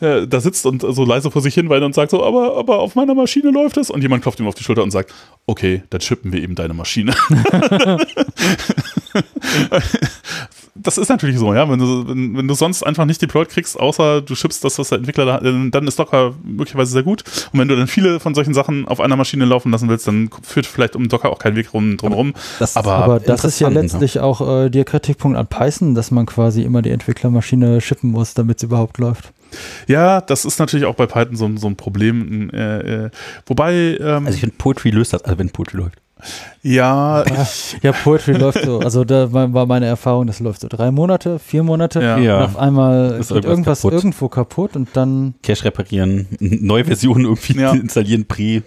äh, 0.04 0.26
da 0.26 0.40
sitzt 0.40 0.64
und 0.64 0.80
so 0.80 1.04
leise 1.04 1.30
vor 1.30 1.42
sich 1.42 1.54
hin 1.54 1.68
weint 1.68 1.84
und 1.84 1.94
sagt 1.94 2.10
so, 2.10 2.24
aber, 2.24 2.56
aber 2.56 2.78
auf 2.78 2.94
meiner 2.94 3.14
Maschine 3.14 3.50
läuft 3.50 3.76
es 3.76 3.90
und 3.90 4.00
jemand 4.02 4.22
klopft 4.22 4.40
ihm 4.40 4.46
auf 4.46 4.54
die 4.54 4.64
Schulter 4.64 4.82
und 4.82 4.90
sagt, 4.90 5.14
okay, 5.46 5.82
dann 5.90 6.00
chippen 6.00 6.32
wir 6.32 6.42
eben 6.42 6.54
deine 6.54 6.74
Maschine. 6.74 7.14
das 10.82 10.98
ist 10.98 11.08
natürlich 11.08 11.38
so, 11.38 11.52
ja. 11.54 11.68
Wenn 11.68 11.78
du, 11.78 12.08
wenn, 12.08 12.36
wenn 12.36 12.48
du 12.48 12.54
sonst 12.54 12.82
einfach 12.82 13.04
nicht 13.04 13.20
deployed 13.22 13.48
kriegst, 13.48 13.78
außer 13.78 14.22
du 14.22 14.34
schippst 14.34 14.62
das, 14.64 14.78
was 14.78 14.88
der 14.90 14.98
Entwickler 14.98 15.24
da, 15.26 15.38
dann 15.38 15.70
dann 15.70 15.86
ist 15.86 15.98
Docker 15.98 16.34
möglicherweise 16.44 16.92
sehr 16.92 17.02
gut. 17.02 17.24
Und 17.52 17.60
wenn 17.60 17.68
du 17.68 17.76
dann 17.76 17.86
viele 17.86 18.20
von 18.20 18.34
solchen 18.34 18.54
Sachen 18.54 18.86
auf 18.88 19.00
einer 19.00 19.16
Maschine 19.16 19.44
laufen 19.44 19.72
lassen 19.72 19.88
willst, 19.88 20.06
dann 20.06 20.30
führt 20.42 20.66
vielleicht 20.66 20.96
um 20.96 21.08
Docker 21.08 21.30
auch 21.30 21.38
kein 21.38 21.56
Weg 21.56 21.74
rum, 21.74 21.96
drum 21.96 22.12
rum. 22.12 22.34
Das 22.58 22.76
Aber- 22.76 22.94
Aber 22.94 23.20
das 23.20 23.44
ist 23.44 23.60
ja 23.60 23.68
letztlich 23.68 24.18
auch 24.20 24.40
äh, 24.64 24.68
der 24.70 24.84
Kritikpunkt 24.84 25.36
an 25.38 25.46
Python, 25.46 25.94
dass 25.94 26.10
man 26.10 26.26
quasi 26.26 26.62
immer 26.62 26.82
die 26.82 26.90
Entwicklermaschine 26.90 27.80
schippen 27.80 28.10
muss, 28.10 28.34
damit 28.34 28.60
sie 28.60 28.66
überhaupt 28.66 28.98
läuft. 28.98 29.32
Ja, 29.86 30.20
das 30.20 30.44
ist 30.44 30.58
natürlich 30.58 30.84
auch 30.86 30.94
bei 30.94 31.06
Python 31.06 31.36
so, 31.36 31.46
ein- 31.46 31.56
so 31.56 31.66
ein 31.68 31.76
Problem. 31.76 32.50
Äh, 32.50 33.04
äh, 33.06 33.10
wobei, 33.46 33.96
ähm, 34.00 34.26
Also 34.26 34.34
ich 34.34 34.40
finde, 34.40 34.56
Poetry 34.58 34.90
löst 34.90 35.12
das, 35.14 35.22
also 35.24 35.38
wenn 35.38 35.50
Poetry 35.50 35.78
läuft. 35.78 35.98
Ja, 36.62 37.24
Ja, 37.82 37.92
Poetry 37.92 38.32
läuft 38.32 38.62
so, 38.64 38.80
also 38.80 39.04
da 39.04 39.32
war 39.32 39.66
meine 39.66 39.86
Erfahrung, 39.86 40.26
das 40.26 40.40
läuft 40.40 40.60
so 40.60 40.68
drei 40.68 40.90
Monate, 40.90 41.38
vier 41.38 41.62
Monate 41.62 42.00
Ja. 42.00 42.18
Ja. 42.18 42.36
und 42.38 42.44
auf 42.44 42.56
einmal 42.58 43.16
Ist 43.20 43.28
geht 43.28 43.44
irgendwas 43.44 43.48
irgendwas 43.48 43.78
kaputt. 43.82 43.92
irgendwo 43.92 44.28
kaputt 44.28 44.76
und 44.76 44.88
dann 44.94 45.34
Cache 45.42 45.64
reparieren, 45.64 46.26
neue 46.40 46.84
Versionen 46.84 47.24
irgendwie 47.24 47.58
Ja. 47.60 47.72
installieren, 47.72 48.26
Pre. 48.26 48.62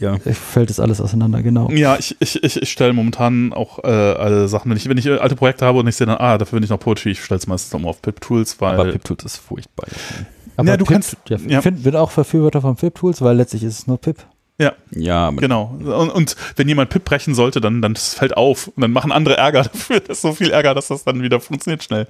Ja. 0.00 0.14
äh, 0.24 0.32
fällt 0.32 0.70
das 0.70 0.78
alles 0.78 1.00
auseinander, 1.00 1.42
genau. 1.42 1.68
Ja, 1.70 1.96
ich, 1.98 2.14
ich, 2.20 2.42
ich, 2.42 2.62
ich 2.62 2.70
stelle 2.70 2.92
momentan 2.92 3.52
auch 3.52 3.82
äh, 3.82 3.88
alle 3.88 4.46
Sachen, 4.48 4.70
wenn 4.70 4.76
ich, 4.76 4.88
wenn 4.88 4.96
ich 4.98 5.06
äh, 5.06 5.16
alte 5.18 5.34
Projekte 5.34 5.64
habe 5.66 5.80
und 5.80 5.86
ich 5.88 5.96
sehe 5.96 6.06
dann, 6.06 6.18
ah, 6.18 6.38
dafür 6.38 6.56
bin 6.58 6.64
ich 6.64 6.70
noch 6.70 6.78
Poetry, 6.78 7.10
ich 7.12 7.24
stelle 7.24 7.38
es 7.38 7.46
meistens 7.46 7.72
nochmal 7.72 7.90
auf 7.90 8.00
PipTools, 8.02 8.60
weil. 8.60 8.78
Aber 8.78 8.92
PipTools 8.92 9.24
ist 9.24 9.36
furchtbar. 9.38 9.86
Aber 10.56 10.68
Ja, 10.68 10.76
du 10.76 10.84
Pip, 10.84 10.92
kannst- 10.94 11.16
ja, 11.28 11.36
ja. 11.48 11.58
Ich 11.58 11.62
find, 11.64 11.82
bin 11.82 11.96
auch 11.96 12.10
Verführer 12.10 12.60
von 12.60 12.76
Pip-Tools, 12.76 13.22
weil 13.22 13.36
letztlich 13.36 13.64
ist 13.64 13.78
es 13.80 13.86
nur 13.86 13.98
Pip. 13.98 14.18
Ja, 14.58 15.28
aber 15.28 15.40
Genau. 15.40 15.74
Und, 15.82 16.10
und 16.10 16.36
wenn 16.56 16.68
jemand 16.68 16.90
Pip 16.90 17.04
brechen 17.04 17.34
sollte, 17.34 17.60
dann, 17.60 17.82
dann 17.82 17.94
das 17.94 18.14
fällt 18.14 18.36
auf 18.36 18.68
und 18.68 18.80
dann 18.80 18.92
machen 18.92 19.10
andere 19.10 19.36
Ärger 19.36 19.62
dafür. 19.72 20.00
Das 20.00 20.18
ist 20.18 20.22
so 20.22 20.32
viel 20.34 20.50
Ärger, 20.50 20.74
dass 20.74 20.88
das 20.88 21.02
dann 21.04 21.22
wieder 21.22 21.40
funktioniert 21.40 21.82
schnell. 21.82 22.06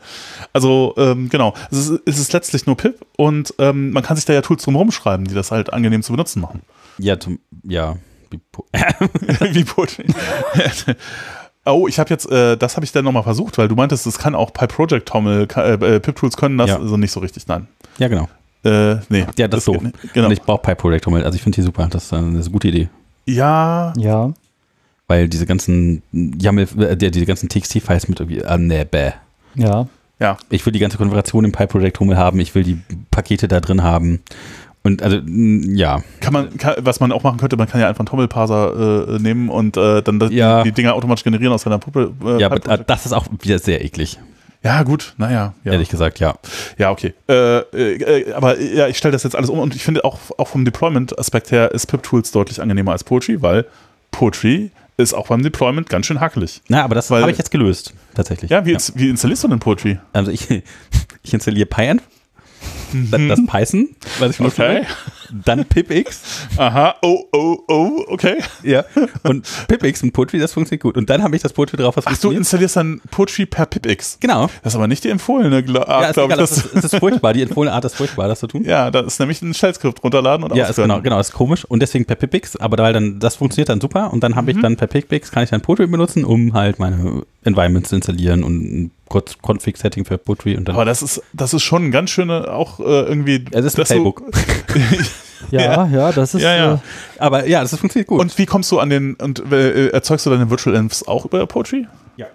Also, 0.53 0.93
ähm, 0.99 1.29
genau. 1.31 1.55
Es 1.71 1.79
ist, 1.89 2.01
es 2.05 2.19
ist 2.19 2.33
letztlich 2.33 2.67
nur 2.67 2.77
Pip 2.77 3.07
und 3.17 3.55
ähm, 3.59 3.93
man 3.93 4.03
kann 4.03 4.17
sich 4.17 4.27
da 4.27 4.33
ja 4.35 4.43
Tools 4.43 4.63
drumherum 4.65 4.91
schreiben, 4.91 5.25
die 5.25 5.35
das 5.35 5.51
halt 5.51 5.73
angenehm 5.73 6.03
zu 6.03 6.13
benutzen 6.13 6.41
machen. 6.43 6.61
ja, 6.99 7.19
zum, 7.19 7.39
ja. 7.65 7.97
wie 8.31 8.41
Wie. 9.55 9.65
Oh, 11.65 11.87
ich 11.87 11.99
habe 12.01 12.11
jetzt, 12.11 12.29
äh, 12.31 12.57
das 12.57 12.77
habe 12.77 12.85
ich 12.85 12.91
dann 12.93 13.05
nochmal 13.05 13.23
versucht, 13.23 13.57
weil 13.57 13.69
du 13.69 13.77
meintest, 13.77 14.07
es 14.07 14.19
kann 14.19 14.35
auch 14.35 14.51
bei 14.51 14.67
Project 14.67 15.09
Tommel, 15.09 15.47
äh, 15.57 15.73
äh, 15.75 16.01
Pip-Tools 16.01 16.37
können 16.37 16.59
das, 16.59 16.71
Ja. 16.71 16.79
also 16.79 16.97
nicht 16.97 17.13
so 17.13 17.21
richtig, 17.21 17.47
nein. 17.47 17.69
Ja, 17.99 18.09
genau. 18.09 18.29
Äh, 18.65 18.97
nee. 19.09 19.27
Ja, 19.37 19.49
das, 19.49 19.65
so. 19.65 19.73
geht 19.73 19.83
nicht. 19.83 20.13
Genau. 20.15 20.27
Und 20.27 20.33
ich 20.33 20.41
brauche 20.43 20.63
Pipe 20.63 20.77
Project 20.77 21.07
Humble. 21.07 21.25
Also 21.25 21.37
ich 21.37 21.43
finde 21.43 21.57
die 21.57 21.63
super. 21.63 21.87
Das 21.91 22.05
ist, 22.05 22.13
äh, 22.13 22.17
eine 22.17 22.41
gute 22.51 22.69
Idee. 22.69 22.89
Ja, 23.27 23.93
Ja. 23.97 24.33
Weil 25.09 25.29
diese 25.29 25.45
ganzen 25.47 26.03
YAML, 26.13 26.67
äh, 26.79 26.97
die, 26.97 27.11
die 27.11 27.27
ganzen 27.27 27.49
TXT-Files 27.49 28.09
mit 28.09 28.21
irgendwie, 28.21 28.45
ah, 28.45 28.57
nee, 28.57 28.85
bäh. 28.85 29.11
Ja. 29.57 29.87
ja. 30.21 30.37
Ich 30.49 30.65
will 30.65 30.73
die 30.73 30.79
ganze 30.79 30.97
Konfiguration 30.97 31.45
im 31.45 31.53
Pipe 31.53 31.67
Project 31.67 32.01
Humble 32.01 32.17
haben. 32.17 32.41
Ich 32.41 32.55
will 32.55 32.63
die 32.63 32.79
Pakete 33.11 33.47
da 33.49 33.61
drin 33.61 33.83
haben. 33.83 34.21
Und 34.85 35.03
also, 35.03 35.19
ja. 35.19 36.03
Kann 36.21 36.33
man, 36.33 36.57
kann, 36.57 36.75
was 36.81 36.99
man 37.01 37.13
auch 37.13 37.23
machen 37.25 37.39
könnte, 37.39 37.57
man 37.57 37.69
kann 37.69 37.81
ja 37.81 37.89
einfach 37.89 38.01
einen 38.01 38.07
Tommelparser 38.07 39.17
äh, 39.17 39.19
nehmen 39.19 39.49
und 39.51 39.77
äh, 39.77 40.03
dann 40.03 40.19
das- 40.19 40.33
Ja. 40.33 40.63
die, 40.63 40.71
die 40.71 40.75
Dinger 40.75 40.95
automatisch 40.95 41.25
generieren 41.25 41.53
aus 41.53 41.63
seiner 41.63 41.79
Puppe. 41.79 42.13
Äh, 42.25 42.41
Ja, 42.41 42.47
aber 42.51 42.57
äh, 42.73 42.83
das 42.87 43.05
ist 43.05 43.13
auch 43.13 43.27
wieder 43.43 43.59
sehr 43.59 43.85
eklig. 43.85 44.19
Ja, 44.63 44.83
gut, 44.85 45.15
naja. 45.17 45.55
Ja, 45.65 45.73
Ehrlich 45.73 45.89
gesagt, 45.89 46.21
ja. 46.21 46.35
ja 46.79 46.91
okay. 46.91 47.15
Äh, 47.29 47.59
äh, 47.59 48.33
aber 48.33 48.59
äh, 48.59 48.77
ja, 48.77 48.89
ich 48.89 48.97
stelle 48.99 49.13
das 49.13 49.23
jetzt 49.25 49.35
alles 49.37 49.51
um 49.51 49.59
und 49.59 49.75
ich 49.75 49.83
finde 49.85 50.05
auch, 50.05 50.19
auch 50.39 50.49
vom 50.49 50.65
Deployment-Aspekt 50.65 51.51
her 51.51 51.71
ist 51.73 51.87
PipTools 51.87 52.31
deutlich 52.31 52.61
angenehmer 52.61 52.93
als 52.93 53.05
Poetry, 53.05 53.43
weil 53.43 53.67
Poetry 54.11 54.71
ist 54.97 55.15
auch 55.15 55.29
beim 55.29 55.43
Deployment 55.43 55.89
ganz 55.89 56.07
schön 56.07 56.21
hakelig. 56.21 56.61
Na, 56.69 56.85
aber 56.85 56.95
das 56.95 57.11
habe 57.11 57.31
ich 57.31 57.39
jetzt 57.39 57.51
gelöst, 57.51 57.95
tatsächlich. 58.15 58.51
Ja, 58.51 58.65
wie, 58.67 58.73
ins- 58.73 58.93
wie 58.95 59.09
installierst 59.09 59.43
du 59.45 59.49
denn 59.49 59.59
Poetry? 59.59 59.99
Also 60.13 60.31
ich, 60.31 60.49
ich 61.23 61.35
installiere 61.35 61.67
PyEnv, 61.67 62.03
das, 63.11 63.21
das 63.29 63.41
Python, 63.47 63.89
was 64.19 64.31
ich 64.33 64.37
benutze, 64.37 64.63
Okay. 64.63 64.87
Dann 65.45 65.65
PipX, 65.65 66.21
Aha, 66.57 66.95
oh, 67.03 67.25
oh, 67.33 67.59
oh, 67.69 68.05
okay. 68.09 68.37
ja, 68.63 68.85
und 69.23 69.47
PipX 69.69 70.03
und 70.03 70.13
Poetry, 70.13 70.39
das 70.39 70.53
funktioniert 70.53 70.83
gut. 70.83 70.97
Und 70.97 71.09
dann 71.11 71.23
habe 71.23 71.35
ich 71.37 71.43
das 71.43 71.53
Poetry 71.53 71.77
drauf, 71.77 71.97
was 71.97 72.07
Ach, 72.07 72.17
du 72.19 72.31
installierst 72.31 72.77
dann 72.77 73.01
Poetry 73.11 73.47
per 73.47 73.67
PipX. 73.67 74.19
Genau. 74.21 74.49
Das 74.63 74.73
ist 74.73 74.77
aber 74.77 74.87
nicht 74.89 75.05
die 75.05 75.09
empfohlene 75.11 75.65
Ja, 75.67 75.87
Art, 75.89 76.09
ist 76.09 76.15
glaube 76.15 76.33
ich. 76.35 76.39
das, 76.39 76.51
ist, 76.53 76.75
es 76.75 76.85
ist 76.85 76.97
furchtbar. 76.97 77.33
Die 77.33 77.43
empfohlene 77.43 77.75
Art 77.75 77.85
ist 77.85 77.95
furchtbar, 77.97 78.29
das 78.29 78.41
zu 78.41 78.47
tun. 78.47 78.65
ja, 78.65 78.91
da 78.91 79.01
ist 79.01 79.19
nämlich 79.21 79.41
ein 79.43 79.55
Shell-Skript 79.55 80.03
runterladen 80.05 80.45
und 80.45 80.55
Ja, 80.57 80.67
ist 80.67 80.77
genau, 80.77 81.01
genau, 81.01 81.19
ist 81.21 81.33
komisch 81.33 81.65
und 81.65 81.81
deswegen 81.81 82.05
per 82.05 82.17
Pipix, 82.17 82.57
aber 82.57 82.83
weil 82.83 82.93
dann 82.93 83.19
das 83.19 83.37
funktioniert 83.37 83.69
dann 83.69 83.81
super 83.81 84.13
und 84.13 84.23
dann 84.23 84.37
habe 84.37 84.51
ich 84.51 84.57
Mhm. 84.57 84.63
dann 84.63 84.77
per 84.77 84.87
Pipix 84.87 85.31
kann 85.31 85.45
ich 85.45 85.51
dann 85.51 85.61
Poetry 85.63 85.87
benutzen, 85.87 86.25
um 86.25 86.53
halt 86.55 86.79
meine 86.79 87.23
Environments 87.45 87.89
zu 87.91 87.97
installieren 87.97 88.45
und 88.45 88.55
ein 88.63 88.91
kurz 89.09 89.37
Config-Setting 89.43 90.05
für 90.05 90.19
Poetry 90.19 90.57
und 90.57 90.69
dann 90.69 90.77
Aber 90.77 90.85
das 90.85 91.03
ist, 91.03 91.23
das 91.33 91.53
ist 91.55 91.63
schon 91.63 91.87
ein 91.87 91.91
ganz 91.91 92.11
schöne, 92.11 92.53
auch 92.53 92.81
äh, 92.81 92.83
irgendwie. 92.83 93.45
Es 93.51 93.65
ist 93.65 93.79
ein 93.79 93.85
so- 93.87 93.95
Playbook. 93.95 94.23
Ja, 95.51 95.87
ja, 95.89 96.13
das 96.13 96.35
ist. 96.35 96.43
Ja, 96.43 96.55
ja. 96.57 96.75
Äh, 96.75 96.79
aber 97.19 97.47
ja, 97.49 97.63
das 97.63 97.75
funktioniert 97.77 98.09
gut. 98.09 98.21
Und 98.21 98.39
wie 98.39 98.47
kommst 98.47 98.71
du 98.71 98.79
an 98.79 98.91
den, 98.91 99.15
und 99.15 99.41
äh, 99.53 99.89
erzeugst 99.89 100.25
du 100.25 100.31
deine 100.31 100.51
Virtual 100.51 100.75
Envs 100.77 101.07
auch 101.09 101.25
über 101.25 101.45
Poetry? 101.47 101.87
Ja. 102.17 102.27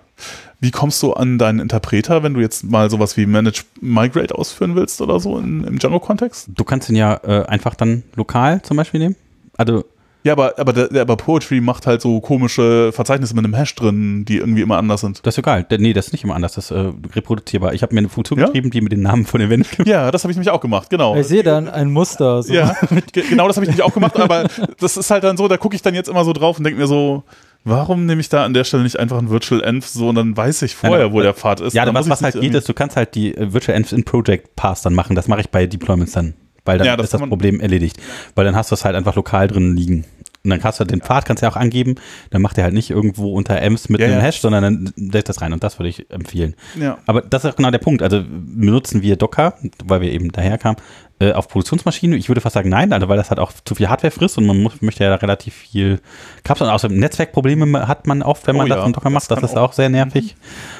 Wie 0.60 0.72
kommst 0.72 1.02
du 1.04 1.14
an 1.14 1.38
deinen 1.38 1.60
Interpreter, 1.60 2.22
wenn 2.24 2.34
du 2.34 2.42
jetzt 2.42 2.64
mal 2.64 2.90
sowas 2.90 3.16
wie 3.16 3.26
Manage 3.26 3.64
Migrate 3.80 4.36
ausführen 4.36 4.76
willst 4.76 5.00
oder 5.02 5.20
so 5.20 5.38
in, 5.38 5.64
im 5.64 5.80
Django-Kontext? 5.80 6.50
du 6.54 6.64
kannst 6.64 6.90
ihn 6.90 6.96
ja 6.96 7.14
äh, 7.24 7.46
einfach 7.46 7.76
dann 7.76 8.04
lokal 8.16 8.62
zum 8.64 8.76
Beispiel 8.78 9.00
nehmen. 9.00 9.16
Also 9.56 9.86
Ja, 10.24 10.34
aber, 10.34 10.56
aber, 10.60 10.74
der, 10.74 11.02
aber 11.02 11.16
Poetry 11.16 11.62
macht 11.62 11.88
halt 11.88 12.02
so 12.02 12.20
komische 12.20 12.92
Verzeichnisse 12.92 13.34
mit 13.34 13.46
einem 13.46 13.54
Hash 13.54 13.74
drin, 13.76 14.26
die 14.26 14.38
irgendwie 14.38 14.62
immer 14.62 14.76
anders 14.78 15.02
sind. 15.02 15.26
das 15.26 15.36
ist 15.36 15.38
egal. 15.38 15.66
Nee, 15.78 15.94
das 15.94 16.08
ist 16.08 16.12
nicht 16.12 16.24
immer 16.26 16.36
anders, 16.36 16.56
das 16.56 16.70
ist 16.70 16.72
äh, 16.72 16.92
reproduzierbar. 17.16 17.74
Ich 17.74 17.82
habe 17.82 17.94
mir 17.94 18.00
eine 18.00 18.10
Funktion 18.10 18.38
Ja? 18.40 18.48
geschrieben, 18.48 18.70
die 18.72 18.82
mit 18.82 18.92
den 18.92 19.04
Namen 19.04 19.26
von 19.26 19.40
Events. 19.40 19.70
Ja, 19.86 20.12
das 20.12 20.24
habe 20.24 20.32
ich 20.32 20.38
nämlich 20.38 20.50
auch 20.52 20.60
gemacht, 20.60 20.90
genau. 20.90 21.16
ich 21.16 21.28
sehe 21.28 21.44
dann 21.44 21.70
ein 21.70 21.92
Muster. 21.92 22.44
So. 22.44 22.54
Ja, 22.54 22.76
ge- 23.14 23.24
genau 23.30 23.48
das 23.48 23.56
habe 23.56 23.64
ich 23.66 23.70
nämlich 23.70 23.84
auch 23.84 23.94
gemacht, 23.94 24.20
aber 24.20 24.48
das 24.80 24.98
ist 24.98 25.10
halt 25.12 25.24
dann 25.24 25.38
so, 25.38 25.48
da 25.48 25.56
gucke 25.58 25.76
ich 25.76 25.82
dann 25.82 25.96
jetzt 25.96 26.10
immer 26.10 26.26
so 26.26 26.34
drauf 26.34 26.58
und 26.58 26.66
denke 26.66 26.80
mir 26.80 26.88
so, 26.88 27.24
warum 27.64 28.06
nehme 28.06 28.20
ich 28.20 28.28
da 28.28 28.44
an 28.44 28.54
der 28.54 28.64
Stelle 28.66 28.84
nicht 28.84 29.00
einfach 29.00 29.20
ein 29.20 29.30
Virtual 29.30 29.62
Env 29.64 29.86
so 29.86 30.10
und 30.10 30.16
dann 30.16 30.36
weiß 30.36 30.62
ich 30.64 30.76
vorher, 30.76 31.06
Nein, 31.06 31.14
wo 31.14 31.20
äh, 31.22 31.24
der 31.24 31.34
Pfad 31.36 31.62
ist. 31.62 31.74
Ja, 31.74 31.86
Dann 31.86 31.96
was, 31.96 32.10
was 32.10 32.22
halt 32.22 32.40
geht, 32.40 32.54
ist, 32.54 32.68
du 32.68 32.74
kannst 32.74 32.98
halt 32.98 33.16
die 33.16 33.34
äh, 33.36 33.54
Virtual 33.54 33.78
Env 33.78 33.94
in 33.94 34.04
Project 34.04 34.56
Pass 34.58 34.82
dann 34.82 34.94
machen. 34.94 35.16
Das 35.16 35.28
mache 35.30 35.42
ich 35.42 35.50
bei 35.50 35.68
Deployments 35.68 36.12
dann. 36.14 36.34
Weil 36.68 36.78
dann 36.78 36.88
Ja, 36.88 36.96
das 36.96 37.06
ist 37.06 37.14
das 37.14 37.22
Problem 37.28 37.60
erledigt. 37.60 37.98
Weil 38.36 38.46
dann 38.46 38.56
hast 38.56 38.72
du 38.72 38.76
es 38.76 38.86
halt 38.86 38.96
einfach 38.96 39.16
lokal 39.16 39.48
drin 39.48 39.76
liegen. 39.76 40.06
Und 40.44 40.52
dann 40.52 40.64
hast 40.64 40.80
du 40.80 40.86
den 40.86 41.02
Pfad, 41.02 41.26
kannst 41.26 41.42
du 41.42 41.46
ja 41.46 41.52
auch 41.52 41.58
angeben. 41.58 41.96
Dann 42.30 42.42
macht 42.42 42.58
er 42.58 42.64
halt 42.64 42.74
nicht 42.74 42.90
irgendwo 42.90 43.34
unter 43.34 43.60
Ems 43.62 43.90
mit 43.90 44.00
Ja, 44.00 44.08
einem. 44.08 44.22
Hash, 44.22 44.40
sondern 44.40 44.64
dann 44.64 44.94
lässt 44.96 45.28
das 45.28 45.42
rein. 45.42 45.52
Und 45.52 45.62
das 45.64 45.78
würde 45.78 45.90
ich 45.90 46.10
empfehlen. 46.10 46.56
Ja. 46.80 47.00
Aber 47.06 47.22
das 47.22 47.44
ist 47.44 47.52
auch 47.52 47.56
genau 47.58 47.72
der 47.72 47.80
Punkt. 47.80 48.02
Also 48.02 48.24
benutzen 48.30 49.02
wir 49.02 49.18
Docker, 49.18 49.56
weil 49.84 50.00
wir 50.02 50.12
eben 50.12 50.32
daher 50.32 50.58
kamen, 50.58 50.78
äh, 51.20 51.34
auf 51.34 51.50
Produktionsmaschinen. 51.50 52.18
Ich 52.18 52.30
würde 52.30 52.40
fast 52.40 52.54
sagen 52.54 52.70
nein, 52.70 52.94
also 52.94 53.10
weil 53.10 53.18
das 53.18 53.30
halt 53.30 53.40
auch 53.40 53.52
zu 53.66 53.76
viel 53.76 53.90
Hardware 53.90 54.12
frisst 54.12 54.38
und 54.38 54.46
man 54.46 54.62
muss, 54.62 54.82
möchte 54.82 55.04
ja 55.04 55.14
relativ 55.16 55.54
viel 55.54 56.00
Kapseln. 56.44 56.70
Außerdem 56.70 56.98
Netzwerkprobleme 56.98 57.88
hat 57.88 58.08
man 58.08 58.22
oft, 58.22 58.48
wenn 58.48 58.56
man 58.56 58.68
Oh 58.68 58.70
das 58.70 58.78
ja, 58.78 58.86
in 58.86 58.94
Docker 58.94 59.10
das 59.10 59.14
macht. 59.14 59.32
Das 59.32 59.40
kann 59.40 59.50
ist 59.50 59.58
auch- 59.58 59.70
auch 59.70 59.74
sehr 59.74 59.90
nervig. 59.90 60.36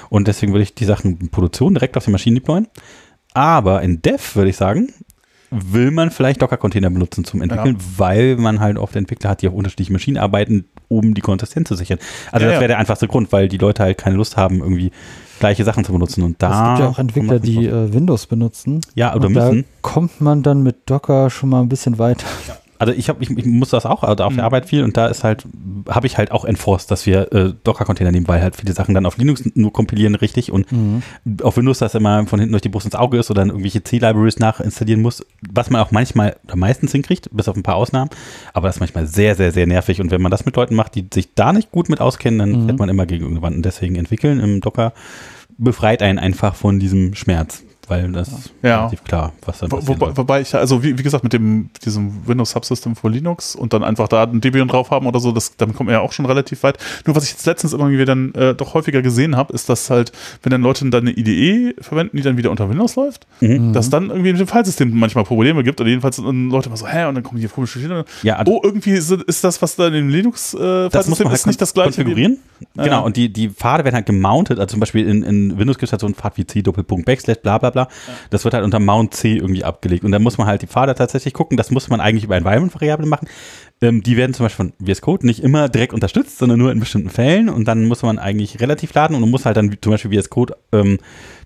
Und 0.10 0.28
deswegen 0.30 0.54
würde 0.54 0.64
ich 0.64 0.76
die 0.76 0.86
Sachen 0.86 1.18
in 1.20 1.30
Produktion 1.30 1.74
direkt 1.74 1.98
auf 1.98 2.06
die 2.06 2.12
Maschinen 2.12 2.36
deployen. 2.36 2.68
Aber 3.34 3.82
in 3.82 4.02
Dev 4.02 4.36
würde 4.36 4.50
ich 4.50 4.58
sagen, 4.58 4.94
will 5.52 5.92
man 5.92 6.12
vielleicht 6.12 6.42
Docker-Container 6.42 6.90
benutzen 6.90 7.24
zum 7.24 7.42
Entwickeln, 7.42 7.78
weil 7.98 8.36
man 8.36 8.60
halt 8.60 8.78
oft 8.78 8.96
Entwickler 8.96 9.30
hat, 9.30 9.42
die 9.42 9.48
auf 9.48 9.54
unterschiedlichen 9.54 9.94
Maschinen 9.94 10.18
arbeiten 10.18 10.66
um 10.90 11.14
die 11.14 11.22
Konsistenz 11.22 11.68
zu 11.68 11.76
sichern. 11.76 12.00
Also 12.32 12.46
Ja, 12.46 12.52
das 12.52 12.56
ja. 12.56 12.60
wäre 12.62 12.68
der 12.70 12.80
einfachste 12.80 13.08
Grund, 13.08 13.32
weil 13.32 13.48
die 13.48 13.58
Leute 13.58 13.84
halt 13.84 13.98
keine 13.98 14.16
Lust 14.16 14.38
haben, 14.38 14.60
irgendwie 14.60 14.92
gleiche 15.40 15.64
Sachen 15.64 15.84
zu 15.84 15.92
benutzen. 15.92 16.24
Und 16.24 16.42
da 16.42 16.50
es 16.50 16.70
gibt 16.70 16.80
ja 16.80 16.88
auch 16.90 17.00
Entwickler, 17.00 17.40
die 17.40 17.66
äh, 17.66 17.94
Windows 17.94 18.28
benutzen. 18.28 18.82
ja 18.96 19.16
oder 19.16 19.28
und 19.28 19.34
da 19.34 19.52
müssen. 19.52 19.66
kommt 19.82 20.22
man 20.22 20.44
dann 20.44 20.64
mit 20.64 20.90
Docker 20.90 21.30
schon 21.30 21.50
mal 21.50 21.62
ein 21.62 21.70
bisschen 21.70 22.00
weiter. 22.00 22.26
Also 22.80 22.94
ich 22.94 23.10
habe, 23.10 23.24
ich, 23.24 23.30
ich 23.30 23.46
muss 23.46 23.70
das 23.70 23.86
auch, 23.86 24.04
also 24.04 24.24
auf 24.24 24.34
der 24.34 24.44
Mhm. 24.44 24.46
Arbeit 24.46 24.66
viel 24.68 24.84
und 24.84 24.96
da 24.98 25.08
ist 25.08 25.24
halt, 25.24 25.46
habe 25.90 26.06
ich 26.08 26.18
halt 26.18 26.32
auch 26.32 26.46
enforced, 26.46 26.92
dass 26.92 27.06
wir 27.06 27.32
äh, 27.34 27.54
Docker-Container 27.64 28.12
nehmen, 28.12 28.28
weil 28.28 28.42
halt 28.42 28.56
viele 28.56 28.74
Sachen 28.74 28.94
dann 28.94 29.06
auf 29.06 29.18
Linux 29.18 29.44
nur 29.56 29.74
kompilieren 29.74 30.16
richtig 30.16 30.52
und 30.52 30.72
Mhm. 30.72 31.02
auf 31.42 31.58
Windows 31.58 31.80
das 31.80 31.96
immer 31.96 32.26
von 32.28 32.40
hinten 32.40 32.52
durch 32.54 32.62
die 32.62 32.70
Brust 32.70 32.86
ins 32.86 32.96
Auge 32.96 33.18
ist 33.18 33.32
oder 33.32 33.42
dann 33.42 33.50
irgendwelche 33.50 33.84
C-Libraries 33.84 34.40
nachinstallieren 34.40 35.02
muss, 35.02 35.26
was 35.52 35.70
man 35.70 35.82
auch 35.82 35.92
manchmal 35.92 36.36
oder 36.46 36.56
meistens 36.56 36.92
hinkriegt, 36.92 37.30
bis 37.32 37.48
auf 37.48 37.56
ein 37.56 37.64
paar 37.64 37.76
Ausnahmen, 37.76 38.10
aber 38.54 38.68
das 38.68 38.76
ist 38.78 38.80
manchmal 38.82 39.08
sehr, 39.08 39.36
sehr, 39.36 39.52
sehr 39.52 39.66
nervig 39.68 40.00
und 40.02 40.12
wenn 40.12 40.22
man 40.22 40.32
das 40.32 40.46
mit 40.46 40.56
Leuten 40.56 40.76
macht, 40.76 40.96
die 40.96 41.06
sich 41.14 41.34
da 41.36 41.54
nicht 41.54 41.72
gut 41.72 41.90
mit 41.90 42.00
auskennen, 42.02 42.40
dann 42.40 42.52
Mhm. 42.64 42.66
fährt 42.68 42.80
man 42.80 42.90
immer 42.90 43.06
gegen 43.06 43.24
irgendeine 43.24 43.44
Wand 43.46 43.56
und 43.58 43.66
deswegen 43.66 43.96
entwickeln 43.96 44.40
im 44.40 44.62
Docker 44.62 44.94
befreit 45.58 46.02
einen 46.04 46.20
einfach 46.20 46.54
von 46.56 46.80
diesem 46.80 47.16
Schmerz, 47.16 47.64
weil 47.88 48.12
das 48.12 48.28
ist 48.30 48.52
Ja. 48.64 48.78
relativ 48.80 49.04
klar, 49.04 49.34
was 49.46 49.60
dann 49.60 49.72
Wo, 49.72 49.78
passieren 49.78 50.18
wobei, 50.18 50.42
ich, 50.42 50.54
also 50.56 50.84
wie, 50.84 50.98
wie 50.98 51.04
gesagt, 51.04 51.24
mit 51.24 51.34
dem 51.34 51.70
diesem 51.86 52.28
Windows 52.28 52.52
Subsystem 52.52 52.96
für 52.96 53.10
Linux 53.10 53.56
und 53.56 53.74
dann 53.74 53.84
einfach 53.84 54.08
da 54.08 54.24
ein 54.24 54.42
Debian 54.42 54.68
drauf 54.68 54.92
haben 54.92 55.06
oder 55.08 55.20
so, 55.20 55.32
das, 55.32 55.56
damit 55.58 55.76
kommt 55.76 55.88
man 55.88 55.94
ja 55.96 56.02
auch 56.02 56.12
schon 56.12 56.26
relativ 56.26 56.64
weit. 56.64 56.78
Nur 57.06 57.16
was 57.16 57.24
ich 57.26 57.32
jetzt 57.32 57.46
letztens 57.46 57.74
immer 57.74 57.90
wieder 57.90 58.06
dann 58.06 58.34
äh, 58.36 58.54
doch 58.56 58.74
häufiger 58.74 59.02
gesehen 59.02 59.36
habe, 59.36 59.54
ist, 59.54 59.70
dass 59.70 59.90
halt, 59.90 60.12
wenn 60.44 60.52
dann 60.52 60.62
Leute 60.62 60.90
dann 60.90 61.08
eine 61.08 61.12
IDE 61.18 61.76
verwenden, 61.82 62.18
die 62.18 62.24
dann 62.24 62.38
wieder 62.38 62.52
unter 62.52 62.70
Windows 62.70 62.96
läuft, 62.96 63.26
Mhm. 63.42 63.74
dass 63.74 63.90
dann 63.90 64.10
irgendwie 64.10 64.32
mit 64.32 64.40
dem 64.42 64.48
Filesystem 64.48 64.92
manchmal 64.98 65.24
Probleme 65.24 65.64
gibt 65.64 65.80
oder 65.80 65.90
jedenfalls 65.90 66.18
dann 66.18 66.50
Leute 66.50 66.68
immer 66.70 66.78
so, 66.78 66.88
hä, 66.88 67.06
und 67.06 67.16
dann 67.16 67.24
kommen 67.24 67.40
hier 67.40 67.50
komische 67.50 67.80
Schiene. 67.80 68.06
Ja, 68.24 68.36
also 68.38 68.52
Oh, 68.52 68.62
irgendwie 68.64 68.92
ist, 68.92 69.12
ist 69.12 69.44
das, 69.44 69.62
was 69.62 69.76
da 69.76 69.88
in 69.88 69.94
dem 69.94 70.10
Linux 70.10 70.54
äh, 70.54 70.90
das 70.90 71.08
muss 71.08 71.18
Filesystem 71.20 71.24
man 71.26 71.32
halt 71.32 71.40
ist, 71.40 71.48
nicht 71.48 71.62
das 71.62 71.74
gleiche. 71.74 71.90
konfigurieren. 71.90 72.38
Ja. 72.76 72.84
Genau, 72.84 73.06
und 73.06 73.16
die, 73.18 73.32
die 73.32 73.50
Pfade 73.50 73.84
werden 73.84 73.94
halt 73.96 74.06
gemountet. 74.08 74.58
Also 74.60 74.72
zum 74.72 74.80
Beispiel 74.80 75.08
in, 75.08 75.22
in 75.24 75.58
Windows 75.60 75.78
gibt 75.78 75.90
es 75.90 75.92
halt 75.92 76.02
so 76.02 76.08
einen 76.08 76.16
Pfad 76.16 76.38
wie 76.38 76.46
C, 76.48 76.62
Doppelpunkt, 76.64 77.06
Backslash, 77.06 77.38
bla 77.44 77.58
bla 77.60 77.70
bla. 77.70 77.77
Das 78.30 78.44
wird 78.44 78.54
halt 78.54 78.64
unter 78.64 78.80
Mount 78.80 79.14
C 79.14 79.36
irgendwie 79.36 79.64
abgelegt. 79.64 80.04
Und 80.04 80.12
dann 80.12 80.24
muss 80.24 80.38
man 80.38 80.48
halt 80.48 80.62
die 80.62 80.68
Pfade 80.68 80.96
tatsächlich 80.96 81.34
gucken. 81.34 81.58
Das 81.58 81.72
muss 81.72 81.90
man 81.90 82.02
eigentlich 82.02 82.24
über 82.24 82.36
Environment-Variablen 82.36 83.10
machen. 83.10 83.28
Ähm, 83.82 84.02
die 84.02 84.18
werden 84.18 84.34
zum 84.34 84.46
Beispiel 84.46 84.72
von 84.80 84.88
VS 84.88 85.02
Code 85.02 85.26
nicht 85.26 85.44
immer 85.44 85.70
direkt 85.70 85.94
unterstützt, 85.94 86.40
sondern 86.40 86.58
nur 86.58 86.72
in 86.72 86.80
bestimmten 86.80 87.10
Fällen. 87.10 87.50
Und 87.50 87.68
dann 87.68 87.86
muss 87.86 88.02
man 88.02 88.18
eigentlich 88.18 88.60
relativ 88.60 88.94
laden 88.94 89.16
und 89.16 89.22
man 89.22 89.30
muss 89.30 89.46
halt 89.46 89.58
dann 89.58 89.76
zum 89.82 89.92
Beispiel 89.92 90.20
VS 90.20 90.30
Code 90.30 90.56
ähm, 90.72 90.98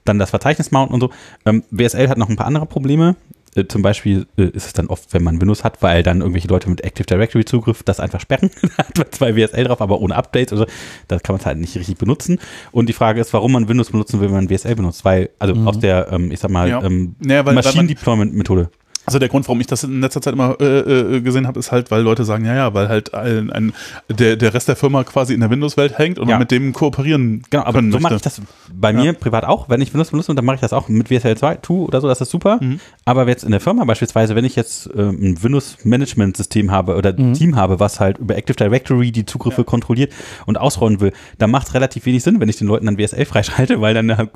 dann 0.06 0.20
das 0.20 0.30
Verzeichnis 0.30 0.72
mounten 0.72 0.94
und 0.94 1.02
so. 1.02 1.10
Ähm, 1.46 1.64
WSL 1.72 2.08
hat 2.10 2.18
noch 2.18 2.30
ein 2.30 2.36
paar 2.36 2.48
andere 2.48 2.66
Probleme. 2.66 3.16
Äh, 3.56 3.66
zum 3.68 3.82
Beispiel 3.82 4.28
äh, 4.38 4.44
ist 4.44 4.66
es 4.68 4.74
dann 4.74 4.88
oft, 4.88 5.14
wenn 5.14 5.24
man 5.24 5.42
Windows 5.42 5.64
hat, 5.64 5.82
weil 5.82 6.04
dann 6.04 6.22
irgendwelche 6.22 6.48
Leute 6.48 6.70
mit 6.70 6.82
Active 6.82 7.06
Directory 7.06 7.44
Zugriff 7.46 7.84
das 7.84 8.00
einfach 8.00 8.20
sperren. 8.22 8.50
da 8.78 8.78
hat 8.86 8.98
man 8.98 9.12
zwei 9.12 9.36
WSL 9.36 9.66
drauf, 9.66 9.82
aber 9.82 10.00
ohne 10.00 10.16
Updates. 10.16 10.54
Also 10.54 10.66
da 11.08 11.20
kann 11.20 11.34
man 11.34 11.40
es 11.42 11.46
halt 11.46 11.58
nicht 11.58 11.76
richtig 11.76 11.98
benutzen. 11.98 12.40
Und 12.72 12.88
die 12.88 12.94
Frage 12.94 13.20
ist, 13.20 13.34
warum 13.34 13.52
man 13.52 13.68
Windows 13.68 13.92
benutzen 13.92 14.20
will, 14.22 14.28
wenn 14.28 14.36
man 14.36 14.50
WSL 14.50 14.76
benutzt. 14.76 15.04
Weil, 15.04 15.30
also 15.40 15.54
aus 15.66 15.80
der, 15.80 16.12
ähm, 16.12 16.32
ich 16.32 16.40
sag 16.40 16.52
mal, 16.52 16.70
Ja. 16.70 16.84
ähm, 16.84 17.16
Naja, 17.20 17.44
Maschinen-Deployment-Methode. 17.44 18.70
Also 19.06 19.18
der 19.18 19.30
Grund, 19.30 19.48
warum 19.48 19.60
ich 19.60 19.68
das 19.68 19.84
in 19.84 20.00
letzter 20.02 20.22
Zeit 20.22 20.34
immer 20.34 20.58
äh, 20.62 21.16
äh, 21.18 21.22
gesehen 21.22 21.48
habe, 21.48 21.60
ist 21.60 21.72
halt, 21.72 21.90
weil 21.90 22.02
Leute 22.04 22.24
sagen, 22.24 22.46
ja, 22.46 22.54
ja, 22.56 22.74
weil 22.74 22.88
halt 22.88 23.14
ein, 23.14 23.50
ein, 23.52 23.74
der, 24.10 24.36
der 24.36 24.54
Rest 24.54 24.68
der 24.68 24.76
Firma 24.76 25.04
quasi 25.04 25.34
in 25.34 25.40
der 25.40 25.50
Windows-Welt 25.50 25.98
hängt 25.98 26.20
und 26.20 26.30
Ja. 26.30 26.38
mit 26.38 26.52
dem 26.52 26.72
kooperieren 26.72 27.42
Genau, 27.50 27.64
aber 27.64 27.82
so 27.90 28.00
mache 28.00 28.16
ich 28.16 28.22
das 28.22 28.42
bei 28.74 28.94
mir 28.94 29.14
privat 29.14 29.44
auch. 29.44 29.70
Wenn 29.70 29.82
ich 29.82 29.92
Windows 29.94 30.12
benutze, 30.12 30.36
dann 30.36 30.46
mache 30.46 30.56
ich 30.56 30.62
das 30.62 30.72
auch 30.72 30.88
mit 30.88 31.10
WSL 31.10 31.36
2 31.36 31.58
2 31.62 31.74
oder 31.74 32.00
so, 32.02 32.08
das 32.08 32.22
ist 32.22 32.30
super. 32.32 32.60
Mhm. 32.62 32.80
Aber 33.06 33.28
jetzt 33.28 33.44
in 33.44 33.52
der 33.52 33.60
Firma 33.60 33.86
beispielsweise, 33.86 34.36
wenn 34.36 34.46
ich 34.46 34.56
jetzt 34.56 34.90
ähm, 34.96 35.18
ein 35.22 35.44
Windows-Management-System 35.44 36.72
habe 36.72 36.96
oder 36.96 37.10
ein 37.18 37.34
Team 37.34 37.56
habe, 37.56 37.80
was 37.80 38.00
halt 38.00 38.20
über 38.20 38.36
Active 38.38 38.56
Directory 38.56 39.12
die 39.12 39.26
Zugriffe 39.26 39.64
kontrolliert 39.64 40.14
und 40.46 40.58
ausrollen 40.60 41.00
will, 41.00 41.12
dann 41.38 41.50
macht 41.52 41.68
es 41.68 41.74
relativ 41.74 42.06
wenig 42.06 42.24
Sinn, 42.24 42.40
wenn 42.40 42.50
ich 42.50 42.58
den 42.58 42.68
Leuten 42.68 42.86
dann 42.86 42.98
WSL 42.98 43.26
freischalte, 43.26 43.82
weil 43.82 43.94
dann 43.94 44.16
halt 44.16 44.30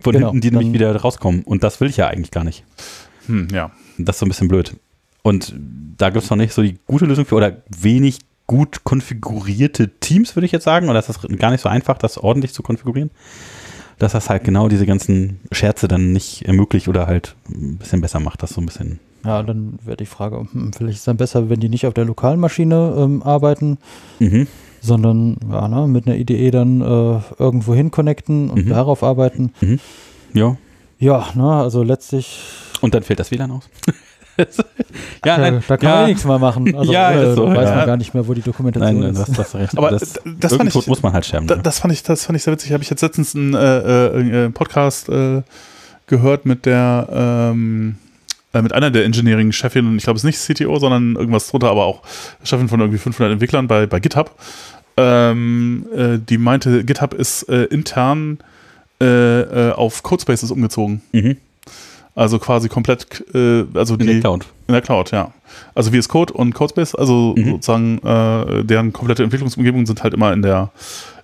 von 0.00 0.12
Genau, 0.12 0.28
hinten 0.28 0.40
die 0.40 0.50
nämlich 0.50 0.72
wieder 0.72 0.94
rauskommen. 0.96 1.42
Und 1.42 1.62
das 1.62 1.80
will 1.80 1.88
ich 1.90 1.96
ja 1.96 2.06
eigentlich 2.06 2.30
gar 2.30 2.44
nicht. 2.44 2.64
Hm, 3.26 3.48
ja. 3.52 3.70
Das 3.98 4.16
ist 4.16 4.20
so 4.20 4.26
ein 4.26 4.28
bisschen 4.28 4.48
blöd. 4.48 4.74
Und 5.22 5.54
da 5.96 6.10
gibt 6.10 6.24
es 6.24 6.30
noch 6.30 6.36
nicht 6.36 6.52
so 6.54 6.62
die 6.62 6.78
gute 6.86 7.04
Lösung 7.04 7.26
für 7.26 7.34
oder 7.34 7.56
wenig 7.68 8.18
gut 8.46 8.84
konfigurierte 8.84 9.88
Teams, 10.00 10.34
würde 10.36 10.46
ich 10.46 10.52
jetzt 10.52 10.64
sagen. 10.64 10.88
Oder 10.88 11.00
ist 11.00 11.08
das 11.08 11.20
gar 11.38 11.50
nicht 11.50 11.60
so 11.60 11.68
einfach, 11.68 11.98
das 11.98 12.16
ordentlich 12.18 12.52
zu 12.54 12.62
konfigurieren? 12.62 13.10
Dass 13.98 14.12
das 14.12 14.30
halt 14.30 14.44
genau 14.44 14.68
diese 14.68 14.86
ganzen 14.86 15.40
Scherze 15.50 15.88
dann 15.88 16.12
nicht 16.12 16.46
ermöglicht 16.46 16.86
oder 16.88 17.06
halt 17.08 17.34
ein 17.50 17.78
bisschen 17.78 18.00
besser 18.00 18.20
macht, 18.20 18.42
das 18.42 18.50
so 18.50 18.60
ein 18.60 18.66
bisschen. 18.66 19.00
Ja, 19.24 19.42
dann 19.42 19.78
wäre 19.84 19.96
die 19.96 20.06
Frage, 20.06 20.38
hm, 20.52 20.72
vielleicht 20.72 20.94
ist 20.94 21.00
es 21.00 21.04
dann 21.04 21.16
besser, 21.16 21.50
wenn 21.50 21.58
die 21.58 21.68
nicht 21.68 21.84
auf 21.86 21.94
der 21.94 22.04
lokalen 22.04 22.38
Maschine 22.38 22.94
ähm, 22.96 23.22
arbeiten, 23.24 23.78
Mhm. 24.20 24.46
sondern 24.80 25.36
ja, 25.50 25.66
ne, 25.66 25.88
mit 25.88 26.06
einer 26.06 26.16
IDE 26.16 26.52
dann 26.52 26.80
äh, 26.80 27.20
irgendwo 27.40 27.74
hin 27.74 27.90
connecten 27.90 28.48
und 28.48 28.66
Mhm. 28.66 28.70
darauf 28.70 29.02
arbeiten. 29.02 29.52
Ja. 30.32 30.56
Ja, 31.00 31.26
ne, 31.34 31.52
also 31.54 31.82
letztlich, 31.82 32.40
Und 32.80 32.94
dann 32.94 33.02
fällt 33.02 33.20
das 33.20 33.30
WLAN 33.30 33.50
aus. 33.50 33.68
ja, 35.24 35.36
äh, 35.36 35.40
nein, 35.50 35.64
da 35.66 35.76
kann 35.76 35.88
ja, 35.88 35.96
man 35.96 36.04
eh 36.04 36.08
nichts 36.08 36.24
mehr 36.24 36.38
machen. 36.38 36.74
Also 36.74 36.92
Ja, 36.92 37.12
äh, 37.12 37.34
so, 37.34 37.46
da 37.46 37.56
weiß 37.56 37.68
ja. 37.68 37.76
man 37.76 37.86
gar 37.86 37.96
nicht 37.96 38.14
mehr, 38.14 38.26
wo 38.26 38.34
die 38.34 38.42
Dokumentation 38.42 39.00
Nein, 39.00 39.12
nein, 39.12 39.22
ist. 39.22 39.28
das, 39.28 39.36
das 39.36 39.54
recht. 39.54 39.76
Aber 39.76 39.90
das, 39.90 40.00
das, 40.24 40.52
fand 40.52 40.60
irgendwo 40.60 40.80
ich, 40.80 40.86
muss 40.86 41.02
man 41.02 41.12
halt 41.12 41.26
sterben. 41.26 41.46
da, 41.46 41.56
ne? 41.56 41.62
das 41.62 41.80
fand 41.80 41.92
ich, 41.92 42.02
das 42.02 42.24
fand 42.24 42.36
ich 42.36 42.42
sehr 42.44 42.52
witzig. 42.52 42.72
Habe 42.72 42.82
ich 42.82 42.90
jetzt 42.90 43.02
letztens 43.02 43.34
einen 43.34 43.54
äh, 43.54 43.58
äh, 43.58 44.44
äh, 44.46 44.50
Podcast 44.50 45.08
äh, 45.08 45.42
gehört 46.06 46.46
mit 46.46 46.66
der 46.66 47.08
ähm, 47.12 47.96
äh, 48.52 48.62
mit 48.62 48.72
einer 48.72 48.90
der 48.90 49.04
Engineering-Chefin, 49.04 49.96
ich 49.96 50.04
glaube, 50.04 50.16
es 50.16 50.24
ist 50.24 50.48
nicht 50.48 50.58
CTO, 50.58 50.78
sondern 50.78 51.16
irgendwas 51.16 51.48
drunter, 51.48 51.68
aber 51.70 51.84
auch 51.84 52.02
Chefin 52.44 52.68
von 52.68 52.80
irgendwie 52.80 52.98
500 52.98 53.32
Entwicklern 53.32 53.68
bei, 53.68 53.86
bei 53.86 54.00
GitHub. 54.00 54.34
Ähm, 54.96 55.86
äh, 55.94 56.18
die 56.18 56.38
meinte, 56.38 56.84
GitHub 56.84 57.14
ist 57.14 57.42
äh, 57.48 57.64
intern 57.64 58.38
äh, 59.00 59.40
äh, 59.68 59.72
auf 59.72 60.02
Codespaces 60.02 60.50
umgezogen. 60.50 61.02
Mhm. 61.12 61.36
Also 62.18 62.38
quasi 62.40 62.68
komplett, 62.68 63.24
äh, 63.34 63.64
also 63.74 63.94
In 63.94 64.00
die 64.00 64.06
der 64.06 64.20
Cloud. 64.20 64.46
in 64.66 64.72
der 64.72 64.82
Cloud, 64.82 65.12
ja. 65.12 65.30
Also 65.74 65.92
VS 65.92 66.08
Code 66.08 66.32
und 66.32 66.52
Codespace, 66.52 66.94
also 66.96 67.34
Mhm. 67.38 67.50
sozusagen 67.52 67.98
äh, 67.98 68.64
deren 68.64 68.92
komplette 68.92 69.22
Entwicklungsumgebungen 69.22 69.86
sind 69.86 70.02
halt 70.02 70.14
immer 70.14 70.32
in 70.32 70.42
der 70.42 70.70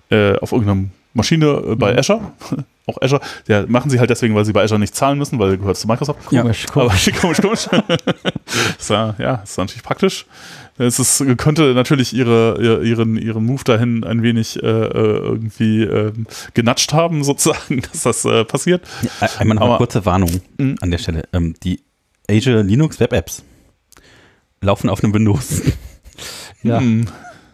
äh, 0.09 0.37
auf 0.37 0.51
irgendeiner 0.53 0.85
Maschine 1.15 1.47
äh, 1.71 1.75
bei 1.75 1.93
Mhm. 1.93 1.99
Azure. 1.99 2.21
Auch 2.87 3.01
Azure. 3.01 3.21
Ja, 3.47 3.65
machen 3.67 3.89
sie 3.89 3.99
halt 3.99 4.11
deswegen, 4.11 4.35
weil 4.35 4.45
sie 4.45 4.53
bei 4.53 4.63
Azure 4.63 4.79
nicht 4.79 4.95
zahlen 4.95 5.17
müssen, 5.17 5.39
weil 5.39 5.57
gehört 5.57 5.75
zu 5.77 5.87
Microsoft. 5.87 6.23
Komisch, 6.27 6.67
Aber 6.71 6.81
komisch. 6.89 7.11
komisch, 7.19 7.41
komisch. 7.41 7.67
ist, 8.79 8.89
ja, 8.91 9.15
ja, 9.17 9.35
ist 9.43 9.57
natürlich 9.57 9.81
praktisch. 9.81 10.27
Es 10.77 10.99
ist, 10.99 11.23
könnte 11.37 11.73
natürlich 11.73 12.13
ihre, 12.13 12.57
ihr- 12.61 12.81
ihren, 12.83 13.15
ihren 13.17 13.43
Move 13.45 13.63
dahin 13.63 14.03
ein 14.03 14.21
wenig 14.21 14.61
äh, 14.61 14.67
äh, 14.67 15.17
irgendwie 15.19 15.81
ähm, 15.83 16.27
genatscht 16.53 16.91
haben, 16.93 17.23
sozusagen, 17.23 17.81
dass 17.81 18.03
das 18.03 18.25
äh, 18.25 18.43
passiert. 18.45 18.83
Ja, 19.21 19.29
Einmal 19.39 19.55
noch 19.55 19.61
eine 19.63 19.69
Aber- 19.71 19.77
kurze 19.77 20.05
Warnung 20.05 20.41
Mhm. 20.57 20.75
an 20.81 20.91
der 20.91 20.97
Stelle. 20.99 21.23
Ähm, 21.33 21.55
die 21.63 21.79
Azure 22.29 22.61
Linux 22.61 22.99
Web 22.99 23.13
Apps 23.13 23.41
laufen 24.61 24.89
auf 24.89 25.03
einem 25.03 25.13
Windows. 25.13 25.61
Ja. 26.61 26.79
Hm. 26.79 27.07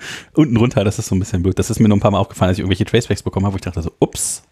Unten 0.33 0.57
runter, 0.57 0.83
das 0.83 0.99
ist 0.99 1.07
so 1.07 1.15
ein 1.15 1.19
bisschen 1.19 1.43
blöd. 1.43 1.57
Das 1.57 1.69
ist 1.69 1.79
mir 1.79 1.87
nur 1.87 1.97
ein 1.97 2.01
paar 2.01 2.11
Mal 2.11 2.19
aufgefallen, 2.19 2.49
als 2.49 2.57
ich 2.57 2.61
irgendwelche 2.61 2.85
Tracebacks 2.85 3.23
bekommen 3.23 3.45
habe, 3.45 3.53
wo 3.53 3.57
ich 3.57 3.61
dachte 3.61 3.81
so, 3.81 3.91
ups. 3.99 4.43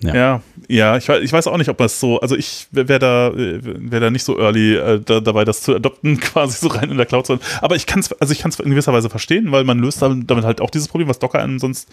Ja. 0.00 0.14
Ja, 0.14 0.42
ja, 0.68 0.96
ich, 0.96 1.08
weiß, 1.08 1.22
ich 1.22 1.32
weiß 1.32 1.48
auch 1.48 1.56
nicht, 1.56 1.70
ob 1.70 1.78
das 1.78 1.98
so, 1.98 2.20
also 2.20 2.36
ich 2.36 2.68
wäre 2.70 3.00
da, 3.00 3.32
wär 3.34 4.00
da 4.00 4.10
nicht 4.10 4.22
so 4.22 4.38
early 4.38 4.76
äh, 4.76 5.00
da, 5.00 5.18
dabei, 5.18 5.44
das 5.44 5.62
zu 5.62 5.74
adopten, 5.74 6.20
quasi 6.20 6.58
so 6.58 6.68
rein 6.68 6.90
in 6.90 6.96
der 6.96 7.06
Cloud 7.06 7.26
zu. 7.26 7.38
Aber 7.60 7.74
ich 7.74 7.86
kann 7.86 8.00
es, 8.00 8.12
also 8.12 8.34
in 8.62 8.70
gewisser 8.70 8.92
Weise 8.92 9.10
verstehen, 9.10 9.50
weil 9.50 9.64
man 9.64 9.80
löst 9.80 10.00
damit, 10.00 10.28
halt 10.44 10.60
auch 10.60 10.70
dieses 10.70 10.88
Problem, 10.88 11.08
was 11.08 11.18
Docker 11.18 11.40
einen 11.40 11.58
sonst 11.58 11.88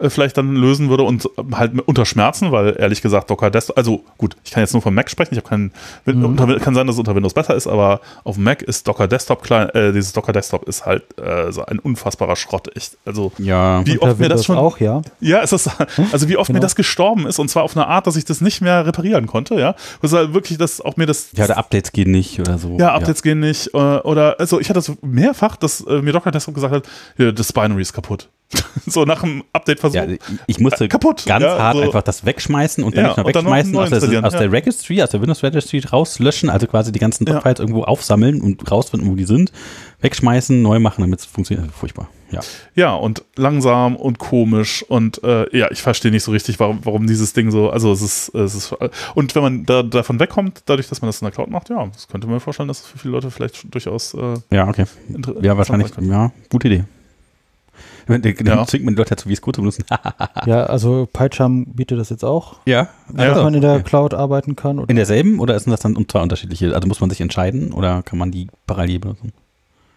äh, 0.00 0.10
vielleicht 0.10 0.36
dann 0.36 0.54
lösen 0.56 0.88
würde 0.90 1.02
und 1.04 1.28
halt 1.52 1.74
mit- 1.74 1.86
unter 1.88 2.04
Schmerzen, 2.06 2.50
weil 2.52 2.76
ehrlich 2.78 3.02
gesagt 3.02 3.30
Docker 3.30 3.50
Desktop, 3.50 3.76
also 3.78 4.02
gut, 4.18 4.36
ich 4.44 4.50
kann 4.50 4.62
jetzt 4.62 4.72
nur 4.72 4.82
vom 4.82 4.94
Mac 4.94 5.10
sprechen, 5.10 5.34
ich 5.34 5.38
habe 5.38 5.48
keinen, 5.48 5.72
Mhm. 6.06 6.24
unter, 6.24 6.58
kann 6.58 6.74
sein, 6.74 6.86
dass 6.86 6.94
es 6.96 6.98
unter 7.00 7.14
Windows 7.14 7.34
besser 7.34 7.54
ist, 7.54 7.66
aber 7.66 8.00
auf 8.24 8.34
dem 8.36 8.44
Mac 8.44 8.62
ist 8.62 8.86
Docker 8.88 9.06
Desktop 9.08 9.42
klein, 9.42 9.68
äh, 9.70 9.92
dieses 9.92 10.12
Docker 10.12 10.32
Desktop 10.32 10.68
ist 10.68 10.86
halt 10.86 11.04
äh, 11.18 11.52
so 11.52 11.64
ein 11.64 11.78
unfassbarer 11.78 12.36
Schrott, 12.36 12.74
echt. 12.76 12.96
Also 13.04 13.32
Ja. 13.38 13.84
wie 13.86 13.98
oft 14.00 14.18
mir 14.18 14.28
das 14.28 14.44
schon 14.44 14.56
auch, 14.58 14.78
ja. 14.78 15.02
ja, 15.20 15.40
es 15.42 15.52
ist, 15.52 15.70
also 16.12 16.28
wie 16.28 16.36
oft 16.36 16.48
mir 16.50 16.54
Genau. 16.54 16.62
das 16.64 16.74
gestorben 16.74 17.26
ist 17.26 17.38
und 17.38 17.48
zwar 17.48 17.62
auf 17.62 17.76
eine 17.76 17.86
Art, 17.86 18.06
dass 18.06 18.16
ich 18.16 18.24
das 18.24 18.40
nicht 18.40 18.60
mehr 18.60 18.86
reparieren 18.86 19.26
konnte, 19.26 19.54
ja. 19.56 19.74
Ist 20.02 20.12
halt 20.12 20.34
wirklich, 20.34 20.58
dass 20.58 20.80
auch 20.80 20.96
mir 20.96 21.06
das, 21.06 21.28
Ja, 21.34 21.44
oder 21.44 21.58
Updates 21.58 21.92
gehen 21.92 22.10
nicht 22.10 22.40
oder 22.40 22.58
so. 22.58 22.76
ja, 22.78 22.94
Updates 22.94 23.22
gehen 23.22 23.40
nicht, 23.40 23.74
äh, 23.74 23.76
oder, 23.76 24.38
also 24.40 24.58
ich 24.60 24.68
hatte 24.68 24.78
das 24.78 24.92
mehrfach, 25.02 25.56
dass 25.56 25.80
äh, 25.82 26.00
mir 26.02 26.12
Docker 26.12 26.30
Desktop 26.30 26.54
gesagt 26.54 26.74
hat, 26.74 26.84
ja, 27.18 27.32
das 27.32 27.52
Binary 27.52 27.82
ist 27.82 27.92
kaputt. 27.92 28.28
so 28.86 29.04
nach 29.04 29.20
dem 29.22 29.44
Update-Versuch. 29.52 29.96
Ja, 29.96 30.06
ich 30.46 30.58
musste 30.58 30.84
Äh, 30.84 30.88
kaputt, 30.88 31.24
ganz 31.26 31.44
ja, 31.44 31.58
hart 31.58 31.76
so. 31.76 31.82
einfach 31.82 32.02
das 32.02 32.24
wegschmeißen 32.24 32.82
und 32.82 32.96
dann 32.96 33.04
Ja, 33.04 33.08
nicht 33.10 33.16
nur 33.18 33.26
wegschmeißen, 33.26 33.76
aus, 33.76 33.90
der, 33.90 34.24
aus 34.24 34.32
ja. 34.32 34.38
der 34.40 34.52
Registry, 34.52 35.02
aus 35.02 35.10
der 35.10 35.20
Windows 35.20 35.42
Registry 35.42 35.80
rauslöschen, 35.80 36.50
also 36.50 36.66
quasi 36.66 36.90
die 36.90 36.98
ganzen 36.98 37.26
Ja. 37.26 37.34
Dotfiles 37.34 37.60
irgendwo 37.60 37.84
aufsammeln 37.84 38.40
und 38.40 38.68
rausfinden, 38.70 39.08
wo 39.10 39.14
die 39.14 39.24
sind, 39.24 39.52
wegschmeißen, 40.00 40.60
neu 40.62 40.80
machen, 40.80 41.02
damit 41.02 41.20
es 41.20 41.26
funktioniert. 41.26 41.66
Also 41.68 41.78
furchtbar. 41.78 42.08
Ja. 42.32 42.40
Ja, 42.76 42.94
und 42.94 43.24
langsam 43.36 43.96
und 43.96 44.18
komisch 44.18 44.84
und 44.88 45.22
äh, 45.24 45.56
ja, 45.56 45.68
ich 45.70 45.82
verstehe 45.82 46.10
nicht 46.12 46.22
so 46.22 46.30
richtig, 46.30 46.58
warum, 46.60 46.78
warum 46.84 47.06
dieses 47.06 47.32
Ding 47.32 47.50
so, 47.50 47.70
also 47.70 47.92
es 47.92 48.02
ist, 48.02 48.34
es 48.34 48.54
ist, 48.54 48.74
und 49.14 49.34
wenn 49.34 49.42
man 49.42 49.66
da, 49.66 49.82
davon 49.82 50.18
wegkommt, 50.20 50.62
dadurch, 50.66 50.88
dass 50.88 51.02
man 51.02 51.08
das 51.08 51.20
in 51.20 51.26
der 51.26 51.32
Cloud 51.32 51.50
macht, 51.50 51.70
ja, 51.70 51.86
das 51.92 52.06
könnte 52.08 52.26
man 52.28 52.34
mir 52.34 52.40
vorstellen, 52.40 52.68
dass 52.68 52.80
es 52.80 52.86
für 52.86 52.98
viele 52.98 53.12
Leute 53.12 53.30
vielleicht 53.32 53.72
durchaus 53.74 54.14
äh, 54.14 54.34
Ja, 54.52 54.68
okay. 54.68 54.84
Ja, 55.40 55.56
wahrscheinlich. 55.56 55.90
Ja, 56.00 56.30
gute 56.50 56.68
Idee. 56.68 56.84
Dann 58.18 58.46
Ja. 58.46 58.66
zwingt 58.66 58.84
man 58.84 58.94
die 58.94 58.98
Leute 58.98 59.10
dazu, 59.10 59.28
wie 59.28 59.32
es 59.34 59.40
gut 59.40 59.54
zu 59.56 59.62
benutzen. 59.62 59.84
Ja, 60.46 60.64
also 60.64 61.08
PyCharm 61.12 61.66
bietet 61.66 61.98
das 61.98 62.10
jetzt 62.10 62.24
auch, 62.24 62.56
ja. 62.66 62.88
Ja. 63.16 63.34
dass 63.34 63.42
man 63.42 63.54
in 63.54 63.60
der 63.60 63.82
Cloud 63.82 64.14
arbeiten 64.14 64.56
kann. 64.56 64.78
Oder? 64.78 64.88
in 64.90 64.96
derselben 64.96 65.38
oder 65.40 65.58
sind 65.58 65.70
das 65.70 65.80
dann 65.80 65.96
zwei 66.08 66.20
unterschiedliche? 66.22 66.74
Also 66.74 66.88
muss 66.88 67.00
man 67.00 67.10
sich 67.10 67.20
entscheiden 67.20 67.72
oder 67.72 68.02
kann 68.02 68.18
man 68.18 68.30
die 68.30 68.48
parallel 68.66 68.98
benutzen? 69.00 69.32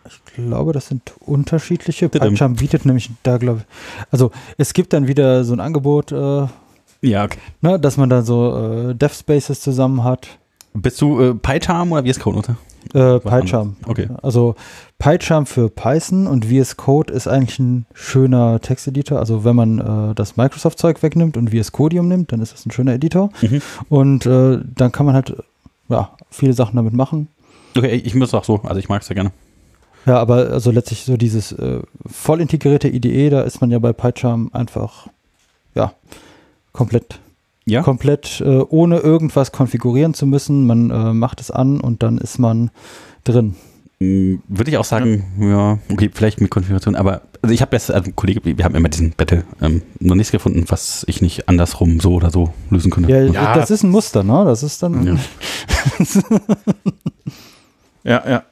Ich 0.05 0.33
glaube, 0.35 0.73
das 0.73 0.87
sind 0.87 1.13
unterschiedliche. 1.25 2.09
PyCharm 2.09 2.55
bietet 2.55 2.85
nämlich 2.85 3.09
da, 3.23 3.37
glaube 3.37 3.61
ich, 3.61 4.05
also 4.11 4.31
es 4.57 4.73
gibt 4.73 4.91
dann 4.93 5.07
wieder 5.07 5.43
so 5.45 5.53
ein 5.53 5.59
Angebot, 5.61 6.11
äh, 6.11 6.47
Ja, 7.01 7.23
okay. 7.23 7.37
ne, 7.61 7.79
dass 7.79 7.95
man 7.97 8.09
da 8.09 8.21
so 8.21 8.89
äh, 8.89 8.95
Dev-Spaces 8.95 9.61
zusammen 9.61 10.03
hat. 10.03 10.27
Bist 10.73 10.99
du 11.01 11.21
äh, 11.21 11.33
PyCharm 11.35 11.91
oder 11.93 12.03
VS 12.05 12.19
Code 12.19 12.35
Nutzer? 12.37 12.57
Äh, 12.93 13.19
PyCharm. 13.19 13.75
Okay. 13.85 14.07
Also 14.21 14.55
PyCharm 14.99 15.45
für 15.45 15.69
Python 15.69 16.27
und 16.27 16.45
VS 16.45 16.77
Code 16.77 17.11
ist 17.11 17.27
eigentlich 17.27 17.59
ein 17.59 17.85
schöner 17.93 18.59
Texteditor. 18.59 19.19
Also 19.19 19.43
wenn 19.43 19.55
man 19.55 19.79
äh, 19.79 20.15
das 20.15 20.37
Microsoft-Zeug 20.37 21.01
wegnimmt 21.03 21.37
und 21.37 21.49
VS 21.49 21.71
Codium 21.71 22.07
nimmt, 22.07 22.31
dann 22.31 22.41
ist 22.41 22.53
das 22.53 22.65
ein 22.65 22.71
schöner 22.71 22.93
Editor. 22.93 23.29
Mhm. 23.41 23.61
Und 23.89 24.25
äh, 24.25 24.59
dann 24.75 24.91
kann 24.91 25.05
man 25.05 25.15
halt 25.15 25.35
ja, 25.89 26.11
viele 26.29 26.53
Sachen 26.53 26.75
damit 26.75 26.93
machen. 26.93 27.27
Okay, 27.75 27.95
ich 27.95 28.15
muss 28.15 28.33
auch 28.33 28.43
so. 28.43 28.61
Also 28.63 28.79
ich 28.79 28.89
mag 28.89 29.01
es 29.01 29.07
sehr 29.07 29.15
gerne. 29.15 29.31
Ja, 30.05 30.19
aber 30.19 30.49
also 30.49 30.71
letztlich 30.71 31.05
so 31.05 31.17
dieses 31.17 31.51
äh, 31.53 31.79
voll 32.05 32.41
integrierte 32.41 32.89
IDE, 32.89 33.29
da 33.29 33.41
ist 33.41 33.61
man 33.61 33.71
ja 33.71 33.79
bei 33.79 33.93
PyCharm 33.93 34.49
einfach 34.53 35.07
ja 35.75 35.93
komplett 36.73 37.19
Ja. 37.65 37.81
komplett 37.81 38.41
äh, 38.41 38.59
ohne 38.69 38.97
irgendwas 38.99 39.51
konfigurieren 39.51 40.13
zu 40.13 40.25
müssen. 40.25 40.65
Man 40.67 40.89
äh, 40.91 41.13
macht 41.13 41.39
es 41.41 41.49
an 41.51 41.79
und 41.79 42.03
dann 42.03 42.17
ist 42.17 42.37
man 42.39 42.71
drin. 43.23 43.55
Mm, 43.99 44.35
Würde 44.47 44.71
ich 44.71 44.77
auch 44.77 44.83
sagen, 44.85 45.23
ja. 45.39 45.77
okay, 45.91 46.09
vielleicht 46.13 46.41
mit 46.41 46.51
Konfiguration, 46.51 46.95
aber 46.95 47.21
also 47.41 47.53
ich 47.53 47.61
habe 47.61 47.75
jetzt, 47.75 47.91
also 47.91 48.11
Kollege, 48.13 48.41
wir 48.43 48.63
haben 48.65 48.75
immer 48.75 48.89
diesen 48.89 49.11
Battle 49.11 49.43
ähm, 49.61 49.81
noch 49.99 50.15
nichts 50.15 50.31
gefunden, 50.31 50.63
was 50.67 51.03
ich 51.07 51.21
nicht 51.21 51.47
andersrum 51.49 51.99
so 51.99 52.13
oder 52.13 52.31
so 52.31 52.53
lösen 52.69 52.89
könnte. 52.91 53.11
Ja, 53.11 53.21
Ja. 53.23 53.53
das 53.53 53.69
ist 53.71 53.83
ein 53.83 53.89
Muster, 53.91 54.23
ne? 54.23 54.43
Das 54.45 54.63
ist 54.63 54.81
dann 54.83 55.05
Ja. 55.05 55.15
Ja, 58.05 58.21
ja. 58.29 58.43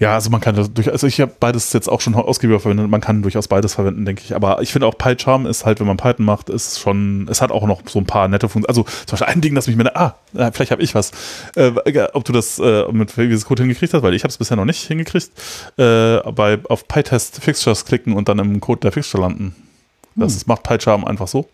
Ja, 0.00 0.14
also 0.14 0.28
man 0.28 0.40
kann 0.40 0.56
das 0.56 0.72
durch, 0.74 0.90
also 0.90 1.06
ich 1.06 1.20
habe 1.20 1.32
beides 1.38 1.72
jetzt 1.72 1.88
auch 1.88 2.00
schon 2.00 2.16
ausgiebiger 2.16 2.58
verwendet, 2.58 2.90
man 2.90 3.00
kann 3.00 3.22
durchaus 3.22 3.46
beides 3.46 3.74
verwenden, 3.74 4.04
denke 4.04 4.22
ich. 4.24 4.34
Aber 4.34 4.60
ich 4.60 4.72
finde 4.72 4.88
auch 4.88 4.98
PyCharm 4.98 5.46
ist 5.46 5.64
halt, 5.64 5.78
wenn 5.78 5.86
man 5.86 5.96
Python 5.96 6.26
macht, 6.26 6.48
ist 6.50 6.80
schon, 6.80 7.28
es 7.30 7.40
hat 7.40 7.52
auch 7.52 7.64
noch 7.64 7.80
so 7.88 8.00
ein 8.00 8.04
paar 8.04 8.26
nette 8.26 8.48
Funktionen. 8.48 8.68
Also 8.68 8.82
zum 9.06 9.18
Beispiel 9.18 9.26
ein 9.32 9.40
Ding, 9.40 9.54
das 9.54 9.68
mich 9.68 9.76
mit, 9.76 9.94
ah, 9.94 10.16
vielleicht 10.52 10.72
habe 10.72 10.82
ich 10.82 10.96
was. 10.96 11.12
Äh, 11.54 11.70
ob 12.12 12.24
du 12.24 12.32
das 12.32 12.58
äh, 12.58 12.90
mit 12.90 13.12
VS 13.12 13.44
Code 13.44 13.62
hingekriegt 13.62 13.94
hast, 13.94 14.02
weil 14.02 14.14
ich 14.14 14.24
habe 14.24 14.30
es 14.30 14.38
bisher 14.38 14.56
noch 14.56 14.64
nicht 14.64 14.82
hingekriegt, 14.84 15.30
äh, 15.76 16.18
bei 16.32 16.58
auf 16.68 16.88
PyTest 16.88 17.40
Fixtures 17.40 17.84
klicken 17.84 18.14
und 18.14 18.28
dann 18.28 18.40
im 18.40 18.60
Code 18.60 18.80
der 18.80 18.90
Fixture 18.92 19.22
landen. 19.22 19.54
Das 20.16 20.34
ist, 20.34 20.48
macht 20.48 20.64
PyCharm 20.64 21.04
einfach 21.04 21.28
so. 21.28 21.48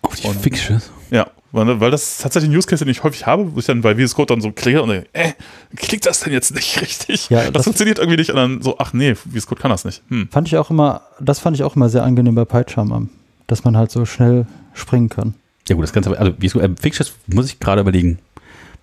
Auf 0.00 0.14
die 0.16 0.28
Und- 0.28 0.40
Fixtures. 0.40 0.90
Ja, 1.10 1.26
weil, 1.56 1.80
weil 1.80 1.90
das 1.90 2.02
ist 2.12 2.20
tatsächlich 2.22 2.50
ein 2.52 2.56
Use 2.56 2.66
Case, 2.68 2.84
den 2.84 2.90
ich 2.90 3.02
häufig 3.02 3.26
habe, 3.26 3.54
wo 3.54 3.58
ich 3.58 3.66
dann 3.66 3.80
bei 3.80 3.94
VS 3.96 4.14
Code 4.14 4.32
dann 4.34 4.40
so 4.40 4.52
klicke 4.52 4.82
und 4.82 4.90
denke, 4.90 5.08
äh, 5.12 5.32
klickt 5.74 6.06
das 6.06 6.20
denn 6.20 6.32
jetzt 6.32 6.54
nicht 6.54 6.80
richtig? 6.80 7.28
Ja, 7.30 7.42
das, 7.44 7.52
das- 7.52 7.64
funktioniert 7.64 7.98
irgendwie 7.98 8.18
nicht 8.18 8.30
und 8.30 8.36
dann 8.36 8.62
so, 8.62 8.76
ach 8.78 8.92
nee, 8.92 9.14
VS 9.14 9.46
Code 9.46 9.60
kann 9.60 9.70
das 9.70 9.84
nicht. 9.84 10.02
Hm. 10.08 10.28
fand 10.30 10.46
ich 10.48 10.56
auch 10.56 10.70
immer, 10.70 11.02
das 11.20 11.38
fand 11.40 11.56
ich 11.56 11.62
auch 11.64 11.74
immer 11.74 11.88
sehr 11.88 12.04
angenehm 12.04 12.34
bei 12.34 12.44
PyCharm, 12.44 12.92
am, 12.92 13.10
dass 13.46 13.64
man 13.64 13.76
halt 13.76 13.90
so 13.90 14.04
schnell 14.04 14.46
springen 14.74 15.08
kann. 15.08 15.34
Ja 15.68 15.74
gut, 15.74 15.82
das 15.82 15.92
Ganze, 15.92 16.16
also 16.18 16.32
wie 16.38 16.48
so, 16.48 16.60
äh, 16.60 16.68
Fixtures 16.80 17.12
muss 17.26 17.46
ich 17.46 17.58
gerade 17.58 17.80
überlegen. 17.80 18.18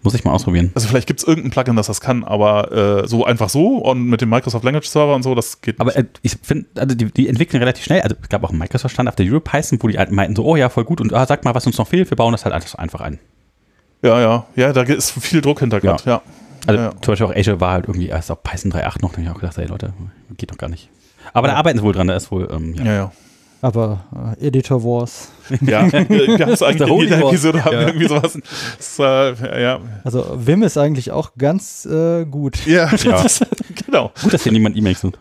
Muss 0.03 0.13
ich 0.13 0.23
mal 0.25 0.31
ausprobieren. 0.31 0.71
Also 0.75 0.89
vielleicht 0.89 1.07
gibt 1.07 1.21
es 1.21 1.27
irgendein 1.27 1.51
Plugin, 1.51 1.75
das 1.77 1.87
das 1.87 2.01
kann, 2.01 2.23
aber 2.25 3.03
äh, 3.03 3.07
so 3.07 3.25
einfach 3.25 3.49
so 3.49 3.77
und 3.77 4.05
mit 4.07 4.19
dem 4.21 4.29
Microsoft 4.29 4.65
Language 4.65 4.87
Server 4.87 5.15
und 5.15 5.23
so, 5.23 5.33
das 5.33 5.61
geht 5.61 5.79
Aber 5.79 5.95
äh, 5.95 6.05
ich 6.21 6.35
finde, 6.41 6.67
also 6.75 6.93
die, 6.93 7.05
die 7.05 7.29
entwickeln 7.29 7.59
relativ 7.59 7.85
schnell. 7.85 8.01
Also 8.01 8.15
es 8.21 8.27
gab 8.29 8.43
auch 8.43 8.49
einen 8.49 8.59
Microsoft-Stand 8.59 9.07
auf 9.07 9.15
der 9.15 9.25
EuroPython, 9.25 9.79
wo 9.81 9.87
die 9.87 9.97
alten 9.97 10.13
meinten 10.13 10.35
so, 10.35 10.43
oh 10.43 10.55
ja, 10.57 10.67
voll 10.69 10.83
gut 10.83 10.99
und 10.99 11.13
ah, 11.13 11.25
sag 11.25 11.45
mal, 11.45 11.55
was 11.55 11.65
uns 11.65 11.77
noch 11.77 11.87
fehlt, 11.87 12.09
wir 12.09 12.17
bauen 12.17 12.33
das 12.33 12.43
halt 12.43 12.53
alles 12.53 12.75
einfach 12.75 12.99
ein. 13.01 13.19
Ja, 14.01 14.19
ja, 14.19 14.45
ja, 14.57 14.73
da 14.73 14.81
ist 14.83 15.11
viel 15.11 15.39
Druck 15.39 15.61
hinter 15.61 15.79
gerade, 15.79 16.03
ja. 16.05 16.21
Also 16.67 16.81
Ja. 16.81 16.91
zum 17.01 17.11
Beispiel 17.13 17.27
auch 17.27 17.35
Azure 17.35 17.61
war 17.61 17.71
halt 17.71 17.87
irgendwie 17.87 18.07
erst 18.07 18.29
auf 18.31 18.43
Python 18.43 18.71
3.8 18.71 19.01
noch, 19.01 19.11
da 19.11 19.17
habe 19.17 19.21
ich 19.23 19.29
auch 19.29 19.39
gedacht, 19.39 19.57
ey 19.57 19.65
Leute, 19.67 19.93
geht 20.37 20.51
doch 20.51 20.57
gar 20.57 20.69
nicht. 20.69 20.89
Aber 21.33 21.47
da 21.47 21.55
arbeiten 21.55 21.79
sie 21.79 21.83
wohl 21.85 21.93
dran, 21.93 22.07
da 22.07 22.15
ist 22.15 22.29
wohl, 22.31 22.49
ähm, 22.51 22.73
ja. 22.75 22.83
Ja, 22.83 22.93
ja. 22.93 23.11
Aber 23.63 24.03
äh, 24.41 24.47
Editor 24.47 24.83
Wars, 24.83 25.29
Ja, 25.61 25.85
es 25.87 25.91
eigentlich 26.61 26.77
Der 26.79 26.87
in 26.89 26.99
jeder. 26.99 27.19
Episode 27.29 27.63
haben 27.63 27.71
wir 27.71 27.79
Ja. 27.81 27.87
irgendwie 27.87 28.07
sowas. 28.09 28.37
Das, 28.77 28.99
äh, 28.99 29.61
ja, 29.63 29.79
also 30.03 30.33
Vim 30.35 30.63
ist 30.63 30.77
eigentlich 30.77 31.11
auch 31.11 31.31
ganz 31.37 31.85
äh, 31.85 32.25
gut. 32.25 32.65
ja, 32.65 32.91
Ja. 33.03 33.25
Genau. 33.85 34.11
Gut, 34.21 34.33
dass 34.33 34.43
hier 34.43 34.51
niemand 34.51 34.75
E-Mails 34.75 34.99
tut. 34.99 35.17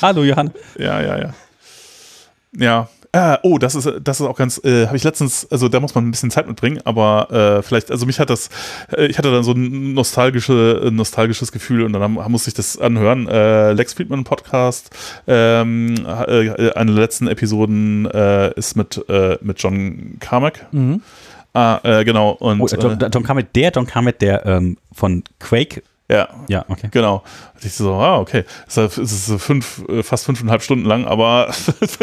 Hallo 0.00 0.22
Johann. 0.22 0.52
Ja, 0.78 1.00
ja, 1.02 1.18
ja. 1.18 1.34
Ja. 2.56 2.88
Ah, 3.14 3.38
oh, 3.42 3.58
das 3.58 3.74
ist, 3.74 3.90
das 4.02 4.20
ist 4.20 4.26
auch 4.26 4.36
ganz, 4.38 4.58
äh, 4.64 4.86
habe 4.86 4.96
ich 4.96 5.04
letztens, 5.04 5.46
also 5.50 5.68
da 5.68 5.80
muss 5.80 5.94
man 5.94 6.08
ein 6.08 6.10
bisschen 6.10 6.30
Zeit 6.30 6.46
mitbringen, 6.46 6.80
aber 6.84 7.30
äh, 7.58 7.62
vielleicht, 7.62 7.90
also 7.90 8.06
mich 8.06 8.18
hat 8.18 8.30
das, 8.30 8.48
äh, 8.90 9.04
ich 9.04 9.18
hatte 9.18 9.30
dann 9.30 9.44
so 9.44 9.52
ein 9.52 9.92
nostalgische, 9.92 10.88
nostalgisches 10.90 11.52
Gefühl 11.52 11.82
und 11.84 11.92
dann 11.92 12.00
haben, 12.00 12.14
musste 12.32 12.48
ich 12.48 12.54
das 12.54 12.78
anhören. 12.78 13.28
Äh, 13.28 13.74
Lex 13.74 13.92
Friedman 13.92 14.24
Podcast, 14.24 14.88
ähm, 15.26 15.94
äh, 16.06 16.70
eine 16.72 16.92
der 16.92 17.00
letzten 17.02 17.28
Episoden 17.28 18.06
äh, 18.06 18.54
ist 18.54 18.76
mit, 18.76 19.04
mit 19.42 19.62
John 19.62 20.16
Carmack. 20.18 20.66
Mhm. 20.72 21.02
Ah, 21.52 22.02
genau. 22.04 22.30
Und 22.30 22.62
Oh, 22.62 22.66
äh, 22.66 23.08
John 23.12 23.22
Carmack, 23.24 23.52
der 23.52 23.72
John 23.72 23.86
Carmack, 23.86 24.18
der 24.20 24.46
ähm, 24.46 24.78
von 24.90 25.22
Quake, 25.38 25.82
ja, 26.12 26.28
ja, 26.48 26.64
okay. 26.68 26.88
Genau. 26.90 27.22
Und 27.54 27.64
ich 27.64 27.72
so, 27.74 27.92
ah, 27.94 28.18
okay. 28.18 28.44
Es 28.66 28.76
ist, 28.76 28.98
es 28.98 29.26
so 29.26 29.38
fünf, 29.38 29.84
äh, 29.88 30.02
fast 30.02 30.24
fünfeinhalb 30.26 30.62
Stunden 30.62 30.84
lang, 30.84 31.04
aber 31.06 31.52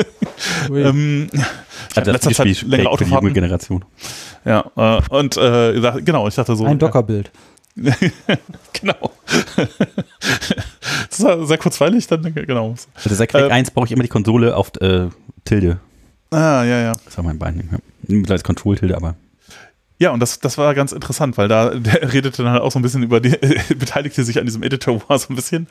ähm, 0.69 1.29
ich 1.31 1.97
in 1.97 2.03
letzter 2.05 2.31
Zeit 2.31 2.45
längere 2.45 2.55
für 2.55 2.65
die 2.65 2.75
junge 2.77 2.89
Autofahrten. 2.89 3.33
Generation. 3.33 3.85
Ja, 4.45 4.65
äh, 4.75 5.01
und 5.09 5.37
äh, 5.37 5.79
dachte- 5.81 6.03
genau, 6.03 6.27
ich 6.27 6.35
dachte 6.35 6.55
so. 6.55 6.65
Ein 6.65 6.79
Dockerbild. 6.79 7.31
Genau. 8.81 9.11
das 11.09 11.23
war 11.23 11.45
sehr 11.45 11.57
kurzweilig, 11.57 12.07
dann, 12.07 12.21
genau. 12.33 12.75
Also 12.95 13.15
seit 13.15 13.29
Quake 13.29 13.45
Ähm, 13.45 13.51
1 13.51 13.71
brauche 13.71 13.85
ich 13.85 13.91
immer 13.91 14.03
die 14.03 14.09
Konsole 14.09 14.55
auf 14.55 14.71
äh, 14.81 15.07
Tilde. 15.45 15.79
Ah, 16.31 16.63
ja, 16.63 16.79
ja. 16.81 16.93
Das 17.05 17.17
war 17.17 17.23
mein 17.23 17.39
Bein. 17.39 17.69
Ja. 17.71 17.77
Mittlerweile 18.07 18.43
Control-Tilde, 18.43 18.95
aber 18.95 19.15
Ja, 19.99 20.11
und 20.11 20.21
das, 20.21 20.39
das 20.39 20.57
war 20.57 20.73
ganz 20.73 20.93
interessant, 20.93 21.37
weil 21.37 21.47
da 21.47 21.69
der 21.75 22.13
redete 22.13 22.43
dann 22.43 22.53
halt 22.53 22.61
auch 22.61 22.71
so 22.71 22.79
ein 22.79 22.81
bisschen 22.81 23.03
über 23.03 23.19
die, 23.19 23.29
beteiligte 23.75 24.23
sich 24.23 24.39
an 24.39 24.45
diesem 24.45 24.63
Editor 24.63 25.01
war 25.07 25.19
so 25.19 25.31
ein 25.31 25.35
bisschen. 25.35 25.67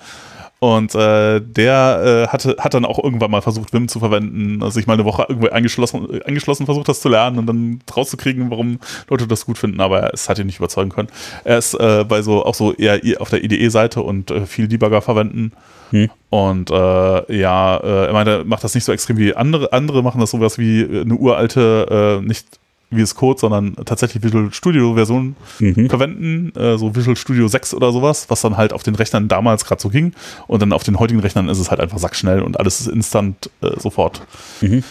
Und 0.60 0.92
äh, 0.96 1.40
der 1.40 2.26
äh, 2.26 2.32
hatte, 2.32 2.56
hat 2.58 2.74
dann 2.74 2.84
auch 2.84 3.02
irgendwann 3.02 3.30
mal 3.30 3.42
versucht, 3.42 3.72
Vim 3.72 3.86
zu 3.86 4.00
verwenden, 4.00 4.60
also 4.60 4.74
sich 4.74 4.88
mal 4.88 4.94
eine 4.94 5.04
Woche 5.04 5.24
irgendwie 5.28 5.52
eingeschlossen, 5.52 6.20
eingeschlossen 6.24 6.66
versucht, 6.66 6.88
das 6.88 7.00
zu 7.00 7.08
lernen 7.08 7.38
und 7.38 7.46
dann 7.46 7.80
rauszukriegen, 7.96 8.50
warum 8.50 8.80
Leute 9.08 9.28
das 9.28 9.46
gut 9.46 9.56
finden, 9.56 9.80
aber 9.80 10.12
es 10.12 10.28
hat 10.28 10.40
ihn 10.40 10.46
nicht 10.46 10.58
überzeugen 10.58 10.90
können. 10.90 11.10
Er 11.44 11.58
ist 11.58 11.74
äh, 11.74 12.04
bei 12.04 12.22
so 12.22 12.44
auch 12.44 12.54
so 12.54 12.72
eher 12.72 13.00
auf 13.20 13.30
der 13.30 13.44
IDE-Seite 13.44 14.02
und 14.02 14.32
äh, 14.32 14.46
viel 14.46 14.66
Debugger 14.66 15.00
verwenden. 15.00 15.52
Hm. 15.90 16.10
Und 16.30 16.70
äh, 16.72 17.38
ja, 17.38 17.76
äh, 17.76 18.06
er 18.06 18.12
meinte, 18.12 18.30
er 18.38 18.44
macht 18.44 18.64
das 18.64 18.74
nicht 18.74 18.84
so 18.84 18.92
extrem 18.92 19.16
wie 19.16 19.36
andere. 19.36 19.72
Andere 19.72 20.02
machen 20.02 20.20
das 20.20 20.32
sowas 20.32 20.58
wie 20.58 20.84
eine 20.84 21.14
uralte, 21.14 22.20
äh, 22.20 22.26
nicht 22.26 22.58
wie 22.90 23.02
es 23.02 23.14
Code, 23.14 23.38
sondern 23.38 23.76
tatsächlich 23.84 24.22
Visual 24.22 24.52
Studio 24.52 24.94
Version 24.94 25.36
mhm. 25.58 25.88
verwenden, 25.90 26.58
äh, 26.58 26.78
so 26.78 26.94
Visual 26.94 27.16
Studio 27.16 27.46
6 27.48 27.74
oder 27.74 27.92
sowas, 27.92 28.30
was 28.30 28.40
dann 28.40 28.56
halt 28.56 28.72
auf 28.72 28.82
den 28.82 28.94
Rechnern 28.94 29.28
damals 29.28 29.64
gerade 29.64 29.80
so 29.80 29.90
ging. 29.90 30.12
Und 30.46 30.62
dann 30.62 30.72
auf 30.72 30.84
den 30.84 30.98
heutigen 30.98 31.20
Rechnern 31.20 31.48
ist 31.48 31.58
es 31.58 31.70
halt 31.70 31.80
einfach 31.80 31.98
sackschnell 31.98 32.40
und 32.40 32.58
alles 32.58 32.80
ist 32.80 32.86
instant 32.86 33.50
äh, 33.60 33.78
sofort. 33.78 34.22
Mhm. 34.60 34.84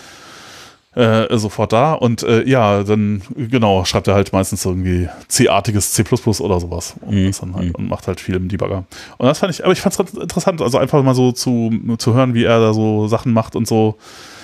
Äh, 0.98 1.38
sofort 1.38 1.74
da 1.74 1.94
und 1.94 2.24
äh, 2.24 2.42
ja, 2.50 2.82
dann 2.84 3.22
genau, 3.36 3.86
schreibt 3.86 4.08
er 4.08 4.16
halt 4.16 4.34
meistens 4.34 4.66
irgendwie 4.66 5.08
C-artiges 5.28 5.92
C 5.92 6.04
oder 6.40 6.60
sowas 6.60 6.96
und, 7.02 7.14
Mhm. 7.16 7.56
halt, 7.56 7.66
Mhm. 7.68 7.76
und 7.76 7.88
macht 7.88 8.08
halt 8.08 8.20
viel 8.20 8.34
im 8.36 8.48
Debugger. 8.48 8.86
Und 9.20 9.28
das 9.28 9.38
fand 9.38 9.54
ich, 9.54 9.64
aber 9.64 9.74
ich 9.74 9.80
fand 9.82 10.00
es 10.00 10.14
interessant, 10.16 10.60
also 10.60 10.80
einfach 10.80 11.04
mal 11.04 11.14
so 11.14 11.32
zu, 11.32 11.72
zu 12.00 12.16
hören, 12.16 12.34
wie 12.34 12.46
er 12.46 12.60
da 12.60 12.74
so 12.74 13.08
Sachen 13.08 13.32
macht 13.32 13.56
und 13.56 13.68
so. 13.68 13.96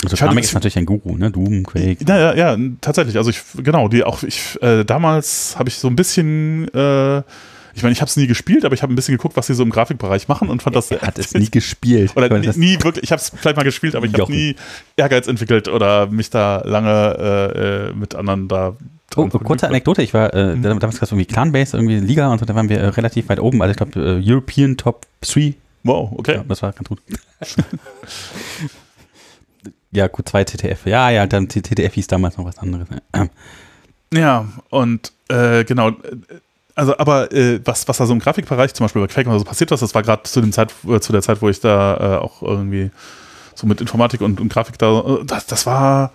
Also 0.03 0.15
das- 0.15 0.45
ist 0.45 0.53
natürlich 0.53 0.77
ein 0.77 0.85
Guru, 0.85 1.17
ne? 1.17 1.31
Doom, 1.31 1.63
Quake. 1.63 1.97
Ja, 2.07 2.17
ja, 2.35 2.35
ja, 2.35 2.57
tatsächlich. 2.81 3.17
Also 3.17 3.31
ich, 3.31 3.41
genau, 3.57 3.87
die 3.87 4.03
auch, 4.03 4.21
ich, 4.21 4.61
äh, 4.61 4.83
damals 4.83 5.55
habe 5.57 5.69
ich 5.69 5.75
so 5.79 5.87
ein 5.87 5.95
bisschen, 5.95 6.67
äh, 6.75 7.23
ich 7.75 7.83
meine, 7.83 7.93
ich 7.93 8.01
habe 8.01 8.09
es 8.09 8.15
nie 8.17 8.27
gespielt, 8.27 8.65
aber 8.65 8.75
ich 8.75 8.81
habe 8.83 8.93
ein 8.93 8.95
bisschen 8.95 9.15
geguckt, 9.17 9.35
was 9.35 9.47
sie 9.47 9.55
so 9.55 9.63
im 9.63 9.69
Grafikbereich 9.71 10.27
machen 10.27 10.49
und 10.49 10.61
fand 10.61 10.75
das. 10.75 10.91
Er 10.91 11.01
hat 11.01 11.17
es 11.17 11.33
nie 11.33 11.49
gespielt. 11.49 12.11
Oder 12.15 12.29
nie, 12.37 12.47
nie 12.55 12.77
wirklich, 12.83 13.03
ich 13.03 13.11
habe 13.11 13.21
es 13.21 13.29
vielleicht 13.35 13.57
mal 13.57 13.63
gespielt, 13.63 13.95
aber 13.95 14.05
ich 14.05 14.13
habe 14.13 14.31
nie 14.31 14.55
Ehrgeiz 14.95 15.27
entwickelt 15.27 15.67
oder 15.67 16.07
mich 16.07 16.29
da 16.29 16.61
lange 16.65 17.17
äh, 17.19 17.89
äh, 17.89 17.93
mit 17.93 18.15
anderen 18.15 18.47
da. 18.47 18.75
Oh, 19.15 19.27
kurze. 19.27 19.67
Anekdote, 19.67 20.01
ich 20.01 20.13
war 20.13 20.33
äh, 20.33 20.55
Mhm. 20.55 20.63
damals 20.63 20.81
gab 20.99 21.03
es 21.03 21.11
irgendwie 21.11 21.25
Clanbase, 21.25 21.77
irgendwie 21.77 21.99
Liga 21.99 22.31
und 22.31 22.39
so, 22.39 22.45
da 22.45 22.55
waren 22.55 22.69
wir 22.69 22.79
äh, 22.79 22.87
relativ 22.87 23.29
weit 23.29 23.39
oben, 23.39 23.61
also 23.61 23.69
ich 23.71 23.77
glaube 23.77 23.99
äh, 23.99 24.21
European 24.23 24.75
Top 24.77 25.05
3. 25.21 25.53
Wow, 25.83 26.13
okay. 26.17 26.35
Ja, 26.37 26.43
das 26.47 26.61
war 26.63 26.71
ganz 26.73 26.89
gut. 26.89 26.99
ja, 29.91 30.07
gut, 30.07 30.29
zwei 30.29 30.43
TTF. 30.43 30.85
Ja, 30.85 31.09
ja, 31.09 31.27
dann 31.27 31.47
TTF 31.47 31.93
hieß 31.93 32.07
damals 32.07 32.37
noch 32.37 32.45
was 32.45 32.57
anderes. 32.57 32.87
Ähm, 33.13 33.29
Ja, 34.13 34.47
und 34.69 35.11
äh, 35.29 35.63
genau. 35.63 35.91
Also, 36.75 36.97
aber 36.97 37.31
äh, 37.31 37.59
was, 37.65 37.87
was 37.87 37.97
da 37.97 38.05
so 38.05 38.13
im 38.13 38.19
Grafikbereich 38.19 38.73
zum 38.73 38.85
Beispiel 38.85 39.01
bei 39.01 39.07
Quake 39.07 39.29
oder 39.29 39.37
so 39.37 39.45
passiert 39.45 39.69
was, 39.71 39.79
das 39.79 39.93
war 39.93 40.01
gerade 40.01 40.23
zu 40.23 40.41
dem 40.41 40.51
Zeit, 40.51 40.73
äh, 40.87 40.99
zu 40.99 41.11
der 41.11 41.21
Zeit, 41.21 41.41
wo 41.41 41.49
ich 41.49 41.59
da 41.59 42.17
äh, 42.17 42.17
auch 42.17 42.41
irgendwie 42.41 42.89
so 43.53 43.67
mit 43.67 43.79
Informatik 43.79 44.21
und, 44.21 44.41
und 44.41 44.49
Grafik 44.49 44.79
da, 44.79 44.99
äh, 44.99 45.25
das, 45.25 45.45
das 45.45 45.65
war, 45.67 46.11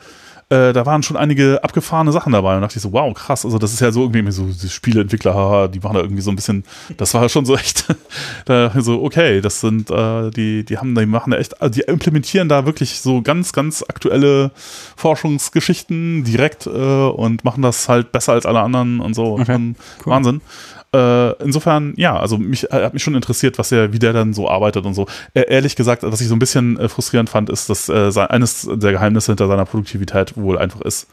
äh, 0.50 0.72
da 0.72 0.86
waren 0.86 1.02
schon 1.02 1.16
einige 1.16 1.62
abgefahrene 1.62 2.10
Sachen 2.10 2.32
dabei 2.32 2.56
und 2.56 2.62
dachte 2.62 2.76
ich 2.76 2.82
so, 2.82 2.92
wow, 2.92 3.12
krass, 3.12 3.44
also 3.44 3.58
das 3.58 3.72
ist 3.72 3.80
ja 3.80 3.92
so 3.92 4.02
irgendwie 4.02 4.32
so 4.32 4.44
die 4.44 4.68
Spieleentwickler, 4.68 5.34
haha, 5.34 5.68
die 5.68 5.78
machen 5.80 5.94
da 5.94 6.00
irgendwie 6.00 6.22
so 6.22 6.30
ein 6.30 6.36
bisschen, 6.36 6.64
das 6.96 7.12
war 7.12 7.28
schon 7.28 7.44
so 7.44 7.54
echt, 7.54 7.84
da 8.46 8.72
so, 8.80 9.02
okay, 9.02 9.42
das 9.42 9.60
sind, 9.60 9.90
äh, 9.90 10.30
die, 10.30 10.64
die 10.64 10.78
haben, 10.78 10.94
die 10.94 11.06
machen 11.06 11.32
da 11.32 11.36
echt, 11.36 11.60
also 11.60 11.72
die 11.72 11.82
implementieren 11.82 12.48
da 12.48 12.64
wirklich 12.64 13.00
so 13.00 13.20
ganz, 13.20 13.52
ganz 13.52 13.84
aktuelle 13.86 14.50
Forschungsgeschichten 14.96 16.24
direkt 16.24 16.66
äh, 16.66 16.70
und 16.70 17.44
machen 17.44 17.62
das 17.62 17.88
halt 17.88 18.12
besser 18.12 18.32
als 18.32 18.46
alle 18.46 18.60
anderen 18.60 19.00
und 19.00 19.14
so. 19.14 19.38
Okay, 19.38 19.74
cool. 20.04 20.12
Wahnsinn. 20.12 20.40
Äh, 20.94 21.32
insofern, 21.42 21.92
ja, 21.96 22.18
also 22.18 22.38
mich 22.38 22.64
äh, 22.70 22.84
hat 22.84 22.94
mich 22.94 23.02
schon 23.02 23.14
interessiert, 23.14 23.58
was 23.58 23.72
er, 23.72 23.92
wie 23.92 23.98
der 23.98 24.14
dann 24.14 24.32
so 24.32 24.48
arbeitet 24.48 24.86
und 24.86 24.94
so. 24.94 25.06
Äh, 25.34 25.42
ehrlich 25.48 25.76
gesagt, 25.76 26.02
was 26.02 26.20
ich 26.22 26.28
so 26.28 26.34
ein 26.34 26.38
bisschen 26.38 26.78
äh, 26.78 26.88
frustrierend 26.88 27.28
fand, 27.28 27.50
ist, 27.50 27.68
dass 27.68 27.90
äh, 27.90 28.10
sein, 28.10 28.28
eines 28.28 28.66
der 28.70 28.92
Geheimnisse 28.92 29.32
hinter 29.32 29.48
seiner 29.48 29.66
Produktivität 29.66 30.36
wohl 30.36 30.56
einfach 30.56 30.80
ist, 30.80 31.06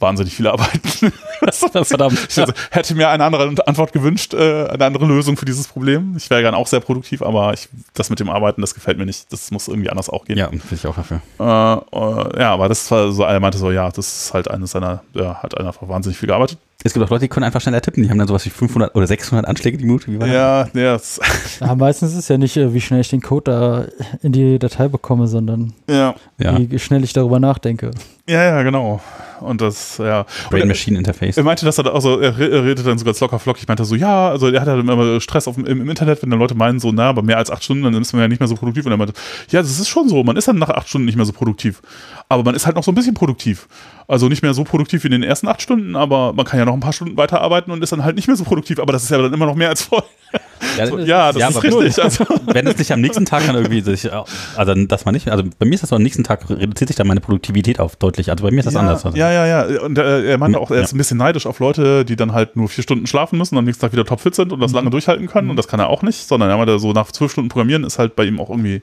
wahnsinnig 0.00 0.34
viel 0.34 0.48
arbeiten. 0.48 1.12
das, 1.40 1.60
das, 1.72 1.88
Verdammt. 1.88 2.18
ich 2.28 2.40
also, 2.40 2.52
hätte 2.72 2.96
mir 2.96 3.10
eine 3.10 3.24
andere 3.24 3.54
Antwort 3.64 3.92
gewünscht, 3.92 4.34
eine 4.34 4.84
andere 4.84 5.06
Lösung 5.06 5.36
für 5.36 5.44
dieses 5.44 5.68
Problem. 5.68 6.14
Ich 6.16 6.28
wäre 6.28 6.40
gern 6.40 6.54
auch 6.54 6.66
sehr 6.66 6.80
produktiv, 6.80 7.22
aber 7.22 7.52
ich, 7.52 7.68
das 7.94 8.10
mit 8.10 8.18
dem 8.18 8.28
Arbeiten, 8.28 8.60
das 8.60 8.74
gefällt 8.74 8.98
mir 8.98 9.06
nicht. 9.06 9.32
Das 9.32 9.52
muss 9.52 9.68
irgendwie 9.68 9.90
anders 9.90 10.08
auch 10.08 10.24
gehen. 10.24 10.38
Ja, 10.38 10.48
bin 10.48 10.60
ich 10.72 10.86
auch 10.86 10.96
dafür. 10.96 11.20
Äh, 11.38 11.42
äh, 11.44 12.40
ja, 12.40 12.54
aber 12.54 12.68
das 12.68 12.90
war 12.90 13.12
so, 13.12 13.22
er 13.22 13.38
meinte 13.38 13.58
so, 13.58 13.70
ja, 13.70 13.88
das 13.90 14.24
ist 14.24 14.34
halt 14.34 14.50
eines 14.50 14.72
seiner, 14.72 15.04
ja, 15.12 15.40
hat 15.42 15.56
einfach 15.56 15.86
wahnsinnig 15.86 16.18
viel 16.18 16.28
gearbeitet. 16.28 16.58
Es 16.82 16.94
gibt 16.94 17.04
auch 17.04 17.10
Leute, 17.10 17.22
die 17.24 17.28
können 17.28 17.44
einfach 17.44 17.60
schneller 17.60 17.82
tippen. 17.82 18.02
Die 18.02 18.08
haben 18.10 18.18
dann 18.18 18.26
sowas 18.28 18.44
wie 18.46 18.50
500 18.50 18.94
oder 18.94 19.06
600 19.06 19.46
Anschläge 19.46 19.76
die 19.76 19.84
Minute. 19.84 20.06
Wie 20.10 20.18
war 20.18 20.26
das? 20.26 20.34
Ja, 20.34 20.80
ja, 20.80 20.92
das, 20.94 21.20
Ja, 21.60 21.74
meistens 21.74 22.12
ist 22.12 22.18
es 22.20 22.28
ja 22.28 22.38
nicht, 22.38 22.56
äh, 22.56 22.72
wie 22.72 22.80
schnell 22.80 23.00
ich 23.02 23.10
den 23.10 23.20
Code 23.20 23.50
da 23.50 23.84
in 24.22 24.32
die 24.32 24.58
Datei 24.58 24.88
bekomme, 24.88 25.26
sondern 25.26 25.74
ja, 25.88 26.14
Ja. 26.38 26.58
wie 26.58 26.78
schnell 26.78 27.04
ich 27.04 27.12
darüber 27.12 27.38
nachdenke. 27.38 27.90
ja, 28.26 28.42
ja, 28.44 28.62
genau. 28.62 29.00
Und 29.40 29.62
das, 29.62 29.96
ja. 29.96 30.26
Brain 30.50 30.60
er, 30.62 30.66
Machine 30.66 30.98
Interface. 30.98 31.38
er 31.38 31.44
meinte, 31.44 31.64
dass 31.64 31.78
er 31.78 31.84
da 31.84 31.92
auch 31.92 32.02
so, 32.02 32.20
er 32.20 32.36
re- 32.38 32.50
er 32.50 32.62
redet 32.62 32.86
dann 32.86 32.98
so 32.98 33.06
ganz 33.06 33.18
locker 33.20 33.38
flockig. 33.38 33.62
Ich 33.62 33.68
meinte 33.68 33.86
so, 33.86 33.94
ja, 33.94 34.28
also 34.28 34.48
er 34.48 34.60
hat 34.60 34.68
halt 34.68 34.80
immer 34.80 35.18
Stress 35.18 35.48
auf, 35.48 35.54
dem- 35.54 35.64
im, 35.64 35.80
im 35.80 35.88
Internet, 35.88 36.22
wenn 36.22 36.28
dann 36.28 36.38
Leute 36.38 36.54
meinen, 36.54 36.78
so, 36.78 36.92
na, 36.92 37.08
aber 37.08 37.22
mehr 37.22 37.38
als 37.38 37.50
acht 37.50 37.64
Stunden, 37.64 37.84
dann 37.84 37.94
ist 38.02 38.12
man 38.12 38.20
ja 38.20 38.28
nicht 38.28 38.40
mehr 38.40 38.48
so 38.48 38.54
produktiv. 38.54 38.84
Und 38.84 38.92
er 38.92 38.98
meinte, 38.98 39.14
ja, 39.48 39.62
das 39.62 39.80
ist 39.80 39.88
schon 39.88 40.10
so, 40.10 40.22
man 40.24 40.36
ist 40.36 40.46
dann 40.46 40.56
nach 40.58 40.68
acht 40.68 40.90
Stunden 40.90 41.06
nicht 41.06 41.16
mehr 41.16 41.24
so 41.24 41.32
produktiv. 41.32 41.80
Aber 42.28 42.42
man 42.42 42.54
ist 42.54 42.66
halt 42.66 42.76
noch 42.76 42.84
so 42.84 42.92
ein 42.92 42.94
bisschen 42.94 43.14
produktiv. 43.14 43.66
Also 44.10 44.28
nicht 44.28 44.42
mehr 44.42 44.54
so 44.54 44.64
produktiv 44.64 45.04
wie 45.04 45.08
in 45.08 45.12
den 45.12 45.22
ersten 45.22 45.46
acht 45.48 45.62
Stunden, 45.62 45.94
aber 45.96 46.32
man 46.32 46.44
kann 46.44 46.58
ja 46.58 46.64
noch 46.64 46.74
ein 46.74 46.80
paar 46.80 46.92
Stunden 46.92 47.16
weiterarbeiten 47.16 47.70
und 47.72 47.82
ist 47.82 47.92
dann 47.92 48.04
halt 48.04 48.16
nicht 48.16 48.26
mehr 48.26 48.36
so 48.36 48.44
produktiv. 48.44 48.80
Aber 48.80 48.92
das 48.92 49.04
ist 49.04 49.10
ja 49.10 49.18
dann 49.18 49.32
immer 49.32 49.46
noch 49.46 49.54
mehr 49.54 49.68
als 49.68 49.82
vorher. 49.82 50.08
So, 50.86 50.98
ja, 50.98 51.32
das 51.32 51.50
ist 51.50 51.56
aber 51.56 51.64
richtig. 51.64 52.02
Also, 52.02 52.24
Wenn 52.46 52.66
es 52.66 52.78
nicht 52.78 52.92
am 52.92 53.00
nächsten 53.00 53.24
Tag 53.24 53.44
dann 53.44 53.56
irgendwie 53.56 53.80
sich, 53.80 54.08
also 54.12 54.74
dass 54.86 55.04
man 55.04 55.14
nicht, 55.14 55.28
also 55.28 55.42
bei 55.58 55.66
mir 55.66 55.74
ist 55.74 55.82
das 55.82 55.90
so, 55.90 55.96
am 55.96 56.02
nächsten 56.02 56.22
Tag 56.22 56.48
reduziert 56.48 56.88
sich 56.88 56.96
dann 56.96 57.06
meine 57.06 57.20
Produktivität 57.20 57.80
auf 57.80 57.96
deutlich. 57.96 58.30
Also 58.30 58.44
bei 58.44 58.50
mir 58.50 58.60
ist 58.60 58.66
das 58.66 58.74
ja, 58.74 58.80
anders. 58.80 59.04
Also, 59.04 59.18
Ja, 59.18 59.30
ja, 59.32 59.46
ja. 59.46 59.80
Und 59.80 59.98
äh, 59.98 60.30
er 60.30 60.38
meinte 60.38 60.58
auch, 60.60 60.70
er 60.70 60.80
ist 60.80 60.90
Ja. 60.92 60.94
ein 60.94 60.98
bisschen 60.98 61.18
neidisch 61.18 61.46
auf 61.46 61.58
Leute, 61.58 62.04
die 62.04 62.14
dann 62.14 62.32
halt 62.32 62.56
nur 62.56 62.68
vier 62.68 62.82
Stunden 62.84 63.06
schlafen 63.06 63.36
müssen 63.38 63.56
und 63.56 63.58
am 63.58 63.64
nächsten 63.64 63.80
Tag 63.82 63.92
wieder 63.92 64.04
topfit 64.04 64.34
sind 64.34 64.52
und 64.52 64.60
das 64.60 64.72
lange 64.72 64.90
durchhalten 64.90 65.26
können. 65.26 65.50
Und 65.50 65.56
das 65.56 65.66
kann 65.66 65.80
er 65.80 65.88
auch 65.88 66.02
nicht, 66.02 66.28
sondern 66.28 66.48
er 66.48 66.56
meinte, 66.56 66.78
so 66.78 66.92
nach 66.92 67.10
zwölf 67.10 67.32
Stunden 67.32 67.48
Programmieren 67.48 67.84
ist 67.84 67.98
halt 67.98 68.14
bei 68.14 68.24
ihm 68.24 68.38
auch 68.38 68.50
irgendwie 68.50 68.82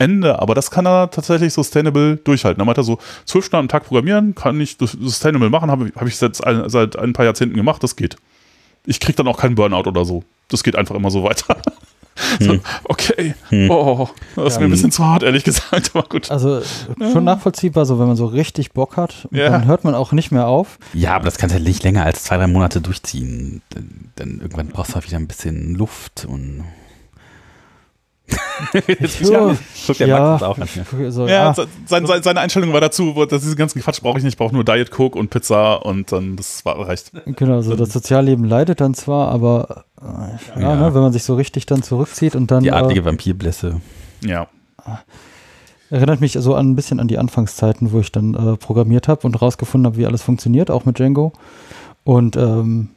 Ende. 0.00 0.40
Aber 0.40 0.54
das 0.54 0.70
kann 0.70 0.86
er 0.86 1.10
tatsächlich 1.10 1.52
sustainable 1.52 2.16
durchhalten. 2.16 2.60
Er 2.60 2.64
meinte 2.64 2.82
so, 2.82 2.98
zwölf 3.24 3.44
Stunden 3.44 3.64
am 3.64 3.68
Tag 3.68 3.84
programmieren 3.86 4.34
kann 4.34 4.60
ich 4.60 4.76
das 4.78 4.92
sustainable 4.92 5.50
machen, 5.50 5.70
habe 5.70 5.92
hab 5.94 6.06
ich 6.08 6.16
seit, 6.16 6.42
ein- 6.44 6.68
seit 6.68 6.96
ein 6.98 7.12
paar 7.12 7.24
Jahrzehnten 7.24 7.56
gemacht, 7.56 7.82
das 7.82 7.94
geht. 7.96 8.16
Ich 8.86 8.98
krieg 8.98 9.14
dann 9.16 9.28
auch 9.28 9.36
keinen 9.38 9.54
Burnout 9.54 9.88
oder 9.88 10.04
so. 10.04 10.24
Das 10.48 10.62
geht 10.64 10.74
einfach 10.74 10.94
immer 10.94 11.10
so 11.10 11.22
weiter. 11.22 11.56
So, 12.38 12.58
okay. 12.84 13.34
Hm. 13.48 13.70
Oh, 13.70 14.06
das 14.36 14.48
ist 14.48 14.54
Ja, 14.54 14.58
mir 14.60 14.64
ein 14.64 14.64
hm. 14.66 14.70
bisschen 14.72 14.92
zu 14.92 15.06
hart, 15.06 15.22
ehrlich 15.22 15.42
gesagt, 15.42 15.92
aber 15.94 16.06
gut. 16.06 16.30
Also 16.30 16.60
schon 17.12 17.24
nachvollziehbar, 17.24 17.86
so 17.86 17.98
wenn 17.98 18.08
man 18.08 18.16
so 18.16 18.26
richtig 18.26 18.72
Bock 18.72 18.98
hat, 18.98 19.26
Ja. 19.30 19.48
dann 19.48 19.64
hört 19.64 19.84
man 19.84 19.94
auch 19.94 20.12
nicht 20.12 20.30
mehr 20.30 20.46
auf. 20.46 20.78
Ja, 20.92 21.14
aber 21.14 21.24
das 21.24 21.38
kannst 21.38 21.54
du 21.54 21.58
ja 21.60 21.64
nicht 21.64 21.82
länger 21.82 22.04
als 22.04 22.24
zwei, 22.24 22.36
drei 22.36 22.46
Monate 22.46 22.82
durchziehen. 22.82 23.62
Dann, 23.70 24.10
dann 24.16 24.40
irgendwann 24.40 24.68
brauchst 24.68 24.90
du 24.90 24.94
halt 24.96 25.06
wieder 25.06 25.16
ein 25.18 25.28
bisschen 25.28 25.74
Luft 25.76 26.26
und. 26.28 26.64
Ja, 29.20 29.56
Guckt 29.86 30.00
der 30.00 30.06
ja, 30.06 30.18
Max 30.32 30.42
auch 30.42 30.58
an 30.58 30.68
so, 31.10 31.26
Ja, 31.26 31.32
ja. 31.32 31.54
se- 31.54 31.66
sein, 31.86 32.06
sein, 32.06 32.22
seine 32.22 32.40
Einstellung 32.40 32.72
war 32.72 32.80
dazu, 32.80 33.12
dass 33.26 33.42
diesen 33.42 33.56
ganzen 33.56 33.80
Quatsch 33.80 34.00
brauche 34.02 34.18
ich 34.18 34.24
nicht, 34.24 34.34
ich 34.34 34.38
brauche 34.38 34.54
nur 34.54 34.64
Diet 34.64 34.90
Coke 34.90 35.18
und 35.18 35.30
Pizza 35.30 35.76
und 35.84 36.12
dann 36.12 36.36
das 36.36 36.64
war 36.64 36.78
reicht. 36.86 37.12
Genau, 37.24 37.62
so 37.62 37.74
das 37.74 37.90
Sozialleben 37.92 38.44
leidet 38.44 38.80
dann 38.80 38.94
zwar, 38.94 39.28
aber 39.28 39.84
äh, 40.00 40.60
ja, 40.60 40.74
Ja. 40.74 40.76
Ne, 40.76 40.94
wenn 40.94 41.02
man 41.02 41.12
sich 41.12 41.24
so 41.24 41.34
richtig 41.36 41.66
dann 41.66 41.82
zurückzieht 41.82 42.36
und 42.36 42.50
dann 42.50 42.62
Die 42.62 42.68
äh, 42.68 42.72
adlige 42.72 43.04
Vampirblässe. 43.04 43.80
Ja. 44.24 44.46
erinnert 45.90 46.20
mich 46.20 46.32
so 46.32 46.54
an 46.54 46.70
ein 46.70 46.76
bisschen 46.76 47.00
an 47.00 47.08
die 47.08 47.18
Anfangszeiten, 47.18 47.92
wo 47.92 48.00
ich 48.00 48.12
dann 48.12 48.34
äh, 48.34 48.56
programmiert 48.56 49.08
habe 49.08 49.26
und 49.26 49.40
rausgefunden 49.40 49.86
habe, 49.86 49.96
wie 49.96 50.06
alles 50.06 50.22
funktioniert, 50.22 50.70
auch 50.70 50.84
mit 50.84 50.98
Django. 50.98 51.32
Und 52.04 52.36
ähm, 52.36 52.90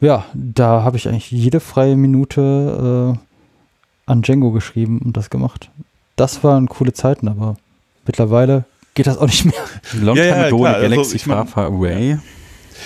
ja, 0.00 0.24
da 0.34 0.82
habe 0.82 0.96
ich 0.96 1.06
eigentlich 1.08 1.30
jede 1.30 1.60
freie 1.60 1.94
Minute 1.96 3.14
äh, 3.16 3.18
an 4.10 4.22
Django 4.22 4.50
geschrieben 4.50 4.98
und 5.04 5.16
das 5.16 5.30
gemacht. 5.30 5.70
Das 6.16 6.42
waren 6.44 6.68
coole 6.68 6.92
Zeiten, 6.92 7.28
aber 7.28 7.56
mittlerweile 8.06 8.64
geht 8.94 9.06
das 9.06 9.16
auch 9.18 9.26
nicht 9.26 9.44
mehr. 9.44 9.54
Long 10.00 10.16
Ja, 10.16 10.24
time 10.24 10.36
ja, 10.42 10.46
ago, 10.48 10.58
klar, 10.58 10.74
the 10.74 10.80
also 10.84 10.90
Galaxy 10.96 11.16
ich 11.16 11.26
mein- 11.26 11.36
far, 11.38 11.46
far 11.46 11.66
away. 11.66 12.18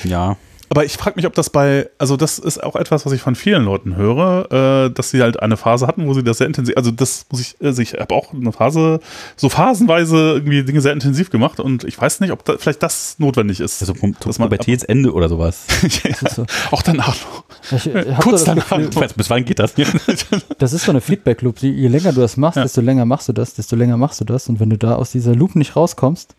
Ja. 0.05 0.37
Aber 0.71 0.85
ich 0.85 0.95
frage 0.95 1.17
mich, 1.17 1.27
ob 1.27 1.35
das 1.35 1.51
bei, 1.51 1.89
also 1.99 2.17
das 2.17 2.39
ist 2.39 2.63
auch 2.63 2.75
etwas, 2.75 3.05
was 3.05 3.13
ich 3.13 3.21
von 3.21 3.35
vielen 3.35 3.65
Leuten 3.65 3.97
höre, 3.97 4.87
äh, 4.87 4.91
dass 4.91 5.11
sie 5.11 5.21
halt 5.23 5.41
eine 5.41 5.57
Phase 5.57 5.87
hatten, 5.87 6.07
wo 6.07 6.15
sie 6.15 6.25
das 6.25 6.39
sehr 6.39 6.47
intensiv, 6.47 6.77
also 6.77 6.91
das 6.91 7.27
muss 7.31 7.41
ich, 7.41 7.57
also 7.63 7.83
ich 7.83 7.93
habe 7.95 8.15
auch 8.15 8.33
eine 8.33 8.51
Phase, 8.51 9.01
so 9.37 9.49
phasenweise 9.51 10.17
irgendwie 10.35 10.65
Dinge 10.65 10.81
sehr 10.81 10.93
intensiv 10.93 11.31
gemacht 11.31 11.61
und 11.61 11.85
ich 11.85 12.01
weiß 12.01 12.21
nicht, 12.21 12.33
ob 12.33 12.45
da, 12.45 12.55
vielleicht 12.59 12.83
das 12.83 13.17
notwendig 13.19 13.61
ist. 13.61 13.83
Also 13.83 13.95
Pu 13.95 14.13
Dass 14.21 14.39
man- 14.39 14.49
Pubertätsende 14.49 15.13
oder 15.13 15.29
sowas. 15.29 15.67
ja, 16.03 16.31
so, 16.31 16.47
auch 16.71 16.83
danach 16.83 17.09
noch. 17.15 17.45
ich, 17.71 17.87
ich 17.87 17.95
hab 17.95 18.23
Kurz 18.23 18.25
so 18.25 18.31
das 18.31 18.45
danach. 18.45 18.69
Gefühl, 18.71 18.89
Ich 18.91 18.97
weiß, 18.97 19.13
bis 19.13 19.31
wann 19.31 19.45
geht 19.45 19.59
das? 19.59 19.75
Das 20.59 20.73
ist 20.73 20.85
so 20.85 20.91
eine 20.93 21.01
Feedback-Loop. 21.01 21.59
Je 21.59 21.71
je 21.71 21.89
länger 21.89 22.13
du 22.13 22.21
das 22.21 22.37
machst, 22.37 22.57
Ja. 22.57 22.63
desto 22.63 22.81
länger 22.81 23.05
machst 23.05 23.29
du 23.29 23.33
das, 23.33 23.55
desto 23.55 23.77
länger 23.77 23.97
machst 23.97 24.21
du 24.21 24.25
das. 24.25 24.49
Und 24.49 24.61
wenn 24.61 24.71
du 24.71 24.79
da 24.79 24.95
aus 24.95 25.13
dieser 25.13 25.35
Loop 25.35 25.57
nicht 25.57 25.77
rauskommst, 25.77 26.35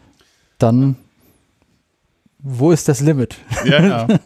dann 0.57 0.95
wo 2.47 2.72
ist 2.72 2.88
das 2.88 3.01
Limit? 3.01 3.35
Ja, 3.65 3.81
ja. 3.84 4.07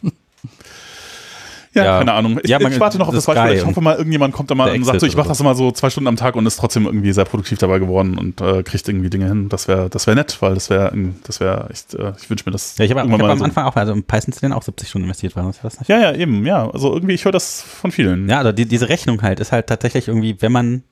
Ja, 1.76 1.84
Ja. 1.86 1.98
keine 2.00 2.14
Ahnung. 2.14 2.40
Ich, 2.42 2.50
Ja, 2.50 2.58
man- 2.58 2.72
ich 2.72 2.80
warte 2.80 2.98
noch 2.98 3.10
auf 3.10 3.14
das 3.14 3.26
das 3.26 3.36
Beispiel. 3.36 3.60
Ich 3.60 3.66
hoffe 3.66 3.80
mal, 3.80 3.96
irgendjemand 3.96 4.34
kommt 4.34 4.50
da 4.50 4.56
mal 4.56 4.72
und 4.74 4.84
sagt 4.84 5.02
so, 5.02 5.06
ich 5.06 5.16
mache 5.16 5.28
das 5.28 5.40
immer 5.40 5.54
so 5.54 5.70
zwei 5.72 5.92
Stunden 5.92 6.08
am 6.08 6.16
Tag 6.16 6.36
und 6.36 6.44
ist 6.48 6.56
trotzdem 6.58 6.86
irgendwie 6.88 7.12
sehr 7.14 7.26
produktiv 7.26 7.60
dabei 7.60 7.78
geworden 7.78 8.18
und 8.18 8.42
äh, 8.42 8.64
kriegt 8.64 8.90
irgendwie 8.90 9.12
Dinge 9.12 9.28
hin. 9.28 9.50
Das 9.50 9.68
wäre 9.68 9.88
das 9.88 10.08
wär 10.08 10.16
nett, 10.16 10.38
weil 10.42 10.56
das 10.56 10.72
wäre 10.72 10.92
das 11.26 11.40
wäre 11.40 11.70
echt, 11.70 11.94
äh, 11.94 12.14
ich 12.20 12.28
wünsche 12.28 12.46
mir 12.48 12.54
das 12.54 12.76
Ja, 12.80 12.86
ich 12.86 12.92
habe 12.92 13.02
hab 13.02 13.22
am 13.24 13.38
so. 13.38 13.44
Anfang 13.44 13.66
auch, 13.66 13.76
also 13.76 13.94
im 13.94 14.02
Python 14.04 14.34
zu 14.34 14.42
lernen 14.42 14.54
auch 14.56 14.64
70 14.64 14.90
Stunden 14.90 15.04
investiert, 15.06 15.36
war 15.36 15.44
das 15.44 15.62
das 15.62 15.78
nicht? 15.80 15.90
Ja, 15.90 16.00
ja, 16.00 16.14
eben, 16.16 16.44
ja. 16.48 16.68
Also 16.72 16.92
irgendwie, 16.92 17.14
ich 17.14 17.24
höre 17.26 17.32
das 17.32 17.62
von 17.62 17.92
vielen. 17.92 18.28
Ja, 18.28 18.40
also 18.40 18.52
die, 18.52 18.66
diese 18.66 18.90
Rechnung 18.90 19.22
halt 19.22 19.40
ist 19.40 19.52
halt 19.52 19.68
tatsächlich 19.68 20.08
irgendwie, 20.08 20.42
wenn 20.42 20.52
man, 20.52 20.84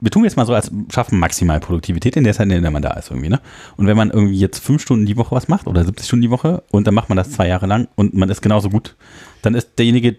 wir 0.00 0.10
tun 0.10 0.24
jetzt 0.24 0.36
mal 0.36 0.46
so, 0.46 0.54
als 0.54 0.70
schaffen 0.92 1.18
maximal 1.18 1.60
Produktivität 1.60 2.16
in 2.16 2.24
der 2.24 2.32
Zeit, 2.34 2.50
in 2.50 2.62
der 2.62 2.70
man 2.70 2.82
da 2.82 2.92
ist 2.94 3.10
irgendwie, 3.10 3.28
ne? 3.28 3.40
Und 3.76 3.86
wenn 3.86 3.96
man 3.96 4.10
irgendwie 4.10 4.38
jetzt 4.38 4.58
fünf 4.58 4.82
Stunden 4.82 5.06
die 5.06 5.16
Woche 5.16 5.34
was 5.34 5.48
macht 5.48 5.66
oder 5.66 5.84
70 5.84 6.06
Stunden 6.06 6.22
die 6.22 6.30
Woche 6.30 6.62
und 6.70 6.86
dann 6.86 6.94
macht 6.94 7.08
man 7.08 7.16
das 7.16 7.30
zwei 7.30 7.46
Jahre 7.48 7.66
lang 7.66 7.88
und 7.96 8.14
man 8.14 8.28
ist 8.30 8.40
genauso 8.42 8.70
gut, 8.70 8.96
dann 9.42 9.54
ist 9.54 9.78
derjenige 9.78 10.16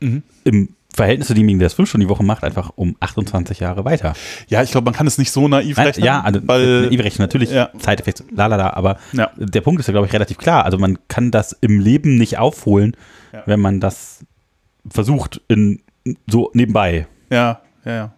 Mhm. 0.00 0.22
im 0.44 0.68
Verhältnis 0.94 1.28
zu 1.28 1.34
demjenigen, 1.34 1.60
der 1.60 1.66
es 1.68 1.74
fünf 1.74 1.88
Stunden 1.88 2.06
die 2.06 2.10
Woche 2.10 2.24
macht, 2.24 2.42
einfach 2.44 2.72
um 2.74 2.96
28 3.00 3.60
Jahre 3.60 3.84
weiter. 3.84 4.12
Ja, 4.48 4.62
ich 4.62 4.72
glaube, 4.72 4.84
man 4.86 4.92
kann 4.94 5.06
es 5.06 5.16
nicht 5.16 5.30
so 5.30 5.46
naiv 5.48 5.76
Nein, 5.76 5.86
rechnen. 5.86 6.04
ja, 6.04 6.20
also 6.20 6.40
weil, 6.46 6.82
naive 6.82 7.04
Rechnung 7.04 7.22
natürlich, 7.24 7.50
Ja. 7.50 7.70
Zeiteffekt, 7.78 8.24
lalala, 8.32 8.74
aber 8.74 8.98
ja, 9.12 9.30
der 9.38 9.60
Punkt 9.62 9.80
ist 9.80 9.86
ja, 9.86 9.92
glaube 9.92 10.06
ich, 10.08 10.12
relativ 10.12 10.36
klar. 10.38 10.64
Also 10.64 10.76
man 10.78 10.98
kann 11.08 11.30
das 11.30 11.52
im 11.60 11.78
Leben 11.80 12.16
nicht 12.18 12.36
aufholen, 12.38 12.94
Ja. 13.32 13.42
wenn 13.46 13.60
man 13.60 13.78
das 13.80 14.24
versucht 14.90 15.40
in 15.48 15.80
so 16.26 16.50
nebenbei. 16.52 17.06
ja, 17.30 17.60
ja, 17.84 17.92
ja. 17.92 18.12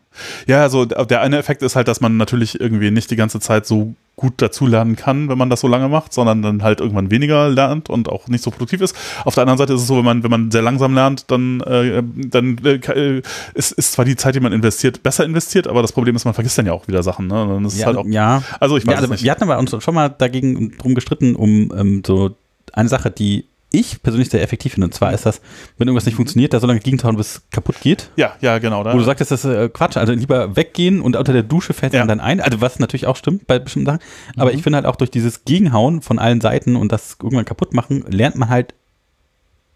Ja, 0.47 0.63
also 0.63 0.85
der 0.85 1.21
eine 1.21 1.39
Effekt 1.39 1.63
ist 1.63 1.77
halt, 1.77 1.89
dass 1.89 2.01
man 2.01 2.17
natürlich 2.17 2.61
irgendwie 2.61 2.91
nicht 2.91 3.11
die 3.11 3.17
ganze 3.17 3.41
Zeit 3.41 3.67
so 3.67 3.95
gut 4.17 4.35
dazulernen 4.41 4.95
kann, 4.95 5.29
wenn 5.29 5.37
man 5.37 5.51
das 5.51 5.61
so 5.61 5.67
lange 5.67 5.89
macht, 5.89 6.13
sondern 6.13 6.41
dann 6.41 6.63
halt 6.63 6.81
irgendwann 6.81 7.11
weniger 7.11 7.49
lernt 7.49 7.91
und 7.91 8.09
auch 8.09 8.29
nicht 8.29 8.45
so 8.45 8.51
produktiv 8.53 8.81
ist. 8.81 8.95
Auf 9.25 9.35
der 9.35 9.43
anderen 9.43 9.59
Seite 9.59 9.73
ist 9.75 9.81
es 9.81 9.87
so, 9.89 9.97
wenn 9.97 10.05
man, 10.05 10.23
wenn 10.23 10.31
man 10.31 10.51
sehr 10.53 10.63
langsam 10.63 10.95
lernt, 10.95 11.31
dann, 11.33 11.61
äh, 11.63 12.01
dann 12.17 12.59
äh, 12.65 12.75
äh, 12.77 13.23
ist, 13.55 13.73
ist 13.73 13.93
zwar 13.93 14.05
die 14.05 14.15
Zeit, 14.15 14.37
die 14.37 14.41
man 14.41 14.53
investiert, 14.53 15.03
besser 15.03 15.25
investiert, 15.25 15.67
aber 15.67 15.83
das 15.83 15.91
Problem 15.93 16.15
ist, 16.15 16.25
man 16.25 16.35
vergisst 16.35 16.57
dann 16.59 16.67
ja 16.67 16.73
auch 16.73 16.87
wieder 16.87 17.03
Sachen. 17.03 17.27
Ne? 17.27 17.35
Dann 17.35 17.65
ist 17.65 17.77
Ja, 17.77 17.87
halt 17.87 17.97
auch, 17.97 18.07
ja. 18.07 18.43
also 18.61 18.77
ich 18.77 18.87
weiß 18.87 18.95
ja 18.95 19.01
also 19.01 19.13
nicht. 19.13 19.25
wir 19.25 19.31
hatten 19.33 19.43
aber 19.43 19.59
uns 19.59 19.75
schon 19.83 19.95
mal 19.95 20.09
dagegen 20.11 20.77
drum 20.79 20.95
gestritten, 20.95 21.35
um 21.35 21.73
ähm, 21.77 22.03
so 22.07 22.37
eine 22.73 22.89
Sache, 22.89 23.11
die 23.11 23.47
ich 23.75 24.03
persönlich 24.03 24.31
sehr 24.31 24.43
effektiv 24.43 24.75
finde. 24.75 24.87
Und 24.87 24.93
zwar 24.95 25.13
ist 25.13 25.27
das, 25.27 25.41
wenn 25.79 25.89
irgendwas 25.89 26.07
nicht 26.07 26.15
funktioniert, 26.15 26.53
da 26.55 26.61
so 26.61 26.67
lange 26.67 26.81
gegenzuhauen, 26.81 27.17
bis 27.17 27.37
es 27.37 27.43
kaputt 27.51 27.77
geht. 27.81 28.11
Ja, 28.17 28.35
ja, 28.41 28.59
genau. 28.59 28.83
Da, 28.85 28.93
Wo 28.95 28.99
du 28.99 29.05
sagtest, 29.05 29.31
das 29.31 29.45
ist 29.45 29.51
äh, 29.51 29.69
Quatsch. 29.69 29.97
Also 29.97 30.13
lieber 30.13 30.57
weggehen 30.57 31.01
und 31.01 31.17
unter 31.17 31.33
der 31.33 31.43
Dusche 31.43 31.73
fällt 31.75 31.93
Ja. 31.93 32.01
man 32.01 32.09
dann 32.09 32.21
ein. 32.21 32.41
Also 32.41 32.61
was 32.61 32.79
natürlich 32.79 33.07
auch 33.07 33.17
stimmt 33.17 33.47
bei 33.47 33.59
bestimmten 33.59 33.87
Sachen. 33.87 34.01
Aber 34.37 34.51
Mhm. 34.51 34.57
ich 34.57 34.63
finde 34.63 34.77
halt 34.77 34.87
auch 34.87 34.97
durch 34.97 35.11
dieses 35.11 35.45
Gegenhauen 35.45 36.01
von 36.03 36.19
allen 36.19 36.41
Seiten 36.41 36.77
und 36.77 36.93
das 36.93 37.17
irgendwann 37.23 37.45
kaputt 37.45 37.75
machen, 37.75 38.05
lernt 38.09 38.37
man 38.37 38.49
halt 38.49 38.75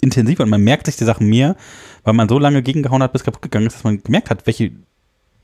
intensiver 0.00 0.44
und 0.44 0.50
man 0.50 0.62
merkt 0.62 0.86
sich 0.86 0.96
die 0.96 1.04
Sachen 1.04 1.28
mehr, 1.28 1.56
weil 2.04 2.14
man 2.14 2.28
so 2.28 2.38
lange 2.38 2.62
gegengehauen 2.62 3.02
hat, 3.02 3.12
bis 3.12 3.24
kaputt 3.24 3.42
gegangen 3.42 3.66
ist, 3.66 3.74
dass 3.74 3.84
man 3.84 4.02
gemerkt 4.02 4.30
hat, 4.30 4.46
welche, 4.46 4.70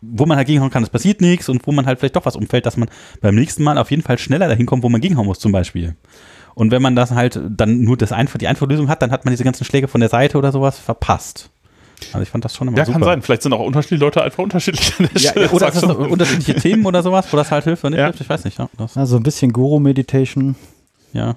wo 0.00 0.26
man 0.26 0.36
halt 0.36 0.46
gegenhauen 0.46 0.70
kann, 0.70 0.82
es 0.84 0.90
passiert 0.90 1.20
nichts 1.20 1.48
und 1.48 1.66
wo 1.66 1.72
man 1.72 1.86
halt 1.86 1.98
vielleicht 1.98 2.14
doch 2.14 2.24
was 2.26 2.36
umfällt, 2.36 2.64
dass 2.66 2.76
man 2.76 2.88
beim 3.20 3.34
nächsten 3.34 3.64
Mal 3.64 3.78
auf 3.78 3.90
jeden 3.90 4.02
Fall 4.02 4.18
schneller 4.18 4.46
dahin 4.48 4.66
kommt, 4.66 4.82
wo 4.84 4.88
man 4.88 5.00
gegenhauen 5.00 5.26
muss, 5.26 5.40
zum 5.40 5.50
Beispiel. 5.50 5.96
Und 6.54 6.70
wenn 6.70 6.82
man 6.82 6.94
das 6.96 7.10
halt 7.10 7.40
dann 7.48 7.80
nur 7.82 7.96
das 7.96 8.12
einfach, 8.12 8.38
die 8.38 8.46
einfache 8.48 8.68
Lösung 8.68 8.88
hat, 8.88 9.02
dann 9.02 9.10
hat 9.10 9.24
man 9.24 9.32
diese 9.32 9.44
ganzen 9.44 9.64
Schläge 9.64 9.88
von 9.88 10.00
der 10.00 10.08
Seite 10.08 10.38
oder 10.38 10.52
sowas 10.52 10.78
verpasst. 10.78 11.50
Also 12.12 12.22
ich 12.22 12.28
fand 12.28 12.44
das 12.44 12.54
schon 12.54 12.68
immer 12.68 12.76
Ja, 12.76 12.84
super. 12.84 12.98
kann 12.98 13.04
sein. 13.04 13.22
Vielleicht 13.22 13.42
sind 13.42 13.52
auch 13.52 13.60
unterschiedliche 13.60 14.04
Leute 14.04 14.22
einfach 14.22 14.42
unterschiedlich 14.42 14.92
an 14.98 15.08
der 15.12 15.20
Ja, 15.22 15.30
Stelle. 15.30 15.48
oder 15.50 15.70
du? 15.70 15.88
unterschiedliche 16.08 16.54
Themen 16.60 16.84
oder 16.86 17.02
sowas, 17.02 17.26
wo 17.32 17.36
das 17.36 17.50
halt 17.50 17.64
hilft, 17.64 17.82
wenn 17.82 17.90
nicht 17.90 17.98
Ja. 18.00 18.06
hilft, 18.06 18.20
ich 18.20 18.28
weiß 18.28 18.44
nicht. 18.44 18.58
Ja, 18.58 18.68
das, 18.76 18.96
Also 18.96 19.16
ein 19.16 19.22
bisschen 19.22 19.52
Guru-Meditation. 19.52 20.54
ja. 21.12 21.34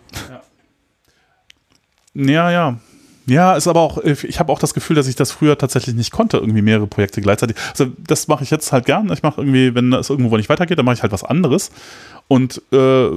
Ja, 2.15 2.49
ja. 2.51 2.51
Ja, 2.69 2.79
ist 3.27 3.67
aber 3.67 3.81
auch, 3.81 3.97
ich 4.03 4.39
habe 4.39 4.51
auch 4.53 4.59
das 4.59 4.73
Gefühl, 4.73 4.95
dass 4.95 5.07
ich 5.07 5.15
das 5.15 5.31
früher 5.31 5.57
tatsächlich 5.57 5.95
nicht 5.95 6.11
konnte, 6.11 6.37
irgendwie 6.37 6.61
mehrere 6.61 6.87
Projekte 6.87 7.21
gleichzeitig. 7.21 7.57
Also 7.71 7.91
das 7.97 8.27
mache 8.29 8.43
ich 8.43 8.51
jetzt 8.51 8.71
halt 8.71 8.85
gern. 8.85 9.11
Ich 9.11 9.21
mache 9.21 9.41
irgendwie, 9.41 9.75
wenn 9.75 9.91
es 9.93 10.09
irgendwo 10.09 10.37
nicht 10.37 10.47
weitergeht, 10.49 10.77
dann 10.77 10.85
mache 10.85 10.95
ich 10.95 11.01
halt 11.01 11.11
was 11.11 11.23
anderes. 11.25 11.71
Und 12.29 12.61
äh, 12.71 13.09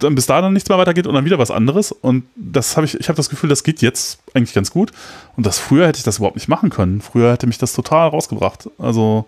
dann 0.00 0.14
bis 0.14 0.26
da 0.26 0.40
dann 0.40 0.52
nichts 0.52 0.68
mehr 0.68 0.78
weitergeht 0.78 1.06
und 1.06 1.14
dann 1.14 1.24
wieder 1.24 1.38
was 1.38 1.50
anderes. 1.50 1.90
Und 1.92 2.24
das 2.36 2.76
habe 2.76 2.84
ich, 2.86 2.98
ich 2.98 3.08
habe 3.08 3.16
das 3.16 3.28
Gefühl, 3.28 3.48
das 3.48 3.62
geht 3.64 3.82
jetzt 3.82 4.20
eigentlich 4.34 4.54
ganz 4.54 4.70
gut. 4.70 4.92
Und 5.36 5.46
das 5.46 5.58
früher 5.58 5.86
hätte 5.86 5.98
ich 5.98 6.04
das 6.04 6.18
überhaupt 6.18 6.36
nicht 6.36 6.48
machen 6.48 6.70
können. 6.70 7.00
Früher 7.00 7.32
hätte 7.32 7.46
mich 7.46 7.58
das 7.58 7.72
total 7.72 8.08
rausgebracht. 8.08 8.68
Also 8.78 9.26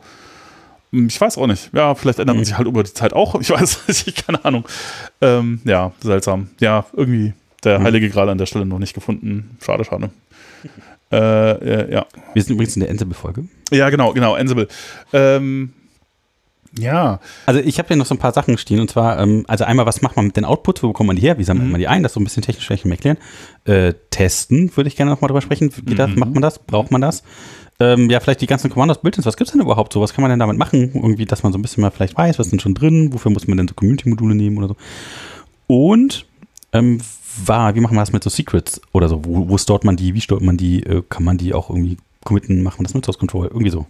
hm, 0.93 1.07
ich 1.09 1.20
weiß 1.20 1.39
auch 1.39 1.47
nicht. 1.49 1.70
Ja, 1.73 1.94
vielleicht 1.97 2.19
ändert 2.20 2.36
man 2.36 2.43
Mhm. 2.43 2.47
sich 2.47 2.57
halt 2.59 2.69
über 2.69 2.82
die 2.85 2.94
Zeit 2.94 3.12
auch. 3.12 3.35
Ich 3.40 3.51
weiß 3.51 3.89
nicht, 3.89 4.24
keine 4.27 4.44
Ahnung. 4.44 4.65
Ähm, 5.20 5.61
ja, 5.65 5.93
seltsam. 6.01 6.51
Ja, 6.61 6.85
irgendwie 6.93 7.32
der 7.64 7.78
Mhm. 7.78 7.84
Heilige 7.84 8.10
Gral 8.10 8.28
an 8.28 8.39
der 8.39 8.47
Stelle 8.47 8.66
noch 8.66 8.78
nicht 8.78 8.94
gefunden. 8.94 9.56
Schade, 9.60 9.84
schade. 9.84 10.10
Äh, 11.10 11.16
äh, 11.16 11.93
ja. 11.93 12.06
Wir 12.32 12.43
sind 12.43 12.55
übrigens 12.55 12.76
in 12.76 12.80
der 12.80 12.90
Ansible-Folge. 12.90 13.44
ja, 13.70 13.90
genau, 13.90 14.12
genau, 14.12 14.34
Ansible. 14.34 14.68
Ähm, 15.12 15.72
ja, 16.78 17.20
Also 17.44 17.60
ich 17.60 17.78
habe 17.78 17.89
hier 17.89 17.97
noch 17.98 18.06
so 18.06 18.14
ein 18.14 18.18
paar 18.18 18.32
Sachen 18.32 18.56
stehen 18.56 18.80
und 18.80 18.90
zwar, 18.90 19.18
ähm, 19.20 19.44
also 19.47 19.64
einmal, 19.64 19.84
was 19.84 20.01
macht 20.01 20.16
man 20.16 20.26
mit 20.26 20.39
den 20.39 20.47
Outputs, 20.47 20.82
wo 20.82 20.89
bekommt 20.89 21.09
man 21.09 21.16
die 21.16 21.22
her, 21.22 21.36
wie 21.36 21.44
sammelt 21.44 21.66
Mhm. 21.66 21.72
man 21.72 21.80
die 21.80 21.89
ein, 21.89 22.02
das 22.02 22.12
ist 22.12 22.14
so 22.14 22.20
ein 22.20 22.24
bisschen 22.24 22.43
technisch 22.43 22.64
vielleicht 22.66 22.86
erklären. 22.86 23.18
Äh, 23.66 23.93
testen 24.09 24.74
würde 24.74 24.89
ich 24.89 24.97
gerne 24.97 25.10
nochmal 25.10 25.28
drüber 25.28 25.43
sprechen. 25.43 25.70
Geht 25.84 25.98
das, 25.98 26.10
Mhm. 26.12 26.18
macht 26.18 26.32
man 26.32 26.40
das, 26.43 26.59
braucht 26.60 26.90
man 26.90 27.02
das? 27.02 27.22
Ähm, 27.78 28.09
ja, 28.09 28.20
vielleicht 28.20 28.40
die 28.40 28.47
ganzen 28.47 28.70
Commandos, 28.70 29.02
Build-ins, 29.02 29.26
was 29.26 29.36
gibt's 29.36 29.52
denn 29.52 29.60
überhaupt 29.60 29.93
so? 29.93 30.01
Was 30.01 30.14
kann 30.14 30.22
man 30.22 30.30
denn 30.30 30.39
damit 30.39 30.56
machen? 30.56 30.93
Irgendwie, 30.94 31.26
dass 31.26 31.43
man 31.43 31.52
so 31.52 31.59
ein 31.59 31.62
bisschen 31.62 31.82
mal 31.82 31.90
vielleicht 31.90 32.16
weiß, 32.16 32.39
was 32.39 32.47
ist 32.47 32.52
denn 32.52 32.60
schon 32.60 32.74
drin, 32.74 33.12
wofür 33.12 33.30
muss 33.30 33.47
man 33.48 33.59
denn 33.59 33.68
so 33.68 33.74
Community-Module 33.74 34.34
nehmen 34.34 34.56
oder 34.56 34.68
so. 34.68 34.76
Und 35.66 36.24
ähm, 36.72 37.01
war, 37.44 37.74
wie 37.74 37.80
machen 37.80 37.94
wir 37.96 38.00
das 38.00 38.12
mit 38.12 38.22
so 38.24 38.30
Secrets 38.30 38.80
oder 38.92 39.09
so? 39.09 39.24
Wo, 39.24 39.48
wo 39.48 39.59
stort 39.59 39.84
man 39.84 39.96
die, 39.96 40.14
wie 40.14 40.20
stort 40.20 40.42
man 40.42 40.56
die, 40.56 40.82
äh, 40.82 41.02
kann 41.09 41.24
man 41.24 41.38
die 41.38 41.54
auch 41.54 41.70
irgendwie 41.70 41.96
committen, 42.24 42.62
machen 42.62 42.80
wir 42.80 42.84
das 42.84 42.94
mit 42.94 43.04
Source 43.04 43.18
Control, 43.18 43.46
irgendwie 43.46 43.70
so. 43.70 43.86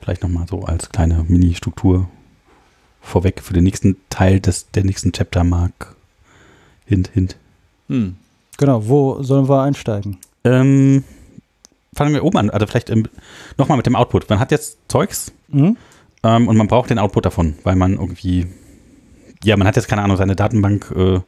Vielleicht 0.00 0.22
nochmal 0.22 0.46
so 0.48 0.62
als 0.64 0.88
kleine 0.90 1.24
Mini-Struktur 1.28 2.08
vorweg 3.00 3.40
für 3.42 3.52
den 3.52 3.64
nächsten 3.64 3.96
Teil 4.10 4.40
des, 4.40 4.70
der 4.70 4.84
nächsten 4.84 5.12
Chapter 5.12 5.44
Mark. 5.44 5.94
Hint, 6.86 7.10
hint. 7.12 7.36
hm. 7.88 8.16
Genau, 8.58 8.86
wo 8.86 9.22
sollen 9.22 9.48
wir 9.48 9.62
einsteigen? 9.62 10.18
Ähm, 10.44 11.04
fangen 11.94 12.12
wir 12.14 12.22
oben 12.24 12.36
an, 12.36 12.50
also 12.50 12.66
vielleicht 12.66 12.90
ähm, 12.90 13.08
nochmal 13.58 13.76
mit 13.76 13.86
dem 13.86 13.96
Output. 13.96 14.28
Man 14.28 14.38
hat 14.38 14.50
jetzt 14.50 14.78
Zeugs 14.88 15.32
Mhm. 15.48 15.76
ähm, 16.22 16.48
und 16.48 16.56
man 16.56 16.68
braucht 16.68 16.90
den 16.90 16.98
Output 16.98 17.24
davon, 17.26 17.54
weil 17.64 17.76
man 17.76 17.94
irgendwie, 17.94 18.46
ja, 19.42 19.56
man 19.56 19.66
hat 19.66 19.76
jetzt 19.76 19.88
keine 19.88 20.02
Ahnung, 20.02 20.16
seine 20.16 20.36
Datenbank 20.36 20.92
äh, 20.96 21.20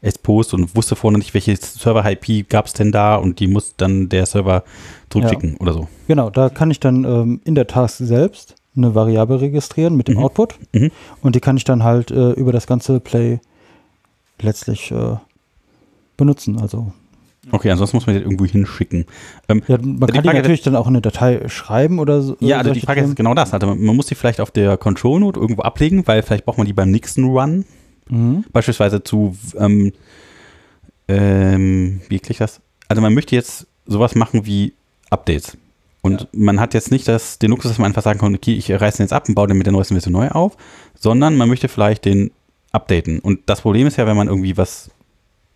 exposed 0.00 0.54
und 0.54 0.74
wusste 0.76 0.96
vorne 0.96 1.18
nicht, 1.18 1.34
welche 1.34 1.56
Server-IP 1.56 2.48
gab 2.48 2.66
es 2.66 2.72
denn 2.72 2.92
da 2.92 3.16
und 3.16 3.40
die 3.40 3.46
muss 3.48 3.74
dann 3.76 4.08
der 4.08 4.26
Server 4.26 4.62
zurückschicken 5.10 5.56
oder 5.58 5.72
so. 5.72 5.88
Genau, 6.06 6.30
da 6.30 6.48
kann 6.48 6.70
ich 6.70 6.80
dann 6.80 7.04
ähm, 7.04 7.40
in 7.44 7.54
der 7.54 7.66
Task 7.66 7.98
selbst 7.98 8.54
eine 8.76 8.94
Variable 8.94 9.40
registrieren 9.40 9.96
mit 9.96 10.08
dem 10.08 10.16
Mhm. 10.18 10.22
Output 10.24 10.54
Mhm. 10.72 10.90
und 11.22 11.34
die 11.34 11.40
kann 11.40 11.56
ich 11.56 11.64
dann 11.64 11.82
halt 11.82 12.10
äh, 12.10 12.30
über 12.32 12.52
das 12.52 12.66
ganze 12.66 13.00
Play 13.00 13.40
letztlich 14.40 14.90
äh, 14.92 15.16
benutzen. 16.16 16.60
Also 16.60 16.92
Okay, 17.50 17.70
ansonsten 17.70 17.96
muss 17.96 18.06
man 18.06 18.14
den 18.14 18.24
irgendwo 18.24 18.44
hinschicken. 18.44 19.06
Ähm, 19.48 19.62
ja, 19.68 19.78
man 19.78 20.00
Die 20.00 20.06
kann 20.06 20.22
die 20.22 20.28
Frage- 20.28 20.38
natürlich 20.38 20.60
dann 20.62 20.76
auch 20.76 20.86
in 20.86 20.92
eine 20.94 21.00
Datei 21.00 21.48
schreiben 21.48 21.98
oder 21.98 22.20
so. 22.20 22.36
Ja, 22.40 22.56
äh, 22.56 22.58
also 22.58 22.72
die 22.72 22.80
Frage 22.80 23.00
ist 23.00 23.06
Themen. 23.06 23.14
genau 23.14 23.32
das. 23.34 23.54
Also 23.54 23.66
man 23.66 23.80
man 23.82 23.96
muss 23.96 24.04
die 24.06 24.14
vielleicht 24.14 24.40
auf 24.42 24.50
der 24.50 24.76
Control 24.76 25.18
Note 25.20 25.40
irgendwo 25.40 25.62
ablegen, 25.62 26.06
weil 26.06 26.22
vielleicht 26.22 26.44
braucht 26.44 26.58
man 26.58 26.66
die 26.66 26.74
beim 26.74 26.90
nächsten 26.90 27.24
Run. 27.24 27.64
Mhm. 28.08 28.44
Beispielsweise 28.52 29.02
zu, 29.02 29.36
ähm, 29.58 29.92
ähm, 31.08 32.00
wie 32.08 32.16
ich 32.16 32.38
das? 32.38 32.60
Also 32.88 33.02
man 33.02 33.14
möchte 33.14 33.34
jetzt 33.34 33.66
sowas 33.86 34.14
machen 34.14 34.46
wie 34.46 34.74
Updates. 35.10 35.56
Und 36.02 36.28
man 36.32 36.60
hat 36.60 36.74
jetzt 36.74 36.90
nicht 36.90 37.08
das, 37.08 37.38
den 37.38 37.50
Luxus, 37.50 37.72
dass 37.72 37.78
man 37.78 37.90
einfach 37.90 38.02
sagen 38.02 38.20
kann, 38.20 38.34
okay, 38.34 38.54
ich 38.54 38.70
reiße 38.70 38.98
den 38.98 39.04
jetzt 39.04 39.12
ab 39.12 39.28
und 39.28 39.34
baue 39.34 39.48
den 39.48 39.58
mit 39.58 39.66
der 39.66 39.72
neuesten 39.72 39.94
Version 39.94 40.12
neu 40.12 40.28
auf, 40.28 40.56
sondern 40.98 41.36
man 41.36 41.48
möchte 41.48 41.68
vielleicht 41.68 42.04
den 42.04 42.30
updaten. 42.72 43.18
Und 43.18 43.40
das 43.46 43.62
Problem 43.62 43.86
ist 43.86 43.96
ja, 43.96 44.06
wenn 44.06 44.16
man 44.16 44.28
irgendwie 44.28 44.56
was, 44.56 44.90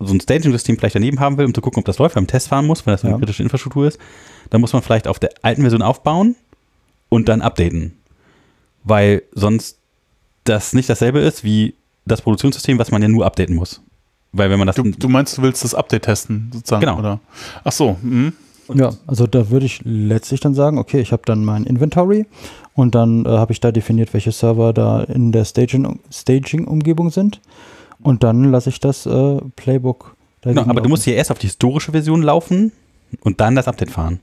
so 0.00 0.12
ein 0.12 0.20
Staging-System 0.20 0.78
vielleicht 0.78 0.96
daneben 0.96 1.20
haben 1.20 1.38
will, 1.38 1.46
um 1.46 1.54
zu 1.54 1.60
gucken, 1.60 1.80
ob 1.80 1.84
das 1.84 1.98
läuft, 1.98 2.16
beim 2.16 2.26
Test 2.26 2.48
fahren 2.48 2.66
muss, 2.66 2.86
weil 2.86 2.94
das 2.94 3.02
so 3.02 3.06
eine 3.06 3.16
Ja. 3.16 3.18
kritische 3.20 3.42
Infrastruktur 3.42 3.86
ist, 3.86 3.98
dann 4.50 4.60
muss 4.60 4.72
man 4.72 4.82
vielleicht 4.82 5.06
auf 5.06 5.18
der 5.18 5.30
alten 5.42 5.62
Version 5.62 5.82
aufbauen 5.82 6.34
und 7.08 7.28
dann 7.28 7.40
updaten. 7.40 7.96
Weil 8.84 9.22
sonst 9.32 9.78
das 10.44 10.72
nicht 10.72 10.88
dasselbe 10.88 11.20
ist 11.20 11.44
wie 11.44 11.74
das 12.04 12.20
Produktionssystem, 12.22 12.78
was 12.78 12.90
man 12.90 13.02
ja 13.02 13.08
nur 13.08 13.24
updaten 13.26 13.54
muss. 13.54 13.80
Weil 14.32 14.48
wenn 14.50 14.58
man 14.58 14.66
das 14.66 14.76
Du, 14.76 14.82
du 14.84 15.08
meinst, 15.08 15.36
du 15.36 15.42
willst 15.42 15.62
das 15.62 15.74
Update 15.74 16.02
testen, 16.04 16.50
sozusagen, 16.52 16.80
Genau. 16.80 16.98
oder? 16.98 17.20
Ach 17.64 17.72
so, 17.72 17.96
hm. 18.00 18.32
Ja, 18.74 18.92
also 19.06 19.26
da 19.26 19.50
würde 19.50 19.66
ich 19.66 19.80
letztlich 19.84 20.40
dann 20.40 20.54
sagen, 20.54 20.78
okay, 20.78 21.00
ich 21.00 21.12
habe 21.12 21.22
dann 21.26 21.44
mein 21.44 21.64
Inventory 21.64 22.24
und 22.74 22.94
dann 22.94 23.26
äh, 23.26 23.28
habe 23.28 23.52
ich 23.52 23.60
da 23.60 23.70
definiert, 23.72 24.14
welche 24.14 24.32
Server 24.32 24.72
da 24.72 25.02
in 25.02 25.32
der 25.32 25.44
Staging- 25.44 25.98
Staging-Umgebung 26.10 27.10
sind 27.10 27.40
und 28.02 28.22
dann 28.22 28.44
lasse 28.50 28.70
ich 28.70 28.80
das 28.80 29.04
äh, 29.04 29.36
Playbook 29.56 30.16
Genau, 30.42 30.62
aber 30.62 30.72
du 30.74 30.76
laufen. 30.78 30.90
musst 30.90 31.04
hier 31.04 31.14
erst 31.16 31.30
auf 31.30 31.38
die 31.38 31.46
historische 31.48 31.92
Version 31.92 32.22
laufen 32.22 32.72
und 33.20 33.40
dann 33.40 33.54
das 33.56 33.68
Update 33.68 33.90
fahren. 33.90 34.20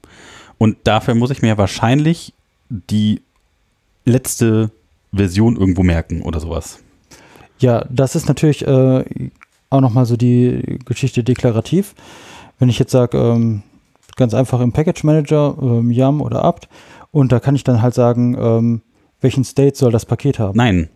Und 0.58 0.78
dafür 0.86 1.16
muss 1.16 1.30
ich 1.30 1.42
mir 1.42 1.58
wahrscheinlich 1.58 2.34
die 2.70 3.22
letzte 4.06 4.72
Version 5.14 5.56
irgendwo 5.58 5.84
merken 5.84 6.22
oder 6.24 6.40
sowas. 6.40 6.80
Ja, 7.60 7.86
das 7.90 8.16
ist 8.16 8.28
natürlich 8.28 8.66
äh, 8.66 9.04
auch 9.70 9.82
nochmal 9.82 10.06
so 10.06 10.18
die 10.18 10.80
Geschichte 10.86 11.24
deklarativ. 11.24 11.94
Wenn 12.58 12.70
ich 12.70 12.80
jetzt 12.80 12.92
sage, 12.92 13.18
ähm, 13.18 13.62
ganz 14.16 14.34
einfach 14.34 14.60
im 14.62 14.72
Package 14.72 15.04
Manager, 15.04 15.56
ähm, 15.62 15.92
YAM 15.92 16.22
oder 16.22 16.44
apt, 16.44 16.68
und 17.12 17.32
da 17.32 17.40
kann 17.40 17.56
ich 17.56 17.64
dann 17.64 17.82
halt 17.82 17.94
sagen, 17.94 18.36
ähm, 18.40 18.82
welchen 19.22 19.44
State 19.44 19.76
soll 19.78 19.92
das 19.92 20.06
Paket 20.06 20.40
haben. 20.40 20.58
Nein. 20.58 20.90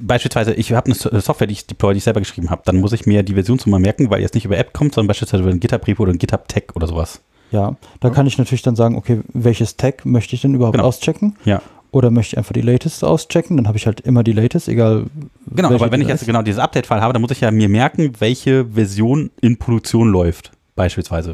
Beispielsweise, 0.00 0.52
ich 0.54 0.72
habe 0.72 0.86
eine 0.86 0.94
So- 0.96 1.16
Software, 1.20 1.46
die 1.46 1.52
ich 1.52 1.66
deploy, 1.66 1.94
die 1.94 1.98
ich 1.98 2.04
selber 2.04 2.20
geschrieben 2.20 2.50
habe. 2.50 2.62
Dann 2.64 2.78
muss 2.80 2.92
ich 2.92 3.06
mir 3.06 3.22
die 3.22 3.34
Versionsnummer 3.34 3.78
merken, 3.78 4.10
weil 4.10 4.20
jetzt 4.20 4.34
nicht 4.34 4.44
über 4.44 4.58
App 4.58 4.72
kommt, 4.72 4.94
sondern 4.94 5.06
beispielsweise 5.08 5.42
über 5.44 5.52
ein 5.52 5.60
GitHub-Repo 5.60 6.02
oder 6.02 6.12
ein 6.12 6.18
GitHub-Tag 6.18 6.74
oder 6.74 6.88
sowas. 6.88 7.20
Ja, 7.52 7.76
da 8.00 8.10
kann 8.10 8.26
ich 8.26 8.36
natürlich 8.38 8.62
dann 8.62 8.74
sagen, 8.74 8.96
okay, 8.96 9.20
welches 9.32 9.76
Tag 9.76 10.04
möchte 10.04 10.34
ich 10.34 10.42
denn 10.42 10.54
überhaupt 10.54 10.76
Genau. 10.76 10.88
auschecken? 10.88 11.36
Ja. 11.44 11.62
Oder 11.96 12.10
möchte 12.10 12.34
ich 12.34 12.38
einfach 12.38 12.52
die 12.52 12.60
Latest 12.60 13.02
auschecken? 13.02 13.56
Dann 13.56 13.66
habe 13.66 13.78
ich 13.78 13.86
halt 13.86 14.02
immer 14.02 14.22
die 14.22 14.32
Latest, 14.32 14.68
egal. 14.68 15.06
Genau, 15.46 15.70
aber 15.72 15.90
wenn 15.90 16.02
ich 16.02 16.08
jetzt 16.08 16.26
genau 16.26 16.42
dieses 16.42 16.60
Update-File 16.60 17.00
habe, 17.00 17.14
dann 17.14 17.22
muss 17.22 17.30
ich 17.30 17.40
ja 17.40 17.50
mir 17.50 17.70
merken, 17.70 18.12
welche 18.18 18.66
Version 18.66 19.30
in 19.40 19.56
Produktion 19.56 20.10
läuft, 20.10 20.52
beispielsweise. 20.74 21.32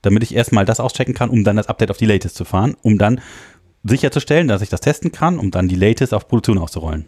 Damit 0.00 0.22
ich 0.22 0.34
erstmal 0.34 0.64
das 0.64 0.80
auschecken 0.80 1.12
kann, 1.12 1.28
um 1.28 1.44
dann 1.44 1.56
das 1.56 1.68
Update 1.68 1.90
auf 1.90 1.98
die 1.98 2.06
Latest 2.06 2.34
zu 2.34 2.46
fahren, 2.46 2.76
um 2.80 2.96
dann 2.96 3.20
sicherzustellen, 3.84 4.48
dass 4.48 4.62
ich 4.62 4.70
das 4.70 4.80
testen 4.80 5.12
kann, 5.12 5.38
um 5.38 5.50
dann 5.50 5.68
die 5.68 5.76
Latest 5.76 6.14
auf 6.14 6.28
Produktion 6.28 6.56
auszurollen. 6.56 7.04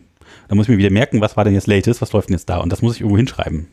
Dann 0.49 0.59
muss 0.59 0.67
ich 0.67 0.71
mir 0.71 0.77
wieder 0.77 0.91
merken, 0.91 1.23
was 1.23 1.35
war 1.39 1.45
denn 1.45 1.55
jetzt 1.55 1.67
Latest, 1.67 2.03
was 2.03 2.13
läuft 2.13 2.29
denn 2.29 2.35
jetzt 2.35 2.51
da? 2.51 2.59
Und 2.59 2.71
das 2.71 2.83
muss 2.83 2.97
ich 2.97 3.01
irgendwo 3.01 3.17
hinschreiben. 3.17 3.69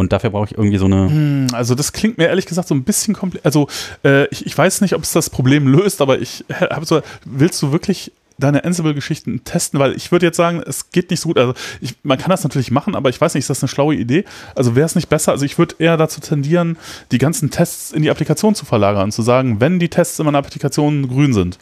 Und 0.00 0.12
dafür 0.12 0.30
brauche 0.30 0.46
ich 0.46 0.52
irgendwie 0.52 0.78
so 0.78 0.86
eine. 0.86 1.10
Hm, 1.10 1.46
Also 1.52 1.74
das 1.74 1.92
klingt 1.92 2.16
mir 2.16 2.28
ehrlich 2.28 2.46
gesagt 2.46 2.66
so 2.66 2.74
ein 2.74 2.84
bisschen 2.84 3.14
kompliziert. 3.14 3.44
Also 3.44 3.68
äh, 4.02 4.26
ich, 4.28 4.46
ich 4.46 4.56
weiß 4.56 4.80
nicht, 4.80 4.94
ob 4.94 5.02
es 5.02 5.12
das 5.12 5.28
Problem 5.28 5.68
löst, 5.68 6.00
aber 6.00 6.18
ich 6.18 6.42
habe 6.70 6.86
so, 6.86 7.02
willst 7.26 7.60
du 7.60 7.70
wirklich 7.70 8.10
deine 8.38 8.64
Ansible-Geschichten 8.64 9.44
testen? 9.44 9.78
Weil 9.78 9.94
ich 9.94 10.10
würde 10.10 10.24
jetzt 10.24 10.38
sagen, 10.38 10.62
es 10.66 10.90
geht 10.90 11.10
nicht 11.10 11.20
so 11.20 11.28
gut. 11.28 11.36
Also 11.38 11.52
ich, 11.82 11.96
man 12.02 12.16
kann 12.16 12.30
das 12.30 12.42
natürlich 12.44 12.70
machen, 12.70 12.94
aber 12.94 13.10
ich 13.10 13.20
weiß 13.20 13.34
nicht, 13.34 13.42
ist 13.42 13.50
das 13.50 13.62
eine 13.62 13.68
schlaue 13.68 13.94
Idee? 13.94 14.24
Also 14.54 14.74
wäre 14.74 14.86
es 14.86 14.94
nicht 14.94 15.10
besser? 15.10 15.32
Also 15.32 15.44
ich 15.44 15.58
würde 15.58 15.74
eher 15.78 15.98
dazu 15.98 16.22
tendieren, 16.22 16.78
die 17.12 17.18
ganzen 17.18 17.50
Tests 17.50 17.92
in 17.92 18.02
die 18.02 18.10
Applikation 18.10 18.54
zu 18.54 18.64
verlagern, 18.64 19.12
zu 19.12 19.20
sagen, 19.20 19.60
wenn 19.60 19.78
die 19.78 19.90
Tests 19.90 20.18
in 20.18 20.24
meiner 20.24 20.38
Applikation 20.38 21.08
grün 21.08 21.34
sind, 21.34 21.58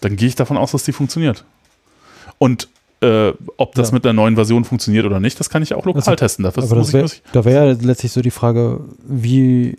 dann 0.00 0.16
gehe 0.16 0.26
ich 0.26 0.34
davon 0.34 0.56
aus, 0.56 0.72
dass 0.72 0.82
die 0.82 0.92
funktioniert. 0.92 1.44
Und 2.38 2.68
äh, 3.00 3.32
ob 3.56 3.74
das 3.74 3.88
Ja. 3.88 3.94
mit 3.94 4.04
der 4.04 4.12
neuen 4.12 4.34
Version 4.34 4.64
funktioniert 4.64 5.06
oder 5.06 5.20
nicht, 5.20 5.38
das 5.38 5.50
kann 5.50 5.62
ich 5.62 5.74
auch 5.74 5.84
lokal 5.84 6.00
Also, 6.02 6.14
testen. 6.16 6.42
Dafür 6.44 6.64
Aber 6.64 6.76
das 6.76 6.92
wär, 6.92 7.04
ich, 7.04 7.22
da 7.32 7.44
wäre 7.44 7.68
ja 7.68 7.76
letztlich 7.80 8.12
so 8.12 8.20
die 8.22 8.30
Frage, 8.30 8.80
wie 9.06 9.76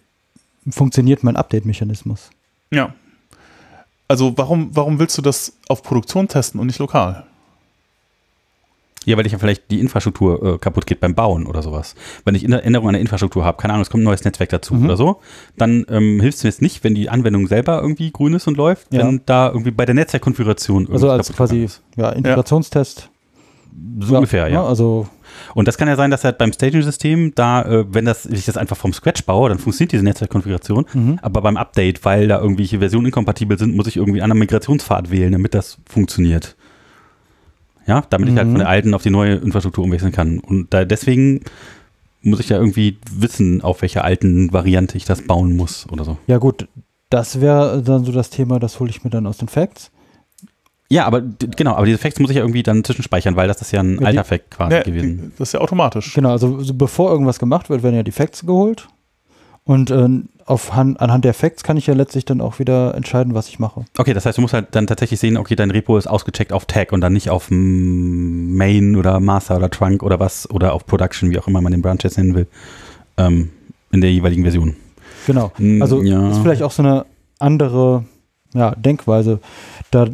funktioniert 0.69 1.23
mein 1.23 1.35
Update-Mechanismus? 1.35 2.29
Ja. 2.71 2.93
Also 4.07 4.37
warum, 4.37 4.69
warum 4.75 4.99
willst 4.99 5.17
du 5.17 5.21
das 5.21 5.53
auf 5.67 5.83
Produktion 5.83 6.27
testen 6.27 6.59
und 6.59 6.67
nicht 6.67 6.79
lokal? 6.79 7.25
Ja, 9.09 9.17
weil 9.17 9.25
ich 9.25 9.31
ja 9.31 9.39
vielleicht 9.39 9.71
die 9.71 9.79
Infrastruktur 9.79 10.55
äh, 10.55 10.57
kaputt 10.59 10.85
geht 10.85 10.99
beim 10.99 11.15
Bauen 11.15 11.47
oder 11.47 11.61
sowas. 11.63 11.95
Wenn 12.25 12.35
ich 12.35 12.45
eine 12.45 12.61
Änderung 12.61 12.87
an 12.89 12.93
der 12.93 13.01
Infrastruktur 13.01 13.43
habe, 13.43 13.57
keine 13.59 13.73
Ahnung, 13.73 13.81
es 13.81 13.89
kommt 13.89 14.01
ein 14.03 14.05
neues 14.05 14.23
Netzwerk 14.23 14.49
dazu 14.49 14.75
Mhm. 14.75 14.85
oder 14.85 14.97
so, 14.97 15.19
dann 15.57 15.85
ähm, 15.89 16.21
hilft 16.21 16.37
es 16.37 16.43
mir 16.43 16.49
jetzt 16.49 16.61
nicht, 16.61 16.83
wenn 16.83 16.93
die 16.95 17.09
Anwendung 17.09 17.47
selber 17.47 17.81
irgendwie 17.81 18.11
grün 18.11 18.33
ist 18.33 18.47
und 18.47 18.55
läuft, 18.57 18.93
Ja. 18.93 18.99
wenn 19.07 19.21
da 19.25 19.47
irgendwie 19.47 19.71
bei 19.71 19.85
der 19.85 19.95
Netzwerkkonfiguration 19.95 20.83
Also 20.91 21.07
irgendwas 21.07 21.27
als 21.27 21.27
kaputt 21.35 21.37
quasi 21.37 21.63
ist. 21.63 21.81
ja, 21.97 22.09
Integrationstest. 22.11 23.09
So 23.99 24.15
ungefähr, 24.15 24.47
ja. 24.49 24.61
ne, 24.61 24.67
Also 24.67 25.07
Und 25.53 25.67
das 25.67 25.77
kann 25.77 25.87
ja 25.87 25.95
sein, 25.95 26.11
dass 26.11 26.23
halt 26.23 26.37
beim 26.37 26.51
Staging-System, 26.51 27.33
da, 27.35 27.61
äh, 27.63 27.85
wenn 27.93 28.03
das, 28.05 28.25
ich 28.25 28.45
das 28.45 28.57
einfach 28.57 28.75
vom 28.75 28.93
Scratch 28.93 29.23
baue, 29.25 29.47
dann 29.49 29.57
funktioniert 29.59 29.91
diese 29.93 30.03
Netzwerkkonfiguration. 30.03 30.85
Mhm. 30.93 31.19
Aber 31.21 31.41
beim 31.41 31.55
Update, 31.55 32.03
weil 32.03 32.27
da 32.27 32.39
irgendwelche 32.41 32.79
Versionen 32.79 33.05
inkompatibel 33.07 33.57
sind, 33.57 33.75
muss 33.75 33.87
ich 33.87 33.97
irgendwie 33.97 34.19
einen 34.21 34.31
anderen 34.31 34.39
Migrationspfad 34.41 35.11
wählen, 35.11 35.31
damit 35.31 35.53
das 35.53 35.77
funktioniert. 35.89 36.55
Ja, 37.89 38.03
damit 38.09 38.29
ich 38.29 38.35
halt 38.37 38.47
Mhm. 38.47 38.51
von 38.51 38.59
der 38.59 38.69
alten 38.69 38.93
auf 38.93 39.03
die 39.03 39.09
neue 39.09 39.35
Infrastruktur 39.35 39.83
umwechseln 39.83 40.11
kann. 40.13 40.39
Und 40.39 40.73
da 40.73 40.85
deswegen 40.85 41.41
muss 42.21 42.39
ich 42.39 42.49
ja 42.49 42.57
irgendwie 42.57 42.97
wissen, 43.11 43.61
auf 43.61 43.81
welcher 43.81 44.03
alten 44.05 44.53
Variante 44.53 44.95
ich 44.95 45.05
das 45.05 45.23
bauen 45.23 45.55
muss 45.57 45.87
oder 45.91 46.03
so. 46.05 46.17
ja 46.27 46.37
gut, 46.37 46.67
das 47.09 47.41
wäre 47.41 47.81
dann 47.81 48.05
so 48.05 48.11
das 48.11 48.29
Thema, 48.29 48.59
das 48.59 48.79
hole 48.79 48.89
ich 48.91 49.03
mir 49.03 49.09
dann 49.09 49.25
aus 49.25 49.37
den 49.37 49.47
Facts. 49.47 49.89
Ja, 50.91 51.05
aber 51.05 51.21
genau, 51.21 51.73
aber 51.75 51.85
diese 51.85 51.97
Facts 51.99 52.19
muss 52.19 52.29
ich 52.31 52.35
ja 52.37 52.41
irgendwie 52.43 52.63
dann 52.63 52.83
zwischenspeichern, 52.83 53.35
weil 53.35 53.47
das 53.47 53.61
ist 53.61 53.71
ja 53.71 53.79
ein 53.81 53.93
Ja, 53.93 53.97
die- 53.99 54.05
alter 54.05 54.23
Fact 54.23 54.51
quasi 54.51 54.75
Ja, 54.75 54.81
gewesen. 54.83 55.17
die- 55.17 55.37
das 55.37 55.49
ist 55.49 55.53
ja 55.53 55.61
automatisch. 55.61 56.13
Genau, 56.13 56.29
also 56.31 56.59
so 56.61 56.73
bevor 56.73 57.11
irgendwas 57.11 57.39
gemacht 57.39 57.69
wird, 57.69 57.83
werden 57.83 57.95
ja 57.95 58.03
die 58.03 58.11
Facts 58.11 58.45
geholt. 58.45 58.87
Und 59.69 59.91
äh, 59.91 60.09
auf 60.47 60.73
Han 60.73 60.97
anhand 60.97 61.25
der 61.25 61.35
Facts 61.35 61.61
kann 61.61 61.77
ich 61.77 61.85
ja 61.85 61.93
letztlich 61.93 62.25
dann 62.25 62.41
auch 62.41 62.57
wieder 62.57 62.95
entscheiden, 62.95 63.35
was 63.35 63.49
ich 63.49 63.59
mache. 63.59 63.85
Okay, 63.99 64.15
das 64.15 64.25
heißt, 64.25 64.39
du 64.39 64.41
musst 64.41 64.55
halt 64.55 64.69
dann 64.71 64.87
tatsächlich 64.87 65.19
sehen, 65.19 65.37
okay, 65.37 65.55
dein 65.55 65.69
Repo 65.69 65.95
ist 65.95 66.07
ausgecheckt 66.07 66.51
auf 66.53 66.65
Tag 66.65 66.91
und 66.91 67.01
dann 67.01 67.13
nicht 67.13 67.29
auf 67.29 67.49
Main 67.51 68.95
oder 68.95 69.19
Master 69.19 69.57
oder 69.57 69.69
Trunk 69.69 70.01
oder 70.01 70.19
was 70.19 70.49
oder 70.49 70.73
auf 70.73 70.87
Production, 70.87 71.29
wie 71.29 71.37
auch 71.37 71.47
immer 71.47 71.61
man 71.61 71.71
den 71.71 71.83
Branch 71.83 71.99
jetzt 72.01 72.17
nennen 72.17 72.33
will, 72.33 72.47
ähm, 73.17 73.51
in 73.91 74.01
der 74.01 74.11
jeweiligen 74.11 74.41
Version. 74.41 74.75
Genau. 75.27 75.51
Mm, 75.59 75.83
Also 75.83 76.01
ja. 76.01 76.31
ist 76.31 76.39
vielleicht 76.39 76.63
auch 76.63 76.71
so 76.71 76.81
eine 76.81 77.05
andere 77.37 78.05
ja, 78.55 78.71
Denkweise. 78.71 79.39
Da, 79.91 80.07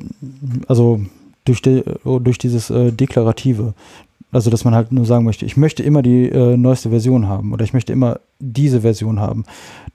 also 0.68 1.00
durch, 1.46 1.62
die, 1.62 1.82
durch 2.04 2.40
dieses 2.40 2.70
äh, 2.72 2.92
Deklarative. 2.92 3.74
Also, 4.36 4.50
dass 4.50 4.66
man 4.66 4.76
halt 4.76 4.92
nur 4.92 5.06
sagen 5.06 5.24
möchte, 5.24 5.46
ich 5.46 5.56
möchte 5.56 5.82
immer 5.82 6.02
die 6.02 6.28
äh, 6.30 6.58
neueste 6.58 6.90
Version 6.90 7.28
haben 7.28 7.54
oder 7.54 7.64
ich 7.64 7.72
möchte 7.74 7.94
immer 7.94 8.20
diese 8.40 8.82
Version 8.82 9.20
haben. 9.22 9.46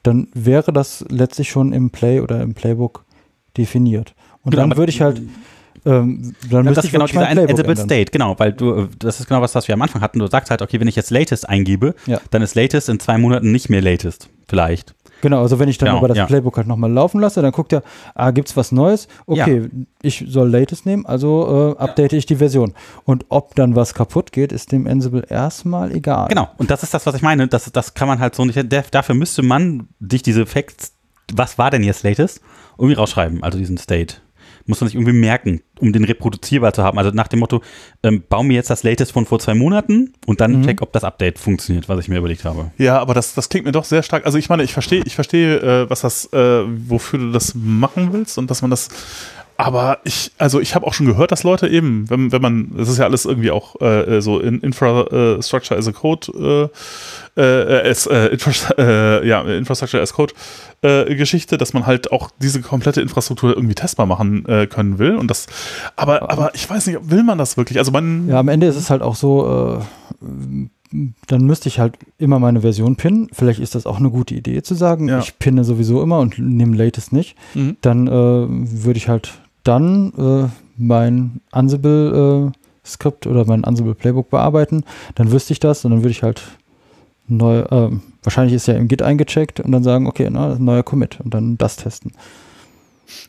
Dann 0.03 0.29
wäre 0.33 0.73
das 0.73 1.05
letztlich 1.11 1.51
schon 1.51 1.73
im 1.75 1.91
Play 1.91 2.21
oder 2.21 2.41
im 2.41 2.55
Playbook 2.55 3.05
definiert. 3.59 4.15
Und 4.43 4.53
Genau, 4.53 4.67
dann 4.69 4.79
würde 4.79 4.89
ich 4.91 5.03
halt, 5.03 5.21
ähm, 5.85 6.35
dann 6.51 6.65
Ja, 6.65 6.73
das 6.73 6.85
ich 6.85 6.89
ist 6.89 6.93
genau 6.93 7.07
dieser 7.07 7.29
ändern. 7.29 7.77
State, 7.77 8.11
genau, 8.12 8.39
weil 8.39 8.53
du, 8.55 8.73
äh, 8.75 8.89
das 8.99 9.21
ist 9.21 9.29
genau 9.29 9.43
was, 9.43 9.55
was 9.55 9.69
wir 9.69 9.75
am 9.75 9.83
Anfang 9.83 10.01
hatten. 10.01 10.19
Du 10.19 10.27
sagst 10.27 10.51
halt, 10.51 10.62
okay, 10.62 10.81
wenn 10.81 10.89
ich 10.89 10.97
jetzt 10.97 11.11
Latest 11.11 11.47
eingebe, 11.47 11.95
Ja. 12.07 12.19
dann 12.31 12.41
ist 12.41 12.55
Latest 12.55 12.89
in 12.89 12.99
zwei 12.99 13.19
Monaten 13.19 13.53
nicht 13.53 13.69
mehr 13.69 13.83
Latest, 13.83 14.31
vielleicht. 14.49 14.95
Genau, 15.20 15.42
also 15.42 15.59
wenn 15.59 15.68
ich 15.68 15.78
dann 15.78 15.88
Genau, 15.88 15.98
aber 15.98 16.09
das 16.09 16.18
ja. 16.18 16.26
Playbook 16.26 16.56
halt 16.56 16.66
nochmal 16.66 16.90
laufen 16.90 17.20
lasse, 17.20 17.42
dann 17.42 17.52
guckt 17.52 17.72
er, 17.72 17.82
ah, 18.14 18.30
gibt's 18.30 18.56
was 18.56 18.72
Neues? 18.72 19.09
Okay, 19.26 19.68
ich 20.02 20.24
soll 20.28 20.51
Latest 20.51 20.86
nehmen, 20.86 21.06
also 21.06 21.74
äh, 21.78 21.82
update 21.82 22.12
ich 22.12 22.26
die 22.26 22.36
Version. 22.36 22.74
Und 23.05 23.26
ob 23.28 23.55
dann 23.55 23.76
was 23.76 23.94
kaputt 23.94 24.32
geht, 24.32 24.52
ist 24.52 24.72
dem 24.72 24.86
Ansible 24.86 25.24
erstmal 25.28 25.92
egal. 25.92 26.28
Genau, 26.28 26.48
und 26.59 26.70
das 26.70 26.82
ist 26.82 26.94
das, 26.94 27.06
was 27.06 27.14
ich 27.14 27.22
meine. 27.22 27.48
Das, 27.48 27.70
das 27.70 27.94
kann 27.94 28.09
man 28.09 28.18
halt 28.20 28.34
so 28.34 28.44
nicht. 28.44 28.59
Dafür 28.92 29.14
müsste 29.14 29.42
man 29.42 29.88
sich 30.01 30.22
diese 30.22 30.47
Facts, 30.47 30.92
was 31.32 31.59
war 31.59 31.70
denn 31.70 31.82
jetzt 31.82 32.02
Latest, 32.02 32.40
irgendwie 32.78 32.94
rausschreiben, 32.94 33.42
also 33.42 33.59
diesen 33.59 33.78
State. 33.78 34.16
Muss 34.66 34.81
man 34.81 34.89
sich 34.89 34.95
irgendwie 34.95 35.12
merken, 35.12 35.62
um 35.78 35.93
den 35.93 36.05
reproduzierbar 36.05 36.73
zu 36.73 36.82
haben. 36.82 36.99
Also 36.99 37.11
nach 37.11 37.28
dem 37.28 37.41
Motto, 37.41 37.61
ähm, 38.03 38.23
bau 38.28 38.43
mir 38.43 38.55
jetzt 38.55 38.70
das 38.70 38.82
Latest 38.82 39.12
von 39.12 39.27
vor 39.27 39.39
zwei 39.41 39.55
Monaten 39.55 40.12
und 40.27 40.41
dann 40.41 40.61
Mhm. 40.61 40.65
check, 40.66 40.82
ob 40.82 40.93
das 40.93 41.03
Update 41.05 41.39
funktioniert, 41.39 41.89
was 41.89 42.01
ich 42.01 42.09
mir 42.09 42.19
überlegt 42.19 42.45
habe. 42.45 42.70
Ja, 42.78 42.99
aber 42.99 43.15
das, 43.15 43.35
das 43.35 43.49
klingt 43.49 43.66
mir 43.66 43.73
doch 43.73 43.85
sehr 43.85 44.03
stark. 44.03 44.27
Also 44.27 44.39
ich 44.39 44.49
meine, 44.49 44.62
ich 44.62 44.73
verstehe, 44.73 45.03
ich 45.05 45.15
verstehe, 45.15 45.57
äh, 45.85 45.91
was 45.91 46.03
das, 46.03 46.27
äh, 46.32 46.62
wofür 46.89 47.19
du 47.19 47.32
das 47.32 47.55
machen 47.55 48.12
willst 48.12 48.39
und 48.39 48.51
dass 48.51 48.62
man 48.62 48.70
das. 48.70 48.89
Aber 49.61 49.99
ich, 50.05 50.32
also 50.39 50.59
ich 50.59 50.74
habe 50.74 50.87
auch 50.87 50.95
schon 50.95 51.05
gehört, 51.05 51.32
dass 51.32 51.43
Leute 51.43 51.69
eben, 51.69 52.09
wenn, 52.09 52.32
wenn 52.32 52.41
man, 52.41 52.70
das 52.78 52.89
ist 52.89 52.97
ja 52.97 53.05
alles 53.05 53.27
irgendwie 53.27 53.51
auch 53.51 53.78
äh, 53.82 54.23
so 54.23 54.41
in 54.41 54.61
Infrastructure 54.61 55.78
as 55.78 55.87
a 55.87 55.93
Code, 55.93 56.70
äh, 57.37 57.41
äh, 57.41 57.91
as, 57.91 58.07
äh, 58.07 58.28
Infra 58.28 58.74
äh, 58.78 59.28
ja, 59.28 59.43
Infrastructure 59.43 60.03
as 60.03 60.15
Code 60.15 60.32
äh, 60.81 61.15
Geschichte, 61.15 61.59
dass 61.59 61.74
man 61.74 61.85
halt 61.85 62.11
auch 62.11 62.31
diese 62.41 62.62
komplette 62.62 63.03
Infrastruktur 63.03 63.55
irgendwie 63.55 63.74
testbar 63.74 64.07
machen 64.07 64.45
können 64.70 64.99
will. 64.99 65.16
Und 65.16 65.31
das, 65.31 65.47
aber, 65.95 66.31
aber 66.31 66.55
ich 66.55 66.69
weiß 66.69 66.87
nicht, 66.87 66.99
will 67.11 67.23
man 67.23 67.37
das 67.37 67.59
wirklich? 67.59 67.77
Also 67.78 67.93
man, 67.93 68.28
Ja, 68.28 68.41
am 68.41 68.49
Ende 68.49 68.66
ist 68.66 68.77
es 68.77 68.89
halt 68.89 69.03
auch 69.03 69.15
so, 69.15 69.78
äh, 69.78 70.69
dann 71.27 71.43
müsste 71.45 71.69
ich 71.69 71.78
halt 71.78 71.95
immer 72.16 72.39
meine 72.39 72.62
Version 72.62 72.97
pinnen. 72.97 73.28
Vielleicht 73.32 73.61
ist 73.61 73.74
das 73.74 73.85
auch 73.85 73.99
eine 73.99 74.11
gute 74.11 74.35
Idee 74.35 74.62
zu 74.62 74.74
sagen, 74.74 75.09
Ja. 75.09 75.19
ich 75.19 75.39
pinne 75.39 75.65
sowieso 75.65 76.03
immer 76.03 76.19
und 76.19 76.39
nehme 76.39 76.77
Latest 76.77 77.12
nicht. 77.12 77.37
Mhm. 77.55 77.77
Dann 77.82 78.07
äh, 78.09 78.11
würde 78.11 78.97
ich 78.97 79.09
halt 79.09 79.32
dann 79.65 80.12
äh, 80.16 80.49
mein 80.77 81.41
Ansible-Skript 81.53 83.27
oder 83.27 83.45
mein 83.45 83.65
Ansible-Playbook 83.65 84.31
bearbeiten. 84.31 84.85
Dann 85.15 85.31
wüsste 85.32 85.53
ich 85.53 85.61
das 85.61 85.85
und 85.85 85.91
dann 85.93 86.01
würde 86.01 86.11
ich 86.11 86.23
halt 86.23 86.43
neu, 87.28 87.61
äh, 87.61 87.91
wahrscheinlich 88.23 88.55
ist 88.55 88.66
ja 88.66 88.74
im 88.74 88.89
Git 88.89 89.03
eingecheckt 89.03 89.61
und 89.61 89.73
dann 89.73 89.82
sagen, 89.82 90.07
okay, 90.07 90.28
na, 90.31 90.59
neuer 90.59 90.82
Commit 90.82 91.20
und 91.20 91.35
dann 91.35 91.57
das 91.59 91.77
testen. 91.77 92.12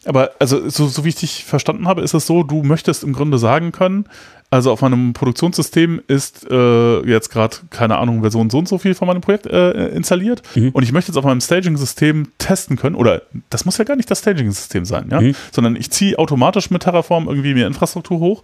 Aber 0.06 0.32
also 0.40 0.68
so, 0.70 0.88
so 0.88 1.04
wie 1.06 1.10
ich 1.10 1.16
dich 1.16 1.44
verstanden 1.46 1.88
habe, 1.88 2.02
ist 2.02 2.14
es 2.16 2.26
so, 2.26 2.42
du 2.44 2.64
möchtest 2.64 3.04
im 3.04 3.14
Grunde 3.14 3.38
sagen 3.38 3.72
können, 3.72 4.06
also 4.50 4.72
auf 4.72 4.82
meinem 4.82 5.14
Produktionssystem 5.14 6.02
ist 6.08 6.46
äh, 6.50 7.00
jetzt 7.08 7.30
gerade, 7.30 7.58
keine 7.70 7.98
Ahnung, 8.00 8.22
Version 8.22 8.50
so 8.50 8.58
und 8.58 8.68
so 8.68 8.78
viel 8.80 8.96
von 8.96 9.08
meinem 9.08 9.22
Projekt 9.22 9.46
äh, 9.46 9.88
installiert 9.90 10.42
Mhm. 10.56 10.70
und 10.70 10.84
ich 10.84 10.92
möchte 10.92 11.12
jetzt 11.12 11.18
auf 11.18 11.24
meinem 11.24 11.40
Staging-System 11.40 12.30
testen 12.38 12.76
können, 12.78 12.96
oder 12.96 13.22
das 13.50 13.64
muss 13.64 13.78
ja 13.78 13.86
gar 13.86 13.96
nicht 13.96 14.12
das 14.12 14.20
Staging-System 14.20 14.84
sein, 14.86 15.08
ja, 15.12 15.22
Mhm. 15.22 15.36
sondern 15.52 15.76
ich 15.78 15.90
ziehe 15.92 16.18
automatisch 16.20 16.70
mit 16.72 16.82
Terraform 16.84 17.28
irgendwie 17.28 17.54
mir 17.54 17.68
Infrastruktur 17.68 18.20
hoch 18.20 18.44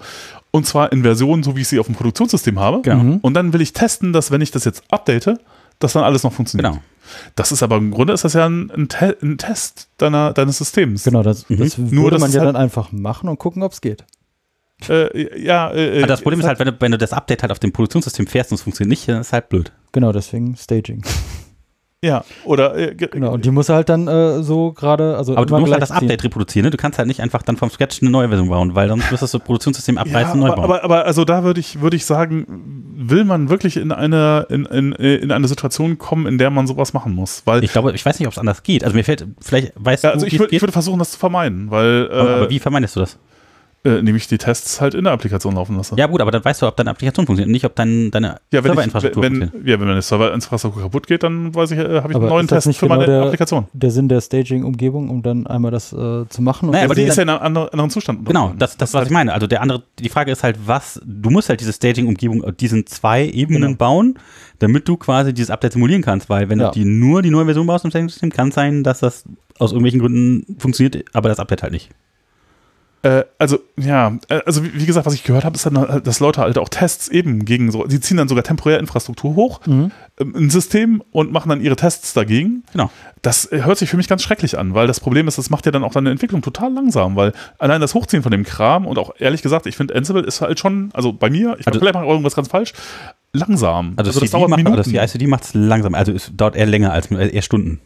und 0.52 0.66
zwar 0.66 0.92
in 0.94 1.02
Versionen, 1.04 1.44
so 1.44 1.58
wie 1.58 1.62
ich 1.62 1.68
sie 1.68 1.80
auf 1.80 1.88
dem 1.88 1.96
Produktionssystem 1.96 2.58
habe. 2.60 2.82
Genau. 2.84 3.18
Und 3.22 3.34
dann 3.34 3.52
will 3.52 3.62
ich 3.62 3.74
testen, 3.74 4.14
dass 4.14 4.32
wenn 4.32 4.42
ich 4.42 4.52
das 4.52 4.64
jetzt 4.64 4.84
update, 4.90 5.38
dass 5.80 5.94
dann 5.94 6.04
alles 6.04 6.24
noch 6.24 6.34
funktioniert. 6.34 6.72
Genau. 6.72 6.84
Das 7.36 7.52
ist 7.54 7.64
aber 7.64 7.78
im 7.78 7.92
Grunde 7.92 8.14
ist 8.14 8.26
das 8.26 8.34
ja 8.34 8.46
ein, 8.48 8.70
ein, 8.72 8.90
Te 8.90 9.16
ein 9.22 9.38
Test 9.38 9.88
deiner, 9.98 10.34
deines 10.34 10.58
Systems. 10.58 11.04
Genau, 11.04 11.24
das, 11.24 11.50
Mhm. 11.50 11.58
das 11.60 11.78
Nur, 11.78 12.04
würde 12.06 12.16
dass 12.16 12.22
man 12.22 12.30
es 12.30 12.36
ja 12.36 12.42
halt- 12.42 12.50
dann 12.56 12.62
einfach 12.62 12.92
machen 12.92 13.30
und 13.30 13.40
gucken, 13.40 13.64
ob 13.64 13.72
es 13.72 13.80
geht. 13.82 14.04
Äh, 14.90 15.42
ja, 15.44 15.72
äh, 15.74 16.00
Aber 16.00 16.08
das 16.08 16.22
Problem 16.22 16.40
ist 16.40 16.46
halt, 16.46 16.60
wenn 16.60 16.68
du, 16.68 16.76
wenn 16.80 16.92
du 16.92 16.98
das 16.98 17.14
Update 17.14 17.42
halt 17.42 17.52
auf 17.52 17.60
dem 17.60 17.72
Produktionssystem 17.72 18.28
fährst 18.28 18.52
und 18.52 18.56
es 18.56 18.62
funktioniert 18.62 18.90
nicht, 18.90 19.08
dann 19.08 19.22
ist 19.22 19.34
halt 19.34 19.50
blöd. 19.50 19.72
Genau, 19.92 20.12
deswegen 20.12 20.56
Staging. 20.56 21.02
Ja, 22.04 22.24
oder 22.46 22.78
äh, 22.78 22.94
ge- 22.94 23.08
Genau, 23.12 23.34
und 23.34 23.44
die 23.44 23.50
muss 23.50 23.70
halt 23.70 23.90
dann 23.90 24.08
äh, 24.08 24.44
so 24.44 24.72
gerade, 24.72 25.18
also 25.18 25.36
Aber 25.36 25.48
du 25.48 25.58
musst 25.58 25.72
halt 25.72 25.82
das. 25.82 25.90
Update 25.90 26.24
reproduzieren. 26.24 26.66
Ne? 26.66 26.70
Du 26.70 26.78
kannst 26.78 27.00
halt 27.00 27.08
nicht 27.08 27.22
einfach 27.22 27.42
dann 27.42 27.58
vom 27.58 27.72
Scratch 27.72 28.04
eine 28.04 28.12
neue 28.12 28.28
Version 28.28 28.50
bauen, 28.50 28.76
weil 28.76 28.88
sonst 28.88 29.12
wirst 29.12 29.24
du 29.24 29.26
das 29.38 29.44
Produktionssystem 29.44 29.96
ja, 29.96 30.02
abreißen 30.02 30.34
und 30.34 30.42
neu 30.42 30.48
aber, 30.48 30.56
bauen. 30.58 30.66
aber, 30.66 30.84
aber 30.84 31.06
also 31.06 31.26
da 31.26 31.44
würde 31.44 31.60
ich, 31.60 31.82
würde 31.82 31.96
ich 31.98 32.06
sagen, 32.06 32.46
will 32.96 33.26
man 33.26 33.50
wirklich 33.50 33.78
in 33.78 33.92
eine, 33.92 34.46
in, 34.50 34.66
in, 34.66 34.92
in 34.94 35.32
eine 35.32 35.48
Situation 35.48 35.98
kommen, 35.98 36.28
in 36.28 36.38
der 36.38 36.52
man 36.52 36.68
sowas 36.68 36.94
machen 36.94 37.16
muss? 37.16 37.42
Weil, 37.46 37.64
ich 37.64 37.72
glaube, 37.72 37.92
ich 37.94 38.06
weiß 38.06 38.20
nicht, 38.20 38.28
ob 38.28 38.34
es 38.34 38.38
anders 38.38 38.62
geht. 38.62 38.84
Also 38.84 38.96
mir 38.96 39.04
fällt, 39.04 39.26
vielleicht 39.42 39.74
weißt 39.76 40.04
ja, 40.04 40.12
du, 40.12 40.14
also 40.16 40.26
wie 40.28 40.30
ich, 40.30 40.40
würd, 40.40 40.54
ich 40.54 40.62
würde 40.62 40.72
versuchen, 40.74 41.00
das 41.00 41.12
zu 41.14 41.18
vermeiden, 41.18 41.72
weil 41.72 42.12
aber, 42.12 42.30
aber 42.36 42.46
äh, 42.46 42.50
wie 42.52 42.60
vermeidest 42.60 42.96
du 42.96 43.00
das? 43.00 43.18
Äh, 43.84 44.02
nämlich 44.02 44.28
die 44.28 44.38
Tests 44.38 44.82
halt 44.82 44.96
in 44.96 45.04
der 45.06 45.14
Applikation 45.14 45.56
laufen 45.56 45.78
lasse. 45.78 45.96
Ja 45.98 46.08
gut, 46.08 46.20
aber 46.20 46.32
dann 46.32 46.44
weißt 46.44 46.62
du, 46.62 46.68
ob 46.68 46.76
deine 46.76 46.90
Applikation 46.90 47.26
funktioniert, 47.26 47.52
nicht 47.52 47.64
ob 47.66 47.76
dein, 47.76 48.12
deine 48.12 48.40
Ja, 48.52 48.62
Serverinfrastruktur 48.62 49.24
wenn, 49.24 49.36
funktioniert. 49.38 49.70
ja, 49.70 49.80
wenn 49.80 49.88
meine 49.88 50.02
Serverinfrastruktur 50.02 50.82
kaputt 50.84 51.08
geht, 51.08 51.24
dann 51.24 51.54
weiß 51.56 51.72
ich, 51.72 51.78
äh, 51.80 51.84
habe 52.02 52.10
ich 52.12 52.16
Aber 52.16 52.26
einen 52.26 52.30
neuen 52.30 52.48
das 52.48 52.58
Test 52.58 52.68
nicht 52.68 52.80
für 52.80 52.88
meine 52.88 53.06
genau 53.06 53.18
der- 53.18 53.24
Applikation. 53.26 53.68
Der 53.74 53.92
Sinn 53.92 54.10
der 54.10 54.20
Staging-Umgebung, 54.22 55.10
um 55.10 55.22
dann 55.22 55.48
einmal 55.48 55.72
das 55.72 55.94
äh, 55.94 56.26
zu 56.28 56.42
machen. 56.42 56.66
und 56.70 56.72
Naja, 56.72 56.84
das 56.84 56.92
Aber 56.92 56.96
die 56.96 57.04
ist 57.08 57.16
ja 57.18 57.24
in 57.24 57.30
einem 57.30 57.42
anderen, 57.42 57.70
anderen 57.70 57.90
Zustand. 57.92 58.26
Genau, 58.26 58.54
das, 58.58 58.76
das 58.78 58.94
was 58.94 59.06
ich 59.06 59.12
meine. 59.12 59.34
Also 59.34 59.48
der 59.48 59.62
andere, 59.62 59.84
die 60.00 60.10
Frage 60.10 60.32
ist 60.32 60.44
halt, 60.44 60.58
was, 60.66 61.00
du 61.06 61.30
musst 61.30 61.50
halt 61.50 61.60
diese 61.62 61.72
Staging-Umgebung, 61.74 62.44
äh, 62.44 62.54
diesen 62.54 62.86
zwei 62.88 63.26
Ebenen 63.26 63.62
Genau. 63.62 63.76
bauen, 63.78 64.16
damit 64.60 64.88
du 64.88 64.98
quasi 64.98 65.34
dieses 65.34 65.52
Update 65.52 65.74
simulieren 65.74 66.02
kannst, 66.02 66.30
weil 66.30 66.50
wenn 66.50 66.60
Ja. 66.60 66.72
du 66.72 66.80
die 66.80 66.86
nur 66.86 67.22
die 67.22 67.30
neue 67.30 67.46
Version 67.46 67.68
baust 67.68 67.86
im 67.86 67.92
Staging-System, 67.92 68.32
kann 68.32 68.50
es 68.50 68.56
sein, 68.56 68.84
dass 68.84 69.00
das 69.00 69.24
aus 69.60 69.72
irgendwelchen 69.72 70.00
Gründen 70.00 70.56
funktioniert, 70.60 71.06
aber 71.14 71.30
das 71.30 71.40
Update 71.40 71.64
halt 71.64 71.72
nicht. 71.74 71.90
Äh, 73.08 73.24
also, 73.38 73.60
ja, 73.78 74.18
äh, 74.30 74.40
also 74.46 74.64
wie, 74.66 74.74
wie 74.82 74.86
gesagt, 74.86 75.06
was 75.06 75.14
ich 75.14 75.24
gehört 75.24 75.46
habe, 75.46 75.56
ist 75.56 75.66
dann, 75.66 75.78
halt, 75.78 76.06
dass 76.08 76.20
Leute 76.20 76.42
halt 76.42 76.58
auch 76.58 76.68
Tests 76.70 77.08
eben 77.08 77.46
gegen 77.46 77.72
so, 77.72 77.86
die 77.86 78.00
ziehen 78.00 78.18
dann 78.18 78.28
sogar 78.28 78.44
temporär 78.44 78.80
Infrastruktur 78.80 79.36
hoch, 79.36 79.62
Mhm. 79.66 79.92
ähm, 80.20 80.34
ein 80.36 80.50
System 80.50 81.02
und 81.12 81.32
machen 81.32 81.50
dann 81.50 81.62
ihre 81.62 81.76
Tests 81.76 82.14
dagegen. 82.14 82.64
Genau. 82.74 82.90
Das 83.22 83.46
äh, 83.52 83.64
hört 83.64 83.78
sich 83.78 83.90
für 83.90 83.98
mich 83.98 84.08
ganz 84.08 84.24
schrecklich 84.24 84.58
an, 84.58 84.74
weil 84.74 84.88
das 84.88 85.00
Problem 85.00 85.28
ist, 85.28 85.38
das 85.38 85.50
macht 85.50 85.66
ja 85.66 85.72
dann 85.72 85.84
auch 85.84 85.92
deine 85.94 86.10
Entwicklung 86.12 86.42
total 86.42 86.74
langsam, 86.74 87.16
weil 87.16 87.34
allein 87.60 87.82
das 87.82 87.94
Hochziehen 87.94 88.24
von 88.24 88.32
dem 88.32 88.44
Kram 88.44 88.86
und 88.86 88.98
auch 88.98 89.12
ehrlich 89.20 89.42
gesagt, 89.42 89.66
ich 89.68 89.78
finde 89.78 89.96
Ansible 89.96 90.24
ist 90.24 90.42
halt 90.42 90.60
schon, 90.60 90.90
also 90.94 91.14
bei 91.14 91.30
mir, 91.30 91.56
ich 91.60 91.68
Also- 91.68 91.80
vielleicht 91.80 91.94
mache 91.96 92.06
ich 92.06 92.10
irgendwas 92.10 92.36
ganz 92.36 92.48
falsch, 92.48 92.74
langsam. 93.34 93.94
Also, 93.98 94.12
das 94.12 94.20
CD 94.20 94.32
dauert 94.32 94.50
macht, 94.50 94.58
Minuten. 94.58 94.78
das 94.78 94.88
CICD 94.88 95.28
macht 95.28 95.44
es 95.44 95.54
langsam, 95.54 95.94
also 95.94 96.12
es 96.12 96.32
dauert 96.36 96.56
eher 96.56 96.66
länger 96.66 96.92
als 96.94 97.08
eher 97.12 97.42
Stunden. 97.42 97.80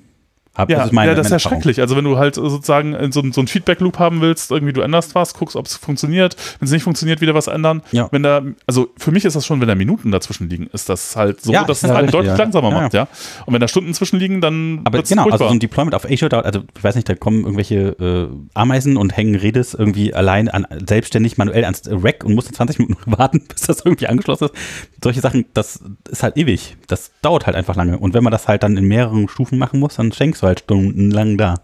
Hab, 0.54 0.70
Ja, 0.70 0.84
ist 0.84 0.92
meine- 0.92 1.12
ja, 1.12 1.16
das 1.16 1.28
ist 1.28 1.32
ja 1.32 1.36
Erfahrung. 1.38 1.60
schrecklich. 1.62 1.80
Also 1.80 1.96
wenn 1.96 2.04
du 2.04 2.18
halt 2.18 2.36
sozusagen 2.36 2.94
äh, 2.94 3.10
so, 3.12 3.22
ein- 3.22 3.32
so 3.32 3.40
ein 3.42 3.48
Feedback-Loop 3.48 4.00
haben 4.00 4.20
willst, 4.20 4.52
irgendwie 4.52 4.74
du 4.74 4.82
änderst 4.82 5.16
was, 5.16 5.34
guckst, 5.34 5.56
ob 5.56 5.66
es 5.66 5.78
funktioniert. 5.78 6.36
Wenn 6.60 6.66
es 6.66 6.72
nicht 6.72 6.84
funktioniert, 6.84 7.22
wieder 7.22 7.34
was 7.34 7.48
ändern. 7.48 7.82
Ja. 7.94 8.10
Wenn 8.12 8.22
da, 8.24 8.42
also 8.68 8.90
für 8.98 9.12
mich 9.12 9.24
ist 9.24 9.36
das 9.38 9.46
schon, 9.46 9.62
wenn 9.62 9.70
da 9.70 9.76
Minuten 9.76 10.12
dazwischen 10.12 10.50
liegen, 10.50 10.68
ist 10.74 10.90
das 10.90 11.16
halt 11.16 11.42
so, 11.42 11.54
Ja, 11.54 11.64
dass 11.64 11.78
es 11.78 11.84
ja, 11.84 11.96
halt 11.96 12.08
richtig, 12.08 12.20
deutlich 12.20 12.38
langsamer 12.38 12.70
macht, 12.70 12.94
ja. 12.94 13.08
Und 13.46 13.54
wenn 13.54 13.62
da 13.62 13.70
Stunden 13.70 13.94
zwischenliegen, 13.94 14.42
dann 14.42 14.82
Aber 14.84 15.02
genau, 15.02 15.22
also 15.24 15.30
furchtbar. 15.30 15.48
so 15.48 15.54
ein 15.54 15.60
Deployment 15.60 15.96
auf 15.96 16.04
Azure 16.06 16.28
dauert, 16.30 16.46
also 16.46 16.62
ich 16.78 16.84
weiß 16.84 16.96
nicht, 16.96 17.08
da 17.08 17.16
kommen 17.16 17.42
irgendwelche 17.44 17.76
äh, 18.00 18.28
Ameisen 18.54 18.98
und 18.98 19.16
hängen 19.16 19.36
Redis 19.36 19.74
irgendwie 19.74 20.14
allein 20.14 20.50
an, 20.50 20.68
selbstständig 20.86 21.38
manuell 21.38 21.64
ans 21.64 21.84
Rack 21.90 22.26
und 22.26 22.36
mussten 22.36 22.54
20 22.54 22.78
Minuten 22.80 23.00
warten, 23.18 23.42
bis 23.48 23.62
das 23.62 23.86
irgendwie 23.86 24.08
angeschlossen 24.08 24.46
ist. 24.46 24.54
Solche 25.02 25.22
Sachen, 25.22 25.46
das 25.54 25.80
ist 26.10 26.24
halt 26.24 26.36
ewig. 26.36 26.76
Das 26.88 27.12
dauert 27.22 27.46
halt 27.46 27.56
einfach 27.56 27.76
lange. 27.78 27.98
Und 27.98 28.14
wenn 28.14 28.24
man 28.24 28.32
das 28.32 28.50
halt 28.50 28.64
dann 28.64 28.76
in 28.76 28.86
mehreren 28.86 29.30
Stufen 29.30 29.58
machen 29.58 29.80
muss, 29.80 29.96
dann 29.96 30.12
schenkst 30.12 30.41
du 30.42 30.48
halt 30.48 30.60
stundenlang 30.62 31.38
da. 31.38 31.56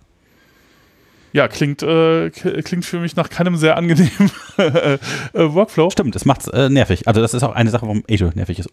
ja, 1.33 1.47
klingt, 1.47 1.83
äh, 1.83 2.29
klingt 2.31 2.85
für 2.85 2.99
mich 2.99 3.15
nach 3.15 3.29
keinem 3.29 3.55
sehr 3.57 3.77
angenehmen 3.77 4.31
äh, 4.57 4.97
Workflow. 5.33 5.89
Stimmt, 5.91 6.15
das 6.15 6.25
macht's 6.25 6.47
äh, 6.47 6.69
nervig. 6.69 7.07
Also 7.07 7.21
das 7.21 7.33
ist 7.33 7.43
auch 7.43 7.53
eine 7.53 7.69
Sache, 7.69 7.83
warum 7.83 8.03
Azure 8.09 8.31
nervig 8.35 8.59
ist 8.59 8.69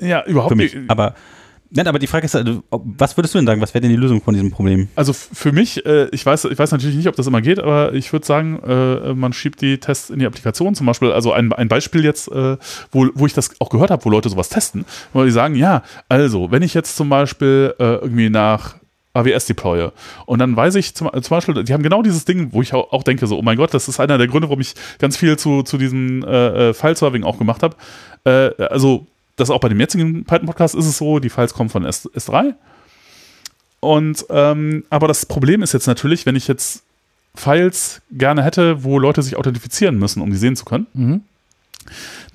Ja, 0.00 0.24
überhaupt 0.26 0.52
für 0.52 0.56
mich. 0.56 0.74
nicht. 0.74 0.88
Aber, 0.90 1.14
nein, 1.70 1.88
aber 1.88 1.98
die 1.98 2.06
Frage 2.06 2.26
ist, 2.26 2.36
ob- 2.70 2.84
was 2.84 3.16
würdest 3.16 3.34
du 3.34 3.38
denn 3.38 3.46
sagen, 3.46 3.60
was 3.60 3.74
wäre 3.74 3.80
denn 3.82 3.90
die 3.90 3.96
Lösung 3.96 4.22
von 4.22 4.34
diesem 4.34 4.50
Problem? 4.52 4.88
Also 4.94 5.12
für 5.14 5.50
mich, 5.52 5.84
äh, 5.84 6.08
ich 6.12 6.24
weiß, 6.24 6.44
ich 6.44 6.58
weiß 6.58 6.70
natürlich 6.70 6.94
nicht, 6.96 7.08
ob 7.08 7.16
das 7.16 7.26
immer 7.26 7.40
geht, 7.40 7.58
aber 7.58 7.92
ich 7.92 8.12
würde 8.12 8.24
sagen, 8.26 8.60
äh, 8.64 9.14
man 9.14 9.32
schiebt 9.32 9.60
die 9.62 9.78
Tests 9.78 10.10
in 10.10 10.20
die 10.20 10.26
Applikation. 10.26 10.74
Zum 10.76 10.86
Beispiel, 10.86 11.10
also 11.10 11.32
ein, 11.32 11.52
ein 11.54 11.66
Beispiel 11.68 12.04
jetzt, 12.04 12.28
äh, 12.30 12.56
wo, 12.92 13.08
wo 13.14 13.26
ich 13.26 13.32
das 13.34 13.50
auch 13.60 13.70
gehört 13.70 13.90
habe, 13.90 14.04
wo 14.04 14.10
Leute 14.10 14.28
sowas 14.28 14.48
testen, 14.48 14.84
wo 15.12 15.24
die 15.24 15.30
sagen, 15.32 15.56
ja, 15.56 15.82
also, 16.08 16.52
wenn 16.52 16.62
ich 16.62 16.74
jetzt 16.74 16.94
zum 16.96 17.08
Beispiel 17.08 17.74
äh, 17.80 17.82
irgendwie 17.94 18.30
nach 18.30 18.76
AWS 19.16 19.46
deploye 19.46 19.90
und 20.26 20.38
dann 20.38 20.56
weiß 20.56 20.74
ich 20.76 20.94
zum, 20.94 21.10
zum 21.12 21.30
Beispiel, 21.30 21.64
die 21.64 21.72
haben 21.72 21.82
genau 21.82 22.02
dieses 22.02 22.24
Ding, 22.24 22.52
wo 22.52 22.62
ich 22.62 22.72
auch, 22.74 22.92
auch 22.92 23.02
denke, 23.02 23.26
so, 23.26 23.38
oh 23.38 23.42
mein 23.42 23.56
Gott, 23.56 23.72
das 23.74 23.88
ist 23.88 23.98
einer 24.00 24.18
der 24.18 24.26
Gründe, 24.28 24.48
warum 24.48 24.60
ich 24.60 24.74
ganz 24.98 25.16
viel 25.16 25.36
zu, 25.38 25.62
zu 25.62 25.78
diesem 25.78 26.22
äh, 26.24 26.70
äh, 26.70 26.74
File-Serving 26.74 27.24
auch 27.24 27.38
gemacht 27.38 27.62
habe. 27.62 27.76
Äh, 28.24 28.62
also, 28.64 29.06
das 29.36 29.50
auch 29.50 29.60
bei 29.60 29.68
dem 29.68 29.80
jetzigen 29.80 30.24
Python-Podcast 30.24 30.74
ist 30.74 30.86
es 30.86 30.98
so, 30.98 31.18
die 31.18 31.28
Files 31.30 31.52
kommen 31.54 31.68
von 31.70 31.84
S, 31.84 32.08
S3 32.14 32.54
und 33.80 34.24
ähm, 34.30 34.84
aber 34.90 35.08
das 35.08 35.26
Problem 35.26 35.62
ist 35.62 35.72
jetzt 35.72 35.86
natürlich, 35.86 36.26
wenn 36.26 36.36
ich 36.36 36.48
jetzt 36.48 36.82
Files 37.34 38.00
gerne 38.10 38.42
hätte, 38.42 38.82
wo 38.82 38.98
Leute 38.98 39.22
sich 39.22 39.36
authentifizieren 39.36 39.98
müssen, 39.98 40.22
um 40.22 40.30
die 40.30 40.36
sehen 40.36 40.56
zu 40.56 40.64
können, 40.64 40.86
Mhm. 40.94 41.20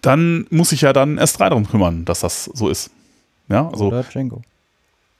dann 0.02 0.46
muss 0.50 0.72
ich 0.72 0.82
ja 0.82 0.94
dann 0.94 1.20
S3 1.20 1.50
darum 1.50 1.68
kümmern, 1.68 2.06
dass 2.06 2.20
das 2.22 2.46
so 2.46 2.70
ist. 2.70 2.92
Ja, 3.50 3.68
also 3.68 3.88
Oder 3.88 4.04
Django. 4.04 4.42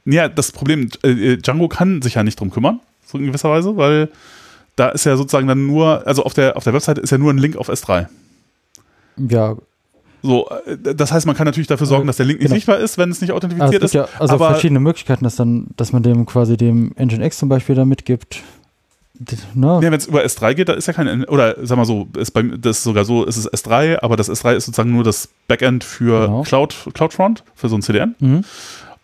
Ja, 0.06 0.28
das 0.30 0.52
Problem, 0.52 0.90
äh, 1.04 1.38
Django 1.38 1.68
kann 1.68 2.02
sich 2.02 2.16
ja 2.16 2.24
nicht 2.24 2.40
drum 2.40 2.50
kümmern, 2.52 2.80
so 3.06 3.18
in 3.18 3.26
gewisser 3.28 3.50
Weise, 3.50 3.78
weil 3.78 4.10
da 4.76 4.90
ist 4.90 5.06
ja 5.06 5.18
sozusagen 5.18 5.48
dann 5.48 5.68
nur, 5.68 6.06
also 6.08 6.24
auf 6.24 6.34
der 6.34 6.56
auf 6.58 6.64
der 6.64 6.74
Webseite 6.74 7.02
ist 7.02 7.10
ja 7.12 7.18
nur 7.18 7.32
ein 7.32 7.38
Link 7.38 7.56
auf 7.58 7.70
S3. 7.70 8.08
Ja, 9.18 9.56
So, 10.24 10.48
äh, 10.66 10.96
das 10.96 11.12
heißt, 11.12 11.26
man 11.26 11.36
kann 11.36 11.46
natürlich 11.46 11.68
dafür 11.68 11.88
sorgen, 11.88 12.08
dass 12.08 12.18
der 12.18 12.26
Link 12.26 12.40
nicht 12.40 12.48
Genau. 12.48 12.56
sichtbar 12.56 12.78
ist, 12.80 12.98
wenn 12.98 13.10
es 13.12 13.22
nicht 13.22 13.32
also 13.32 13.40
es 13.40 13.46
authentifiziert 13.54 13.84
ist. 13.84 13.94
ja 13.94 14.08
also 14.20 14.36
aber 14.36 14.50
verschiedene 14.52 14.80
Möglichkeiten, 14.80 15.24
dass 15.24 15.36
dann, 15.36 15.68
dass 15.78 15.92
man 15.94 16.04
dem 16.04 16.26
quasi 16.26 16.58
dem 16.58 16.94
Nginx 16.98 17.38
zum 17.38 17.50
Beispiel 17.50 17.76
da 17.76 17.86
mitgibt. 17.86 18.42
Ne? 19.54 19.68
Ja, 19.68 19.82
wenn 19.82 19.94
es 19.94 20.08
über 20.08 20.24
S3 20.24 20.54
geht, 20.56 20.70
da 20.70 20.74
ist 20.74 20.88
ja 20.88 20.94
kein, 20.94 21.26
oder 21.26 21.56
sag 21.64 21.78
mal 21.78 21.86
so, 21.86 22.08
ist 22.18 22.32
bei, 22.32 22.42
das 22.42 22.78
ist 22.78 22.84
sogar 22.84 23.06
so, 23.06 23.24
ist 23.24 23.38
es 23.38 23.52
S3, 23.52 24.02
aber 24.02 24.16
das 24.16 24.30
S3 24.32 24.56
ist 24.56 24.66
sozusagen 24.66 24.92
nur 24.92 25.04
das 25.04 25.30
Backend 25.48 25.84
für 25.84 26.26
Genau. 26.28 26.42
Cloud, 26.44 26.76
CloudFront, 26.94 27.44
für 27.54 27.70
so 27.70 27.76
ein 27.76 27.82
CDN. 27.84 28.16
Mhm. 28.20 28.44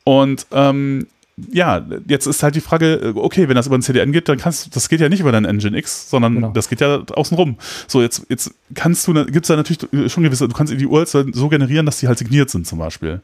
Und 0.08 0.48
ähm, 0.54 1.08
ja, 1.52 1.86
jetzt 2.08 2.28
ist 2.28 2.42
halt 2.42 2.56
die 2.56 2.62
Frage, 2.62 3.12
okay, 3.16 3.50
wenn 3.50 3.56
das 3.56 3.68
über 3.68 3.78
ein 3.78 3.82
CDN 3.82 4.14
geht, 4.14 4.30
dann 4.30 4.38
kannst 4.38 4.66
du, 4.66 4.70
das 4.70 4.88
geht 4.88 5.02
ja 5.02 5.10
nicht 5.10 5.20
über 5.20 5.34
dein 5.34 5.44
Nginx, 5.44 6.10
sondern 6.10 6.36
Genau. 6.36 6.52
das 6.52 6.70
geht 6.70 6.80
ja 6.80 7.04
außenrum. 7.14 7.58
So, 7.88 8.02
jetzt, 8.02 8.26
jetzt 8.30 8.54
kannst 8.74 9.06
du, 9.06 9.14
gibt 9.26 9.44
es 9.44 9.48
da 9.50 9.58
natürlich 9.58 10.12
schon 10.12 10.24
gewisse, 10.24 10.48
du 10.48 10.56
kannst 10.56 10.72
die 10.74 10.86
URLs 10.86 11.12
so 11.12 11.50
generieren, 11.50 11.86
dass 11.86 12.00
die 12.00 12.08
halt 12.08 12.18
signiert 12.20 12.50
sind 12.50 12.66
zum 12.66 12.80
Beispiel. 12.80 13.20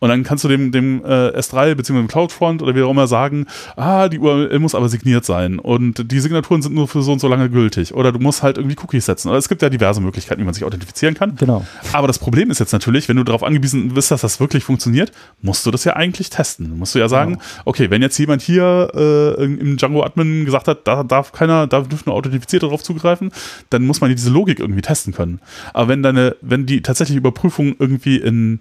Und 0.00 0.08
dann 0.08 0.24
kannst 0.24 0.44
du 0.44 0.48
dem, 0.48 0.72
dem 0.72 1.04
äh, 1.04 1.28
S3 1.38 1.74
bzw. 1.74 1.98
dem 1.98 2.08
CloudFront 2.08 2.62
oder 2.62 2.74
wie 2.74 2.82
auch 2.82 2.90
immer 2.90 3.06
sagen, 3.06 3.46
ah, 3.76 4.08
die 4.08 4.18
URL 4.18 4.58
muss 4.58 4.74
aber 4.74 4.88
signiert 4.88 5.24
sein 5.24 5.58
und 5.58 6.10
die 6.10 6.20
Signaturen 6.20 6.62
sind 6.62 6.74
nur 6.74 6.88
für 6.88 7.02
so 7.02 7.12
und 7.12 7.20
so 7.20 7.28
lange 7.28 7.50
gültig. 7.50 7.94
Oder 7.94 8.10
du 8.10 8.18
musst 8.18 8.42
halt 8.42 8.56
irgendwie 8.56 8.76
Cookies 8.82 9.06
setzen. 9.06 9.28
Oder 9.28 9.38
es 9.38 9.48
gibt 9.48 9.62
ja 9.62 9.68
diverse 9.68 10.00
Möglichkeiten, 10.00 10.40
wie 10.40 10.44
man 10.44 10.54
sich 10.54 10.64
authentifizieren 10.64 11.14
kann. 11.14 11.36
Genau. 11.36 11.64
Aber 11.92 12.06
das 12.06 12.18
Problem 12.18 12.50
ist 12.50 12.58
jetzt 12.58 12.72
natürlich, 12.72 13.08
wenn 13.08 13.16
du 13.16 13.24
darauf 13.24 13.42
angewiesen 13.42 13.92
bist, 13.94 14.10
dass 14.10 14.22
das 14.22 14.40
wirklich 14.40 14.64
funktioniert, 14.64 15.12
musst 15.42 15.66
du 15.66 15.70
das 15.70 15.84
ja 15.84 15.94
eigentlich 15.94 16.30
testen. 16.30 16.78
Musst 16.78 16.94
du 16.94 16.98
ja 16.98 17.08
sagen, 17.08 17.38
okay, 17.66 17.90
wenn 17.90 18.00
jetzt 18.00 18.16
jemand 18.18 18.40
hier 18.40 18.90
äh, 18.94 19.44
im 19.44 19.76
Django-Admin 19.76 20.46
gesagt 20.46 20.66
hat, 20.66 20.86
da 20.88 21.02
darf 21.02 21.32
keiner, 21.32 21.66
da 21.66 21.82
dürfen 21.82 22.04
nur 22.06 22.14
Authentifizierte 22.14 22.66
drauf 22.66 22.82
zugreifen, 22.82 23.32
dann 23.68 23.84
muss 23.84 24.00
man 24.00 24.10
ja 24.10 24.16
diese 24.16 24.30
Logik 24.30 24.60
irgendwie 24.60 24.82
testen 24.82 25.12
können. 25.12 25.40
Aber 25.74 25.88
wenn 25.88 26.02
deine, 26.02 26.36
wenn 26.40 26.64
die 26.64 26.80
tatsächliche 26.80 27.18
Überprüfung 27.18 27.76
irgendwie 27.78 28.16
in 28.16 28.60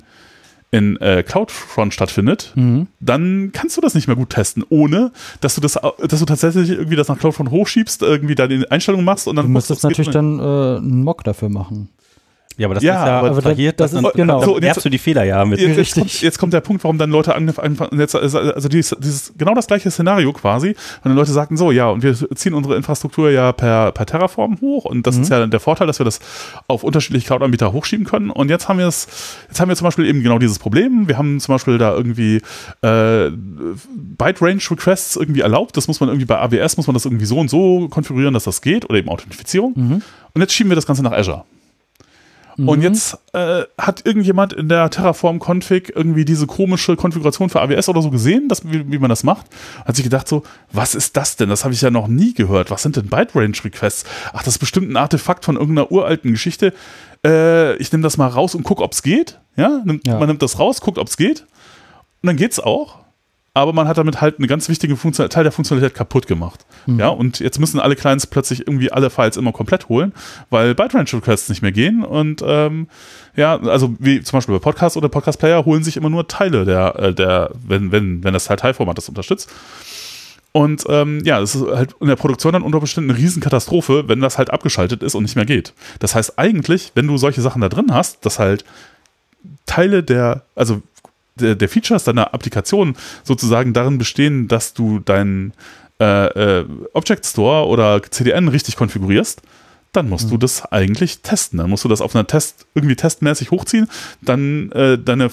in 0.72 0.98
äh, 1.02 1.24
CloudFront 1.24 1.94
stattfindet, 1.94 2.54
Mhm. 2.56 2.88
dann 3.00 3.52
kannst 3.54 3.76
du 3.78 3.82
das 3.82 3.96
nicht 3.96 4.08
mehr 4.08 4.16
gut 4.16 4.30
testen, 4.30 4.64
ohne 4.70 5.12
dass 5.42 5.56
du 5.56 5.62
das, 5.62 5.74
dass 6.08 6.20
du 6.20 6.26
tatsächlich 6.26 6.70
irgendwie 6.70 6.96
das 6.96 7.08
nach 7.08 7.18
CloudFront 7.18 7.50
hochschiebst, 7.50 8.02
irgendwie 8.04 8.36
da 8.36 8.48
die 8.48 8.70
Einstellungen 8.70 9.06
machst 9.06 9.28
und 9.28 9.36
dann 9.36 9.46
Du 9.48 9.52
müsstest 9.52 9.84
ob's 9.84 9.96
geht 9.98 9.98
natürlich 9.98 10.14
dann 10.14 10.40
äh, 10.40 10.78
einen 10.78 11.04
Mock 11.04 11.24
dafür 11.24 11.50
machen. 11.50 11.90
Ja, 12.60 12.68
aber 12.68 12.76
das 12.76 12.84
Ja, 12.84 13.02
ist 13.02 13.08
ja 13.08 13.20
aber 13.20 13.44
variiert, 13.44 13.80
das 13.80 13.92
dass 13.94 14.04
ist- 14.04 14.14
genau. 14.14 14.44
So, 14.44 14.60
jetzt- 14.60 14.86
du 14.86 14.90
die 14.90 14.98
Fehler 14.98 15.24
ja 15.24 15.44
mit. 15.46 15.60
Jetzt, 15.60 15.70
jetzt, 15.70 15.78
Richtig. 15.80 16.02
kommt, 16.04 16.22
jetzt 16.22 16.38
kommt 16.40 16.54
der 16.54 16.60
Punkt, 16.62 16.84
warum 16.84 16.98
dann 16.98 17.10
Leute 17.10 17.36
angef- 17.36 17.58
einfach, 17.60 17.90
jetzt, 17.94 18.16
also 18.16 18.68
dieses, 18.70 18.96
dieses, 19.00 19.34
genau 19.38 19.56
das 19.56 19.66
gleiche 19.66 19.90
Szenario 19.90 20.32
quasi, 20.34 20.70
und 20.70 20.76
dann 21.06 21.16
Leute 21.16 21.32
sagten 21.32 21.56
so, 21.58 21.72
ja, 21.72 21.90
und 21.90 22.04
wir 22.04 22.14
ziehen 22.36 22.54
unsere 22.54 22.76
Infrastruktur 22.76 23.32
ja 23.32 23.52
per, 23.54 23.94
per 23.94 24.06
Terraform 24.06 24.60
hoch 24.62 24.86
und 24.86 25.08
das 25.08 25.18
ist 25.18 25.30
ja 25.32 25.48
der 25.48 25.60
Vorteil, 25.60 25.88
dass 25.88 26.00
wir 26.00 26.04
das 26.04 26.20
auf 26.68 26.84
unterschiedliche 26.84 27.28
Cloud-Anbieter 27.28 27.72
hochschieben 27.72 28.06
können 28.06 28.30
und 28.30 28.50
jetzt 28.50 28.68
haben 28.68 28.78
wir 28.78 28.88
es, 28.88 29.08
jetzt 29.48 29.60
haben 29.62 29.70
wir 29.70 29.76
zum 29.78 29.86
Beispiel 29.86 30.06
eben 30.06 30.22
genau 30.22 30.38
dieses 30.38 30.60
Problem, 30.60 31.08
wir 31.08 31.18
haben 31.18 31.40
zum 31.40 31.56
Beispiel 31.56 31.78
da 31.78 31.96
irgendwie 31.96 32.42
äh, 32.82 33.32
Byte-Range-Requests 34.18 35.16
irgendwie 35.16 35.42
erlaubt, 35.42 35.78
das 35.78 35.88
muss 35.88 36.00
man 36.00 36.10
irgendwie 36.10 36.26
bei 36.26 36.38
AWS, 36.40 36.78
muss 36.78 36.88
man 36.88 36.94
das 36.94 37.06
irgendwie 37.06 37.26
so 37.26 37.38
und 37.38 37.50
so 37.50 37.88
konfigurieren, 37.90 38.34
dass 38.34 38.44
das 38.44 38.62
geht 38.62 38.86
oder 38.90 39.00
eben 39.00 39.10
Authentifizierung 39.10 39.74
und 40.34 40.42
jetzt 40.42 40.54
schieben 40.54 40.70
wir 40.72 40.76
das 40.76 40.86
Ganze 40.86 41.04
nach 41.04 41.12
Azure. 41.14 41.44
Und 42.68 42.82
jetzt 42.82 43.18
äh, 43.34 43.64
hat 43.78 44.06
irgendjemand 44.06 44.54
in 44.54 44.70
der 44.70 44.90
Terraform-Config 44.90 45.94
irgendwie 45.96 46.26
diese 46.26 46.48
komische 46.48 46.96
Konfiguration 46.96 47.50
für 47.50 47.62
AWS 47.62 47.90
oder 47.90 48.02
so 48.02 48.10
gesehen, 48.10 48.48
dass, 48.50 48.66
wie, 48.70 48.92
wie 48.92 48.98
man 49.00 49.10
das 49.10 49.24
macht. 49.24 49.46
Hat 49.86 49.96
sich 49.96 50.04
gedacht 50.04 50.28
so, 50.28 50.44
was 50.72 50.96
ist 50.96 51.16
das 51.16 51.36
denn? 51.36 51.50
Das 51.50 51.64
habe 51.64 51.74
ich 51.74 51.82
ja 51.82 51.92
noch 51.92 52.08
nie 52.08 52.34
gehört. 52.34 52.72
Was 52.72 52.84
sind 52.84 52.96
denn 52.96 53.08
Byte-Range-Requests? 53.08 54.06
Ach, 54.34 54.44
das 54.44 54.56
ist 54.56 54.60
bestimmt 54.60 54.90
ein 54.92 54.98
Artefakt 54.98 55.46
von 55.46 55.56
irgendeiner 55.56 55.92
uralten 55.92 56.32
Geschichte. 56.32 56.74
Äh, 57.26 57.76
ich 57.78 57.92
nehme 57.92 58.04
das 58.04 58.18
mal 58.18 58.28
raus 58.28 58.56
und 58.56 58.64
gucke, 58.64 58.84
ob 58.84 58.94
es 58.94 59.04
geht. 59.04 59.40
Ja? 59.56 59.82
Nimmt, 59.86 60.08
Ja. 60.08 60.20
Man 60.20 60.28
nimmt 60.28 60.42
das 60.42 60.60
raus, 60.60 60.82
guckt, 60.82 60.98
ob 60.98 61.08
es 61.08 61.18
geht. 61.18 61.42
Und 62.22 62.28
dann 62.28 62.36
geht's 62.36 62.60
auch. 62.60 63.00
Aber 63.54 63.74
man 63.74 63.88
hat 63.88 63.98
damit 63.98 64.22
halt 64.22 64.38
eine 64.38 64.48
ganz 64.48 64.70
wichtige 64.70 64.96
Funktion 64.96 65.30
Teil 65.30 65.44
der 65.44 65.52
Funktionalität 65.52 65.96
kaputt 65.96 66.28
gemacht. 66.28 66.66
Ja, 66.98 67.10
und 67.10 67.40
jetzt 67.40 67.60
müssen 67.60 67.80
alle 67.80 67.96
Clients 67.96 68.28
plötzlich 68.28 68.68
irgendwie 68.68 68.92
alle 68.92 69.10
Files 69.10 69.38
immer 69.38 69.52
komplett 69.52 69.90
holen, 69.90 70.14
weil 70.50 70.76
Byte-Range-Requests 70.76 71.50
nicht 71.50 71.62
mehr 71.62 71.72
gehen. 71.72 72.04
Und 72.04 72.44
ähm, 72.46 72.88
ja, 73.36 73.60
also 73.60 73.96
wie 74.00 74.22
zum 74.22 74.38
Beispiel 74.38 74.56
bei 74.56 74.60
Podcast 74.60 74.98
oder 74.98 75.10
Podcast-Player 75.10 75.66
holen 75.66 75.84
sich 75.84 75.98
immer 75.98 76.10
nur 76.10 76.28
Teile 76.28 76.66
der, 76.66 76.96
äh, 76.98 77.14
der 77.14 77.52
wenn, 77.68 77.92
wenn, 77.92 78.24
wenn 78.24 78.34
das 78.34 78.46
Dateiformat 78.46 78.98
das 78.98 79.10
unterstützt. 79.10 79.50
Und 80.52 80.86
ähm, 80.90 81.22
ja, 81.26 81.40
es 81.40 81.54
ist 81.54 81.68
halt 81.68 81.96
in 82.00 82.08
der 82.08 82.16
Produktion 82.16 82.54
dann 82.54 82.64
unter 82.64 82.80
Umständen 82.80 83.12
eine 83.12 83.20
Riesenkatastrophe, 83.20 84.08
wenn 84.08 84.20
das 84.20 84.38
halt 84.38 84.50
abgeschaltet 84.50 85.04
ist 85.04 85.14
und 85.14 85.24
nicht 85.24 85.36
mehr 85.36 85.46
geht. 85.46 85.74
Das 86.00 86.16
heißt 86.16 86.40
eigentlich, 86.40 86.92
wenn 86.96 87.08
du 87.08 87.18
solche 87.18 87.42
Sachen 87.42 87.62
da 87.62 87.70
drin 87.70 87.94
hast, 87.94 88.26
dass 88.26 88.40
halt 88.40 88.66
Teile 89.66 90.04
der, 90.04 90.44
also 90.56 90.82
der, 91.40 91.56
der 91.56 91.70
Features 91.70 92.04
deiner 92.04 92.34
Applikation 92.34 92.96
sozusagen 93.24 93.74
darin 93.74 93.98
bestehen, 93.98 94.48
dass 94.48 94.74
du 94.74 95.00
deinen 95.00 95.54
äh, 96.00 96.60
äh, 96.60 96.66
Object 96.94 97.26
Store 97.26 97.68
oder 97.68 98.02
CDN 98.02 98.48
richtig 98.48 98.76
konfigurierst, 98.76 99.42
dann 99.92 100.08
musst 100.10 100.30
du 100.30 100.38
das 100.38 100.66
eigentlich 100.72 101.22
testen. 101.22 101.58
Dann 101.58 101.70
musst 101.70 101.84
du 101.84 101.90
das 101.90 102.02
auf 102.02 102.16
einer 102.16 102.28
Test, 102.28 102.68
irgendwie 102.76 102.96
testmäßig 102.96 103.52
hochziehen, 103.52 103.88
dann 104.22 104.72
äh, 104.72 104.98
deine, 104.98 105.30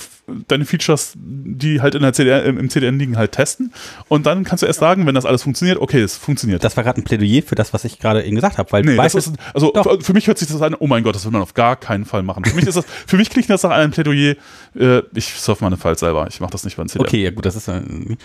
deine 0.48 0.64
Features, 0.64 1.12
die 1.16 1.82
halt 1.82 1.94
in 1.94 2.02
der 2.02 2.12
CDN, 2.14 2.58
im 2.58 2.70
CDN 2.70 2.98
liegen, 2.98 3.16
halt 3.18 3.32
testen. 3.32 3.72
Und 4.08 4.24
dann 4.26 4.44
kannst 4.44 4.62
du 4.62 4.66
erst 4.66 4.80
sagen, 4.80 5.06
wenn 5.06 5.14
das 5.14 5.26
alles 5.26 5.42
funktioniert, 5.42 5.78
okay, 5.78 6.00
es 6.00 6.16
funktioniert. 6.16 6.64
Das 6.64 6.76
war 6.76 6.84
gerade 6.84 7.00
ein 7.00 7.04
Plädoyer 7.04 7.42
für 7.42 7.54
das, 7.54 7.74
was 7.74 7.84
ich 7.84 7.98
gerade 7.98 8.24
eben 8.24 8.34
gesagt 8.36 8.56
habe. 8.58 8.72
Weil 8.72 8.82
Nee, 8.82 8.96
weißt, 8.96 9.14
ist, 9.16 9.32
also 9.52 9.72
Doch. 9.72 9.82
für, 9.84 10.00
für 10.00 10.12
mich 10.14 10.26
hört 10.26 10.38
sich 10.38 10.48
das 10.48 10.62
an, 10.62 10.74
oh 10.78 10.86
mein 10.86 11.02
Gott, 11.02 11.14
das 11.14 11.24
will 11.24 11.32
man 11.32 11.42
auf 11.42 11.54
gar 11.54 11.76
keinen 11.76 12.04
Fall 12.06 12.22
machen. 12.22 12.44
Für 12.44 12.54
mich 12.56 12.66
ist 12.66 12.76
das, 12.76 12.84
für 13.06 13.16
mich 13.16 13.28
klingt 13.30 13.50
das 13.50 13.62
nach 13.62 13.70
einem 13.70 13.90
Plädoyer, 13.92 14.36
äh, 14.74 15.02
ich 15.14 15.26
surfe 15.34 15.64
meine 15.64 15.76
Files 15.76 16.00
selber, 16.00 16.26
ich 16.30 16.40
mache 16.40 16.52
das 16.52 16.64
nicht 16.64 16.76
beim 16.76 16.88
CDN. 16.88 17.06
okay, 17.06 17.22
ja 17.24 17.30
gut, 17.30 17.44
das 17.44 17.56
ist. 17.56 17.68
Äh, 17.68 17.82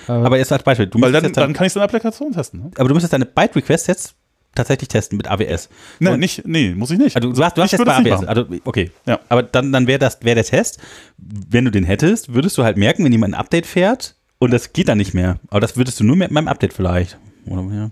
Aber- 0.07 0.37
jetzt 0.37 0.51
als 0.51 0.63
Beispiel, 0.63 0.87
du 0.87 1.01
Weil 1.01 1.11
dann, 1.11 1.23
jetzt 1.25 1.35
dann, 1.35 1.43
dann 1.45 1.53
kann 1.53 1.65
ich 1.65 1.71
es 1.71 1.75
in 1.75 1.79
der 1.79 1.85
Applikation 1.85 2.31
testen. 2.31 2.61
Ne? 2.61 2.71
aber 2.77 2.87
du 2.87 2.93
müsstest 2.93 3.13
deine 3.13 3.25
Byte-Requests 3.25 3.87
jetzt 3.87 4.15
tatsächlich 4.55 4.89
testen 4.89 5.17
mit 5.17 5.29
AWS. 5.29 5.69
Nee, 5.99 6.09
Und- 6.09 6.19
nicht, 6.19 6.45
nee, 6.45 6.73
muss 6.75 6.91
ich 6.91 6.97
nicht. 6.97 7.15
Also 7.15 7.31
du 7.31 7.43
hast, 7.43 7.57
du 7.57 7.61
hast 7.61 7.71
jetzt 7.71 7.85
bei 7.85 7.95
AWS, 7.95 8.25
also 8.25 8.45
okay. 8.65 8.91
Ja. 9.05 9.19
Aber 9.29 9.43
dann, 9.43 9.71
dann 9.71 9.87
wäre 9.87 9.99
das 9.99 10.19
wäre 10.21 10.35
der 10.35 10.43
Test, 10.43 10.79
wenn 11.17 11.65
du 11.65 11.71
den 11.71 11.83
hättest, 11.83 12.33
würdest 12.33 12.57
du 12.57 12.63
halt 12.63 12.77
merken, 12.77 13.03
wenn 13.05 13.11
jemand 13.11 13.33
ein 13.33 13.39
Update 13.39 13.65
fährt 13.65 14.15
und 14.39 14.51
das 14.51 14.73
geht 14.73 14.87
dann 14.87 14.97
nicht 14.97 15.13
mehr. 15.13 15.39
Aber 15.49 15.59
das 15.59 15.77
würdest 15.77 15.99
du 15.99 16.03
nur 16.03 16.15
mit 16.15 16.31
meinem 16.31 16.47
Update 16.47 16.73
vielleicht. 16.73 17.17
Oder, 17.45 17.63
ja. 17.73 17.91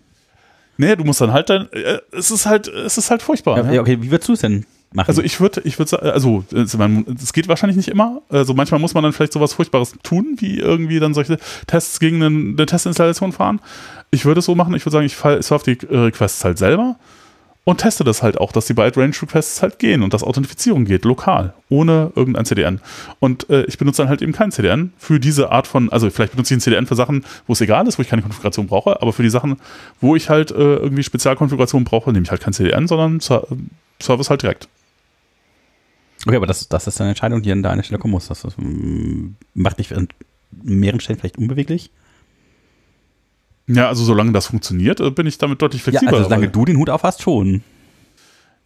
Nee, 0.78 0.96
du 0.96 1.04
musst 1.04 1.20
dann 1.20 1.34
halt 1.34 1.50
dein, 1.50 1.72
äh, 1.74 2.00
es 2.12 2.32
ist 2.32 2.46
halt, 2.46 2.68
es 2.68 2.98
ist 2.98 3.12
halt 3.12 3.22
furchtbar. 3.22 3.58
Ja, 3.58 3.64
ne? 3.64 3.76
ja, 3.76 3.82
okay, 3.82 4.02
wie 4.02 4.12
würdest 4.12 4.30
du 4.30 4.34
es 4.34 4.40
denn 4.42 4.66
machen? 4.94 5.08
Also 5.08 5.22
ich 5.22 5.40
würde, 5.40 5.62
ich 5.64 5.78
würde 5.80 5.90
sagen, 5.90 6.08
also 6.10 6.44
es 6.54 7.34
geht 7.34 7.48
wahrscheinlich 7.48 7.78
nicht 7.78 7.90
immer. 7.90 8.22
Also 8.30 8.54
manchmal 8.54 8.80
muss 8.80 8.94
man 8.94 9.04
dann 9.04 9.14
vielleicht 9.14 9.34
sowas 9.34 9.54
Furchtbares 9.54 9.94
tun, 10.04 10.36
wie 10.38 10.60
irgendwie 10.60 11.00
dann 11.00 11.14
solche 11.14 11.38
Tests 11.68 12.00
gegen 12.00 12.22
eine 12.24 12.66
Testinstallation 12.66 13.32
fahren. 13.32 13.60
Ich 14.12 14.26
würde 14.26 14.40
es 14.40 14.46
so 14.46 14.56
machen, 14.56 14.74
ich 14.76 14.86
würde 14.86 14.94
sagen, 14.94 15.06
ich 15.06 15.16
surfe 15.46 15.76
die 15.76 15.88
äh, 15.88 15.98
Requests 15.98 16.44
halt 16.44 16.58
selber 16.58 16.96
und 17.66 17.78
teste 17.78 18.04
das 18.04 18.24
halt 18.24 18.40
auch, 18.40 18.52
dass 18.52 18.66
die 18.66 18.74
Byte 18.74 18.98
Range 18.98 19.14
Requests 19.22 19.62
halt 19.62 19.78
gehen 19.78 20.02
und 20.02 20.12
dass 20.14 20.24
Authentifizierung 20.24 20.86
geht, 20.86 21.06
lokal, 21.06 21.54
ohne 21.70 22.12
irgendein 22.16 22.46
CDN. 22.46 22.82
Und 23.20 23.48
äh, 23.52 23.66
ich 23.66 23.78
benutze 23.78 24.02
dann 24.02 24.10
halt 24.10 24.24
eben 24.24 24.32
kein 24.32 24.52
CDN 24.52 24.92
für 24.98 25.20
diese 25.20 25.52
Art 25.52 25.68
von, 25.68 25.92
also 25.92 26.10
vielleicht 26.10 26.32
benutze 26.32 26.54
ich 26.56 26.58
ein 26.58 26.62
CDN 26.62 26.88
für 26.88 26.96
Sachen, 26.96 27.24
wo 27.46 27.54
es 27.54 27.62
egal 27.62 27.88
ist, 27.88 28.00
wo 28.00 28.02
ich 28.02 28.08
keine 28.10 28.24
Konfiguration 28.24 28.66
brauche, 28.66 29.00
aber 29.04 29.14
für 29.14 29.22
die 29.22 29.30
Sachen, 29.30 29.58
wo 30.02 30.16
ich 30.16 30.30
halt 30.32 30.50
äh, 30.50 30.56
irgendwie 30.56 31.04
Spezialkonfiguration 31.04 31.84
brauche, 31.84 32.12
nehme 32.12 32.24
ich 32.24 32.32
halt 32.32 32.42
kein 32.42 32.54
CDN, 32.54 32.88
sondern 32.88 33.20
ser- 33.20 33.46
Service 34.02 34.32
halt 34.32 34.42
direkt. 34.42 34.68
Okay, 36.26 36.36
aber 36.36 36.48
das, 36.48 36.68
das 36.70 36.88
ist 36.88 37.00
eine 37.02 37.12
Entscheidung, 37.12 37.42
die 37.42 37.52
an 37.52 37.64
deiner 37.64 37.84
Stelle 37.84 38.00
kommen 38.00 38.12
muss. 38.14 38.28
Das, 38.28 38.42
das 38.42 38.58
mm, 38.58 39.36
macht 39.54 39.80
dich 39.80 39.96
an 39.96 40.08
mehreren 40.52 41.00
Stellen 41.00 41.20
vielleicht 41.20 41.38
unbeweglich. 41.38 41.92
Ja, 43.68 43.88
also 43.88 44.04
solange 44.04 44.32
das 44.32 44.48
funktioniert, 44.48 45.00
äh, 45.00 45.12
bin 45.12 45.28
ich 45.28 45.38
damit 45.38 45.62
deutlich 45.62 45.82
Ja, 45.82 45.92
flexibler. 45.92 46.14
also 46.18 46.24
solange 46.24 46.50
du 46.50 46.66
den 46.66 46.78
Hut 46.78 46.90
auf 46.90 47.04
hast, 47.04 47.22
schon. 47.22 47.64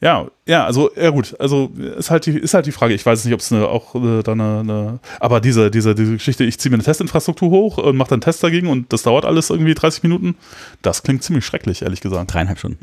Ja, 0.03 0.27
ja, 0.45 0.65
also 0.65 0.91
ja 0.97 1.11
gut, 1.11 1.33
also 1.39 1.71
ist 1.97 2.11
halt 2.11 2.25
die, 2.25 2.37
ist 2.37 2.53
halt 2.53 2.65
die 2.65 2.73
Frage. 2.73 2.93
Ich 2.93 3.05
weiß 3.05 3.23
nicht, 3.23 3.33
ob 3.33 3.39
es 3.39 3.53
eine, 3.53 3.69
auch 3.69 3.95
äh, 3.95 4.21
da 4.21 4.33
eine, 4.33 4.59
eine, 4.59 4.99
aber 5.21 5.39
diese, 5.39 5.71
diese, 5.71 5.95
diese 5.95 6.11
Geschichte, 6.11 6.43
ich 6.43 6.59
ziehe 6.59 6.69
mir 6.69 6.75
eine 6.75 6.83
Testinfrastruktur 6.83 7.49
hoch 7.49 7.77
und 7.77 7.95
mache 7.95 8.09
dann 8.09 8.19
Tests 8.19 8.41
dagegen 8.41 8.67
und 8.67 8.91
das 8.91 9.03
dauert 9.03 9.23
alles 9.23 9.49
irgendwie 9.49 9.73
30 9.73 10.03
Minuten. 10.03 10.35
Das 10.81 11.03
klingt 11.03 11.23
ziemlich 11.23 11.45
schrecklich, 11.45 11.83
ehrlich 11.83 12.01
gesagt. 12.01 12.33
Dreieinhalb 12.33 12.59
Stunden. 12.59 12.79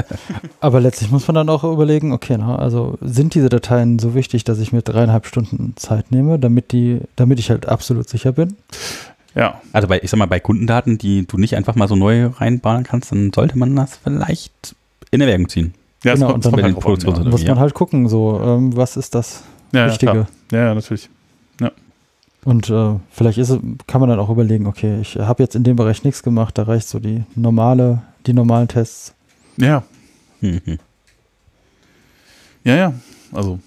Aber 0.60 0.80
letztlich 0.80 1.10
muss 1.10 1.26
man 1.28 1.34
dann 1.34 1.50
auch 1.50 1.64
überlegen, 1.64 2.12
okay, 2.12 2.36
na, 2.38 2.56
also 2.56 2.96
sind 3.02 3.34
diese 3.34 3.50
Dateien 3.50 3.98
so 3.98 4.14
wichtig, 4.14 4.44
dass 4.44 4.58
ich 4.58 4.72
mir 4.72 4.80
dreieinhalb 4.80 5.26
Stunden 5.26 5.74
Zeit 5.76 6.12
nehme, 6.12 6.38
damit 6.38 6.72
die, 6.72 7.00
damit 7.16 7.38
ich 7.40 7.50
halt 7.50 7.68
absolut 7.68 8.08
sicher 8.08 8.32
bin? 8.32 8.56
Ja, 9.34 9.60
Also 9.74 9.88
bei, 9.88 10.00
ich 10.02 10.08
sag 10.08 10.16
mal, 10.16 10.26
bei 10.26 10.40
Kundendaten, 10.40 10.96
die 10.96 11.26
du 11.26 11.36
nicht 11.36 11.56
einfach 11.56 11.74
mal 11.74 11.88
so 11.88 11.96
neu 11.96 12.26
reinbauen 12.26 12.84
kannst, 12.84 13.12
dann 13.12 13.34
sollte 13.34 13.58
man 13.58 13.76
das 13.76 13.98
vielleicht 14.02 14.74
in 15.10 15.20
Erwägung 15.20 15.50
ziehen. 15.50 15.74
Ja, 16.04 16.12
es 16.12 16.20
Genau, 16.20 16.32
kommt, 16.32 16.46
und 16.46 16.56
dann 16.56 16.64
halt 16.64 16.76
drauf 16.76 16.86
an, 17.16 17.24
ja. 17.24 17.30
Muss 17.30 17.42
ja. 17.42 17.48
man 17.50 17.58
halt 17.58 17.74
gucken, 17.74 18.08
so, 18.08 18.40
ähm, 18.40 18.76
was 18.76 18.96
ist 18.96 19.14
das 19.14 19.42
Ja, 19.72 19.80
ja, 19.80 19.86
Wichtige? 19.88 20.12
klar. 20.12 20.26
ja, 20.52 20.58
ja, 20.68 20.74
natürlich. 20.74 21.08
Und 22.46 22.68
äh, 22.68 22.96
vielleicht 23.10 23.38
ist, 23.38 23.58
kann 23.86 24.02
man 24.02 24.10
dann 24.10 24.18
auch 24.18 24.28
überlegen, 24.28 24.66
okay, 24.66 25.00
ich 25.00 25.16
habe 25.16 25.42
jetzt 25.42 25.54
in 25.56 25.64
dem 25.64 25.76
Bereich 25.76 26.04
nichts 26.04 26.22
gemacht, 26.22 26.58
da 26.58 26.64
reicht 26.64 26.86
so 26.86 26.98
die 26.98 27.24
normale, 27.34 28.02
die 28.26 28.34
normalen 28.34 28.68
Tests. 28.68 29.14
Ja, 29.56 29.82
Mhm. 30.42 30.78
ja, 32.64 32.76
ja. 32.76 32.92
Also, 33.32 33.58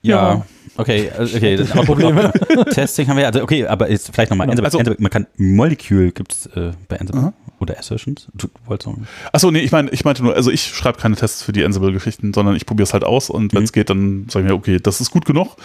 Ja, 0.00 0.34
Ja. 0.36 0.46
Okay, 0.76 1.10
also, 1.16 1.36
okay. 1.36 1.56
Das 1.56 1.72
auch 1.76 1.84
Probleme. 1.84 2.32
Testing 2.72 3.08
haben 3.08 3.16
wir, 3.16 3.26
also 3.26 3.42
okay, 3.42 3.66
aber 3.66 3.90
jetzt 3.90 4.10
vielleicht 4.12 4.30
nochmal 4.30 4.46
Genau, 4.48 4.62
also- 4.62 4.78
man 4.98 5.10
kann 5.10 5.26
Molecule 5.36 6.12
gibt 6.12 6.32
es 6.32 6.46
äh, 6.46 6.72
bei 6.88 6.98
Ansible 7.00 7.32
oder 7.60 7.78
Assertions. 7.78 8.26
Du 8.34 8.48
wolltest 8.66 8.86
sagen. 8.88 9.06
achso, 9.32 9.50
nee, 9.50 9.60
ich 9.60 9.70
meine, 9.72 9.90
ich 9.90 10.04
meinte 10.04 10.22
nur, 10.22 10.34
also 10.34 10.50
ich 10.50 10.62
schreibe 10.62 10.98
keine 10.98 11.14
Tests 11.16 11.42
für 11.42 11.52
die 11.52 11.64
Ansible-Geschichten, 11.64 12.32
sondern 12.34 12.56
ich 12.56 12.66
probiere 12.66 12.84
es 12.84 12.92
halt 12.92 13.04
aus 13.04 13.30
und 13.30 13.52
wenn 13.52 13.60
Mhm. 13.60 13.64
es 13.64 13.72
geht, 13.72 13.90
dann 13.90 14.26
sage 14.28 14.46
ich 14.46 14.50
mir, 14.50 14.56
okay, 14.56 14.78
das 14.82 15.00
ist 15.00 15.10
gut 15.10 15.24
genug. 15.24 15.56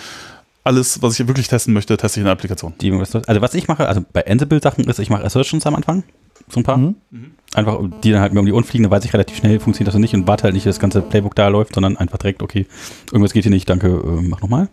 Alles, 0.63 1.01
was 1.01 1.17
ich 1.19 1.25
wirklich 1.27 1.47
testen 1.47 1.73
möchte, 1.73 1.95
teste 1.95 2.19
ich 2.19 2.21
in 2.21 2.25
der 2.25 2.33
Applikation. 2.33 2.73
Also 3.27 3.41
was 3.41 3.53
ich 3.53 3.67
mache, 3.69 3.87
also 3.87 4.03
bei 4.13 4.27
Ansible-Sachen 4.27 4.83
ist, 4.83 4.99
ich 4.99 5.09
mache 5.09 5.23
Assertions 5.23 5.65
am 5.65 5.75
Anfang, 5.75 6.03
so 6.49 6.59
ein 6.59 6.63
paar. 6.63 6.77
Mhm. 6.77 6.95
Einfach, 7.53 7.79
die 8.03 8.11
dann 8.11 8.19
halt 8.21 8.33
mir 8.33 8.41
um 8.41 8.45
die 8.45 8.51
Ohren 8.51 8.65
fliegen, 8.65 8.83
dann 8.83 8.91
weiß 8.91 9.05
ich 9.05 9.13
relativ 9.13 9.37
schnell, 9.37 9.59
funktioniert 9.61 9.93
das 9.93 9.99
nicht 9.99 10.13
und 10.13 10.27
warte 10.27 10.43
halt 10.43 10.53
nicht, 10.53 10.65
dass 10.65 10.75
das 10.75 10.81
ganze 10.81 11.01
Playbook 11.01 11.35
da 11.35 11.47
läuft, 11.47 11.73
sondern 11.75 11.95
einfach 11.97 12.17
direkt, 12.17 12.43
okay, 12.43 12.67
irgendwas 13.13 13.31
geht 13.31 13.43
hier 13.43 13.51
nicht, 13.51 13.69
danke, 13.69 13.87
äh, 13.87 14.21
mach 14.21 14.41
nochmal. 14.41 14.67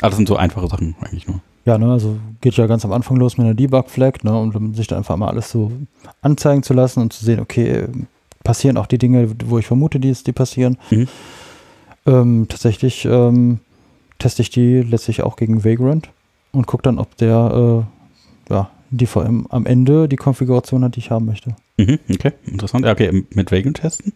Aber 0.00 0.10
das 0.10 0.16
sind 0.16 0.28
so 0.28 0.36
einfache 0.36 0.68
Sachen 0.68 0.94
eigentlich 1.00 1.26
nur. 1.26 1.40
Ja, 1.64 1.76
ne, 1.76 1.92
also 1.92 2.18
geht 2.40 2.56
ja 2.56 2.66
ganz 2.66 2.84
am 2.84 2.92
Anfang 2.92 3.16
los 3.16 3.36
mit 3.36 3.44
einer 3.44 3.54
Debug-Flag, 3.54 4.22
ne, 4.22 4.38
um 4.38 4.74
sich 4.74 4.86
dann 4.86 4.98
einfach 4.98 5.16
mal 5.16 5.28
alles 5.28 5.50
so 5.50 5.70
anzeigen 6.22 6.62
zu 6.62 6.72
lassen 6.72 7.00
und 7.00 7.12
zu 7.12 7.24
sehen, 7.24 7.40
okay, 7.40 7.84
passieren 8.42 8.78
auch 8.78 8.86
die 8.86 8.98
Dinge, 8.98 9.28
wo 9.44 9.58
ich 9.58 9.66
vermute, 9.66 10.00
die, 10.00 10.12
die 10.12 10.32
passieren. 10.32 10.78
Mhm. 10.90 11.08
Ähm, 12.06 12.46
tatsächlich 12.48 13.04
ähm, 13.04 13.58
teste 14.18 14.40
ich 14.42 14.48
die 14.50 14.80
letztlich 14.80 15.22
auch 15.22 15.36
gegen 15.36 15.64
Vagrant 15.64 16.08
und 16.52 16.66
gucke 16.66 16.84
dann, 16.84 16.98
ob 16.98 17.16
der 17.18 17.86
äh, 18.48 18.52
ja, 18.52 18.70
die 18.90 19.06
vor 19.06 19.24
allem 19.24 19.46
am 19.50 19.66
Ende 19.66 20.08
die 20.08 20.16
Konfiguration 20.16 20.82
hat, 20.84 20.96
die 20.96 21.00
ich 21.00 21.10
haben 21.10 21.26
möchte. 21.26 21.54
Mhm, 21.76 21.98
okay, 22.10 22.32
interessant. 22.46 22.86
Ja, 22.86 22.92
okay, 22.92 23.24
mit 23.34 23.52
Vagrant 23.52 23.76
testen. 23.76 24.14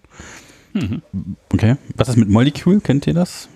Mhm. 0.72 1.02
Okay. 1.52 1.76
Was 1.96 2.08
ist 2.08 2.16
mit 2.16 2.30
Molecule? 2.30 2.80
Kennt 2.80 3.06
ihr 3.06 3.14
das? 3.14 3.48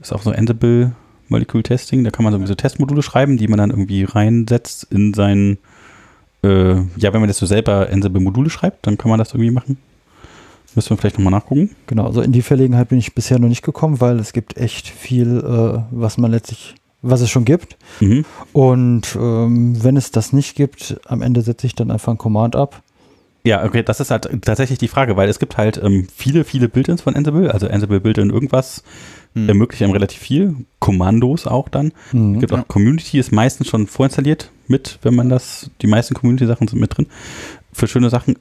Ist 0.00 0.12
auch 0.12 0.22
so 0.22 0.30
Ansible 0.30 0.92
Molecule 1.28 1.62
Testing. 1.62 2.04
Da 2.04 2.10
kann 2.10 2.24
man 2.24 2.32
so 2.32 2.38
diese 2.38 2.56
Testmodule 2.56 3.02
schreiben, 3.02 3.36
die 3.36 3.48
man 3.48 3.58
dann 3.58 3.70
irgendwie 3.70 4.04
reinsetzt 4.04 4.86
in 4.90 5.14
sein, 5.14 5.58
äh, 6.42 6.74
ja, 6.74 7.12
wenn 7.12 7.20
man 7.20 7.28
das 7.28 7.38
so 7.38 7.46
selber 7.46 7.88
Ansible 7.90 8.20
Module 8.20 8.50
schreibt, 8.50 8.86
dann 8.86 8.98
kann 8.98 9.10
man 9.10 9.18
das 9.18 9.32
irgendwie 9.32 9.50
machen. 9.50 9.78
Müssen 10.74 10.90
wir 10.90 10.98
vielleicht 10.98 11.18
nochmal 11.18 11.32
nachgucken. 11.32 11.70
Genau, 11.86 12.06
also 12.06 12.20
in 12.20 12.32
die 12.32 12.42
Verlegenheit 12.42 12.90
bin 12.90 12.98
ich 12.98 13.14
bisher 13.14 13.38
noch 13.38 13.48
nicht 13.48 13.62
gekommen, 13.62 14.00
weil 14.02 14.18
es 14.18 14.34
gibt 14.34 14.58
echt 14.58 14.88
viel, 14.88 15.38
äh, 15.38 15.80
was 15.90 16.18
man 16.18 16.30
letztlich, 16.30 16.74
was 17.00 17.22
es 17.22 17.30
schon 17.30 17.46
gibt. 17.46 17.78
Mhm. 18.00 18.26
Und 18.52 19.16
ähm, 19.18 19.82
wenn 19.82 19.96
es 19.96 20.10
das 20.10 20.34
nicht 20.34 20.54
gibt, 20.54 21.00
am 21.06 21.22
Ende 21.22 21.40
setze 21.40 21.66
ich 21.66 21.74
dann 21.74 21.90
einfach 21.90 22.12
ein 22.12 22.18
Command 22.18 22.56
ab. 22.56 22.82
Ja, 23.46 23.64
okay, 23.64 23.82
das 23.84 24.00
ist 24.00 24.10
halt 24.10 24.28
tatsächlich 24.42 24.78
die 24.80 24.88
Frage, 24.88 25.16
weil 25.16 25.28
es 25.28 25.38
gibt 25.38 25.56
halt 25.56 25.80
ähm, 25.82 26.08
viele, 26.14 26.42
viele 26.42 26.68
Build-ins 26.68 27.02
von 27.02 27.14
Ansible, 27.14 27.52
also 27.54 27.68
Ansible 27.68 28.00
Build-in 28.00 28.30
irgendwas, 28.30 28.82
Hm. 29.34 29.48
ermöglicht 29.48 29.82
einem 29.82 29.92
relativ 29.92 30.18
viel. 30.20 30.56
Kommandos 30.80 31.46
auch 31.46 31.68
dann. 31.68 31.92
Mhm. 32.12 32.34
Es 32.34 32.40
gibt 32.40 32.52
Ja. 32.52 32.58
auch 32.62 32.68
Community, 32.68 33.18
ist 33.18 33.30
meistens 33.32 33.68
schon 33.68 33.86
vorinstalliert 33.86 34.50
mit, 34.66 34.98
wenn 35.02 35.14
man 35.14 35.28
das, 35.28 35.70
die 35.82 35.86
meisten 35.86 36.14
Community-Sachen 36.14 36.66
sind 36.66 36.80
mit 36.80 36.96
drin. 36.96 37.06
Für 37.72 37.86
schöne 37.86 38.10
Sachen. 38.10 38.36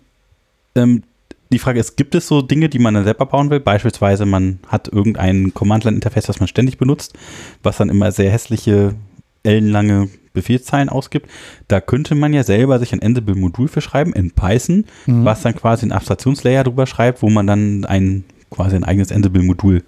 Ähm, 0.75 1.03
die 1.51 1.59
Frage 1.59 1.79
ist, 1.79 1.97
gibt 1.97 2.15
es 2.15 2.27
so 2.27 2.41
Dinge, 2.41 2.69
die 2.69 2.79
man 2.79 2.95
dann 2.95 3.03
selber 3.03 3.27
bauen 3.27 3.49
will? 3.51 3.59
Beispielsweise, 3.59 4.25
man 4.25 4.57
hat 4.67 4.87
irgendein 4.87 5.53
Command-Line-Interface, 5.53 6.25
das 6.25 6.39
man 6.39 6.47
ständig 6.47 6.79
benutzt, 6.79 7.13
was 7.61 7.77
dann 7.77 7.89
immer 7.89 8.11
sehr 8.11 8.31
hässliche, 8.31 8.95
ellenlange 9.43 10.09
Befehlszeilen 10.35 10.89
ausgibt. 10.89 11.29
Da 11.67 11.81
könnte 11.81 12.13
man 12.13 12.31
ja 12.33 12.43
selber 12.43 12.77
sich 12.77 12.93
ein 12.93 13.01
Ansible-Modul 13.01 13.67
für 13.67 13.81
schreiben 13.81 14.13
in 14.13 14.31
Python, 14.31 14.85
Mhm. 15.07 15.25
was 15.25 15.41
dann 15.41 15.55
quasi 15.55 15.83
einen 15.83 15.91
Abstraktionslayer 15.93 16.63
drüber 16.63 16.85
schreibt, 16.85 17.21
wo 17.23 17.29
man 17.31 17.47
dann 17.47 17.85
ein 17.85 18.23
quasi 18.51 18.75
ein 18.75 18.83
eigenes 18.83 19.11
Ansible-Modul, 19.11 19.83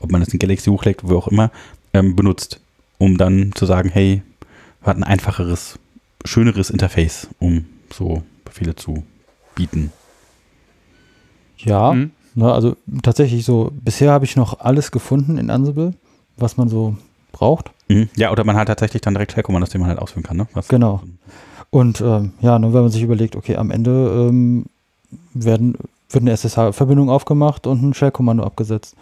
ob 0.00 0.10
man 0.12 0.20
das 0.20 0.28
in 0.32 0.38
Galaxy 0.38 0.68
hochlädt, 0.70 0.98
wo 1.02 1.16
auch 1.16 1.28
immer, 1.28 1.50
ähm, 1.94 2.14
benutzt, 2.14 2.60
um 2.98 3.16
dann 3.16 3.52
zu 3.54 3.64
sagen, 3.66 3.88
hey, 3.88 4.22
wir 4.82 4.86
hatten 4.90 5.02
ein 5.02 5.10
einfacheres, 5.12 5.78
schöneres 6.24 6.70
Interface, 6.70 7.28
um 7.38 7.64
so 7.92 8.22
Befehle 8.44 8.76
zu 8.76 9.02
bieten. 9.54 9.92
Ja, 11.58 11.92
Mhm. 11.92 12.10
ne, 12.34 12.52
also 12.52 12.76
tatsächlich 13.02 13.44
so, 13.44 13.70
bisher 13.84 14.12
habe 14.12 14.24
ich 14.24 14.36
noch 14.36 14.60
alles 14.60 14.90
gefunden 14.90 15.36
in 15.38 15.50
Ansible, 15.50 15.94
was 16.36 16.56
man 16.56 16.68
so 16.68 16.96
braucht. 17.32 17.70
Mhm. 17.90 18.08
Ja, 18.16 18.30
oder 18.30 18.44
man 18.44 18.56
hat 18.56 18.68
tatsächlich 18.68 19.02
dann 19.02 19.14
direkt 19.14 19.32
Shellkommandos, 19.32 19.70
die 19.70 19.78
man 19.78 19.88
halt 19.88 19.98
ausführen 19.98 20.22
kann. 20.22 20.36
Ne? 20.36 20.46
Was, 20.54 20.68
Genau. 20.68 21.02
Und 21.70 22.00
ähm, 22.00 22.32
ja, 22.40 22.58
ne, 22.58 22.72
wenn 22.72 22.82
man 22.82 22.90
sich 22.90 23.02
überlegt, 23.02 23.36
okay, 23.36 23.56
am 23.56 23.70
Ende 23.70 23.90
ähm, 24.28 24.66
werden, 25.34 25.76
wird 26.10 26.22
eine 26.22 26.32
SSH-Verbindung 26.32 27.10
aufgemacht 27.10 27.66
und 27.66 27.82
ein 27.82 27.94
Shell-Kommando 27.94 28.44
abgesetzt. 28.44 28.94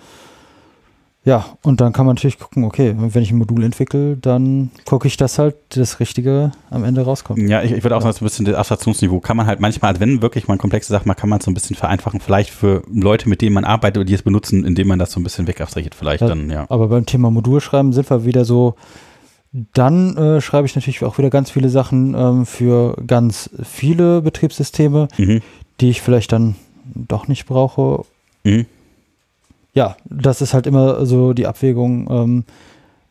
Ja, 1.29 1.45
und 1.63 1.83
dann 1.83 1.93
kann 1.93 2.07
man 2.07 2.15
natürlich 2.15 2.39
gucken, 2.39 2.65
okay, 2.65 2.95
wenn 2.97 3.23
ich 3.23 3.31
ein 3.31 3.37
Modul 3.37 3.63
entwickle, 3.63 4.17
dann 4.17 4.71
gucke 4.87 5.07
ich, 5.07 5.19
dass 5.19 5.39
halt 5.39 5.57
das 5.69 6.01
Richtige 6.01 6.53
am 6.71 6.85
Ende 6.85 7.03
rauskommt. 7.03 7.39
Ja, 7.51 7.63
ich, 7.63 7.73
ich 7.73 7.83
würde 7.85 7.97
auch 7.99 8.01
sagen, 8.01 8.15
so 8.15 8.25
ein 8.25 8.29
bisschen 8.29 8.47
das 8.47 8.55
Abstraktionsniveau 8.55 9.21
kann 9.21 9.37
man 9.37 9.47
halt 9.47 9.61
manchmal, 9.61 9.91
also 9.91 10.01
wenn 10.01 10.23
wirklich 10.23 10.49
man 10.49 10.57
komplexe 10.57 10.91
Sachen 10.91 11.07
macht, 11.07 11.19
kann 11.19 11.29
man 11.29 11.41
es 11.41 11.45
so 11.45 11.51
ein 11.51 11.55
bisschen 11.55 11.77
vereinfachen, 11.77 12.21
vielleicht 12.21 12.49
für 12.49 12.83
Leute, 12.91 13.29
mit 13.29 13.43
denen 13.43 13.53
man 13.53 13.65
arbeitet 13.67 13.99
oder 13.99 14.05
die 14.07 14.15
es 14.15 14.23
benutzen, 14.23 14.65
indem 14.65 14.89
man 14.89 14.99
das 14.99 15.13
so 15.13 15.21
ein 15.21 15.23
bisschen 15.23 15.47
wegabstrahiert, 15.47 15.95
vielleicht 15.95 16.23
Ja. 16.23 16.29
dann, 16.29 16.49
ja. 16.51 16.65
Aber 16.71 16.89
beim 16.89 17.05
Thema 17.05 17.31
Modulschreiben 17.31 17.93
sind 17.93 18.09
wir 18.09 18.25
wieder 18.25 18.47
so, 18.47 18.75
dann 19.75 20.17
äh, 20.17 20.41
schreibe 20.41 20.67
ich 20.67 20.77
natürlich 20.77 21.05
auch 21.05 21.19
wieder 21.19 21.29
ganz 21.29 21.51
viele 21.51 21.69
Sachen 21.69 22.15
ähm, 22.15 22.47
für 22.47 22.97
ganz 23.07 23.51
viele 23.63 24.23
Betriebssysteme, 24.23 25.09
Mhm. 25.19 25.43
die 25.83 25.91
ich 25.91 26.01
vielleicht 26.01 26.33
dann 26.33 26.55
doch 26.95 27.29
nicht 27.29 27.45
brauche. 27.45 28.05
Mhm. 28.45 28.65
Ja, 29.79 29.97
das 30.07 30.43
ist 30.43 30.55
halt 30.55 30.67
immer 30.67 31.07
so 31.07 31.33
die 31.35 31.47
Abwägung, 31.47 32.09
ähm, 32.11 32.45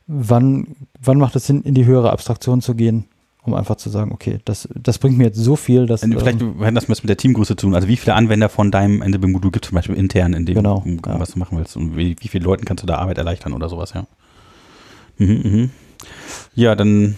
wann, 0.06 0.76
wann 1.02 1.18
macht 1.18 1.34
es 1.38 1.48
Sinn, 1.48 1.62
in 1.62 1.74
die 1.74 1.86
höhere 1.86 2.12
Abstraktion 2.12 2.60
zu 2.60 2.76
gehen, 2.76 3.06
um 3.42 3.54
einfach 3.54 3.78
zu 3.78 3.90
sagen, 3.90 4.12
okay, 4.12 4.40
das, 4.44 4.68
das 4.76 4.98
bringt 4.98 5.18
mir 5.18 5.24
jetzt 5.24 5.38
so 5.38 5.56
viel, 5.56 5.86
dass 5.86 6.02
Vielleicht 6.02 6.42
ähm, 6.42 6.60
hat 6.60 6.76
das 6.76 6.90
was 6.90 7.04
mit 7.04 7.10
der 7.10 7.16
Teamgröße 7.16 7.56
zu 7.56 7.68
tun. 7.68 7.74
Also 7.74 7.88
wie 7.88 7.96
viele 7.96 8.16
Anwender 8.16 8.50
von 8.50 8.70
deinem 8.70 9.02
Ansible-Modul 9.02 9.52
gibt 9.52 9.64
es 9.64 9.70
zum 9.70 9.78
Beispiel 9.78 9.96
intern, 9.96 10.34
in 10.34 10.46
dem 10.46 10.56
Genau, 10.56 10.84
du 10.86 10.98
ja. 11.10 11.18
was 11.18 11.32
du 11.32 11.40
machen 11.40 11.58
willst? 11.58 11.78
Und 11.78 11.96
wie, 11.96 12.18
wie 12.20 12.28
vielen 12.28 12.44
Leuten 12.44 12.66
kannst 12.66 12.84
du 12.84 12.86
da 12.86 12.98
Arbeit 12.98 13.18
erleichtern 13.18 13.54
oder 13.54 13.70
sowas, 13.70 13.94
ja. 13.94 14.06
Mhm, 15.20 15.42
mhm. 15.46 15.70
Ja, 16.54 16.76
dann, 16.76 17.16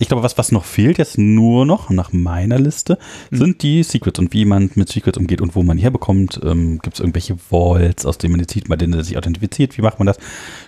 ich 0.00 0.08
glaube, 0.08 0.22
was, 0.24 0.36
was 0.38 0.50
noch 0.50 0.64
fehlt 0.64 0.98
jetzt 0.98 1.18
nur 1.18 1.64
noch 1.66 1.90
nach 1.90 2.12
meiner 2.12 2.58
Liste, 2.58 2.98
Mhm. 3.30 3.36
sind 3.36 3.62
die 3.62 3.82
Secrets 3.82 4.18
und 4.18 4.32
wie 4.32 4.44
man 4.46 4.70
mit 4.74 4.88
Secrets 4.88 5.18
umgeht 5.18 5.40
und 5.42 5.54
wo 5.54 5.62
man 5.62 5.76
die 5.76 5.82
herbekommt. 5.84 6.40
Ähm, 6.42 6.78
Gibt 6.82 6.94
es 6.94 7.00
irgendwelche 7.00 7.36
Vaults, 7.36 8.06
aus 8.06 8.16
denen 8.18 8.32
man 8.32 8.40
die 8.40 8.46
zieht, 8.46 8.68
bei 8.68 8.76
denen 8.76 8.94
er 8.94 9.04
sich 9.04 9.16
authentifiziert? 9.18 9.76
Wie 9.78 9.82
macht 9.82 9.98
man 10.00 10.06
das? 10.06 10.16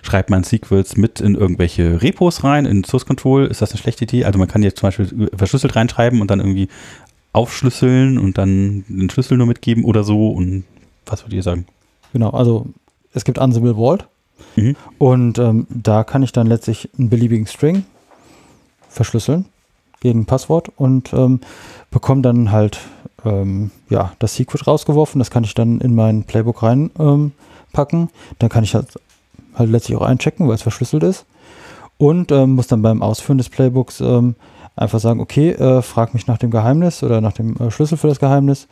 Schreibt 0.03 0.29
man 0.29 0.43
Secrets 0.43 0.95
mit 0.95 1.19
in 1.19 1.35
irgendwelche 1.35 2.01
Repos 2.01 2.43
rein, 2.43 2.65
in 2.65 2.83
Source 2.83 3.05
Control? 3.05 3.45
Ist 3.47 3.61
das 3.61 3.71
eine 3.71 3.79
schlechte 3.79 4.03
Idee? 4.05 4.23
Also 4.23 4.37
man 4.39 4.47
kann 4.47 4.61
jetzt 4.63 4.77
zum 4.79 4.87
Beispiel 4.87 5.29
verschlüsselt 5.35 5.75
reinschreiben 5.75 6.21
und 6.21 6.29
dann 6.31 6.39
irgendwie 6.39 6.69
aufschlüsseln 7.33 8.17
und 8.19 8.37
dann 8.37 8.85
den 8.87 9.09
Schlüssel 9.09 9.37
nur 9.37 9.47
mitgeben 9.47 9.83
oder 9.83 10.03
so 10.03 10.29
und 10.29 10.63
was 11.05 11.21
würdet 11.23 11.33
ihr 11.33 11.43
sagen? 11.43 11.65
Genau, 12.13 12.29
also 12.29 12.67
es 13.13 13.25
gibt 13.25 13.39
Ansible 13.39 13.75
Vault 13.75 14.05
Mhm. 14.55 14.75
und 14.99 15.39
ähm, 15.39 15.65
da 15.69 16.03
kann 16.03 16.21
ich 16.21 16.31
dann 16.31 16.45
letztlich 16.47 16.89
einen 16.99 17.09
beliebigen 17.09 17.47
String 17.47 17.83
verschlüsseln 18.93 19.45
gegen 19.99 20.25
Passwort 20.25 20.71
und 20.75 21.13
ähm, 21.13 21.39
bekomme 21.91 22.21
dann 22.21 22.51
halt 22.51 22.79
ähm, 23.25 23.71
ja, 23.89 24.13
das 24.19 24.35
Secret 24.35 24.67
rausgeworfen. 24.67 25.19
Das 25.19 25.31
kann 25.31 25.43
ich 25.43 25.53
dann 25.53 25.79
in 25.79 25.95
mein 25.95 26.23
Playbook 26.23 26.63
reinpacken. 26.63 27.99
Ähm, 28.01 28.09
dann 28.39 28.49
kann 28.49 28.63
ich 28.63 28.75
halt, 28.75 28.99
halt 29.55 29.69
letztlich 29.69 29.97
auch 29.97 30.01
einchecken, 30.03 30.47
weil 30.47 30.55
es 30.55 30.61
verschlüsselt 30.61 31.03
ist. 31.03 31.25
Und 31.97 32.31
ähm, 32.31 32.55
muss 32.55 32.67
dann 32.67 32.81
beim 32.81 33.01
Ausführen 33.01 33.37
des 33.37 33.49
Playbooks 33.49 34.01
ähm, 34.01 34.35
einfach 34.75 34.99
sagen, 34.99 35.19
okay, 35.19 35.51
äh, 35.51 35.81
frag 35.81 36.13
mich 36.13 36.27
nach 36.27 36.37
dem 36.37 36.51
Geheimnis 36.51 37.03
oder 37.03 37.21
nach 37.21 37.33
dem 37.33 37.55
äh, 37.57 37.71
Schlüssel 37.71 37.97
für 37.97 38.07
das 38.07 38.19
Geheimnis 38.19 38.67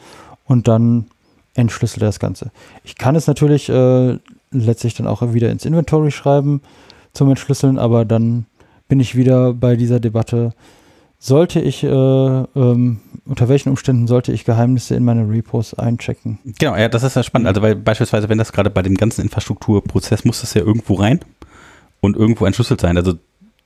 und 0.45 0.67
dann 0.67 1.05
entschlüsselt 1.53 2.03
er 2.03 2.07
das 2.07 2.19
Ganze. 2.19 2.51
Ich 2.83 2.97
kann 2.97 3.15
es 3.15 3.27
natürlich 3.27 3.69
äh, 3.69 4.17
letztlich 4.51 4.95
dann 4.95 5.07
auch 5.07 5.21
wieder 5.33 5.49
ins 5.49 5.65
Inventory 5.65 6.11
schreiben 6.11 6.61
zum 7.13 7.29
Entschlüsseln, 7.29 7.77
aber 7.77 8.05
dann 8.05 8.45
bin 8.91 8.99
ich 8.99 9.15
wieder 9.15 9.53
bei 9.53 9.77
dieser 9.77 10.01
Debatte, 10.01 10.53
sollte 11.17 11.61
ich, 11.61 11.81
äh, 11.81 11.87
ähm, 11.87 12.99
unter 13.23 13.47
welchen 13.47 13.69
Umständen 13.69 14.05
sollte 14.05 14.33
ich 14.33 14.43
Geheimnisse 14.43 14.95
in 14.95 15.05
meine 15.05 15.29
Repos 15.29 15.73
einchecken? 15.73 16.39
Genau, 16.59 16.75
ja, 16.75 16.89
das 16.89 17.03
ist 17.03 17.15
ja 17.15 17.23
spannend. 17.23 17.47
Also 17.47 17.61
weil 17.61 17.77
beispielsweise, 17.77 18.27
wenn 18.27 18.37
das 18.37 18.51
gerade 18.51 18.69
bei 18.69 18.81
dem 18.81 18.95
ganzen 18.95 19.21
Infrastrukturprozess 19.21 20.25
muss 20.25 20.41
das 20.41 20.55
ja 20.55 20.61
irgendwo 20.63 20.95
rein 20.95 21.21
und 22.01 22.17
irgendwo 22.17 22.45
entschlüsselt 22.45 22.81
sein. 22.81 22.97
Also 22.97 23.13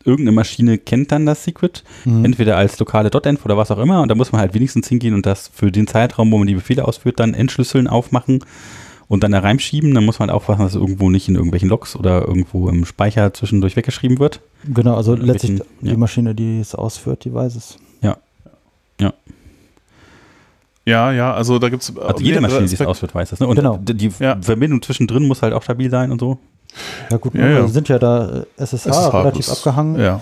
irgendeine 0.04 0.36
Maschine 0.36 0.78
kennt 0.78 1.12
dann 1.12 1.26
das 1.26 1.44
Secret, 1.44 1.84
Mhm. 2.04 2.24
entweder 2.24 2.56
als 2.58 2.78
lokale 2.78 3.10
.env 3.10 3.44
oder 3.46 3.58
was 3.58 3.72
auch 3.72 3.80
immer 3.80 4.04
und 4.04 4.10
da 4.10 4.14
muss 4.14 4.32
man 4.32 4.42
halt 4.42 4.54
wenigstens 4.54 4.88
hingehen 4.90 5.16
und 5.16 5.26
das 5.26 5.48
für 5.52 5.72
den 5.72 5.88
Zeitraum, 5.88 6.32
wo 6.32 6.38
man 6.38 6.46
die 6.46 6.54
Befehle 6.54 6.88
ausführt, 6.88 7.20
dann 7.20 7.34
entschlüsseln, 7.34 7.88
aufmachen 7.88 8.44
und 9.08 9.24
dann 9.24 9.32
da 9.32 9.40
reinschieben. 9.40 9.94
Dann 9.94 10.06
muss 10.06 10.20
man 10.20 10.30
halt 10.30 10.36
aufpassen, 10.36 10.62
dass 10.64 10.74
es 10.76 10.80
irgendwo 10.82 11.10
nicht 11.10 11.28
in 11.30 11.36
irgendwelchen 11.36 11.70
Logs 11.70 11.96
oder 11.96 12.28
irgendwo 12.28 12.70
im 12.70 12.86
Speicher 12.86 13.34
zwischendurch 13.34 13.76
weggeschrieben 13.76 14.20
wird. 14.20 14.42
Genau, 14.74 14.96
also 14.96 15.16
letztlich 15.16 15.62
die 15.82 15.88
ja. 15.90 15.98
Maschine, 15.98 16.34
die 16.36 16.60
es 16.60 16.74
ausführt, 16.76 17.26
die 17.26 17.34
weiß 17.34 17.56
es. 17.56 17.78
Ja, 20.88 21.12
ja, 21.12 21.34
also 21.34 21.58
da 21.58 21.70
gibt's 21.70 21.92
Also 21.98 22.24
jede 22.24 22.42
Maschine, 22.42 22.68
die 22.68 22.74
es 22.76 22.82
ausführt, 22.82 23.16
weiß 23.16 23.32
das. 23.32 23.40
Ne? 23.40 23.48
Und 23.48 23.56
Genau. 23.56 23.78
die, 23.82 24.12
Ja. 24.20 24.38
Verbindung 24.40 24.84
zwischendrin 24.84 25.28
muss 25.28 25.42
halt 25.42 25.52
auch 25.54 25.64
stabil 25.64 25.90
sein 25.90 26.12
und 26.12 26.20
so. 26.20 26.38
Ja 27.10 27.18
gut, 27.18 27.34
Ja, 27.34 27.48
ja. 27.48 27.62
wir 27.64 27.68
sind 27.70 27.88
ja 27.90 27.98
da 27.98 28.42
äh, 28.42 28.46
SSH, 28.58 28.86
SSH 28.92 29.14
relativ 29.20 29.40
ist- 29.48 29.50
abgehangen. 29.58 30.00
Ja. 30.00 30.22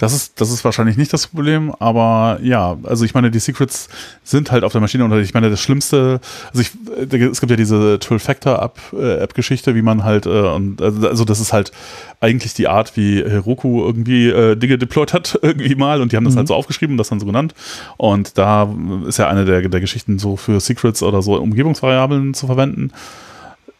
Das 0.00 0.14
ist, 0.14 0.40
das 0.40 0.50
ist 0.50 0.64
wahrscheinlich 0.64 0.96
nicht 0.96 1.12
das 1.12 1.26
Problem, 1.26 1.74
aber 1.78 2.38
ja, 2.42 2.78
also 2.84 3.04
ich 3.04 3.12
meine, 3.12 3.30
die 3.30 3.38
Secrets 3.38 3.90
sind 4.24 4.50
halt 4.50 4.64
auf 4.64 4.72
der 4.72 4.80
Maschine 4.80 5.04
und 5.04 5.12
ich 5.20 5.34
meine, 5.34 5.50
das 5.50 5.60
Schlimmste, 5.60 6.20
also 6.48 6.62
ich, 6.62 6.70
es 7.12 7.38
gibt 7.40 7.50
ja 7.50 7.56
diese 7.56 7.98
Trill-Factor-App-Geschichte, 7.98 9.74
wie 9.74 9.82
man 9.82 10.02
halt, 10.02 10.24
äh, 10.24 10.30
und, 10.30 10.80
also 10.80 11.06
also 11.06 11.26
das 11.26 11.38
ist 11.38 11.52
halt 11.52 11.72
eigentlich 12.18 12.54
die 12.54 12.66
Art, 12.66 12.96
wie 12.96 13.22
Heroku 13.22 13.84
irgendwie 13.84 14.28
äh, 14.28 14.56
Dinge 14.56 14.78
deployed 14.78 15.12
hat, 15.12 15.38
irgendwie 15.42 15.74
mal, 15.74 16.00
und 16.00 16.12
die 16.12 16.16
haben 16.16 16.24
das 16.24 16.32
Mhm. 16.32 16.38
halt 16.38 16.48
so 16.48 16.54
aufgeschrieben, 16.54 16.96
das 16.96 17.10
dann 17.10 17.20
so 17.20 17.26
genannt. 17.26 17.54
Und 17.98 18.38
da 18.38 18.74
ist 19.06 19.18
ja 19.18 19.28
eine 19.28 19.44
der, 19.44 19.68
der 19.68 19.80
Geschichten 19.80 20.18
so 20.18 20.38
für 20.38 20.60
Secrets 20.60 21.02
oder 21.02 21.20
so 21.20 21.34
Umgebungsvariablen 21.36 22.32
zu 22.32 22.46
verwenden 22.46 22.90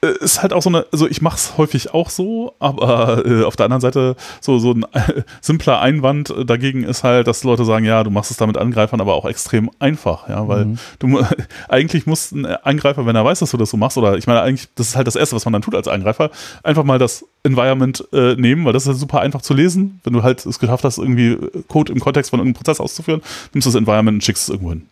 ist 0.02 0.40
halt 0.40 0.52
auch 0.54 0.62
so 0.62 0.70
eine, 0.70 0.86
also 0.92 1.06
ich 1.06 1.20
mache 1.20 1.36
es 1.36 1.58
häufig 1.58 1.92
auch 1.92 2.08
so, 2.08 2.54
aber 2.58 3.24
äh, 3.26 3.44
auf 3.44 3.56
der 3.56 3.64
anderen 3.66 3.82
Seite 3.82 4.16
so, 4.40 4.58
so 4.58 4.72
ein 4.72 4.84
äh, 4.92 5.22
simpler 5.42 5.80
Einwand 5.80 6.30
äh, 6.30 6.44
dagegen 6.46 6.84
ist 6.84 7.04
halt, 7.04 7.26
dass 7.26 7.44
Leute 7.44 7.66
sagen, 7.66 7.84
ja, 7.84 8.02
du 8.02 8.10
machst 8.10 8.30
es 8.30 8.38
damit 8.38 8.56
Angreifern, 8.56 9.00
aber 9.02 9.14
auch 9.14 9.26
extrem 9.26 9.70
einfach, 9.78 10.28
ja, 10.28 10.48
weil 10.48 10.64
Mhm. 10.64 10.78
du 11.00 11.06
mu- 11.06 11.22
eigentlich 11.68 12.06
muss 12.06 12.32
ein 12.32 12.46
Angreifer, 12.46 13.04
wenn 13.04 13.14
er 13.16 13.24
weiß, 13.24 13.40
dass 13.40 13.50
du 13.50 13.56
das 13.58 13.68
so 13.70 13.76
machst, 13.76 13.98
oder 13.98 14.16
ich 14.16 14.26
meine 14.26 14.40
eigentlich, 14.40 14.68
das 14.74 14.88
ist 14.88 14.96
halt 14.96 15.06
das 15.06 15.16
Erste, 15.16 15.36
was 15.36 15.44
man 15.44 15.52
dann 15.52 15.62
tut 15.62 15.74
als 15.74 15.86
Angreifer, 15.88 16.30
einfach 16.62 16.84
mal 16.84 16.98
das 16.98 17.24
Environment 17.42 18.02
äh, 18.12 18.34
nehmen, 18.36 18.64
weil 18.64 18.72
das 18.72 18.86
ist 18.86 19.00
super 19.00 19.20
einfach 19.20 19.42
zu 19.42 19.52
lesen, 19.54 20.00
wenn 20.04 20.12
du 20.14 20.22
halt 20.22 20.44
es 20.46 20.58
geschafft 20.58 20.84
hast, 20.84 20.96
irgendwie 20.98 21.36
Code 21.68 21.92
im 21.92 22.00
Kontext 22.00 22.30
von 22.30 22.40
irgendeinem 22.40 22.58
Prozess 22.62 22.80
auszuführen, 22.80 23.20
nimmst 23.52 23.66
du 23.66 23.70
das 23.70 23.78
Environment 23.78 24.14
und 24.16 24.24
schickst 24.24 24.44
es 24.44 24.48
irgendwo 24.48 24.70
hin. 24.70 24.86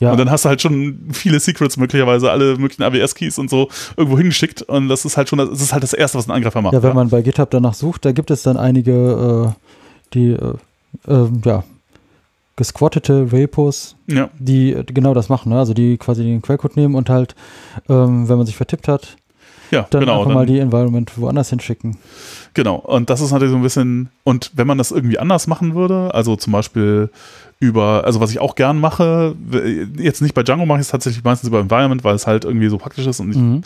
Ja, 0.00 0.12
Und 0.12 0.18
dann 0.18 0.30
hast 0.30 0.44
du 0.44 0.48
halt 0.48 0.62
schon 0.62 0.98
viele 1.12 1.38
Secrets 1.38 1.76
möglicherweise, 1.76 2.30
alle 2.30 2.56
möglichen 2.56 2.82
AWS-Keys 2.82 3.38
und 3.38 3.50
so 3.50 3.68
irgendwo 3.96 4.16
hingeschickt. 4.16 4.62
Und 4.62 4.88
das 4.88 5.04
ist 5.04 5.16
halt 5.16 5.28
schon, 5.28 5.38
das 5.38 5.60
ist 5.60 5.72
halt 5.72 5.82
das 5.82 5.92
Erste, 5.92 6.16
was 6.18 6.26
ein 6.26 6.32
Angreifer 6.32 6.62
macht. 6.62 6.72
ja, 6.72 6.82
wenn 6.82 6.94
man 6.94 7.10
bei 7.10 7.20
GitHub 7.20 7.50
danach 7.50 7.74
sucht, 7.74 8.06
da 8.06 8.12
gibt 8.12 8.30
es 8.30 8.42
dann 8.42 8.56
einige, 8.56 9.54
äh, 9.54 10.14
die, 10.14 10.30
äh, 10.30 10.54
ähm, 11.06 11.42
ja, 11.44 11.64
gesquattete 12.56 13.32
Repos, 13.32 13.96
ja. 14.06 14.30
die 14.38 14.72
äh, 14.72 14.84
genau 14.84 15.14
das 15.14 15.28
machen, 15.28 15.50
ne? 15.50 15.58
also 15.58 15.74
die 15.74 15.96
quasi 15.98 16.22
den 16.22 16.42
Quellcode 16.42 16.76
nehmen 16.76 16.94
und 16.94 17.08
halt, 17.08 17.34
ähm, 17.88 18.28
wenn 18.28 18.36
man 18.36 18.46
sich 18.46 18.56
vertippt 18.56 18.88
hat, 18.88 19.16
ja, 19.70 19.86
dann 19.90 20.00
genau. 20.00 20.14
einfach 20.14 20.26
Dann, 20.26 20.34
mal 20.34 20.46
die 20.46 20.58
Environment 20.58 21.10
woanders 21.16 21.50
hinschicken. 21.50 21.96
Genau. 22.54 22.76
Und 22.76 23.10
das 23.10 23.20
ist 23.20 23.30
natürlich 23.30 23.52
so 23.52 23.56
ein 23.56 23.62
bisschen, 23.62 24.08
und 24.24 24.50
wenn 24.54 24.66
man 24.66 24.78
das 24.78 24.90
irgendwie 24.90 25.18
anders 25.18 25.46
machen 25.46 25.74
würde, 25.74 26.14
also 26.14 26.36
zum 26.36 26.52
Beispiel 26.52 27.10
über, 27.62 28.04
also 28.06 28.20
was 28.20 28.30
ich 28.30 28.38
auch 28.38 28.54
gern 28.54 28.80
mache, 28.80 29.34
jetzt 29.98 30.22
nicht 30.22 30.34
bei 30.34 30.42
Django 30.42 30.64
mache 30.64 30.78
ich 30.78 30.86
es 30.86 30.90
tatsächlich 30.90 31.22
meistens 31.22 31.46
über 31.48 31.60
Environment, 31.60 32.02
weil 32.04 32.14
es 32.14 32.26
halt 32.26 32.46
irgendwie 32.46 32.68
so 32.68 32.78
praktisch 32.78 33.06
ist 33.06 33.20
und 33.20 33.32
ich 33.32 33.36
Mhm. 33.40 33.62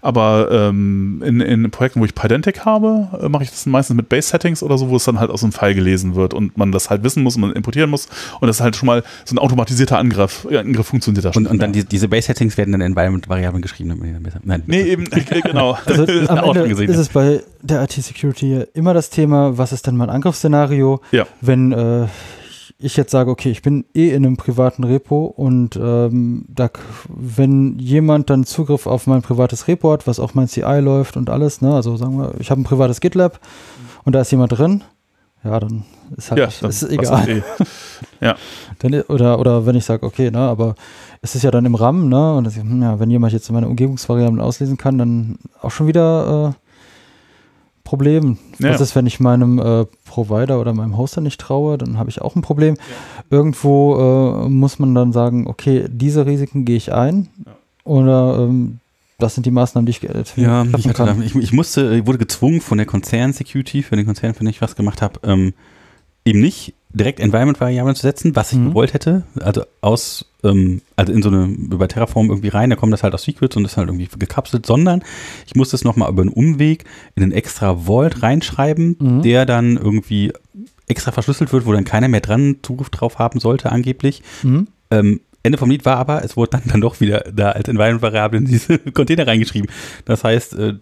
Aber 0.00 0.48
ähm, 0.50 1.22
in, 1.24 1.40
in 1.40 1.70
Projekten, 1.70 2.00
wo 2.00 2.04
ich 2.04 2.14
Pydantic 2.14 2.64
habe, 2.64 3.08
äh, 3.20 3.28
mache 3.28 3.42
ich 3.42 3.50
das 3.50 3.66
meistens 3.66 3.96
mit 3.96 4.08
Base-Settings 4.08 4.62
oder 4.62 4.78
so, 4.78 4.88
wo 4.90 4.96
es 4.96 5.04
dann 5.04 5.18
halt 5.18 5.30
aus 5.30 5.42
einem 5.42 5.52
File 5.52 5.74
gelesen 5.74 6.14
wird 6.14 6.34
und 6.34 6.56
man 6.56 6.72
das 6.72 6.88
halt 6.88 7.02
wissen 7.02 7.22
muss 7.22 7.34
und 7.36 7.42
man 7.42 7.52
importieren 7.52 7.90
muss. 7.90 8.08
Und 8.40 8.48
das 8.48 8.56
ist 8.56 8.60
halt 8.62 8.76
schon 8.76 8.86
mal 8.86 9.02
so 9.24 9.34
ein 9.34 9.38
automatisierter 9.38 9.98
Angriff. 9.98 10.46
Ja, 10.50 10.60
Angriff 10.60 10.86
funktioniert 10.86 11.24
da 11.24 11.32
schon. 11.32 11.46
Und, 11.46 11.52
und 11.52 11.58
dann 11.62 11.72
die, 11.72 11.84
diese 11.84 12.08
Base-Settings 12.08 12.56
werden 12.56 12.72
dann 12.72 12.80
in 12.80 12.88
Environment-Variablen 12.88 13.62
geschrieben. 13.62 14.20
Nein, 14.44 14.62
Nee, 14.66 14.82
eben, 14.82 15.06
äh, 15.10 15.40
genau. 15.42 15.78
Also 15.84 16.02
am 16.28 16.56
Ende 16.56 16.84
ist 16.84 16.96
es 16.96 17.08
bei 17.08 17.42
der 17.62 17.82
IT-Security 17.82 18.27
immer 18.74 18.94
das 18.94 19.10
Thema, 19.10 19.58
was 19.58 19.72
ist 19.72 19.86
denn 19.86 19.96
mein 19.96 20.10
Angriffsszenario, 20.10 21.00
Ja. 21.12 21.26
wenn 21.40 21.72
äh, 21.72 22.06
ich 22.80 22.96
jetzt 22.96 23.10
sage, 23.10 23.30
okay, 23.30 23.50
ich 23.50 23.62
bin 23.62 23.84
eh 23.94 24.10
in 24.10 24.24
einem 24.24 24.36
privaten 24.36 24.84
Repo 24.84 25.24
und 25.26 25.76
ähm, 25.82 26.44
da, 26.48 26.70
wenn 27.08 27.76
jemand 27.78 28.30
dann 28.30 28.44
Zugriff 28.44 28.86
auf 28.86 29.06
mein 29.08 29.20
privates 29.22 29.66
Repo 29.66 29.90
hat, 29.92 30.06
was 30.06 30.20
auch 30.20 30.34
mein 30.34 30.46
CI 30.48 30.78
läuft 30.80 31.16
und 31.16 31.28
alles, 31.28 31.60
ne, 31.60 31.74
also 31.74 31.96
sagen 31.96 32.18
wir, 32.18 32.34
ich 32.38 32.50
habe 32.52 32.60
ein 32.60 32.64
privates 32.64 33.00
GitLab 33.00 33.40
und 34.04 34.14
da 34.14 34.20
ist 34.20 34.30
jemand 34.30 34.56
drin, 34.56 34.84
ja, 35.42 35.58
dann 35.58 35.84
ist 36.16 36.30
halt 36.30 36.38
Ja, 36.40 36.48
dann 36.60 36.70
ist 36.70 36.82
egal. 36.84 37.28
eh. 37.28 37.42
Dann, 38.80 39.00
oder, 39.08 39.38
oder 39.40 39.66
wenn 39.66 39.74
ich 39.76 39.84
sage, 39.84 40.04
okay, 40.06 40.30
ne, 40.30 40.38
aber 40.38 40.74
es 41.20 41.34
ist 41.34 41.42
ja 41.42 41.50
dann 41.50 41.64
im 41.64 41.74
RAM, 41.74 42.08
ne, 42.08 42.34
und 42.34 42.44
das, 42.44 42.56
hm, 42.56 42.80
ja, 42.82 42.98
wenn 43.00 43.10
jemand 43.10 43.32
jetzt 43.32 43.50
meine 43.50 43.68
Umgebungsvariablen 43.68 44.40
auslesen 44.40 44.76
kann, 44.76 44.98
dann 44.98 45.38
auch 45.62 45.70
schon 45.72 45.86
wieder 45.88 46.54
äh, 46.54 46.67
Problem. 47.88 48.36
Ja. 48.58 48.68
Was 48.74 48.82
ist, 48.82 48.94
wenn 48.94 49.06
ich 49.06 49.18
meinem 49.18 49.58
äh, 49.58 49.86
Provider 50.04 50.60
oder 50.60 50.74
meinem 50.74 50.98
Hoster 50.98 51.22
nicht 51.22 51.40
traue, 51.40 51.78
dann 51.78 51.96
habe 51.96 52.10
ich 52.10 52.20
auch 52.20 52.36
ein 52.36 52.42
Problem. 52.42 52.76
Irgendwo 53.30 54.44
äh, 54.44 54.48
muss 54.50 54.78
man 54.78 54.94
dann 54.94 55.12
sagen, 55.12 55.46
okay, 55.46 55.86
diese 55.88 56.26
Risiken 56.26 56.66
gehe 56.66 56.76
ich 56.76 56.92
ein 56.92 57.28
Ja. 57.46 57.52
oder 57.84 58.40
ähm, 58.40 58.80
das 59.18 59.34
sind 59.34 59.46
die 59.46 59.50
Maßnahmen, 59.50 59.86
die 59.86 59.90
ich 59.92 60.02
äh, 60.04 60.22
Ja, 60.36 60.64
ich, 60.64 60.72
hatte 60.74 60.92
kann. 60.92 61.18
da, 61.18 61.24
ich, 61.24 61.34
ich 61.34 61.52
musste, 61.54 61.94
ich 61.96 62.06
wurde 62.06 62.18
gezwungen 62.18 62.60
von 62.60 62.76
der 62.76 62.86
Konzern-Security, 62.86 63.82
für 63.82 63.96
den 63.96 64.04
Konzern, 64.04 64.34
für 64.34 64.40
den 64.40 64.48
ich 64.50 64.60
was 64.60 64.76
gemacht 64.76 65.00
habe, 65.00 65.20
ähm, 65.22 65.54
eben 66.26 66.40
nicht 66.40 66.74
direkt 66.92 67.20
Environment-Variablen 67.20 67.94
zu 67.94 68.02
setzen, 68.02 68.34
was 68.34 68.52
ich 68.52 68.58
Mhm. 68.58 68.68
gewollt 68.70 68.94
hätte. 68.94 69.24
Also 69.40 69.62
aus, 69.82 70.24
ähm, 70.42 70.80
also 70.96 71.12
in 71.12 71.22
so 71.22 71.28
eine, 71.28 71.44
über 71.46 71.86
Terraform 71.88 72.28
irgendwie 72.30 72.48
rein, 72.48 72.70
da 72.70 72.76
kommt 72.76 72.92
das 72.92 73.02
halt 73.02 73.12
aus 73.14 73.22
Secrets 73.24 73.56
und 73.56 73.64
ist 73.64 73.76
halt 73.76 73.88
irgendwie 73.88 74.08
gekapselt, 74.18 74.64
sondern 74.66 75.02
ich 75.46 75.54
musste 75.54 75.76
es 75.76 75.84
nochmal 75.84 76.10
über 76.10 76.22
einen 76.22 76.30
Umweg 76.32 76.84
in 77.14 77.22
einen 77.22 77.32
extra 77.32 77.76
Vault 77.86 78.22
reinschreiben, 78.22 78.96
Mhm. 78.98 79.22
der 79.22 79.44
dann 79.46 79.76
irgendwie 79.76 80.32
extra 80.86 81.12
verschlüsselt 81.12 81.52
wird, 81.52 81.66
wo 81.66 81.72
dann 81.72 81.84
keiner 81.84 82.08
mehr 82.08 82.20
dran 82.22 82.56
Zugriff 82.62 82.88
drauf 82.88 83.18
haben 83.18 83.38
sollte, 83.40 83.70
angeblich. 83.70 84.22
Mhm. 84.42 84.68
Ähm, 84.90 85.20
Ende 85.42 85.58
vom 85.58 85.70
Lied 85.70 85.84
war 85.84 85.96
aber, 85.98 86.24
es 86.24 86.36
wurde 86.36 86.52
dann, 86.52 86.62
dann 86.66 86.80
doch 86.80 87.00
wieder 87.00 87.20
da 87.32 87.50
als 87.52 87.68
Environment-Variable 87.68 88.38
in 88.38 88.44
diese 88.46 88.78
Container 88.92 89.26
reingeschrieben. 89.26 89.70
Das 90.06 90.24
heißt, 90.24 90.54
äh, 90.54 90.74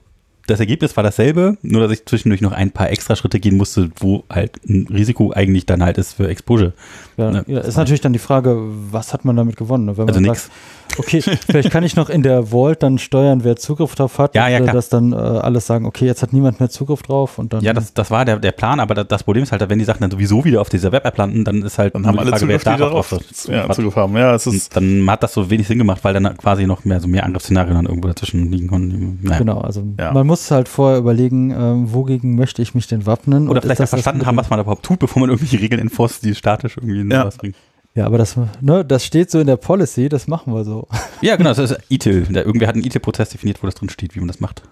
das 0.47 0.61
Ergebnis 0.61 0.97
war 0.97 1.05
dasselbe, 1.05 1.57
nur 1.63 1.83
dass 1.83 1.93
ich 1.93 2.07
zwischendurch 2.07 2.41
noch 2.41 2.53
ein 2.53 2.71
paar 2.71 2.91
extra 2.91 3.17
Schritte 3.17 3.41
gehen 3.41 3.57
musste, 3.57 3.91
wo 3.97 4.25
halt 4.31 4.53
ein 4.69 4.87
Risiko 4.89 5.33
eigentlich 5.33 5.67
dann 5.67 5.83
halt 5.83 5.99
ist 5.99 6.15
für 6.15 6.29
Exposure. 6.29 6.73
Ja, 7.17 7.31
Ne, 7.31 7.45
ja, 7.47 7.61
ist 7.61 7.77
natürlich 7.77 8.01
dann 8.01 8.13
die 8.13 8.19
Frage, 8.19 8.57
was 8.91 9.13
hat 9.13 9.25
man 9.25 9.37
damit 9.37 9.57
gewonnen? 9.57 9.87
ne? 9.87 9.97
Wenn 9.97 10.07
man 10.07 10.15
Also 10.15 10.25
sagt, 10.27 10.51
nix. 10.99 10.99
okay, 10.99 11.21
vielleicht 11.47 11.71
kann 11.71 11.83
ich 11.83 11.97
noch 11.97 12.11
in 12.11 12.23
der 12.23 12.51
Vault 12.51 12.83
dann 12.83 12.99
steuern, 12.99 13.43
wer 13.43 13.57
Zugriff 13.57 13.95
drauf 13.95 14.19
hat. 14.19 14.35
Ja, 14.35 14.49
ja, 14.49 14.59
äh, 14.59 14.63
klar. 14.63 14.75
Dass 14.75 14.89
dann 14.91 15.13
äh, 15.13 15.17
alles 15.17 15.67
sagen, 15.67 15.87
okay, 15.87 16.05
jetzt 16.07 16.23
hat 16.23 16.33
niemand 16.33 16.61
mehr 16.61 16.69
Zugriff 16.69 17.03
drauf 17.03 17.39
und 17.39 17.53
dann. 17.53 17.63
Ja, 17.63 17.73
das, 17.73 17.95
das 17.95 18.11
war 18.11 18.25
der, 18.25 18.39
der 18.39 18.53
Plan, 18.53 18.81
aber 18.81 18.95
das, 18.95 19.23
Problem 19.23 19.43
ist 19.45 19.53
halt, 19.53 19.67
wenn 19.69 19.79
die 19.79 19.85
Sachen 19.85 20.03
dann 20.03 20.11
sowieso 20.11 20.45
wieder 20.45 20.61
auf 20.61 20.69
dieser 20.69 20.93
Web-App 20.93 21.17
landen, 21.17 21.45
dann 21.45 21.63
ist 21.63 21.79
halt 21.79 21.95
Dann 21.95 22.07
haben 22.07 22.19
alle 22.19 22.31
Frage, 22.31 22.49
wer 22.49 22.59
Zugriff, 22.61 22.75
die 22.77 22.81
darauf 22.81 23.11
hat. 23.13 23.23
ja, 23.49 23.71
Zugriff 23.71 23.97
haben. 23.97 24.17
Ja, 24.17 24.35
es 24.35 24.47
ist, 24.47 24.77
dann 24.77 25.11
hat 25.11 25.23
das 25.23 25.33
so 25.33 25.49
wenig 25.51 25.67
Sinn 25.67 25.79
gemacht, 25.79 26.05
weil 26.05 26.13
dann 26.15 26.37
quasi 26.37 26.67
noch 26.67 26.85
mehr 26.85 27.01
so 27.01 27.09
mehr 27.09 27.25
Angriffsszenarien 27.25 27.75
dann 27.75 27.87
irgendwo 27.87 28.09
dazwischen 28.09 28.53
liegen 28.53 28.69
konnten. 28.69 29.21
Naja. 29.23 29.39
Genau, 29.39 29.61
also 29.63 29.83
Ja. 29.99 30.13
man 30.13 30.27
muss 30.27 30.51
halt 30.51 30.69
vorher 30.69 30.99
überlegen, 30.99 31.51
ähm, 31.51 31.93
wogegen 31.95 32.37
möchte 32.37 32.61
ich 32.63 32.75
mich 32.75 32.87
denn 32.87 33.07
wappnen. 33.07 33.49
Oder 33.49 33.57
und 33.57 33.63
vielleicht 33.63 33.81
das 33.81 33.91
verstanden 33.91 34.27
haben, 34.27 34.37
was 34.37 34.51
man 34.51 34.61
überhaupt 34.61 34.85
tut, 34.85 34.99
bevor 34.99 35.21
man 35.21 35.31
irgendwelche 35.31 35.61
Regeln 35.61 35.81
enforced, 35.81 36.23
die 36.25 36.35
statisch 36.35 36.77
irgendwie 36.77 37.06
in 37.07 37.13
Ja. 37.17 37.23
sowas 37.23 37.37
bringen. 37.39 37.55
Ja, 37.95 38.05
aber 38.07 38.19
das, 38.19 38.37
ne, 38.61 38.85
das 38.85 39.05
steht 39.07 39.31
so 39.31 39.41
in 39.41 39.47
der 39.47 39.57
Policy, 39.57 40.09
das 40.11 40.27
machen 40.29 40.53
wir 40.55 40.65
so. 40.65 40.87
Ja, 41.23 41.37
genau, 41.37 41.55
das 41.55 41.71
ist 41.71 41.79
ITIL. 41.89 42.27
Da, 42.31 42.43
irgendwer 42.43 42.69
hat 42.69 42.75
einen 42.75 42.85
ITIL-Prozess 42.85 43.31
definiert, 43.31 43.63
wo 43.63 43.67
das 43.67 43.75
drin 43.75 43.89
steht, 43.89 44.15
wie 44.15 44.19
man 44.21 44.29
das 44.29 44.39
macht. 44.41 44.63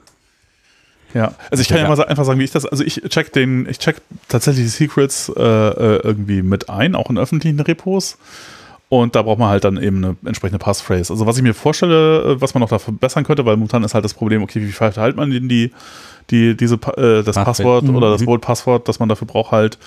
Ja, 1.15 1.33
also 1.51 1.61
ich 1.63 1.69
kann 1.69 1.79
ja, 1.79 1.85
Ja. 1.85 1.95
mal 1.95 2.05
einfach 2.05 2.25
sagen, 2.25 2.39
wie 2.41 2.45
ich 2.45 2.51
das, 2.51 2.67
also 2.67 2.83
ich 2.85 3.01
check 3.09 3.33
den, 3.33 3.67
ich 3.69 3.79
check 3.79 3.97
tatsächlich 4.29 4.65
die 4.65 4.71
Secrets 4.71 5.29
äh, 5.35 5.41
äh, 5.43 6.01
irgendwie 6.03 6.43
mit 6.43 6.69
ein, 6.69 6.95
auch 6.95 7.09
in 7.09 7.17
öffentlichen 7.19 7.61
Repos. 7.61 8.19
Und 8.91 9.15
da 9.17 9.23
braucht 9.23 9.39
man 9.39 9.49
halt 9.49 9.65
dann 9.65 9.81
eben 9.83 10.05
eine 10.05 10.17
entsprechende 10.27 10.59
Passphrase. 10.59 11.13
Also 11.13 11.25
was 11.27 11.37
ich 11.37 11.43
mir 11.43 11.55
vorstelle, 11.55 12.35
äh, 12.35 12.41
was 12.41 12.53
man 12.55 12.61
noch 12.61 12.69
da 12.69 12.79
verbessern 12.79 13.25
könnte, 13.25 13.47
weil 13.47 13.57
momentan 13.57 13.85
ist 13.85 13.95
halt 13.95 14.05
das 14.05 14.13
Problem, 14.15 14.43
okay, 14.43 14.61
wie 14.61 14.73
verteilt 14.73 15.17
man 15.17 15.31
denn 15.31 15.49
die, 15.49 15.73
die, 16.31 16.57
diese, 16.57 16.75
äh, 16.75 17.23
das 17.23 17.37
Passwort. 17.37 17.85
Passwort 17.85 17.89
oder 17.89 18.11
das 18.11 18.21
Mhm. 18.21 18.27
Vault-Passwort, 18.27 18.89
das 18.89 18.99
man 18.99 19.09
dafür 19.09 19.27
braucht 19.27 19.53
halt. 19.53 19.79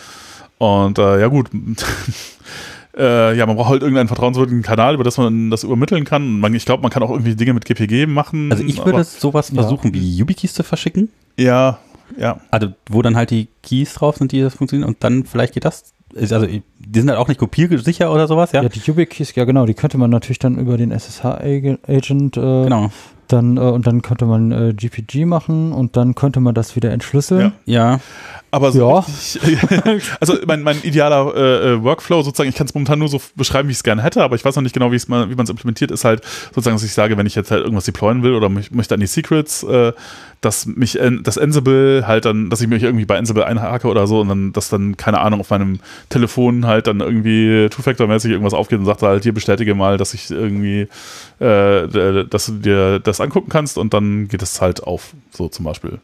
Und 0.57 0.97
äh, 0.97 1.19
ja 1.21 1.27
gut, 1.27 1.49
äh, 2.97 3.37
ja, 3.37 3.45
man 3.45 3.55
braucht 3.55 3.69
halt 3.69 3.81
irgendeinen 3.81 4.07
vertrauenswürdigen 4.07 4.63
Kanal, 4.63 4.95
über 4.95 5.03
das 5.03 5.17
man 5.17 5.49
das 5.51 5.63
übermitteln 5.63 6.03
kann. 6.03 6.39
Man, 6.39 6.53
ich 6.55 6.65
glaube, 6.65 6.81
man 6.81 6.91
kann 6.91 7.03
auch 7.03 7.11
irgendwie 7.11 7.35
Dinge 7.35 7.53
mit 7.53 7.65
GPG 7.65 8.07
machen. 8.07 8.51
Also 8.51 8.63
ich 8.63 8.77
würde 8.77 8.93
aber- 8.93 9.03
sowas 9.03 9.49
Ja. 9.49 9.61
versuchen, 9.61 9.93
wie 9.93 10.17
YubiKeys 10.17 10.53
zu 10.53 10.63
verschicken. 10.63 11.09
Ja, 11.37 11.77
ja. 12.17 12.39
Also 12.51 12.69
wo 12.89 13.01
dann 13.01 13.15
halt 13.15 13.29
die 13.31 13.47
Keys 13.63 13.93
drauf 13.93 14.17
sind, 14.17 14.31
die 14.31 14.41
das 14.41 14.55
funktionieren 14.55 14.87
und 14.87 15.03
dann 15.03 15.25
vielleicht 15.25 15.53
geht 15.53 15.65
das. 15.65 15.93
Ist 16.13 16.31
Also 16.33 16.47
die 16.47 16.63
sind 16.99 17.09
halt 17.09 17.19
auch 17.19 17.27
nicht 17.27 17.37
kopiersicher 17.39 18.11
oder 18.11 18.27
sowas, 18.27 18.53
ja? 18.53 18.63
Ja, 18.63 18.69
die 18.69 18.79
YubiKeys, 18.79 19.35
ja 19.35 19.43
genau, 19.45 19.65
die 19.65 19.73
könnte 19.73 19.97
man 19.97 20.09
natürlich 20.09 20.39
dann 20.39 20.57
über 20.57 20.77
den 20.77 20.91
SSH-Agent 20.91 22.37
äh, 22.37 22.63
Genau. 22.63 22.89
dann 23.27 23.57
äh, 23.57 23.59
und 23.59 23.85
dann 23.85 24.01
könnte 24.01 24.25
man 24.25 24.51
äh, 24.51 24.73
GPG 24.73 25.25
machen 25.25 25.73
und 25.73 25.97
dann 25.97 26.15
könnte 26.15 26.39
man 26.39 26.55
das 26.55 26.75
wieder 26.77 26.91
entschlüsseln. 26.91 27.51
Ja. 27.65 27.99
Aber 28.51 28.71
so 28.71 28.79
Ja. 28.79 28.99
richtig, 28.99 30.11
also 30.19 30.35
mein, 30.45 30.63
mein 30.63 30.81
idealer 30.83 31.35
äh, 31.35 31.73
äh, 31.73 31.83
Workflow 31.83 32.21
sozusagen, 32.21 32.49
ich 32.49 32.55
kann 32.55 32.67
es 32.67 32.73
momentan 32.73 32.99
nur 32.99 33.09
so 33.09 33.21
beschreiben, 33.35 33.67
wie 33.67 33.71
ich 33.71 33.77
es 33.77 33.83
gerne 33.83 34.01
hätte, 34.03 34.23
aber 34.23 34.35
ich 34.35 34.45
weiß 34.45 34.55
noch 34.55 34.63
nicht 34.63 34.73
genau, 34.73 34.91
wie 34.91 34.95
es 34.95 35.07
mal, 35.07 35.29
wie 35.29 35.35
man 35.35 35.43
es 35.43 35.49
implementiert, 35.49 35.91
ist 35.91 36.05
halt 36.05 36.23
sozusagen, 36.47 36.75
dass 36.75 36.83
ich 36.83 36.93
sage, 36.93 37.17
wenn 37.17 37.25
ich 37.25 37.35
jetzt 37.35 37.51
halt 37.51 37.63
irgendwas 37.63 37.85
deployen 37.85 38.23
will 38.23 38.33
oder 38.33 38.49
mich, 38.49 38.71
möchte 38.71 38.93
an 38.93 39.01
die 39.01 39.07
Secrets, 39.07 39.63
äh, 39.63 39.91
dass 40.41 40.65
mich 40.67 40.99
das 41.23 41.37
Ansible 41.37 42.05
halt 42.07 42.25
dann, 42.25 42.49
dass 42.49 42.61
ich 42.61 42.67
mich 42.67 42.83
irgendwie 42.83 43.05
bei 43.05 43.17
Ansible 43.17 43.45
einhake 43.45 43.87
oder 43.87 44.05
so 44.05 44.21
und 44.21 44.29
dann, 44.29 44.53
dass 44.53 44.69
dann, 44.69 44.95
keine 44.95 45.19
Ahnung, 45.19 45.39
auf 45.39 45.49
meinem 45.49 45.79
Telefon 46.09 46.67
halt 46.67 46.87
dann 46.87 46.99
irgendwie 46.99 47.67
Two-Factor-mäßig 47.69 48.31
irgendwas 48.31 48.53
aufgeht 48.53 48.79
und 48.79 48.85
sagt 48.85 49.01
halt, 49.01 49.23
hier 49.23 49.33
bestätige 49.33 49.73
mal, 49.73 49.97
dass 49.97 50.13
ich 50.13 50.29
irgendwie, 50.29 50.87
äh, 51.39 52.25
dass 52.25 52.45
du 52.45 52.53
dir 52.53 52.99
das 52.99 53.19
angucken 53.19 53.49
kannst 53.49 53.77
und 53.77 53.93
dann 53.93 54.27
geht 54.27 54.43
es 54.43 54.61
halt 54.61 54.83
auf, 54.83 55.13
so 55.31 55.49
zum 55.49 55.65
Beispiel. 55.65 55.99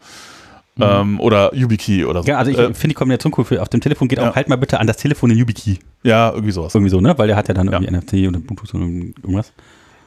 Ähm, 0.80 1.20
oder 1.20 1.54
YubiKey 1.54 2.06
oder 2.06 2.24
so. 2.24 2.30
Ja, 2.30 2.38
also 2.40 2.50
ich 2.52 2.58
äh, 2.58 2.74
finde 2.74 2.90
die 2.90 2.94
Kombination 2.96 3.32
cool. 3.38 3.46
Für, 3.46 3.62
auf 3.62 3.70
dem 3.70 3.80
Telefon 3.82 4.08
geht 4.08 4.20
Ja. 4.20 4.30
auch, 4.32 4.36
halt 4.36 4.50
mal 4.50 4.56
bitte 4.58 4.80
an 4.80 4.88
das 4.88 4.98
Telefon 4.98 5.30
den 5.30 5.38
YubiKey. 5.38 5.78
ja, 6.04 6.32
irgendwie 6.32 6.52
sowas. 6.52 6.74
Irgendwie 6.74 6.90
so, 6.90 7.00
ne? 7.00 7.16
Weil 7.18 7.28
der 7.28 7.36
hat 7.36 7.48
ja 7.48 7.54
dann 7.54 7.68
Ja. 7.68 7.74
irgendwie 7.74 7.92
NFC 7.96 8.28
oder 8.28 8.40
Bluetooth 8.40 8.74
oder 8.74 8.84
irgendwas. 8.86 9.54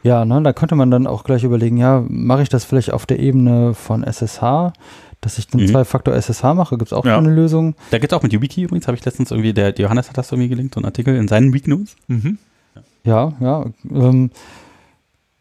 Ja, 0.02 0.24
ne, 0.24 0.40
da 0.42 0.52
könnte 0.52 0.74
man 0.76 0.90
dann 0.90 1.06
auch 1.06 1.24
gleich 1.24 1.42
überlegen, 1.44 1.76
ja, 1.78 2.04
mache 2.08 2.42
ich 2.42 2.48
das 2.48 2.64
vielleicht 2.64 2.92
auf 2.92 3.06
der 3.06 3.18
Ebene 3.18 3.74
von 3.74 4.04
SSH, 4.04 4.72
dass 5.20 5.38
ich 5.38 5.48
den 5.48 5.62
Mhm. 5.62 5.66
Zwei-Faktor 5.68 6.14
SSH 6.14 6.54
mache, 6.54 6.78
gibt 6.78 6.90
es 6.90 6.92
auch 6.92 7.04
Ja. 7.04 7.14
schon 7.16 7.26
eine 7.26 7.34
Lösung. 7.34 7.74
Da 7.90 7.98
geht's 7.98 8.12
auch 8.12 8.22
mit 8.22 8.32
YubiKey 8.32 8.64
übrigens, 8.64 8.86
habe 8.86 8.96
ich 8.96 9.04
letztens 9.04 9.30
irgendwie, 9.32 9.52
der 9.52 9.72
Johannes 9.74 10.08
hat 10.08 10.18
das 10.18 10.30
irgendwie 10.30 10.48
gelinkt, 10.48 10.74
so 10.74 10.78
einen 10.80 10.84
Artikel 10.84 11.16
in 11.16 11.26
seinen 11.28 11.52
Week 11.52 11.66
Notes. 11.66 11.96
Mhm. 12.08 12.38
Ja, 13.04 13.32
ja. 13.40 13.64
Ähm, 13.90 14.30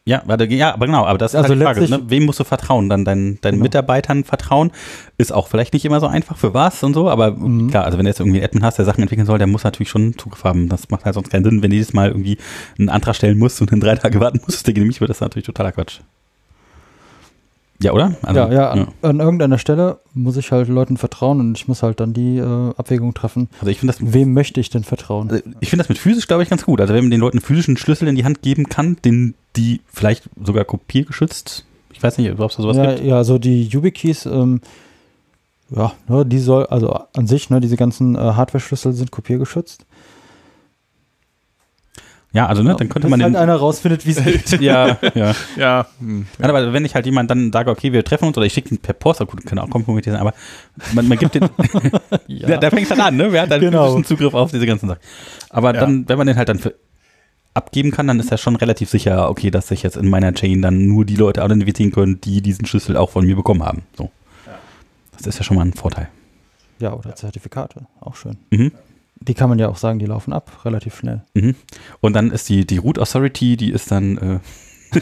Ja, 0.08 0.22
warte, 0.28 0.46
ja, 0.46 0.72
aber 0.72 0.86
genau, 0.86 1.04
aber 1.06 1.18
das 1.18 1.34
ist 1.34 1.36
Also 1.36 1.50
halt 1.50 1.60
die 1.60 1.64
Frage, 1.64 1.90
ne? 1.90 2.04
wem 2.12 2.26
musst 2.26 2.40
du 2.40 2.44
vertrauen? 2.44 2.90
Dann 2.90 3.06
deinen, 3.06 3.42
deinen 3.42 3.54
Genau. 3.54 3.64
Mitarbeitern 3.64 4.24
vertrauen, 4.24 4.72
ist 5.18 5.34
auch 5.34 5.48
vielleicht 5.48 5.74
nicht 5.74 5.84
immer 5.84 6.00
so 6.00 6.06
einfach 6.06 6.38
für 6.38 6.54
was 6.54 6.84
und 6.84 6.94
so, 6.94 7.10
aber 7.10 7.32
Mhm. 7.32 7.72
klar, 7.72 7.86
also 7.86 7.98
wenn 7.98 8.06
du 8.06 8.12
jetzt 8.12 8.20
irgendwie 8.20 8.38
einen 8.38 8.46
Admin 8.46 8.64
hast, 8.64 8.78
der 8.78 8.86
Sachen 8.86 9.02
entwickeln 9.02 9.26
soll, 9.26 9.40
der 9.40 9.48
muss 9.48 9.64
natürlich 9.64 9.90
schon 9.90 10.16
Zugriff 10.16 10.44
haben. 10.44 10.70
Das 10.70 10.90
macht 10.92 11.06
halt 11.06 11.16
sonst 11.16 11.32
keinen 11.32 11.44
Sinn, 11.44 11.64
wenn 11.64 11.72
du 11.72 11.76
jedes 11.78 11.94
Mal 11.94 12.10
irgendwie 12.10 12.38
einen 12.78 12.90
Antrag 12.90 13.16
stellen 13.16 13.40
musst 13.40 13.60
und 13.62 13.72
in 13.72 13.80
drei 13.80 13.96
Tage 13.96 14.20
warten 14.20 14.42
musst, 14.46 14.68
der 14.68 14.76
genehmigt 14.76 15.00
wird, 15.02 15.10
das 15.10 15.18
ist 15.18 15.22
natürlich 15.22 15.48
totaler 15.48 15.72
Quatsch. 15.72 16.02
Ja, 17.82 17.92
oder? 17.92 18.14
Also, 18.22 18.40
ja, 18.42 18.52
ja, 18.54 18.70
an, 18.70 18.88
an 19.02 19.20
irgendeiner 19.20 19.58
Stelle 19.58 19.98
muss 20.14 20.38
ich 20.38 20.52
halt 20.52 20.70
Leuten 20.70 20.98
vertrauen 20.98 21.40
und 21.40 21.58
ich 21.58 21.68
muss 21.68 21.82
halt 21.82 22.00
dann 22.00 22.14
die 22.14 22.38
äh, 22.38 22.74
Abwägung 22.78 23.16
treffen, 23.16 23.50
Also 23.60 23.72
ich 23.72 23.80
finde 23.80 23.96
das 23.98 24.14
wem 24.14 24.34
möchte 24.34 24.62
ich 24.62 24.70
denn 24.70 24.84
vertrauen? 24.84 25.30
Also 25.32 25.42
ich 25.60 25.70
finde 25.72 25.82
das 25.84 25.90
mit 25.90 25.98
physisch, 25.98 26.28
glaube 26.28 26.44
ich, 26.44 26.50
ganz 26.50 26.64
gut. 26.64 26.80
Also 26.80 26.94
wenn 26.94 27.04
man 27.06 27.12
den 27.12 27.20
Leuten 27.20 27.42
physischen 27.42 27.76
Schlüssel 27.76 28.08
in 28.08 28.16
die 28.16 28.24
Hand 28.24 28.44
geben 28.44 28.70
kann, 28.70 28.98
den 29.04 29.34
die 29.56 29.82
vielleicht 29.92 30.24
sogar 30.44 30.66
kopiergeschützt, 30.66 31.66
ich 31.92 32.02
weiß 32.04 32.18
nicht, 32.18 32.32
ob 32.38 32.50
es 32.50 32.56
da 32.58 32.64
sowas 32.64 32.78
ja, 32.78 32.94
gibt. 32.96 33.06
ja, 33.06 33.16
also 33.18 33.38
die 33.38 33.64
YubiKeys, 33.68 34.26
ähm, 34.26 34.62
ja, 35.70 35.94
ne, 36.08 36.26
die 36.26 36.40
soll, 36.40 36.66
also 36.68 36.92
an 37.16 37.26
sich, 37.28 37.50
ne, 37.50 37.60
diese 37.62 37.78
ganzen 37.78 38.16
äh, 38.16 38.20
Hardware-Schlüssel 38.20 38.94
sind 38.94 39.12
kopiergeschützt. 39.12 39.86
Ja, 42.34 42.48
also 42.48 42.64
ne, 42.64 42.76
dann 42.78 42.90
könnte 42.90 43.08
Bis 43.08 43.12
man 43.12 43.24
halt 43.24 43.34
den. 43.34 43.40
einer 43.42 43.56
rausfindet, 43.56 44.06
wie 44.06 44.12
es 44.12 44.22
geht. 44.52 44.62
Ja, 44.62 44.98
ja. 45.16 45.34
Ja, 45.56 45.86
hm. 46.00 46.26
Nein, 46.38 46.50
aber 46.50 46.74
wenn 46.74 46.84
ich 46.84 46.94
halt 46.94 47.06
jemand 47.06 47.32
dann 47.32 47.50
sage, 47.54 47.72
okay, 47.72 47.94
wir 47.94 48.04
treffen 48.04 48.26
uns 48.28 48.36
oder 48.36 48.46
ich 48.46 48.52
schicke 48.52 48.76
ihn 48.76 48.78
per 48.78 48.94
Post, 48.94 49.22
gut, 49.26 49.46
kann 49.46 49.58
auch 49.58 49.70
kompromittiert 49.70 50.16
sein, 50.18 50.22
aber 50.22 50.34
man, 50.94 51.08
man 51.08 51.18
gibt 51.18 51.36
den, 51.36 51.48
ja. 52.28 52.58
da 52.58 52.70
fängt 52.70 52.84
es 52.84 52.90
dann 52.90 53.00
an, 53.00 53.16
ne? 53.16 53.32
Wer 53.32 53.44
hat 53.44 53.52
dann 53.52 53.62
Genau. 53.62 54.02
Zugriff 54.02 54.34
auf 54.34 54.52
diese 54.52 54.66
ganzen 54.66 54.90
Sachen. 54.90 55.00
Aber 55.50 55.74
Ja. 55.74 55.80
dann, 55.80 56.10
wenn 56.10 56.18
man 56.18 56.28
den 56.28 56.36
halt 56.36 56.50
dann 56.50 56.60
für 56.60 56.76
abgeben 57.56 57.92
kann, 57.92 58.08
dann 58.08 58.20
ist 58.20 58.32
er 58.32 58.38
schon 58.38 58.56
relativ 58.56 58.90
sicher, 58.90 59.30
okay, 59.30 59.50
dass 59.50 59.70
sich 59.70 59.82
jetzt 59.82 59.98
in 59.98 60.10
meiner 60.10 60.34
Chain 60.34 60.62
dann 60.62 60.86
nur 60.86 61.06
die 61.06 61.16
Leute 61.16 61.42
identifizieren 61.42 61.92
können, 61.92 62.22
die 62.22 62.42
diesen 62.42 62.66
Schlüssel 62.66 62.98
auch 62.98 63.10
von 63.10 63.26
mir 63.26 63.36
bekommen 63.36 63.64
haben. 63.64 63.84
So. 63.98 64.12
Das 65.18 65.26
ist 65.26 65.38
ja 65.38 65.44
schon 65.44 65.58
mal 65.58 65.66
ein 65.66 65.74
Vorteil. 65.74 66.10
Ja, 66.80 66.94
oder 66.94 67.16
Zertifikate, 67.16 67.88
auch 68.02 68.16
schön. 68.16 68.38
Mhm. 68.52 68.72
Die 69.22 69.34
kann 69.34 69.48
man 69.48 69.58
ja 69.58 69.70
auch 69.70 69.78
sagen, 69.78 69.98
die 69.98 70.06
laufen 70.06 70.34
ab, 70.34 70.66
relativ 70.66 70.98
schnell. 70.98 71.24
Mhm. 71.34 71.56
Und 72.02 72.14
dann 72.14 72.32
ist 72.32 72.50
die, 72.50 72.68
die 72.68 72.78
Root 72.78 73.00
Authority, 73.00 73.56
die 73.56 73.72
ist 73.72 73.90
dann, 73.90 74.18
äh, 74.18 74.40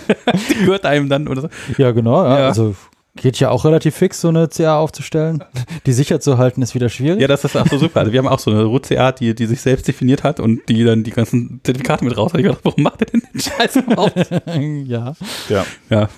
die 0.50 0.66
gehört 0.66 0.86
einem 0.86 1.10
dann 1.10 1.28
oder 1.28 1.42
so. 1.42 1.50
Ja, 1.78 1.92
genau. 1.92 2.24
Ja. 2.24 2.40
Ja. 2.40 2.48
Also 2.48 2.76
geht 3.16 3.40
ja 3.40 3.50
auch 3.50 3.66
relativ 3.66 3.96
fix, 3.96 4.22
so 4.22 4.30
eine 4.30 4.48
CA 4.48 4.78
aufzustellen. 4.78 5.44
Die 5.86 5.94
sicher 5.94 6.20
zu 6.20 6.38
halten, 6.38 6.62
ist 6.62 6.74
wieder 6.74 6.90
schwierig. 6.90 7.22
Ja, 7.22 7.28
das 7.28 7.44
ist 7.44 7.56
auch 7.56 7.68
so 7.68 7.78
super. 7.78 8.00
Also 8.00 8.12
wir 8.12 8.20
haben 8.20 8.28
auch 8.28 8.40
so 8.40 8.52
eine 8.52 8.64
Root 8.64 8.88
CA, 8.88 9.12
die, 9.12 9.36
die 9.36 9.46
sich 9.46 9.62
selbst 9.62 9.88
definiert 9.88 10.24
hat 10.24 10.40
und 10.40 10.68
die 10.68 10.84
dann 10.84 11.04
die 11.04 11.12
ganzen 11.12 11.62
Zertifikate 11.64 12.06
mit 12.06 12.18
raus 12.18 12.34
hat. 12.34 12.40
Ich 12.40 12.46
gedacht, 12.46 12.62
warum 12.64 12.84
macht 12.84 13.02
ihr 13.02 13.08
denn 13.08 13.22
den 13.34 13.40
Scheiß 13.40 13.76
überhaupt? 13.78 14.16
ja. 14.88 15.14
ja. 15.50 15.66
ja. 15.90 16.10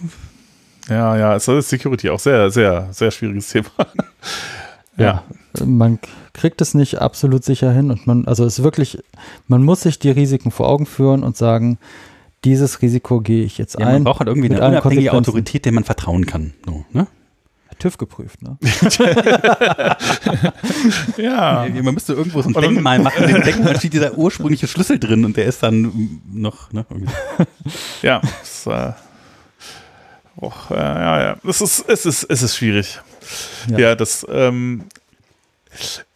Ja, 0.88 1.17
ja, 1.17 1.35
es 1.35 1.47
ist 1.47 1.69
Security 1.69 2.09
auch 2.11 2.19
sehr, 2.19 2.51
sehr, 2.51 2.89
sehr 2.91 3.09
schwieriges 3.09 3.49
Thema. 3.49 3.69
ja. 4.97 5.23
Man 5.63 5.99
kriegt 6.34 6.61
es 6.61 6.73
nicht 6.73 7.01
absolut 7.01 7.43
sicher 7.43 7.72
hin 7.72 7.89
und 7.89 8.05
man, 8.05 8.27
also 8.27 8.45
es 8.45 8.59
ist 8.59 8.63
wirklich, 8.63 8.99
man 9.47 9.63
muss 9.63 9.81
sich 9.81 9.99
die 9.99 10.11
Risiken 10.11 10.51
vor 10.51 10.67
Augen 10.67 10.85
führen 10.85 11.23
und 11.23 11.38
sagen, 11.38 11.80
dieses 12.45 12.81
Risiko 12.81 13.19
gehe 13.22 13.43
ich 13.43 13.57
jetzt 13.57 13.77
ja 13.80 13.85
man 13.85 13.95
ein. 13.95 14.03
braucht 14.03 14.19
halt 14.19 14.30
irgendwie 14.30 14.49
eine 14.49 14.65
unabhängige. 14.65 15.11
Autorität, 15.11 15.65
der 15.65 15.72
man 15.72 15.84
vertrauen 15.84 16.26
kann. 16.26 16.53
So, 16.65 16.85
ne? 16.93 17.07
TÜV 17.80 17.97
geprüft, 17.97 18.41
ne? 18.41 18.57
Ja. 21.17 21.67
Man 21.81 21.93
müsste 21.93 22.13
irgendwo 22.13 22.41
so 22.41 22.49
ein 22.49 22.53
Denkmal 22.53 22.99
machen. 22.99 23.27
Dem 23.27 23.41
Denkmal 23.41 23.77
steht 23.77 23.91
dieser 23.93 24.17
ursprüngliche 24.17 24.67
Schlüssel 24.67 24.97
drin 24.97 25.26
und 25.26 25.35
der 25.35 25.45
ist 25.45 25.61
dann 25.61 26.22
noch, 26.31 26.72
ne? 26.72 26.85
irgendwie. 26.89 27.13
Ja. 28.01 28.22
Es, 28.41 28.65
äh, 28.65 28.93
och, 30.41 30.72
äh, 30.72 30.76
ja, 30.76 31.22
ja. 31.22 31.38
Es 31.45 31.59
ist, 31.61 31.84
es 31.89 32.05
ist, 32.05 32.23
es 32.23 32.43
ist 32.43 32.55
schwierig. 32.55 33.01
Ja. 33.69 33.77
Ja, 33.80 33.95
das, 33.95 34.26
ähm, 34.30 34.85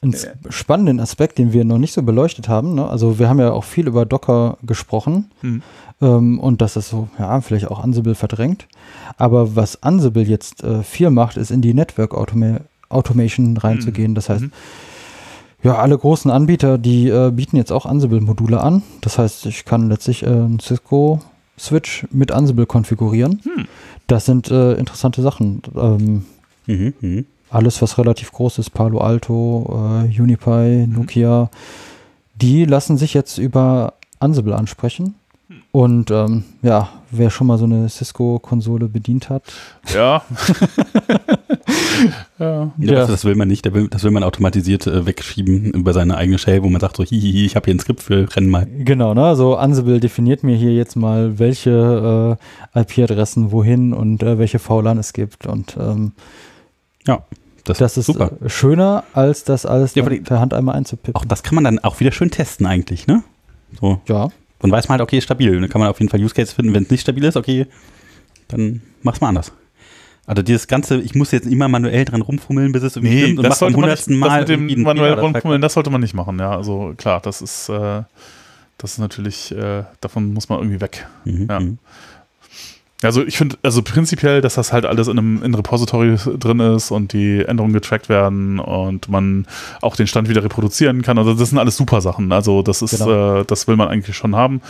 Einen 0.01 0.15
spannenden 0.49 0.99
Aspekt, 0.99 1.37
den 1.37 1.53
wir 1.53 1.65
noch 1.65 1.77
nicht 1.77 1.93
so 1.93 2.01
beleuchtet 2.03 2.47
haben. 2.47 2.75
Ne? 2.75 2.87
Also 2.87 3.19
wir 3.19 3.27
haben 3.29 3.39
ja 3.39 3.51
auch 3.51 3.63
viel 3.63 3.87
über 3.87 4.05
Docker 4.05 4.57
gesprochen 4.63 5.31
hm. 5.41 5.61
ähm, 6.01 6.39
und 6.39 6.61
dass 6.61 6.73
das 6.73 6.89
so, 6.89 7.09
ja, 7.17 7.41
vielleicht 7.41 7.69
auch 7.69 7.83
Ansible 7.83 8.15
verdrängt. 8.15 8.67
Aber 9.17 9.55
was 9.55 9.83
Ansible 9.83 10.23
jetzt 10.23 10.63
äh, 10.63 10.83
viel 10.83 11.09
macht, 11.09 11.37
ist 11.37 11.51
in 11.51 11.61
die 11.61 11.73
Network 11.73 12.13
Automa 12.13 12.61
Automation 12.89 13.55
reinzugehen. 13.57 14.15
Das 14.15 14.29
heißt, 14.29 14.43
Mhm. 14.45 14.51
ja, 15.61 15.75
alle 15.75 15.95
großen 15.95 16.31
Anbieter, 16.31 16.79
die 16.79 17.07
äh, 17.07 17.31
bieten 17.31 17.55
jetzt 17.55 17.71
auch 17.71 17.85
Ansible-Module 17.85 18.59
an. 18.59 18.81
Das 19.01 19.19
heißt, 19.19 19.45
ich 19.45 19.63
kann 19.65 19.89
letztlich 19.89 20.23
äh, 20.23 20.27
einen 20.27 20.59
Cisco-Switch 20.59 22.07
mit 22.09 22.31
Ansible 22.31 22.65
konfigurieren. 22.65 23.41
Hm. 23.43 23.67
Das 24.07 24.25
sind 24.25 24.49
äh, 24.49 24.73
interessante 24.73 25.21
Sachen. 25.21 25.61
Ähm, 25.75 26.25
Mhm, 26.69 26.93
mhm. 27.01 27.25
Alles, 27.49 27.81
was 27.81 27.97
relativ 27.97 28.31
groß 28.31 28.59
ist, 28.59 28.71
Palo 28.71 28.99
Alto, 28.99 30.05
äh, 30.05 30.21
Unipy, 30.21 30.87
Nokia, 30.87 31.49
die 32.35 32.65
lassen 32.65 32.97
sich 32.97 33.13
jetzt 33.13 33.37
über 33.37 33.93
Ansible 34.19 34.55
ansprechen. 34.55 35.15
Und 35.71 36.09
ähm, 36.09 36.45
ja, 36.61 36.89
wer 37.11 37.29
schon 37.29 37.47
mal 37.47 37.57
so 37.57 37.65
eine 37.65 37.89
Cisco-Konsole 37.89 38.87
bedient 38.87 39.29
hat. 39.29 39.43
Ja. 39.93 40.23
ja. 42.39 42.71
ja 42.77 42.93
das, 42.93 43.07
das, 43.07 43.25
will 43.25 43.35
man 43.35 43.47
nicht, 43.47 43.65
das 43.65 44.03
will 44.03 44.11
man 44.11 44.23
automatisiert 44.23 44.87
äh, 44.87 45.05
wegschieben 45.05 45.71
über 45.71 45.93
seine 45.93 46.17
eigene 46.17 46.39
Shell, 46.39 46.63
wo 46.63 46.69
man 46.69 46.81
sagt 46.81 46.97
so, 46.97 47.03
hihihi, 47.03 47.45
ich 47.45 47.55
habe 47.55 47.65
hier 47.65 47.75
ein 47.75 47.79
Skript 47.79 48.01
für 48.01 48.35
Rennen 48.35 48.49
mal. 48.49 48.65
Genau, 48.65 49.13
ne? 49.13 49.35
So 49.35 49.57
Ansible 49.57 49.99
definiert 49.99 50.43
mir 50.43 50.55
hier 50.55 50.73
jetzt 50.73 50.95
mal, 50.95 51.37
welche 51.37 52.37
äh, 52.75 52.79
IP-Adressen 52.79 53.51
wohin 53.51 53.93
und 53.93 54.23
äh, 54.23 54.39
welche 54.39 54.59
VLAN 54.59 54.97
es 54.97 55.13
gibt. 55.13 55.45
Und 55.45 55.77
ähm, 55.79 56.13
ja. 57.05 57.23
Das, 57.63 57.77
das 57.77 57.97
ist 57.97 58.05
super. 58.07 58.31
Äh, 58.43 58.49
schöner, 58.49 59.03
als 59.13 59.43
das 59.43 59.65
alles 59.65 59.95
ja, 59.95 60.03
per 60.03 60.39
Hand 60.39 60.53
einmal 60.53 60.75
einzupippen. 60.75 61.15
Auch 61.15 61.25
das 61.25 61.43
kann 61.43 61.55
man 61.55 61.63
dann 61.63 61.79
auch 61.79 61.99
wieder 61.99 62.11
schön 62.11 62.31
testen 62.31 62.65
eigentlich, 62.65 63.07
ne? 63.07 63.23
So. 63.79 64.01
Ja. 64.07 64.29
Dann 64.59 64.71
weiß 64.71 64.89
man 64.89 64.93
halt, 64.99 65.01
okay, 65.01 65.17
ist 65.17 65.23
stabil. 65.25 65.59
Dann 65.59 65.69
kann 65.69 65.79
man 65.79 65.89
auf 65.89 65.99
jeden 65.99 66.09
Fall 66.09 66.21
Use 66.21 66.33
Case 66.33 66.53
finden. 66.53 66.73
Wenn 66.73 66.83
es 66.83 66.89
nicht 66.89 67.01
stabil 67.01 67.23
ist, 67.23 67.37
okay, 67.37 67.67
dann 68.49 68.81
mach's 69.01 69.21
mal 69.21 69.29
anders. 69.29 69.51
Also 70.29 70.43
dieses 70.43 70.67
ganze, 70.67 71.01
ich 71.01 71.15
muss 71.15 71.31
jetzt 71.31 71.47
immer 71.47 71.67
manuell 71.67 72.05
dran 72.05 72.21
rumfummeln, 72.21 72.71
bis 72.71 72.83
es 72.83 72.95
irgendwie 72.95 73.15
nee, 73.15 73.21
stimmt 73.23 73.39
und 73.39 73.43
das 73.45 73.57
sollte 73.57 73.79
man 73.79 73.89
nicht, 73.89 74.09
Mal 74.09 74.45
das 74.45 74.59
mit 74.59 74.71
dem 74.71 74.83
manuell 74.83 75.13
rumfummeln, 75.13 75.59
das 75.59 75.73
sollte 75.73 75.89
man 75.89 76.01
nicht 76.01 76.13
machen, 76.13 76.37
ja. 76.37 76.55
Also 76.55 76.93
klar, 76.97 77.19
das 77.19 77.41
ist, 77.41 77.67
äh, 77.69 78.03
das 78.77 78.91
ist 78.91 78.99
natürlich, 78.99 79.51
äh, 79.51 79.85
davon 80.01 80.31
muss 80.31 80.47
man 80.47 80.59
irgendwie 80.59 80.81
weg. 80.81 81.07
Mhm. 81.25 81.47
Ja. 81.49 81.59
Also 83.01 83.25
ich 83.25 83.37
finde, 83.37 83.57
also 83.63 83.81
prinzipiell, 83.81 84.41
dass 84.41 84.55
das 84.55 84.73
halt 84.73 84.85
alles 84.85 85.07
in 85.07 85.17
einem 85.17 85.43
in 85.43 85.55
Repository 85.55 86.17
drin 86.37 86.59
ist 86.59 86.91
und 86.91 87.13
die 87.13 87.45
Änderungen 87.45 87.73
getrackt 87.73 88.09
werden 88.09 88.59
und 88.59 89.07
man 89.07 89.47
auch 89.81 89.95
den 89.95 90.05
Stand 90.05 90.27
wieder 90.27 90.43
reproduzieren 90.43 91.01
kann. 91.01 91.17
Also 91.17 91.33
das 91.33 91.49
sind 91.49 91.59
alles 91.59 91.77
super 91.77 92.01
Sachen. 92.01 92.31
Also 92.33 92.61
das 92.61 92.81
ist, 92.81 92.97
genau. 92.99 93.39
äh, 93.39 93.45
das 93.45 93.67
will 93.67 93.77
man 93.77 93.87
eigentlich 93.87 94.17
schon 94.17 94.35
haben. 94.35 94.61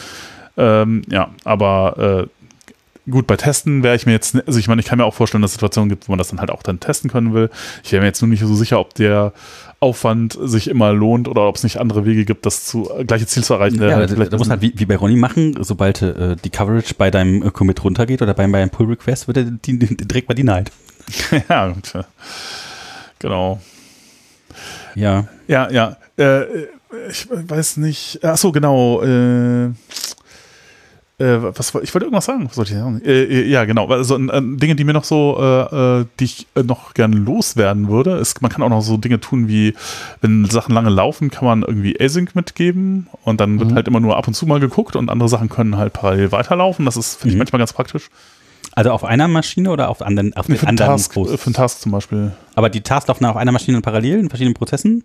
Ähm, 0.57 1.01
ja, 1.09 1.29
aber 1.43 2.27
äh, 2.27 3.09
gut, 3.09 3.25
bei 3.25 3.35
Testen 3.35 3.81
wäre 3.81 3.95
ich 3.95 4.05
mir 4.05 4.11
jetzt, 4.11 4.35
also 4.45 4.59
ich 4.59 4.67
meine, 4.67 4.81
ich 4.81 4.87
kann 4.87 4.99
mir 4.99 5.05
auch 5.05 5.13
vorstellen, 5.15 5.41
dass 5.41 5.51
es 5.51 5.55
Situationen 5.55 5.89
gibt, 5.89 6.07
wo 6.07 6.11
man 6.11 6.19
das 6.19 6.27
dann 6.27 6.39
halt 6.39 6.51
auch 6.51 6.61
dann 6.61 6.79
testen 6.79 7.09
können 7.09 7.33
will. 7.33 7.49
Ich 7.83 7.91
wäre 7.91 8.01
mir 8.01 8.07
jetzt 8.07 8.21
nur 8.21 8.29
nicht 8.29 8.41
so 8.41 8.53
sicher, 8.53 8.79
ob 8.79 8.93
der 8.93 9.33
Aufwand 9.81 10.37
sich 10.41 10.67
immer 10.67 10.91
lohnt 10.91 11.27
oder 11.27 11.47
ob 11.47 11.55
es 11.55 11.63
nicht 11.63 11.77
andere 11.77 12.05
Wege 12.05 12.25
gibt, 12.25 12.45
das 12.45 12.65
zu, 12.65 12.89
gleiche 13.07 13.27
Ziel 13.27 13.43
zu 13.43 13.53
erreichen. 13.53 13.81
Ja, 13.81 14.05
da, 14.05 14.25
da 14.25 14.37
muss 14.37 14.49
halt 14.49 14.61
wie, 14.61 14.73
wie 14.75 14.85
bei 14.85 14.97
Ronny 14.97 15.15
machen, 15.15 15.55
sobald 15.61 16.01
äh, 16.01 16.35
die 16.43 16.49
Coverage 16.49 16.95
bei 16.97 17.09
deinem 17.09 17.43
äh, 17.43 17.51
Commit 17.51 17.83
runtergeht 17.83 18.21
oder 18.21 18.33
bei, 18.33 18.45
bei 18.47 18.61
einem 18.61 18.71
Pull 18.71 18.87
Request, 18.87 19.27
wird 19.27 19.37
er 19.37 19.43
die, 19.45 19.79
die, 19.79 19.95
direkt 19.95 20.27
mal 20.27 20.35
denied. 20.35 20.71
ja, 21.49 21.69
äh, 21.69 22.03
genau. 23.19 23.61
Ja. 24.95 25.27
Ja, 25.47 25.71
ja. 25.71 25.97
Äh, 26.17 26.43
ich 27.09 27.27
weiß 27.29 27.77
nicht. 27.77 28.19
Ach 28.23 28.37
so, 28.37 28.51
genau. 28.51 29.01
Äh, 29.01 29.65
äh, 29.65 29.71
was, 31.19 31.69
ich 31.81 31.93
wollte 31.93 32.05
irgendwas 32.05 32.25
sagen. 32.25 32.45
Was 32.47 32.55
sollte 32.55 32.73
ich 32.73 32.79
sagen? 32.79 33.01
Äh, 33.03 33.23
äh, 33.23 33.47
ja, 33.47 33.65
genau. 33.65 33.87
Also 33.87 34.17
äh, 34.17 34.41
Dinge, 34.41 34.75
die 34.75 34.83
mir 34.83 34.93
noch 34.93 35.03
so, 35.03 35.37
äh, 35.39 35.99
äh, 35.99 36.05
die 36.19 36.23
ich 36.23 36.47
noch 36.63 36.93
gerne 36.93 37.15
loswerden 37.15 37.89
würde, 37.89 38.17
ist, 38.17 38.41
man 38.41 38.49
kann 38.49 38.63
auch 38.63 38.69
noch 38.69 38.81
so 38.81 38.97
Dinge 38.97 39.19
tun 39.19 39.47
wie, 39.47 39.75
wenn 40.21 40.45
Sachen 40.45 40.73
lange 40.73 40.89
laufen, 40.89 41.29
kann 41.29 41.45
man 41.45 41.63
irgendwie 41.63 41.99
Async 41.99 42.35
mitgeben 42.35 43.07
und 43.25 43.41
dann 43.41 43.59
wird 43.59 43.71
mhm. 43.71 43.75
halt 43.75 43.87
immer 43.87 43.99
nur 43.99 44.17
ab 44.17 44.27
und 44.27 44.33
zu 44.33 44.45
mal 44.45 44.59
geguckt 44.59 44.95
und 44.95 45.09
andere 45.09 45.27
Sachen 45.27 45.49
können 45.49 45.77
halt 45.77 45.93
parallel 45.93 46.31
weiterlaufen. 46.31 46.85
Das 46.85 46.95
ist, 46.95 47.15
finde 47.15 47.29
ich, 47.29 47.35
mhm. 47.35 47.39
manchmal 47.39 47.59
ganz 47.59 47.73
praktisch. 47.73 48.09
Also 48.79 48.91
auf 48.91 49.03
einer 49.03 49.27
Maschine 49.27 49.71
oder 49.71 49.89
auf 49.89 50.01
anderen 50.01 50.33
auf 50.37 50.47
nee, 50.47 50.55
für 50.55 50.65
anderen 50.65 50.91
Task, 50.91 51.13
Für 51.13 51.19
einen 51.27 51.53
Task 51.53 51.81
zum 51.81 51.91
Beispiel. 51.91 52.31
Aber 52.55 52.69
die 52.69 52.79
Tasks 52.79 53.09
laufen 53.09 53.25
auf 53.25 53.35
einer 53.35 53.51
Maschine 53.51 53.81
parallel 53.81 54.19
in 54.19 54.29
verschiedenen 54.29 54.53
Prozessen? 54.53 55.03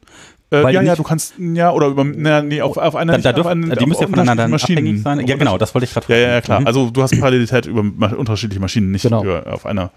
Äh, 0.52 0.72
ja, 0.72 0.80
ja, 0.80 0.94
du 0.94 1.02
kannst, 1.02 1.34
ja, 1.40 1.72
oder 1.72 1.88
über, 1.88 2.04
na, 2.04 2.40
nee, 2.40 2.62
auf, 2.62 2.76
auf 2.76 2.94
einer, 2.94 3.14
da, 3.14 3.18
da 3.18 3.32
dürfen, 3.32 3.50
einen, 3.50 3.76
die 3.76 3.86
müssen 3.86 4.02
ja 4.02 4.06
voneinander 4.06 4.46
Maschinen 4.46 5.02
sein. 5.02 5.26
Ja, 5.26 5.36
genau, 5.36 5.58
das 5.58 5.74
wollte 5.74 5.86
ich 5.86 5.92
gerade 5.92 6.06
fragen. 6.06 6.20
Ja, 6.20 6.28
ja, 6.34 6.40
klar. 6.40 6.60
Mhm. 6.60 6.68
Also 6.68 6.90
du 6.90 7.02
hast 7.02 7.18
Parallelität 7.18 7.66
über 7.66 7.82
unterschiedliche 8.16 8.60
Maschinen, 8.60 8.92
nicht 8.92 9.02
genau. 9.02 9.24
über, 9.24 9.52
auf 9.52 9.66
einer. 9.66 9.90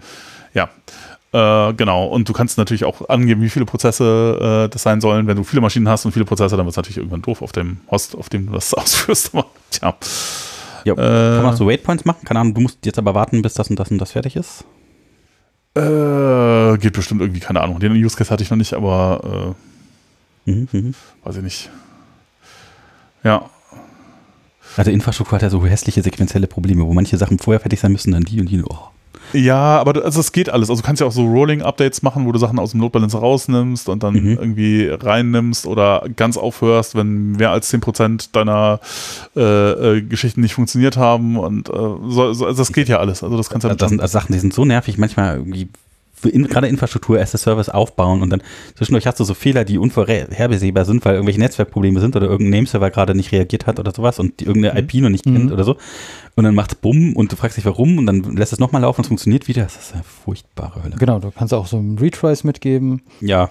Ja. 0.54 0.70
Äh, 1.30 1.74
genau, 1.74 2.06
und 2.06 2.28
du 2.28 2.32
kannst 2.32 2.58
natürlich 2.58 2.84
auch 2.84 3.08
angeben, 3.08 3.42
wie 3.42 3.48
viele 3.48 3.64
Prozesse 3.64 4.64
äh, 4.64 4.68
das 4.68 4.82
sein 4.82 5.00
sollen. 5.00 5.28
Wenn 5.28 5.36
du 5.36 5.44
viele 5.44 5.60
Maschinen 5.60 5.88
hast 5.88 6.04
und 6.04 6.10
viele 6.10 6.24
Prozesse, 6.24 6.56
dann 6.56 6.66
wird 6.66 6.72
es 6.72 6.76
natürlich 6.76 6.96
irgendwann 6.96 7.22
doof 7.22 7.42
auf 7.42 7.52
dem 7.52 7.78
Host, 7.92 8.16
auf 8.16 8.28
dem 8.28 8.46
du 8.46 8.54
das 8.54 8.74
ausführst. 8.74 9.36
Aber, 9.36 9.46
tja. 9.70 9.94
Ja, 10.84 10.94
kann 10.94 11.42
man 11.42 11.54
auch 11.54 11.56
so 11.56 11.66
Waypoints 11.66 12.04
machen? 12.04 12.24
Keine 12.24 12.40
Ahnung, 12.40 12.54
du 12.54 12.60
musst 12.60 12.84
jetzt 12.84 12.98
aber 12.98 13.14
warten, 13.14 13.42
bis 13.42 13.54
das 13.54 13.70
und 13.70 13.78
das 13.78 13.90
und 13.90 13.98
das 13.98 14.12
fertig 14.12 14.36
ist? 14.36 14.64
Äh, 15.74 16.78
geht 16.78 16.92
bestimmt 16.92 17.20
irgendwie, 17.20 17.40
keine 17.40 17.60
Ahnung. 17.60 17.78
Den 17.78 17.92
Use 17.92 18.16
Case 18.16 18.30
hatte 18.30 18.42
ich 18.42 18.50
noch 18.50 18.56
nicht, 18.56 18.74
aber 18.74 19.54
äh, 20.46 20.50
mhm, 20.50 20.68
mhm. 20.72 20.94
weiß 21.24 21.36
ich 21.36 21.42
nicht. 21.42 21.70
Ja. 23.22 23.48
Also 24.76 24.90
Infrastruktur 24.90 25.36
hat 25.36 25.42
ja 25.42 25.50
so 25.50 25.64
hässliche 25.64 26.02
sequenzielle 26.02 26.46
Probleme, 26.46 26.86
wo 26.86 26.92
manche 26.92 27.16
Sachen 27.16 27.38
vorher 27.38 27.60
fertig 27.60 27.80
sein 27.80 27.92
müssen, 27.92 28.12
dann 28.12 28.22
die 28.22 28.40
und 28.40 28.48
die. 28.48 28.62
Oh. 28.62 28.88
Ja, 29.32 29.78
aber 29.78 30.04
also 30.04 30.20
es 30.20 30.32
geht 30.32 30.48
alles. 30.48 30.70
Also 30.70 30.80
du 30.80 30.86
kannst 30.86 31.00
ja 31.00 31.06
auch 31.06 31.12
so 31.12 31.26
Rolling-Updates 31.26 32.02
machen, 32.02 32.24
wo 32.26 32.32
du 32.32 32.38
Sachen 32.38 32.58
aus 32.58 32.70
dem 32.70 32.80
Load 32.80 32.92
Balancer 32.92 33.18
rausnimmst 33.18 33.88
und 33.88 34.02
dann 34.02 34.14
mhm. 34.14 34.38
irgendwie 34.38 34.88
reinnimmst 34.88 35.66
oder 35.66 36.04
ganz 36.16 36.36
aufhörst, 36.36 36.94
wenn 36.94 37.32
mehr 37.32 37.50
als 37.50 37.72
10% 37.72 38.32
deiner 38.32 38.80
äh, 39.36 39.40
äh, 39.40 40.02
Geschichten 40.02 40.40
nicht 40.40 40.54
funktioniert 40.54 40.96
haben. 40.96 41.36
Und 41.38 41.68
äh, 41.68 41.72
so, 41.72 42.32
so, 42.32 42.46
also 42.46 42.58
das 42.58 42.72
geht 42.72 42.88
ja 42.88 42.98
alles. 42.98 43.22
Also 43.22 43.36
das 43.36 43.50
kannst 43.50 43.66
ja 43.66 43.74
Das 43.74 43.88
sind 43.88 44.00
also 44.00 44.12
Sachen, 44.12 44.32
die 44.32 44.38
sind 44.38 44.54
so 44.54 44.64
nervig, 44.64 44.98
manchmal 44.98 45.36
irgendwie 45.36 45.68
in, 46.24 46.46
gerade 46.46 46.68
Infrastruktur 46.68 47.20
as 47.20 47.34
a 47.34 47.38
Service 47.38 47.68
aufbauen 47.68 48.22
und 48.22 48.30
dann 48.30 48.42
zwischendurch 48.74 49.06
hast 49.06 49.20
du 49.20 49.24
so 49.24 49.34
Fehler, 49.34 49.64
die 49.64 49.78
unvorhersehbar 49.78 50.84
sind, 50.84 51.04
weil 51.04 51.14
irgendwelche 51.14 51.40
Netzwerkprobleme 51.40 52.00
sind 52.00 52.16
oder 52.16 52.26
irgendein 52.26 52.60
Nameserver 52.60 52.90
gerade 52.90 53.14
nicht 53.14 53.32
reagiert 53.32 53.66
hat 53.66 53.78
oder 53.78 53.92
sowas 53.92 54.18
und 54.18 54.40
die 54.40 54.46
irgendeine 54.46 54.80
mhm. 54.80 54.88
IP 54.88 54.94
noch 55.02 55.10
nicht 55.10 55.26
mhm. 55.26 55.34
kennt 55.34 55.52
oder 55.52 55.64
so. 55.64 55.76
Und 56.34 56.44
dann 56.44 56.54
macht 56.54 56.72
es 56.72 56.78
Bumm 56.78 57.14
und 57.14 57.32
du 57.32 57.36
fragst 57.36 57.56
dich 57.56 57.64
warum 57.64 57.98
und 57.98 58.06
dann 58.06 58.22
lässt 58.36 58.52
es 58.52 58.58
nochmal 58.58 58.82
laufen 58.82 59.00
und 59.00 59.04
es 59.04 59.08
funktioniert 59.08 59.48
wieder. 59.48 59.62
Das 59.64 59.76
ist 59.76 59.94
eine 59.94 60.02
furchtbare 60.02 60.82
Hölle. 60.82 60.96
Genau, 60.96 61.18
du 61.18 61.30
kannst 61.30 61.52
auch 61.54 61.66
so 61.66 61.82
Retries 62.00 62.44
mitgeben. 62.44 63.02
Ja. 63.20 63.50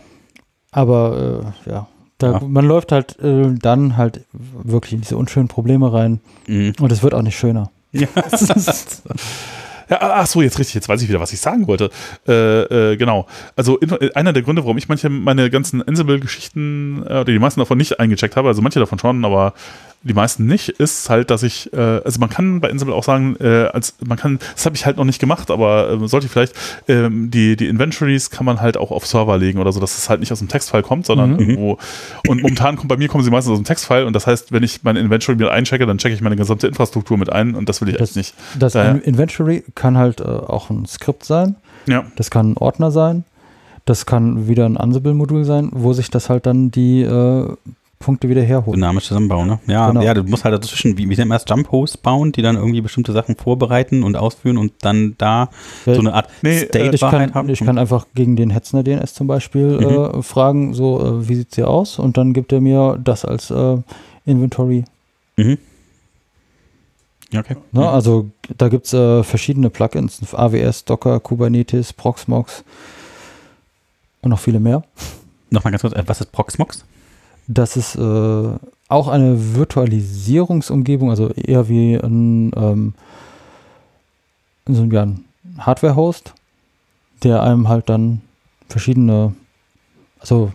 Aber 0.72 1.54
äh, 1.66 1.70
ja, 1.70 1.88
da, 2.18 2.34
ja. 2.34 2.42
man 2.48 2.66
läuft 2.66 2.92
halt 2.92 3.20
äh, 3.20 3.54
dann 3.54 3.98
halt 3.98 4.26
wirklich 4.32 4.94
in 4.94 5.02
diese 5.02 5.18
unschönen 5.18 5.48
Probleme 5.48 5.92
rein 5.92 6.20
mhm. 6.48 6.74
und 6.80 6.92
es 6.92 7.04
wird 7.04 7.14
auch 7.14 7.22
nicht 7.22 7.38
schöner. 7.38 7.72
Ja. 7.92 8.08
Ja, 9.90 10.00
ach 10.02 10.28
so, 10.28 10.42
jetzt 10.42 10.60
richtig, 10.60 10.76
jetzt 10.76 10.90
weiß 10.90 11.02
ich 11.02 11.10
wieder, 11.10 11.20
was 11.20 11.32
ich 11.32 11.40
sagen 11.40 11.68
wollte. 11.68 11.90
Äh, 12.28 12.92
äh, 12.92 12.98
genau. 12.98 13.28
Also 13.56 13.78
in, 13.78 13.92
einer 14.16 14.34
der 14.34 14.44
Gründe, 14.44 14.64
warum 14.64 14.78
ich 14.78 14.90
manche 14.90 15.10
meine 15.10 15.50
ganzen 15.50 15.82
Ansible-Geschichten 15.82 17.04
äh, 17.04 17.12
oder 17.12 17.26
die 17.26 17.40
meisten 17.40 17.60
davon 17.60 17.78
nicht 17.78 18.00
eingecheckt 18.00 18.36
habe, 18.36 18.50
also 18.50 18.62
manche 18.62 18.80
davon 18.80 19.00
schon, 19.00 19.24
aber 19.24 19.54
die 20.04 20.14
meisten 20.14 20.46
nicht, 20.46 20.70
ist 20.70 21.10
halt, 21.10 21.32
dass 21.32 21.44
ich, 21.44 21.74
äh, 21.74 21.78
also 21.78 22.20
man 22.20 22.30
kann 22.30 22.62
bei 22.62 22.70
Ansible 22.70 22.94
auch 22.94 23.04
sagen, 23.04 23.36
äh, 23.40 23.66
als 23.74 23.96
man 24.06 24.18
kann, 24.18 24.40
das 24.56 24.66
habe 24.66 24.76
ich 24.76 24.86
halt 24.86 24.98
noch 24.98 25.06
nicht 25.06 25.20
gemacht, 25.20 25.52
aber 25.52 25.92
äh, 25.92 26.08
sollte 26.08 26.28
ich 26.28 26.32
vielleicht, 26.32 26.54
ähm, 26.88 27.30
die, 27.32 27.56
die 27.56 27.68
Inventories 27.68 28.30
kann 28.30 28.46
man 28.46 28.62
halt 28.62 28.78
auch 28.78 28.92
auf 28.92 29.06
Server 29.06 29.38
legen 29.38 29.60
oder 29.60 29.72
so, 29.72 29.80
dass 29.80 29.98
es 29.98 30.10
halt 30.10 30.20
nicht 30.20 30.32
aus 30.32 30.40
dem 30.40 30.48
Textfile 30.48 30.84
kommt, 30.84 31.06
sondern 31.06 31.34
mhm. 31.34 31.40
irgendwo. 31.40 31.78
Und 32.28 32.42
momentan 32.42 32.76
kommt 32.76 32.90
bei 32.90 32.98
mir 32.98 33.08
kommen 33.08 33.24
sie 33.24 33.32
meistens 33.32 33.54
aus 33.54 33.60
dem 33.60 33.66
Textfile 33.66 34.06
und 34.06 34.14
das 34.14 34.28
heißt, 34.28 34.52
wenn 34.52 34.64
ich 34.64 34.84
meine 34.84 35.00
Inventory 35.00 35.38
mit 35.38 35.50
einchecke, 35.50 35.86
dann 35.86 35.98
checke 35.98 36.16
ich 36.16 36.22
meine 36.22 36.36
gesamte 36.36 36.68
Infrastruktur 36.68 37.18
mit 37.18 37.32
ein 37.32 37.56
und 37.56 37.68
das 37.68 37.82
will 37.82 37.90
ich 37.90 37.98
das, 37.98 38.10
echt 38.10 38.18
nicht. 38.18 38.34
Das 38.58 38.74
Daher, 38.74 39.04
Inventory 39.04 39.64
kann 39.76 39.98
halt 39.98 40.22
äh, 40.22 40.24
auch 40.24 40.70
ein 40.70 40.86
Skript 40.86 41.26
sein. 41.26 41.56
Ja. 41.88 42.06
Das 42.16 42.30
kann 42.30 42.52
ein 42.52 42.58
Ordner 42.58 42.92
sein. 42.92 43.24
Das 43.86 44.06
kann 44.06 44.50
wieder 44.50 44.66
ein 44.66 44.76
Ansible-Modul 44.76 45.46
sein, 45.46 45.70
wo 45.72 45.94
sich 45.94 46.10
das 46.10 46.30
halt 46.30 46.46
dann 46.46 46.72
die 46.72 47.04
äh, 47.04 47.56
Punkte 48.00 48.30
wieder 48.30 48.44
herholen. 48.44 48.80
Dynamisch 48.80 49.06
zusammenbauen, 49.06 49.48
ne? 49.48 49.60
Ja, 49.66 49.88
genau. 49.90 50.02
ja, 50.02 50.14
du 50.14 50.24
musst 50.24 50.44
halt 50.44 50.54
dazwischen, 50.54 50.98
wie, 50.98 51.10
wie 51.10 51.16
nennt 51.16 51.30
man 51.30 51.38
das, 51.38 51.46
Jump-Hosts 51.48 51.98
bauen, 51.98 52.32
die 52.32 52.42
dann 52.42 52.56
irgendwie 52.56 52.82
bestimmte 52.82 53.12
Sachen 53.12 53.36
vorbereiten 53.36 54.04
und 54.04 54.16
ausführen 54.16 54.58
und 54.58 54.74
dann 54.82 55.16
da 55.18 55.50
ja, 55.86 55.94
so 55.96 56.00
eine 56.00 56.14
Art 56.14 56.30
nee, 56.44 56.60
State 56.60 56.92
äh, 56.92 56.96
ich 56.96 57.02
kann, 57.02 57.34
haben. 57.34 57.50
Ich 57.50 57.60
kann 57.60 57.78
einfach 57.78 58.06
gegen 58.14 58.36
den 58.36 58.52
Hetzner 58.52 58.84
DNS 58.84 59.14
zum 59.14 59.28
Beispiel 59.28 59.80
mhm. 59.80 60.20
äh, 60.20 60.22
fragen, 60.22 60.74
so, 60.74 61.00
äh, 61.00 61.28
wie 61.28 61.36
sieht 61.36 61.50
es 61.50 61.56
hier 61.56 61.70
aus? 61.70 61.98
Und 61.98 62.18
dann 62.18 62.34
gibt 62.34 62.54
er 62.54 62.62
mir 62.62 63.00
das 63.04 63.26
als 63.26 63.50
äh, 63.50 63.78
Inventory. 64.26 64.86
Mhm. 65.38 65.58
Okay. 67.36 67.58
Na, 67.72 67.82
ne, 67.82 67.90
also 67.90 68.30
da 68.58 68.70
gibt 68.70 68.86
es 68.86 68.94
äh, 68.94 69.24
verschiedene 69.24 69.70
Plugins, 69.70 70.22
AWS, 70.34 70.86
Docker, 70.86 71.20
Kubernetes, 71.20 71.92
Proxmox 71.94 72.64
und 74.22 74.30
noch 74.30 74.40
viele 74.40 74.60
mehr. 74.60 74.84
Nochmal 75.50 75.72
ganz 75.72 75.82
kurz, 75.82 75.94
äh, 75.94 76.04
was 76.06 76.22
ist 76.22 76.32
Proxmox? 76.32 76.86
Das 77.48 77.78
ist 77.78 77.96
äh, 77.96 78.50
auch 78.90 79.08
eine 79.08 79.56
Virtualisierungsumgebung, 79.56 81.10
also 81.10 81.30
eher 81.30 81.70
wie 81.70 81.96
ein, 81.96 82.52
ähm, 82.56 82.94
so 84.66 84.82
ein 84.82 85.26
Hardware-Host, 85.58 86.34
der 87.24 87.44
einem 87.44 87.70
halt 87.70 87.90
dann 87.90 88.22
verschiedene, 88.68 89.34
also 90.20 90.52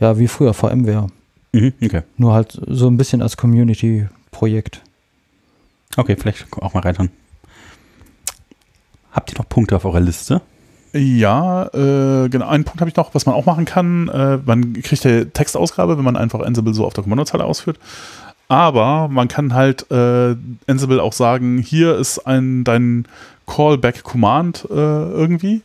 ja, 0.00 0.18
wie 0.18 0.28
früher 0.28 0.54
VMware. 0.54 1.08
Mhm, 1.52 1.72
okay. 1.82 2.02
Nur 2.16 2.34
halt 2.34 2.60
so 2.66 2.88
ein 2.88 2.96
bisschen 2.96 3.22
als 3.22 3.36
Community-Projekt. 3.36 4.82
Okay, 5.96 6.16
vielleicht 6.16 6.46
auch 6.60 6.74
mal 6.74 6.80
reinschauen. 6.80 7.10
Habt 9.12 9.32
ihr 9.32 9.38
noch 9.38 9.48
Punkte 9.48 9.76
auf 9.76 9.84
eurer 9.84 10.00
Liste? 10.00 10.42
Ja, 10.94 11.64
äh, 11.74 12.28
genau. 12.28 12.46
Einen 12.46 12.62
Punkt 12.64 12.80
habe 12.80 12.88
ich 12.88 12.96
noch, 12.96 13.14
was 13.14 13.26
man 13.26 13.34
auch 13.34 13.46
machen 13.46 13.64
kann. 13.64 14.08
Äh, 14.08 14.38
man 14.44 14.74
kriegt 14.74 15.04
ja 15.04 15.24
Textausgabe, 15.24 15.98
wenn 15.98 16.04
man 16.04 16.16
einfach 16.16 16.40
Ansible 16.40 16.72
so 16.72 16.86
auf 16.86 16.94
der 16.94 17.02
Kommandozeile 17.02 17.44
ausführt. 17.44 17.78
Aber 18.46 19.08
man 19.08 19.26
kann 19.26 19.54
halt 19.54 19.90
äh, 19.90 20.36
Ansible 20.68 21.02
auch 21.02 21.12
sagen, 21.12 21.58
hier 21.58 21.96
ist 21.96 22.20
ein 22.26 22.62
dein 22.62 23.06
Callback-Command 23.46 24.68
äh, 24.70 24.74
irgendwie. 24.74 25.62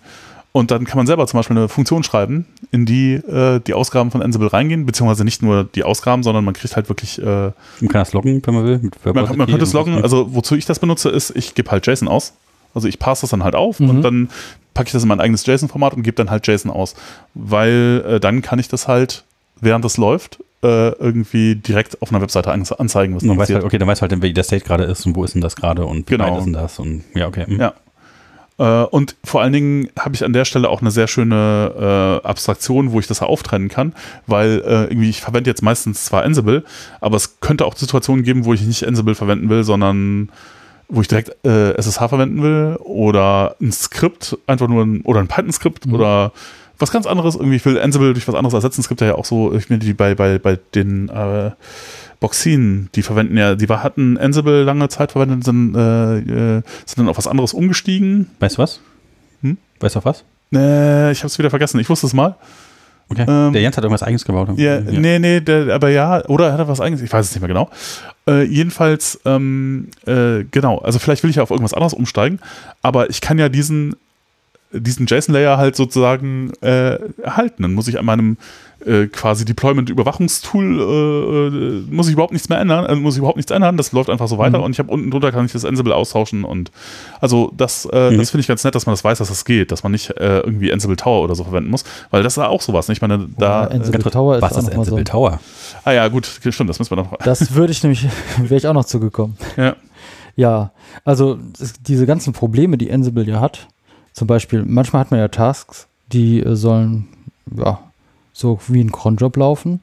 Und 0.51 0.71
dann 0.71 0.85
kann 0.85 0.97
man 0.97 1.05
selber 1.05 1.27
zum 1.27 1.37
Beispiel 1.37 1.55
eine 1.57 1.69
Funktion 1.69 2.01
schreiben, 2.01 2.47
in 2.71 2.87
die 2.87 3.13
äh, 3.13 3.59
die 3.59 3.75
Ausgaben 3.75 4.09
von 4.09 4.23
Ansible 4.23 4.51
reingehen, 4.51 4.87
beziehungsweise 4.87 5.23
nicht 5.23 5.43
nur 5.43 5.63
die 5.63 5.83
Ausgaben, 5.83 6.23
sondern 6.23 6.43
man 6.43 6.55
kriegt 6.55 6.75
halt 6.75 6.89
wirklich. 6.89 7.21
Äh, 7.21 7.23
Man 7.23 7.53
kann 7.81 8.01
das 8.01 8.13
loggen, 8.13 8.41
wenn 8.43 8.53
man 8.55 8.65
will. 8.65 8.91
Man, 9.13 9.37
man 9.37 9.47
könnte 9.47 9.63
es 9.63 9.73
loggen. 9.73 10.01
Also 10.01 10.33
wozu 10.33 10.55
ich 10.55 10.65
das 10.65 10.79
benutze, 10.79 11.09
ist, 11.09 11.35
ich 11.35 11.53
gebe 11.53 11.69
halt 11.69 11.85
JSON 11.85 12.07
aus. 12.07 12.33
Also 12.79 12.87
ich 12.87 12.99
passe 12.99 13.21
das 13.21 13.29
dann 13.29 13.43
halt 13.43 13.55
auf 13.55 13.79
Mhm. 13.79 13.89
und 13.89 14.01
dann 14.01 14.29
packe 14.73 14.87
ich 14.87 14.93
das 14.93 15.03
in 15.03 15.09
mein 15.09 15.19
eigenes 15.19 15.45
JSON-Format 15.45 15.93
und 15.93 16.03
gebe 16.03 16.15
dann 16.15 16.29
halt 16.31 16.47
JSON 16.47 16.71
aus. 16.71 16.95
Weil 17.33 18.03
äh, 18.07 18.19
dann 18.19 18.41
kann 18.41 18.59
ich 18.59 18.67
das 18.67 18.87
halt, 18.87 19.23
während 19.61 19.83
das 19.85 19.97
läuft, 19.97 20.39
äh, 20.63 20.89
irgendwie 20.95 21.55
direkt 21.55 22.01
auf 22.01 22.11
einer 22.11 22.21
Webseite 22.21 22.51
anze 22.51 22.79
anzeigen, 22.79 23.15
was 23.15 23.23
Man 23.23 23.37
weiß 23.37 23.43
passiert. 23.43 23.57
halt, 23.57 23.65
okay, 23.65 23.77
dann 23.77 23.87
weiß 23.87 24.01
halt, 24.01 24.21
wie 24.21 24.33
der 24.33 24.43
State 24.43 24.65
gerade 24.65 24.83
ist 24.83 25.05
und 25.05 25.15
wo 25.15 25.23
ist 25.23 25.33
denn 25.33 25.41
das 25.41 25.55
gerade 25.55 25.85
und 25.85 26.09
wie 26.09 26.15
Genau. 26.17 26.31
weit 26.31 26.37
ist 26.39 26.45
denn 26.45 26.53
das 26.53 26.79
und 26.79 27.03
ja, 27.15 27.27
okay. 27.27 27.45
hm. 27.45 27.59
Ja. 27.59 27.73
Äh, 28.57 28.85
und 28.87 29.15
vor 29.23 29.41
allen 29.41 29.53
Dingen 29.53 29.89
habe 29.97 30.15
ich 30.15 30.23
an 30.25 30.33
der 30.33 30.43
Stelle 30.43 30.69
auch 30.69 30.81
eine 30.81 30.91
sehr 30.91 31.07
schöne 31.07 32.19
äh, 32.23 32.27
Abstraktion, 32.27 32.91
wo 32.91 32.99
ich 32.99 33.07
das 33.07 33.21
auftrennen 33.21 33.69
kann, 33.69 33.93
weil 34.27 34.61
äh, 34.65 34.83
irgendwie 34.91 35.09
ich 35.09 35.21
verwende 35.21 35.49
jetzt 35.49 35.61
meistens 35.61 36.03
zwar 36.05 36.23
Ansible, 36.23 36.63
aber 36.99 37.15
es 37.15 37.39
könnte 37.39 37.65
auch 37.65 37.75
Situationen 37.77 38.23
geben, 38.25 38.43
wo 38.43 38.53
ich 38.53 38.61
nicht 38.61 38.85
Ansible 38.85 39.15
verwenden 39.15 39.49
will, 39.49 39.63
sondern 39.63 40.29
wo 40.89 41.01
ich 41.01 41.07
direkt 41.07 41.31
äh, 41.45 41.73
SSH 41.79 42.07
verwenden 42.09 42.41
will 42.41 42.77
oder 42.83 43.55
ein 43.61 43.71
Skript, 43.71 44.37
einfach 44.47 44.67
nur 44.67 44.83
ein, 44.83 45.01
oder 45.01 45.19
ein 45.19 45.27
Python-Skript 45.27 45.85
Mhm. 45.85 45.93
oder 45.93 46.31
was 46.79 46.91
ganz 46.91 47.05
anderes. 47.05 47.35
Irgendwie, 47.35 47.57
ich 47.57 47.65
will 47.65 47.79
Ansible 47.79 48.13
durch 48.13 48.27
was 48.27 48.35
anderes 48.35 48.53
ersetzen. 48.53 48.81
Es 48.81 48.89
gibt 48.89 49.01
ja 49.01 49.15
auch 49.15 49.25
so, 49.25 49.53
ich 49.53 49.69
meine, 49.69 49.79
die 49.79 49.93
bei, 49.93 50.15
bei, 50.15 50.39
bei 50.39 50.57
den 50.73 51.09
äh, 51.09 51.51
Boxin, 52.19 52.89
die 52.95 53.01
verwenden 53.01 53.37
ja, 53.37 53.55
die 53.55 53.67
hatten 53.67 54.17
Ansible 54.17 54.63
lange 54.63 54.89
Zeit 54.89 55.11
verwendet, 55.11 55.43
sind, 55.43 55.75
äh, 55.75 56.17
äh, 56.19 56.61
sind 56.85 56.97
dann 56.97 57.09
auf 57.09 57.17
was 57.17 57.27
anderes 57.27 57.53
umgestiegen. 57.53 58.29
Weißt 58.39 58.57
du 58.57 58.61
was? 58.61 58.79
Hm? 59.41 59.57
Weißt 59.79 59.95
du 59.95 59.99
auf 59.99 60.05
was? 60.05 60.23
Äh, 60.53 61.11
ich 61.11 61.19
habe 61.19 61.27
es 61.27 61.37
wieder 61.37 61.49
vergessen. 61.49 61.79
Ich 61.79 61.89
wusste 61.89 62.07
es 62.07 62.13
mal. 62.13 62.35
Okay. 63.11 63.25
Ähm, 63.27 63.53
der 63.53 63.61
Jens 63.61 63.75
hat 63.75 63.83
irgendwas 63.83 64.03
eigenes 64.03 64.23
gebaut. 64.23 64.49
Ja, 64.57 64.79
nee, 64.81 65.17
nee, 65.17 65.39
der, 65.41 65.73
aber 65.73 65.89
ja, 65.89 66.23
oder 66.27 66.53
hat 66.53 66.59
er 66.59 66.67
was 66.67 66.79
eigenes? 66.79 67.01
Ich 67.01 67.11
weiß 67.11 67.25
es 67.25 67.31
nicht 67.33 67.41
mehr 67.41 67.47
genau. 67.47 67.69
Äh, 68.29 68.43
jedenfalls, 68.43 69.19
ähm, 69.25 69.87
äh, 70.05 70.43
genau, 70.51 70.77
also 70.77 70.99
vielleicht 70.99 71.23
will 71.23 71.31
ich 71.31 71.37
ja 71.37 71.43
auf 71.43 71.49
irgendwas 71.49 71.73
anderes 71.73 71.93
umsteigen, 71.93 72.39
aber 72.83 73.09
ich 73.09 73.21
kann 73.21 73.39
ja 73.39 73.49
diesen, 73.49 73.95
diesen 74.71 75.07
JSON-Layer 75.07 75.57
halt 75.57 75.75
sozusagen 75.75 76.51
äh, 76.61 76.99
erhalten. 77.23 77.63
Dann 77.63 77.73
muss 77.73 77.87
ich 77.87 77.97
an 77.97 78.05
meinem 78.05 78.37
äh, 78.85 79.07
quasi 79.07 79.43
Deployment-Überwachungstool, 79.45 80.79
äh, 80.79 81.47
äh, 81.47 81.93
muss 81.93 82.07
ich 82.07 82.13
überhaupt 82.13 82.33
nichts 82.33 82.49
mehr 82.49 82.59
ändern, 82.59 82.85
äh, 82.85 82.95
muss 82.95 83.15
ich 83.15 83.19
überhaupt 83.19 83.37
nichts 83.37 83.51
ändern, 83.51 83.77
das 83.77 83.91
läuft 83.91 84.09
einfach 84.09 84.27
so 84.27 84.37
weiter 84.37 84.57
Mhm. 84.59 84.63
und 84.65 84.71
ich 84.71 84.79
habe 84.79 84.91
unten 84.91 85.11
drunter 85.11 85.31
kann 85.31 85.45
ich 85.45 85.51
das 85.51 85.65
Ansible 85.65 85.93
austauschen 85.95 86.43
und 86.43 86.71
also 87.19 87.51
das, 87.57 87.85
äh, 87.91 88.11
Mhm. 88.11 88.17
das 88.17 88.29
finde 88.31 88.41
ich 88.41 88.47
ganz 88.47 88.63
nett, 88.63 88.75
dass 88.75 88.85
man 88.85 88.93
das 88.93 89.03
weiß, 89.03 89.17
dass 89.17 89.27
das 89.29 89.45
geht, 89.45 89.71
dass 89.71 89.83
man 89.83 89.91
nicht 89.91 90.11
äh, 90.11 90.39
irgendwie 90.39 90.71
Ansible 90.71 90.95
Tower 90.95 91.23
oder 91.23 91.35
so 91.35 91.43
verwenden 91.43 91.69
muss, 91.69 91.83
weil 92.11 92.23
das 92.23 92.33
ist 92.33 92.37
ja 92.37 92.47
auch 92.47 92.61
sowas. 92.61 92.87
ne? 92.87 92.93
Ich 92.93 93.01
meine, 93.01 93.27
da, 93.37 93.65
Oder 93.67 93.71
Ansible 93.75 93.99
äh, 94.05 94.09
Tower 94.11 94.35
ist 94.37 94.41
Was 94.41 94.53
auch 94.53 94.57
ist 94.59 94.63
noch 94.63 94.69
mal 94.69 94.75
so. 94.85 94.91
Ansible 94.95 95.03
Tower? 95.03 95.39
ah 95.83 95.91
ja, 95.91 96.07
gut, 96.07 96.25
stimmt, 96.25 96.69
das 96.69 96.79
müssen 96.79 96.91
wir 96.91 96.97
noch. 97.03 97.17
Das 97.17 97.53
würde 97.53 97.71
ich 97.71 97.83
nämlich, 97.83 98.07
wäre 98.37 98.55
ich 98.55 98.67
auch 98.67 98.73
noch 98.73 98.85
zugekommen. 98.85 99.37
Ja. 99.57 99.75
Ja, 100.35 100.71
also 101.03 101.37
es, 101.59 101.73
diese 101.81 102.05
ganzen 102.05 102.31
Probleme, 102.33 102.77
die 102.77 102.89
Ansible 102.91 103.25
ja 103.25 103.41
hat, 103.41 103.67
zum 104.13 104.27
Beispiel, 104.27 104.63
manchmal 104.65 105.01
hat 105.01 105.11
man 105.11 105.19
ja 105.19 105.27
Tasks, 105.27 105.87
die 106.13 106.39
äh, 106.41 106.55
sollen, 106.55 107.07
ja, 107.57 107.79
so 108.39 108.59
wie 108.67 108.81
ein 108.81 108.91
Cronjob 108.91 109.35
laufen, 109.37 109.81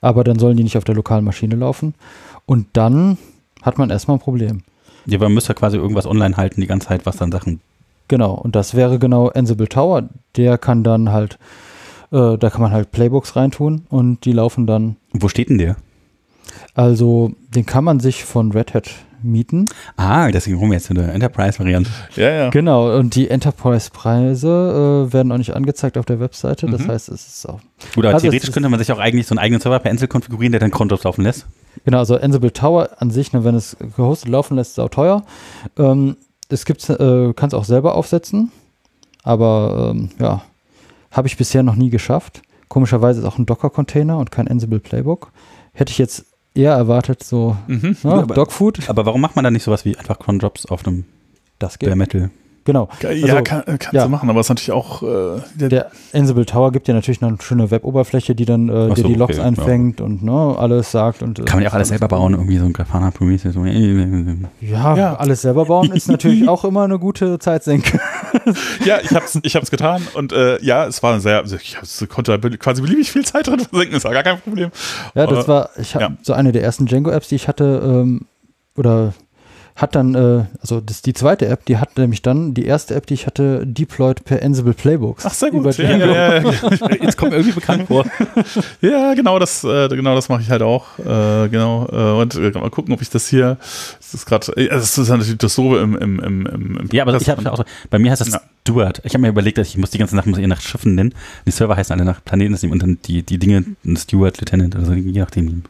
aber 0.00 0.24
dann 0.24 0.38
sollen 0.38 0.56
die 0.56 0.62
nicht 0.62 0.76
auf 0.76 0.84
der 0.84 0.94
lokalen 0.94 1.24
Maschine 1.24 1.56
laufen. 1.56 1.94
Und 2.46 2.66
dann 2.74 3.18
hat 3.62 3.78
man 3.78 3.90
erstmal 3.90 4.18
ein 4.18 4.20
Problem. 4.20 4.62
Ja, 5.06 5.18
man 5.18 5.32
müsste 5.34 5.54
quasi 5.54 5.76
irgendwas 5.76 6.06
online 6.06 6.36
halten 6.36 6.60
die 6.60 6.66
ganze 6.66 6.88
Zeit, 6.88 7.06
was 7.06 7.16
dann 7.16 7.32
Sachen. 7.32 7.60
Genau, 8.08 8.34
und 8.34 8.54
das 8.54 8.74
wäre 8.74 8.98
genau 8.98 9.28
Ansible 9.28 9.68
Tower. 9.68 10.08
Der 10.36 10.58
kann 10.58 10.84
dann 10.84 11.10
halt, 11.10 11.38
äh, 12.12 12.36
da 12.36 12.50
kann 12.50 12.60
man 12.60 12.72
halt 12.72 12.92
Playbooks 12.92 13.34
reintun 13.36 13.86
und 13.88 14.24
die 14.26 14.32
laufen 14.32 14.66
dann, 14.66 14.96
Wo 15.12 15.28
steht 15.28 15.48
denn 15.48 15.58
der? 15.58 15.76
also 16.74 17.32
den 17.54 17.64
kann 17.66 17.84
man 17.84 18.00
sich 18.00 18.24
von 18.24 18.52
Red 18.52 18.74
Hat 18.74 18.90
mieten. 19.24 19.64
Ah, 19.96 20.30
deswegen 20.30 20.56
rum 20.58 20.72
jetzt 20.72 20.90
in 20.90 20.96
der 20.96 21.12
Enterprise-Variante. 21.14 21.90
Ja, 22.16 22.30
ja. 22.30 22.50
Genau, 22.50 22.96
und 22.96 23.14
die 23.14 23.28
Enterprise-Preise 23.30 25.08
äh, 25.08 25.12
werden 25.12 25.32
auch 25.32 25.38
nicht 25.38 25.54
angezeigt 25.54 25.98
auf 25.98 26.04
der 26.06 26.20
Webseite. 26.20 26.66
Das 26.66 26.82
Mhm. 26.82 26.88
heißt, 26.88 27.08
es 27.08 27.26
ist 27.26 27.48
auch. 27.48 27.60
Gut, 27.94 28.04
aber 28.04 28.14
Also 28.14 28.22
theoretisch 28.26 28.50
könnte 28.52 28.68
man 28.68 28.78
sich 28.78 28.90
auch 28.92 28.98
eigentlich 28.98 29.26
so 29.26 29.32
einen 29.34 29.38
eigenen 29.40 29.60
Server 29.60 29.78
per 29.78 29.90
Insel 29.90 30.08
konfigurieren, 30.08 30.52
der 30.52 30.60
dann 30.60 30.70
Cronjobs 30.70 31.04
laufen 31.04 31.22
lässt. 31.22 31.46
Genau, 31.84 31.98
also 31.98 32.16
Ansible 32.16 32.52
Tower 32.52 32.90
an 32.98 33.10
sich, 33.10 33.32
ne, 33.32 33.44
wenn 33.44 33.54
es 33.54 33.76
gehostet 33.96 34.28
laufen 34.28 34.56
lässt, 34.56 34.72
ist 34.72 34.78
auch 34.78 34.88
teuer. 34.90 35.24
Ähm, 35.78 36.16
es 36.48 36.64
gibt, 36.64 36.88
äh, 36.88 37.32
kann 37.34 37.48
es 37.48 37.54
auch 37.54 37.64
selber 37.64 37.94
aufsetzen, 37.96 38.52
aber 39.22 39.92
ähm, 39.94 40.10
ja, 40.20 40.42
habe 41.10 41.26
ich 41.28 41.36
bisher 41.36 41.62
noch 41.62 41.76
nie 41.76 41.90
geschafft. 41.90 42.42
Komischerweise 42.68 43.20
ist 43.20 43.26
auch 43.26 43.38
ein 43.38 43.46
Docker-Container 43.46 44.18
und 44.18 44.30
kein 44.30 44.48
Ansible 44.48 44.80
Playbook. 44.80 45.30
Hätte 45.72 45.90
ich 45.92 45.98
jetzt 45.98 46.26
eher 46.54 46.72
erwartet, 46.72 47.22
so 47.22 47.56
Mhm. 47.66 47.96
ja, 48.02 48.10
aber- 48.10 48.34
Dogfood. 48.34 48.88
Aber 48.88 49.06
warum 49.06 49.20
macht 49.20 49.36
man 49.36 49.44
da 49.44 49.50
nicht 49.50 49.62
sowas 49.64 49.84
wie 49.84 49.96
einfach 49.96 50.18
Cronjobs 50.18 50.66
auf 50.66 50.86
einem 50.86 51.04
Das 51.58 51.78
Bare 51.78 51.90
geht. 51.90 51.98
Metal? 51.98 52.30
Genau. 52.66 52.88
Ja, 53.02 53.10
Also, 53.10 53.42
kann, 53.42 53.62
kannst 53.66 53.92
ja. 53.92 54.04
du 54.04 54.08
machen, 54.08 54.30
aber 54.30 54.40
es 54.40 54.46
ist 54.46 54.48
natürlich 54.48 54.72
auch. 54.72 55.02
Äh, 55.02 55.42
der, 55.54 55.68
Der 55.68 55.90
Ansible 56.14 56.46
Tower 56.46 56.72
gibt 56.72 56.88
ja 56.88 56.94
natürlich 56.94 57.20
noch 57.20 57.28
eine 57.28 57.36
schöne 57.42 57.70
Web-Oberfläche, 57.70 58.34
die 58.34 58.46
dann 58.46 58.70
äh, 58.70 58.88
Ach 58.90 58.94
dir 58.94 59.02
so, 59.02 59.08
die 59.08 59.14
Logs 59.16 59.38
okay, 59.38 59.46
einfängt 59.46 60.00
und 60.00 60.22
ne, 60.22 60.54
alles 60.58 60.90
sagt. 60.90 61.22
Und, 61.22 61.40
äh, 61.40 61.42
Kann 61.42 61.58
man 61.58 61.64
ja 61.64 61.68
auch 61.68 61.74
alles 61.74 61.88
selber 61.88 62.08
bauen, 62.08 62.32
irgendwie 62.32 62.56
so 62.56 62.64
ein 62.64 62.72
Grafana 62.72 63.10
Prometheus. 63.10 63.52
So. 63.52 63.66
Ja, 63.66 64.96
Ja. 64.96 65.14
alles 65.16 65.42
selber 65.42 65.66
bauen 65.66 65.92
ist 65.92 66.08
natürlich 66.08 66.48
auch 66.48 66.64
immer 66.64 66.84
eine 66.84 66.98
gute 66.98 67.38
Zeitsenke. 67.38 68.00
ja, 68.84 69.00
ich 69.02 69.10
hab's, 69.12 69.38
ich 69.42 69.56
hab's 69.56 69.70
getan 69.70 70.06
und 70.14 70.32
äh, 70.32 70.62
ja, 70.62 70.86
es 70.86 71.02
war 71.02 71.18
sehr. 71.20 71.38
Also 71.38 71.56
ich 71.56 71.76
hab's, 71.76 72.04
konnte 72.08 72.38
da 72.38 72.48
quasi 72.50 72.82
beliebig 72.82 73.10
viel 73.10 73.24
Zeit 73.24 73.46
drin 73.46 73.60
versenken, 73.60 73.96
ist 73.96 74.04
ja 74.04 74.12
gar 74.12 74.22
kein 74.22 74.40
Problem. 74.40 74.70
Ja, 75.14 75.26
das 75.26 75.48
war, 75.48 75.70
ich 75.76 75.94
habe 75.94 76.04
ja. 76.04 76.16
so 76.22 76.32
eine 76.32 76.52
der 76.52 76.62
ersten 76.62 76.86
Django-Apps, 76.86 77.28
die 77.28 77.36
ich 77.36 77.48
hatte, 77.48 77.82
ähm, 77.84 78.26
oder 78.76 79.14
hat 79.76 79.96
dann, 79.96 80.14
äh, 80.14 80.44
also 80.60 80.80
das 80.80 81.02
die 81.02 81.14
zweite 81.14 81.46
App, 81.46 81.64
die 81.66 81.78
hat 81.78 81.98
nämlich 81.98 82.22
dann, 82.22 82.54
die 82.54 82.64
erste 82.64 82.94
App, 82.94 83.06
die 83.06 83.14
ich 83.14 83.26
hatte, 83.26 83.66
deployed 83.66 84.24
per 84.24 84.40
Ansible 84.40 84.72
Playbooks. 84.72 85.26
Ach, 85.26 85.34
sehr 85.34 85.48
Über 85.48 85.70
gut. 85.70 85.78
Ja, 85.78 85.96
ja, 85.96 86.38
ja, 86.38 86.54
Jetzt 87.02 87.18
kommt 87.18 87.32
mir 87.32 87.38
irgendwie 87.38 87.54
bekannt 87.54 87.88
vor. 87.88 88.04
ja, 88.80 89.14
genau 89.14 89.40
das, 89.40 89.64
äh, 89.64 89.88
genau 89.88 90.14
das 90.14 90.28
mache 90.28 90.42
ich 90.42 90.50
halt 90.50 90.62
auch. 90.62 90.98
Äh, 90.98 91.48
genau. 91.48 91.88
Äh, 91.90 92.20
und 92.22 92.36
äh, 92.36 92.52
mal 92.52 92.70
gucken, 92.70 92.94
ob 92.94 93.02
ich 93.02 93.10
das 93.10 93.26
hier. 93.26 93.58
Das 93.98 94.14
ist 94.14 94.26
gerade. 94.26 94.56
Äh, 94.56 94.68
das 94.68 94.96
ist 94.96 95.08
natürlich 95.08 95.38
das 95.38 95.56
Doofe 95.56 95.78
im, 95.78 95.96
im, 95.96 96.20
im, 96.20 96.46
im, 96.46 96.76
im 96.76 96.88
Ja, 96.92 97.02
aber 97.02 97.16
ich 97.16 97.28
habe 97.28 97.50
auch 97.50 97.56
so, 97.56 97.64
bei 97.90 97.98
mir 97.98 98.12
heißt 98.12 98.20
das 98.20 98.28
Ja. 98.28 98.40
Stuart. 98.66 99.02
Ich 99.04 99.12
habe 99.14 99.22
mir 99.22 99.28
überlegt, 99.28 99.58
dass 99.58 99.68
ich 99.68 99.76
muss 99.76 99.90
die 99.90 99.98
ganze 99.98 100.14
Nacht 100.14 100.26
muss 100.26 100.38
ich 100.38 100.46
nach 100.46 100.60
Schiffen 100.60 100.94
nennen. 100.94 101.14
Die 101.46 101.50
Server 101.50 101.76
heißen 101.76 101.94
alle 101.94 102.04
nach 102.04 102.24
Planeten 102.24 102.54
und 102.70 102.82
dann 102.82 102.98
die, 103.04 103.22
die 103.22 103.38
Dinge 103.38 103.64
ein 103.84 103.96
Stuart, 103.96 104.40
Lieutenant 104.40 104.76
oder 104.76 104.84
so, 104.84 104.92
je 104.92 105.20
nachdem. 105.20 105.64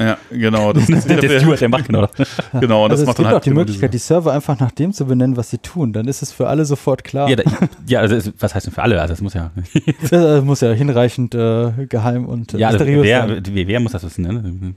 Ja, 0.00 0.16
genau. 0.30 0.72
Das, 0.72 0.86
der, 1.06 1.16
der 1.18 1.40
Stuart, 1.40 1.60
der 1.60 1.68
macht 1.68 1.84
genau 1.88 2.06
das. 2.06 2.26
genau, 2.60 2.88
das 2.88 3.00
Also 3.00 3.02
es 3.02 3.06
macht 3.06 3.16
gibt 3.16 3.18
dann 3.18 3.26
halt 3.26 3.36
auch 3.36 3.40
die 3.44 3.50
Möglichkeit, 3.50 3.92
die 3.94 3.98
Server 3.98 4.32
einfach 4.32 4.58
nach 4.58 4.70
dem 4.72 4.92
zu 4.92 5.04
benennen, 5.04 5.36
was 5.36 5.50
sie 5.50 5.58
tun. 5.58 5.92
Dann 5.92 6.08
ist 6.08 6.22
es 6.22 6.32
für 6.32 6.48
alle 6.48 6.64
sofort 6.64 7.04
klar. 7.04 7.28
Ja, 7.28 7.36
da, 7.36 7.42
ja 7.86 8.00
also 8.00 8.16
es- 8.16 8.32
was 8.38 8.54
heißt 8.54 8.66
denn 8.66 8.72
für 8.72 8.82
alle? 8.82 9.00
Also 9.00 9.12
es 9.14 9.20
muss 9.20 9.34
ja. 9.34 9.50
das 10.10 10.42
muss 10.44 10.60
ja 10.62 10.72
hinreichend 10.72 11.34
äh, 11.34 11.72
geheim 11.88 12.24
und 12.26 12.54
äh, 12.54 12.58
Ja, 12.58 12.68
also 12.68 12.78
mysteriös 12.78 13.04
wer, 13.04 13.28
sein. 13.28 13.42
wer, 13.52 13.66
wer 13.68 13.80
muss 13.80 13.92
das 13.92 14.02
wissen? 14.04 14.22
Ne? 14.22 14.74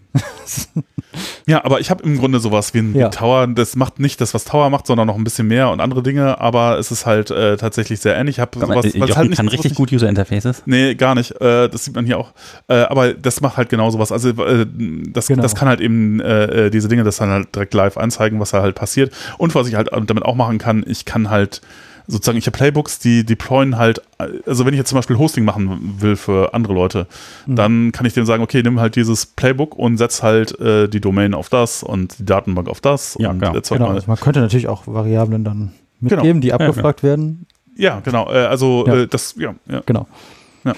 Ja, 1.45 1.63
aber 1.65 1.79
ich 1.79 1.89
habe 1.91 2.03
im 2.03 2.17
Grunde 2.17 2.39
sowas 2.39 2.73
wie 2.73 2.79
ein 2.79 2.95
Ja. 2.95 3.09
Tower. 3.09 3.47
Das 3.47 3.75
macht 3.75 3.99
nicht 3.99 4.19
das, 4.21 4.33
was 4.33 4.45
Tower 4.45 4.69
macht, 4.69 4.87
sondern 4.87 5.07
noch 5.07 5.15
ein 5.15 5.23
bisschen 5.23 5.47
mehr 5.47 5.69
und 5.69 5.79
andere 5.81 6.01
Dinge. 6.01 6.39
Aber 6.39 6.79
es 6.79 6.89
ist 6.91 7.05
halt 7.05 7.31
äh, 7.31 7.57
tatsächlich 7.57 7.99
sehr 7.99 8.15
ähnlich. 8.15 8.35
Ich 8.37 8.39
habe 8.39 8.57
sowas, 8.59 8.69
was 8.85 8.93
Jochen 8.93 9.15
halt 9.15 9.29
nicht 9.29 9.37
kann 9.37 9.47
richtig 9.47 9.71
ich- 9.73 9.77
gut 9.77 9.91
User 9.91 10.07
Interfaces. 10.09 10.63
Nee, 10.65 10.95
gar 10.95 11.15
nicht. 11.15 11.31
Äh, 11.41 11.69
das 11.69 11.85
sieht 11.85 11.95
man 11.95 12.05
hier 12.05 12.17
auch. 12.17 12.31
Äh, 12.67 12.75
aber 12.83 13.13
das 13.13 13.41
macht 13.41 13.57
halt 13.57 13.69
genau 13.69 13.89
sowas. 13.91 14.11
Also 14.11 14.29
äh, 14.29 14.65
das, 15.13 15.27
Genau. 15.27 15.41
das 15.41 15.55
kann 15.55 15.67
halt 15.67 15.79
eben 15.81 16.19
äh, 16.19 16.65
äh, 16.67 16.69
diese 16.69 16.87
Dinge, 16.87 17.03
das 17.03 17.17
dann 17.17 17.29
halt 17.29 17.55
direkt 17.55 17.73
live 17.73 17.97
anzeigen, 17.97 18.39
was 18.39 18.51
da 18.51 18.61
halt 18.61 18.75
passiert. 18.75 19.13
Und 19.37 19.55
was 19.55 19.67
ich 19.67 19.75
halt 19.75 19.89
damit 19.91 20.23
auch 20.25 20.35
machen 20.35 20.57
kann, 20.57 20.83
ich 20.87 21.05
kann 21.05 21.29
halt 21.29 21.61
sozusagen, 22.05 22.37
ich 22.37 22.45
habe 22.47 22.57
Playbooks, 22.57 22.99
die 22.99 23.25
deployen 23.25 23.77
halt, 23.77 24.01
also 24.45 24.65
wenn 24.65 24.73
ich 24.73 24.77
jetzt 24.77 24.89
zum 24.89 24.97
Beispiel 24.97 25.17
Hosting 25.17 25.45
machen 25.45 25.95
will 25.99 26.17
für 26.17 26.53
andere 26.53 26.73
Leute, 26.73 27.07
Mhm. 27.45 27.55
dann 27.55 27.91
kann 27.93 28.05
ich 28.05 28.13
denen 28.13 28.25
sagen, 28.25 28.43
okay, 28.43 28.61
nimm 28.61 28.79
halt 28.81 28.97
dieses 28.97 29.25
Playbook 29.25 29.75
und 29.77 29.97
setz 29.97 30.21
halt 30.21 30.59
äh, 30.59 30.89
die 30.89 30.99
Domain 30.99 31.33
auf 31.33 31.47
das 31.47 31.81
und 31.81 32.19
die 32.19 32.25
Datenbank 32.25 32.67
auf 32.67 32.81
das. 32.81 33.15
Ja, 33.19 33.29
und 33.29 33.39
genau. 33.39 33.53
Genau, 33.53 33.85
mal- 33.87 33.95
also 33.95 34.07
man 34.07 34.17
könnte 34.19 34.41
natürlich 34.41 34.67
auch 34.67 34.85
Variablen 34.85 35.45
dann 35.45 35.71
Genau. 36.01 36.15
mitgeben, 36.17 36.41
die 36.41 36.51
abgefragt 36.51 37.03
werden. 37.03 37.47
ja, 37.77 38.01
genau. 38.01 38.29
Äh, 38.29 38.47
also 38.47 38.83
Ja. 38.85 38.95
Äh, 38.95 39.07
das, 39.07 39.35
ja, 39.37 39.55
ja. 39.69 39.81
Genau. 39.85 40.05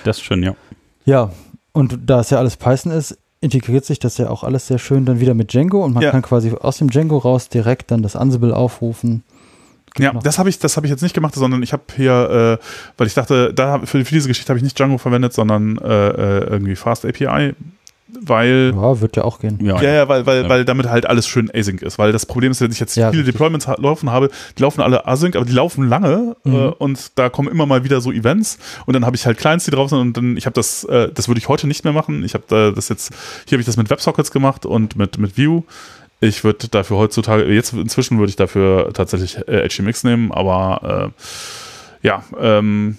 Das 0.03 0.17
ist 0.17 0.23
schön, 0.23 0.43
ja. 0.43 0.53
Ja, 1.05 1.31
und 1.71 1.97
da 2.05 2.19
es 2.19 2.29
ja 2.29 2.37
alles 2.37 2.55
Python 2.57 2.91
ist, 2.91 3.17
integriert 3.45 3.85
sich 3.85 3.99
das 3.99 4.17
ja 4.17 4.29
auch 4.29 4.43
alles 4.43 4.67
sehr 4.67 4.79
schön 4.79 5.05
dann 5.05 5.19
wieder 5.21 5.33
mit 5.33 5.53
Django 5.53 5.83
und 5.85 5.93
man 5.93 6.03
Ja. 6.03 6.11
kann 6.11 6.21
quasi 6.21 6.51
aus 6.51 6.77
dem 6.79 6.89
Django 6.89 7.17
raus 7.17 7.47
direkt 7.47 7.91
dann 7.91 8.01
das 8.03 8.15
Ansible 8.17 8.53
aufrufen. 8.55 9.23
Ja, 9.97 10.11
das 10.11 10.37
habe 10.39 10.49
ich, 10.49 10.59
das 10.59 10.75
habe 10.75 10.87
ich 10.87 10.91
jetzt 10.91 11.03
nicht 11.03 11.13
gemacht, 11.15 11.35
sondern 11.35 11.63
ich 11.63 11.71
habe 11.71 11.83
hier, 11.95 12.59
äh, 12.61 12.65
weil 12.97 13.07
ich 13.07 13.13
dachte, 13.13 13.53
da 13.53 13.71
hab- 13.71 13.87
für, 13.87 14.03
für 14.03 14.13
diese 14.13 14.27
Geschichte 14.27 14.49
habe 14.49 14.57
ich 14.57 14.63
nicht 14.63 14.77
Django 14.77 14.97
verwendet, 14.97 15.31
sondern 15.31 15.77
äh, 15.77 16.07
äh, 16.09 16.43
irgendwie 16.49 16.75
Fast 16.75 17.05
API, 17.05 17.53
weil 18.07 18.73
Ja, 18.75 19.01
wird 19.01 19.15
ja 19.17 19.23
auch 19.23 19.39
gehen. 19.39 19.57
Ja, 19.61 19.81
ja, 19.81 19.91
ja, 19.93 20.07
weil, 20.09 20.25
weil, 20.25 20.43
Ja. 20.43 20.49
weil 20.49 20.63
damit 20.65 20.87
halt 20.89 21.05
alles 21.07 21.27
schön 21.27 21.49
async 21.53 21.81
ist. 21.81 21.97
Weil 21.97 22.11
das 22.11 22.25
Problem 22.25 22.51
ist, 22.51 22.61
wenn 22.61 22.71
ich 22.71 22.79
jetzt 22.79 22.95
Ja, 22.95 23.09
viele 23.09 23.21
richtig. 23.23 23.33
Deployments 23.33 23.67
laufen 23.77 24.11
habe, 24.11 24.29
die 24.57 24.61
laufen 24.61 24.81
alle 24.81 25.07
async, 25.07 25.35
aber 25.35 25.45
die 25.45 25.53
laufen 25.53 25.89
lange 25.89 26.35
Mhm. 26.43 26.53
äh, 26.53 26.67
und 26.77 27.11
da 27.17 27.29
kommen 27.29 27.49
immer 27.49 27.65
mal 27.65 27.83
wieder 27.83 28.01
so 28.01 28.11
Events 28.11 28.57
und 28.85 28.93
dann 28.93 29.05
habe 29.05 29.15
ich 29.15 29.25
halt 29.25 29.37
Clients, 29.37 29.65
die 29.65 29.71
drauf 29.71 29.89
sind 29.89 29.99
und 29.99 30.17
dann, 30.17 30.37
ich 30.37 30.45
habe 30.45 30.53
das, 30.53 30.83
äh, 30.85 31.09
das 31.13 31.27
würde 31.27 31.39
ich 31.39 31.49
heute 31.49 31.67
nicht 31.67 31.83
mehr 31.83 31.93
machen. 31.93 32.23
Ich 32.23 32.33
habe 32.35 32.43
da 32.47 32.71
das 32.71 32.89
jetzt, 32.89 33.11
hier 33.47 33.55
habe 33.57 33.61
ich 33.61 33.65
das 33.65 33.77
mit 33.77 33.89
WebSockets 33.89 34.31
gemacht 34.31 34.65
und 34.65 34.95
mit, 34.95 35.17
mit 35.17 35.37
Vue. 35.37 35.63
Ich 36.21 36.43
würde 36.43 36.67
dafür 36.69 36.97
heutzutage, 36.97 37.43
jetzt 37.53 37.73
inzwischen 37.73 38.17
würde 38.19 38.29
ich 38.29 38.35
dafür 38.35 38.91
tatsächlich 38.93 39.37
äh, 39.47 39.67
HTMX 39.67 40.03
nehmen, 40.05 40.31
aber 40.31 41.11
äh, 42.01 42.07
ja, 42.07 42.23
ähm, 42.39 42.97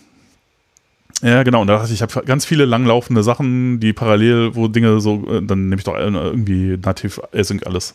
ja, 1.23 1.43
genau. 1.43 1.63
Und 1.63 1.69
da 1.69 1.79
dachte 1.79 1.89
ich, 1.89 1.95
ich 1.95 2.03
habe 2.03 2.27
ganz 2.27 2.45
viele 2.45 2.65
langlaufende 2.65 3.23
Sachen, 3.23 3.81
die 3.81 3.93
parallel, 3.93 4.55
wo 4.55 4.69
Dinge 4.69 5.01
so, 5.01 5.25
äh, 5.31 5.43
dann 5.43 5.69
nehme 5.69 5.77
ich 5.77 5.85
doch 5.85 5.97
äh, 5.97 6.01
irgendwie 6.03 6.79
nativ 6.83 7.21
async 7.33 7.67
alles. 7.67 7.95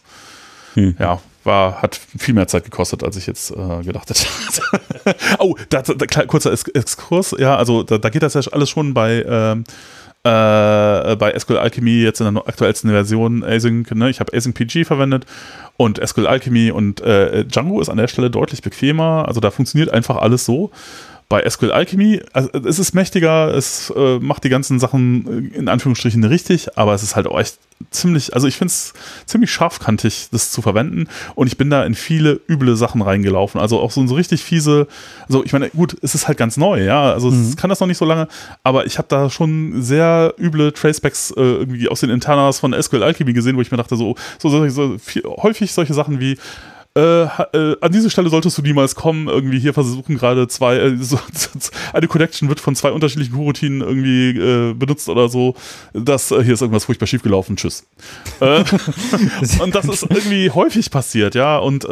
Hm. 0.73 0.95
Ja, 0.99 1.19
war, 1.43 1.81
hat 1.81 1.99
viel 2.17 2.33
mehr 2.33 2.47
Zeit 2.47 2.63
gekostet, 2.63 3.03
als 3.03 3.17
ich 3.17 3.27
jetzt 3.27 3.51
äh, 3.51 3.83
gedacht 3.83 4.09
hätte. 4.09 4.25
oh, 5.39 5.55
da, 5.69 5.81
da, 5.81 6.25
kurzer 6.25 6.51
Ex- 6.51 6.67
Exkurs. 6.69 7.35
Ja, 7.37 7.57
also 7.57 7.83
da, 7.83 7.97
da 7.97 8.09
geht 8.09 8.23
das 8.23 8.33
ja 8.33 8.41
alles 8.51 8.69
schon 8.69 8.93
bei, 8.93 9.23
ähm, 9.27 9.63
äh, 10.23 11.15
bei 11.15 11.33
SQL 11.37 11.57
Alchemy 11.57 12.01
jetzt 12.03 12.21
in 12.21 12.33
der 12.33 12.47
aktuellsten 12.47 12.89
Version 12.91 13.43
Async. 13.43 13.93
Ne? 13.93 14.09
Ich 14.09 14.19
habe 14.19 14.35
Async 14.35 14.55
PG 14.55 14.85
verwendet 14.85 15.25
und 15.77 15.99
SQL 16.05 16.27
Alchemy 16.27 16.71
und 16.71 17.01
äh, 17.01 17.43
Django 17.45 17.81
ist 17.81 17.89
an 17.89 17.97
der 17.97 18.07
Stelle 18.07 18.29
deutlich 18.29 18.61
bequemer. 18.61 19.25
Also 19.27 19.39
da 19.39 19.51
funktioniert 19.51 19.91
einfach 19.91 20.17
alles 20.17 20.45
so. 20.45 20.71
Bei 21.31 21.49
SQL 21.49 21.71
Alchemy, 21.71 22.21
also 22.33 22.49
es 22.65 22.77
ist 22.77 22.93
mächtiger, 22.93 23.55
es 23.55 23.89
äh, 23.95 24.19
macht 24.19 24.43
die 24.43 24.49
ganzen 24.49 24.79
Sachen 24.79 25.53
äh, 25.53 25.57
in 25.57 25.69
Anführungsstrichen 25.69 26.25
richtig, 26.25 26.77
aber 26.77 26.93
es 26.93 27.03
ist 27.03 27.15
halt 27.15 27.25
auch 27.25 27.39
echt 27.39 27.57
ziemlich, 27.89 28.33
also 28.33 28.47
ich 28.47 28.57
finde 28.57 28.73
es 28.73 28.91
ziemlich 29.25 29.49
scharfkantig, 29.49 30.27
das 30.33 30.51
zu 30.51 30.61
verwenden 30.61 31.07
und 31.35 31.47
ich 31.47 31.55
bin 31.55 31.69
da 31.69 31.85
in 31.85 31.95
viele 31.95 32.41
üble 32.49 32.75
Sachen 32.75 33.01
reingelaufen. 33.01 33.61
Also 33.61 33.79
auch 33.79 33.91
so, 33.91 34.05
so 34.05 34.15
richtig 34.15 34.43
fiese, 34.43 34.89
also 35.29 35.41
ich 35.45 35.53
meine, 35.53 35.69
gut, 35.69 35.95
es 36.01 36.15
ist 36.15 36.27
halt 36.27 36.37
ganz 36.37 36.57
neu, 36.57 36.83
ja, 36.83 37.13
also 37.13 37.29
es 37.29 37.55
kann 37.55 37.69
das 37.69 37.79
noch 37.79 37.87
nicht 37.87 37.97
so 37.97 38.03
lange, 38.03 38.27
aber 38.63 38.85
ich 38.85 38.97
habe 38.97 39.07
da 39.07 39.29
schon 39.29 39.81
sehr 39.81 40.33
üble 40.37 40.73
Tracebacks 40.73 41.31
äh, 41.31 41.39
irgendwie 41.41 41.87
aus 41.87 42.01
den 42.01 42.09
Internas 42.09 42.59
von 42.59 42.73
SQL 42.73 43.03
Alchemy 43.03 43.31
gesehen, 43.31 43.55
wo 43.55 43.61
ich 43.61 43.71
mir 43.71 43.77
dachte, 43.77 43.95
so, 43.95 44.17
so, 44.37 44.49
so, 44.49 44.67
so 44.67 44.97
viel, 44.97 45.23
häufig 45.23 45.71
solche 45.71 45.93
Sachen 45.93 46.19
wie 46.19 46.37
äh, 46.93 47.23
äh, 47.23 47.77
an 47.79 47.91
diese 47.91 48.09
Stelle 48.09 48.29
solltest 48.29 48.57
du 48.57 48.61
niemals 48.61 48.95
kommen. 48.95 49.27
Irgendwie 49.29 49.59
hier 49.59 49.73
versuchen 49.73 50.17
gerade 50.17 50.47
zwei, 50.49 50.77
äh, 50.77 50.97
so, 50.97 51.19
eine 51.93 52.07
Connection 52.07 52.49
wird 52.49 52.59
von 52.59 52.75
zwei 52.75 52.91
unterschiedlichen 52.91 53.33
Coroutinen 53.33 53.79
irgendwie 53.81 54.37
äh, 54.37 54.73
benutzt 54.73 55.07
oder 55.07 55.29
so. 55.29 55.55
Das 55.93 56.31
äh, 56.31 56.43
hier 56.43 56.53
ist 56.53 56.61
irgendwas 56.61 56.85
furchtbar 56.85 57.07
schiefgelaufen. 57.07 57.55
Tschüss. 57.55 57.85
Äh, 58.41 58.63
und 59.63 59.73
das 59.73 59.85
ist 59.85 60.03
irgendwie 60.09 60.49
häufig 60.49 60.91
passiert, 60.91 61.35
ja. 61.35 61.57
Und 61.57 61.87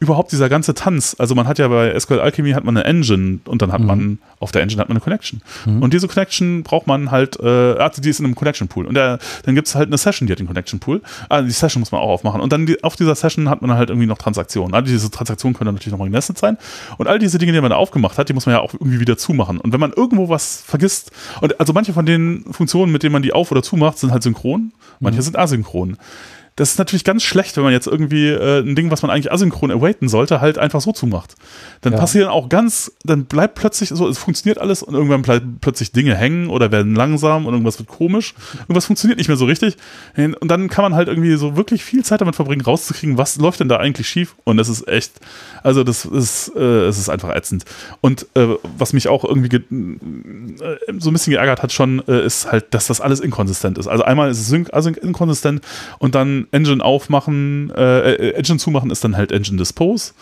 überhaupt 0.00 0.32
dieser 0.32 0.48
ganze 0.48 0.74
Tanz. 0.74 1.16
Also 1.18 1.34
man 1.34 1.46
hat 1.46 1.58
ja 1.58 1.68
bei 1.68 1.98
SQL 1.98 2.20
Alchemy 2.20 2.52
hat 2.52 2.64
man 2.64 2.76
eine 2.76 2.86
Engine 2.86 3.40
und 3.44 3.62
dann 3.62 3.72
hat 3.72 3.80
man 3.80 4.18
auf 4.40 4.52
der 4.52 4.62
Engine 4.62 4.80
hat 4.80 4.88
man 4.88 4.96
eine 4.96 5.02
Connection. 5.02 5.42
Und 5.66 5.92
diese 5.92 6.08
Connection 6.08 6.62
braucht 6.62 6.86
man 6.86 7.10
halt, 7.10 7.38
äh, 7.40 7.46
also 7.46 8.00
die 8.00 8.08
ist 8.08 8.20
in 8.20 8.26
einem 8.26 8.34
Connection 8.34 8.68
Pool. 8.68 8.86
Und 8.86 8.94
der, 8.94 9.18
dann 9.44 9.54
gibt 9.54 9.68
es 9.68 9.74
halt 9.74 9.88
eine 9.88 9.98
Session, 9.98 10.26
die 10.26 10.32
hat 10.32 10.38
den 10.38 10.46
Connection 10.46 10.80
Pool. 10.80 11.02
Ah, 11.28 11.42
die 11.42 11.50
Session 11.50 11.80
muss 11.80 11.92
man 11.92 12.00
auch 12.00 12.08
aufmachen. 12.08 12.40
Und 12.40 12.52
dann 12.52 12.66
die, 12.66 12.82
auf 12.84 12.96
dieser 12.96 13.14
Session 13.14 13.48
hat 13.48 13.62
man 13.62 13.74
halt 13.74 13.90
irgendwie 13.90 14.06
noch 14.06 14.18
Transaktionen. 14.18 14.37
All 14.74 14.82
diese 14.82 15.10
Transaktionen 15.10 15.56
können 15.56 15.66
dann 15.66 15.74
natürlich 15.74 15.92
nochmal 15.92 16.08
genestet 16.08 16.38
sein. 16.38 16.58
Und 16.96 17.08
all 17.08 17.18
diese 17.18 17.38
Dinge, 17.38 17.52
die 17.52 17.60
man 17.60 17.70
da 17.70 17.76
aufgemacht 17.76 18.18
hat, 18.18 18.28
die 18.28 18.32
muss 18.32 18.46
man 18.46 18.54
ja 18.54 18.60
auch 18.60 18.74
irgendwie 18.74 19.00
wieder 19.00 19.16
zumachen. 19.16 19.58
Und 19.58 19.72
wenn 19.72 19.80
man 19.80 19.92
irgendwo 19.92 20.28
was 20.28 20.62
vergisst, 20.64 21.10
und 21.40 21.58
also 21.60 21.72
manche 21.72 21.92
von 21.92 22.06
den 22.06 22.44
Funktionen, 22.50 22.92
mit 22.92 23.02
denen 23.02 23.12
man 23.12 23.22
die 23.22 23.32
auf- 23.32 23.50
oder 23.50 23.62
zumacht, 23.62 23.98
sind 23.98 24.12
halt 24.12 24.22
synchron, 24.22 24.72
manche 25.00 25.22
sind 25.22 25.36
asynchron. 25.36 25.96
Das 26.58 26.70
ist 26.70 26.78
natürlich 26.78 27.04
ganz 27.04 27.22
schlecht, 27.22 27.56
wenn 27.56 27.62
man 27.62 27.72
jetzt 27.72 27.86
irgendwie 27.86 28.30
äh, 28.30 28.58
ein 28.62 28.74
Ding, 28.74 28.90
was 28.90 29.02
man 29.02 29.12
eigentlich 29.12 29.30
asynchron 29.30 29.70
awaiten 29.70 30.08
sollte, 30.08 30.40
halt 30.40 30.58
einfach 30.58 30.80
so 30.80 30.90
zumacht. 30.90 31.36
Dann 31.82 31.92
Ja. 31.92 32.00
passieren 32.00 32.28
auch 32.28 32.48
ganz, 32.48 32.90
dann 33.04 33.26
bleibt 33.26 33.54
plötzlich 33.54 33.90
so, 33.90 34.08
es 34.08 34.18
funktioniert 34.18 34.58
alles 34.58 34.82
und 34.82 34.92
irgendwann 34.92 35.22
bleiben 35.22 35.58
plötzlich 35.60 35.92
Dinge 35.92 36.16
hängen 36.16 36.50
oder 36.50 36.72
werden 36.72 36.96
langsam 36.96 37.46
und 37.46 37.52
irgendwas 37.52 37.78
wird 37.78 37.88
komisch. 37.88 38.34
Irgendwas 38.62 38.86
funktioniert 38.86 39.18
nicht 39.18 39.28
mehr 39.28 39.36
so 39.36 39.44
richtig. 39.44 39.76
Und 40.16 40.36
dann 40.50 40.68
kann 40.68 40.82
man 40.82 40.96
halt 40.96 41.06
irgendwie 41.06 41.36
so 41.36 41.56
wirklich 41.56 41.84
viel 41.84 42.04
Zeit 42.04 42.20
damit 42.22 42.34
verbringen, 42.34 42.62
rauszukriegen, 42.62 43.18
was 43.18 43.36
läuft 43.36 43.60
denn 43.60 43.68
da 43.68 43.76
eigentlich 43.76 44.08
schief. 44.08 44.34
Und 44.42 44.56
das 44.56 44.68
ist 44.68 44.88
echt, 44.88 45.12
also 45.62 45.84
das 45.84 46.06
ist, 46.06 46.50
äh, 46.56 46.86
es 46.86 46.98
ist 46.98 47.08
einfach 47.08 47.32
ätzend. 47.36 47.66
Und 48.00 48.26
äh, 48.34 48.48
was 48.76 48.92
mich 48.92 49.06
auch 49.06 49.22
irgendwie 49.24 49.48
ge 49.48 49.60
äh, 49.60 50.98
so 50.98 51.10
ein 51.10 51.12
bisschen 51.12 51.34
geärgert 51.34 51.62
hat 51.62 51.72
schon, 51.72 52.02
äh, 52.08 52.26
ist 52.26 52.50
halt, 52.50 52.74
dass 52.74 52.88
das 52.88 53.00
alles 53.00 53.20
inkonsistent 53.20 53.78
ist. 53.78 53.86
Also 53.86 54.02
einmal 54.02 54.28
ist 54.28 54.40
es 54.40 54.48
Sync, 54.48 54.72
Async 54.72 54.96
inkonsistent 54.96 55.62
und 56.00 56.16
dann 56.16 56.47
Engine 56.50 56.84
aufmachen, 56.84 57.70
äh, 57.76 58.12
äh, 58.12 58.34
Engine 58.34 58.58
zumachen 58.58 58.90
ist 58.90 59.04
dann 59.04 59.16
halt 59.16 59.32
Engine 59.32 59.58
Dispose. 59.58 60.12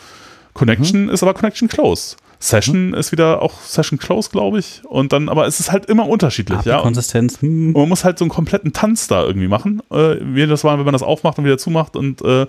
Connection 0.55 1.09
ist 1.09 1.23
aber 1.23 1.35
Connection 1.35 1.69
Close. 1.69 2.17
Session 2.39 2.95
ist 2.95 3.13
wieder 3.13 3.43
auch 3.43 3.61
Session 3.61 3.99
Close, 3.99 4.31
glaube 4.31 4.59
ich. 4.59 4.83
Und 4.85 5.13
dann, 5.13 5.29
aber 5.29 5.47
es 5.47 5.61
ist 5.61 5.73
halt 5.73 5.87
immer 5.87 6.09
unterschiedlich, 6.09 6.65
ja. 6.65 6.79
Und 6.79 6.85
Konsistenz. 6.85 7.41
Hm. 7.41 7.69
und 7.69 7.81
man 7.81 7.89
muss 7.89 8.05
halt 8.05 8.19
so 8.19 8.25
einen 8.25 8.31
kompletten 8.31 8.73
Tanz 8.73 9.09
da 9.09 9.25
irgendwie 9.25 9.49
machen. 9.49 9.83
Äh, 9.91 10.23
jedes 10.35 10.65
Mal, 10.65 10.79
wenn 10.79 10.85
man 10.85 10.93
das 10.93 11.03
aufmacht 11.03 11.39
und 11.39 11.45
wieder 11.45 11.59
zumacht 11.59 11.97
und 11.97 12.23
äh, 12.23 12.47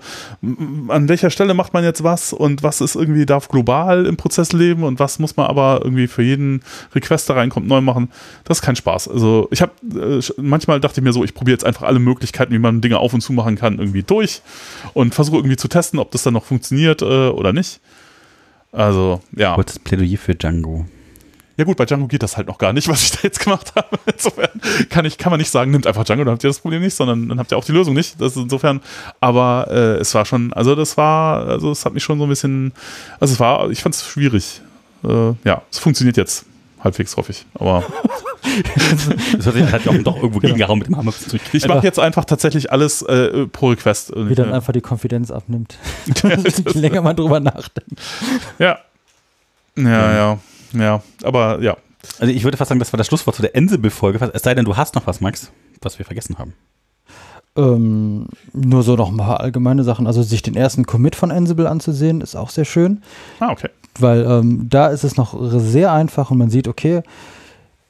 an 0.88 1.08
welcher 1.08 1.30
Stelle 1.30 1.54
macht 1.54 1.72
man 1.72 1.84
jetzt 1.84 2.04
was 2.04 2.32
und 2.32 2.62
was 2.62 2.80
ist 2.80 2.96
irgendwie, 2.96 3.26
darf 3.26 3.48
global 3.48 4.06
im 4.06 4.16
Prozess 4.16 4.52
leben 4.52 4.84
und 4.84 4.98
was 4.98 5.18
muss 5.18 5.36
man 5.36 5.46
aber 5.46 5.80
irgendwie 5.82 6.06
für 6.06 6.22
jeden 6.22 6.62
Request, 6.94 7.28
der 7.28 7.36
reinkommt, 7.36 7.66
neu 7.66 7.80
machen. 7.80 8.10
Das 8.44 8.58
ist 8.58 8.62
kein 8.62 8.76
Spaß. 8.76 9.08
Also 9.08 9.48
ich 9.50 9.62
habe, 9.62 9.72
äh, 9.94 10.20
manchmal 10.36 10.80
dachte 10.80 11.00
ich 11.00 11.04
mir 11.04 11.12
so, 11.12 11.24
ich 11.24 11.34
probiere 11.34 11.54
jetzt 11.54 11.64
einfach 11.64 11.82
alle 11.82 11.98
Möglichkeiten, 11.98 12.52
wie 12.52 12.58
man 12.58 12.80
Dinge 12.80 12.98
auf 12.98 13.14
und 13.14 13.20
zu 13.20 13.32
machen 13.32 13.56
kann, 13.56 13.78
irgendwie 13.78 14.02
durch 14.02 14.42
und 14.94 15.14
versuche 15.14 15.36
irgendwie 15.36 15.56
zu 15.56 15.68
testen, 15.68 15.98
ob 15.98 16.10
das 16.10 16.22
dann 16.22 16.34
noch 16.34 16.44
funktioniert 16.44 17.02
äh, 17.02 17.28
oder 17.28 17.52
nicht. 17.52 17.80
Also, 18.72 19.20
ja. 19.36 19.54
Kurzes 19.54 19.78
Plädoyer 19.78 20.18
für 20.18 20.34
Django. 20.34 20.86
Ja 21.56 21.64
gut, 21.64 21.76
bei 21.76 21.86
Django 21.86 22.06
geht 22.06 22.22
das 22.22 22.36
halt 22.36 22.46
noch 22.46 22.58
gar 22.58 22.72
nicht, 22.72 22.86
was 22.86 23.02
ich 23.02 23.10
da 23.10 23.18
jetzt 23.22 23.40
gemacht 23.40 23.72
habe. 23.74 23.98
Insofern 24.12 24.48
kann, 24.90 25.04
ich, 25.04 25.18
kann 25.18 25.30
man 25.30 25.38
nicht 25.38 25.50
sagen, 25.50 25.72
nimmt 25.72 25.88
einfach 25.88 26.04
Django, 26.04 26.22
dann 26.24 26.34
habt 26.34 26.44
ihr 26.44 26.50
das 26.50 26.60
Problem 26.60 26.82
nicht, 26.82 26.94
sondern 26.94 27.28
dann 27.28 27.38
habt 27.38 27.50
ihr 27.50 27.58
auch 27.58 27.64
die 27.64 27.72
Lösung 27.72 27.94
nicht. 27.94 28.20
Das 28.20 28.36
insofern, 28.36 28.80
aber 29.20 29.66
äh, 29.68 29.96
es 29.96 30.14
war 30.14 30.24
schon, 30.24 30.52
also 30.52 30.76
das 30.76 30.96
war, 30.96 31.48
also 31.48 31.72
es 31.72 31.84
hat 31.84 31.94
mich 31.94 32.04
schon 32.04 32.18
so 32.18 32.26
ein 32.26 32.28
bisschen, 32.28 32.72
also 33.18 33.34
es 33.34 33.40
war, 33.40 33.70
ich 33.70 33.82
fand 33.82 33.96
es 33.96 34.06
schwierig. 34.06 34.60
Äh, 35.02 35.32
ja, 35.44 35.62
es 35.70 35.78
funktioniert 35.78 36.16
jetzt 36.16 36.44
halbwegs, 36.80 37.16
hoffe 37.16 37.32
ich. 37.32 37.46
Aber 37.54 37.84
Das 39.36 39.46
hat 39.46 39.54
sich 39.54 39.70
halt 39.70 39.88
auch 39.88 39.96
doch 40.02 40.16
irgendwo 40.16 40.40
gegengehauen 40.40 40.78
mit 40.78 40.88
dem 40.88 40.96
Hammer. 40.96 41.12
ich 41.52 41.66
mache 41.68 41.84
jetzt 41.84 41.98
einfach 41.98 42.24
tatsächlich 42.24 42.72
alles 42.72 43.02
äh, 43.02 43.46
pro 43.46 43.70
Request. 43.70 44.12
Wie 44.16 44.34
dann 44.34 44.52
einfach 44.52 44.72
die 44.72 44.80
Konfidenz 44.80 45.30
abnimmt. 45.30 45.76
Je 46.22 46.80
länger 46.80 47.02
man 47.02 47.16
drüber 47.16 47.40
nachdenkt. 47.40 48.00
ja. 48.58 48.78
Ja, 49.76 50.12
ja, 50.12 50.38
ja. 50.72 51.02
Aber 51.22 51.60
ja. 51.62 51.76
Also 52.18 52.32
ich 52.32 52.42
würde 52.42 52.56
fast 52.56 52.68
sagen, 52.70 52.78
das 52.80 52.92
war 52.92 52.98
das 52.98 53.06
Schlusswort 53.06 53.36
zu 53.36 53.42
der 53.42 53.54
Ansible-Folge. 53.54 54.30
Es 54.32 54.42
sei 54.42 54.54
denn, 54.54 54.64
du 54.64 54.76
hast 54.76 54.94
noch 54.96 55.06
was, 55.06 55.20
Max, 55.20 55.52
was 55.82 55.98
wir 55.98 56.06
vergessen 56.06 56.38
haben. 56.38 56.54
Ähm, 57.56 58.26
nur 58.52 58.82
so 58.82 58.96
noch 58.96 59.10
ein 59.10 59.16
paar 59.16 59.40
allgemeine 59.40 59.84
Sachen. 59.84 60.06
Also 60.06 60.22
sich 60.22 60.42
den 60.42 60.56
ersten 60.56 60.84
Commit 60.86 61.16
von 61.16 61.30
Ansible 61.30 61.68
anzusehen, 61.68 62.20
ist 62.20 62.34
auch 62.36 62.50
sehr 62.50 62.64
schön, 62.64 63.02
Ah, 63.40 63.50
okay. 63.50 63.68
Weil 64.00 64.24
ähm, 64.24 64.68
da 64.68 64.88
ist 64.88 65.04
es 65.04 65.16
noch 65.16 65.36
sehr 65.60 65.92
einfach 65.92 66.30
und 66.30 66.38
man 66.38 66.50
sieht, 66.50 66.68
okay, 66.68 67.02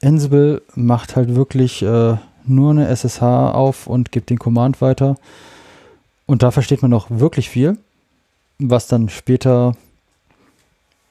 Ansible 0.02 0.62
macht 0.74 1.16
halt 1.16 1.34
wirklich 1.34 1.82
äh, 1.82 2.16
nur 2.46 2.70
eine 2.70 2.88
SSH 2.88 3.22
auf 3.22 3.86
und 3.86 4.12
gibt 4.12 4.30
den 4.30 4.38
Command 4.38 4.80
weiter. 4.80 5.16
Und 6.26 6.42
da 6.42 6.50
versteht 6.50 6.82
man 6.82 6.92
auch 6.94 7.06
wirklich 7.10 7.48
viel, 7.48 7.78
was 8.58 8.86
dann 8.86 9.08
später 9.08 9.74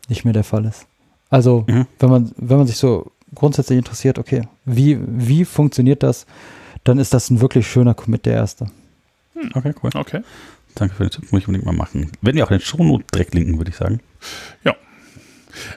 nicht 0.10 0.24
mehr 0.24 0.34
der 0.34 0.44
Fall 0.44 0.66
ist. 0.66 0.86
Also, 1.30 1.66
Mhm. 1.68 1.86
wenn 2.00 2.10
man, 2.10 2.32
wenn 2.38 2.58
man 2.58 2.68
sich 2.68 2.78
so 2.78 3.12
grundsätzlich 3.36 3.78
interessiert, 3.78 4.20
okay, 4.20 4.44
wie, 4.66 4.98
wie 5.06 5.44
funktioniert 5.44 6.02
das, 6.02 6.26
dann 6.86 6.98
ist 6.98 7.14
das 7.14 7.30
ein 7.30 7.42
wirklich 7.42 7.68
schöner 7.68 7.94
Commit, 7.94 8.26
der 8.26 8.36
erste. 8.36 8.68
Okay, 9.54 9.74
cool. 9.84 9.90
Okay. 9.94 10.22
Danke 10.76 10.96
für 10.96 11.04
den 11.04 11.12
Tipp, 11.12 11.32
muss 11.32 11.42
ich 11.42 11.48
unbedingt 11.48 11.66
mal 11.66 11.76
machen. 11.76 12.12
Werden 12.22 12.38
wir 12.38 12.46
auch 12.46 12.52
in 12.52 12.60
den 12.60 12.64
Shownote 12.66 13.04
direkt 13.14 13.34
linken, 13.34 13.58
würde 13.58 13.72
ich 13.72 13.76
sagen. 13.78 14.00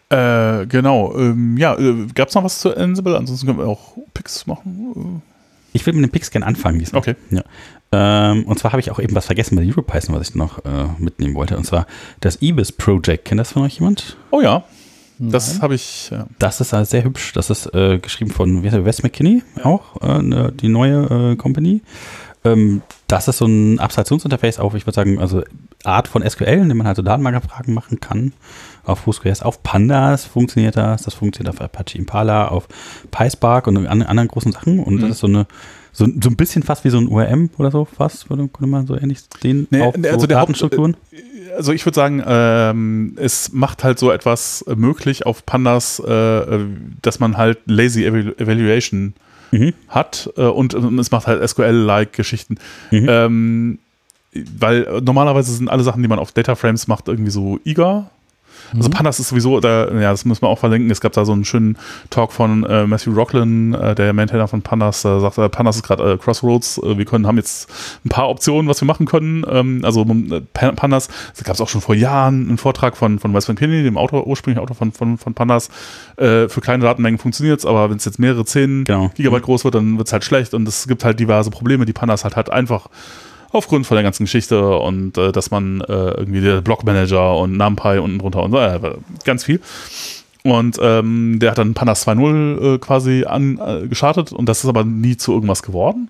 Äh, 0.09 0.67
genau. 0.67 1.15
Ähm, 1.17 1.57
ja, 1.57 1.79
äh, 1.79 2.07
gab 2.15 2.29
es 2.29 2.35
noch 2.35 2.45
was 2.45 2.61
zu 2.61 2.77
Ansible? 2.77 3.17
Ansonsten 3.17 3.47
können 3.47 3.59
wir 3.59 3.67
auch 3.67 3.97
Picks 4.15 4.47
machen. 4.47 5.23
Ich 5.73 5.87
will 5.87 5.95
mit 5.95 6.05
dem 6.05 6.11
Pix 6.11 6.31
gerne 6.31 6.47
anfangen 6.47 6.77
Äh, 6.77 6.81
diesmal. 6.81 7.01
Okay. 7.01 7.15
Ähm, 7.93 8.45
und 8.45 8.59
zwar 8.59 8.73
habe 8.73 8.81
ich 8.81 8.91
auch 8.91 9.01
eben 9.01 9.15
was 9.15 9.27
vergessen 9.27 9.57
bei 9.57 9.63
EuroPython, 9.67 10.15
was 10.15 10.29
ich 10.29 10.35
noch 10.35 10.65
äh, 10.65 10.87
mitnehmen 10.99 11.35
wollte. 11.35 11.57
Und 11.57 11.65
zwar 11.65 11.87
das 12.21 12.41
Ibis 12.41 12.73
Project. 12.73 13.25
Kennt 13.25 13.41
das 13.41 13.53
von 13.53 13.63
euch 13.63 13.75
jemand? 13.75 14.17
Oh 14.31 14.41
ja, 14.41 14.65
das 15.21 15.61
habe 15.61 15.75
ich. 15.75 16.11
Ja. 16.11 16.27
Das 16.39 16.61
ist 16.61 16.73
äh, 16.73 16.85
sehr 16.85 17.05
hübsch. 17.05 17.33
Das 17.35 17.51
ist 17.51 17.67
äh, 17.75 17.99
geschrieben 17.99 18.31
von 18.31 18.63
wie 18.63 18.71
heißt 18.71 18.85
Wes 18.85 19.03
McKinney 19.03 19.43
auch, 19.63 20.01
äh, 20.01 20.23
ne, 20.23 20.53
die 20.53 20.69
neue 20.69 21.33
äh, 21.33 21.37
Company. 21.37 21.83
Ähm, 22.43 22.81
das 23.07 23.29
ist 23.29 23.39
so 23.39 23.45
ein 23.45 23.79
Abstraktionsinterface 23.79 24.59
auf, 24.61 24.75
ich 24.75 24.87
würde 24.87 24.95
sagen, 24.95 25.19
also 25.19 25.43
Art 25.85 26.09
von 26.09 26.29
SQL, 26.29 26.61
in 26.63 26.69
dem 26.69 26.79
man 26.79 26.87
halt 26.87 26.97
so 26.97 27.03
Datenbankabfragen 27.03 27.75
machen 27.75 28.01
kann. 28.01 28.33
Auf 28.85 29.05
Postgres, 29.05 29.43
auf 29.43 29.63
Pandas 29.63 30.25
funktioniert 30.25 30.77
das, 30.77 31.03
das 31.03 31.15
funktioniert 31.15 31.55
auf 31.55 31.61
Apache 31.61 31.97
Impala, 31.99 32.49
auf 32.49 32.67
PySpark 33.11 33.67
und 33.67 33.87
an, 33.87 34.03
anderen 34.03 34.29
großen 34.29 34.53
Sachen 34.53 34.79
und 34.81 34.95
Mhm. 34.97 35.01
das 35.01 35.11
ist 35.11 35.19
so 35.21 35.27
eine 35.27 35.47
so, 35.93 36.05
so 36.23 36.31
ein 36.31 36.37
bisschen 36.37 36.63
fast 36.63 36.85
wie 36.85 36.91
so 36.91 36.99
ein 36.99 37.09
ORM 37.09 37.51
oder 37.59 37.73
so, 37.73 37.85
fast, 37.85 38.31
würde 38.31 38.47
könnte 38.49 38.69
man 38.71 38.87
so 38.87 38.97
ähnlich 38.97 39.19
sehen, 39.43 39.67
Nee, 39.71 39.83
auf 39.83 39.95
also 39.97 40.21
so 40.21 40.27
der 40.29 40.39
Haupt- 40.39 40.51
Datenstrukturen. 40.51 40.97
Also 41.57 41.73
ich 41.73 41.85
würde 41.85 41.97
sagen, 41.97 42.23
ähm, 42.25 43.15
es 43.17 43.53
macht 43.53 43.83
halt 43.83 43.99
so 43.99 44.13
etwas 44.13 44.65
möglich 44.77 45.27
auf 45.27 45.45
Pandas, 45.45 45.99
äh, 45.99 46.61
dass 47.03 47.19
man 47.19 47.37
halt 47.37 47.59
Lazy 47.67 48.07
Evalu- 48.09 48.41
Evaluation 48.41 49.15
Mhm. 49.51 49.73
hat 49.89 50.31
äh, 50.37 50.43
und, 50.43 50.75
und 50.75 50.97
es 51.01 51.11
macht 51.11 51.27
halt 51.27 51.43
SQL-like 51.47 52.13
Geschichten. 52.13 52.59
Mhm. 52.93 53.07
Ähm, 53.09 53.79
weil 54.61 55.01
normalerweise 55.03 55.53
sind 55.53 55.69
alle 55.69 55.83
Sachen, 55.83 56.03
die 56.03 56.09
man 56.09 56.21
auf 56.21 56.31
Data 56.31 56.55
Frames 56.55 56.87
macht, 56.87 57.09
irgendwie 57.09 57.33
so 57.33 57.59
eager. 57.65 58.11
Also 58.75 58.89
Mhm. 58.89 58.93
Pandas 58.93 59.19
ist 59.21 59.29
sowieso, 59.29 59.61
da, 59.61 59.91
ja, 59.93 60.11
das 60.11 60.25
müssen 60.25 60.43
wir 60.43 60.49
auch 60.49 60.59
verlinken. 60.59 60.91
Es 60.91 61.01
gab 61.01 61.13
da 61.13 61.25
so 61.25 61.33
einen 61.33 61.45
schönen 61.45 61.77
Talk 62.11 62.33
von 62.33 62.65
äh, 62.65 62.87
Matthew 62.87 63.13
Rocklin, 63.13 63.75
äh, 63.75 63.95
der 63.95 64.13
Maintainer 64.13 64.49
von 64.49 64.63
Pandas. 64.63 65.03
Da 65.03 65.21
sagt 65.21 65.39
er, 65.39 65.49
Pandas 65.49 65.77
ist 65.77 65.83
gerade 65.83 66.13
äh, 66.13 66.17
Crossroads. 66.19 66.79
Äh, 66.79 66.99
wir 66.99 67.05
können, 67.05 67.27
haben 67.27 67.37
jetzt 67.37 67.69
ein 68.05 68.09
paar 68.09 68.29
Optionen, 68.29 68.69
was 68.69 68.81
wir 68.81 68.87
machen 68.87 69.07
können. 69.07 69.45
Ähm, 69.51 69.81
also 69.85 70.03
äh, 70.03 70.41
Pa- 70.53 70.73
Pandas, 70.73 71.09
da 71.37 71.43
gab 71.45 71.55
es 71.55 71.61
auch 71.61 71.69
schon 71.69 71.81
vor 71.81 71.95
Jahren 71.95 72.49
einen 72.49 72.59
Vortrag 72.59 72.97
von, 72.97 73.19
von 73.19 73.35
Wes 73.35 73.49
Van 73.49 73.57
Kinney, 73.57 73.83
dem 73.83 73.97
Autor, 73.99 74.27
ursprünglichen 74.27 74.63
Autor 74.63 74.77
von, 74.77 74.93
von, 74.93 75.19
von 75.19 75.35
Pandas. 75.35 75.69
Äh, 76.17 76.49
für 76.49 76.61
kleine 76.61 76.85
Datenmengen 76.85 77.19
funktioniert 77.19 77.59
es, 77.61 77.67
aber 77.67 77.91
wenn 77.91 77.97
es 77.97 78.05
jetzt 78.05 78.19
mehrere 78.19 78.45
10 78.45 78.85
Genau. 78.85 79.11
Gigabyte 79.15 79.43
groß 79.43 79.65
wird, 79.65 79.75
dann 79.75 79.99
wird 79.99 80.07
es 80.09 80.13
halt 80.13 80.25
schlecht. 80.25 80.55
Und 80.55 80.67
es 80.69 80.87
gibt 80.87 81.05
halt 81.05 81.19
diverse 81.21 81.51
Probleme, 81.51 81.87
die 81.87 81.93
Pandas 81.93 82.25
halt 82.25 82.37
hat 82.37 82.51
einfach 82.51 82.89
aufgrund 83.53 83.87
von 83.87 83.97
der 83.97 84.03
ganzen 84.03 84.25
Geschichte 84.25 84.79
und 84.79 85.19
äh, 85.19 85.33
dass 85.33 85.51
man 85.51 85.81
äh, 85.83 85.93
irgendwie 85.93 86.41
der 86.41 86.61
Blockmanager 86.61 87.37
und 87.39 87.57
NumPy 87.57 87.99
unten 87.99 88.19
drunter 88.19 88.43
und 88.43 88.53
so, 88.53 88.59
äh, 88.59 88.81
ganz 89.25 89.45
viel. 89.45 89.61
Und 90.43 90.79
ähm, 90.81 91.39
der 91.39 91.51
hat 91.51 91.59
dann 91.59 91.75
Pandas 91.75 92.07
2.0 92.07 92.75
äh, 92.75 92.79
quasi 92.79 93.25
an, 93.25 93.59
äh, 93.59 93.89
gestartet 93.89 94.33
und 94.33 94.49
das 94.49 94.65
ist 94.65 94.69
aber 94.69 94.85
nie 94.85 95.17
zu 95.17 95.33
irgendwas 95.33 95.63
geworden. 95.63 96.09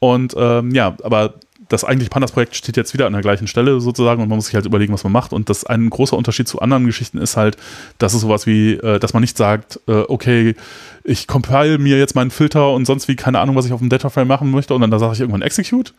Und 0.00 0.34
ähm, 0.36 0.74
ja, 0.74 0.96
aber 1.02 1.34
das 1.70 1.84
eigentliche 1.84 2.10
Pandas-Projekt 2.10 2.56
steht 2.56 2.76
jetzt 2.76 2.94
wieder 2.94 3.06
an 3.06 3.12
der 3.12 3.22
gleichen 3.22 3.46
Stelle 3.46 3.80
sozusagen 3.80 4.20
und 4.20 4.28
man 4.28 4.36
muss 4.36 4.46
sich 4.46 4.56
halt 4.56 4.66
überlegen, 4.66 4.92
was 4.92 5.04
man 5.04 5.12
macht. 5.12 5.32
Und 5.32 5.48
das 5.48 5.64
ein 5.64 5.88
großer 5.88 6.16
Unterschied 6.16 6.48
zu 6.48 6.60
anderen 6.60 6.84
Geschichten 6.84 7.18
ist 7.18 7.36
halt, 7.36 7.56
dass 7.98 8.12
es 8.12 8.22
sowas 8.22 8.46
wie, 8.46 8.72
äh, 8.72 8.98
dass 8.98 9.12
man 9.12 9.20
nicht 9.20 9.36
sagt, 9.36 9.78
äh, 9.86 10.02
okay, 10.08 10.56
ich 11.04 11.28
compile 11.28 11.78
mir 11.78 11.96
jetzt 11.96 12.16
meinen 12.16 12.32
Filter 12.32 12.72
und 12.72 12.86
sonst 12.86 13.06
wie 13.06 13.14
keine 13.14 13.38
Ahnung, 13.38 13.54
was 13.54 13.66
ich 13.66 13.72
auf 13.72 13.78
dem 13.78 13.88
Dataframe 13.88 14.26
machen 14.26 14.50
möchte 14.50 14.74
und 14.74 14.80
dann 14.80 14.90
da 14.90 14.98
sage 14.98 15.12
ich 15.14 15.20
irgendwann 15.20 15.42
Execute, 15.42 15.94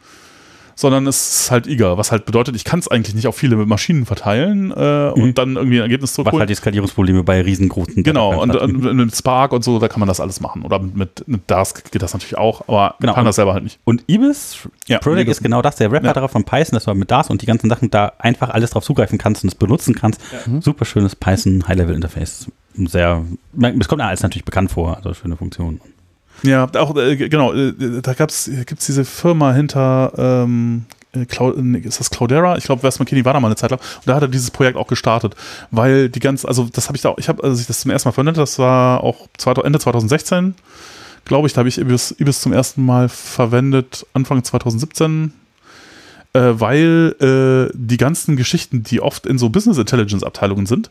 sondern 0.76 1.07
es 1.07 1.41
ist 1.43 1.52
halt 1.52 1.68
eager, 1.68 1.98
was 1.98 2.11
halt 2.11 2.26
bedeutet, 2.26 2.56
ich 2.56 2.64
kann 2.64 2.80
es 2.80 2.88
eigentlich 2.88 3.15
nicht 3.15 3.27
auf 3.27 3.35
viele 3.35 3.56
Maschinen 3.57 4.06
verteilen 4.06 4.72
äh, 4.72 5.10
Mhm. 5.11 5.23
und 5.23 5.38
dann 5.38 5.56
irgendwie 5.56 5.77
ein 5.77 5.84
Ergebnis 5.84 6.11
Was 6.11 6.15
zurückholen. 6.15 6.41
halt 6.41 6.49
die 6.49 6.56
Skalierungsprobleme 6.56 7.23
bei 7.23 7.41
riesengroßen 7.41 8.03
Genau, 8.03 8.41
und, 8.41 8.56
und 8.56 8.95
mit 8.95 9.15
Spark 9.15 9.52
und 9.53 9.64
so, 9.64 9.80
da 9.80 9.88
kann 9.88 9.99
man 9.99 10.07
das 10.07 10.19
alles 10.19 10.39
machen. 10.41 10.64
Oder 10.64 10.80
mit, 10.80 10.95
mit, 10.95 11.27
mit 11.27 11.41
Dask 11.48 11.91
geht 11.91 12.02
das 12.02 12.14
natürlich 12.14 12.38
auch, 12.38 12.61
aber 12.68 12.95
Genau. 12.99 13.11
mit 13.11 13.15
Pandas 13.15 13.35
selber 13.35 13.53
halt 13.53 13.64
nicht. 13.64 13.80
Und 13.84 14.03
Ibis 14.07 14.68
Ja, 14.88 14.99
Project 14.99 15.23
Ibis. 15.27 15.38
ist 15.38 15.43
genau 15.43 15.61
das, 15.61 15.76
der 15.76 15.91
Rapper 15.91 16.07
Ja. 16.07 16.14
darauf 16.14 16.31
von 16.31 16.43
Python, 16.43 16.73
dass 16.73 16.85
du 16.85 16.93
mit 16.93 17.11
DAS 17.11 17.30
und 17.30 17.41
die 17.41 17.45
ganzen 17.45 17.69
Sachen 17.69 17.89
da 17.91 18.14
einfach 18.19 18.49
alles 18.49 18.72
drauf 18.72 18.84
zugreifen 18.84 19.18
kannst 19.18 19.43
und 19.43 19.49
es 19.49 19.56
benutzen 19.56 19.95
kannst. 19.95 20.22
Super 20.61 20.85
schönes 20.85 21.15
Python 21.15 21.68
High-Level-Interface. 21.68 22.48
Sehr, 22.85 23.23
es 23.80 23.88
kommt 23.88 24.02
alles 24.02 24.23
natürlich 24.23 24.45
bekannt 24.45 24.72
vor, 24.72 24.95
also 24.98 25.14
schöne 25.14 25.35
Funktion. 25.35 25.81
Ja, 26.43 26.68
auch, 26.76 26.95
äh, 26.97 27.15
genau, 27.15 27.53
äh, 27.53 27.73
da 28.01 28.13
gab's, 28.13 28.49
gibt's 28.65 28.85
diese 28.88 29.05
Firma 29.05 29.53
hinter, 29.53 30.11
ähm, 30.18 30.85
äh, 31.13 31.26
Cloud, 31.26 31.55
ist 31.85 31.99
das 31.99 32.09
Cloudera? 32.09 32.57
Ich 32.57 32.63
glaube, 32.63 32.84
Wes 32.84 32.99
McKinney 32.99 33.26
war 33.26 33.34
da 33.34 33.39
mal 33.39 33.47
eine 33.49 33.55
Zeit 33.55 33.72
lang. 33.72 33.80
Und 33.80 34.07
da 34.07 34.15
hat 34.15 34.22
er 34.23 34.27
dieses 34.27 34.49
Projekt 34.49 34.77
auch 34.77 34.88
gestartet, 34.88 35.35
weil 35.69 36.09
die 36.09 36.19
ganz, 36.19 36.45
also 36.45 36.68
das 36.72 36.88
habe 36.88 36.95
ich 36.95 37.01
da, 37.01 37.09
auch- 37.09 37.18
ich 37.18 37.30
habe, 37.30 37.43
als 37.43 37.59
ich 37.61 37.68
das 37.68 37.81
zum 37.81 37.91
ersten 37.91 38.07
Mal 38.09 38.13
verwendet, 38.13 38.38
das 38.38 38.57
war 38.59 39.03
auch 39.03 39.27
2000, 39.38 39.65
Ende 39.68 39.80
2016, 39.80 40.55
glaube 41.26 41.47
ich, 41.47 41.53
da 41.53 41.59
habe 41.59 41.69
ich 41.69 41.77
Ibis, 41.77 42.15
Ibis 42.19 42.41
zum 42.41 42.53
ersten 42.53 42.84
Mal 42.85 43.07
verwendet, 43.09 44.05
Anfang 44.13 44.43
2017, 44.43 45.34
äh, 46.34 46.39
weil 46.53 47.15
äh, 47.19 47.72
die 47.77 47.97
ganzen 47.97 48.35
Geschichten, 48.38 48.81
die 48.84 49.01
oft 49.01 49.27
in 49.27 49.38
so 49.38 49.49
Business 49.49 49.77
Intelligence 49.77 50.23
Abteilungen 50.23 50.65
sind, 50.65 50.89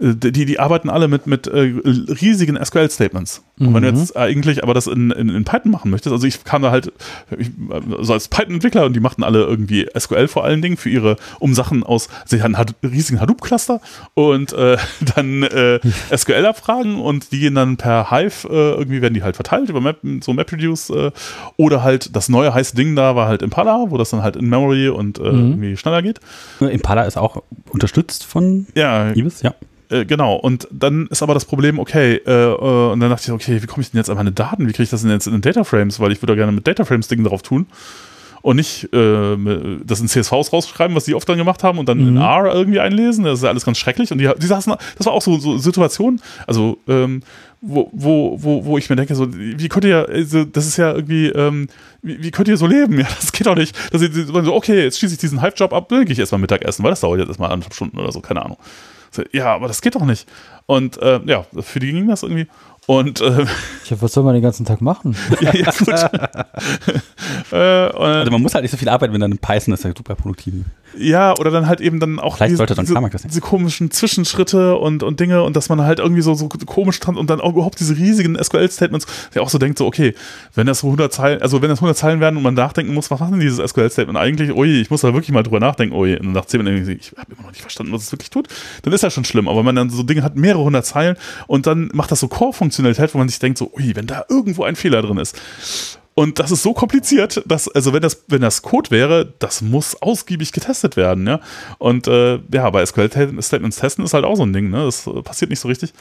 die, 0.00 0.44
die 0.44 0.60
arbeiten 0.60 0.90
alle 0.90 1.08
mit, 1.08 1.26
mit 1.26 1.46
äh, 1.48 1.72
riesigen 2.20 2.56
SQL-Statements. 2.64 3.42
Und 3.58 3.74
wenn 3.74 3.82
du 3.82 3.90
Mhm. 3.90 3.98
jetzt 3.98 4.16
eigentlich 4.16 4.62
aber 4.62 4.72
das 4.72 4.86
in, 4.86 5.10
in, 5.10 5.28
in 5.28 5.44
Python 5.44 5.72
machen 5.72 5.90
möchtest, 5.90 6.12
also 6.12 6.24
ich 6.24 6.44
kam 6.44 6.62
da 6.62 6.70
halt 6.70 6.92
ich, 7.36 7.50
also 7.98 8.12
als 8.12 8.28
Python-Entwickler 8.28 8.84
und 8.86 8.94
die 8.94 9.00
machten 9.00 9.24
alle 9.24 9.40
irgendwie 9.42 9.88
SQL 9.98 10.28
vor 10.28 10.44
allen 10.44 10.62
Dingen 10.62 10.76
für 10.76 10.88
ihre, 10.88 11.16
um 11.40 11.52
Sachen 11.54 11.82
aus, 11.82 12.08
sie 12.26 12.40
hatten 12.40 12.54
einen 12.54 12.74
riesigen 12.84 13.20
Hadoop-Cluster 13.20 13.80
und 14.14 14.52
äh, 14.52 14.76
dann 15.16 15.42
äh, 15.42 15.80
SQL 16.16 16.46
abfragen 16.46 17.00
und 17.00 17.32
die 17.32 17.40
gehen 17.40 17.56
dann 17.56 17.76
per 17.76 18.12
Hive, 18.12 18.46
äh, 18.48 18.52
irgendwie 18.78 19.02
werden 19.02 19.14
die 19.14 19.24
halt 19.24 19.34
verteilt 19.34 19.68
über 19.68 19.80
Map, 19.80 19.98
so 20.20 20.32
MapReduce 20.32 20.90
äh, 20.90 21.10
oder 21.56 21.82
halt 21.82 22.14
das 22.14 22.28
neue 22.28 22.54
heiße 22.54 22.76
Ding 22.76 22.94
da 22.94 23.16
war 23.16 23.26
halt 23.26 23.42
Impala, 23.42 23.86
wo 23.88 23.96
das 23.98 24.10
dann 24.10 24.22
halt 24.22 24.36
in 24.36 24.48
Memory 24.48 24.88
und 24.90 25.18
äh, 25.18 25.22
Mhm. 25.22 25.38
irgendwie 25.50 25.76
schneller 25.76 26.02
geht. 26.02 26.20
Impala 26.60 27.02
ist 27.02 27.18
auch 27.18 27.42
unterstützt 27.70 28.24
von 28.24 28.66
Ja, 28.76 29.10
Ibis, 29.16 29.42
ja. 29.42 29.54
Äh, 29.90 30.04
genau. 30.04 30.36
Und 30.36 30.68
dann 30.70 31.06
ist 31.08 31.22
aber 31.22 31.34
das 31.34 31.44
Problem, 31.44 31.78
okay, 31.78 32.20
äh, 32.26 32.30
äh, 32.30 32.92
und 32.92 33.00
dann 33.00 33.10
dachte 33.10 33.24
ich, 33.26 33.32
okay, 33.32 33.62
wie 33.62 33.66
komme 33.66 33.82
ich 33.82 33.90
denn 33.90 33.98
jetzt 33.98 34.10
an 34.10 34.16
meine 34.16 34.32
Daten? 34.32 34.66
Wie 34.66 34.72
kriege 34.72 34.84
ich 34.84 34.90
das 34.90 35.02
denn 35.02 35.10
jetzt 35.10 35.26
in 35.26 35.32
den 35.32 35.42
Dataframes? 35.42 36.00
Weil 36.00 36.12
ich 36.12 36.22
würde 36.22 36.32
da 36.32 36.36
gerne 36.36 36.52
mit 36.52 36.66
Dataframes-Dingen 36.66 37.24
drauf 37.24 37.42
tun 37.42 37.66
und 38.42 38.56
nicht 38.56 38.92
äh, 38.92 39.36
das 39.84 40.00
in 40.00 40.08
CSVs 40.08 40.52
rausschreiben, 40.52 40.96
was 40.96 41.04
die 41.04 41.14
oft 41.14 41.28
dann 41.28 41.38
gemacht 41.38 41.64
haben 41.64 41.78
und 41.78 41.88
dann 41.88 41.98
in 42.00 42.14
Mhm. 42.14 42.20
R 42.20 42.54
irgendwie 42.54 42.80
einlesen. 42.80 43.24
Das 43.24 43.38
ist 43.38 43.42
ja 43.42 43.50
alles 43.50 43.64
ganz 43.64 43.78
schrecklich. 43.78 44.12
Und 44.12 44.18
die, 44.18 44.30
die 44.38 44.46
saßen, 44.46 44.74
das 44.96 45.06
war 45.06 45.12
auch 45.12 45.22
so, 45.22 45.38
so 45.38 45.58
Situationen, 45.58 46.20
also 46.46 46.78
ähm, 46.86 47.22
wo, 47.60 47.90
wo, 47.92 48.38
wo, 48.40 48.64
wo 48.64 48.78
ich 48.78 48.88
mir 48.88 48.96
denke, 48.96 49.14
so, 49.16 49.26
wie 49.32 49.68
könnt 49.68 49.84
ihr, 49.84 50.08
also, 50.08 50.44
das 50.44 50.66
ist 50.66 50.76
ja 50.76 50.94
irgendwie, 50.94 51.26
ähm, 51.26 51.66
wie, 52.02 52.22
wie 52.22 52.30
könnt 52.30 52.48
ihr 52.48 52.56
so 52.56 52.66
leben? 52.66 52.98
Ja, 52.98 53.06
das 53.20 53.32
geht 53.32 53.46
doch 53.46 53.56
nicht. 53.56 53.76
Dass 53.92 54.02
ihr 54.02 54.10
so, 54.12 54.54
okay, 54.54 54.82
jetzt 54.84 54.98
schließe 54.98 55.14
ich 55.14 55.20
diesen 55.20 55.40
Hype-Job 55.40 55.72
ab, 55.72 55.88
dann 55.88 56.04
gehe 56.04 56.12
ich 56.12 56.18
erstmal 56.18 56.40
Mittagessen, 56.40 56.84
weil 56.84 56.90
das 56.90 57.00
dauert 57.00 57.18
jetzt 57.18 57.28
erstmal 57.28 57.50
anderthalb 57.50 57.74
Stunden 57.74 57.98
oder 57.98 58.12
so, 58.12 58.20
keine 58.20 58.44
Ahnung. 58.44 58.58
So, 59.10 59.22
Ja, 59.32 59.54
aber 59.54 59.68
das 59.68 59.80
geht 59.80 59.94
doch 59.94 60.04
nicht. 60.04 60.28
Und 60.66 60.98
äh, 60.98 61.20
ja, 61.24 61.44
für 61.60 61.80
die 61.80 61.92
ging 61.92 62.08
das 62.08 62.22
irgendwie. 62.22 62.46
Und 62.86 63.20
äh, 63.20 63.44
Tja, 63.84 63.96
was 64.00 64.12
soll 64.12 64.24
man 64.24 64.34
den 64.34 64.42
ganzen 64.42 64.64
Tag 64.64 64.80
machen? 64.80 65.14
ja, 65.40 65.54
ja, 65.54 65.70
gut. 65.70 65.88
äh, 67.52 67.56
Also 67.56 68.30
man 68.30 68.40
muss 68.42 68.54
halt 68.54 68.62
nicht 68.62 68.70
so 68.70 68.76
viel 68.76 68.88
arbeiten, 68.88 69.12
wenn 69.12 69.20
dann 69.20 69.32
in 69.32 69.38
Python 69.38 69.74
ist 69.74 69.84
ja 69.84 69.92
super 69.96 70.14
produktiv. 70.14 70.64
Ja, 70.96 71.36
oder 71.38 71.50
dann 71.50 71.66
halt 71.66 71.80
eben 71.80 72.00
dann 72.00 72.18
auch 72.18 72.36
Vielleicht 72.36 72.56
sollte 72.56 72.74
dann 72.74 72.86
diese, 72.86 72.94
das 72.94 73.22
diese 73.22 73.40
komischen 73.40 73.90
Zwischenschritte 73.90 74.76
und, 74.76 75.02
und 75.02 75.20
Dinge 75.20 75.42
und 75.42 75.56
dass 75.56 75.68
man 75.68 75.82
halt 75.82 75.98
irgendwie 75.98 76.22
so, 76.22 76.34
so 76.34 76.48
komisch 76.48 76.98
dran 77.00 77.16
und 77.16 77.30
dann 77.30 77.40
auch 77.40 77.52
überhaupt 77.52 77.80
diese 77.80 77.96
riesigen 77.96 78.42
SQL-Statements, 78.42 79.06
der 79.34 79.42
auch 79.42 79.48
so 79.48 79.58
denkt, 79.58 79.78
so, 79.78 79.86
okay, 79.86 80.14
wenn 80.54 80.66
das 80.66 80.80
so 80.80 80.86
100 80.88 81.12
Zeilen, 81.12 81.42
also 81.42 81.62
wenn 81.62 81.68
das 81.68 81.78
100 81.78 81.96
Zeilen 81.96 82.20
werden 82.20 82.36
und 82.36 82.42
man 82.42 82.54
nachdenken 82.54 82.94
muss, 82.94 83.10
was 83.10 83.20
macht 83.20 83.32
denn 83.32 83.40
dieses 83.40 83.58
SQL-Statement 83.70 84.18
eigentlich? 84.18 84.54
Ui, 84.54 84.80
ich 84.80 84.90
muss 84.90 85.02
da 85.02 85.12
wirklich 85.12 85.30
mal 85.30 85.42
drüber 85.42 85.60
nachdenken, 85.60 85.94
ui, 85.94 86.16
und 86.16 86.32
nach 86.32 86.46
10 86.46 86.62
Minuten, 86.62 86.90
ich 86.90 87.12
habe 87.16 87.32
immer 87.32 87.42
noch 87.42 87.50
nicht 87.50 87.60
verstanden, 87.60 87.92
was 87.92 88.02
es 88.02 88.12
wirklich 88.12 88.30
tut, 88.30 88.48
dann 88.82 88.92
ist 88.92 89.02
das 89.02 89.12
schon 89.12 89.24
schlimm, 89.24 89.48
aber 89.48 89.58
wenn 89.58 89.66
man 89.66 89.76
dann 89.76 89.90
so 89.90 90.02
Dinge 90.02 90.22
hat, 90.22 90.36
mehrere 90.36 90.62
hundert 90.62 90.86
Zeilen 90.86 91.16
und 91.46 91.66
dann 91.66 91.90
macht 91.92 92.10
das 92.10 92.20
so 92.20 92.28
Core-Funktionalität, 92.28 93.14
wo 93.14 93.18
man 93.18 93.28
sich 93.28 93.38
denkt, 93.38 93.58
so, 93.58 93.70
ui, 93.76 93.94
wenn 93.94 94.06
da 94.06 94.24
irgendwo 94.28 94.64
ein 94.64 94.76
Fehler 94.76 95.02
drin 95.02 95.18
ist, 95.18 95.38
und 96.18 96.40
das 96.40 96.50
ist 96.50 96.64
so 96.64 96.72
kompliziert, 96.74 97.44
dass, 97.46 97.68
also 97.68 97.92
wenn 97.92 98.02
das, 98.02 98.24
wenn 98.26 98.40
das 98.40 98.62
Code 98.62 98.90
wäre, 98.90 99.32
das 99.38 99.62
muss 99.62 99.94
ausgiebig 100.02 100.50
getestet 100.50 100.96
werden, 100.96 101.28
ja. 101.28 101.38
Und 101.78 102.08
äh, 102.08 102.40
ja, 102.52 102.68
bei 102.70 102.84
SQL-Statements 102.84 103.76
testen 103.76 104.04
ist 104.04 104.14
halt 104.14 104.24
auch 104.24 104.34
so 104.34 104.42
ein 104.44 104.52
Ding, 104.52 104.68
ne? 104.70 104.84
Das 104.84 105.06
äh, 105.06 105.22
passiert 105.22 105.48
nicht 105.50 105.60
so 105.60 105.68
richtig. 105.68 105.92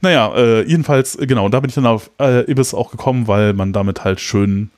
Naja, 0.00 0.34
äh, 0.34 0.62
jedenfalls, 0.68 1.14
äh, 1.14 1.28
genau, 1.28 1.48
da 1.48 1.60
bin 1.60 1.68
ich 1.68 1.76
dann 1.76 1.86
auf 1.86 2.10
äh, 2.20 2.50
Ibis 2.50 2.74
auch 2.74 2.90
gekommen, 2.90 3.28
weil 3.28 3.52
man 3.52 3.72
damit 3.72 4.02
halt 4.02 4.18
schön 4.20 4.70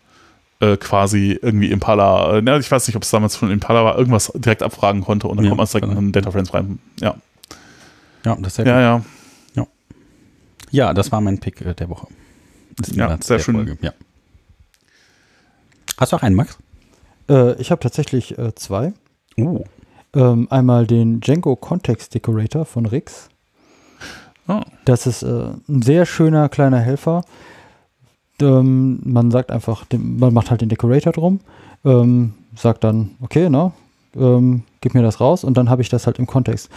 äh, 0.61 0.77
quasi 0.77 1.39
irgendwie 1.41 1.71
Impala, 1.71 2.43
na, 2.43 2.59
ich 2.59 2.71
weiß 2.71 2.87
nicht, 2.87 2.97
ob 2.97 3.05
es 3.05 3.11
damals 3.11 3.39
schon 3.39 3.51
Impala 3.51 3.87
war, 3.87 3.97
irgendwas 3.97 4.31
direkt 4.35 4.63
abfragen 4.63 5.01
konnte 5.01 5.29
und 5.29 5.39
dann 5.39 5.47
Ja, 5.47 5.51
kommt 5.53 5.61
man 5.61 5.67
direkt 5.67 5.89
genau. 5.89 5.99
in 5.99 6.13
Data 6.13 6.31
Frames 6.31 6.53
rein. 6.53 6.79
Ja, 7.01 7.15
Ja, 8.27 8.37
das 8.37 8.49
ist 8.49 8.57
sehr 8.57 8.67
ja, 8.67 8.99
gut. 8.99 9.07
ja. 9.55 9.67
Ja, 10.71 10.93
das 10.93 11.11
war 11.11 11.23
mein 11.23 11.39
Pick 11.39 11.65
der 11.79 11.89
Woche. 11.89 12.09
Ja, 12.93 13.17
sehr 13.23 13.39
schön. 13.39 13.55
Folge, 13.55 13.79
Ja. 13.81 13.93
Hast 15.97 16.13
du 16.13 16.17
auch 16.17 16.23
einen, 16.23 16.37
Max? 16.37 16.59
Äh, 17.29 17.61
ich 17.61 17.71
habe 17.71 17.81
tatsächlich 17.81 18.39
äh, 18.39 18.55
zwei. 18.55 18.93
Uh. 19.37 19.65
Ähm, 20.15 20.47
einmal 20.51 20.87
den 20.87 21.21
Django 21.21 21.57
Context 21.57 22.15
Decorator 22.15 22.65
von 22.65 22.87
Rix. 22.87 23.29
Oh. 24.47 24.61
Das 24.85 25.07
ist 25.07 25.23
äh, 25.23 25.51
ein 25.69 25.83
sehr 25.83 26.07
schöner 26.07 26.49
kleiner 26.49 26.79
Helfer. 26.79 27.25
Ähm, 28.41 29.01
man 29.05 29.31
sagt 29.31 29.51
einfach, 29.51 29.85
dem, 29.87 30.19
man 30.19 30.35
macht 30.35 30.51
halt 30.51 30.61
den 30.61 30.69
Decorator 30.69 31.13
drum, 31.13 31.41
ähm, 31.85 32.35
sagt 32.57 32.85
dann, 32.85 33.13
okay, 33.21 33.49
ne, 33.49 33.73
ähm, 34.17 34.65
gib 34.81 34.95
mir 34.95 35.03
das 35.03 35.21
raus 35.21 35.45
und 35.45 35.57
dann 35.57 35.71
habe 35.71 35.83
ich 35.83 35.89
das 35.89 36.07
halt 36.07 36.19
im 36.19 36.27
Kontext. 36.27 36.69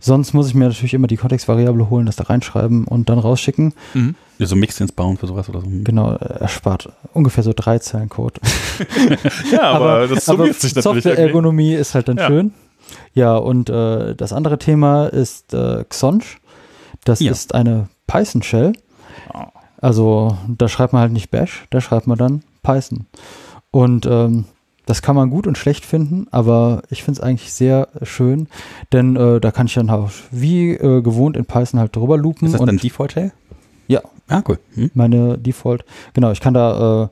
Sonst 0.00 0.32
muss 0.32 0.48
ich 0.48 0.54
mir 0.54 0.68
natürlich 0.68 0.94
immer 0.94 1.06
die 1.06 1.16
Kontextvariable 1.16 1.90
holen, 1.90 2.06
das 2.06 2.16
da 2.16 2.24
reinschreiben 2.24 2.84
und 2.84 3.08
dann 3.08 3.18
rausschicken. 3.18 3.74
Mhm. 3.94 4.14
So 4.46 4.56
Mixed 4.56 4.80
ins 4.80 4.92
Bauen 4.92 5.16
für 5.16 5.26
sowas 5.26 5.48
oder 5.48 5.60
so. 5.60 5.66
Genau, 5.68 6.12
äh, 6.14 6.40
erspart 6.40 6.90
ungefähr 7.12 7.42
so 7.44 7.52
drei 7.54 7.78
Zeilen 7.78 8.08
Code. 8.08 8.40
Ja, 9.52 9.62
aber, 9.72 10.08
das 10.08 10.28
aber 10.28 10.38
summiert 10.38 10.60
sich 10.60 10.74
natürlich. 10.74 11.04
Software-Ergonomie 11.04 11.74
ist 11.74 11.94
halt 11.94 12.08
dann 12.08 12.16
Ja. 12.18 12.26
schön. 12.26 12.52
Ja, 13.14 13.36
und 13.36 13.70
äh, 13.70 14.14
das 14.14 14.32
andere 14.32 14.58
Thema 14.58 15.06
ist 15.06 15.54
äh, 15.54 15.84
Xonch. 15.88 16.38
Das 17.04 17.20
Ja. 17.20 17.30
ist 17.32 17.54
eine 17.54 17.88
Python-Shell. 18.06 18.72
Ah. 19.32 19.48
Also 19.80 20.36
da 20.48 20.68
schreibt 20.68 20.92
man 20.92 21.02
halt 21.02 21.12
nicht 21.12 21.30
Bash, 21.30 21.64
da 21.70 21.80
schreibt 21.80 22.06
man 22.06 22.16
dann 22.18 22.42
Python. 22.62 23.06
Und 23.70 24.06
ähm, 24.06 24.44
das 24.86 25.00
kann 25.02 25.16
man 25.16 25.30
gut 25.30 25.46
und 25.46 25.56
schlecht 25.58 25.84
finden, 25.84 26.26
aber 26.32 26.82
ich 26.90 27.02
finde 27.04 27.20
es 27.20 27.24
eigentlich 27.24 27.52
sehr 27.52 27.88
schön, 28.02 28.48
denn 28.92 29.16
äh, 29.16 29.40
da 29.40 29.50
kann 29.52 29.66
ich 29.66 29.74
dann 29.74 29.90
halt 29.90 30.10
wie 30.32 30.70
äh, 30.72 31.02
gewohnt 31.02 31.36
in 31.36 31.44
Python 31.46 31.78
halt 31.80 31.94
drüber 31.96 32.16
loopen 32.18 32.46
Ist 32.46 32.54
das 32.58 32.64
dann 32.64 32.76
Default 32.78 33.14
Shell? 33.92 34.02
Ja. 34.28 34.36
Ah, 34.36 34.42
cool. 34.48 34.58
Hm? 34.74 34.90
meine 34.94 35.38
Default. 35.38 35.84
Genau, 36.14 36.30
ich 36.30 36.40
kann 36.40 36.54
da 36.54 37.04
äh, 37.04 37.08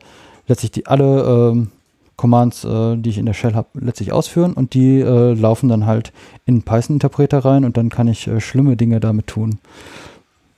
letztlich 0.47 0.71
die 0.71 0.87
alle 0.87 1.51
ähm, 1.53 1.71
Commands, 2.17 2.65
äh, 2.65 2.97
die 2.97 3.11
ich 3.11 3.19
in 3.19 3.27
der 3.27 3.35
Shell 3.35 3.55
habe, 3.55 3.69
letztlich 3.75 4.13
ausführen 4.13 4.53
und 4.53 4.75
die 4.75 5.01
äh, 5.01 5.33
laufen 5.35 5.69
dann 5.69 5.87
halt 5.87 6.13
in 6.45 6.63
Python-Interpreter 6.63 7.45
rein 7.45 7.65
und 7.65 7.77
dann 7.77 7.89
kann 7.89 8.09
ich 8.09 8.27
äh, 8.27 8.41
schlimme 8.41 8.77
Dinge 8.77 9.01
damit 9.01 9.27
tun. 9.27 9.59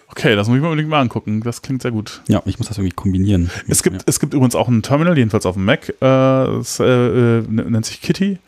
Okay, 0.08 0.36
das 0.36 0.46
muss 0.46 0.56
ich 0.56 0.62
mir 0.62 0.68
unbedingt 0.68 0.90
mal 0.90 1.00
angucken. 1.00 1.40
Das 1.42 1.62
klingt 1.62 1.80
sehr 1.80 1.90
gut. 1.90 2.20
Ja, 2.28 2.42
ich 2.44 2.58
muss 2.58 2.68
das 2.68 2.76
irgendwie 2.76 2.94
kombinieren. 2.94 3.50
Es 3.66 3.82
gibt, 3.82 3.96
ja. 3.96 4.02
es 4.06 4.20
gibt 4.20 4.34
übrigens 4.34 4.54
auch 4.54 4.68
ein 4.68 4.82
Terminal, 4.82 5.16
jedenfalls 5.16 5.46
auf 5.46 5.54
dem 5.54 5.64
Mac. 5.64 5.88
Äh, 5.88 5.94
das 6.00 6.80
äh, 6.80 6.84
äh, 6.84 7.42
nennt 7.48 7.86
sich 7.86 8.02
Kitty. 8.02 8.38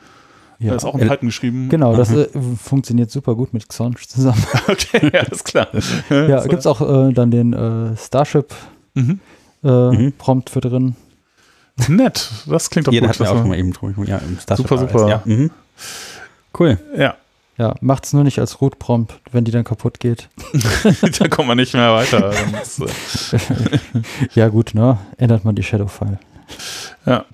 Ja. 0.59 0.71
Da 0.71 0.77
ist 0.77 0.85
auch 0.85 0.95
in 0.95 1.01
Äh, 1.03 1.07
Python 1.09 1.29
geschrieben. 1.29 1.69
Genau, 1.69 1.97
das 1.97 2.11
äh, 2.13 2.29
funktioniert 2.63 3.11
super 3.11 3.35
gut 3.35 3.53
mit 3.53 3.69
Xonch 3.69 4.07
zusammen. 4.09 4.43
Okay, 4.69 5.11
ja, 5.13 5.21
alles 5.21 5.45
klar. 5.45 5.69
ja, 6.11 6.43
gibt 6.43 6.61
es 6.61 6.67
auch 6.67 6.81
äh, 6.81 7.13
dann 7.13 7.31
den 7.31 7.53
äh, 7.53 7.97
Starship 7.97 8.55
Mhm. 8.95 9.21
äh, 9.65 9.69
Mhm. 9.69 10.13
Prompt 10.19 10.51
für 10.51 10.61
drin. 10.61 10.95
Nett, 11.89 12.31
das 12.47 12.71
klingt 12.71 12.87
doch 12.87 12.93
Jeder 12.93 13.09
gut. 13.09 13.15
hat 13.15 13.21
mir 13.21 13.27
dass 13.27 13.35
auch 13.35 13.39
schon 13.41 13.49
mal 13.49 13.59
eben 13.59 13.73
drum. 13.73 13.95
Ja, 14.07 14.19
im 14.19 14.39
Starship 14.39 14.69
Super, 14.69 14.79
super. 14.79 15.09
Ja. 15.09 15.23
Mhm. 15.25 15.51
Cool. 16.57 16.79
ja, 16.97 17.17
Ja, 17.59 17.75
macht's 17.81 18.13
nur 18.13 18.23
nicht 18.23 18.39
als 18.39 18.61
Root-Prompt, 18.61 19.21
wenn 19.33 19.45
die 19.45 19.51
dann 19.51 19.65
kaputt 19.65 19.99
geht. 19.99 20.29
da 21.19 21.27
kommt 21.29 21.49
man 21.49 21.57
nicht 21.57 21.75
mehr 21.75 21.93
weiter. 21.93 22.31
Äh, 22.33 22.37
Ja, 24.35 24.49
gut, 24.49 24.75
ne? 24.75 24.99
Ändert 25.17 25.45
man 25.45 25.55
die 25.57 25.63
Shadow-File. 25.65 26.19
ja. 27.07 27.25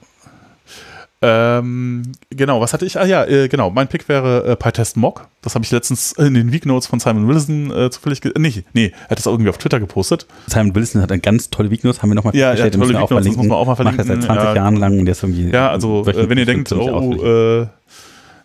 Ähm, 1.22 2.02
genau, 2.30 2.62
was 2.62 2.72
hatte 2.72 2.86
ich? 2.86 2.98
Ah 2.98 3.04
ja, 3.04 3.24
äh, 3.26 3.48
genau, 3.48 3.70
mein 3.70 3.88
Pick 3.88 4.08
wäre 4.08 4.44
äh, 4.44 4.56
PyTest 4.56 4.96
Mock. 4.96 5.28
Das 5.42 5.54
habe 5.54 5.64
ich 5.64 5.70
letztens 5.70 6.12
in 6.12 6.32
den 6.32 6.50
Week 6.50 6.64
Notes 6.64 6.86
von 6.86 6.98
Simon 6.98 7.28
Wilson 7.28 7.70
äh, 7.70 7.90
zufällig, 7.90 8.22
ge 8.22 8.32
nee, 8.38 8.64
nee, 8.72 8.92
er 9.04 9.10
hat 9.10 9.18
das 9.18 9.26
irgendwie 9.26 9.50
auf 9.50 9.58
Twitter 9.58 9.80
gepostet. 9.80 10.26
Simon 10.46 10.74
Wilson 10.74 11.02
hat 11.02 11.12
eine 11.12 11.20
ganz 11.20 11.50
tolle 11.50 11.70
Weakness, 11.70 12.02
haben 12.02 12.08
wir 12.10 12.14
nochmal 12.14 12.34
Ja, 12.34 12.54
ja, 12.54 12.70
tolle 12.70 12.88
Weaknotes, 12.94 13.26
das 13.26 13.36
muss 13.36 13.46
man 13.46 13.58
auch 13.58 13.66
mal 13.66 13.72
Macht 13.84 13.98
das 13.98 14.06
seit 14.06 14.24
verlinken. 14.24 14.26
20 14.26 14.44
Ja. 14.44 14.54
Jahren 14.54 14.76
lang 14.76 14.98
und 14.98 15.04
der 15.04 15.12
ist 15.12 15.22
irgendwie. 15.22 15.50
Ja, 15.50 15.70
also 15.70 16.06
äh, 16.06 16.28
wenn 16.28 16.38
ihr 16.38 16.46
denkt, 16.46 16.72
oh, 16.72 17.12
äh, 17.22 17.66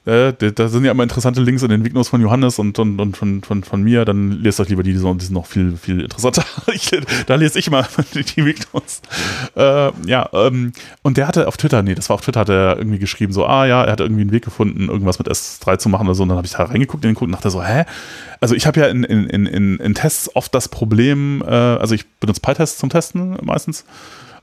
äh, 0.06 0.34
da- 0.34 0.68
sind 0.68 0.86
ja 0.86 0.92
immer 0.92 1.04
interessante 1.04 1.42
Links 1.42 1.64
in 1.64 1.70
den 1.70 1.84
Weeknotes 1.84 2.10
von 2.10 2.22
Johannes 2.22 2.60
und, 2.60 2.78
und, 2.80 3.00
und 3.00 3.18
von, 3.18 3.42
von, 3.42 3.64
von 3.64 3.82
mir, 3.84 4.06
dann 4.06 4.32
lest 4.32 4.60
euch 4.60 4.70
lieber 4.70 4.84
die, 4.84 4.94
die 4.94 5.00
sind 5.00 5.32
noch 5.32 5.46
viel, 5.46 5.76
viel 5.78 6.02
interessanter. 6.02 6.44
Ich, 6.74 6.92
da 7.28 7.36
lese 7.36 7.58
ich 7.60 7.68
immer 7.68 7.88
die, 8.14 8.24
die 8.24 8.46
Weeknotes. 8.46 9.02
Äh, 9.56 9.92
ja, 10.06 10.30
ähm, 10.34 10.74
und 11.04 11.18
der 11.18 11.28
hatte 11.28 11.48
auf 11.48 11.58
Twitter, 11.58 11.82
nee, 11.84 11.96
das 11.96 12.10
war 12.10 12.16
auf 12.16 12.22
Twitter, 12.22 12.42
hat 12.42 12.50
er 12.50 12.78
irgendwie 12.78 13.00
geschrieben, 13.00 13.32
so, 13.34 13.46
ah 13.46 13.66
ja, 13.66 13.84
er 13.84 13.92
hat 13.94 14.00
irgendwie 14.00 14.22
einen 14.22 14.32
Weg 14.32 14.44
gefunden, 14.44 14.90
irgendwas 14.90 15.20
mit 15.20 15.30
S3 15.30 15.78
zu 15.78 15.90
machen 15.90 16.08
oder 16.08 16.16
so. 16.16 16.24
Und 16.24 16.30
dann 16.30 16.38
habe 16.38 16.48
ich 16.48 16.54
da 16.54 16.64
reingeguckt 16.64 17.04
in 17.06 17.12
den 17.12 17.16
Code 17.16 17.30
und 17.30 17.32
dachte 17.34 17.50
so, 17.50 17.64
hä? 17.64 17.86
Also 18.42 18.56
ich 18.56 18.68
habe 18.68 18.80
ja 18.80 18.88
in, 18.88 19.04
in, 19.04 19.28
in, 19.30 19.46
in, 19.46 19.78
in 19.78 19.94
Tests 19.96 20.36
oft 20.36 20.54
das 20.54 20.68
Problem, 20.70 21.42
äh, 21.46 21.50
also 21.50 21.96
ich 21.96 22.06
benutze 22.20 22.42
PyTest 22.42 22.80
zum 22.80 22.90
Testen 22.90 23.38
meistens. 23.44 23.86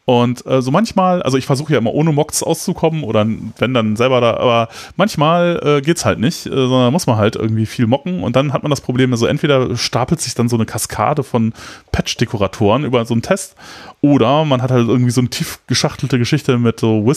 Und 0.04 0.44
äh, 0.46 0.60
so 0.60 0.72
manchmal, 0.72 1.22
also 1.22 1.38
ich 1.38 1.46
versuche 1.46 1.72
ja 1.72 1.78
immer 1.78 1.94
ohne 1.94 2.10
Mocks 2.10 2.42
auszukommen 2.42 3.04
oder 3.04 3.24
wenn 3.58 3.72
dann 3.72 3.94
selber 3.94 4.20
da, 4.20 4.36
aber 4.36 4.68
manchmal 4.96 5.60
äh, 5.64 5.80
geht's 5.80 6.04
halt 6.04 6.18
nicht, 6.18 6.46
äh, 6.46 6.50
sondern 6.50 6.92
muss 6.92 7.06
man 7.06 7.18
halt 7.18 7.36
irgendwie 7.36 7.66
viel 7.66 7.86
mocken 7.86 8.24
und 8.24 8.34
dann 8.34 8.52
hat 8.52 8.64
man 8.64 8.70
das 8.70 8.80
Problem, 8.80 9.12
also 9.12 9.26
entweder 9.26 9.76
stapelt 9.76 10.20
sich 10.20 10.34
dann 10.34 10.48
so 10.48 10.56
eine 10.56 10.66
Kaskade 10.66 11.22
von 11.22 11.52
Patch-Dekoratoren 11.92 12.84
über 12.84 13.04
so 13.04 13.14
einen 13.14 13.22
Test 13.22 13.54
oder 14.00 14.44
man 14.44 14.60
hat 14.60 14.72
halt 14.72 14.88
irgendwie 14.88 15.12
so 15.12 15.20
eine 15.20 15.30
tief 15.30 15.60
geschachtelte 15.68 16.18
Geschichte 16.18 16.58
mit 16.58 16.80
so 16.80 17.08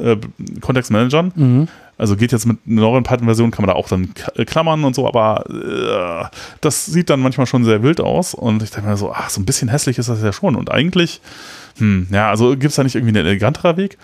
äh, 0.00 0.16
Kontextmanagern. 0.60 1.32
Mhm. 1.34 1.68
Also 1.98 2.16
geht 2.16 2.30
jetzt 2.30 2.46
mit 2.46 2.58
einer 2.64 2.82
neuen 2.82 3.02
Python-Version, 3.02 3.50
kann 3.50 3.66
man 3.66 3.74
da 3.74 3.78
auch 3.78 3.88
dann 3.88 4.12
äh, 4.36 4.44
klammern 4.44 4.84
und 4.84 4.94
so, 4.94 5.08
aber 5.08 5.44
äh, 5.50 6.36
das 6.60 6.86
sieht 6.86 7.10
dann 7.10 7.18
manchmal 7.18 7.46
schon 7.46 7.64
sehr 7.64 7.82
wild 7.82 8.00
aus. 8.00 8.34
Und 8.34 8.62
ich 8.62 8.70
denke 8.70 8.88
mir 8.88 8.96
so, 8.96 9.12
ach, 9.12 9.28
so 9.30 9.40
ein 9.40 9.44
bisschen 9.44 9.68
hässlich 9.68 9.98
ist 9.98 10.08
das 10.08 10.22
ja 10.22 10.32
schon. 10.32 10.54
Und 10.54 10.70
eigentlich, 10.70 11.20
hm, 11.78 12.08
ja, 12.10 12.30
also 12.30 12.50
gibt 12.50 12.66
es 12.66 12.76
da 12.76 12.84
nicht 12.84 12.94
irgendwie 12.94 13.16
einen 13.16 13.26
eleganterer 13.26 13.76
Weg? 13.76 13.98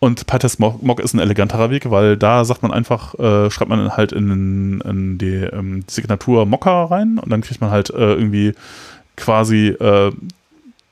Und 0.00 0.26
PyTest 0.26 0.60
Mock 0.60 1.00
ist 1.00 1.14
ein 1.14 1.18
eleganterer 1.18 1.70
Weg, 1.70 1.90
weil 1.90 2.16
da 2.16 2.44
sagt 2.44 2.62
man 2.62 2.72
einfach, 2.72 3.18
äh, 3.18 3.50
schreibt 3.50 3.68
man 3.68 3.96
halt 3.96 4.12
in, 4.12 4.80
in 4.80 5.18
die 5.18 5.34
ähm, 5.34 5.82
Signatur 5.88 6.46
Mocker 6.46 6.84
rein 6.88 7.18
und 7.18 7.30
dann 7.30 7.40
kriegt 7.40 7.60
man 7.60 7.70
halt 7.70 7.90
äh, 7.90 8.14
irgendwie 8.14 8.54
quasi 9.16 9.68
äh, 9.68 10.12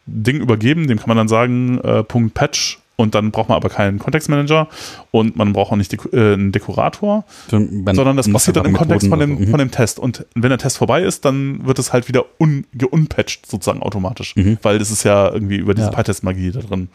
Ding 0.07 0.41
übergeben, 0.41 0.89
dem 0.89 0.99
kann 0.99 1.09
man 1.09 1.17
dann 1.17 1.29
sagen, 1.29 1.79
äh, 1.83 2.03
Punkt 2.03 2.35
Patch 2.35 2.81
und 2.97 3.15
dann 3.15 3.31
braucht 3.31 3.49
man 3.49 3.57
aber 3.57 3.69
keinen 3.69 3.99
Kontextmanager 3.99 4.69
und 5.11 5.37
man 5.37 5.53
braucht 5.53 5.71
auch 5.73 5.77
nicht 5.77 5.93
Deko 5.93 6.09
äh, 6.17 6.33
einen 6.35 6.51
Dekorator, 6.53 7.25
sondern 7.51 8.17
das 8.17 8.31
passiert 8.31 8.57
dann 8.57 8.65
im 8.67 8.73
Kontext 8.75 9.09
von 9.09 9.19
dem, 9.19 9.49
von 9.49 9.59
dem 9.59 9.71
Test. 9.71 9.99
Und 9.99 10.25
wenn 10.35 10.49
der 10.51 10.59
Test 10.59 10.79
vorbei 10.79 11.03
ist, 11.03 11.25
dann 11.25 11.67
wird 11.67 11.79
es 11.79 11.93
halt 11.93 12.09
wieder 12.09 12.25
un 12.41 12.65
geunpatcht 12.75 13.47
sozusagen 13.47 13.83
automatisch, 13.83 14.35
Mhm. 14.37 14.59
weil 14.63 14.79
das 14.79 14.91
ist 14.91 15.03
ja 15.05 15.31
irgendwie 15.33 15.57
über 15.57 15.75
diese 15.75 15.89
Ja. 15.89 15.93
PyTest-Magie 15.93 16.51
da 16.53 16.61
drin. 16.61 16.89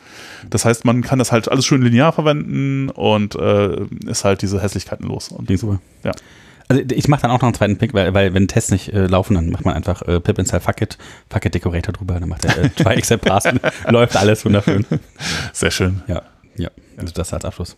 Das 0.49 0.65
heißt, 0.65 0.85
man 0.85 1.01
kann 1.03 1.19
das 1.19 1.31
halt 1.31 1.49
alles 1.49 1.65
schön 1.65 1.81
linear 1.81 2.11
verwenden 2.11 2.89
und 2.89 3.35
äh, 3.35 3.77
ist 4.07 4.25
halt 4.25 4.41
diese 4.41 4.61
Hässlichkeiten 4.61 5.07
los. 5.07 5.29
Und 5.29 5.45
Klingt 5.45 5.61
super. 5.61 5.79
Ja. 6.03 6.11
Also 6.71 6.83
ich 6.93 7.07
mache 7.09 7.23
dann 7.23 7.31
auch 7.31 7.37
noch 7.41 7.43
einen 7.49 7.53
zweiten 7.53 7.77
Pick, 7.77 7.93
weil, 7.93 8.13
weil 8.13 8.33
wenn 8.33 8.47
Tests 8.47 8.71
nicht 8.71 8.93
äh, 8.93 9.05
laufen, 9.07 9.33
dann 9.35 9.49
macht 9.49 9.65
man 9.65 9.73
einfach 9.73 10.01
äh, 10.03 10.19
pip 10.21 10.37
install 10.39 10.61
fuck 10.61 10.81
it, 10.81 10.97
fuck 11.29 11.43
it 11.45 11.53
Decorator 11.53 11.91
drüber, 11.93 12.17
dann 12.19 12.29
macht 12.29 12.45
er 12.45 12.57
äh, 12.57 12.69
try 12.69 12.93
except 12.93 13.25
pass, 13.25 13.43
läuft 13.89 14.15
alles 14.15 14.45
wunderschön. 14.45 14.85
sehr 15.53 15.71
schön. 15.71 16.01
Ja, 16.07 16.21
ja, 16.55 16.69
also 16.97 17.13
das 17.13 17.33
als 17.33 17.43
Abschluss. 17.43 17.75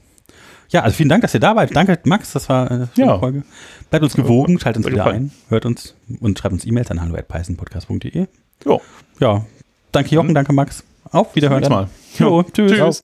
Ja, 0.70 0.82
also 0.82 0.96
vielen 0.96 1.10
Dank, 1.10 1.22
dass 1.24 1.34
ihr 1.34 1.40
da 1.40 1.56
wart. 1.56 1.76
Danke, 1.76 1.98
Max, 2.04 2.34
das 2.34 2.50
war 2.50 2.70
eine 2.70 2.88
schöne 2.96 3.08
Ja. 3.08 3.20
Folge. 3.20 3.44
Bleibt 3.90 4.04
uns 4.04 4.14
gewogen, 4.16 4.60
schaltet 4.60 4.78
uns 4.78 4.86
Sehr 4.86 4.94
wieder 4.94 5.04
gefallen. 5.06 5.26
ein, 5.26 5.50
hört 5.50 5.66
uns 5.66 5.96
und 6.20 6.38
schreibt 6.38 6.54
uns 6.54 6.66
E-Mails 6.66 6.92
an 6.92 7.02
hallo@pythonpodcast.de. 7.02 8.28
Jo, 8.66 8.82
Ja, 9.20 9.46
danke 9.92 10.14
Jochen, 10.14 10.36
danke 10.36 10.54
Max. 10.54 10.84
Auf 11.12 11.36
Wiederhören. 11.36 11.62
nächstes 11.62 11.76
Mal. 11.76 11.88
Jo, 12.20 12.44
tschüss. 12.44 12.72
Tschüss. 12.72 13.02